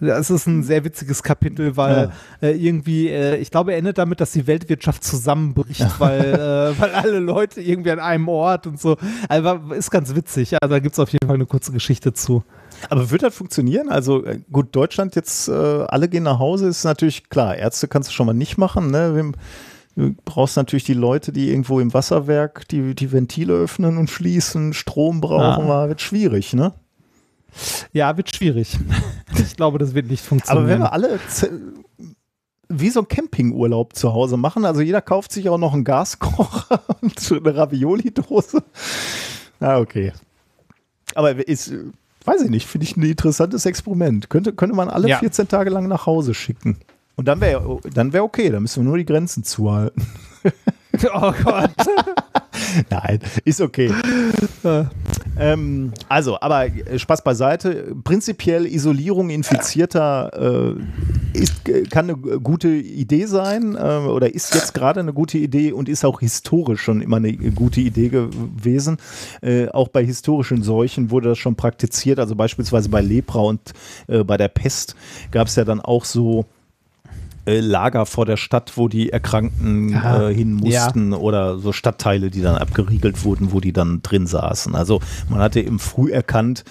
Das 0.00 0.30
ist 0.30 0.46
ein 0.46 0.62
sehr 0.62 0.82
witziges 0.84 1.22
Kapitel, 1.22 1.76
weil 1.76 2.10
äh, 2.40 2.52
irgendwie, 2.52 3.08
äh, 3.08 3.36
ich 3.36 3.50
glaube, 3.50 3.72
er 3.72 3.78
endet 3.78 3.98
damit, 3.98 4.20
dass 4.20 4.32
die 4.32 4.46
Weltwirtschaft 4.46 5.04
zusammenbricht, 5.04 6.00
weil, 6.00 6.20
äh, 6.76 6.80
weil 6.80 6.90
alle 6.92 7.18
Leute 7.18 7.60
irgendwie 7.60 7.90
an 7.90 7.98
einem 7.98 8.28
Ort 8.28 8.66
und 8.66 8.80
so. 8.80 8.96
Also 9.28 9.60
ist 9.74 9.90
ganz 9.90 10.14
witzig. 10.14 10.54
Also 10.60 10.74
da 10.74 10.78
gibt 10.78 10.94
es 10.94 10.98
auf 10.98 11.10
jeden 11.10 11.26
Fall 11.26 11.36
eine 11.36 11.46
kurze 11.46 11.72
Geschichte 11.72 12.14
zu. 12.14 12.42
Aber 12.88 13.10
wird 13.10 13.22
das 13.22 13.34
funktionieren? 13.34 13.88
Also 13.88 14.24
äh, 14.24 14.40
gut, 14.50 14.74
Deutschland 14.74 15.14
jetzt, 15.14 15.48
äh, 15.48 15.52
alle 15.52 16.08
gehen 16.08 16.22
nach 16.22 16.38
Hause, 16.38 16.68
ist 16.68 16.84
natürlich 16.84 17.28
klar. 17.28 17.56
Ärzte 17.56 17.88
kannst 17.88 18.08
du 18.08 18.12
schon 18.14 18.26
mal 18.26 18.32
nicht 18.32 18.58
machen. 18.58 18.90
Ne? 18.90 19.32
Du 19.96 20.14
brauchst 20.24 20.56
natürlich 20.56 20.84
die 20.84 20.94
Leute, 20.94 21.32
die 21.32 21.50
irgendwo 21.50 21.80
im 21.80 21.92
Wasserwerk 21.92 22.66
die, 22.68 22.94
die 22.94 23.12
Ventile 23.12 23.52
öffnen 23.54 23.98
und 23.98 24.08
schließen, 24.08 24.72
Strom 24.72 25.20
brauchen, 25.20 25.64
Ah. 25.64 25.68
war, 25.68 25.88
wird 25.88 26.00
schwierig, 26.00 26.54
ne? 26.54 26.72
Ja, 27.92 28.16
wird 28.16 28.34
schwierig. 28.34 28.78
Ich 29.38 29.56
glaube, 29.56 29.78
das 29.78 29.94
wird 29.94 30.10
nicht 30.10 30.24
funktionieren. 30.24 30.64
Aber 30.64 30.72
wenn 30.72 30.80
wir 30.80 30.92
alle 30.92 31.18
wie 32.68 32.90
so 32.90 33.00
ein 33.00 33.08
Campingurlaub 33.08 33.94
zu 33.96 34.12
Hause 34.12 34.36
machen, 34.36 34.64
also 34.64 34.80
jeder 34.80 35.00
kauft 35.02 35.32
sich 35.32 35.48
auch 35.48 35.58
noch 35.58 35.72
einen 35.74 35.84
Gaskocher 35.84 36.80
und 37.00 37.32
eine 37.32 37.56
Ravioli-Dose. 37.56 38.62
Ah, 39.60 39.78
okay. 39.78 40.12
Aber 41.14 41.46
ist, 41.48 41.68
äh, 41.68 41.84
weiß 42.30 42.42
ich 42.42 42.50
nicht, 42.50 42.66
finde 42.66 42.84
ich 42.86 42.96
ein 42.96 43.02
interessantes 43.02 43.66
Experiment. 43.66 44.30
Könnte, 44.30 44.52
könnte 44.52 44.76
man 44.76 44.88
alle 44.88 45.08
Ja. 45.08 45.18
14 45.18 45.48
Tage 45.48 45.70
lang 45.70 45.88
nach 45.88 46.06
Hause 46.06 46.34
schicken. 46.34 46.76
Und 47.16 47.26
dann 47.28 47.40
wäre 47.40 47.80
dann 47.92 48.12
wär 48.12 48.24
okay, 48.24 48.50
dann 48.50 48.62
müssen 48.62 48.82
wir 48.82 48.88
nur 48.88 48.96
die 48.98 49.04
Grenzen 49.04 49.44
zuhalten. 49.44 50.06
oh 51.14 51.32
Gott. 51.44 51.70
Nein, 52.90 53.20
ist 53.44 53.60
okay. 53.60 53.90
ähm, 55.38 55.92
also, 56.08 56.40
aber 56.40 56.66
äh, 56.66 56.98
Spaß 56.98 57.22
beiseite. 57.22 57.94
Prinzipiell 58.04 58.66
Isolierung 58.66 59.30
Infizierter 59.30 60.76
äh, 61.34 61.38
ist, 61.38 61.68
äh, 61.68 61.82
kann 61.84 62.10
eine 62.10 62.16
gute 62.16 62.68
Idee 62.68 63.26
sein 63.26 63.76
äh, 63.76 63.78
oder 63.78 64.34
ist 64.34 64.54
jetzt 64.54 64.74
gerade 64.74 65.00
eine 65.00 65.12
gute 65.12 65.38
Idee 65.38 65.72
und 65.72 65.88
ist 65.88 66.04
auch 66.04 66.20
historisch 66.20 66.82
schon 66.82 67.00
immer 67.00 67.16
eine 67.16 67.32
gute 67.32 67.80
Idee 67.80 68.08
gewesen. 68.08 68.98
Äh, 69.40 69.68
auch 69.68 69.88
bei 69.88 70.04
historischen 70.04 70.62
Seuchen 70.62 71.10
wurde 71.10 71.30
das 71.30 71.38
schon 71.38 71.56
praktiziert. 71.56 72.18
Also 72.18 72.36
beispielsweise 72.36 72.88
bei 72.88 73.00
Lepra 73.00 73.40
und 73.40 73.72
äh, 74.06 74.22
bei 74.24 74.36
der 74.36 74.48
Pest 74.48 74.96
gab 75.30 75.48
es 75.48 75.56
ja 75.56 75.64
dann 75.64 75.80
auch 75.80 76.04
so 76.04 76.46
äh, 77.50 77.60
Lager 77.60 78.06
vor 78.06 78.26
der 78.26 78.36
Stadt, 78.36 78.76
wo 78.76 78.88
die 78.88 79.10
Erkrankten 79.10 79.92
äh, 79.92 80.32
hin 80.32 80.54
mussten 80.54 81.12
oder 81.12 81.58
so 81.58 81.72
Stadtteile, 81.72 82.30
die 82.30 82.42
dann 82.42 82.56
abgeriegelt 82.56 83.24
wurden, 83.24 83.52
wo 83.52 83.60
die 83.60 83.72
dann 83.72 84.02
drin 84.02 84.26
saßen. 84.26 84.76
Also 84.76 85.00
man 85.28 85.40
hatte 85.40 85.60
eben 85.60 85.78
früh 85.78 86.12
erkannt, 86.12 86.64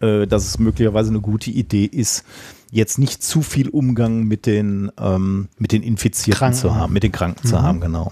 äh, 0.00 0.26
dass 0.26 0.46
es 0.46 0.58
möglicherweise 0.58 1.10
eine 1.10 1.20
gute 1.20 1.50
Idee 1.50 1.84
ist, 1.84 2.24
jetzt 2.70 2.98
nicht 2.98 3.22
zu 3.22 3.42
viel 3.42 3.68
Umgang 3.68 4.24
mit 4.24 4.46
den, 4.46 4.90
ähm, 4.98 5.48
mit 5.58 5.70
den 5.70 5.82
Infizierten 5.82 6.38
Kranken. 6.38 6.58
zu 6.58 6.74
haben, 6.74 6.92
mit 6.92 7.04
den 7.04 7.12
Kranken 7.12 7.46
zu 7.46 7.62
haben, 7.62 7.80
genau. 7.80 8.10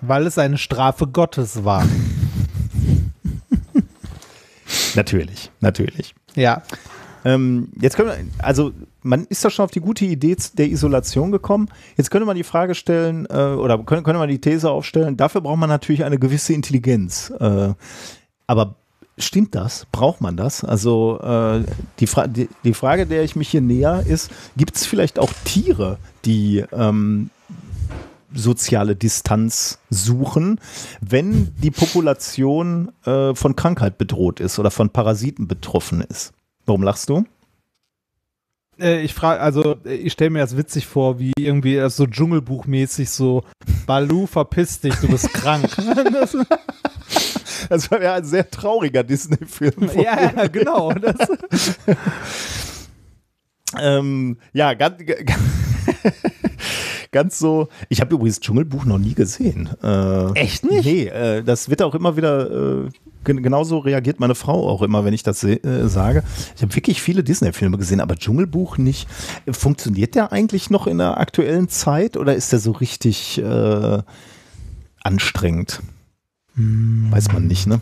Weil 0.00 0.26
es 0.26 0.38
eine 0.38 0.58
Strafe 0.58 1.06
Gottes 1.06 1.64
war. 1.64 1.86
Natürlich, 4.94 5.50
natürlich. 5.60 6.14
Ja. 6.34 6.62
Ähm, 7.24 7.68
jetzt 7.80 7.96
können 7.96 8.08
wir, 8.08 8.44
also 8.44 8.72
man 9.02 9.24
ist 9.24 9.44
doch 9.44 9.50
schon 9.50 9.64
auf 9.64 9.70
die 9.70 9.80
gute 9.80 10.04
Idee 10.04 10.36
der 10.54 10.68
Isolation 10.68 11.30
gekommen. 11.30 11.68
Jetzt 11.96 12.10
könnte 12.10 12.26
man 12.26 12.36
die 12.36 12.44
Frage 12.44 12.74
stellen, 12.74 13.26
äh, 13.30 13.54
oder 13.54 13.78
könnte, 13.78 14.04
könnte 14.04 14.18
man 14.18 14.28
die 14.28 14.40
These 14.40 14.70
aufstellen, 14.70 15.16
dafür 15.16 15.40
braucht 15.40 15.58
man 15.58 15.68
natürlich 15.68 16.04
eine 16.04 16.18
gewisse 16.18 16.52
Intelligenz. 16.52 17.32
Äh, 17.38 17.74
aber 18.46 18.74
stimmt 19.18 19.54
das? 19.54 19.86
Braucht 19.92 20.20
man 20.20 20.36
das? 20.36 20.64
Also 20.64 21.20
äh, 21.20 21.64
die, 21.98 22.06
Fra 22.06 22.26
die, 22.26 22.48
die 22.64 22.74
Frage, 22.74 23.06
der 23.06 23.24
ich 23.24 23.36
mich 23.36 23.48
hier 23.48 23.60
näher, 23.60 24.04
ist, 24.06 24.30
gibt 24.56 24.76
es 24.76 24.86
vielleicht 24.86 25.18
auch 25.18 25.32
Tiere, 25.44 25.98
die 26.24 26.64
ähm, 26.72 27.30
soziale 28.34 28.96
Distanz 28.96 29.78
suchen, 29.90 30.60
wenn 31.00 31.54
die 31.62 31.70
Population 31.70 32.92
äh, 33.04 33.34
von 33.34 33.56
Krankheit 33.56 33.98
bedroht 33.98 34.40
ist 34.40 34.58
oder 34.58 34.70
von 34.70 34.90
Parasiten 34.90 35.48
betroffen 35.48 36.02
ist? 36.02 36.32
Warum 36.66 36.82
lachst 36.82 37.08
du? 37.08 37.24
Äh, 38.80 39.02
ich 39.02 39.14
frage, 39.14 39.40
also 39.40 39.76
äh, 39.84 39.94
ich 39.94 40.12
stelle 40.12 40.30
mir 40.30 40.40
das 40.40 40.56
witzig 40.56 40.86
vor, 40.86 41.18
wie 41.18 41.32
irgendwie 41.38 41.76
das 41.76 41.96
so 41.96 42.06
Dschungelbuchmäßig 42.06 43.10
so, 43.10 43.44
Balu, 43.86 44.26
verpiss 44.26 44.80
dich, 44.80 44.94
du 44.96 45.08
bist 45.08 45.32
krank. 45.32 45.68
das, 46.12 46.36
Das 47.68 47.90
war 47.90 48.00
ja 48.00 48.14
ein 48.14 48.24
sehr 48.24 48.48
trauriger 48.50 49.02
Disney-Film. 49.02 49.90
ja, 49.96 50.32
ja, 50.36 50.46
genau. 50.46 50.92
Ähm, 53.78 54.38
ja, 54.52 54.74
ganz, 54.74 54.96
ganz 57.12 57.38
so. 57.38 57.68
Ich 57.88 58.00
habe 58.00 58.14
übrigens 58.14 58.40
Dschungelbuch 58.40 58.84
noch 58.84 58.98
nie 58.98 59.14
gesehen. 59.14 59.68
Äh, 59.82 60.32
Echt 60.34 60.64
nicht? 60.64 60.84
Nee, 60.86 61.08
äh, 61.08 61.42
das 61.42 61.68
wird 61.68 61.82
auch 61.82 61.94
immer 61.94 62.16
wieder. 62.16 62.86
Äh, 62.86 62.88
gen- 63.24 63.42
Genauso 63.42 63.78
reagiert 63.78 64.20
meine 64.20 64.34
Frau 64.34 64.68
auch 64.68 64.82
immer, 64.82 65.04
wenn 65.04 65.14
ich 65.14 65.22
das 65.22 65.42
äh, 65.44 65.58
sage. 65.88 66.22
Ich 66.56 66.62
habe 66.62 66.74
wirklich 66.74 67.00
viele 67.02 67.22
Disney-Filme 67.24 67.78
gesehen, 67.78 68.00
aber 68.00 68.16
Dschungelbuch 68.16 68.78
nicht. 68.78 69.08
Funktioniert 69.50 70.14
der 70.14 70.32
eigentlich 70.32 70.70
noch 70.70 70.86
in 70.86 70.98
der 70.98 71.18
aktuellen 71.18 71.68
Zeit 71.68 72.16
oder 72.16 72.34
ist 72.34 72.52
der 72.52 72.58
so 72.58 72.72
richtig 72.72 73.38
äh, 73.38 74.02
anstrengend? 75.02 75.80
Weiß 76.54 77.32
man 77.32 77.46
nicht, 77.46 77.66
ne? 77.66 77.80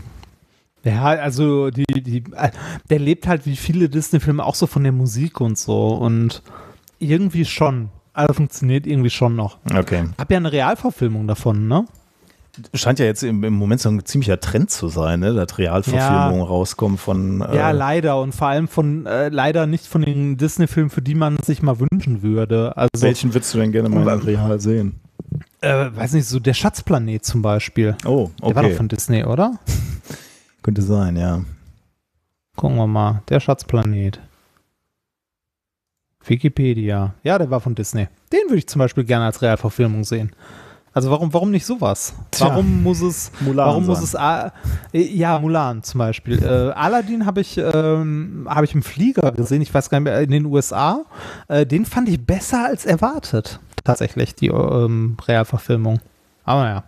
ja, 0.84 1.02
also 1.02 1.70
die, 1.70 1.84
die, 1.88 2.22
äh, 2.36 2.50
der 2.90 2.98
lebt 3.00 3.26
halt 3.26 3.44
wie 3.46 3.56
viele 3.56 3.88
Disney-Filme 3.88 4.44
auch 4.44 4.54
so 4.54 4.66
von 4.66 4.82
der 4.84 4.92
Musik 4.92 5.40
und 5.40 5.58
so 5.58 5.88
und 5.94 6.42
irgendwie 6.98 7.44
schon. 7.44 7.88
Also 8.12 8.34
funktioniert 8.34 8.86
irgendwie 8.86 9.10
schon 9.10 9.34
noch. 9.34 9.58
Okay. 9.74 10.04
Hab 10.16 10.30
ja 10.30 10.36
eine 10.36 10.52
Realverfilmung 10.52 11.26
davon, 11.26 11.66
ne? 11.68 11.86
Scheint 12.74 12.98
ja 12.98 13.04
jetzt 13.04 13.22
im, 13.22 13.44
im 13.44 13.54
Moment 13.54 13.80
so 13.80 13.88
ein 13.88 14.04
ziemlicher 14.04 14.40
Trend 14.40 14.70
zu 14.70 14.88
sein, 14.88 15.20
ne? 15.20 15.34
dass 15.34 15.58
Realverfilmungen 15.58 16.46
rauskommen 16.46 16.98
von. 16.98 17.40
Äh, 17.42 17.56
Ja, 17.56 17.70
leider 17.70 18.20
und 18.20 18.34
vor 18.34 18.48
allem 18.48 18.68
von 18.68 19.06
äh, 19.06 19.28
leider 19.28 19.66
nicht 19.66 19.86
von 19.86 20.02
den 20.02 20.36
Disney-Filmen, 20.36 20.90
für 20.90 21.02
die 21.02 21.14
man 21.14 21.36
sich 21.38 21.62
mal 21.62 21.78
wünschen 21.80 22.22
würde. 22.22 22.76
Also 22.76 22.90
welchen 23.00 23.34
würdest 23.34 23.52
du 23.54 23.58
denn 23.58 23.72
gerne 23.72 23.88
mal 23.88 24.06
in 24.14 24.20
real 24.20 24.60
sehen? 24.60 25.00
äh, 25.60 25.90
weiß 25.94 26.12
nicht, 26.12 26.26
so 26.26 26.38
der 26.38 26.54
Schatzplanet 26.54 27.24
zum 27.24 27.42
Beispiel. 27.42 27.96
Oh, 28.04 28.30
Der 28.40 28.54
war 28.54 28.62
doch 28.62 28.68
okay. 28.70 28.76
von 28.76 28.88
Disney, 28.88 29.24
oder? 29.24 29.58
Könnte 30.62 30.82
sein, 30.82 31.16
ja. 31.16 31.42
Gucken 32.56 32.76
wir 32.76 32.86
mal. 32.86 33.22
Der 33.28 33.40
Schatzplanet. 33.40 34.20
Wikipedia. 36.24 37.14
Ja, 37.22 37.38
der 37.38 37.50
war 37.50 37.60
von 37.60 37.74
Disney. 37.74 38.08
Den 38.32 38.40
würde 38.48 38.58
ich 38.58 38.66
zum 38.66 38.80
Beispiel 38.80 39.04
gerne 39.04 39.26
als 39.26 39.42
Realverfilmung 39.42 40.04
sehen. 40.04 40.32
Also 40.96 41.10
warum, 41.10 41.30
warum 41.34 41.50
nicht 41.50 41.66
sowas? 41.66 42.14
Tja. 42.30 42.46
Warum 42.48 42.82
muss 42.82 43.02
es, 43.02 43.30
Mulan 43.40 43.66
warum 43.66 43.84
muss 43.84 43.98
sein. 43.98 44.04
es, 44.04 44.16
A- 44.16 44.52
äh, 44.94 45.02
ja, 45.14 45.38
Mulan 45.38 45.82
zum 45.82 45.98
Beispiel. 45.98 46.42
Äh, 46.42 46.70
Aladdin 46.72 47.26
habe 47.26 47.42
ich, 47.42 47.58
ähm, 47.58 48.46
habe 48.48 48.64
ich 48.64 48.74
im 48.74 48.82
Flieger 48.82 49.30
gesehen, 49.32 49.60
ich 49.60 49.74
weiß 49.74 49.90
gar 49.90 49.98
nicht 50.00 50.04
mehr, 50.04 50.18
in 50.22 50.30
den 50.30 50.46
USA. 50.46 51.00
Äh, 51.48 51.66
den 51.66 51.84
fand 51.84 52.08
ich 52.08 52.24
besser 52.24 52.64
als 52.64 52.86
erwartet, 52.86 53.60
tatsächlich, 53.84 54.34
die 54.34 54.46
ähm, 54.46 55.18
Realverfilmung. 55.28 56.00
Aber 56.46 56.66
ja. 56.66 56.82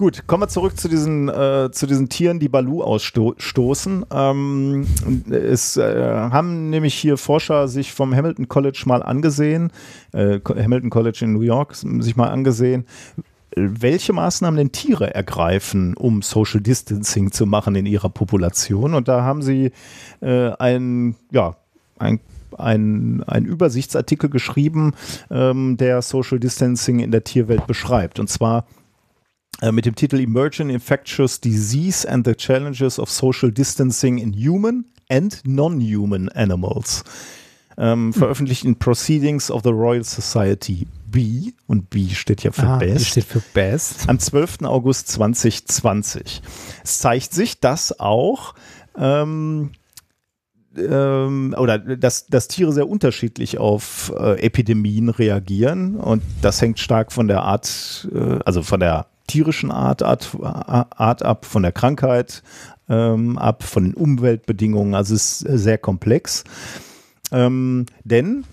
Gut, 0.00 0.26
kommen 0.26 0.44
wir 0.44 0.48
zurück 0.48 0.80
zu 0.80 0.88
diesen, 0.88 1.28
äh, 1.28 1.68
zu 1.72 1.86
diesen 1.86 2.08
Tieren, 2.08 2.40
die 2.40 2.48
Balu 2.48 2.82
ausstoßen. 2.82 4.06
Ähm, 4.10 4.86
es 5.30 5.76
äh, 5.76 5.82
haben 6.14 6.70
nämlich 6.70 6.94
hier 6.94 7.18
Forscher 7.18 7.68
sich 7.68 7.92
vom 7.92 8.16
Hamilton 8.16 8.48
College 8.48 8.84
mal 8.86 9.02
angesehen, 9.02 9.70
äh, 10.12 10.40
Hamilton 10.42 10.88
College 10.88 11.18
in 11.20 11.34
New 11.34 11.42
York 11.42 11.74
sich 11.74 12.16
mal 12.16 12.28
angesehen, 12.28 12.86
welche 13.54 14.14
Maßnahmen 14.14 14.56
denn 14.56 14.72
Tiere 14.72 15.14
ergreifen, 15.14 15.94
um 15.98 16.22
Social 16.22 16.62
Distancing 16.62 17.30
zu 17.30 17.44
machen 17.44 17.74
in 17.74 17.84
ihrer 17.84 18.08
Population. 18.08 18.94
Und 18.94 19.06
da 19.06 19.20
haben 19.20 19.42
sie 19.42 19.70
äh, 20.22 20.52
ein, 20.58 21.14
ja, 21.30 21.56
ein 21.98 22.20
ein, 22.58 23.22
ein 23.26 23.44
Übersichtsartikel 23.44 24.28
geschrieben, 24.28 24.92
ähm, 25.30 25.76
der 25.76 26.02
Social 26.02 26.40
Distancing 26.40 26.98
in 26.98 27.10
der 27.10 27.22
Tierwelt 27.22 27.66
beschreibt. 27.66 28.18
Und 28.18 28.28
zwar 28.28 28.64
mit 29.72 29.84
dem 29.84 29.94
Titel 29.94 30.18
Emerging 30.20 30.70
Infectious 30.70 31.40
Disease 31.40 32.08
and 32.08 32.26
the 32.26 32.34
Challenges 32.34 32.98
of 32.98 33.10
Social 33.10 33.52
Distancing 33.52 34.18
in 34.18 34.32
Human 34.32 34.86
and 35.10 35.42
Non-Human 35.44 36.28
Animals. 36.30 37.04
Ähm, 37.76 38.12
veröffentlicht 38.12 38.64
in 38.64 38.76
Proceedings 38.78 39.50
of 39.50 39.62
the 39.62 39.70
Royal 39.70 40.04
Society 40.04 40.86
B. 41.06 41.52
Und 41.66 41.90
B 41.90 42.08
steht 42.10 42.42
ja 42.42 42.52
für 42.52 42.66
Ah, 42.66 42.78
Best 42.78 43.06
steht 43.06 43.24
für 43.24 43.40
Best. 43.54 44.08
am 44.08 44.18
12. 44.18 44.62
August 44.62 45.08
2020. 45.08 46.42
Es 46.84 46.98
zeigt 46.98 47.32
sich, 47.32 47.60
dass 47.60 47.98
auch 48.00 48.54
ähm, 48.96 49.70
ähm, 50.76 51.54
oder 51.58 51.78
dass, 51.78 52.26
dass 52.26 52.48
Tiere 52.48 52.72
sehr 52.72 52.88
unterschiedlich 52.88 53.58
auf 53.58 54.12
äh, 54.16 54.40
Epidemien 54.40 55.08
reagieren 55.08 55.96
und 55.96 56.22
das 56.42 56.60
hängt 56.62 56.78
stark 56.78 57.12
von 57.12 57.28
der 57.28 57.42
Art, 57.42 58.08
äh, 58.14 58.38
also 58.44 58.62
von 58.62 58.80
der 58.80 59.06
tierischen 59.30 59.70
Art, 59.70 60.02
Art, 60.02 60.36
Art 60.42 61.22
ab, 61.22 61.44
von 61.46 61.62
der 61.62 61.72
Krankheit 61.72 62.42
ähm, 62.88 63.38
ab, 63.38 63.62
von 63.62 63.84
den 63.84 63.94
Umweltbedingungen. 63.94 64.94
Also 64.94 65.14
es 65.14 65.42
ist 65.42 65.62
sehr 65.62 65.78
komplex. 65.78 66.44
Ähm, 67.32 67.86
denn 68.02 68.44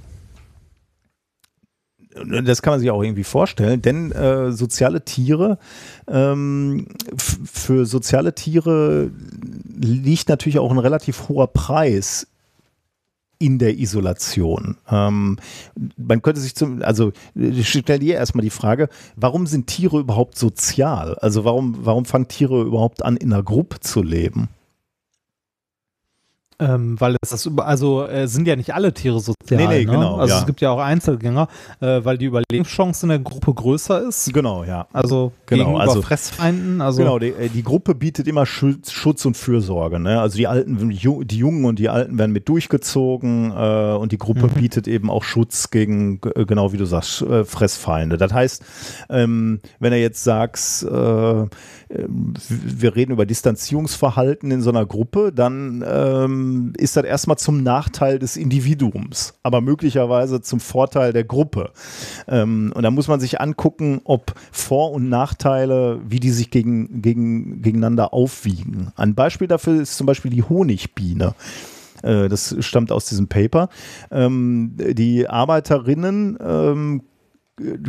das 2.26 2.62
kann 2.62 2.74
man 2.74 2.80
sich 2.80 2.90
auch 2.90 3.04
irgendwie 3.04 3.24
vorstellen, 3.24 3.82
denn 3.82 4.12
äh, 4.12 4.52
soziale 4.52 5.06
Tiere, 5.06 5.60
ähm, 6.08 6.88
für 7.16 7.86
soziale 7.86 8.34
Tiere 8.34 9.12
liegt 9.76 10.30
natürlich 10.30 10.58
auch 10.58 10.72
ein 10.72 10.80
relativ 10.80 11.30
hoher 11.30 11.48
Preis 11.48 12.28
in 13.40 13.60
der 13.60 13.78
Isolation. 13.78 14.78
Ähm, 14.90 15.38
man 15.98 16.22
könnte 16.22 16.42
sich 16.42 16.56
zum, 16.56 16.82
also 16.82 17.12
ich 17.36 17.70
stelle 17.70 18.00
dir 18.00 18.16
erstmal 18.16 18.44
die 18.44 18.50
Frage, 18.50 18.90
warum 19.16 19.48
sind 19.48 19.68
Tiere 19.68 20.00
überhaupt 20.00 20.38
sozial? 20.38 21.16
Also 21.20 21.46
warum, 21.46 21.86
warum 21.86 22.06
fangen 22.06 22.28
Tiere 22.28 22.62
überhaupt 22.62 23.04
an, 23.04 23.18
in 23.18 23.32
einer 23.32 23.44
Gruppe 23.44 23.80
zu 23.80 24.02
leben? 24.02 24.50
Ähm, 26.60 27.00
weil 27.00 27.16
es 27.22 27.30
das 27.30 27.46
über, 27.46 27.68
also 27.68 28.08
äh, 28.08 28.28
sind 28.28 28.48
ja 28.48 28.56
nicht 28.56 28.74
alle 28.74 28.92
Tiere 28.92 29.20
sozial. 29.20 29.36
Nee, 29.62 29.68
nee, 29.68 29.86
ne? 29.86 29.92
genau, 29.92 30.16
Also 30.16 30.34
ja. 30.34 30.40
es 30.40 30.46
gibt 30.48 30.60
ja 30.60 30.72
auch 30.72 30.80
Einzelgänger, 30.80 31.48
äh, 31.82 32.04
weil 32.04 32.18
die 32.18 32.26
Überlebenschance 32.26 33.06
in 33.06 33.10
der 33.10 33.20
Gruppe 33.20 33.54
größer 33.54 34.08
ist. 34.08 34.34
Genau, 34.34 34.64
ja. 34.64 34.88
Also 34.92 35.34
Genau, 35.46 35.66
gegenüber 35.66 35.82
also- 35.82 36.02
Fressfeinden. 36.02 36.82
Also 36.82 37.04
Genau, 37.04 37.20
die, 37.20 37.28
äh, 37.28 37.50
die 37.50 37.62
Gruppe 37.62 37.94
bietet 37.94 38.28
immer 38.28 38.48
Schutz, 38.48 38.92
Schutz 38.92 39.24
und 39.26 39.38
Fürsorge. 39.38 40.00
Ne? 40.00 40.20
Also 40.20 40.38
die 40.38 40.48
Alten, 40.48 40.90
die 40.90 41.38
Jungen 41.38 41.66
und 41.66 41.78
die 41.78 41.90
Alten 41.90 42.18
werden 42.18 42.32
mit 42.32 42.50
durchgezogen 42.50 43.52
äh, 43.52 43.94
und 43.96 44.12
die 44.12 44.18
Gruppe 44.18 44.48
bietet 44.48 44.88
eben 44.88 45.12
auch 45.12 45.24
Schutz 45.24 45.70
gegen, 45.70 46.20
äh, 46.36 46.46
genau 46.46 46.74
wie 46.74 46.78
du 46.78 46.86
sagst, 46.86 47.22
äh, 47.22 47.46
Fressfeinde. 47.46 48.18
Das 48.18 48.34
heißt, 48.34 48.64
ähm, 49.10 49.60
wenn 49.80 49.94
er 49.94 50.00
jetzt 50.00 50.24
sagst, 50.24 50.84
äh, 50.84 51.46
ähm, 51.90 52.34
wir 52.50 52.96
reden 52.96 53.12
über 53.12 53.26
Distanzierungsverhalten 53.26 54.52
in 54.52 54.62
so 54.62 54.70
einer 54.70 54.86
Gruppe, 54.86 55.32
dann 55.34 55.84
ähm, 55.88 56.74
ist 56.78 56.98
das 56.98 57.06
erstmal 57.06 57.38
zum 57.38 57.64
Nachteil 57.64 58.20
des 58.20 58.38
Individuums, 58.38 59.34
aber 59.44 59.62
möglicherweise 59.62 60.42
zum 60.42 60.60
Vorteil 60.60 61.14
der 61.14 61.24
Gruppe. 61.24 61.72
Ähm, 62.28 62.72
und 62.76 62.84
da 62.84 62.92
muss 62.92 63.08
man 63.08 63.20
sich 63.20 63.40
angucken, 63.40 64.02
ob 64.04 64.34
Vor- 64.52 64.92
und 64.92 65.10
Nachteile, 65.10 66.02
wie 66.08 66.20
die 66.20 66.32
sich 66.32 66.52
gegen, 66.52 67.02
gegen, 67.02 67.62
gegeneinander 67.62 68.14
aufwiegen. 68.14 68.92
Ein 68.96 69.16
Beispiel 69.16 69.48
dafür 69.48 69.82
ist 69.82 69.98
zum 69.98 70.08
Beispiel 70.08 70.32
die 70.32 70.44
Honigbiene. 70.44 71.36
Äh, 72.04 72.30
Das 72.30 72.56
stammt 72.60 72.92
aus 72.92 73.06
diesem 73.06 73.28
Paper. 73.28 73.70
Ähm, 74.12 74.74
Die 74.78 75.28
Arbeiterinnen 75.28 76.38
ähm, 76.42 77.02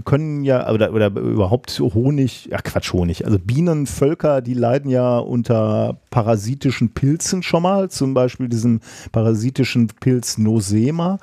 können 0.05 0.45
ja, 0.45 0.71
oder, 0.71 0.95
oder 0.95 1.09
überhaupt 1.09 1.79
Honig, 1.79 2.47
ja 2.47 2.59
Quatsch, 2.59 2.93
Honig, 2.93 3.27
also 3.27 3.39
Bienenvölker, 3.39 4.41
die 4.41 4.55
leiden 4.55 4.91
ja 4.91 5.19
unter 5.19 6.01
parasitischen 6.11 6.95
Pilzen 6.95 7.43
schon 7.43 7.63
mal, 7.63 7.91
zum 7.91 8.15
Beispiel 8.15 8.49
diesem 8.49 8.81
parasitischen 9.13 9.89
Pilz 10.01 10.39
Nosema. 10.39 11.19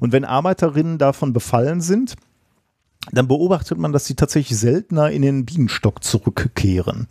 Und 0.00 0.12
wenn 0.12 0.24
Arbeiterinnen 0.24 0.98
davon 0.98 1.32
befallen 1.32 1.80
sind, 1.80 2.16
dann 3.12 3.28
beobachtet 3.28 3.78
man, 3.78 3.92
dass 3.92 4.06
sie 4.06 4.16
tatsächlich 4.16 4.58
seltener 4.58 5.10
in 5.12 5.22
den 5.22 5.46
Bienenstock 5.46 6.02
zurückkehren. 6.02 7.06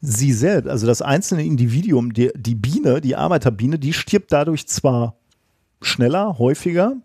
Sie 0.00 0.32
selbst, 0.32 0.68
also 0.68 0.86
das 0.86 1.02
einzelne 1.02 1.44
Individuum, 1.44 2.14
die, 2.14 2.30
die 2.34 2.54
Biene, 2.54 3.02
die 3.02 3.16
Arbeiterbiene, 3.16 3.78
die 3.78 3.92
stirbt 3.92 4.32
dadurch 4.32 4.66
zwar 4.66 5.16
schneller, 5.84 6.38
häufiger, 6.38 6.96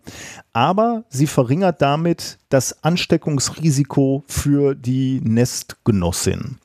aber 0.52 1.04
sie 1.08 1.26
verringert 1.26 1.82
damit 1.82 2.38
das 2.48 2.82
Ansteckungsrisiko 2.82 4.24
für 4.26 4.74
die 4.74 5.20
Nestgenossin. 5.22 6.58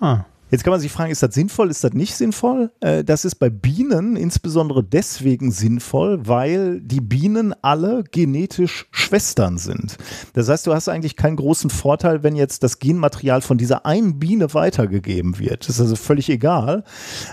ah. 0.00 0.24
Jetzt 0.50 0.62
kann 0.62 0.70
man 0.70 0.80
sich 0.80 0.92
fragen, 0.92 1.10
ist 1.10 1.22
das 1.22 1.34
sinnvoll, 1.34 1.70
ist 1.70 1.82
das 1.82 1.92
nicht 1.92 2.14
sinnvoll? 2.14 2.70
Äh, 2.80 3.02
Das 3.02 3.24
ist 3.24 3.36
bei 3.36 3.50
Bienen 3.50 4.16
insbesondere 4.16 4.84
deswegen 4.84 5.50
sinnvoll, 5.50 6.26
weil 6.26 6.80
die 6.80 7.00
Bienen 7.00 7.54
alle 7.62 8.04
genetisch 8.04 8.86
Schwestern 8.92 9.58
sind. 9.58 9.96
Das 10.34 10.48
heißt, 10.48 10.66
du 10.66 10.74
hast 10.74 10.88
eigentlich 10.88 11.16
keinen 11.16 11.36
großen 11.36 11.70
Vorteil, 11.70 12.22
wenn 12.22 12.36
jetzt 12.36 12.62
das 12.62 12.78
Genmaterial 12.78 13.42
von 13.42 13.58
dieser 13.58 13.86
einen 13.86 14.18
Biene 14.18 14.54
weitergegeben 14.54 15.38
wird. 15.38 15.68
Das 15.68 15.76
ist 15.76 15.80
also 15.80 15.96
völlig 15.96 16.30
egal. 16.30 16.84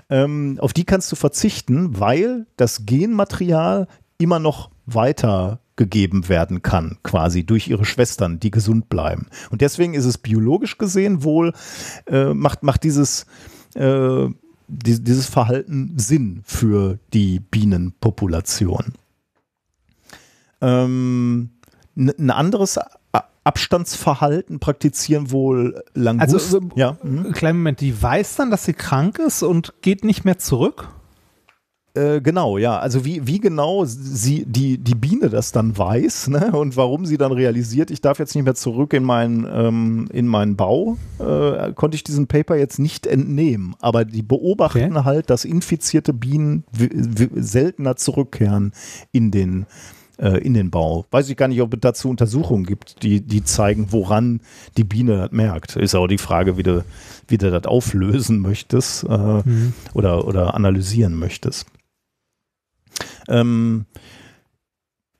Ähm, 0.09 0.57
Auf 0.59 0.73
die 0.73 0.85
kannst 0.85 1.11
du 1.11 1.15
verzichten, 1.15 1.99
weil 1.99 2.47
das 2.57 2.85
Genmaterial 2.85 3.87
immer 4.17 4.39
noch 4.39 4.71
weiter 4.85 5.59
gegeben 5.75 6.29
werden 6.29 6.61
kann, 6.61 6.97
quasi 7.03 7.45
durch 7.45 7.67
ihre 7.67 7.85
Schwestern, 7.85 8.39
die 8.39 8.51
gesund 8.51 8.89
bleiben. 8.89 9.27
Und 9.49 9.61
deswegen 9.61 9.93
ist 9.93 10.05
es 10.05 10.17
biologisch 10.17 10.77
gesehen 10.77 11.23
wohl, 11.23 11.53
äh, 12.07 12.33
macht, 12.33 12.63
macht 12.63 12.83
dieses, 12.83 13.25
äh, 13.75 14.27
die, 14.67 15.03
dieses 15.03 15.27
Verhalten 15.27 15.93
Sinn 15.97 16.41
für 16.43 16.99
die 17.13 17.39
Bienenpopulation. 17.39 18.93
Ähm, 20.61 21.49
ein 21.95 22.31
anderes 22.31 22.79
Abstandsverhalten 23.43 24.59
praktizieren 24.59 25.31
wohl 25.31 25.83
Langusten. 25.93 26.33
Also, 26.33 26.57
äh, 26.59 26.79
ja. 26.79 26.97
mhm. 27.03 27.33
Kleinen 27.33 27.59
Moment, 27.59 27.81
die 27.81 28.01
weiß 28.01 28.35
dann, 28.35 28.51
dass 28.51 28.65
sie 28.65 28.73
krank 28.73 29.19
ist 29.19 29.43
und 29.43 29.73
geht 29.81 30.05
nicht 30.05 30.23
mehr 30.23 30.37
zurück? 30.37 30.89
Äh, 31.95 32.21
genau, 32.21 32.57
ja. 32.57 32.79
Also 32.79 33.05
wie, 33.05 33.27
wie 33.27 33.39
genau 33.39 33.85
sie, 33.85 34.45
die, 34.45 34.79
die 34.79 34.95
Biene 34.95 35.29
das 35.29 35.51
dann 35.51 35.77
weiß 35.77 36.29
ne? 36.29 36.51
und 36.51 36.75
warum 36.75 37.05
sie 37.05 37.17
dann 37.17 37.31
realisiert, 37.31 37.91
ich 37.91 38.01
darf 38.01 38.17
jetzt 38.17 38.33
nicht 38.33 38.45
mehr 38.45 38.55
zurück 38.55 38.93
in 38.93 39.03
meinen, 39.03 39.47
ähm, 39.51 40.07
in 40.11 40.27
meinen 40.27 40.55
Bau, 40.55 40.97
äh, 41.19 41.71
konnte 41.73 41.95
ich 41.95 42.03
diesem 42.03 42.25
Paper 42.25 42.55
jetzt 42.55 42.79
nicht 42.79 43.05
entnehmen. 43.05 43.75
Aber 43.79 44.05
die 44.05 44.23
beobachten 44.23 44.97
Okay. 44.97 45.03
halt, 45.03 45.29
dass 45.29 45.45
infizierte 45.45 46.13
Bienen 46.13 46.63
seltener 47.35 47.95
zurückkehren 47.95 48.73
in 49.11 49.29
den 49.29 49.67
äh, 50.17 50.37
in 50.39 50.53
den 50.53 50.71
Bau. 50.71 51.05
Weiß 51.11 51.29
ich 51.29 51.37
gar 51.37 51.47
nicht, 51.47 51.61
ob 51.61 51.73
es 51.73 51.79
dazu 51.81 52.09
Untersuchungen 52.09 52.65
gibt, 52.65 53.03
die, 53.03 53.21
die 53.21 53.43
zeigen, 53.43 53.87
woran 53.91 54.41
die 54.77 54.83
Biene 54.83 55.17
das 55.17 55.31
merkt. 55.31 55.75
Ist 55.75 55.95
auch 55.95 56.07
die 56.07 56.17
Frage, 56.17 56.57
wie 56.57 56.63
du, 56.63 56.83
wie 57.27 57.37
du 57.37 57.51
das 57.51 57.65
auflösen 57.65 58.39
möchtest 58.39 59.03
äh, 59.03 59.41
oder, 59.93 60.27
oder 60.27 60.53
analysieren 60.55 61.15
möchtest. 61.15 61.67
Ähm, 63.27 63.85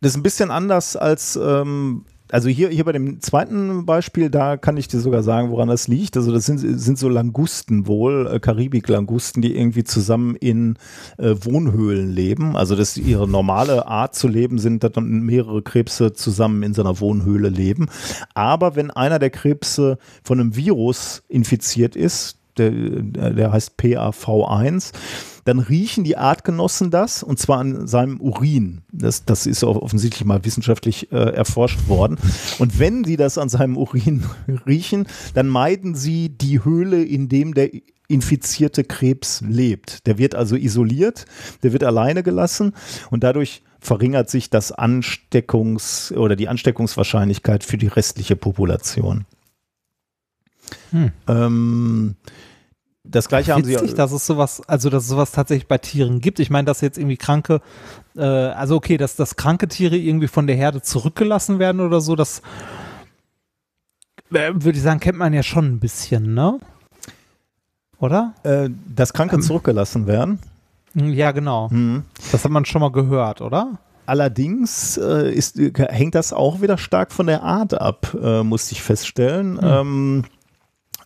das 0.02 0.12
ist 0.12 0.18
ein 0.18 0.24
bisschen 0.24 0.52
anders 0.52 0.96
als, 0.98 1.40
ähm, 1.42 2.04
also 2.30 2.50
hier, 2.50 2.70
hier 2.70 2.84
bei 2.84 2.92
dem 2.92 3.22
zweiten 3.22 3.86
Beispiel, 3.86 4.30
da 4.30 4.58
kann 4.58 4.76
ich 4.76 4.88
dir 4.88 5.00
sogar 5.00 5.24
sagen, 5.24 5.52
woran 5.52 5.70
das 5.70 5.88
liegt. 5.88 6.18
Also 6.18 6.34
das 6.34 6.46
sind, 6.46 6.58
sind 6.58 6.98
so 6.98 7.08
Langusten 7.08 7.88
wohl, 7.88 8.28
äh, 8.28 8.40
Karibik-Langusten, 8.40 9.42
die 9.42 9.56
irgendwie 9.56 9.84
zusammen 9.84 10.36
in 10.36 10.78
äh, 11.20 11.36
Wohnhöhlen 11.42 12.12
leben. 12.12 12.58
Also 12.58 12.76
das 12.76 12.98
ist 12.98 13.06
ihre 13.06 13.28
normale 13.28 13.88
Art 13.88 14.16
zu 14.16 14.28
leben, 14.28 14.58
sind 14.58 14.84
dass 14.84 14.94
dann 14.94 15.22
mehrere 15.22 15.62
Krebse 15.62 16.14
zusammen 16.14 16.64
in 16.64 16.74
so 16.74 16.82
einer 16.82 17.00
Wohnhöhle 17.00 17.50
leben. 17.50 17.88
Aber 18.34 18.76
wenn 18.76 18.92
einer 18.92 19.20
der 19.20 19.30
Krebse 19.30 19.98
von 20.24 20.40
einem 20.40 20.56
Virus 20.56 21.24
infiziert 21.30 21.96
ist, 21.96 22.40
der, 22.58 22.72
der 22.72 23.52
heißt 23.52 23.80
PAV1, 23.80 24.92
dann 25.46 25.60
riechen 25.60 26.04
die 26.04 26.18
Artgenossen 26.18 26.92
das 26.92 27.24
und 27.24 27.40
zwar 27.40 27.60
an 27.60 27.88
seinem 27.88 28.20
Urin. 28.20 28.82
Das, 28.92 29.26
das 29.26 29.46
ist 29.46 29.64
offensichtlich 29.64 30.26
mal 30.26 30.46
wissenschaftlich 30.46 31.12
äh, 31.12 31.16
erforscht 31.16 31.88
worden. 31.88 32.18
Und 32.60 32.80
wenn 32.80 33.04
sie 33.04 33.18
das 33.18 33.38
an 33.38 33.50
seinem 33.50 33.78
Urin 33.78 34.24
riechen, 34.68 35.08
dann 35.34 35.48
meiden 35.48 35.96
sie 35.96 36.30
die 36.30 36.64
Höhle, 36.64 37.04
in 37.04 37.30
dem 37.30 37.54
der 37.54 37.72
infizierte 38.08 38.84
Krebs 38.84 39.42
lebt. 39.48 40.06
Der 40.08 40.18
wird 40.18 40.36
also 40.36 40.56
isoliert, 40.56 41.26
der 41.64 41.74
wird 41.74 41.84
alleine 41.84 42.22
gelassen 42.24 42.74
und 43.10 43.24
dadurch 43.24 43.64
verringert 43.80 44.30
sich 44.30 44.50
das 44.50 44.74
Ansteckungs- 44.74 46.14
oder 46.14 46.36
die 46.36 46.48
Ansteckungswahrscheinlichkeit 46.48 47.64
für 47.64 47.78
die 47.78 47.88
restliche 47.88 48.36
Population. 48.36 49.26
Hm. 50.92 51.12
Ähm, 51.28 52.16
das 53.04 53.28
gleiche 53.28 53.54
haben 53.54 53.64
sie 53.66 53.74
Witzig, 53.76 53.96
dass 53.96 54.12
es 54.12 54.26
sowas, 54.26 54.62
also 54.68 54.90
dass 54.90 55.04
es 55.04 55.10
sowas 55.10 55.32
tatsächlich 55.32 55.68
bei 55.68 55.78
Tieren 55.78 56.22
gibt. 56.22 56.40
Ich 56.40 56.50
meine, 56.50 56.66
dass 56.66 56.82
jetzt 56.82 56.98
irgendwie 56.98 57.18
kranke, 57.18 57.62
äh, 58.16 58.22
also 58.22 58.76
okay, 58.78 58.98
dass, 58.98 59.16
dass 59.16 59.36
kranke 59.36 59.68
Tiere 59.68 59.98
irgendwie 59.98 60.28
von 60.28 60.48
der 60.48 60.56
Herde 60.56 60.82
zurückgelassen 60.82 61.60
werden 61.60 61.82
oder 61.82 62.00
so, 62.00 62.16
das 62.16 62.42
äh, 64.32 64.52
würde 64.54 64.78
ich 64.78 64.82
sagen, 64.82 65.00
kennt 65.00 65.18
man 65.18 65.34
ja 65.34 65.44
schon 65.44 65.66
ein 65.66 65.80
bisschen, 65.80 66.34
ne? 66.34 66.60
Oder? 68.00 68.34
äh, 68.44 68.70
dass 68.94 69.14
Kranke 69.14 69.36
Ähm. 69.36 69.42
zurückgelassen 69.42 70.08
werden. 70.08 70.40
Hm, 70.94 71.14
Ja, 71.14 71.32
genau. 71.32 71.70
Hm. 71.70 72.04
Das 72.32 72.44
hat 72.44 72.52
man 72.52 72.66
schon 72.66 72.82
mal 72.82 72.92
gehört, 72.92 73.42
oder? 73.42 73.80
Allerdings 74.06 74.98
äh, 74.98 75.32
ist, 75.34 75.58
hängt 75.78 76.14
das 76.16 76.34
auch 76.34 76.62
wieder 76.62 76.78
stark 76.78 77.14
von 77.14 77.28
der 77.28 77.44
Art 77.44 77.74
ab, 77.74 78.16
äh, 78.22 78.44
musste 78.44 78.74
ich 78.74 78.82
feststellen. 78.84 79.58
Ähm, 79.62 80.26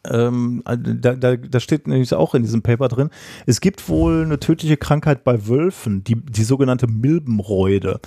ähm, 0.10 0.64
da, 0.66 1.16
da, 1.16 1.36
da 1.36 1.60
steht 1.60 1.88
nämlich 1.88 2.14
auch 2.14 2.36
in 2.36 2.44
diesem 2.44 2.62
Paper 2.62 2.88
drin, 2.88 3.10
es 3.46 3.62
gibt 3.62 3.88
wohl 3.90 4.24
eine 4.24 4.40
tödliche 4.40 4.78
Krankheit 4.78 5.24
bei 5.24 5.48
Wölfen, 5.48 6.04
die, 6.04 6.16
die 6.16 6.44
sogenannte 6.44 6.88
Milbenreude. 6.88 8.00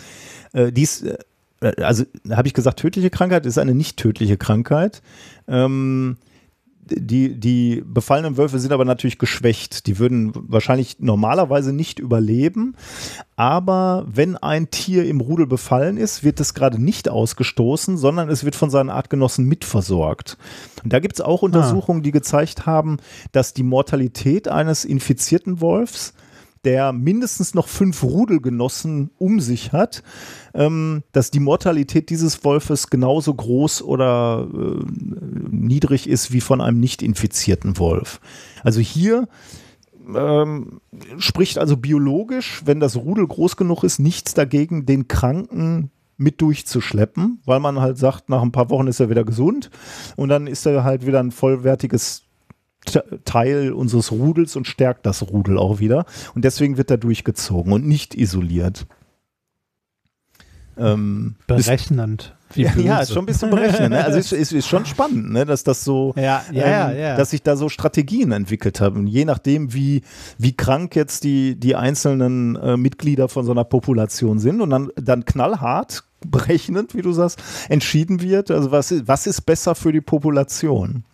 Äh, 0.53 0.73
die 0.73 0.83
ist, 0.83 1.05
äh, 1.05 1.83
also 1.83 2.05
habe 2.31 2.49
ich 2.49 2.55
gesagt, 2.55 2.81
tödliche 2.81 3.11
Krankheit 3.11 3.47
ist 3.47 3.59
eine 3.59 3.75
nicht 3.75 3.97
tödliche 3.97 4.37
Krankheit. 4.37 5.03
Ähm, 5.49 6.17
die, 6.87 7.39
die 7.39 7.83
befallenen 7.87 8.37
Wölfe 8.37 8.59
sind 8.59 8.73
aber 8.73 8.85
natürlich 8.85 9.19
geschwächt. 9.19 9.87
Die 9.87 9.99
würden 9.99 10.33
wahrscheinlich 10.35 10.99
normalerweise 10.99 11.73
nicht 11.73 11.99
überleben. 11.99 12.75
Aber 13.37 14.07
wenn 14.09 14.37
ein 14.37 14.71
Tier 14.71 15.07
im 15.07 15.21
Rudel 15.21 15.47
befallen 15.47 15.97
ist, 15.97 16.25
wird 16.25 16.41
es 16.41 16.55
gerade 16.55 16.83
nicht 16.83 17.09
ausgestoßen, 17.09 17.97
sondern 17.97 18.29
es 18.29 18.45
wird 18.45 18.57
von 18.57 18.71
seinen 18.71 18.91
Artgenossen 18.91 19.47
mitversorgt. 19.47 20.37
Und 20.83 20.93
da 20.93 20.99
gibt 20.99 21.15
es 21.15 21.21
auch 21.21 21.43
Untersuchungen, 21.43 22.03
die 22.03 22.13
gezeigt 22.13 22.67
haben, 22.67 22.99
dass 23.33 23.55
die 23.55 23.63
Mortalität 23.63 24.49
eines 24.49 24.85
infizierten 24.85 25.61
Wolfs 25.61 26.15
der 26.65 26.93
mindestens 26.93 27.55
noch 27.55 27.69
fünf 27.69 28.03
Rudelgenossen 28.03 29.11
um 29.19 29.41
sich 29.41 29.73
hat, 29.73 30.03
ähm, 30.55 31.03
dass 31.13 31.31
die 31.31 31.41
Mortalität 31.41 32.11
dieses 32.11 32.45
Wolfes 32.45 32.91
genauso 32.91 33.33
groß 33.35 33.83
oder 33.83 34.47
äh, 34.53 34.85
niedrig 35.51 36.09
ist 36.09 36.33
wie 36.33 36.41
von 36.41 36.61
einem 36.61 36.81
nicht 36.81 37.03
infizierten 37.03 37.79
Wolf. 37.79 38.21
Also 38.63 38.81
hier 38.81 39.29
ähm, 40.15 40.81
spricht 41.19 41.59
also 41.59 41.77
biologisch, 41.77 42.63
wenn 42.65 42.81
das 42.81 42.97
Rudel 42.97 43.27
groß 43.27 43.57
genug 43.57 43.85
ist, 43.85 43.99
nichts 43.99 44.35
dagegen, 44.35 44.87
den 44.87 45.09
Kranken 45.09 45.91
mit 46.17 46.43
durchzuschleppen, 46.43 47.41
weil 47.47 47.61
man 47.61 47.81
halt 47.81 47.97
sagt, 47.97 48.29
nach 48.29 48.43
ein 48.43 48.53
paar 48.53 48.69
Wochen 48.69 48.87
ist 48.87 49.01
er 49.01 49.09
wieder 49.09 49.25
gesund 49.25 49.71
und 50.17 50.29
dann 50.29 50.47
ist 50.47 50.67
er 50.67 50.85
halt 50.85 51.07
wieder 51.07 51.21
ein 51.21 51.31
vollwertiges 51.31 52.25
Teil 53.25 53.73
unseres 53.73 54.11
Rudels 54.11 54.57
und 54.57 54.67
stärkt 54.67 55.07
das 55.07 55.23
Rudel 55.23 55.59
auch 55.59 55.79
wieder. 55.79 56.07
Und 56.35 56.45
deswegen 56.45 56.77
wird 56.77 56.91
er 56.91 56.99
durchgezogen 56.99 57.73
und 57.73 57.87
nicht 57.87 58.15
isoliert. 58.15 58.87
Ähm, 60.77 61.37
Berechnend. 61.47 62.35
Ja, 62.57 62.75
ja, 62.75 62.99
ist 62.99 63.13
schon 63.13 63.23
ein 63.23 63.27
bisschen 63.27 63.49
berechnet. 63.51 63.91
Ne? 63.91 64.05
Also 64.05 64.19
ist, 64.19 64.33
ist, 64.33 64.51
ist 64.51 64.67
schon 64.67 64.85
spannend, 64.85 65.31
ne? 65.31 65.47
dass 65.47 65.63
das 65.63 65.85
so, 65.85 66.15
Ja, 66.17 66.43
ja, 66.51 66.91
ähm, 66.91 67.17
dass 67.17 67.31
sich 67.31 67.45
da 67.45 67.55
so 67.55 67.69
Strategien 67.69 68.33
entwickelt 68.33 68.81
haben. 68.81 68.97
Und 68.97 69.07
je 69.07 69.25
nachdem, 69.25 69.73
wie, 69.73 70.03
wie 70.37 70.57
krank 70.57 70.97
jetzt 70.97 71.23
die, 71.23 71.55
die 71.55 71.77
einzelnen 71.77 72.57
äh, 72.57 72.77
Mitglieder 72.77 73.29
von 73.29 73.45
so 73.45 73.53
einer 73.53 73.63
Population 73.63 74.41
sind 74.41 74.61
und 74.61 74.71
dann, 74.71 74.91
dann 74.97 75.25
knallhart, 75.25 76.03
berechnend, 76.27 76.95
wie 76.95 77.03
du 77.03 77.13
sagst, 77.13 77.41
entschieden 77.69 78.21
wird, 78.21 78.51
also 78.51 78.73
was, 78.73 78.93
was 79.07 79.29
ist 79.29 79.43
besser 79.43 79.77
für 79.77 79.93
die 79.93 80.01
Population. 80.01 81.05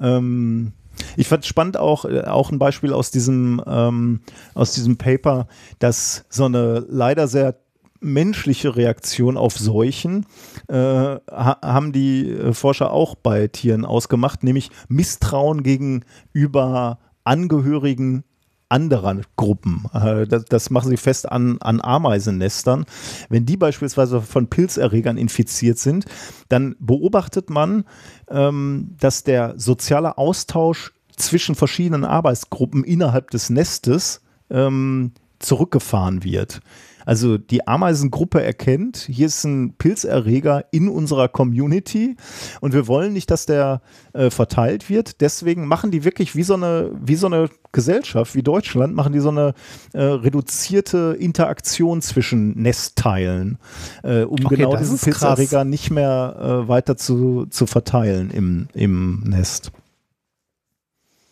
Ähm, 0.00 0.72
ich 1.16 1.28
fand 1.28 1.44
spannend 1.44 1.76
auch, 1.76 2.04
äh, 2.04 2.22
auch 2.22 2.50
ein 2.50 2.58
Beispiel 2.58 2.92
aus 2.92 3.10
diesem, 3.10 3.62
ähm, 3.66 4.20
aus 4.54 4.72
diesem 4.72 4.96
Paper, 4.96 5.46
dass 5.78 6.24
so 6.28 6.44
eine 6.44 6.84
leider 6.88 7.28
sehr 7.28 7.56
menschliche 8.00 8.76
Reaktion 8.76 9.36
auf 9.36 9.56
Seuchen 9.56 10.26
äh, 10.68 10.74
ha 10.76 11.58
haben 11.62 11.92
die 11.92 12.30
äh, 12.30 12.52
Forscher 12.52 12.92
auch 12.92 13.14
bei 13.14 13.48
Tieren 13.48 13.84
ausgemacht, 13.84 14.44
nämlich 14.44 14.70
Misstrauen 14.88 15.62
gegenüber 15.62 16.98
Angehörigen 17.24 18.24
anderer 18.68 19.20
Gruppen. 19.36 19.86
Äh, 19.92 20.26
das, 20.26 20.44
das 20.46 20.70
machen 20.70 20.90
sie 20.90 20.96
fest 20.96 21.30
an, 21.30 21.58
an 21.60 21.80
Ameisennestern. 21.80 22.84
Wenn 23.28 23.46
die 23.46 23.56
beispielsweise 23.56 24.20
von 24.20 24.48
Pilzerregern 24.48 25.16
infiziert 25.16 25.78
sind, 25.78 26.06
dann 26.48 26.76
beobachtet 26.78 27.50
man, 27.50 27.84
ähm, 28.28 28.94
dass 28.98 29.24
der 29.24 29.54
soziale 29.56 30.18
Austausch 30.18 30.92
zwischen 31.16 31.54
verschiedenen 31.54 32.04
Arbeitsgruppen 32.04 32.84
innerhalb 32.84 33.30
des 33.30 33.50
Nestes 33.50 34.20
ähm, 34.50 35.12
zurückgefahren 35.38 36.24
wird. 36.24 36.60
Also 37.06 37.38
die 37.38 37.66
Ameisengruppe 37.66 38.42
erkennt, 38.42 38.96
hier 38.96 39.28
ist 39.28 39.44
ein 39.44 39.74
Pilzerreger 39.78 40.64
in 40.72 40.88
unserer 40.88 41.28
Community 41.28 42.16
und 42.60 42.74
wir 42.74 42.88
wollen 42.88 43.12
nicht, 43.12 43.30
dass 43.30 43.46
der 43.46 43.80
äh, 44.12 44.28
verteilt 44.28 44.90
wird. 44.90 45.20
Deswegen 45.20 45.66
machen 45.66 45.92
die 45.92 46.04
wirklich 46.04 46.34
wie 46.34 46.42
so 46.42 46.54
eine, 46.54 46.90
wie 47.00 47.14
so 47.14 47.28
eine 47.28 47.48
Gesellschaft, 47.70 48.34
wie 48.34 48.42
Deutschland, 48.42 48.94
machen 48.94 49.12
die 49.12 49.20
so 49.20 49.28
eine 49.28 49.54
äh, 49.92 50.02
reduzierte 50.02 51.16
Interaktion 51.18 52.02
zwischen 52.02 52.60
Nestteilen, 52.60 53.58
äh, 54.02 54.22
um 54.22 54.44
Okay, 54.44 54.56
genau 54.56 54.76
diesen 54.76 54.96
ist 54.96 55.06
krass. 55.06 55.36
Pilzerreger 55.36 55.64
nicht 55.64 55.90
mehr 55.90 56.64
äh, 56.64 56.68
weiter 56.68 56.96
zu, 56.96 57.46
zu 57.46 57.66
verteilen 57.66 58.30
im, 58.30 58.68
im 58.74 59.20
Nest. 59.20 59.70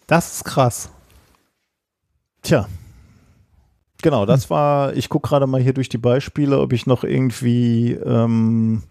Das 0.07 0.35
ist 0.37 0.45
krass. 0.45 0.89
Tja. 2.43 2.69
Genau, 4.05 4.27
das 4.27 4.51
war, 4.51 4.95
ich 4.95 5.09
gucke 5.09 5.31
gerade 5.31 5.47
mal 5.47 5.63
hier 5.63 5.73
durch 5.73 5.89
die 5.89 5.97
Beispiele, 5.97 6.61
ob 6.61 6.75
ich 6.75 6.87
noch 6.87 7.05
irgendwie 7.05 7.93
ähm, 7.93 8.83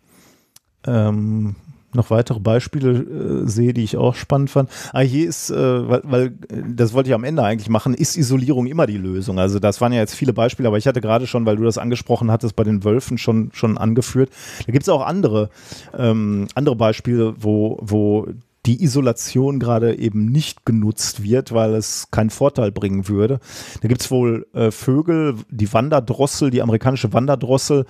ähm, 0.88 1.56
noch 1.94 2.10
weitere 2.10 2.40
Beispiele 2.40 3.44
äh, 3.44 3.48
sehe, 3.48 3.76
die 3.76 3.84
ich 3.84 3.96
auch 3.96 4.16
spannend 4.16 4.50
fand. 4.50 4.72
Ah, 4.92 5.02
hier 5.02 5.30
ist, 5.30 5.52
äh, 5.52 5.88
weil, 5.88 6.02
weil 6.04 6.26
äh, 6.50 6.64
das 6.68 6.94
wollte 6.94 7.10
ich 7.10 7.14
am 7.14 7.26
Ende 7.26 7.44
eigentlich 7.44 7.70
machen, 7.70 7.94
ist 7.94 8.18
Isolierung 8.18 8.66
immer 8.66 8.88
die 8.88 8.98
Lösung? 8.98 9.38
Also 9.38 9.60
das 9.60 9.82
waren 9.82 9.94
ja 9.94 10.00
jetzt 10.00 10.16
viele 10.16 10.34
Beispiele, 10.34 10.68
aber 10.68 10.80
ich 10.80 10.88
hatte 10.88 11.00
gerade 11.00 11.28
schon, 11.28 11.46
weil 11.46 11.58
du 11.58 11.64
das 11.64 11.78
angesprochen 11.78 12.32
hattest, 12.32 12.56
bei 12.56 12.64
den 12.64 12.84
Wölfen 12.84 13.20
schon, 13.20 13.52
schon 13.54 13.78
angeführt. 13.78 14.32
Da 14.66 14.72
gibt 14.72 14.82
es 14.82 14.90
auch 14.90 15.06
andere, 15.06 15.52
ähm, 15.96 16.48
andere 16.56 16.76
Beispiele, 16.76 17.36
wo, 17.38 17.78
wo 17.84 18.26
die 18.66 18.82
Isolation 18.84 19.60
gerade 19.60 19.98
eben 19.98 20.26
nicht 20.26 20.66
genutzt 20.66 21.24
wird, 21.24 21.52
weil 21.54 21.76
es 21.76 22.08
keinen 22.12 22.30
Vorteil 22.30 22.72
bringen 22.72 23.08
würde. 23.08 23.40
Da 23.82 23.88
gibt 23.88 24.02
es 24.02 24.12
wohl 24.12 24.48
äh, 24.54 24.72
Vögel, 24.72 25.36
die 25.50 25.72
Wanderdrossel, 25.72 26.50
die 26.50 26.62
amerikanische 26.62 27.12
Wanderdrossel, 27.12 27.86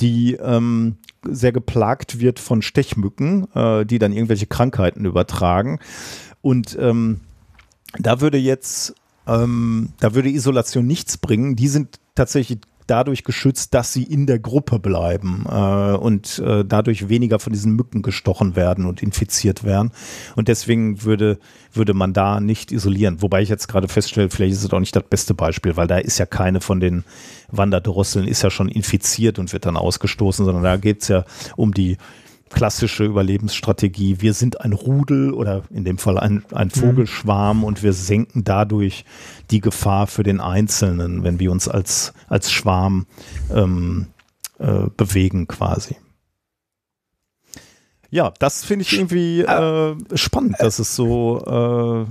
die 0.00 0.34
ähm, 0.34 0.96
sehr 1.24 1.52
geplagt 1.52 2.20
wird 2.20 2.38
von 2.38 2.62
Stechmücken, 2.62 3.48
äh, 3.54 3.84
die 3.84 3.98
dann 3.98 4.12
irgendwelche 4.12 4.46
Krankheiten 4.46 5.04
übertragen. 5.04 5.80
Und 6.40 6.76
ähm, 6.80 7.20
da 7.98 8.20
würde 8.20 8.38
jetzt, 8.38 8.94
ähm, 9.26 9.90
da 10.00 10.14
würde 10.14 10.30
Isolation 10.30 10.86
nichts 10.86 11.18
bringen. 11.18 11.56
Die 11.56 11.68
sind 11.68 11.98
tatsächlich 12.14 12.58
dadurch 12.86 13.24
geschützt, 13.24 13.74
dass 13.74 13.92
sie 13.92 14.02
in 14.02 14.26
der 14.26 14.38
Gruppe 14.38 14.78
bleiben 14.78 15.44
äh, 15.48 15.94
und 15.94 16.38
äh, 16.38 16.64
dadurch 16.64 17.08
weniger 17.08 17.38
von 17.38 17.52
diesen 17.52 17.74
Mücken 17.74 18.02
gestochen 18.02 18.56
werden 18.56 18.86
und 18.86 19.02
infiziert 19.02 19.64
werden. 19.64 19.92
Und 20.36 20.48
deswegen 20.48 21.02
würde, 21.02 21.38
würde 21.72 21.94
man 21.94 22.12
da 22.12 22.40
nicht 22.40 22.72
isolieren. 22.72 23.22
Wobei 23.22 23.42
ich 23.42 23.48
jetzt 23.48 23.68
gerade 23.68 23.88
feststelle, 23.88 24.30
vielleicht 24.30 24.52
ist 24.52 24.64
es 24.64 24.72
auch 24.72 24.80
nicht 24.80 24.96
das 24.96 25.04
beste 25.04 25.34
Beispiel, 25.34 25.76
weil 25.76 25.86
da 25.86 25.98
ist 25.98 26.18
ja 26.18 26.26
keine 26.26 26.60
von 26.60 26.80
den 26.80 27.04
Wanderdrosseln 27.50 28.26
ist 28.26 28.42
ja 28.42 28.50
schon 28.50 28.68
infiziert 28.68 29.38
und 29.38 29.52
wird 29.52 29.66
dann 29.66 29.76
ausgestoßen, 29.76 30.44
sondern 30.44 30.64
da 30.64 30.76
geht 30.76 31.02
es 31.02 31.08
ja 31.08 31.24
um 31.56 31.74
die 31.74 31.98
klassische 32.52 33.04
Überlebensstrategie. 33.04 34.20
Wir 34.20 34.34
sind 34.34 34.60
ein 34.60 34.72
Rudel 34.72 35.32
oder 35.32 35.62
in 35.70 35.84
dem 35.84 35.98
Fall 35.98 36.18
ein, 36.18 36.44
ein 36.52 36.70
Vogelschwarm 36.70 37.64
und 37.64 37.82
wir 37.82 37.92
senken 37.92 38.44
dadurch 38.44 39.04
die 39.52 39.60
Gefahr 39.60 40.06
für 40.08 40.22
den 40.24 40.40
Einzelnen, 40.40 41.22
wenn 41.22 41.38
wir 41.38 41.52
uns 41.52 41.68
als, 41.68 42.12
als 42.28 42.50
Schwarm 42.50 43.06
ähm, 43.54 44.06
äh, 44.58 44.88
bewegen 44.96 45.46
quasi. 45.46 45.96
Ja, 48.10 48.30
das 48.38 48.62
finde 48.62 48.82
ich 48.82 48.92
irgendwie 48.92 49.40
äh, 49.40 49.94
spannend, 50.16 50.56
dass 50.58 50.78
es 50.78 50.94
so, 50.94 51.38
äh, 51.46 52.06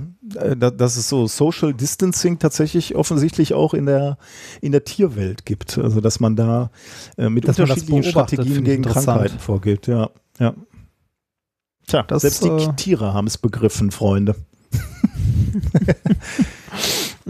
da- 0.56 0.70
dass 0.72 0.96
es 0.96 1.08
so 1.08 1.28
Social 1.28 1.72
Distancing 1.74 2.40
tatsächlich 2.40 2.96
offensichtlich 2.96 3.54
auch 3.54 3.72
in 3.72 3.86
der 3.86 4.18
in 4.60 4.72
der 4.72 4.82
Tierwelt 4.84 5.44
gibt. 5.46 5.78
Also 5.78 6.00
dass 6.00 6.18
man 6.18 6.34
da 6.34 6.72
äh, 7.18 7.28
mit 7.28 7.46
Dass 7.46 7.58
man 7.58 7.68
das 7.68 7.84
Strategien 8.08 8.64
gegen. 8.64 8.82
Krankheiten 8.82 9.38
vorgeht. 9.38 9.86
Ja, 9.86 10.10
ja. 10.40 10.54
Tja, 11.86 12.02
Das, 12.02 12.22
selbst 12.22 12.42
die 12.44 12.48
äh, 12.48 12.72
Tiere 12.74 13.14
haben 13.14 13.28
es 13.28 13.38
begriffen, 13.38 13.92
Freunde. 13.92 14.34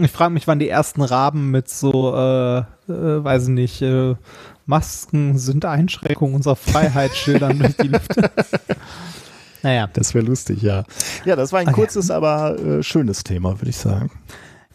Ich 0.03 0.11
frage 0.11 0.33
mich, 0.33 0.47
wann 0.47 0.59
die 0.59 0.69
ersten 0.69 1.01
Raben 1.01 1.51
mit 1.51 1.69
so, 1.69 2.15
äh, 2.15 2.57
äh, 2.59 2.63
weiß 2.87 3.43
ich 3.43 3.49
nicht, 3.49 3.81
äh, 3.81 4.15
Masken 4.65 5.37
sind 5.37 5.65
Einschränkungen 5.65 6.35
unserer 6.35 6.55
Freiheit 6.55 7.13
schildern 7.15 7.59
durch 7.59 7.75
die 7.77 7.87
Lüfte. 7.87 8.31
Naja. 9.63 9.89
Das 9.93 10.13
wäre 10.13 10.25
lustig, 10.25 10.61
ja. 10.61 10.83
Ja, 11.23 11.37
das 11.37 11.53
war 11.53 11.61
ein 11.61 11.69
Okay. 11.69 11.75
kurzes, 11.75 12.11
aber 12.11 12.59
äh, 12.59 12.83
schönes 12.83 13.23
Thema, 13.23 13.61
würde 13.61 13.69
ich 13.69 13.77
sagen. 13.77 14.11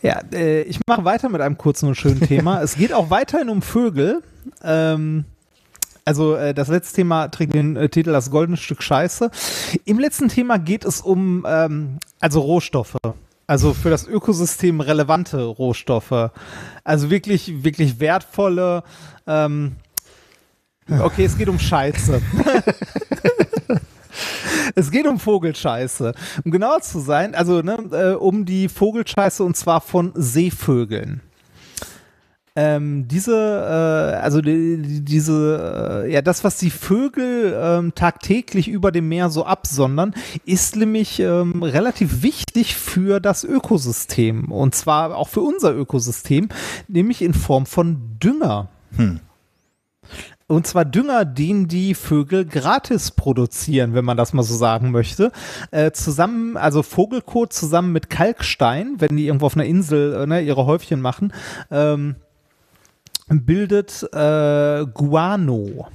Ja, 0.00 0.22
äh, 0.32 0.62
ich 0.62 0.80
mache 0.86 1.04
weiter 1.04 1.28
mit 1.28 1.42
einem 1.42 1.58
kurzen 1.58 1.88
und 1.88 1.94
schönen 1.94 2.20
Thema. 2.20 2.62
es 2.62 2.74
geht 2.76 2.94
auch 2.94 3.10
weiterhin 3.10 3.50
um 3.50 3.60
Vögel. 3.60 4.22
Ähm, 4.64 5.26
also 6.06 6.36
äh, 6.36 6.54
das 6.54 6.68
letzte 6.68 6.96
Thema 6.96 7.28
trägt 7.28 7.52
den 7.52 7.76
äh, 7.76 7.90
Titel 7.90 8.12
Das 8.12 8.30
goldene 8.30 8.56
Stück 8.56 8.82
Scheiße. 8.82 9.30
Im 9.84 9.98
letzten 9.98 10.28
Thema 10.28 10.58
geht 10.58 10.86
es 10.86 11.02
um 11.02 11.44
ähm, 11.46 11.98
also 12.18 12.40
Rohstoffe. 12.40 12.96
Also 13.48 13.72
für 13.72 13.88
das 13.88 14.06
Ökosystem 14.06 14.82
relevante 14.82 15.42
Rohstoffe. 15.42 16.30
Also 16.84 17.10
wirklich, 17.10 17.64
wirklich 17.64 17.98
wertvolle. 17.98 18.84
Ähm, 19.26 19.76
okay, 21.00 21.24
es 21.24 21.36
geht 21.36 21.48
um 21.48 21.58
Scheiße. 21.58 22.22
Es 24.74 24.90
geht 24.90 25.06
um 25.06 25.18
Vogelscheiße. 25.18 26.12
Um 26.44 26.50
genauer 26.50 26.80
zu 26.82 27.00
sein, 27.00 27.34
also 27.34 27.62
ne, 27.62 27.78
äh, 27.92 28.14
um 28.14 28.44
die 28.44 28.68
Vogelscheiße 28.68 29.42
und 29.42 29.56
zwar 29.56 29.80
von 29.80 30.12
Seevögeln. 30.14 31.20
Ähm, 32.60 33.06
diese, 33.06 33.36
äh, 33.36 34.16
also 34.16 34.40
die, 34.40 34.82
die, 34.82 35.04
diese, 35.04 36.02
äh, 36.06 36.12
ja, 36.12 36.22
das, 36.22 36.42
was 36.42 36.56
die 36.56 36.70
Vögel 36.70 37.56
ähm, 37.56 37.94
tagtäglich 37.94 38.66
über 38.66 38.90
dem 38.90 39.08
Meer 39.08 39.30
so 39.30 39.44
absondern, 39.46 40.12
ist 40.44 40.74
nämlich 40.74 41.20
ähm, 41.20 41.62
relativ 41.62 42.24
wichtig 42.24 42.74
für 42.74 43.20
das 43.20 43.44
Ökosystem. 43.44 44.50
Und 44.50 44.74
zwar 44.74 45.16
auch 45.16 45.28
für 45.28 45.40
unser 45.40 45.72
Ökosystem, 45.72 46.48
nämlich 46.88 47.22
in 47.22 47.32
Form 47.32 47.64
von 47.64 48.18
Dünger. 48.20 48.70
Und 50.48 50.66
zwar 50.66 50.84
Dünger, 50.84 51.24
den 51.24 51.68
die 51.68 51.94
Vögel 51.94 52.44
gratis 52.44 53.12
produzieren, 53.12 53.94
wenn 53.94 54.04
man 54.04 54.16
das 54.16 54.32
mal 54.32 54.42
so 54.42 54.56
sagen 54.56 54.90
möchte. 54.90 55.30
Äh, 55.70 55.92
zusammen, 55.92 56.56
also 56.56 56.82
Vogelkot 56.82 57.52
zusammen 57.52 57.92
mit 57.92 58.10
Kalkstein, 58.10 58.96
wenn 58.98 59.16
die 59.16 59.28
irgendwo 59.28 59.46
auf 59.46 59.54
einer 59.54 59.66
Insel 59.66 60.22
äh, 60.22 60.26
ne, 60.26 60.40
ihre 60.40 60.66
Häufchen 60.66 61.00
machen, 61.00 61.32
ähm, 61.70 62.16
bildet 63.28 64.02
äh, 64.12 64.84
Guano. 64.92 65.88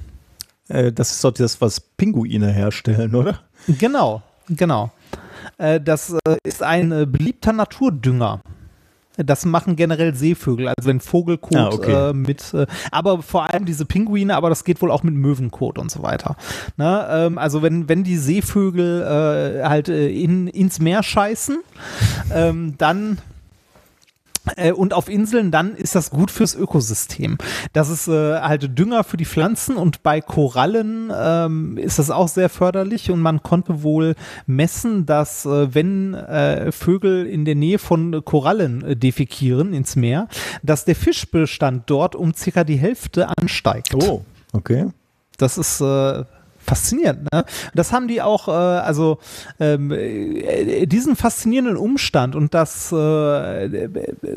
Äh, 0.68 0.92
das 0.92 1.12
ist 1.12 1.24
doch 1.24 1.32
das, 1.32 1.60
was 1.60 1.80
Pinguine 1.80 2.50
herstellen, 2.52 3.14
oder? 3.14 3.40
Genau, 3.66 4.22
genau. 4.48 4.90
Äh, 5.58 5.80
das 5.80 6.10
äh, 6.26 6.36
ist 6.44 6.62
ein 6.62 6.92
äh, 6.92 7.06
beliebter 7.06 7.52
Naturdünger. 7.52 8.40
Das 9.16 9.44
machen 9.44 9.76
generell 9.76 10.12
Seevögel, 10.16 10.66
also 10.66 10.88
wenn 10.88 10.98
Vogelkot 10.98 11.56
Ah, 11.56 11.68
okay. 11.68 12.10
äh, 12.10 12.12
mit, 12.12 12.52
äh, 12.52 12.66
aber 12.90 13.22
vor 13.22 13.48
allem 13.48 13.64
diese 13.64 13.84
Pinguine, 13.84 14.34
aber 14.34 14.48
das 14.48 14.64
geht 14.64 14.82
wohl 14.82 14.90
auch 14.90 15.04
mit 15.04 15.14
Möwenkot 15.14 15.78
und 15.78 15.88
so 15.88 16.02
weiter. 16.02 16.36
Ne? 16.76 17.06
Ähm, 17.08 17.38
also 17.38 17.62
wenn, 17.62 17.88
wenn 17.88 18.02
die 18.02 18.16
Seevögel 18.16 19.02
äh, 19.02 19.68
halt 19.68 19.88
äh, 19.88 20.08
in, 20.08 20.48
ins 20.48 20.80
Meer 20.80 21.04
scheißen, 21.04 21.58
ähm, 22.32 22.74
dann 22.76 23.18
und 24.76 24.92
auf 24.92 25.08
Inseln, 25.08 25.50
dann 25.50 25.74
ist 25.74 25.94
das 25.94 26.10
gut 26.10 26.30
fürs 26.30 26.54
Ökosystem. 26.54 27.38
Das 27.72 27.88
ist 27.88 28.08
äh, 28.08 28.40
halt 28.40 28.78
Dünger 28.78 29.04
für 29.04 29.16
die 29.16 29.24
Pflanzen 29.24 29.76
und 29.76 30.02
bei 30.02 30.20
Korallen 30.20 31.10
ähm, 31.16 31.78
ist 31.78 31.98
das 31.98 32.10
auch 32.10 32.28
sehr 32.28 32.48
förderlich 32.48 33.10
und 33.10 33.20
man 33.20 33.42
konnte 33.42 33.82
wohl 33.82 34.14
messen, 34.46 35.06
dass 35.06 35.46
äh, 35.46 35.74
wenn 35.74 36.14
äh, 36.14 36.72
Vögel 36.72 37.26
in 37.26 37.44
der 37.44 37.54
Nähe 37.54 37.78
von 37.78 38.24
Korallen 38.24 38.84
äh, 38.84 38.96
defekieren 38.96 39.72
ins 39.72 39.96
Meer, 39.96 40.28
dass 40.62 40.84
der 40.84 40.96
Fischbestand 40.96 41.84
dort 41.86 42.14
um 42.14 42.34
circa 42.34 42.64
die 42.64 42.76
Hälfte 42.76 43.28
ansteigt. 43.28 43.94
Oh, 43.94 44.24
okay. 44.52 44.88
Das 45.38 45.58
ist 45.58 45.80
äh, 45.80 46.24
faszinierend. 46.64 47.32
Ne? 47.32 47.44
Das 47.74 47.92
haben 47.92 48.08
die 48.08 48.22
auch, 48.22 48.48
äh, 48.48 48.50
also 48.50 49.18
ähm, 49.60 49.90
äh, 49.90 50.86
diesen 50.86 51.16
faszinierenden 51.16 51.76
Umstand 51.76 52.34
und 52.34 52.54
dass, 52.54 52.90
äh, 52.92 53.88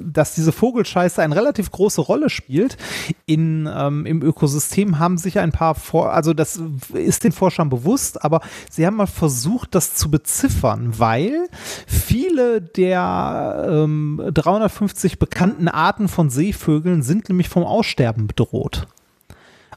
dass 0.02 0.36
diese 0.36 0.52
Vogelscheiße 0.52 1.22
eine 1.22 1.36
relativ 1.36 1.72
große 1.72 2.02
Rolle 2.02 2.30
spielt 2.30 2.78
in, 3.26 3.70
ähm, 3.74 4.06
im 4.06 4.22
Ökosystem, 4.22 5.00
haben 5.00 5.18
sich 5.18 5.40
ein 5.40 5.52
paar, 5.52 5.76
vor 5.76 6.14
also 6.14 6.34
das 6.34 6.62
ist 6.94 7.24
den 7.24 7.32
Forschern 7.32 7.70
bewusst, 7.70 8.24
aber 8.24 8.42
sie 8.70 8.86
haben 8.86 8.98
mal 8.98 9.08
versucht, 9.08 9.76
das 9.76 9.96
zu 9.96 10.12
beziffern, 10.12 10.94
weil 10.98 11.48
viele 11.88 12.62
der 12.62 13.68
ähm, 13.70 14.22
350 14.34 15.20
bekannten 15.20 15.68
Arten 15.68 16.08
von 16.08 16.30
Seevögeln 16.30 17.04
sind 17.04 17.30
nämlich 17.30 17.50
vom 17.50 17.64
Aussterben 17.64 18.28
bedroht. 18.28 18.88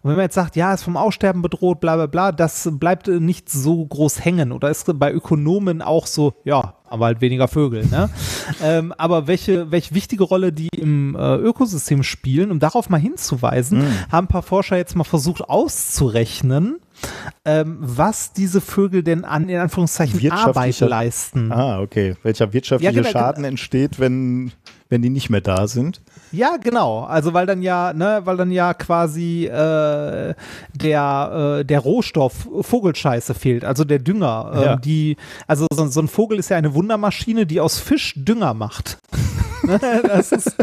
Und 0.02 0.10
wenn 0.10 0.16
man 0.16 0.24
jetzt 0.24 0.34
sagt, 0.34 0.56
ja, 0.56 0.72
ist 0.72 0.82
vom 0.82 0.96
Aussterben 0.96 1.42
bedroht, 1.42 1.80
bla 1.80 1.96
bla 1.96 2.06
bla, 2.06 2.32
das 2.32 2.70
bleibt 2.72 3.06
nicht 3.06 3.50
so 3.50 3.84
groß 3.84 4.24
hängen. 4.24 4.50
Oder 4.50 4.70
ist 4.70 4.90
bei 4.98 5.12
Ökonomen 5.12 5.82
auch 5.82 6.06
so, 6.06 6.32
ja, 6.44 6.74
aber 6.88 7.04
halt 7.04 7.20
weniger 7.20 7.48
Vögel. 7.48 7.84
Ne? 7.86 8.08
ähm, 8.62 8.94
aber 8.96 9.26
welche, 9.26 9.70
welche 9.70 9.94
wichtige 9.94 10.24
Rolle 10.24 10.52
die 10.52 10.68
im 10.74 11.14
äh, 11.16 11.36
Ökosystem 11.36 12.02
spielen, 12.02 12.50
um 12.50 12.60
darauf 12.60 12.88
mal 12.88 12.98
hinzuweisen, 12.98 13.84
haben 14.10 14.24
ein 14.24 14.28
paar 14.28 14.42
Forscher 14.42 14.78
jetzt 14.78 14.96
mal 14.96 15.04
versucht 15.04 15.42
auszurechnen, 15.42 16.80
ähm, 17.44 17.76
was 17.80 18.32
diese 18.32 18.62
Vögel 18.62 19.02
denn 19.02 19.26
an, 19.26 19.50
in 19.50 19.58
Anführungszeichen, 19.58 20.30
Arbeit 20.32 20.80
leisten. 20.80 21.52
Ah, 21.52 21.80
okay. 21.80 22.16
Welcher 22.22 22.54
wirtschaftliche 22.54 22.94
Ja, 22.94 23.02
genau, 23.02 23.12
Schaden 23.12 23.44
entsteht, 23.44 24.00
wenn, 24.00 24.52
wenn 24.88 25.02
die 25.02 25.10
nicht 25.10 25.28
mehr 25.28 25.42
da 25.42 25.66
sind? 25.66 26.00
Ja, 26.32 26.56
genau. 26.62 27.00
Also 27.04 27.32
weil 27.34 27.46
dann 27.46 27.60
ja, 27.62 27.92
ne, 27.92 28.20
weil 28.24 28.36
dann 28.36 28.50
ja 28.50 28.72
quasi 28.74 29.46
äh, 29.46 30.34
der 30.74 31.58
äh, 31.60 31.64
der 31.64 31.80
Rohstoff 31.80 32.48
Vogelscheiße 32.60 33.34
fehlt, 33.34 33.64
also 33.64 33.84
der 33.84 33.98
Dünger. 33.98 34.52
Ähm, 34.54 34.62
Ja. 34.62 34.76
Die, 34.76 35.16
also 35.46 35.66
so, 35.72 35.86
so 35.86 36.00
ein 36.00 36.08
Vogel 36.08 36.38
ist 36.38 36.50
ja 36.50 36.56
eine 36.56 36.74
Wundermaschine, 36.74 37.46
die 37.46 37.60
aus 37.60 37.78
Fisch 37.78 38.14
Dünger 38.16 38.54
macht. 38.54 38.98
Ne, 39.62 39.78
das 39.78 40.32
ist 40.32 40.56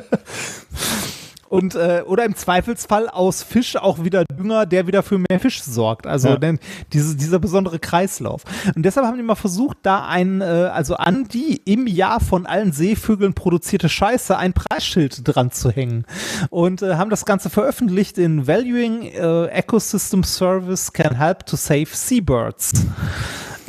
und 1.49 1.75
äh, 1.75 2.03
oder 2.05 2.25
im 2.25 2.35
Zweifelsfall 2.35 3.09
aus 3.09 3.43
Fisch 3.43 3.75
auch 3.75 4.03
wieder 4.03 4.23
Dünger, 4.25 4.65
der 4.65 4.87
wieder 4.87 5.03
für 5.03 5.17
mehr 5.17 5.39
Fisch 5.39 5.61
sorgt. 5.63 6.05
Also 6.07 6.29
Ja. 6.29 6.37
denn 6.37 6.59
diese, 6.93 7.15
dieser 7.15 7.39
besondere 7.39 7.79
Kreislauf. 7.79 8.43
Und 8.75 8.83
deshalb 8.83 9.05
haben 9.07 9.17
die 9.17 9.23
mal 9.23 9.35
versucht, 9.35 9.77
da 9.83 10.05
ein, 10.05 10.41
äh, 10.41 10.43
also 10.45 10.95
an 10.95 11.25
die 11.27 11.61
im 11.65 11.87
Jahr 11.87 12.19
von 12.19 12.45
allen 12.45 12.71
Seevögeln 12.71 13.33
produzierte 13.33 13.89
Scheiße 13.89 14.37
ein 14.37 14.53
Preisschild 14.53 15.21
dran 15.23 15.51
zu 15.51 15.71
hängen. 15.71 16.05
Und 16.49 16.81
äh, 16.81 16.95
haben 16.95 17.09
das 17.09 17.25
Ganze 17.25 17.49
veröffentlicht 17.49 18.17
in 18.17 18.47
Valuing 18.47 19.03
äh, 19.03 19.45
Ecosystem 19.47 20.23
Service 20.23 20.91
Can 20.93 21.15
Help 21.15 21.45
to 21.45 21.55
Save 21.55 21.87
Seabirds. 21.91 22.73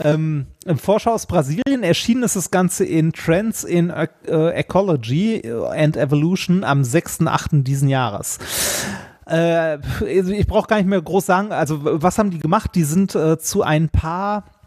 Ähm, 0.03 0.47
Im 0.65 0.79
Forscher 0.79 1.13
aus 1.13 1.27
Brasilien 1.27 1.83
erschienen 1.83 2.23
ist 2.23 2.37
das 2.37 2.51
Ganze 2.51 2.85
in 2.85 3.13
Trends 3.13 3.65
in 3.65 3.91
äh, 3.91 4.09
Ecology 4.27 5.43
and 5.71 5.97
Evolution 5.97 6.65
am 6.65 6.83
6.8. 6.83 7.63
diesen 7.63 7.89
Jahres. 7.89 8.39
Äh, 9.29 9.79
ich 10.07 10.47
brauche 10.47 10.69
gar 10.69 10.77
nicht 10.77 10.89
mehr 10.89 11.03
groß 11.03 11.27
sagen, 11.27 11.53
also 11.53 11.81
was 11.83 12.19
haben 12.19 12.31
die 12.31 12.39
gemacht? 12.39 12.75
Die 12.75 12.85
sind 12.85 13.15
äh, 13.15 13.39
zu 13.39 13.63
ein 13.63 13.89
paar 13.89 14.45
äh, 14.45 14.58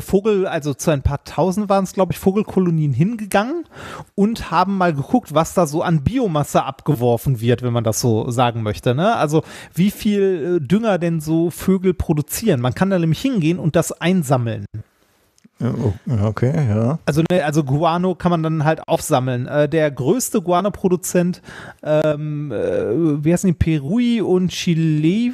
Vogel, 0.00 0.46
also 0.46 0.74
zu 0.74 0.90
ein 0.90 1.02
paar 1.02 1.24
tausend 1.24 1.68
waren 1.68 1.84
es, 1.84 1.92
glaube 1.92 2.12
ich, 2.12 2.18
Vogelkolonien 2.18 2.92
hingegangen 2.92 3.64
und 4.14 4.50
haben 4.50 4.76
mal 4.76 4.94
geguckt, 4.94 5.34
was 5.34 5.54
da 5.54 5.66
so 5.66 5.82
an 5.82 6.02
Biomasse 6.04 6.64
abgeworfen 6.64 7.40
wird, 7.40 7.62
wenn 7.62 7.72
man 7.72 7.84
das 7.84 8.00
so 8.00 8.30
sagen 8.30 8.62
möchte. 8.62 8.94
Ne? 8.94 9.16
Also 9.16 9.42
wie 9.74 9.90
viel 9.90 10.58
äh, 10.60 10.66
Dünger 10.66 10.98
denn 10.98 11.20
so 11.20 11.50
Vögel 11.50 11.94
produzieren. 11.94 12.60
Man 12.60 12.74
kann 12.74 12.90
da 12.90 12.98
nämlich 12.98 13.20
hingehen 13.20 13.58
und 13.58 13.76
das 13.76 13.92
einsammeln. 13.92 14.66
Okay, 16.22 16.52
ja. 16.68 16.98
Also, 17.04 17.22
ne, 17.30 17.44
also 17.44 17.64
Guano 17.64 18.14
kann 18.14 18.30
man 18.30 18.42
dann 18.42 18.64
halt 18.64 18.86
aufsammeln. 18.88 19.46
Äh, 19.46 19.68
der 19.68 19.90
größte 19.90 20.40
Guano-Produzent, 20.40 21.42
ähm, 21.82 22.50
äh, 22.50 23.24
wie 23.24 23.32
heißen 23.32 23.48
die, 23.48 23.54
Perui 23.54 24.22
und 24.22 24.48
Chile, 24.48 25.32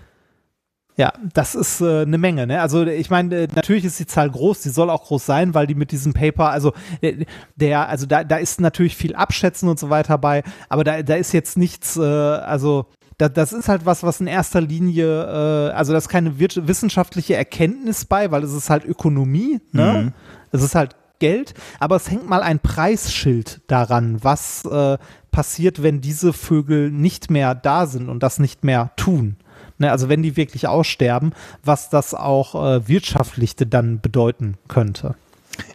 Ja, 1.00 1.14
das 1.34 1.56
ist 1.56 1.80
äh, 1.80 2.02
eine 2.02 2.18
Menge. 2.18 2.46
Ne? 2.46 2.62
Also 2.62 2.86
ich 2.86 3.10
meine, 3.10 3.44
äh, 3.44 3.48
natürlich 3.56 3.86
ist 3.86 4.00
die 4.00 4.06
Zahl 4.06 4.30
groß, 4.30 4.64
die 4.64 4.70
soll 4.70 4.90
auch 4.90 5.06
groß 5.06 5.26
sein, 5.26 5.54
weil 5.54 5.66
die 5.66 5.76
mit 5.76 5.94
diesem 5.94 6.12
Paper, 6.12 6.50
also 6.50 6.74
äh, 7.00 7.24
der, 7.56 7.88
also 7.88 8.06
da, 8.06 8.26
da 8.26 8.36
ist 8.36 8.60
natürlich 8.60 8.98
viel 8.98 9.16
Abschätzen 9.16 9.70
und 9.70 9.80
so 9.80 9.90
weiter 9.90 10.18
bei, 10.18 10.44
aber 10.68 10.84
da, 10.84 11.02
da 11.02 11.16
ist 11.16 11.32
jetzt 11.32 11.58
nichts, 11.58 11.96
äh, 11.96 12.02
also 12.02 12.88
da, 13.20 13.28
das 13.30 13.54
ist 13.54 13.68
halt 13.68 13.86
was, 13.86 14.02
was 14.02 14.22
in 14.22 14.28
erster 14.28 14.62
Linie, 14.62 15.06
äh, 15.06 15.72
also 15.74 15.92
da 15.92 15.98
ist 15.98 16.10
keine 16.10 16.40
wissenschaftliche 16.40 17.36
Erkenntnis 17.36 18.06
bei, 18.06 18.32
weil 18.32 18.44
es 18.44 18.54
ist 18.54 18.70
halt 18.70 18.86
Ökonomie, 18.86 19.60
ne? 19.72 20.14
Es 20.52 20.64
ist 20.64 20.74
halt 20.74 20.96
Geld, 21.20 21.54
aber 21.80 21.98
es 21.98 22.10
hängt 22.10 22.28
mal 22.28 22.42
ein 22.42 22.60
Preisschild 22.60 23.62
daran, 23.68 24.24
was 24.24 24.64
äh, 24.66 24.98
passiert, 25.32 25.84
wenn 25.84 26.00
diese 26.00 26.32
Vögel 26.32 26.92
nicht 26.92 27.30
mehr 27.30 27.56
da 27.56 27.86
sind 27.86 28.08
und 28.08 28.24
das 28.24 28.40
nicht 28.40 28.64
mehr 28.64 28.92
tun. 28.96 29.36
Ne, 29.78 29.92
also 29.92 30.10
wenn 30.10 30.24
die 30.24 30.38
wirklich 30.38 30.68
aussterben, 30.68 31.34
was 31.64 31.90
das 31.90 32.14
auch 32.14 32.56
äh, 32.56 32.88
wirtschaftlich 32.88 33.56
dann 33.56 34.00
bedeuten 34.00 34.58
könnte. 34.68 35.16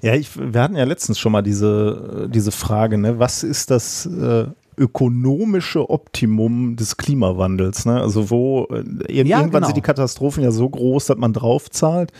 Ja, 0.00 0.14
ich, 0.14 0.30
wir 0.36 0.62
hatten 0.62 0.76
ja 0.76 0.84
letztens 0.84 1.18
schon 1.18 1.32
mal 1.32 1.42
diese, 1.42 2.28
diese 2.32 2.52
Frage, 2.52 2.96
ne? 2.98 3.18
was 3.18 3.42
ist 3.42 3.70
das 3.70 4.06
äh, 4.06 4.46
ökonomische 4.76 5.88
Optimum 5.90 6.76
des 6.76 6.96
Klimawandels? 6.96 7.84
Ne? 7.86 8.00
Also 8.00 8.30
wo 8.30 8.66
äh, 8.70 9.12
ir 9.12 9.26
Ja, 9.26 9.38
irgendwann 9.38 9.60
genau. 9.60 9.66
sind 9.66 9.76
die 9.76 9.82
Katastrophen 9.82 10.42
ja 10.42 10.50
so 10.50 10.68
groß, 10.68 11.06
dass 11.06 11.16
man 11.16 11.32
drauf 11.32 11.70
zahlt. 11.70 12.12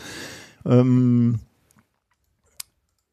Ähm, 0.65 1.39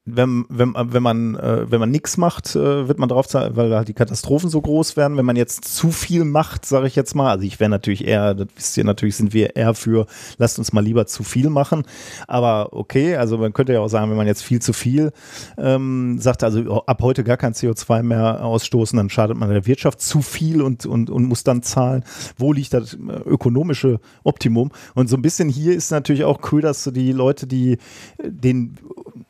wenn, 0.05 0.47
wenn, 0.49 0.75
wenn 0.77 1.03
man, 1.03 1.37
äh, 1.37 1.71
wenn 1.71 1.79
man 1.79 1.93
nichts 1.93 2.17
macht, 2.17 2.57
äh, 2.57 2.89
wird 2.89 2.99
man 2.99 3.09
drauf 3.09 3.29
zahlen, 3.29 3.55
weil 3.55 3.73
halt 3.73 3.87
die 3.87 3.95
Katastrophen 3.95 4.51
so 4.51 4.61
groß 4.61 4.97
werden. 4.97 5.17
Wenn 5.17 5.25
man 5.25 5.37
jetzt 5.37 5.65
zu 5.65 5.93
viel 5.93 6.25
macht, 6.25 6.67
sage 6.67 6.89
ich 6.89 6.97
jetzt 6.97 7.15
mal, 7.15 7.31
also 7.31 7.45
ich 7.45 7.61
wäre 7.61 7.71
natürlich 7.71 8.05
eher, 8.05 8.35
das 8.35 8.49
wisst 8.57 8.77
ihr 8.77 8.83
natürlich, 8.83 9.15
sind 9.15 9.33
wir 9.33 9.55
eher 9.55 9.75
für, 9.75 10.07
lasst 10.39 10.59
uns 10.59 10.73
mal 10.73 10.83
lieber 10.83 11.07
zu 11.07 11.23
viel 11.23 11.51
machen. 11.51 11.85
Aber 12.27 12.73
okay, 12.73 13.15
also 13.15 13.39
man 13.39 13.53
könnte 13.53 13.75
ja 13.75 13.81
auch 13.81 13.89
sagen, 13.89 14.11
wenn 14.11 14.17
man 14.17 14.27
jetzt 14.27 14.43
viel 14.43 14.61
zu 14.61 14.73
viel 14.73 15.13
ähm, 15.57 16.19
sagt, 16.19 16.43
also 16.43 16.85
ab 16.85 17.01
heute 17.01 17.23
gar 17.23 17.37
kein 17.37 17.53
CO2 17.53 18.03
mehr 18.03 18.45
ausstoßen, 18.45 18.97
dann 18.97 19.09
schadet 19.09 19.37
man 19.37 19.51
der 19.51 19.67
Wirtschaft 19.67 20.01
zu 20.01 20.21
viel 20.21 20.63
und, 20.63 20.85
und, 20.85 21.11
und 21.11 21.27
muss 21.27 21.45
dann 21.45 21.63
zahlen. 21.63 22.03
Wo 22.37 22.53
liegt 22.53 22.75
das 22.75 22.95
äh, 22.95 22.97
ökonomische 23.25 24.01
Optimum? 24.25 24.73
Und 24.97 25.09
so 25.09 25.17
ein 25.17 25.23
bisschen 25.23 25.49
hier 25.49 25.77
ist 25.77 25.93
natürlich 25.93 26.25
auch 26.25 26.41
cool, 26.51 26.61
dass 26.61 26.83
so 26.83 26.91
die 26.91 27.13
Leute, 27.13 27.47
die 27.47 27.79
den 28.21 28.79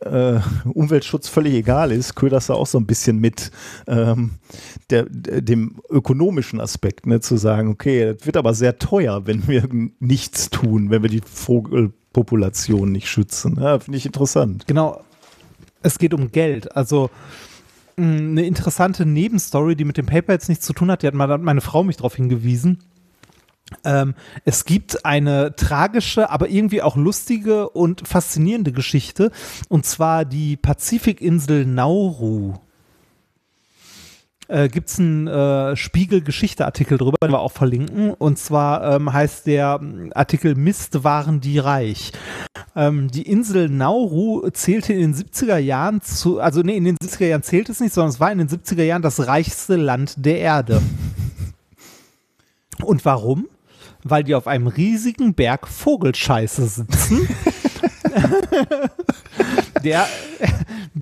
äh, 0.00 0.40
Umweltschutz 0.64 1.28
völlig 1.28 1.54
egal 1.54 1.92
ist, 1.92 2.14
köderst 2.14 2.48
du 2.48 2.54
auch 2.54 2.66
so 2.66 2.78
ein 2.78 2.86
bisschen 2.86 3.18
mit 3.18 3.50
ähm, 3.86 4.32
der, 4.90 5.04
dem 5.08 5.80
ökonomischen 5.90 6.60
Aspekt, 6.60 7.06
ne, 7.06 7.20
zu 7.20 7.36
sagen, 7.36 7.68
okay, 7.68 8.14
das 8.14 8.26
wird 8.26 8.36
aber 8.36 8.54
sehr 8.54 8.78
teuer, 8.78 9.26
wenn 9.26 9.46
wir 9.48 9.68
nichts 10.00 10.50
tun, 10.50 10.90
wenn 10.90 11.02
wir 11.02 11.10
die 11.10 11.22
Vogelpopulation 11.24 12.92
nicht 12.92 13.08
schützen. 13.08 13.58
Ja, 13.60 13.78
Finde 13.78 13.98
ich 13.98 14.06
interessant. 14.06 14.66
Genau. 14.66 15.02
Es 15.82 15.98
geht 15.98 16.14
um 16.14 16.30
Geld. 16.30 16.76
Also 16.76 17.10
mh, 17.96 18.16
eine 18.16 18.46
interessante 18.46 19.04
Nebenstory, 19.06 19.76
die 19.76 19.84
mit 19.84 19.96
dem 19.96 20.06
Paper 20.06 20.32
jetzt 20.32 20.48
nichts 20.48 20.66
zu 20.66 20.72
tun 20.72 20.90
hat, 20.90 21.02
die 21.02 21.06
hat 21.06 21.14
meine 21.14 21.60
Frau 21.60 21.82
mich 21.84 21.96
darauf 21.96 22.14
hingewiesen. 22.14 22.78
Ähm, 23.84 24.14
es 24.44 24.64
gibt 24.64 25.04
eine 25.04 25.56
tragische, 25.56 26.30
aber 26.30 26.48
irgendwie 26.48 26.82
auch 26.82 26.96
lustige 26.96 27.68
und 27.68 28.06
faszinierende 28.06 28.72
Geschichte, 28.72 29.30
und 29.68 29.86
zwar 29.86 30.24
die 30.24 30.56
Pazifikinsel 30.56 31.66
Nauru. 31.66 32.54
Äh, 34.52 34.68
Gibt 34.68 34.90
es 34.90 34.98
einen 34.98 35.28
äh, 35.28 35.76
Spiegel-Geschichte-Artikel 35.76 36.98
drüber, 36.98 37.16
den 37.22 37.30
wir 37.30 37.40
auch 37.40 37.52
verlinken. 37.52 38.10
Und 38.10 38.38
zwar 38.38 38.96
ähm, 38.96 39.10
heißt 39.10 39.46
der 39.46 39.78
ähm, 39.80 40.12
Artikel 40.14 40.56
Mist 40.56 41.04
waren 41.04 41.40
die 41.40 41.58
reich. 41.58 42.12
Ähm, 42.76 43.10
die 43.10 43.22
Insel 43.22 43.70
Nauru 43.70 44.46
zählte 44.50 44.92
in 44.92 45.00
den 45.00 45.14
70er 45.14 45.56
Jahren 45.56 46.02
zu, 46.02 46.38
also 46.38 46.60
nee, 46.60 46.76
in 46.76 46.84
den 46.84 46.96
70er 46.96 47.26
Jahren 47.26 47.42
zählt 47.42 47.70
es 47.70 47.80
nicht, 47.80 47.94
sondern 47.94 48.10
es 48.10 48.20
war 48.20 48.30
in 48.30 48.38
den 48.38 48.48
70er 48.48 48.82
Jahren 48.82 49.00
das 49.00 49.26
reichste 49.26 49.76
Land 49.76 50.16
der 50.18 50.38
Erde. 50.40 50.82
Und 52.82 53.04
warum? 53.06 53.46
Weil 54.04 54.24
die 54.24 54.34
auf 54.34 54.46
einem 54.46 54.66
riesigen 54.66 55.34
Berg 55.34 55.68
Vogelscheiße 55.68 56.66
sitzen. 56.66 57.28
der, 59.84 60.06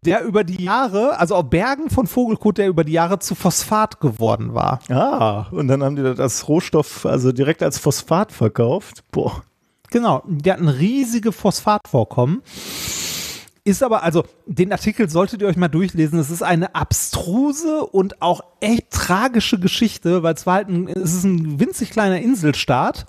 der 0.05 0.23
über 0.25 0.45
die 0.45 0.63
Jahre, 0.63 1.19
also 1.19 1.35
auf 1.37 1.51
Bergen 1.51 1.91
von 1.91 2.07
Vogelkot, 2.07 2.59
der 2.59 2.69
über 2.69 2.85
die 2.85 2.93
Jahre 2.93 3.19
zu 3.19 3.35
Phosphat 3.35 4.01
geworden 4.01 4.55
war. 4.55 4.81
Ah, 4.89 5.47
und 5.51 5.69
dann 5.69 5.83
haben 5.83 5.97
die 5.97 6.03
das 6.03 6.21
als 6.21 6.49
Rohstoff, 6.49 7.07
also 7.07 7.33
direkt 7.33 7.63
als 7.63 7.79
Phosphat 7.79 8.33
verkauft. 8.33 9.05
Boah. 9.11 9.43
Genau, 9.91 10.23
die 10.27 10.53
hatten 10.53 10.69
riesige 10.69 11.33
Phosphatvorkommen. 11.33 12.43
Ist 13.63 13.83
aber, 13.83 14.03
also 14.03 14.25
den 14.47 14.73
Artikel 14.73 15.11
solltet 15.11 15.43
ihr 15.43 15.49
euch 15.49 15.57
mal 15.57 15.69
durchlesen. 15.69 16.19
Es 16.19 16.31
ist 16.31 16.43
eine 16.43 16.75
abstruse 16.75 17.85
und 17.85 18.23
auch 18.23 18.43
echt 18.61 18.91
tragische 18.91 19.59
Geschichte, 19.59 20.23
weil 20.23 20.35
es 20.35 20.47
war 20.47 20.55
halt 20.55 20.69
ein, 20.69 20.89
es 20.89 21.15
ist 21.15 21.25
ein 21.25 21.61
winzig 21.61 21.91
kleiner 21.91 22.21
Inselstaat. 22.21 23.07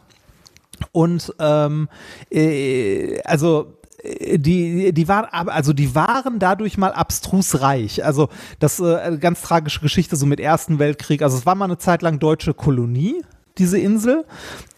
Und 0.91 1.33
ähm, 1.39 1.87
äh, 2.31 3.21
also 3.21 3.77
äh, 4.03 4.39
die, 4.39 4.93
die 4.93 5.07
waren, 5.07 5.25
also 5.25 5.73
die 5.73 5.95
waren 5.95 6.39
dadurch 6.39 6.77
mal 6.77 6.91
abstrus 6.91 7.61
reich. 7.61 8.03
Also 8.03 8.29
das 8.59 8.79
äh, 8.79 9.17
ganz 9.19 9.41
tragische 9.41 9.79
Geschichte 9.79 10.15
so 10.15 10.25
mit 10.25 10.39
Ersten 10.39 10.79
Weltkrieg. 10.79 11.21
Also 11.21 11.37
es 11.37 11.45
war 11.45 11.55
mal 11.55 11.65
eine 11.65 11.77
Zeit 11.77 12.01
lang 12.01 12.19
deutsche 12.19 12.53
Kolonie, 12.53 13.23
diese 13.57 13.79
Insel. 13.79 14.25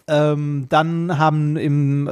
Ähm, 0.06 0.66
dann 0.68 1.18
haben 1.18 1.56
im, 1.56 2.06
äh, 2.06 2.10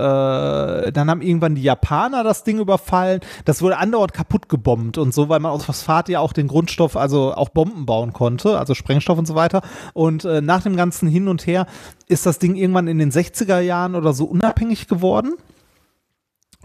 dann 0.93 1.11
haben 1.11 1.21
irgendwann 1.21 1.55
die 1.55 1.63
Japaner 1.63 2.25
das 2.25 2.43
Ding 2.43 2.59
überfallen. 2.59 3.21
Das 3.45 3.61
wurde 3.61 3.77
andauernd 3.77 4.15
kaputt 4.15 4.49
gebombt 4.49 4.97
und 4.97 5.13
so, 5.13 5.29
weil 5.29 5.41
man 5.41 5.53
aus 5.53 5.67
Phosphat 5.67 6.09
ja 6.09 6.21
auch 6.21 6.33
den 6.33 6.49
Grundstoff, 6.49 6.97
also 6.97 7.35
auch 7.35 7.51
Bomben 7.51 7.85
bauen 7.85 8.15
konnte, 8.15 8.59
also 8.59 8.75
Sprengstoff 8.75 9.19
und 9.19 9.27
so 9.27 9.35
weiter. 9.35 9.61
Und 9.93 10.25
äh, 10.25 10.41
nach 10.41 10.63
dem 10.63 10.75
ganzen 10.75 11.07
Hin 11.07 11.29
und 11.29 11.47
Her 11.47 11.67
ist 12.09 12.25
das 12.25 12.39
Ding 12.39 12.55
irgendwann 12.55 12.89
in 12.89 12.99
den 12.99 13.13
60er 13.13 13.61
Jahren 13.61 13.95
oder 13.95 14.15
so 14.15 14.25
unabhängig 14.25 14.89
geworden 14.89 15.35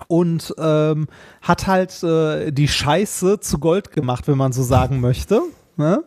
und 0.07 0.53
ähm, 0.57 1.07
hat 1.41 1.67
halt 1.67 2.03
äh, 2.03 2.51
die 2.51 2.67
Scheiße 2.67 3.39
zu 3.39 3.59
Gold 3.59 3.91
gemacht, 3.91 4.27
wenn 4.27 4.38
man 4.38 4.53
so 4.53 4.64
sagen 4.64 5.01
möchte. 5.01 5.41
Ne? 5.75 6.03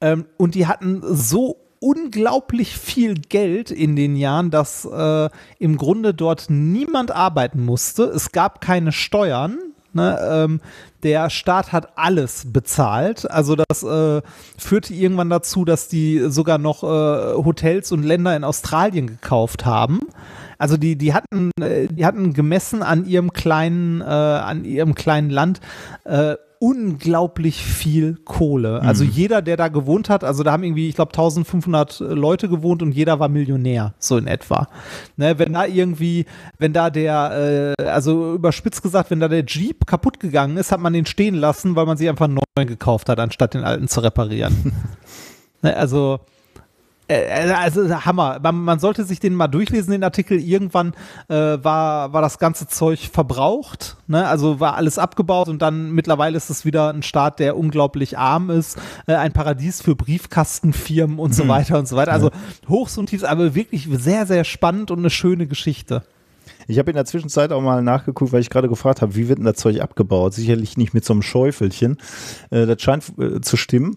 Ähm, 0.00 0.26
und 0.36 0.54
die 0.54 0.66
hatten 0.66 1.02
so 1.02 1.65
unglaublich 1.86 2.76
viel 2.76 3.14
Geld 3.14 3.70
in 3.70 3.94
den 3.94 4.16
Jahren, 4.16 4.50
dass 4.50 4.84
äh, 4.84 5.30
im 5.60 5.76
Grunde 5.76 6.14
dort 6.14 6.46
niemand 6.48 7.12
arbeiten 7.12 7.64
musste. 7.64 8.04
Es 8.04 8.32
gab 8.32 8.60
keine 8.60 8.90
Steuern. 8.90 9.58
Ne? 9.92 10.18
Ähm, 10.28 10.60
der 11.04 11.30
Staat 11.30 11.70
hat 11.70 11.96
alles 11.96 12.52
bezahlt. 12.52 13.30
Also 13.30 13.54
das 13.54 13.84
äh, 13.84 14.20
führte 14.58 14.94
irgendwann 14.94 15.30
dazu, 15.30 15.64
dass 15.64 15.86
die 15.86 16.24
sogar 16.28 16.58
noch 16.58 16.82
äh, 16.82 17.34
Hotels 17.36 17.92
und 17.92 18.02
Länder 18.02 18.34
in 18.34 18.42
Australien 18.42 19.06
gekauft 19.06 19.64
haben. 19.64 20.00
Also 20.58 20.76
die, 20.76 20.96
die 20.96 21.14
hatten, 21.14 21.50
äh, 21.60 21.86
die 21.88 22.06
hatten 22.06 22.32
gemessen 22.32 22.82
an 22.82 23.06
ihrem 23.06 23.32
kleinen, 23.32 24.00
äh, 24.00 24.04
an 24.04 24.64
ihrem 24.64 24.94
kleinen 24.94 25.30
Land 25.30 25.60
äh, 26.04 26.36
unglaublich 26.58 27.62
viel 27.62 28.16
Kohle. 28.24 28.80
Also 28.82 29.04
jeder, 29.04 29.42
der 29.42 29.56
da 29.56 29.68
gewohnt 29.68 30.08
hat, 30.08 30.24
also 30.24 30.42
da 30.42 30.52
haben 30.52 30.62
irgendwie, 30.62 30.88
ich 30.88 30.94
glaube, 30.94 31.10
1500 31.10 32.00
Leute 32.00 32.48
gewohnt 32.48 32.82
und 32.82 32.92
jeder 32.92 33.18
war 33.18 33.28
Millionär, 33.28 33.94
so 33.98 34.16
in 34.16 34.26
etwa. 34.26 34.68
Ne, 35.16 35.38
wenn 35.38 35.52
da 35.52 35.66
irgendwie, 35.66 36.24
wenn 36.58 36.72
da 36.72 36.90
der, 36.90 37.74
äh, 37.78 37.82
also 37.84 38.34
überspitzt 38.34 38.82
gesagt, 38.82 39.10
wenn 39.10 39.20
da 39.20 39.28
der 39.28 39.44
Jeep 39.44 39.86
kaputt 39.86 40.18
gegangen 40.18 40.56
ist, 40.56 40.72
hat 40.72 40.80
man 40.80 40.92
den 40.92 41.06
stehen 41.06 41.34
lassen, 41.34 41.76
weil 41.76 41.86
man 41.86 41.96
sich 41.96 42.08
einfach 42.08 42.26
einen 42.26 42.40
neuen 42.56 42.68
gekauft 42.68 43.08
hat, 43.08 43.20
anstatt 43.20 43.54
den 43.54 43.64
alten 43.64 43.88
zu 43.88 44.00
reparieren. 44.00 44.72
ne, 45.62 45.76
also 45.76 46.20
äh, 46.20 46.35
also 47.08 48.04
Hammer. 48.04 48.40
Man, 48.42 48.56
man 48.56 48.78
sollte 48.78 49.04
sich 49.04 49.20
den 49.20 49.34
mal 49.34 49.48
durchlesen, 49.48 49.92
den 49.92 50.02
Artikel. 50.02 50.38
Irgendwann 50.38 50.92
äh, 51.28 51.34
war, 51.34 52.12
war 52.12 52.22
das 52.22 52.38
ganze 52.38 52.66
Zeug 52.66 53.10
verbraucht, 53.12 53.96
ne? 54.06 54.26
also 54.26 54.60
war 54.60 54.74
alles 54.74 54.98
abgebaut 54.98 55.48
und 55.48 55.62
dann 55.62 55.92
mittlerweile 55.92 56.36
ist 56.36 56.50
es 56.50 56.64
wieder 56.64 56.92
ein 56.92 57.02
Staat, 57.02 57.38
der 57.38 57.56
unglaublich 57.56 58.18
arm 58.18 58.50
ist, 58.50 58.78
äh, 59.06 59.14
ein 59.14 59.32
Paradies 59.32 59.82
für 59.82 59.94
Briefkastenfirmen 59.94 61.18
und 61.18 61.34
so 61.34 61.46
weiter 61.48 61.78
und 61.78 61.86
so 61.86 61.96
weiter. 61.96 62.12
Also 62.12 62.30
Hochs 62.68 62.98
und 62.98 63.06
Tiefs, 63.06 63.24
aber 63.24 63.54
wirklich 63.54 63.88
sehr, 63.90 64.26
sehr 64.26 64.44
spannend 64.44 64.90
und 64.90 64.98
eine 64.98 65.10
schöne 65.10 65.46
Geschichte. 65.46 66.02
Ich 66.68 66.78
habe 66.78 66.90
in 66.90 66.96
der 66.96 67.04
Zwischenzeit 67.04 67.52
auch 67.52 67.60
mal 67.60 67.82
nachgeguckt, 67.82 68.32
weil 68.32 68.40
ich 68.40 68.50
gerade 68.50 68.68
gefragt 68.68 69.00
habe, 69.00 69.14
wie 69.14 69.28
wird 69.28 69.38
denn 69.38 69.44
das 69.44 69.56
Zeug 69.56 69.80
abgebaut? 69.80 70.34
Sicherlich 70.34 70.76
nicht 70.76 70.94
mit 70.94 71.04
so 71.04 71.12
einem 71.12 71.22
Schäufelchen. 71.22 71.98
Äh, 72.50 72.66
das 72.66 72.82
scheint 72.82 73.12
äh, 73.18 73.40
zu 73.40 73.56
stimmen. 73.56 73.96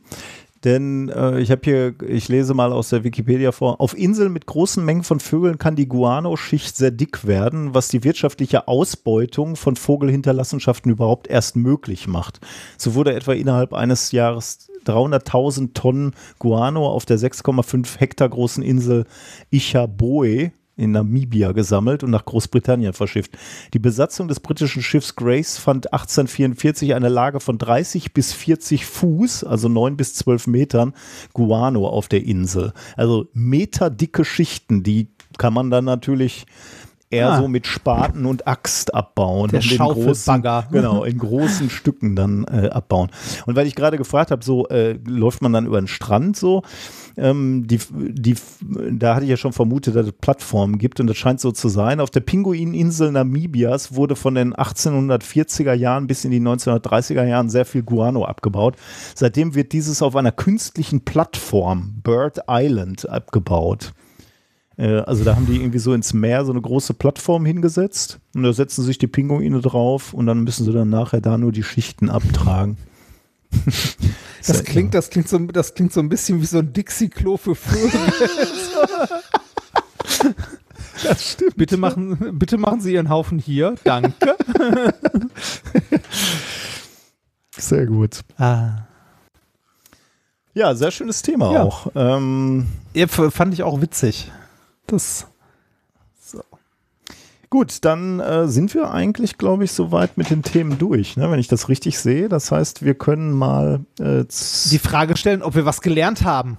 Denn 0.64 1.10
äh, 1.10 1.40
ich 1.40 1.52
habe 1.52 1.62
hier, 1.64 1.96
ich 2.06 2.28
lese 2.28 2.54
mal 2.54 2.74
aus 2.74 2.90
der 2.90 3.04
Wikipedia 3.04 3.52
vor, 3.52 3.80
auf 3.80 3.98
Inseln 3.98 4.34
mit 4.34 4.46
großen 4.46 4.84
Mengen 4.84 5.04
von 5.04 5.20
Vögeln 5.20 5.58
kann 5.58 5.76
die 5.76 5.88
Guano-Schicht 5.88 6.76
sehr 6.76 6.92
dick 6.92 7.26
werden, 7.26 7.74
was 7.74 7.88
die 7.88 8.04
wirtschaftliche 8.04 8.68
Ausbeutung 8.68 9.56
von 9.56 9.76
Vogelhinterlassenschaften 9.78 10.92
überhaupt 10.92 11.28
erst 11.28 11.56
möglich 11.56 12.08
macht. 12.08 12.42
So 12.78 12.94
wurde 12.96 13.14
etwa 13.14 13.34
innerhalb 13.34 13.74
eines 13.74 14.12
Jahres 14.12 14.70
300.000 14.86 15.74
Tonnen 15.74 16.14
Guano 16.40 16.88
auf 16.88 17.06
der 17.06 17.18
6,5 17.18 18.00
Hektar 18.00 18.30
großen 18.30 18.64
Insel 18.64 19.06
Ichaboe 19.52 20.52
in 20.80 20.92
Namibia 20.92 21.52
gesammelt 21.52 22.04
und 22.04 22.12
nach 22.12 22.26
Großbritannien 22.26 22.94
verschifft. 22.94 23.38
Die 23.74 23.80
Besatzung 23.80 24.28
des 24.28 24.40
britischen 24.40 24.82
Schiffs 24.82 25.16
Grace 25.16 25.58
fand 25.58 25.94
1844 25.94 26.96
eine 26.96 27.10
Lage 27.10 27.40
von 27.40 27.58
30 27.58 28.14
bis 28.14 28.34
40 28.34 28.86
Fuß, 28.86 29.44
also 29.44 29.68
9 29.70 29.98
bis 29.98 30.16
12 30.16 30.48
Metern, 30.48 30.94
Guano 31.34 31.88
auf 31.88 32.08
der 32.08 32.24
Insel. 32.24 32.74
Also 32.96 33.28
meterdicke 33.34 34.26
Schichten, 34.26 34.84
die 34.84 35.10
kann 35.38 35.54
man 35.54 35.70
dann 35.70 35.86
natürlich 35.86 36.46
eher 37.12 37.32
Ah. 37.32 37.42
so 37.42 37.48
mit 37.48 37.66
Spaten 37.66 38.26
und 38.26 38.48
Axt 38.48 38.94
abbauen. 38.94 39.50
Der 39.50 39.62
und 39.62 39.72
in 39.72 39.78
großen, 39.78 40.42
genau, 40.72 41.04
in 41.04 41.18
großen 41.18 41.70
Stücken 41.70 42.16
dann 42.16 42.46
äh, 42.46 42.70
abbauen. 42.70 43.10
Und 43.46 43.56
weil 43.56 43.68
ich 43.68 43.76
gerade 43.76 43.98
gefragt 43.98 44.32
habe, 44.32 44.44
so 44.44 44.68
äh, 44.68 44.94
läuft 45.06 45.42
man 45.42 45.54
dann 45.54 45.66
über 45.66 45.82
den 45.82 45.88
Strand 45.88 46.38
so, 46.38 46.62
ähm, 47.20 47.68
die, 47.68 47.80
die, 47.92 48.36
da 48.92 49.16
hatte 49.16 49.26
ich 49.26 49.30
ja 49.30 49.38
schon 49.38 49.54
vermutet, 49.54 49.96
dass 49.96 50.08
es 50.08 50.14
Plattformen 50.14 50.78
gibt 50.78 51.00
und 51.00 51.08
das 51.08 51.18
scheint 51.18 51.40
so 51.40 51.52
zu 51.52 51.70
sein. 51.70 52.00
Auf 52.00 52.10
der 52.10 52.22
Pinguininsel 52.22 53.12
Namibias 53.12 53.96
wurde 53.96 54.16
von 54.16 54.36
den 54.36 54.54
1840er 54.54 55.74
Jahren 55.74 56.08
bis 56.08 56.26
in 56.26 56.32
die 56.32 56.40
1930er 56.40 57.26
Jahren 57.26 57.50
sehr 57.50 57.66
viel 57.66 57.84
Guano 57.84 58.26
abgebaut. 58.26 58.76
Seitdem 59.16 59.56
wird 59.56 59.74
dieses 59.74 60.02
auf 60.02 60.16
einer 60.16 60.32
künstlichen 60.32 61.02
Plattform, 61.02 61.96
Bird 62.04 62.40
Island, 62.48 63.08
abgebaut. 63.10 63.94
Äh, 64.78 65.02
Also 65.02 65.24
da 65.24 65.36
haben 65.36 65.46
die 65.46 65.58
irgendwie 65.58 65.80
so 65.80 65.94
ins 65.94 66.14
Meer 66.14 66.46
so 66.46 66.52
eine 66.52 66.62
große 66.62 66.94
Plattform 66.94 67.46
hingesetzt 67.46 68.20
und 68.34 68.44
da 68.44 68.54
setzen 68.54 68.84
sich 68.84 68.98
die 68.98 69.08
Pinguine 69.08 69.60
drauf 69.60 70.14
und 70.14 70.26
dann 70.26 70.44
müssen 70.44 70.66
sie 70.66 70.72
dann 70.72 70.90
nachher 70.90 71.22
da 71.22 71.38
nur 71.38 71.52
die 71.52 71.64
Schichten 71.64 72.10
abtragen. 72.10 72.78
Das 74.46 74.64
klingt, 74.64 74.94
das 74.94 75.10
klingt 75.10 75.28
so, 75.30 75.38
das 75.40 75.74
klingt 75.74 75.92
so 75.94 76.00
ein 76.00 76.10
bisschen 76.10 76.42
wie 76.42 76.46
so 76.46 76.60
ein 76.60 76.72
Dixie-Klo 76.74 77.38
für 77.38 77.56
Vögel. 77.56 78.00
Das 81.04 81.32
stimmt. 81.32 81.56
bitte 81.56 81.78
machen, 81.78 82.38
bitte 82.38 82.58
machen 82.58 82.82
Sie 82.82 82.94
Ihren 82.94 83.10
Haufen 83.10 83.40
hier. 83.40 83.76
Danke. 83.86 84.36
Sehr 87.58 87.86
gut. 87.86 88.20
Ah. 88.38 88.86
Ja, 90.54 90.76
sehr 90.76 90.92
schönes 90.92 91.22
Thema 91.22 91.54
Ja. 91.54 91.64
auch. 91.64 91.88
Ähm, 91.96 92.68
Ja, 92.94 93.08
fand 93.08 93.54
ich 93.54 93.64
auch 93.64 93.82
witzig. 93.82 94.30
Das. 94.88 95.28
Gut, 97.50 97.84
dann 97.86 98.20
äh, 98.20 98.48
sind 98.48 98.74
wir 98.74 98.92
eigentlich, 98.92 99.38
glaube 99.38 99.64
ich, 99.64 99.72
soweit 99.72 100.18
mit 100.18 100.30
den 100.30 100.44
Themen 100.44 100.78
durch, 100.78 101.18
ne? 101.18 101.32
wenn 101.32 101.40
ich 101.40 101.48
das 101.48 101.70
richtig 101.70 102.00
sehe. 102.00 102.30
Das 102.30 102.52
heißt, 102.52 102.84
wir 102.84 102.94
können 102.94 103.32
mal 103.32 103.82
äh, 104.00 104.26
Die 104.72 104.80
Frage 104.80 105.18
stellen, 105.18 105.42
ob 105.42 105.56
wir 105.56 105.66
was 105.66 105.82
gelernt 105.82 106.24
haben. 106.24 106.58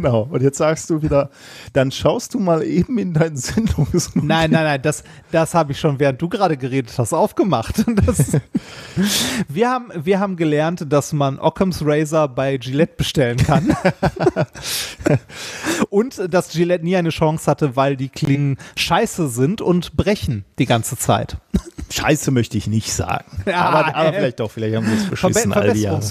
Genau. 0.00 0.28
Und 0.30 0.42
jetzt 0.42 0.58
sagst 0.58 0.90
du 0.90 1.02
wieder, 1.02 1.30
dann 1.72 1.90
schaust 1.90 2.34
du 2.34 2.38
mal 2.38 2.62
eben 2.62 2.98
in 2.98 3.14
dein 3.14 3.36
Sendungs 3.36 4.14
Nein, 4.14 4.50
nein, 4.50 4.64
nein, 4.64 4.82
das, 4.82 5.04
das 5.30 5.54
habe 5.54 5.72
ich 5.72 5.80
schon, 5.80 5.98
während 5.98 6.20
du 6.20 6.28
gerade 6.28 6.56
geredet 6.56 6.92
hast, 6.96 7.12
aufgemacht. 7.12 7.84
Das, 8.06 8.36
wir, 9.48 9.68
haben, 9.68 9.90
wir 9.94 10.20
haben 10.20 10.36
gelernt, 10.36 10.86
dass 10.88 11.12
man 11.12 11.38
Occam's 11.38 11.82
Razor 11.84 12.28
bei 12.28 12.56
Gillette 12.58 12.94
bestellen 12.96 13.36
kann. 13.36 13.76
und 15.90 16.32
dass 16.32 16.52
Gillette 16.52 16.84
nie 16.84 16.96
eine 16.96 17.08
Chance 17.08 17.50
hatte, 17.50 17.74
weil 17.74 17.96
die 17.96 18.08
Klingen 18.08 18.56
scheiße 18.76 19.28
sind 19.28 19.60
und 19.60 19.96
brechen 19.96 20.44
die 20.58 20.66
ganze 20.66 20.96
Zeit. 20.96 21.38
Scheiße 21.90 22.30
möchte 22.30 22.58
ich 22.58 22.66
nicht 22.66 22.92
sagen. 22.92 23.24
Ja, 23.48 23.62
aber, 23.62 23.96
aber 23.96 24.12
vielleicht 24.12 24.40
doch, 24.40 24.50
vielleicht 24.50 24.76
haben 24.76 24.86
wir 24.86 24.98
es 24.98 25.08
beschissen 25.08 25.54
all 25.54 25.72
die 25.72 25.80
Jahre. 25.80 26.02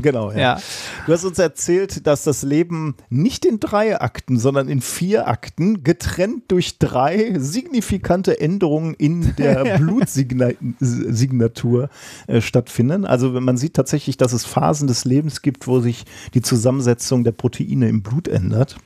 Genau, 0.00 0.32
ja. 0.32 0.38
Ja. 0.38 0.58
Du 1.06 1.12
hast 1.12 1.24
uns 1.24 1.38
erzählt, 1.38 2.06
dass 2.06 2.24
das 2.24 2.42
Leben 2.42 2.96
nicht 3.10 3.44
in 3.44 3.60
drei 3.60 4.00
Akten, 4.00 4.38
sondern 4.38 4.68
in 4.68 4.80
vier 4.80 5.28
Akten, 5.28 5.84
getrennt 5.84 6.44
durch 6.48 6.78
drei 6.78 7.34
signifikante 7.38 8.40
Änderungen 8.40 8.94
in 8.94 9.36
der 9.36 9.64
Blutsignatur 9.78 11.90
äh, 12.28 12.40
stattfinden. 12.40 13.04
Also 13.04 13.38
man 13.40 13.58
sieht 13.58 13.74
tatsächlich, 13.74 14.16
dass 14.16 14.32
es 14.32 14.46
Phasen 14.46 14.88
des 14.88 15.04
Lebens 15.04 15.42
gibt, 15.42 15.66
wo 15.66 15.80
sich 15.80 16.06
die 16.32 16.40
Zusammensetzung 16.40 17.24
der 17.24 17.32
Proteine 17.32 17.88
im 17.88 18.02
Blut 18.02 18.28
ändert. 18.28 18.76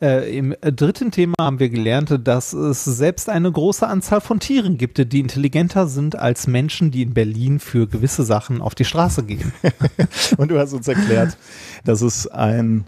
Äh, 0.00 0.36
Im 0.36 0.54
dritten 0.60 1.10
Thema 1.10 1.34
haben 1.40 1.58
wir 1.58 1.68
gelernt, 1.68 2.18
dass 2.24 2.52
es 2.52 2.84
selbst 2.84 3.28
eine 3.28 3.50
große 3.50 3.86
Anzahl 3.86 4.20
von 4.20 4.40
Tieren 4.40 4.78
gibt, 4.78 5.12
die 5.12 5.20
intelligenter 5.20 5.86
sind 5.86 6.16
als 6.16 6.46
Menschen, 6.46 6.90
die 6.90 7.02
in 7.02 7.14
Berlin 7.14 7.60
für 7.60 7.86
gewisse 7.86 8.24
Sachen 8.24 8.60
auf 8.60 8.74
die 8.74 8.84
Straße 8.84 9.22
gehen. 9.24 9.52
Und 10.36 10.50
du 10.50 10.58
hast 10.58 10.72
uns 10.72 10.88
erklärt, 10.88 11.36
dass 11.84 12.02
es 12.02 12.26
ein, 12.26 12.84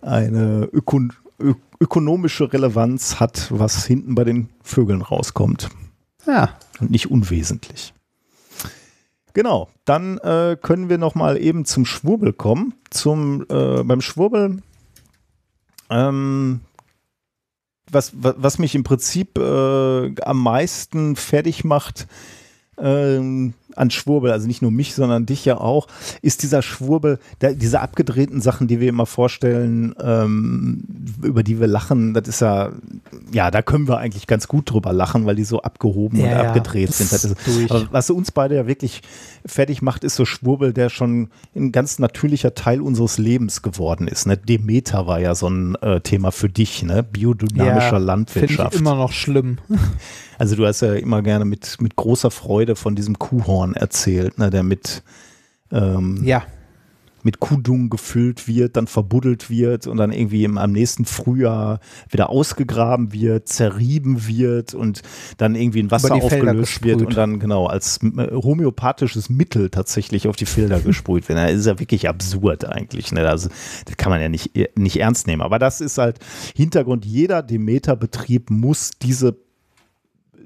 eine 0.00 0.68
ökon 0.72 1.12
ö 1.40 1.54
ökonomische 1.80 2.52
Relevanz 2.52 3.18
hat, 3.18 3.48
was 3.50 3.84
hinten 3.86 4.14
bei 4.14 4.22
den 4.22 4.48
Vögeln 4.62 5.02
rauskommt. 5.02 5.68
Ja. 6.24 6.50
und 6.78 6.92
nicht 6.92 7.10
unwesentlich. 7.10 7.92
Genau, 9.34 9.68
dann 9.84 10.18
äh, 10.18 10.56
können 10.60 10.88
wir 10.88 10.98
noch 10.98 11.14
mal 11.14 11.38
eben 11.38 11.64
zum 11.64 11.86
Schwurbel 11.86 12.32
kommen. 12.32 12.74
Zum, 12.90 13.46
äh, 13.48 13.82
beim 13.82 14.00
Schwurbel, 14.00 14.62
ähm, 15.92 16.60
was, 17.90 18.12
was, 18.14 18.34
was 18.38 18.58
mich 18.58 18.74
im 18.74 18.84
Prinzip 18.84 19.38
äh, 19.38 20.14
am 20.22 20.42
meisten 20.42 21.16
fertig 21.16 21.64
macht 21.64 22.06
ähm, 22.78 23.54
an 23.76 23.90
Schwurbel, 23.90 24.30
also 24.32 24.46
nicht 24.46 24.62
nur 24.62 24.70
mich, 24.70 24.94
sondern 24.94 25.26
dich 25.26 25.44
ja 25.44 25.58
auch, 25.58 25.88
ist 26.20 26.42
dieser 26.42 26.62
Schwurbel, 26.62 27.18
der, 27.40 27.54
diese 27.54 27.80
abgedrehten 27.80 28.40
Sachen, 28.40 28.66
die 28.66 28.80
wir 28.80 28.88
immer 28.88 29.06
vorstellen, 29.06 29.94
ähm, 30.02 30.84
über 31.22 31.42
die 31.42 31.60
wir 31.60 31.66
lachen, 31.66 32.14
das 32.14 32.28
ist 32.28 32.40
ja, 32.40 32.72
ja, 33.32 33.50
da 33.50 33.62
können 33.62 33.88
wir 33.88 33.98
eigentlich 33.98 34.26
ganz 34.26 34.48
gut 34.48 34.70
drüber 34.70 34.92
lachen, 34.92 35.26
weil 35.26 35.36
die 35.36 35.44
so 35.44 35.62
abgehoben 35.62 36.18
Ja, 36.18 36.24
und 36.24 36.30
ja, 36.30 36.42
abgedreht 36.48 36.92
sind. 36.92 37.12
Das 37.12 37.24
ist 37.24 37.36
was 37.90 38.10
uns 38.10 38.30
beide 38.30 38.56
ja 38.56 38.66
wirklich 38.66 39.02
fertig 39.44 39.82
macht, 39.82 40.04
ist 40.04 40.16
so 40.16 40.24
Schwurbel, 40.24 40.72
der 40.72 40.88
schon 40.88 41.30
ein 41.54 41.72
ganz 41.72 41.98
natürlicher 41.98 42.54
Teil 42.54 42.80
unseres 42.80 43.18
Lebens 43.18 43.62
geworden 43.62 44.08
ist. 44.08 44.26
Ne? 44.26 44.36
Demeter 44.36 45.06
war 45.06 45.20
ja 45.20 45.34
so 45.34 45.48
ein 45.48 45.74
äh, 45.76 46.00
Thema 46.00 46.30
für 46.32 46.48
dich, 46.48 46.82
ne? 46.82 47.02
biodynamischer 47.02 47.90
Finde 47.90 48.04
Landwirtschaft. 48.04 48.74
ich 48.74 48.80
immer 48.80 48.94
noch 48.94 49.12
schlimm. 49.12 49.58
Also 50.38 50.56
du 50.56 50.66
hast 50.66 50.80
ja 50.80 50.94
immer 50.94 51.22
gerne 51.22 51.44
mit, 51.44 51.80
mit 51.80 51.94
großer 51.94 52.32
Freude 52.32 52.61
von 52.76 52.94
diesem 52.94 53.18
Kuhhorn 53.18 53.74
erzählt, 53.74 54.38
ne, 54.38 54.50
der 54.50 54.62
mit, 54.62 55.02
ähm, 55.70 56.20
Ja. 56.24 56.42
mit 57.24 57.38
Kuhdung 57.38 57.88
gefüllt 57.88 58.48
wird, 58.48 58.76
dann 58.76 58.88
verbuddelt 58.88 59.48
wird 59.48 59.86
und 59.86 59.96
dann 59.98 60.10
irgendwie 60.10 60.42
im, 60.42 60.58
am 60.58 60.72
nächsten 60.72 61.04
Frühjahr 61.04 61.78
wieder 62.10 62.30
ausgegraben 62.30 63.12
wird, 63.12 63.46
zerrieben 63.48 64.26
wird 64.26 64.74
und 64.74 65.02
dann 65.36 65.54
irgendwie 65.54 65.78
in 65.78 65.92
Wasser 65.92 66.14
aufgelöst 66.16 66.82
wird 66.82 67.00
und 67.00 67.16
dann 67.16 67.38
genau 67.38 67.66
als 67.66 68.00
äh, 68.02 68.32
homöopathisches 68.32 69.30
Mittel 69.30 69.70
tatsächlich 69.70 70.26
auf 70.26 70.34
die 70.34 70.46
Felder 70.46 70.80
gesprüht 70.84 71.28
wird. 71.28 71.38
Das 71.38 71.52
ist 71.52 71.66
ja 71.66 71.78
wirklich 71.78 72.08
absurd 72.08 72.64
eigentlich. 72.64 73.12
Ne? 73.12 73.28
Also, 73.28 73.50
das 73.84 73.96
kann 73.96 74.10
man 74.10 74.20
ja 74.20 74.28
nicht, 74.28 74.50
nicht 74.76 74.98
ernst 74.98 75.28
nehmen. 75.28 75.42
Aber 75.42 75.60
das 75.60 75.80
ist 75.80 75.98
halt 75.98 76.18
Hintergrund. 76.56 77.04
Jeder 77.04 77.44
Demeter-Betrieb 77.44 78.50
muss 78.50 78.90
diese 79.00 79.36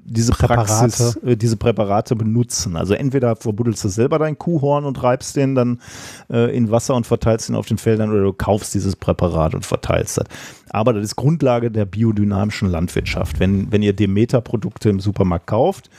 diese 0.09 0.31
Präparate. 0.31 0.67
Praxis, 0.67 1.15
äh, 1.17 1.35
diese 1.35 1.57
Präparate 1.57 2.15
benutzen. 2.15 2.77
Also 2.77 2.93
entweder 2.93 3.35
verbuddelst 3.35 3.83
du 3.83 3.89
selber 3.89 4.17
dein 4.19 4.37
Kuhhorn 4.37 4.85
und 4.85 5.03
reibst 5.03 5.35
den 5.35 5.53
dann 5.53 5.81
äh, 6.29 6.55
in 6.55 6.71
Wasser 6.71 6.95
und 6.95 7.05
verteilst 7.05 7.49
ihn 7.49 7.55
auf 7.55 7.67
den 7.67 7.77
Feldern 7.77 8.09
oder 8.09 8.21
du 8.21 8.33
kaufst 8.33 8.73
dieses 8.73 8.95
Präparat 8.95 9.53
und 9.53 9.65
verteilst 9.65 10.17
das. 10.17 10.25
Aber 10.69 10.93
das 10.93 11.03
ist 11.03 11.17
Grundlage 11.17 11.69
der 11.69 11.85
biodynamischen 11.85 12.69
Landwirtschaft. 12.69 13.39
Wenn, 13.39 13.71
wenn 13.71 13.83
ihr 13.83 13.93
Demeter-Produkte 13.93 14.89
im 14.89 15.01
Supermarkt 15.01 15.47
kauft, 15.47 15.89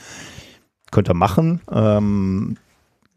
könnt 0.91 1.09
ihr 1.09 1.13
machen. 1.13 1.61
Ähm, 1.71 2.57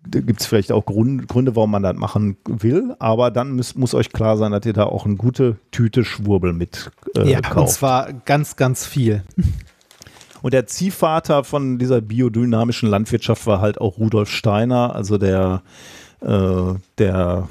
da 0.06 0.20
gibt 0.20 0.40
es 0.40 0.46
vielleicht 0.46 0.72
auch 0.72 0.84
Grund, 0.84 1.28
Gründe, 1.28 1.56
warum 1.56 1.70
man 1.70 1.82
das 1.82 1.96
machen 1.96 2.36
will, 2.46 2.94
aber 2.98 3.30
dann 3.30 3.52
muss, 3.52 3.76
muss 3.76 3.94
euch 3.94 4.12
klar 4.12 4.36
sein, 4.36 4.52
dass 4.52 4.66
ihr 4.66 4.72
da 4.72 4.84
auch 4.84 5.06
eine 5.06 5.14
gute 5.14 5.56
Tüte 5.70 6.04
Schwurbel 6.04 6.52
mit 6.52 6.90
äh, 7.16 7.30
ja, 7.30 7.38
und 7.38 7.44
kauft. 7.44 7.74
zwar 7.74 8.12
ganz, 8.12 8.56
ganz 8.56 8.84
viel. 8.84 9.22
Und 10.42 10.52
der 10.52 10.66
Ziehvater 10.66 11.44
von 11.44 11.78
dieser 11.78 12.00
biodynamischen 12.00 12.88
Landwirtschaft 12.88 13.46
war 13.46 13.60
halt 13.60 13.80
auch 13.80 13.98
Rudolf 13.98 14.28
Steiner, 14.28 14.94
also 14.94 15.16
der, 15.16 15.62
äh, 16.20 16.74
der, 16.98 17.48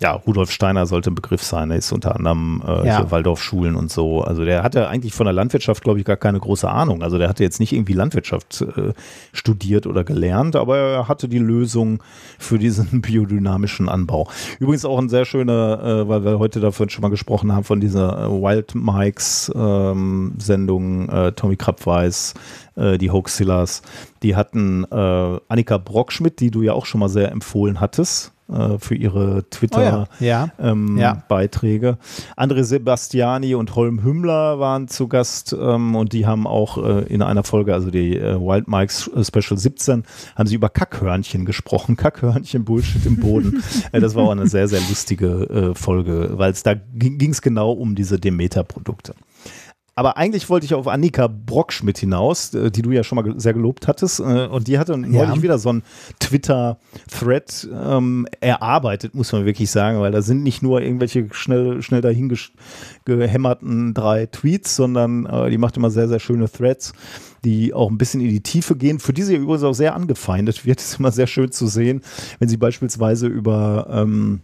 ja, 0.00 0.12
Rudolf 0.12 0.50
Steiner 0.50 0.86
sollte 0.86 1.10
ein 1.12 1.14
Begriff 1.14 1.42
sein. 1.44 1.70
Er 1.70 1.76
ist 1.76 1.92
unter 1.92 2.16
anderem 2.16 2.62
äh, 2.66 2.86
Ja. 2.86 3.10
Waldorfschulen 3.12 3.76
und 3.76 3.92
so. 3.92 4.22
Also 4.22 4.44
der 4.44 4.64
hatte 4.64 4.88
eigentlich 4.88 5.14
von 5.14 5.26
der 5.26 5.32
Landwirtschaft, 5.32 5.84
glaube 5.84 6.00
ich, 6.00 6.04
gar 6.04 6.16
keine 6.16 6.40
große 6.40 6.68
Ahnung. 6.68 7.02
Also 7.02 7.16
der 7.16 7.28
hatte 7.28 7.44
jetzt 7.44 7.60
nicht 7.60 7.72
irgendwie 7.72 7.92
Landwirtschaft 7.92 8.62
äh, 8.62 8.92
studiert 9.32 9.86
oder 9.86 10.02
gelernt, 10.02 10.56
aber 10.56 10.78
er 10.78 11.08
hatte 11.08 11.28
die 11.28 11.38
Lösung 11.38 12.02
für 12.40 12.58
diesen 12.58 13.00
biodynamischen 13.02 13.88
Anbau. 13.88 14.28
Übrigens 14.58 14.84
auch 14.84 14.98
ein 14.98 15.08
sehr 15.08 15.24
schöner, 15.24 15.80
äh, 15.82 16.08
weil 16.08 16.24
wir 16.24 16.40
heute 16.40 16.58
davon 16.58 16.88
schon 16.90 17.02
mal 17.02 17.10
gesprochen 17.10 17.52
haben, 17.52 17.64
von 17.64 17.80
dieser 17.80 18.24
äh, 18.24 18.28
Wild 18.30 18.74
Mikes 18.74 19.52
ähm, 19.54 20.34
Sendung, 20.38 21.08
äh, 21.08 21.32
Tommy 21.32 21.54
Krabweis, 21.54 22.34
äh, 22.74 22.98
die 22.98 23.12
Hoaxillas, 23.12 23.82
die 24.24 24.34
hatten 24.34 24.84
äh, 24.90 25.38
Annika 25.48 25.78
Brockschmidt, 25.78 26.40
die 26.40 26.50
du 26.50 26.62
ja 26.62 26.72
auch 26.72 26.86
schon 26.86 26.98
mal 26.98 27.08
sehr 27.08 27.30
empfohlen 27.30 27.80
hattest 27.80 28.33
äh, 28.54 28.78
für 28.78 28.94
ihre 28.94 29.48
Twitter 29.50 29.78
Oh 29.78 29.82
ja. 30.24 30.48
Ähm. 30.58 30.96
André 32.36 32.62
Sebastiani 32.62 33.54
und 33.54 33.74
Holm 33.74 34.02
Hümmler 34.02 34.58
waren 34.58 34.88
zu 34.88 35.08
Gast 35.08 35.54
ähm, 35.58 35.96
und 35.96 36.12
die 36.12 36.26
haben 36.26 36.46
auch 36.46 36.78
äh, 36.78 37.04
in 37.04 37.22
einer 37.22 37.42
Folge, 37.42 37.74
also 37.74 37.90
die 37.90 38.16
äh, 38.16 38.36
Wild 38.38 38.68
Mikes 38.68 39.08
äh, 39.08 39.24
Special 39.24 39.58
17, 39.58 40.04
haben 40.36 40.46
sie 40.46 40.54
über 40.54 40.68
Kackhörnchen 40.68 41.44
gesprochen. 41.44 41.96
Kackhörnchen, 42.04 42.64
Bullshit 42.64 43.04
im 43.06 43.18
Boden. 43.18 43.62
äh, 43.92 44.00
das 44.00 44.14
war 44.14 44.24
auch 44.24 44.30
eine 44.30 44.46
sehr, 44.46 44.68
sehr 44.68 44.80
lustige 44.88 45.72
Folge, 45.74 46.30
weil 46.34 46.52
es 46.52 46.62
da 46.62 46.74
ging 46.74 47.30
es 47.30 47.42
genau 47.42 47.72
um 47.72 47.94
diese 47.94 48.18
Demeter-Produkte. 48.18 49.14
Aber 49.96 50.16
eigentlich 50.16 50.48
wollte 50.50 50.66
ich 50.66 50.74
auf 50.74 50.88
Annika 50.88 51.28
Brockschmidt 51.28 51.98
hinaus, 51.98 52.52
äh, 52.54 52.70
die 52.70 52.82
du 52.82 52.90
ja 52.90 53.04
schon 53.04 53.16
mal 53.16 53.38
sehr 53.38 53.54
gelobt 53.54 53.86
hattest. 53.86 54.20
Äh, 54.20 54.46
und 54.46 54.66
die 54.66 54.78
hatte 54.78 54.96
neulich 54.96 55.42
wieder 55.42 55.58
so 55.58 55.68
einen 55.68 55.82
Twitter-Thread 56.18 57.68
ähm, 57.72 58.26
erarbeitet, 58.40 59.14
muss 59.14 59.32
man 59.32 59.44
wirklich 59.44 59.70
sagen, 59.70 60.00
weil 60.00 60.10
da 60.10 60.22
sind 60.22 60.42
nicht 60.42 60.62
nur 60.62 60.80
irgendwelche 60.80 61.28
schnell, 61.32 61.80
schnell 61.82 62.00
dahin 62.00 62.36
gehämmerten 63.04 63.94
drei 63.94 64.26
Tweets, 64.26 64.74
sondern 64.74 65.26
äh, 65.26 65.50
die 65.50 65.58
macht 65.58 65.76
immer 65.76 65.90
sehr, 65.90 66.08
sehr 66.08 66.20
schöne 66.20 66.50
Threads, 66.50 66.92
die 67.44 67.72
auch 67.72 67.90
ein 67.90 67.98
bisschen 67.98 68.20
in 68.20 68.30
die 68.30 68.42
Tiefe 68.42 68.76
gehen, 68.76 68.98
für 68.98 69.12
die 69.12 69.22
sie 69.22 69.36
übrigens 69.36 69.62
auch 69.62 69.74
sehr 69.74 69.94
angefeindet 69.94 70.66
wird. 70.66 70.80
ist 70.80 70.98
immer 70.98 71.12
sehr 71.12 71.28
schön 71.28 71.52
zu 71.52 71.68
sehen, 71.68 72.02
wenn 72.40 72.48
sie 72.48 72.56
beispielsweise 72.56 73.28
über 73.28 73.86
ähm, 73.90 74.40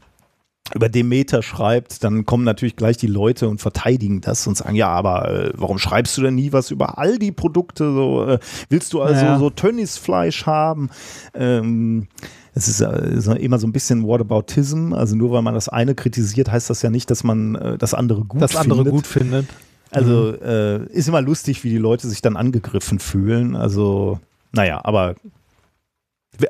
über 0.74 0.88
Demeter 0.88 1.42
schreibt, 1.42 2.04
dann 2.04 2.24
kommen 2.26 2.44
natürlich 2.44 2.76
gleich 2.76 2.96
die 2.96 3.08
Leute 3.08 3.48
und 3.48 3.60
verteidigen 3.60 4.20
das 4.20 4.46
und 4.46 4.56
sagen, 4.56 4.76
ja, 4.76 4.88
aber 4.88 5.28
äh, 5.28 5.52
warum 5.56 5.78
schreibst 5.78 6.16
du 6.16 6.22
denn 6.22 6.36
nie 6.36 6.52
was 6.52 6.70
über 6.70 6.98
all 6.98 7.18
die 7.18 7.32
Produkte? 7.32 7.92
So, 7.92 8.24
äh, 8.24 8.38
willst 8.68 8.92
du 8.92 9.02
also 9.02 9.24
Ja. 9.24 9.38
so 9.38 9.50
Tönnisfleisch 9.50 10.46
haben? 10.46 10.90
Ähm, 11.34 12.06
es 12.54 12.68
ist, 12.68 12.80
äh, 12.80 13.14
ist 13.14 13.26
immer 13.26 13.58
so 13.58 13.66
ein 13.66 13.72
bisschen 13.72 14.04
Whataboutism. 14.04 14.92
Also 14.92 15.16
nur 15.16 15.32
weil 15.32 15.42
man 15.42 15.54
das 15.54 15.68
eine 15.68 15.94
kritisiert, 15.96 16.50
heißt 16.50 16.70
das 16.70 16.82
ja 16.82 16.90
nicht, 16.90 17.10
dass 17.10 17.24
man 17.24 17.56
äh, 17.56 17.78
das 17.78 17.92
andere 17.94 18.24
gut 18.24 18.40
das 18.40 18.54
andere 18.54 18.78
findet. 18.84 18.92
gut 18.92 19.06
findet. 19.06 19.46
Also 19.90 20.34
äh, 20.36 20.86
ist 20.92 21.08
immer 21.08 21.20
lustig, 21.20 21.64
wie 21.64 21.70
die 21.70 21.78
Leute 21.78 22.08
sich 22.08 22.22
dann 22.22 22.36
angegriffen 22.36 23.00
fühlen. 23.00 23.56
Also, 23.56 24.20
naja, 24.52 24.80
aber 24.84 25.16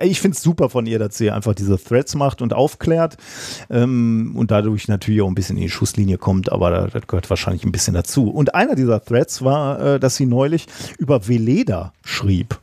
ich 0.01 0.21
finde 0.21 0.37
es 0.37 0.43
super 0.43 0.69
von 0.69 0.87
ihr, 0.87 0.99
dass 0.99 1.19
sie 1.19 1.31
einfach 1.31 1.55
diese 1.55 1.83
Threads 1.83 2.15
macht 2.15 2.43
und 2.43 2.53
aufklärt 2.53 3.17
ähm, 3.71 4.33
und 4.37 4.51
dadurch 4.51 4.89
natürlich 4.89 5.23
auch 5.23 5.29
ein 5.29 5.35
bisschen 5.35 5.57
in 5.57 5.65
die 5.65 5.71
Schusslinie 5.71 6.19
kommt, 6.19 6.53
aber 6.53 6.89
das, 6.89 7.07
gehört 7.07 7.29
wahrscheinlich 7.31 7.65
ein 7.65 7.73
bisschen 7.73 7.95
dazu. 7.95 8.31
Und 8.31 8.55
einer 8.55 8.75
dieser 8.75 9.05
Threads 9.05 9.43
war, 9.43 9.81
äh, 9.81 10.01
dass 10.01 10.17
sie 10.17 10.27
neulich 10.27 10.67
über 10.99 11.27
Veleda 11.27 11.93
schrieb. 12.05 12.59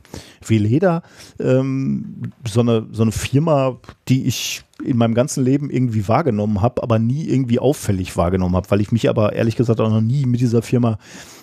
Veleda, 0.46 1.02
ähm, 1.40 2.32
so, 2.46 2.60
eine, 2.60 2.86
so 2.92 3.02
eine 3.02 3.12
Firma, 3.12 3.76
die 4.08 4.26
ich 4.26 4.64
in 4.84 4.96
meinem 4.96 5.14
ganzen 5.14 5.44
Leben 5.44 5.70
irgendwie 5.70 6.06
wahrgenommen 6.08 6.62
habe, 6.62 6.82
aber 6.82 6.98
nie 6.98 7.24
irgendwie 7.24 7.58
auffällig 7.58 8.16
wahrgenommen 8.16 8.54
habe, 8.54 8.70
weil 8.70 8.80
ich 8.80 8.92
mich 8.92 9.08
aber 9.08 9.32
ehrlich 9.32 9.56
gesagt 9.56 9.80
auch 9.80 9.90
noch 9.90 10.00
nie 10.00 10.24
mit 10.26 10.40
dieser 10.40 10.62
Firma 10.62 10.98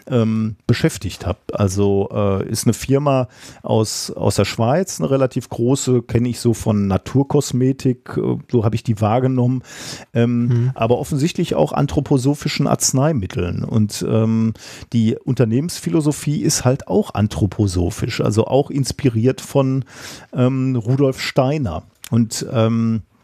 ähm, 0.08 0.56
beschäftigt 0.68 1.26
habe. 1.26 1.40
Also 1.54 2.10
äh, 2.14 2.48
ist 2.48 2.66
eine 2.66 2.74
Firma 2.74 3.28
aus, 3.64 4.12
aus 4.12 4.36
der 4.36 4.46
Schweiz, 4.46 5.00
eine 5.00 5.10
relativ 5.10 5.50
große, 5.50 6.04
kenne 6.04 6.30
ich 6.30 6.40
so 6.40 6.54
von 6.54 6.88
Naturkosmetik, 6.88 8.18
äh, 8.18 8.38
so 8.52 8.64
habe 8.64 8.76
ich 8.76 8.84
die 8.84 9.02
wahrgenommen, 9.02 9.64
ähm, 10.14 10.72
aber 10.76 11.00
offensichtlich 11.00 11.56
auch 11.56 11.74
anthroposophischen 11.74 12.68
Arzneimitteln. 12.68 13.64
Und 13.64 14.06
ähm, 14.08 14.54
die 14.94 15.18
Unternehmensphilosophie 15.18 16.42
ist 16.42 16.66
halt 16.66 16.88
auch 16.88 17.14
anthroposophisch, 17.14 18.22
also 18.22 18.46
auch 18.46 18.70
inspiriert 18.70 19.42
von 19.42 19.86
ähm, 20.34 20.76
Rudolf 20.76 21.20
Steiner. 21.20 21.84
Und 22.12 22.46
ähm, 22.52 23.02
äh, 23.02 23.15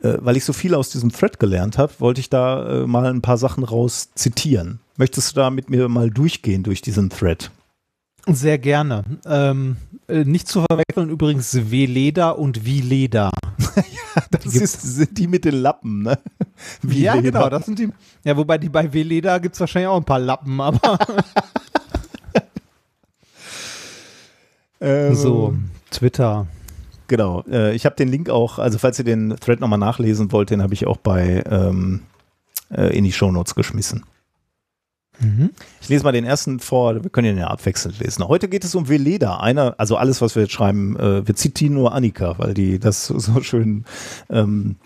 weil 0.00 0.36
ich 0.36 0.44
so 0.44 0.52
viel 0.52 0.74
aus 0.74 0.90
diesem 0.90 1.10
Thread 1.12 1.38
gelernt 1.38 1.78
habe, 1.78 1.92
wollte 1.98 2.20
ich 2.20 2.30
da 2.30 2.82
äh, 2.82 2.86
mal 2.86 3.06
ein 3.06 3.22
paar 3.22 3.38
Sachen 3.38 3.64
raus 3.64 4.10
zitieren. 4.14 4.80
Möchtest 4.96 5.32
du 5.32 5.40
da 5.40 5.50
mit 5.50 5.70
mir 5.70 5.88
mal 5.88 6.10
durchgehen 6.10 6.62
durch 6.62 6.82
diesen 6.82 7.10
Thread? 7.10 7.50
Sehr 8.28 8.58
gerne. 8.58 9.04
Ähm, 9.24 9.76
äh, 10.08 10.24
nicht 10.24 10.48
zu 10.48 10.64
verwechseln 10.68 11.10
übrigens 11.10 11.70
Veleda 11.70 12.30
und 12.30 12.64
Vileda. 12.64 13.30
Das 14.30 14.46
ist, 14.46 14.80
sind 14.80 15.18
die 15.18 15.26
mit 15.26 15.44
den 15.44 15.56
Lappen, 15.56 16.02
ne? 16.02 16.18
Wie 16.80 17.00
ja, 17.02 17.20
genau, 17.20 17.50
das 17.50 17.66
sind 17.66 17.78
die. 17.78 17.90
Ja, 18.24 18.34
wobei 18.34 18.56
die 18.56 18.70
bei 18.70 18.90
Veleda 18.90 19.36
gibt 19.36 19.56
es 19.56 19.60
wahrscheinlich 19.60 19.88
auch 19.88 19.98
ein 19.98 20.04
paar 20.04 20.18
Lappen, 20.18 20.58
aber 20.58 20.98
Ähm, 24.80 25.14
so, 25.14 25.54
Twitter. 25.90 26.46
Genau. 27.08 27.42
Äh, 27.50 27.74
ich 27.74 27.86
habe 27.86 27.96
den 27.96 28.08
Link 28.08 28.30
auch, 28.30 28.58
also 28.58 28.78
falls 28.78 28.98
ihr 28.98 29.04
den 29.04 29.36
Thread 29.40 29.60
nochmal 29.60 29.78
nachlesen 29.78 30.32
wollt, 30.32 30.50
den 30.50 30.62
habe 30.62 30.74
ich 30.74 30.86
auch 30.86 30.96
bei 30.96 31.42
ähm, 31.48 32.02
äh, 32.70 32.96
in 32.96 33.04
die 33.04 33.12
Shownotes 33.12 33.54
geschmissen. 33.54 34.04
Ich 35.80 35.88
lese 35.88 36.04
mal 36.04 36.12
den 36.12 36.24
ersten 36.24 36.60
vor, 36.60 37.02
wir 37.02 37.10
können 37.10 37.28
ihn 37.28 37.38
ja 37.38 37.46
abwechselnd 37.46 37.98
lesen. 38.00 38.28
Heute 38.28 38.48
geht 38.48 38.64
es 38.64 38.74
um 38.74 38.88
Veleda, 38.88 39.38
einer, 39.38 39.74
also 39.78 39.96
alles, 39.96 40.20
was 40.20 40.34
wir 40.34 40.42
jetzt 40.42 40.52
schreiben, 40.52 40.96
äh, 40.96 41.26
wir 41.26 41.34
zitieren 41.34 41.74
nur 41.74 41.94
Annika, 41.94 42.38
weil 42.38 42.52
die 42.52 42.78
das 42.78 43.06
so 43.06 43.40
schön 43.40 43.84
ähm, 44.28 44.76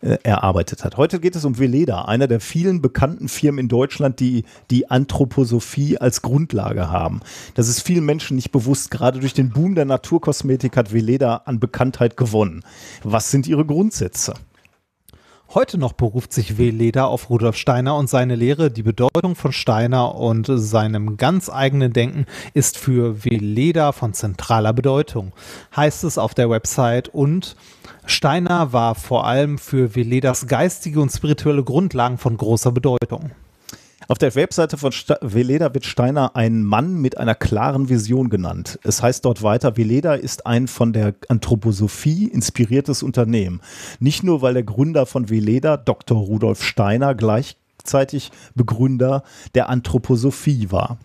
äh, 0.00 0.18
erarbeitet 0.22 0.84
hat. 0.84 0.96
Heute 0.96 1.20
geht 1.20 1.36
es 1.36 1.44
um 1.44 1.58
Veleda, 1.58 2.02
einer 2.02 2.26
der 2.26 2.40
vielen 2.40 2.82
bekannten 2.82 3.28
Firmen 3.28 3.60
in 3.60 3.68
Deutschland, 3.68 4.20
die 4.20 4.44
die 4.70 4.90
Anthroposophie 4.90 5.98
als 5.98 6.22
Grundlage 6.22 6.90
haben. 6.90 7.20
Das 7.54 7.68
ist 7.68 7.80
vielen 7.80 8.04
Menschen 8.04 8.36
nicht 8.36 8.50
bewusst. 8.50 8.90
Gerade 8.90 9.20
durch 9.20 9.34
den 9.34 9.50
Boom 9.50 9.74
der 9.74 9.84
Naturkosmetik 9.84 10.76
hat 10.76 10.92
Veleda 10.92 11.42
an 11.46 11.60
Bekanntheit 11.60 12.16
gewonnen. 12.16 12.62
Was 13.02 13.30
sind 13.30 13.46
ihre 13.46 13.64
Grundsätze? 13.64 14.34
Heute 15.52 15.78
noch 15.78 15.92
beruft 15.92 16.32
sich 16.32 16.58
Veleda 16.58 17.04
auf 17.04 17.30
Rudolf 17.30 17.56
Steiner 17.56 17.96
und 17.96 18.08
seine 18.08 18.34
Lehre. 18.34 18.70
Die 18.70 18.82
Bedeutung 18.82 19.36
von 19.36 19.52
Steiner 19.52 20.16
und 20.16 20.46
seinem 20.48 21.16
ganz 21.16 21.48
eigenen 21.48 21.92
Denken 21.92 22.26
ist 22.54 22.76
für 22.76 23.24
Veleda 23.24 23.92
von 23.92 24.14
zentraler 24.14 24.72
Bedeutung, 24.72 25.32
heißt 25.76 26.02
es 26.04 26.18
auf 26.18 26.34
der 26.34 26.50
Website. 26.50 27.08
Und 27.08 27.54
Steiner 28.06 28.72
war 28.72 28.96
vor 28.96 29.26
allem 29.26 29.58
für 29.58 29.94
Veledas 29.94 30.48
geistige 30.48 31.00
und 31.00 31.10
spirituelle 31.10 31.62
Grundlagen 31.62 32.18
von 32.18 32.36
großer 32.36 32.72
Bedeutung. 32.72 33.30
Auf 34.08 34.18
der 34.18 34.34
Webseite 34.34 34.76
von 34.76 34.92
Sta 34.92 35.16
Veleda 35.22 35.72
wird 35.72 35.86
Steiner 35.86 36.36
ein 36.36 36.62
Mann 36.62 37.00
mit 37.00 37.16
einer 37.18 37.34
klaren 37.34 37.88
Vision 37.88 38.28
genannt. 38.28 38.78
Es 38.82 39.02
heißt 39.02 39.24
dort 39.24 39.42
weiter, 39.42 39.76
Veleda 39.76 40.14
ist 40.14 40.46
ein 40.46 40.68
von 40.68 40.92
der 40.92 41.14
Anthroposophie 41.28 42.26
inspiriertes 42.28 43.02
Unternehmen. 43.02 43.60
Nicht 44.00 44.22
nur, 44.22 44.42
weil 44.42 44.54
der 44.54 44.62
Gründer 44.62 45.06
von 45.06 45.30
Veleda, 45.30 45.76
Dr. 45.76 46.18
Rudolf 46.18 46.62
Steiner, 46.62 47.14
gleichzeitig 47.14 48.30
Begründer 48.54 49.22
der 49.54 49.68
Anthroposophie 49.70 50.70
war. 50.70 50.98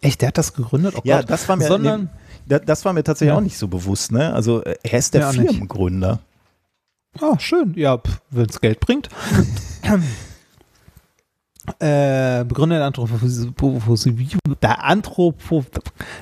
Echt, 0.00 0.20
der 0.20 0.28
hat 0.28 0.38
das 0.38 0.54
gegründet? 0.54 0.94
Oh 0.96 1.00
Ja, 1.04 1.22
das 1.22 1.48
war 1.48 1.56
mir, 1.56 1.66
Sondern, 1.66 2.10
da- 2.46 2.58
das 2.58 2.84
war 2.84 2.92
mir 2.92 3.04
tatsächlich 3.04 3.32
Ja. 3.32 3.36
auch 3.38 3.42
nicht 3.42 3.58
so 3.58 3.68
bewusst. 3.68 4.10
Ne? 4.12 4.32
Also 4.32 4.62
äh, 4.64 4.76
er 4.82 4.98
ist 4.98 5.14
der 5.14 5.20
Ja. 5.22 5.30
Firmengründer. 5.32 6.20
Ah, 7.20 7.38
schön. 7.38 7.74
Ja, 7.76 8.00
wenn 8.30 8.46
es 8.46 8.60
Geld 8.60 8.80
bringt. 8.80 9.08
äh, 11.78 12.44
Begründer 12.44 12.84
Anthropo, 14.84 15.64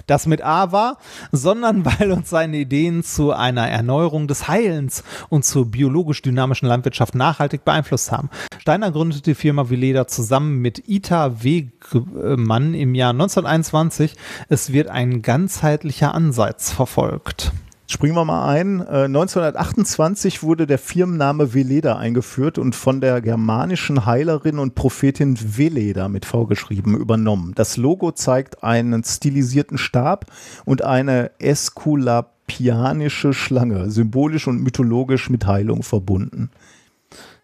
das 0.06 0.26
mit 0.26 0.42
A 0.42 0.72
war, 0.72 0.98
sondern 1.32 1.84
weil 2.00 2.12
uns 2.12 2.30
seine 2.30 2.58
Ideen 2.58 3.02
zu 3.02 3.32
einer 3.32 3.68
Erneuerung 3.68 4.28
des 4.28 4.48
Heilens 4.48 5.02
und 5.28 5.44
zur 5.44 5.66
biologisch 5.66 6.22
dynamischen 6.22 6.68
Landwirtschaft 6.68 7.14
nachhaltig 7.14 7.64
beeinflusst 7.64 8.12
haben. 8.12 8.28
Steiner 8.58 8.90
gründete 8.92 9.22
die 9.22 9.34
Firma 9.34 9.70
Veleda 9.70 10.06
zusammen 10.06 10.58
mit 10.58 10.88
Ita 10.88 11.42
Wegmann 11.42 12.74
im 12.74 12.94
Jahr 12.94 13.10
1921. 13.10 14.16
Es 14.48 14.72
wird 14.72 14.88
ein 14.88 15.22
ganzheitlicher 15.22 16.14
Ansatz 16.14 16.70
verfolgt. 16.70 17.52
Springen 17.90 18.14
wir 18.14 18.24
mal 18.24 18.48
ein. 18.48 18.78
Äh, 18.82 19.06
1928 19.06 20.44
wurde 20.44 20.68
der 20.68 20.78
Firmenname 20.78 21.54
Veleda 21.54 21.96
eingeführt 21.96 22.56
und 22.56 22.76
von 22.76 23.00
der 23.00 23.20
germanischen 23.20 24.06
Heilerin 24.06 24.60
und 24.60 24.76
Prophetin 24.76 25.36
Veleda 25.58 26.08
mit 26.08 26.24
V 26.24 26.46
geschrieben 26.46 26.96
übernommen. 26.96 27.50
Das 27.56 27.76
Logo 27.76 28.12
zeigt 28.12 28.62
einen 28.62 29.02
stilisierten 29.02 29.76
Stab 29.76 30.26
und 30.64 30.84
eine 30.84 31.32
äskulapianische 31.40 33.32
Schlange, 33.32 33.90
symbolisch 33.90 34.46
und 34.46 34.62
mythologisch 34.62 35.28
mit 35.28 35.48
Heilung 35.48 35.82
verbunden. 35.82 36.50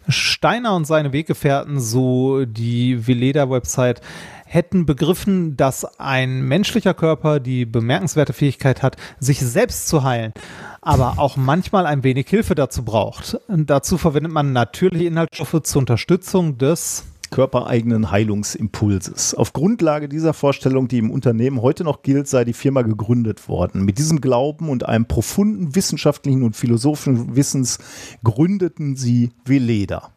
Steiner 0.09 0.77
und 0.77 0.87
seine 0.87 1.13
Weggefährten, 1.13 1.81
so 1.81 2.45
die 2.45 3.09
Veleda-Website, 3.09 4.01
hätten 4.47 4.87
begriffen, 4.87 5.57
dass 5.57 5.85
ein 5.99 6.43
menschlicher 6.43 6.95
Körper 6.95 7.41
die 7.41 7.67
bemerkenswerte 7.67 8.33
Fähigkeit 8.33 8.83
hat, 8.83 8.97
sich 9.21 9.41
selbst 9.41 9.89
zu 9.89 10.05
heilen, 10.05 10.33
aber 10.81 11.19
auch 11.19 11.37
manchmal 11.37 11.85
ein 11.85 12.05
wenig 12.05 12.29
Hilfe 12.29 12.55
dazu 12.55 12.85
braucht. 12.85 13.39
Und 13.49 13.69
dazu 13.69 13.99
verwendet 13.99 14.33
man 14.33 14.53
natürliche 14.53 15.05
Inhaltsstoffe 15.05 15.63
zur 15.65 15.81
Unterstützung 15.81 16.57
des 16.59 17.05
körpereigenen 17.31 18.11
Heilungsimpulses. 18.11 19.35
Auf 19.35 19.53
Grundlage 19.53 20.09
dieser 20.09 20.33
Vorstellung, 20.33 20.89
die 20.89 20.99
im 20.99 21.11
Unternehmen 21.11 21.61
heute 21.61 21.85
noch 21.85 22.03
gilt, 22.03 22.29
sei 22.29 22.45
die 22.45 22.53
Firma 22.53 22.83
gegründet 22.83 23.49
worden. 23.49 23.85
Mit 23.85 23.99
diesem 23.99 24.21
Glauben 24.21 24.69
und 24.69 24.87
einem 24.87 25.07
profunden 25.07 25.75
wissenschaftlichen 25.75 26.45
und 26.45 26.57
philosophischen 26.57 27.35
Wissens 27.37 27.79
gründeten 28.23 28.97
sie 28.97 29.31
Veleda. 29.45 30.13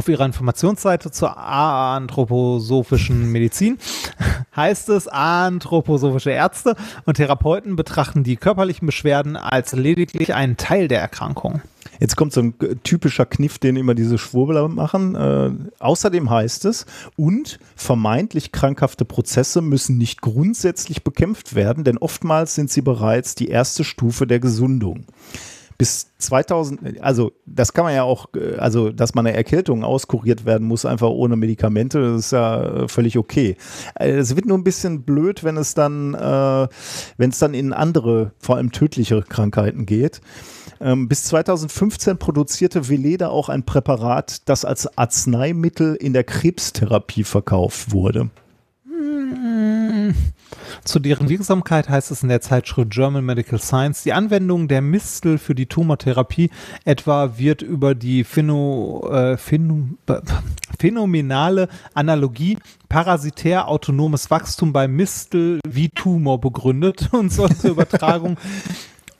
Auf 0.00 0.08
ihrer 0.08 0.24
Informationsseite 0.24 1.10
zur 1.10 1.36
anthroposophischen 1.36 3.30
Medizin 3.30 3.76
heißt 4.56 4.88
es, 4.88 5.08
anthroposophische 5.08 6.30
Ärzte 6.30 6.74
und 7.04 7.18
Therapeuten 7.18 7.76
betrachten 7.76 8.24
die 8.24 8.36
körperlichen 8.36 8.86
Beschwerden 8.86 9.36
als 9.36 9.72
lediglich 9.72 10.32
einen 10.32 10.56
Teil 10.56 10.88
der 10.88 11.02
Erkrankung. 11.02 11.60
Jetzt 11.98 12.16
kommt 12.16 12.32
so 12.32 12.40
ein 12.40 12.54
typischer 12.82 13.26
Kniff, 13.26 13.58
den 13.58 13.76
immer 13.76 13.94
diese 13.94 14.16
Schwurbler 14.16 14.68
machen. 14.68 15.16
Äh, 15.16 15.50
außerdem 15.80 16.30
heißt 16.30 16.64
es, 16.64 16.86
und 17.16 17.58
vermeintlich 17.76 18.52
krankhafte 18.52 19.04
Prozesse 19.04 19.60
müssen 19.60 19.98
nicht 19.98 20.22
grundsätzlich 20.22 21.04
bekämpft 21.04 21.54
werden, 21.54 21.84
denn 21.84 21.98
oftmals 21.98 22.54
sind 22.54 22.70
sie 22.70 22.80
bereits 22.80 23.34
die 23.34 23.48
erste 23.48 23.84
Stufe 23.84 24.26
der 24.26 24.40
Gesundung. 24.40 25.04
Bis 25.80 26.12
2000, 26.18 27.00
also 27.00 27.32
das 27.46 27.72
kann 27.72 27.84
man 27.84 27.94
ja 27.94 28.02
auch, 28.02 28.26
äh, 28.34 28.56
also 28.56 28.90
dass 28.90 29.14
man 29.14 29.26
eine 29.26 29.34
Erkältung 29.34 29.82
auskuriert 29.82 30.44
werden 30.44 30.68
muss, 30.68 30.84
einfach 30.84 31.08
ohne 31.08 31.36
Medikamente, 31.36 32.00
das 32.00 32.26
ist 32.26 32.32
ja 32.32 32.62
äh, 32.62 32.88
völlig 32.88 33.16
okay. 33.16 33.56
Äh, 33.94 34.10
Es 34.10 34.36
wird 34.36 34.44
nur 34.44 34.58
ein 34.58 34.64
bisschen 34.64 35.04
blöd, 35.04 35.42
wenn 35.42 35.56
es 35.56 35.72
dann, 35.72 36.14
äh, 36.14 36.68
wenn 37.16 37.30
es 37.30 37.38
dann 37.38 37.54
in 37.54 37.72
andere, 37.72 38.32
vor 38.38 38.56
allem 38.56 38.72
tödliche 38.72 39.22
Krankheiten 39.22 39.86
geht. 39.86 40.20
Ähm, 40.82 41.08
bis 41.08 41.24
2015 41.24 42.18
produzierte 42.18 42.88
Veleda 42.88 43.28
auch 43.28 43.48
ein 43.48 43.64
Präparat, 43.64 44.48
das 44.48 44.66
als 44.66 44.98
Arzneimittel 44.98 45.94
in 45.94 46.12
der 46.12 46.24
Krebstherapie 46.24 47.24
verkauft 47.24 47.92
wurde. 47.92 48.28
Zu 50.84 50.98
deren 50.98 51.28
Wirksamkeit 51.28 51.88
heißt 51.88 52.10
es 52.10 52.22
in 52.22 52.28
der 52.28 52.40
Zeitschrift 52.40 52.90
German 52.90 53.24
Medical 53.24 53.60
Science, 53.60 54.02
die 54.02 54.12
Anwendung 54.12 54.68
der 54.68 54.80
Mistel 54.80 55.38
für 55.38 55.54
die 55.54 55.66
Tumortherapie 55.66 56.50
etwa 56.84 57.38
wird 57.38 57.62
über 57.62 57.94
die 57.94 58.24
Phäno, 58.24 59.08
äh, 59.12 59.32
äh, 59.34 59.36
phänomenale 60.78 61.68
Analogie 61.94 62.58
parasitär 62.88 63.68
autonomes 63.68 64.30
Wachstum 64.30 64.72
bei 64.72 64.88
Mistel 64.88 65.60
wie 65.66 65.90
Tumor 65.90 66.40
begründet 66.40 67.08
und 67.12 67.32
soll 67.32 67.54
zur 67.54 67.70
Übertragung 67.70 68.36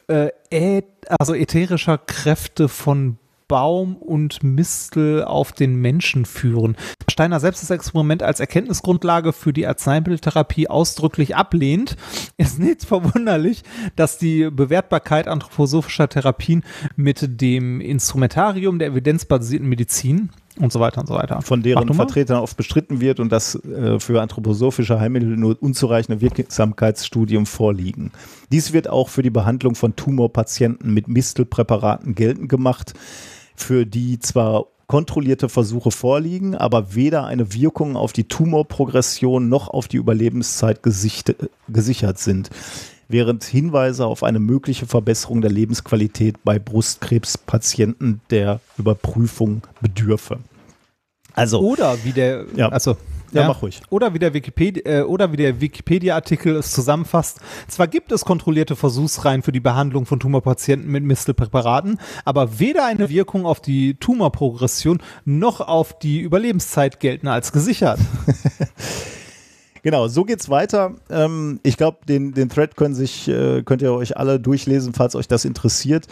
äh, 0.09 0.83
also 1.09 1.35
ätherischer 1.35 1.99
Kräfte 1.99 2.69
von 2.69 3.19
Baum 3.51 3.97
und 3.97 4.45
Mistel 4.45 5.25
auf 5.25 5.51
den 5.51 5.75
Menschen 5.75 6.25
führen. 6.25 6.77
Steiner 7.11 7.41
selbst 7.41 7.65
das 7.65 7.71
Experiment 7.71 8.23
als 8.23 8.39
Erkenntnisgrundlage 8.39 9.33
für 9.33 9.53
die 9.53 9.67
Arzneimitteltherapie 9.67 10.69
ausdrücklich 10.69 11.35
ablehnt, 11.35 11.97
ist 12.37 12.61
nicht 12.61 12.85
verwunderlich, 12.85 13.65
dass 13.97 14.19
die 14.19 14.49
Bewertbarkeit 14.51 15.27
anthroposophischer 15.27 16.09
Therapien 16.09 16.63
mit 16.95 17.41
dem 17.41 17.81
Instrumentarium 17.81 18.79
der 18.79 18.91
evidenzbasierten 18.91 19.69
Medizin 19.69 20.31
und 20.61 20.73
so 20.73 20.79
weiter 20.79 21.01
und 21.01 21.09
so 21.09 21.15
weiter. 21.15 21.43
von 21.43 21.63
deren. 21.63 21.93
Vertretern 21.93 22.39
oft 22.39 22.57
bestritten 22.57 23.01
wird 23.01 23.19
und 23.19 23.33
dass 23.33 23.57
äh, 23.65 23.99
für 23.99 24.23
anthroposophische 24.23 25.01
Heilmittel 25.01 25.37
nur 25.37 25.61
unzureichende 25.61 26.21
Wirksamkeitsstudien 26.21 27.47
vorliegen. 27.47 28.13
Dies 28.53 28.73
wird 28.73 28.89
auch 28.89 29.09
für 29.09 29.23
die 29.23 29.31
Behandlung 29.31 29.75
von 29.75 29.97
Tumorpatienten 29.97 30.95
mit 30.95 31.09
Mistelpräparaten 31.09 32.15
geltend 32.15 32.49
gemacht, 32.49 32.95
für 33.61 33.87
die 33.87 34.19
zwar 34.19 34.67
kontrollierte 34.87 35.49
Versuche 35.49 35.93
vorliegen, 35.93 36.57
aber 36.57 36.95
weder 36.95 37.25
eine 37.25 37.55
Wirkung 37.55 37.97
auf 37.97 38.13
die 38.13 38.25
Tumorprogression 38.25 39.49
noch 39.49 39.69
auf 39.69 39.87
die 39.87 39.99
Überlebenszeit 39.99 40.83
gesichert 40.83 42.19
sind, 42.19 42.51
während 43.07 43.45
Hinweise 43.45 44.07
auf 44.07 44.25
eine 44.25 44.41
mögliche 44.41 44.87
Verbesserung 44.87 45.43
der 45.43 45.51
Lebensqualität 45.53 46.43
bei 46.43 46.59
Brustkrebspatienten 46.59 48.21
der 48.31 48.61
Überprüfung 48.79 49.63
bedürfe. 49.81 50.39
Also, 51.35 51.61
Oder 51.61 51.97
wie 52.03 52.13
der, 52.13 52.47
Ja. 52.57 52.71
also 52.71 52.97
Ja, 53.33 53.47
mach 53.47 53.63
ruhig. 53.63 53.81
Oder 53.91 54.15
wie 54.15 54.19
der 54.19 54.35
Wikipedia, 54.35 54.83
äh, 54.85 55.03
oder 55.03 55.33
wie 55.33 55.37
der 55.37 55.61
Wikipedia-Artikel 55.61 56.57
es 56.57 56.73
zusammenfasst. 56.73 57.41
Zwar 57.69 57.87
gibt 57.87 58.13
es 58.13 58.25
kontrollierte 58.25 58.77
Versuchsreihen 58.77 59.43
für 59.43 59.53
die 59.53 59.61
Behandlung 59.61 60.07
von 60.07 60.19
Tumorpatienten 60.21 60.91
mit 60.91 61.05
Mistelpräparaten, 61.05 61.99
aber 62.25 62.59
weder 62.59 62.87
eine 62.87 63.09
Wirkung 63.09 63.47
auf 63.47 63.61
die 63.61 63.95
Tumorprogression 63.95 65.03
noch 65.25 65.61
auf 65.61 65.99
die 65.99 66.21
Überlebenszeit 66.21 67.01
gelten 67.01 67.29
als 67.29 67.53
gesichert. 67.53 68.01
Genau, 69.83 70.09
so 70.09 70.25
geht's 70.25 70.51
weiter. 70.51 70.95
Ähm, 71.09 71.61
ich 71.63 71.77
glaube, 71.77 71.99
den, 72.07 72.35
den 72.35 72.49
Thread 72.49 72.77
können 72.77 72.95
sich, 72.95 73.29
äh, 73.29 73.63
könnt 73.63 73.81
ihr 73.83 73.93
euch 73.93 74.17
alle 74.17 74.39
durchlesen, 74.39 74.93
falls 74.93 75.15
euch 75.15 75.27
das 75.27 75.45
interessiert. 75.45 76.07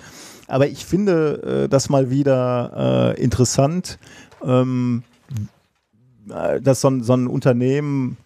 Aber 0.46 0.68
ich 0.68 0.86
finde 0.86 1.64
äh, 1.64 1.68
das 1.68 1.90
mal 1.90 2.10
wieder 2.10 3.14
äh, 3.14 3.22
interessant, 3.22 3.98
ähm, 4.42 5.02
äh, 5.02 5.07
dass 6.28 6.80
so 6.80 6.88
ein, 6.88 7.02
so 7.02 7.14
ein 7.14 7.26
Unternehmen 7.26 8.16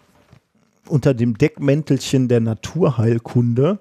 unter 0.89 1.15
dem 1.15 1.39
Deckmäntelchen 1.39 2.29
der 2.29 2.41
Naturheilkunde 2.41 3.79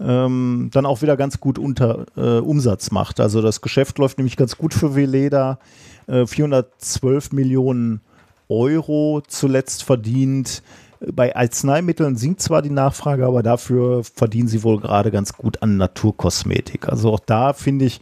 ähm, 0.00 0.70
dann 0.72 0.86
auch 0.86 1.02
wieder 1.02 1.16
ganz 1.16 1.40
gut 1.40 1.58
unter 1.58 2.06
äh, 2.16 2.38
Umsatz 2.40 2.90
macht. 2.90 3.20
Also 3.20 3.42
das 3.42 3.60
Geschäft 3.60 3.98
läuft 3.98 4.18
nämlich 4.18 4.36
ganz 4.36 4.56
gut 4.56 4.74
für 4.74 4.94
Veleda. 4.94 5.58
Äh, 6.06 6.26
412 6.26 7.32
Millionen 7.32 8.00
Euro 8.48 9.22
zuletzt 9.26 9.84
verdient. 9.84 10.62
Bei 11.00 11.36
Arzneimitteln 11.36 12.16
sinkt 12.16 12.40
zwar 12.40 12.62
die 12.62 12.70
Nachfrage, 12.70 13.26
aber 13.26 13.42
dafür 13.42 14.02
verdienen 14.02 14.48
sie 14.48 14.62
wohl 14.64 14.80
gerade 14.80 15.10
ganz 15.10 15.34
gut 15.34 15.62
an 15.62 15.76
Naturkosmetik. 15.76 16.88
Also 16.88 17.12
auch 17.12 17.20
da 17.20 17.52
finde 17.52 17.84
ich, 17.84 18.00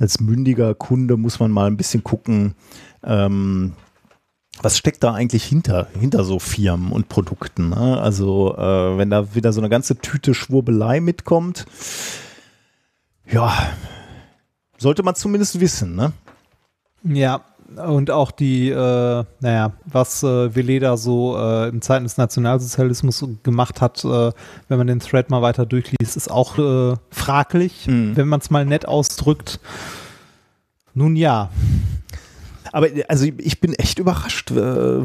als 0.00 0.20
mündiger 0.20 0.74
Kunde 0.74 1.16
muss 1.16 1.38
man 1.38 1.52
mal 1.52 1.66
ein 1.66 1.76
bisschen 1.76 2.02
gucken, 2.02 2.54
ähm, 3.04 3.74
was 4.62 4.78
steckt 4.78 5.02
da 5.04 5.12
eigentlich 5.12 5.44
hinter, 5.44 5.88
hinter 5.98 6.24
so 6.24 6.38
Firmen 6.38 6.92
und 6.92 7.08
Produkten. 7.08 7.70
Ne? 7.70 8.00
Also 8.00 8.56
äh, 8.56 8.96
wenn 8.98 9.10
da 9.10 9.34
wieder 9.34 9.52
so 9.52 9.60
eine 9.60 9.68
ganze 9.68 9.96
Tüte 9.96 10.34
Schwurbelei 10.34 11.00
mitkommt, 11.00 11.66
ja, 13.30 13.52
sollte 14.78 15.02
man 15.02 15.14
zumindest 15.14 15.60
wissen, 15.60 15.94
ne? 15.96 16.12
Ja, 17.02 17.42
und 17.76 18.10
auch 18.10 18.30
die, 18.30 18.68
äh, 18.70 19.24
naja, 19.40 19.72
was 19.86 20.22
äh, 20.22 20.54
Veleda 20.54 20.96
so 20.96 21.36
äh, 21.36 21.68
in 21.68 21.82
Zeiten 21.82 22.04
des 22.04 22.16
Nationalsozialismus 22.16 23.24
gemacht 23.42 23.80
hat, 23.80 24.04
äh, 24.04 24.32
wenn 24.68 24.78
man 24.78 24.86
den 24.86 25.00
Thread 25.00 25.30
mal 25.30 25.42
weiter 25.42 25.66
durchliest, 25.66 26.16
ist 26.16 26.30
auch 26.30 26.58
äh, 26.58 26.96
fraglich, 27.10 27.86
Mhm. 27.88 28.16
wenn 28.16 28.28
man 28.28 28.40
es 28.40 28.50
mal 28.50 28.64
nett 28.64 28.86
ausdrückt. 28.86 29.58
Nun 30.94 31.16
ja, 31.16 31.50
Aber 32.74 32.88
also 33.06 33.24
ich 33.38 33.60
bin 33.60 33.72
echt 33.74 34.00
überrascht, 34.00 34.50
äh, 34.50 34.56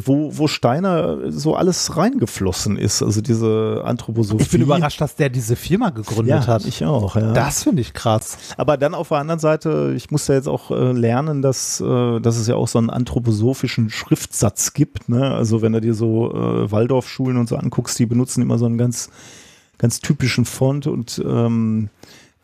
wo, 0.07 0.35
wo 0.35 0.47
Steiner 0.47 1.31
so 1.31 1.55
alles 1.55 1.95
reingeflossen 1.95 2.77
ist. 2.77 3.03
Also 3.03 3.21
diese 3.21 3.83
Anthroposophie. 3.85 4.41
ich 4.41 4.49
bin 4.49 4.61
überrascht, 4.63 4.99
dass 4.99 5.15
der 5.15 5.29
diese 5.29 5.55
Firma 5.55 5.91
gegründet 5.91 6.27
Ja, 6.29 6.47
hat. 6.47 6.65
ich 6.65 6.83
auch, 6.83 7.15
ja. 7.15 7.31
Das 7.33 7.61
finde 7.65 7.83
ich 7.83 7.93
krass. 7.93 8.39
Aber 8.57 8.75
dann 8.75 8.95
auf 8.95 9.09
der 9.09 9.19
anderen 9.19 9.39
Seite, 9.39 9.93
ich 9.95 10.09
musste 10.09 10.33
jetzt 10.33 10.47
auch 10.47 10.71
äh, 10.71 10.93
lernen, 10.93 11.43
dass, 11.43 11.79
äh, 11.79 12.19
dass 12.19 12.37
es 12.37 12.47
ja 12.47 12.55
auch 12.55 12.67
so 12.67 12.79
einen 12.79 12.89
anthroposophischen 12.89 13.91
Schriftsatz 13.91 14.73
gibt. 14.73 15.07
Ne? 15.07 15.31
Also 15.31 15.61
wenn 15.61 15.73
du 15.73 15.79
dir 15.79 15.93
so 15.93 16.33
äh, 16.33 16.71
Waldorfschulen 16.71 17.37
und 17.37 17.47
so 17.49 17.55
anguckst, 17.55 17.99
die 17.99 18.07
benutzen 18.07 18.41
immer 18.41 18.57
so 18.57 18.65
einen 18.65 18.79
ganz, 18.79 19.11
ganz 19.77 19.99
typischen 19.99 20.45
Font 20.45 20.87
und 20.87 21.21
ähm, 21.23 21.89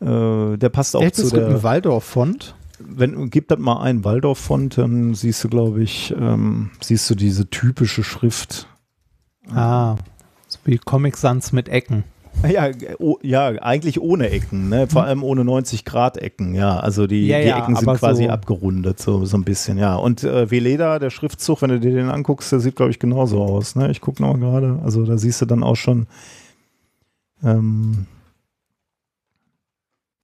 äh, 0.00 0.56
der 0.56 0.68
passt 0.68 0.94
auch 0.94 1.02
Echt, 1.02 1.16
zu 1.16 1.22
es 1.22 1.30
gibt 1.30 1.42
der. 1.42 1.48
einen 1.48 1.62
Waldorf-Font. 1.64 2.54
Wenn 2.78 3.30
gib 3.30 3.48
das 3.48 3.58
mal 3.58 3.80
ein 3.82 4.04
Waldorf-Font, 4.04 4.78
dann 4.78 5.14
siehst 5.14 5.42
du, 5.44 5.48
glaube 5.48 5.82
ich, 5.82 6.14
ähm, 6.18 6.70
siehst 6.80 7.08
du 7.10 7.14
diese 7.14 7.48
typische 7.48 8.04
Schrift. 8.04 8.68
Ah, 9.50 9.96
so 10.48 10.58
wie 10.64 10.78
Comic 10.78 11.16
Sans 11.16 11.52
mit 11.52 11.68
Ecken. 11.68 12.04
Ja, 12.46 12.68
oh, 12.98 13.16
ja, 13.22 13.46
eigentlich 13.62 13.98
ohne 13.98 14.28
Ecken, 14.28 14.68
ne? 14.68 14.86
vor 14.88 15.04
allem 15.04 15.22
ohne 15.24 15.42
90 15.42 15.86
Grad 15.86 16.18
Ecken, 16.18 16.54
ja. 16.54 16.78
Also 16.78 17.06
die, 17.06 17.26
Ja, 17.28 17.40
die 17.40 17.46
ja, 17.46 17.58
Ecken 17.62 17.76
sind 17.76 17.88
quasi 17.96 18.24
so- 18.24 18.30
abgerundet, 18.30 19.00
so, 19.00 19.24
so 19.24 19.38
ein 19.38 19.44
bisschen, 19.44 19.78
ja. 19.78 19.94
Und 19.96 20.22
äh, 20.22 20.50
Veleda, 20.50 20.98
der 20.98 21.08
Schriftzug, 21.08 21.62
wenn 21.62 21.70
du 21.70 21.80
dir 21.80 21.92
den 21.92 22.10
anguckst, 22.10 22.52
der 22.52 22.60
sieht, 22.60 22.76
glaube 22.76 22.90
ich, 22.90 22.98
genauso 22.98 23.42
aus. 23.42 23.74
Ne? 23.74 23.90
Ich 23.90 24.02
gucke 24.02 24.20
noch 24.22 24.34
gerade, 24.38 24.78
also 24.84 25.06
da 25.06 25.16
siehst 25.16 25.40
du 25.40 25.46
dann 25.46 25.62
auch 25.62 25.76
schon, 25.76 26.08
ähm, 27.42 28.04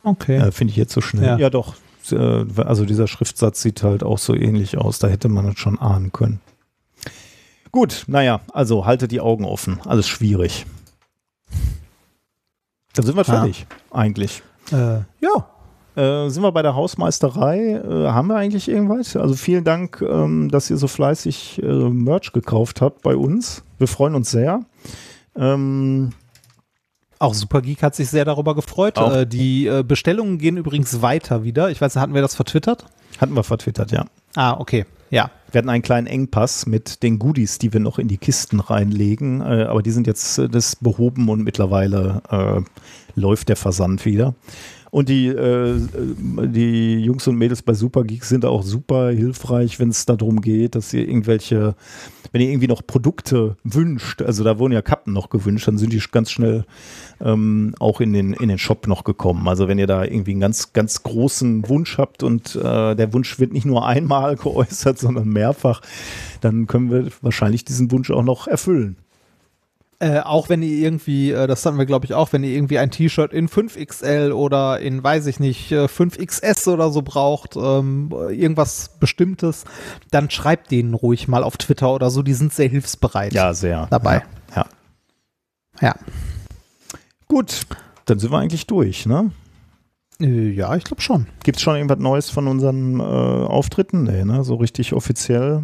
Okay. 0.05 0.37
äh, 0.37 0.53
finde 0.53 0.73
ich 0.73 0.77
jetzt 0.77 0.93
so 0.93 1.01
schnell. 1.01 1.25
Ja. 1.25 1.39
Ja, 1.39 1.51
doch. 1.51 1.77
Äh, 2.11 2.45
also 2.63 2.85
dieser 2.85 3.07
Schriftsatz 3.07 3.63
sieht 3.63 3.83
halt 3.83 4.03
auch 4.03 4.19
so 4.19 4.35
ähnlich 4.35 4.79
aus, 4.79 4.99
da 4.99 5.09
hätte 5.09 5.29
man 5.29 5.47
es 5.49 5.59
schon 5.59 5.79
ahnen 5.79 6.11
können. 6.11 6.41
Gut, 7.71 8.05
naja, 8.07 8.41
also 8.53 8.85
haltet 8.87 9.13
die 9.13 9.21
Augen 9.21 9.45
offen, 9.45 9.79
alles 9.87 10.09
schwierig. 10.09 10.67
Dann 12.95 13.07
sind 13.07 13.15
wir 13.17 13.21
Ah. 13.23 13.25
fertig, 13.25 13.67
eigentlich. 13.91 14.43
Äh, 14.73 15.01
ja, 15.21 15.49
Äh, 15.95 16.31
sind 16.31 16.43
wir 16.43 16.53
bei 16.53 16.63
der 16.63 16.75
Hausmeisterei? 16.75 17.73
Äh, 17.75 18.09
haben 18.09 18.29
wir 18.29 18.37
eigentlich 18.37 18.67
irgendwas? 18.67 19.15
Also 19.15 19.35
vielen 19.35 19.63
Dank, 19.63 20.01
ähm, 20.01 20.49
dass 20.51 20.71
ihr 20.71 20.79
so 20.79 20.89
fleißig 20.89 21.63
äh, 21.63 21.67
Merch 21.67 22.33
gekauft 22.33 22.81
habt 22.81 23.03
bei 23.03 23.15
uns. 23.15 23.63
Wir 23.77 23.87
freuen 23.89 24.15
uns 24.15 24.31
sehr. 24.31 24.61
Ähm, 25.37 26.13
auch 27.23 27.35
Supergeek 27.35 27.83
hat 27.83 27.95
sich 27.95 28.11
sehr 28.11 28.25
darüber 28.25 28.55
gefreut. 28.55 28.99
Auch. 28.99 29.15
Äh, 29.15 29.27
die 29.27 29.67
äh, 29.67 29.83
Bestellungen 29.83 30.39
gehen 30.39 30.57
übrigens 30.57 31.03
weiter 31.03 31.45
wieder. 31.45 31.71
Ich 31.71 31.81
weiß, 31.81 31.97
hatten 31.97 32.15
wir 32.15 32.23
das 32.23 32.35
vertwittert? 32.35 32.85
hatten 33.19 33.35
wir 33.35 33.45
vertwittert, 33.45 33.93
ja. 33.93 34.07
Ah, 34.35 34.57
okay. 34.59 34.87
Ja. 35.11 35.31
Wir 35.51 35.59
hatten 35.59 35.69
einen 35.69 35.83
kleinen 35.83 36.07
Engpass 36.07 36.67
mit 36.67 37.03
den 37.03 37.19
Goodies, 37.19 37.59
die 37.59 37.73
wir 37.73 37.81
noch 37.81 37.99
in 37.99 38.09
die 38.09 38.17
Kisten 38.17 38.59
reinlegen, 38.59 39.43
äh, 39.43 39.65
aber 39.65 39.83
die 39.83 39.91
sind 39.91 40.07
jetzt 40.07 40.39
das 40.51 40.77
behoben 40.77 41.29
und 41.29 41.45
mittlerweile 41.45 42.23
läuft 43.15 43.51
der 43.51 43.57
Versand 43.57 44.07
wieder. 44.07 44.35
Und 44.93 45.09
die, 45.09 45.29
äh, 45.29 45.81
die 46.19 46.99
Jungs 46.99 47.27
und 47.27 47.37
Mädels 47.37 47.63
bei 47.63 47.73
Supergeeks 47.73 48.29
sind 48.29 48.45
auch 48.45 48.63
super 48.63 49.09
hilfreich, 49.09 49.81
wenn 49.81 49.89
es 49.89 50.05
darum 50.05 50.43
geht, 50.43 50.75
dass 50.75 50.93
ihr 50.93 51.09
irgendwelche, 51.09 51.77
wenn 52.31 52.43
ihr 52.43 52.51
irgendwie 52.51 52.67
noch 52.67 52.87
Produkte 52.87 53.57
wünscht, 53.65 54.21
also 54.21 54.45
da 54.45 54.59
wurden 54.59 54.75
ja 54.75 54.83
Kappen 54.83 55.15
noch 55.15 55.31
gewünscht, 55.31 55.67
dann 55.67 55.79
sind 55.79 55.95
die 55.95 56.03
ganz 56.13 56.31
schnell 56.31 56.67
ähm, 57.23 57.75
auch 57.79 58.03
in 58.03 58.13
den, 58.13 58.35
in 58.35 58.51
den 58.51 58.59
Shop 58.59 58.87
noch 58.87 59.05
gekommen. 59.05 59.49
Also 59.49 59.67
wenn 59.67 59.79
ihr 59.79 59.87
da 59.87 60.05
irgendwie 60.05 60.33
einen 60.33 60.41
ganz, 60.41 60.75
ganz 60.75 61.03
großen 61.03 61.67
Wunsch 61.71 61.97
habt 61.97 62.23
und 62.23 62.55
äh, 62.55 62.95
der 62.95 63.15
Wunsch 63.15 63.41
wird 63.41 63.55
nicht 63.55 63.65
nur 63.65 63.87
einmal 63.87 64.37
geäußert, 64.43 64.99
sondern 64.99 65.27
mehrfach, 65.27 65.81
dann 66.43 66.67
können 66.67 66.91
wir 66.91 67.09
wahrscheinlich 67.23 67.65
diesen 67.65 67.91
Wunsch 67.93 68.11
auch 68.11 68.25
noch 68.25 68.47
erfüllen. 68.47 68.99
Äh, 70.03 70.19
auch 70.19 70.49
wenn 70.49 70.63
ihr 70.63 70.79
irgendwie, 70.79 71.31
äh, 71.31 71.47
das 71.47 71.65
hatten 71.65 71.79
wir 71.79 71.87
glaube 71.87 72.07
ich 72.07 72.13
auch, 72.15 72.33
wenn 72.33 72.43
ihr 72.43 72.51
irgendwie 72.51 72.79
ein 72.81 72.91
T-Shirt 72.91 73.33
in 73.33 73.49
5XL 73.49 74.33
oder 74.33 74.81
in, 74.81 75.01
weiß 75.01 75.27
ich 75.27 75.39
nicht, 75.39 75.71
äh, 75.71 75.85
5XS 75.87 76.69
oder 76.69 76.91
so 76.91 77.03
braucht, 77.03 77.55
ähm, 77.55 78.11
irgendwas 78.31 78.97
Bestimmtes, 78.99 79.65
dann 80.11 80.29
schreibt 80.29 80.73
denen 80.73 80.95
ruhig 80.95 81.29
mal 81.29 81.45
auf 81.45 81.57
Twitter 81.57 81.93
oder 81.95 82.11
so, 82.11 82.23
die 82.25 82.35
sind 82.35 82.53
sehr 82.53 82.69
hilfsbereit 82.69 83.33
Ja, 83.33 83.55
sehr. 83.55 83.87
dabei. 83.91 84.25
Ja. 84.57 84.67
Ja, 85.81 85.95
Gut, 87.29 87.61
dann 88.05 88.19
sind 88.19 88.33
wir 88.33 88.39
eigentlich 88.39 88.67
durch, 88.67 89.07
ne? 89.07 89.31
äh, 90.21 90.51
ja 90.51 90.75
ich 90.75 90.83
glaube 90.83 91.01
schon. 91.01 91.29
Gibt 91.45 91.59
es 91.59 91.63
schon 91.63 91.77
irgendwas 91.77 92.01
Neues 92.01 92.29
von 92.29 92.49
unseren 92.49 92.99
äh, 92.99 93.03
Auftritten? 93.03 94.03
Nee, 94.03 94.25
ne? 94.25 94.43
So 94.43 94.57
richtig 94.57 94.95
offiziell. 94.95 95.63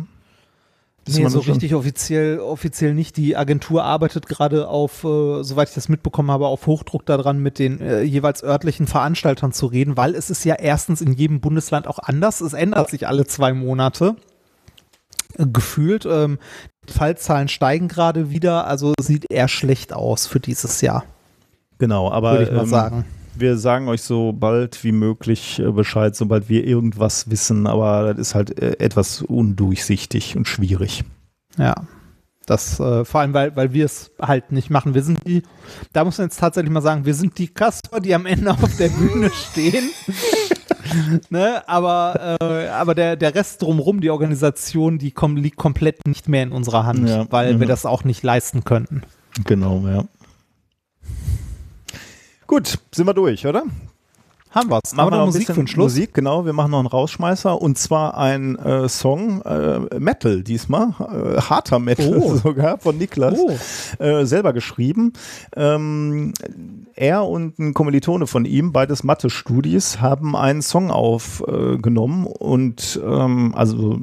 Nee, 1.07 1.27
so 1.29 1.43
schon? 1.43 1.53
richtig 1.53 1.75
offiziell, 1.75 2.39
offiziell 2.39 2.93
nicht. 2.93 3.17
Die 3.17 3.37
Agentur 3.37 3.83
arbeitet 3.83 4.27
gerade 4.27 4.69
auf, 4.69 5.05
äh, 5.05 5.43
soweit 5.43 5.69
ich 5.69 5.75
das 5.75 5.89
mitbekommen 5.89 6.31
habe, 6.31 6.47
auf 6.47 6.67
Hochdruck 6.67 7.07
daran, 7.07 7.39
mit 7.39 7.59
den 7.59 7.81
äh, 7.81 8.03
jeweils 8.03 8.43
örtlichen 8.43 8.87
Veranstaltern 8.87 9.53
zu 9.53 9.67
reden, 9.67 9.97
weil 9.97 10.15
es 10.15 10.29
ist 10.29 10.45
ja 10.45 10.57
erstens 10.57 11.01
in 11.01 11.15
jedem 11.15 11.41
Bundesland 11.41 11.87
auch 11.87 11.99
anders. 11.99 12.43
Es 12.43 12.53
ändert 12.53 12.91
sich 12.91 13.09
alle 13.09 13.27
zwei 13.27 13.55
Monate. 13.55 14.17
Äh, 15.39 15.47
Gefühlt. 15.47 16.05
Ähm, 16.05 16.39
die 16.89 16.93
Fallzahlen 16.93 17.49
steigen 17.49 17.89
gerade 17.89 18.31
wieder, 18.31 18.67
also 18.67 18.93
sieht 19.01 19.31
eher 19.31 19.49
schlecht 19.49 19.93
aus 19.93 20.27
für 20.27 20.41
dieses 20.41 20.81
Jahr, 20.81 21.05
Genau, 21.79 22.11
aber 22.11 22.33
würde 22.33 22.45
ich 22.45 22.51
mal 22.51 22.63
ähm, 22.63 22.69
sagen. 22.69 23.05
Wir 23.41 23.57
sagen 23.59 23.89
euch 23.89 24.03
so 24.03 24.33
bald 24.33 24.83
wie 24.85 24.93
möglich 24.93 25.59
äh, 25.59 25.71
Bescheid, 25.71 26.15
sobald 26.17 26.49
wir 26.49 26.65
irgendwas 26.67 27.31
wissen, 27.31 27.67
aber 27.67 28.15
das 28.15 28.19
ist 28.29 28.35
halt 28.35 28.59
äh, 28.61 28.79
etwas 28.79 29.23
undurchsichtig 29.23 30.37
und 30.37 30.47
schwierig. 30.49 31.05
Ja. 31.57 31.75
Das, 32.47 32.81
äh, 32.81 33.05
vor 33.05 33.21
allem, 33.21 33.35
weil, 33.35 33.55
weil 33.57 33.75
wir 33.75 33.85
es 33.85 34.11
halt 34.23 34.53
nicht 34.53 34.71
machen. 34.71 34.95
Wir 34.95 35.03
sind 35.03 35.19
die, 35.27 35.43
da 35.93 36.03
muss 36.05 36.17
man 36.17 36.29
jetzt 36.29 36.41
tatsächlich 36.41 36.73
mal 36.73 36.81
sagen, 36.81 37.05
wir 37.05 37.13
sind 37.15 37.37
die 37.37 37.49
Kasper, 37.49 38.01
die 38.01 38.15
am 38.15 38.25
Ende 38.25 38.51
auf 38.53 38.77
der 38.79 38.89
Bühne 38.89 39.31
stehen. 39.31 39.91
ne? 41.31 41.69
Aber, 41.69 42.39
äh, 42.41 42.69
aber 42.69 42.95
der, 42.95 43.17
der 43.17 43.35
Rest 43.35 43.61
drumherum, 43.61 44.01
die 44.01 44.09
Organisation, 44.09 44.97
die 44.99 45.11
kom 45.11 45.37
liegt 45.37 45.59
komplett 45.59 46.07
nicht 46.07 46.27
mehr 46.27 46.43
in 46.43 46.53
unserer 46.53 46.87
Hand, 46.87 47.07
Ja. 47.07 47.27
weil 47.31 47.61
wir 47.61 47.67
Mhm. 47.67 47.69
das 47.69 47.85
auch 47.85 48.05
nicht 48.05 48.23
leisten 48.23 48.65
könnten. 48.65 49.03
Genau, 49.45 49.87
ja. 49.87 50.05
Gut, 52.49 52.79
sind 52.93 53.07
wir 53.07 53.15
durch, 53.15 53.47
oder? 53.47 53.63
Haben 54.51 54.71
wir's. 54.71 54.95
Machen 54.95 55.13
wir 55.13 55.19
noch 55.19 55.27
Musik 55.27 55.47
für 55.49 55.53
den 55.53 55.67
Schluss? 55.67 55.93
Musik, 55.93 56.15
genau. 56.15 56.47
Wir 56.47 56.55
machen 56.55 56.71
noch 56.71 56.79
einen 56.79 56.89
Rausschmeißer 56.89 57.61
und 57.61 57.77
zwar 57.77 58.17
ein 58.17 58.57
äh, 58.57 58.89
Song, 58.89 59.43
äh, 59.43 59.81
Metal 60.01 60.43
diesmal, 60.43 60.95
äh, 60.99 61.39
harter 61.43 61.79
Metal 61.79 62.17
Oh. 62.17 62.35
sogar 62.43 62.79
von 62.79 62.97
Niklas, 62.97 63.39
Oh. 63.39 64.03
äh, 64.03 64.25
selber 64.25 64.55
geschrieben. 64.55 65.13
Ähm, 65.55 66.33
er 66.95 67.27
und 67.27 67.59
ein 67.59 67.75
Kommilitone 67.75 68.27
von 68.27 68.47
ihm, 68.47 68.73
beides 68.73 69.05
Mathe-Studis, 69.05 70.01
haben 70.01 70.35
einen 70.35 70.63
Song 70.63 70.91
aufgenommen 70.91 72.27
und 72.27 72.99
ähm, 73.05 73.55
also 73.55 74.01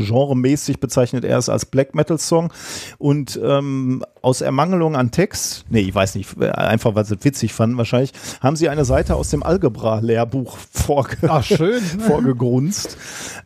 genremäßig 0.00 0.80
bezeichnet 0.80 1.24
er 1.24 1.38
es 1.38 1.48
als 1.48 1.66
Black 1.66 1.94
Metal 1.94 2.18
Song 2.18 2.52
und 2.98 3.38
ähm, 3.42 4.04
aus 4.22 4.40
Ermangelung 4.40 4.96
an 4.96 5.10
Text, 5.10 5.64
nee, 5.68 5.80
ich 5.80 5.94
weiß 5.94 6.14
nicht, 6.14 6.40
einfach 6.40 6.94
weil 6.94 7.04
sie 7.04 7.14
es 7.14 7.24
witzig 7.24 7.52
fanden 7.52 7.76
wahrscheinlich, 7.76 8.12
haben 8.40 8.56
sie 8.56 8.68
eine 8.68 8.84
Seite 8.84 9.14
aus 9.16 9.30
dem 9.30 9.42
Algebra-Lehrbuch 9.42 10.56
vorge 10.72 11.16
Ach, 11.28 11.44
vorgegrunzt. 12.06 12.96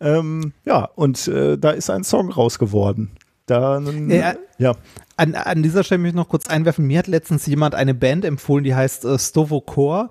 ähm, 0.01 0.53
ja, 0.65 0.89
und 0.95 1.29
äh, 1.29 1.59
da 1.59 1.71
ist 1.71 1.91
ein 1.91 2.05
Song 2.05 2.31
raus 2.31 2.59
geworden. 2.59 3.11
Da, 3.47 3.81
Ja. 3.81 4.35
ja. 4.59 4.75
An, 5.17 5.35
an 5.35 5.63
dieser 5.63 5.83
Stelle 5.83 5.99
möchte 6.01 6.17
ich 6.17 6.17
noch 6.23 6.29
kurz 6.29 6.47
einwerfen. 6.49 6.87
Mir 6.87 6.99
hat 7.01 7.07
letztens 7.07 7.47
jemand 7.47 7.75
eine 7.75 7.95
Band 7.95 8.25
empfohlen, 8.25 8.63
die 8.63 8.75
heißt 8.75 9.05
äh, 9.07 9.19
Stovokor. 9.19 10.11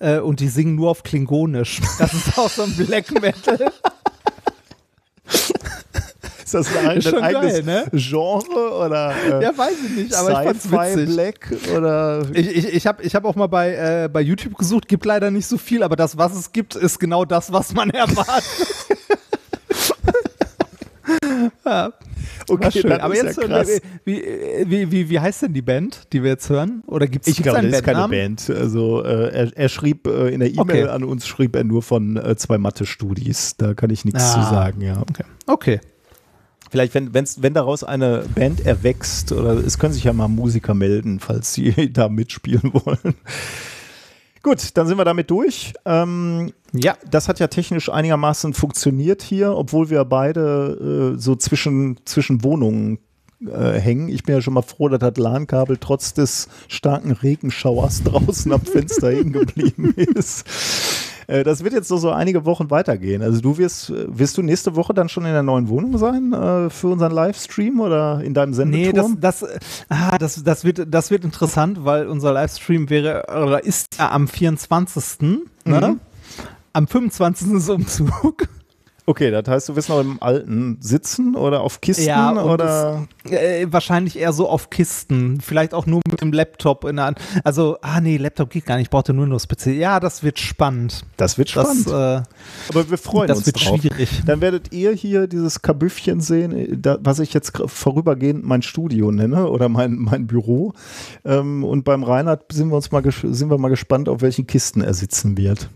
Äh, 0.00 0.18
und 0.20 0.38
die 0.40 0.48
singen 0.48 0.76
nur 0.76 0.90
auf 0.90 1.02
Klingonisch. 1.02 1.80
Das 1.98 2.14
ist 2.14 2.38
auch 2.38 2.48
so 2.48 2.62
ein 2.62 2.76
Black 2.76 3.10
Metal. 3.20 3.58
Ist 6.48 6.54
das 6.54 6.76
ein, 6.76 6.96
Ist 6.96 7.12
ein 7.14 7.22
eigenes 7.22 7.52
geil, 7.52 7.62
ne? 7.64 7.84
Genre 7.92 8.72
oder 8.86 9.12
äh, 9.26 9.42
Ja, 9.42 9.56
weiß 9.58 9.74
ich 9.86 9.96
nicht, 9.96 10.14
aber 10.14 10.30
ich 10.30 10.36
fand's 10.62 10.70
witzig. 10.96 11.14
Black 11.14 11.54
oder 11.76 12.22
Ich, 12.32 12.56
ich, 12.56 12.74
ich 12.74 12.86
habe 12.86 13.02
ich 13.02 13.14
hab 13.14 13.24
auch 13.26 13.34
mal 13.34 13.48
bei, 13.48 13.74
äh, 14.04 14.08
bei 14.10 14.22
YouTube 14.22 14.56
gesucht, 14.56 14.88
gibt 14.88 15.04
leider 15.04 15.30
nicht 15.30 15.46
so 15.46 15.58
viel, 15.58 15.82
aber 15.82 15.94
das, 15.96 16.16
was 16.16 16.34
es 16.34 16.50
gibt, 16.52 16.74
ist 16.74 16.98
genau 16.98 17.24
das, 17.26 17.52
was 17.52 17.74
man 17.74 17.90
erwartet. 17.90 18.44
ja, 21.64 21.92
okay, 22.48 22.70
schön. 22.72 22.92
Aber 22.92 23.14
jetzt, 23.14 23.36
ja 23.38 23.60
äh, 23.62 23.80
wie, 24.04 24.22
wie, 24.66 24.90
wie, 24.92 25.10
wie 25.10 25.20
heißt 25.20 25.42
denn 25.42 25.52
die 25.54 25.62
Band, 25.62 26.12
die 26.12 26.22
wir 26.22 26.30
jetzt 26.30 26.48
hören? 26.50 26.82
Oder 26.86 27.06
gibt's 27.06 27.28
Ich 27.28 27.36
gibt's 27.36 27.50
glaube, 27.52 27.66
das 27.68 27.78
ist 27.80 27.84
keine? 27.84 28.08
Band. 28.08 28.50
Also 28.50 29.02
äh, 29.04 29.28
er, 29.30 29.56
er 29.56 29.68
schrieb 29.68 30.06
äh, 30.06 30.28
in 30.28 30.40
der 30.40 30.48
E-Mail 30.50 30.60
Okay. 30.84 30.88
an 30.88 31.04
uns 31.04 31.26
schrieb 31.26 31.56
er 31.56 31.64
nur 31.64 31.82
von 31.82 32.16
äh, 32.16 32.36
zwei 32.36 32.58
Mathe-Studis. 32.58 33.56
Da 33.56 33.74
kann 33.74 33.90
ich 33.90 34.04
nichts 34.04 34.32
zu 34.32 34.38
Ah. 34.38 34.50
sagen, 34.50 34.80
ja. 34.80 35.00
Okay. 35.00 35.24
okay. 35.46 35.80
Vielleicht, 36.70 36.94
wenn, 36.94 37.14
wenn's, 37.14 37.42
wenn 37.42 37.54
daraus 37.54 37.84
eine 37.84 38.24
Band 38.34 38.64
erwächst, 38.66 39.32
oder 39.32 39.52
es 39.54 39.78
können 39.78 39.92
sich 39.92 40.04
ja 40.04 40.12
mal 40.12 40.28
Musiker 40.28 40.74
melden, 40.74 41.20
falls 41.20 41.54
sie 41.54 41.92
da 41.92 42.08
mitspielen 42.08 42.72
wollen. 42.72 43.14
Gut, 44.42 44.76
dann 44.76 44.86
sind 44.86 44.98
wir 44.98 45.04
damit 45.04 45.30
durch. 45.30 45.74
Ähm, 45.84 46.52
Ja, 46.72 46.96
das 47.10 47.28
hat 47.28 47.40
ja 47.40 47.48
technisch 47.48 47.88
einigermaßen 47.88 48.54
funktioniert 48.54 49.22
hier, 49.22 49.54
obwohl 49.56 49.90
wir 49.90 50.04
beide 50.04 51.14
äh, 51.16 51.18
so 51.18 51.34
zwischen, 51.34 51.98
zwischen 52.04 52.44
Wohnungen 52.44 52.98
äh, 53.46 53.78
hängen. 53.78 54.08
Ich 54.08 54.22
bin 54.22 54.34
ja 54.34 54.40
schon 54.40 54.54
mal 54.54 54.62
froh, 54.62 54.88
dass 54.88 55.00
das 55.00 55.16
LAN-Kabel 55.16 55.78
trotz 55.78 56.14
des 56.14 56.48
starken 56.68 57.12
Regenschauers 57.12 58.02
draußen 58.04 58.52
am 58.52 58.62
Fenster 58.62 59.10
hängen 59.10 59.32
geblieben 59.32 59.94
ist. 59.94 60.44
Äh, 61.28 61.44
Das 61.44 61.62
wird 61.62 61.74
jetzt 61.74 61.86
so, 61.88 61.96
so 61.98 62.10
einige 62.10 62.44
Wochen 62.44 62.70
weitergehen. 62.70 63.22
Also 63.22 63.40
du 63.40 63.56
wirst, 63.58 63.90
äh, 63.90 64.06
wirst 64.08 64.36
du 64.36 64.42
nächste 64.42 64.74
Woche 64.74 64.92
dann 64.94 65.08
schon 65.08 65.24
in 65.24 65.32
der 65.32 65.44
neuen 65.44 65.68
Wohnung 65.68 65.96
sein 65.98 66.32
äh, 66.32 66.70
für 66.70 66.88
unseren 66.88 67.12
Livestream 67.12 67.78
oder 67.80 68.20
in 68.24 68.34
deinem 68.34 68.50
Nee, 68.50 68.92
das, 68.92 69.06
Sendeturm? 69.06 69.20
das, 69.20 69.42
äh, 69.42 69.58
ah, 69.90 70.18
das, 70.18 70.42
das, 70.42 70.64
wird, 70.64 70.86
das 70.92 71.10
wird 71.12 71.24
interessant, 71.24 71.84
weil 71.84 72.08
unser 72.08 72.32
Livestream 72.32 72.90
wäre 72.90 73.24
oder 73.28 73.62
ist 73.62 73.98
ja 73.98 74.10
am 74.10 74.26
24. 74.26 75.20
Ne? 75.20 75.40
Mhm. 75.64 76.00
Am 76.72 76.86
25. 76.86 77.52
ist 77.52 77.68
Umzug. 77.68 78.48
Okay, 79.08 79.30
das 79.30 79.48
heißt, 79.48 79.68
du 79.70 79.76
wirst 79.76 79.88
noch 79.88 80.00
im 80.00 80.22
Alten 80.22 80.76
sitzen 80.80 81.34
oder 81.34 81.62
auf 81.62 81.80
Kisten 81.80 82.04
Ja, 82.06 82.44
oder 82.44 83.06
Äh, 83.28 83.66
wahrscheinlich 83.70 84.18
eher 84.18 84.32
so 84.32 84.48
auf 84.48 84.70
Kisten. 84.70 85.40
Vielleicht 85.40 85.74
auch 85.74 85.86
nur 85.86 86.00
mit 86.08 86.20
dem 86.20 86.32
Laptop 86.32 86.84
in 86.84 86.96
der 86.96 87.06
Hand. 87.06 87.18
Also, 87.44 87.78
ah 87.82 88.00
nee, 88.00 88.16
Laptop 88.18 88.50
geht 88.50 88.66
gar 88.66 88.76
nicht. 88.76 88.84
Ich 88.86 88.90
brauchte 88.90 89.12
nur 89.14 89.26
das 89.26 89.46
PC. 89.46 89.66
Ja, 89.78 89.98
das 90.00 90.22
wird 90.22 90.38
spannend. 90.38 91.04
das 91.16 91.38
wird 91.38 91.48
spannend. 91.50 91.86
Das, 91.86 92.22
äh, 92.22 92.22
Aber 92.70 92.90
wir 92.90 92.98
freuen 92.98 93.28
das 93.28 93.38
uns 93.38 93.46
wird 93.46 93.64
drauf. 93.66 93.80
schwierig. 93.80 94.22
Dann 94.26 94.40
werdet 94.40 94.72
ihr 94.72 94.92
hier 94.92 95.26
dieses 95.26 95.62
Kabüffchen 95.62 96.20
sehen, 96.20 96.52
äh, 96.52 96.76
da, 96.76 96.98
was 97.00 97.18
ich 97.18 97.32
jetzt 97.34 97.52
vorübergehend 97.66 98.44
mein 98.44 98.62
Studio 98.62 99.10
nenne 99.10 99.48
oder 99.48 99.68
mein, 99.68 99.96
mein 99.96 100.26
Büro. 100.26 100.74
Ähm, 101.24 101.64
und 101.64 101.84
beim 101.84 102.02
Reinhard 102.02 102.52
sind 102.52 102.68
wir 102.68 102.76
uns 102.76 102.90
mal 102.92 103.02
sind 103.08 103.50
wir 103.50 103.58
mal 103.58 103.68
gespannt, 103.68 104.08
auf 104.08 104.20
welchen 104.20 104.46
Kisten 104.46 104.82
er 104.82 104.94
sitzen 104.94 105.36
wird. 105.36 105.70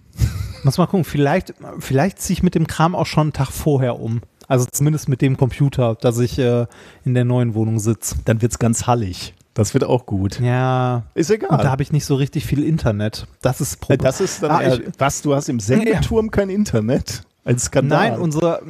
Muss 0.65 0.78
mal 0.78 0.86
gucken. 0.86 1.05
Vielleicht, 1.05 1.55
vielleicht 1.78 2.20
ziehe 2.20 2.34
ich 2.34 2.42
mit 2.42 2.55
dem 2.55 2.66
Kram 2.66 2.94
auch 2.94 3.07
schon 3.07 3.23
einen 3.23 3.32
Tag 3.32 3.50
vorher 3.50 3.99
um. 4.00 4.20
Also 4.49 4.66
zumindest 4.70 5.08
mit 5.08 5.23
dem 5.23 5.36
Computer, 5.36 5.94
dass 6.00 6.18
ich 6.18 6.39
äh, 6.39 6.66
in 7.05 7.15
der 7.15 7.24
neuen 7.24 7.55
Wohnung 7.55 7.78
sitze. 7.78 8.16
Dann 8.24 8.42
wird 8.42 8.52
es 8.52 8.58
ganz 8.58 8.86
hallig. 8.86 9.34
Das 9.55 9.74
wird 9.74 9.84
auch 9.84 10.07
gut. 10.07 10.41
Ja. 10.41 11.02
Ist 11.15 11.31
egal. 11.31 11.50
Und 11.50 11.62
da 11.65 11.70
habe 11.70 11.82
ich 11.82 11.92
nicht 11.92 12.05
so 12.05 12.15
richtig 12.15 12.47
viel 12.47 12.62
Internet. 12.65 13.26
Das 13.42 13.60
ist 13.60 13.81
Problem. 13.81 13.99
das 13.99 14.20
ist 14.20 14.42
dann 14.42 14.50
Ah, 14.50 14.74
ich- 14.74 14.82
was, 14.99 15.23
du 15.23 15.34
hast 15.34 15.49
im 15.49 15.60
Sendeturm 15.60 16.31
kein 16.31 16.49
Internet? 16.50 17.23
Ein 17.44 17.58
Skandal. 17.58 18.10
Nein, 18.12 18.20
unser, 18.20 18.60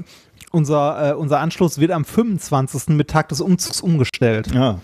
unser, 0.50 1.10
äh, 1.10 1.14
unser 1.14 1.40
Anschluss 1.40 1.78
wird 1.78 1.90
am 1.92 2.04
25. 2.04 2.88
mit 2.96 3.08
Tag 3.10 3.28
des 3.28 3.40
Umzugs 3.40 3.80
umgestellt. 3.80 4.48
ja. 4.54 4.78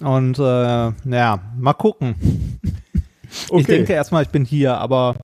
Und 0.00 0.38
äh, 0.40 0.42
ja, 0.42 1.38
mal 1.56 1.72
gucken. 1.74 2.58
Okay. 3.48 3.60
Ich 3.60 3.66
denke 3.66 3.92
erstmal, 3.92 4.24
ich 4.24 4.28
bin 4.30 4.44
hier, 4.44 4.76
aber 4.78 5.14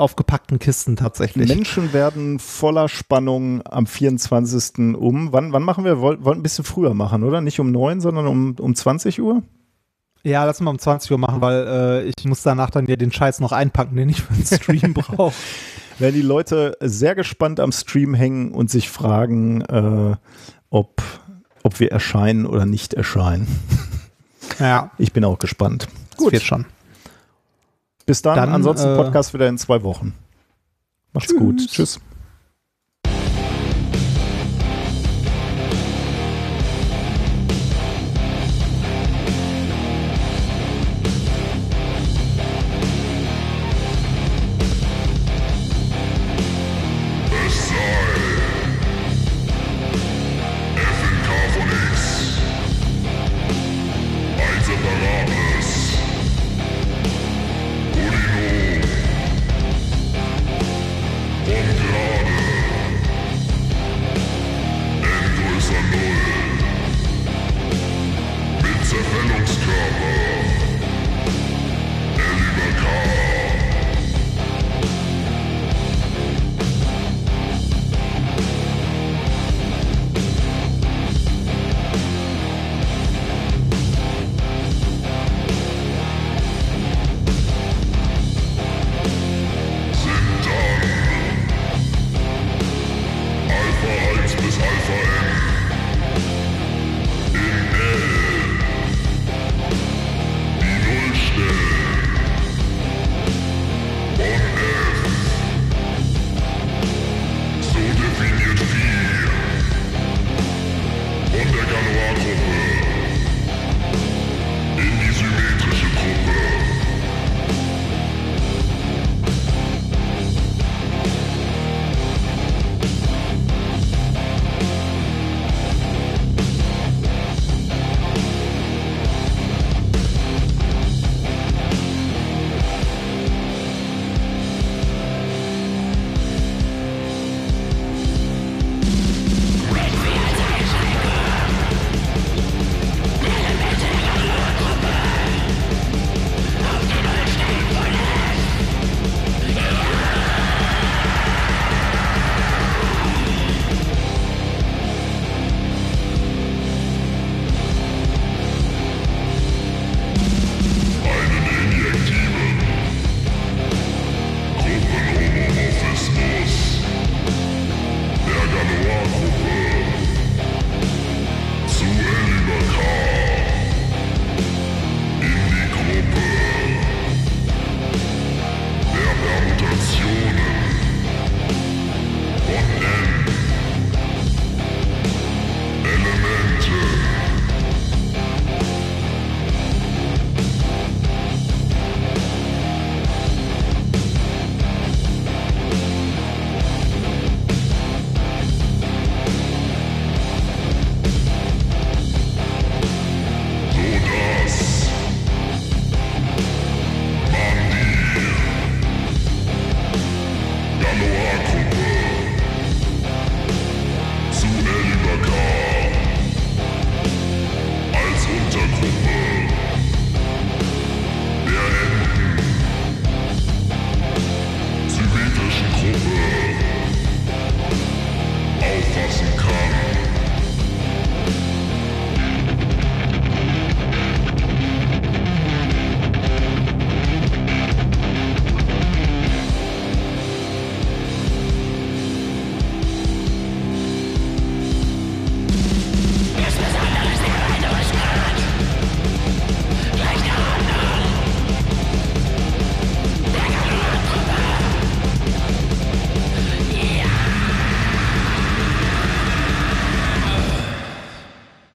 auf 0.00 0.16
gepackten 0.16 0.58
Kisten 0.58 0.96
tatsächlich. 0.96 1.48
Menschen 1.48 1.92
werden 1.92 2.38
voller 2.38 2.88
Spannung 2.88 3.62
am 3.66 3.86
24. 3.86 4.96
um. 4.96 5.32
Wann, 5.32 5.52
wann 5.52 5.62
machen 5.62 5.84
wir? 5.84 6.00
Wollten 6.00 6.24
wollt 6.24 6.38
ein 6.38 6.42
bisschen 6.42 6.64
früher 6.64 6.94
machen, 6.94 7.22
oder? 7.22 7.40
Nicht 7.40 7.60
um 7.60 7.70
9, 7.70 8.00
sondern 8.00 8.26
um, 8.26 8.56
um 8.58 8.74
20 8.74 9.20
Uhr? 9.20 9.42
Ja, 10.22 10.44
lass 10.44 10.60
mal 10.60 10.70
um 10.70 10.78
20 10.78 11.10
Uhr 11.12 11.18
machen, 11.18 11.40
weil 11.40 11.66
äh, 11.66 12.02
ich 12.16 12.24
muss 12.26 12.42
danach 12.42 12.70
dann 12.70 12.86
ja 12.86 12.96
den 12.96 13.10
Scheiß 13.12 13.40
noch 13.40 13.52
einpacken, 13.52 13.96
den 13.96 14.08
ich 14.10 14.22
für 14.22 14.34
den 14.34 14.44
Stream 14.44 14.92
brauche. 14.94 15.32
Werden 15.98 16.14
die 16.14 16.22
Leute 16.22 16.76
sehr 16.80 17.14
gespannt 17.14 17.60
am 17.60 17.72
Stream 17.72 18.14
hängen 18.14 18.52
und 18.52 18.70
sich 18.70 18.90
fragen, 18.90 19.62
äh, 19.62 20.16
ob, 20.70 21.02
ob 21.62 21.80
wir 21.80 21.90
erscheinen 21.92 22.44
oder 22.46 22.66
nicht 22.66 22.94
erscheinen. 22.94 23.46
Ja, 24.58 24.90
Ich 24.98 25.12
bin 25.12 25.24
auch 25.24 25.38
gespannt. 25.38 25.88
gut. 26.16 26.32
wird 26.32 26.42
schon. 26.42 26.66
Bis 28.10 28.22
dann. 28.22 28.34
Dann, 28.34 28.48
Ansonsten 28.48 28.88
äh, 28.88 28.96
Podcast 28.96 29.32
wieder 29.34 29.46
in 29.46 29.56
zwei 29.56 29.84
Wochen. 29.84 30.14
Macht's 31.12 31.32
gut. 31.32 31.64
Tschüss. 31.68 32.00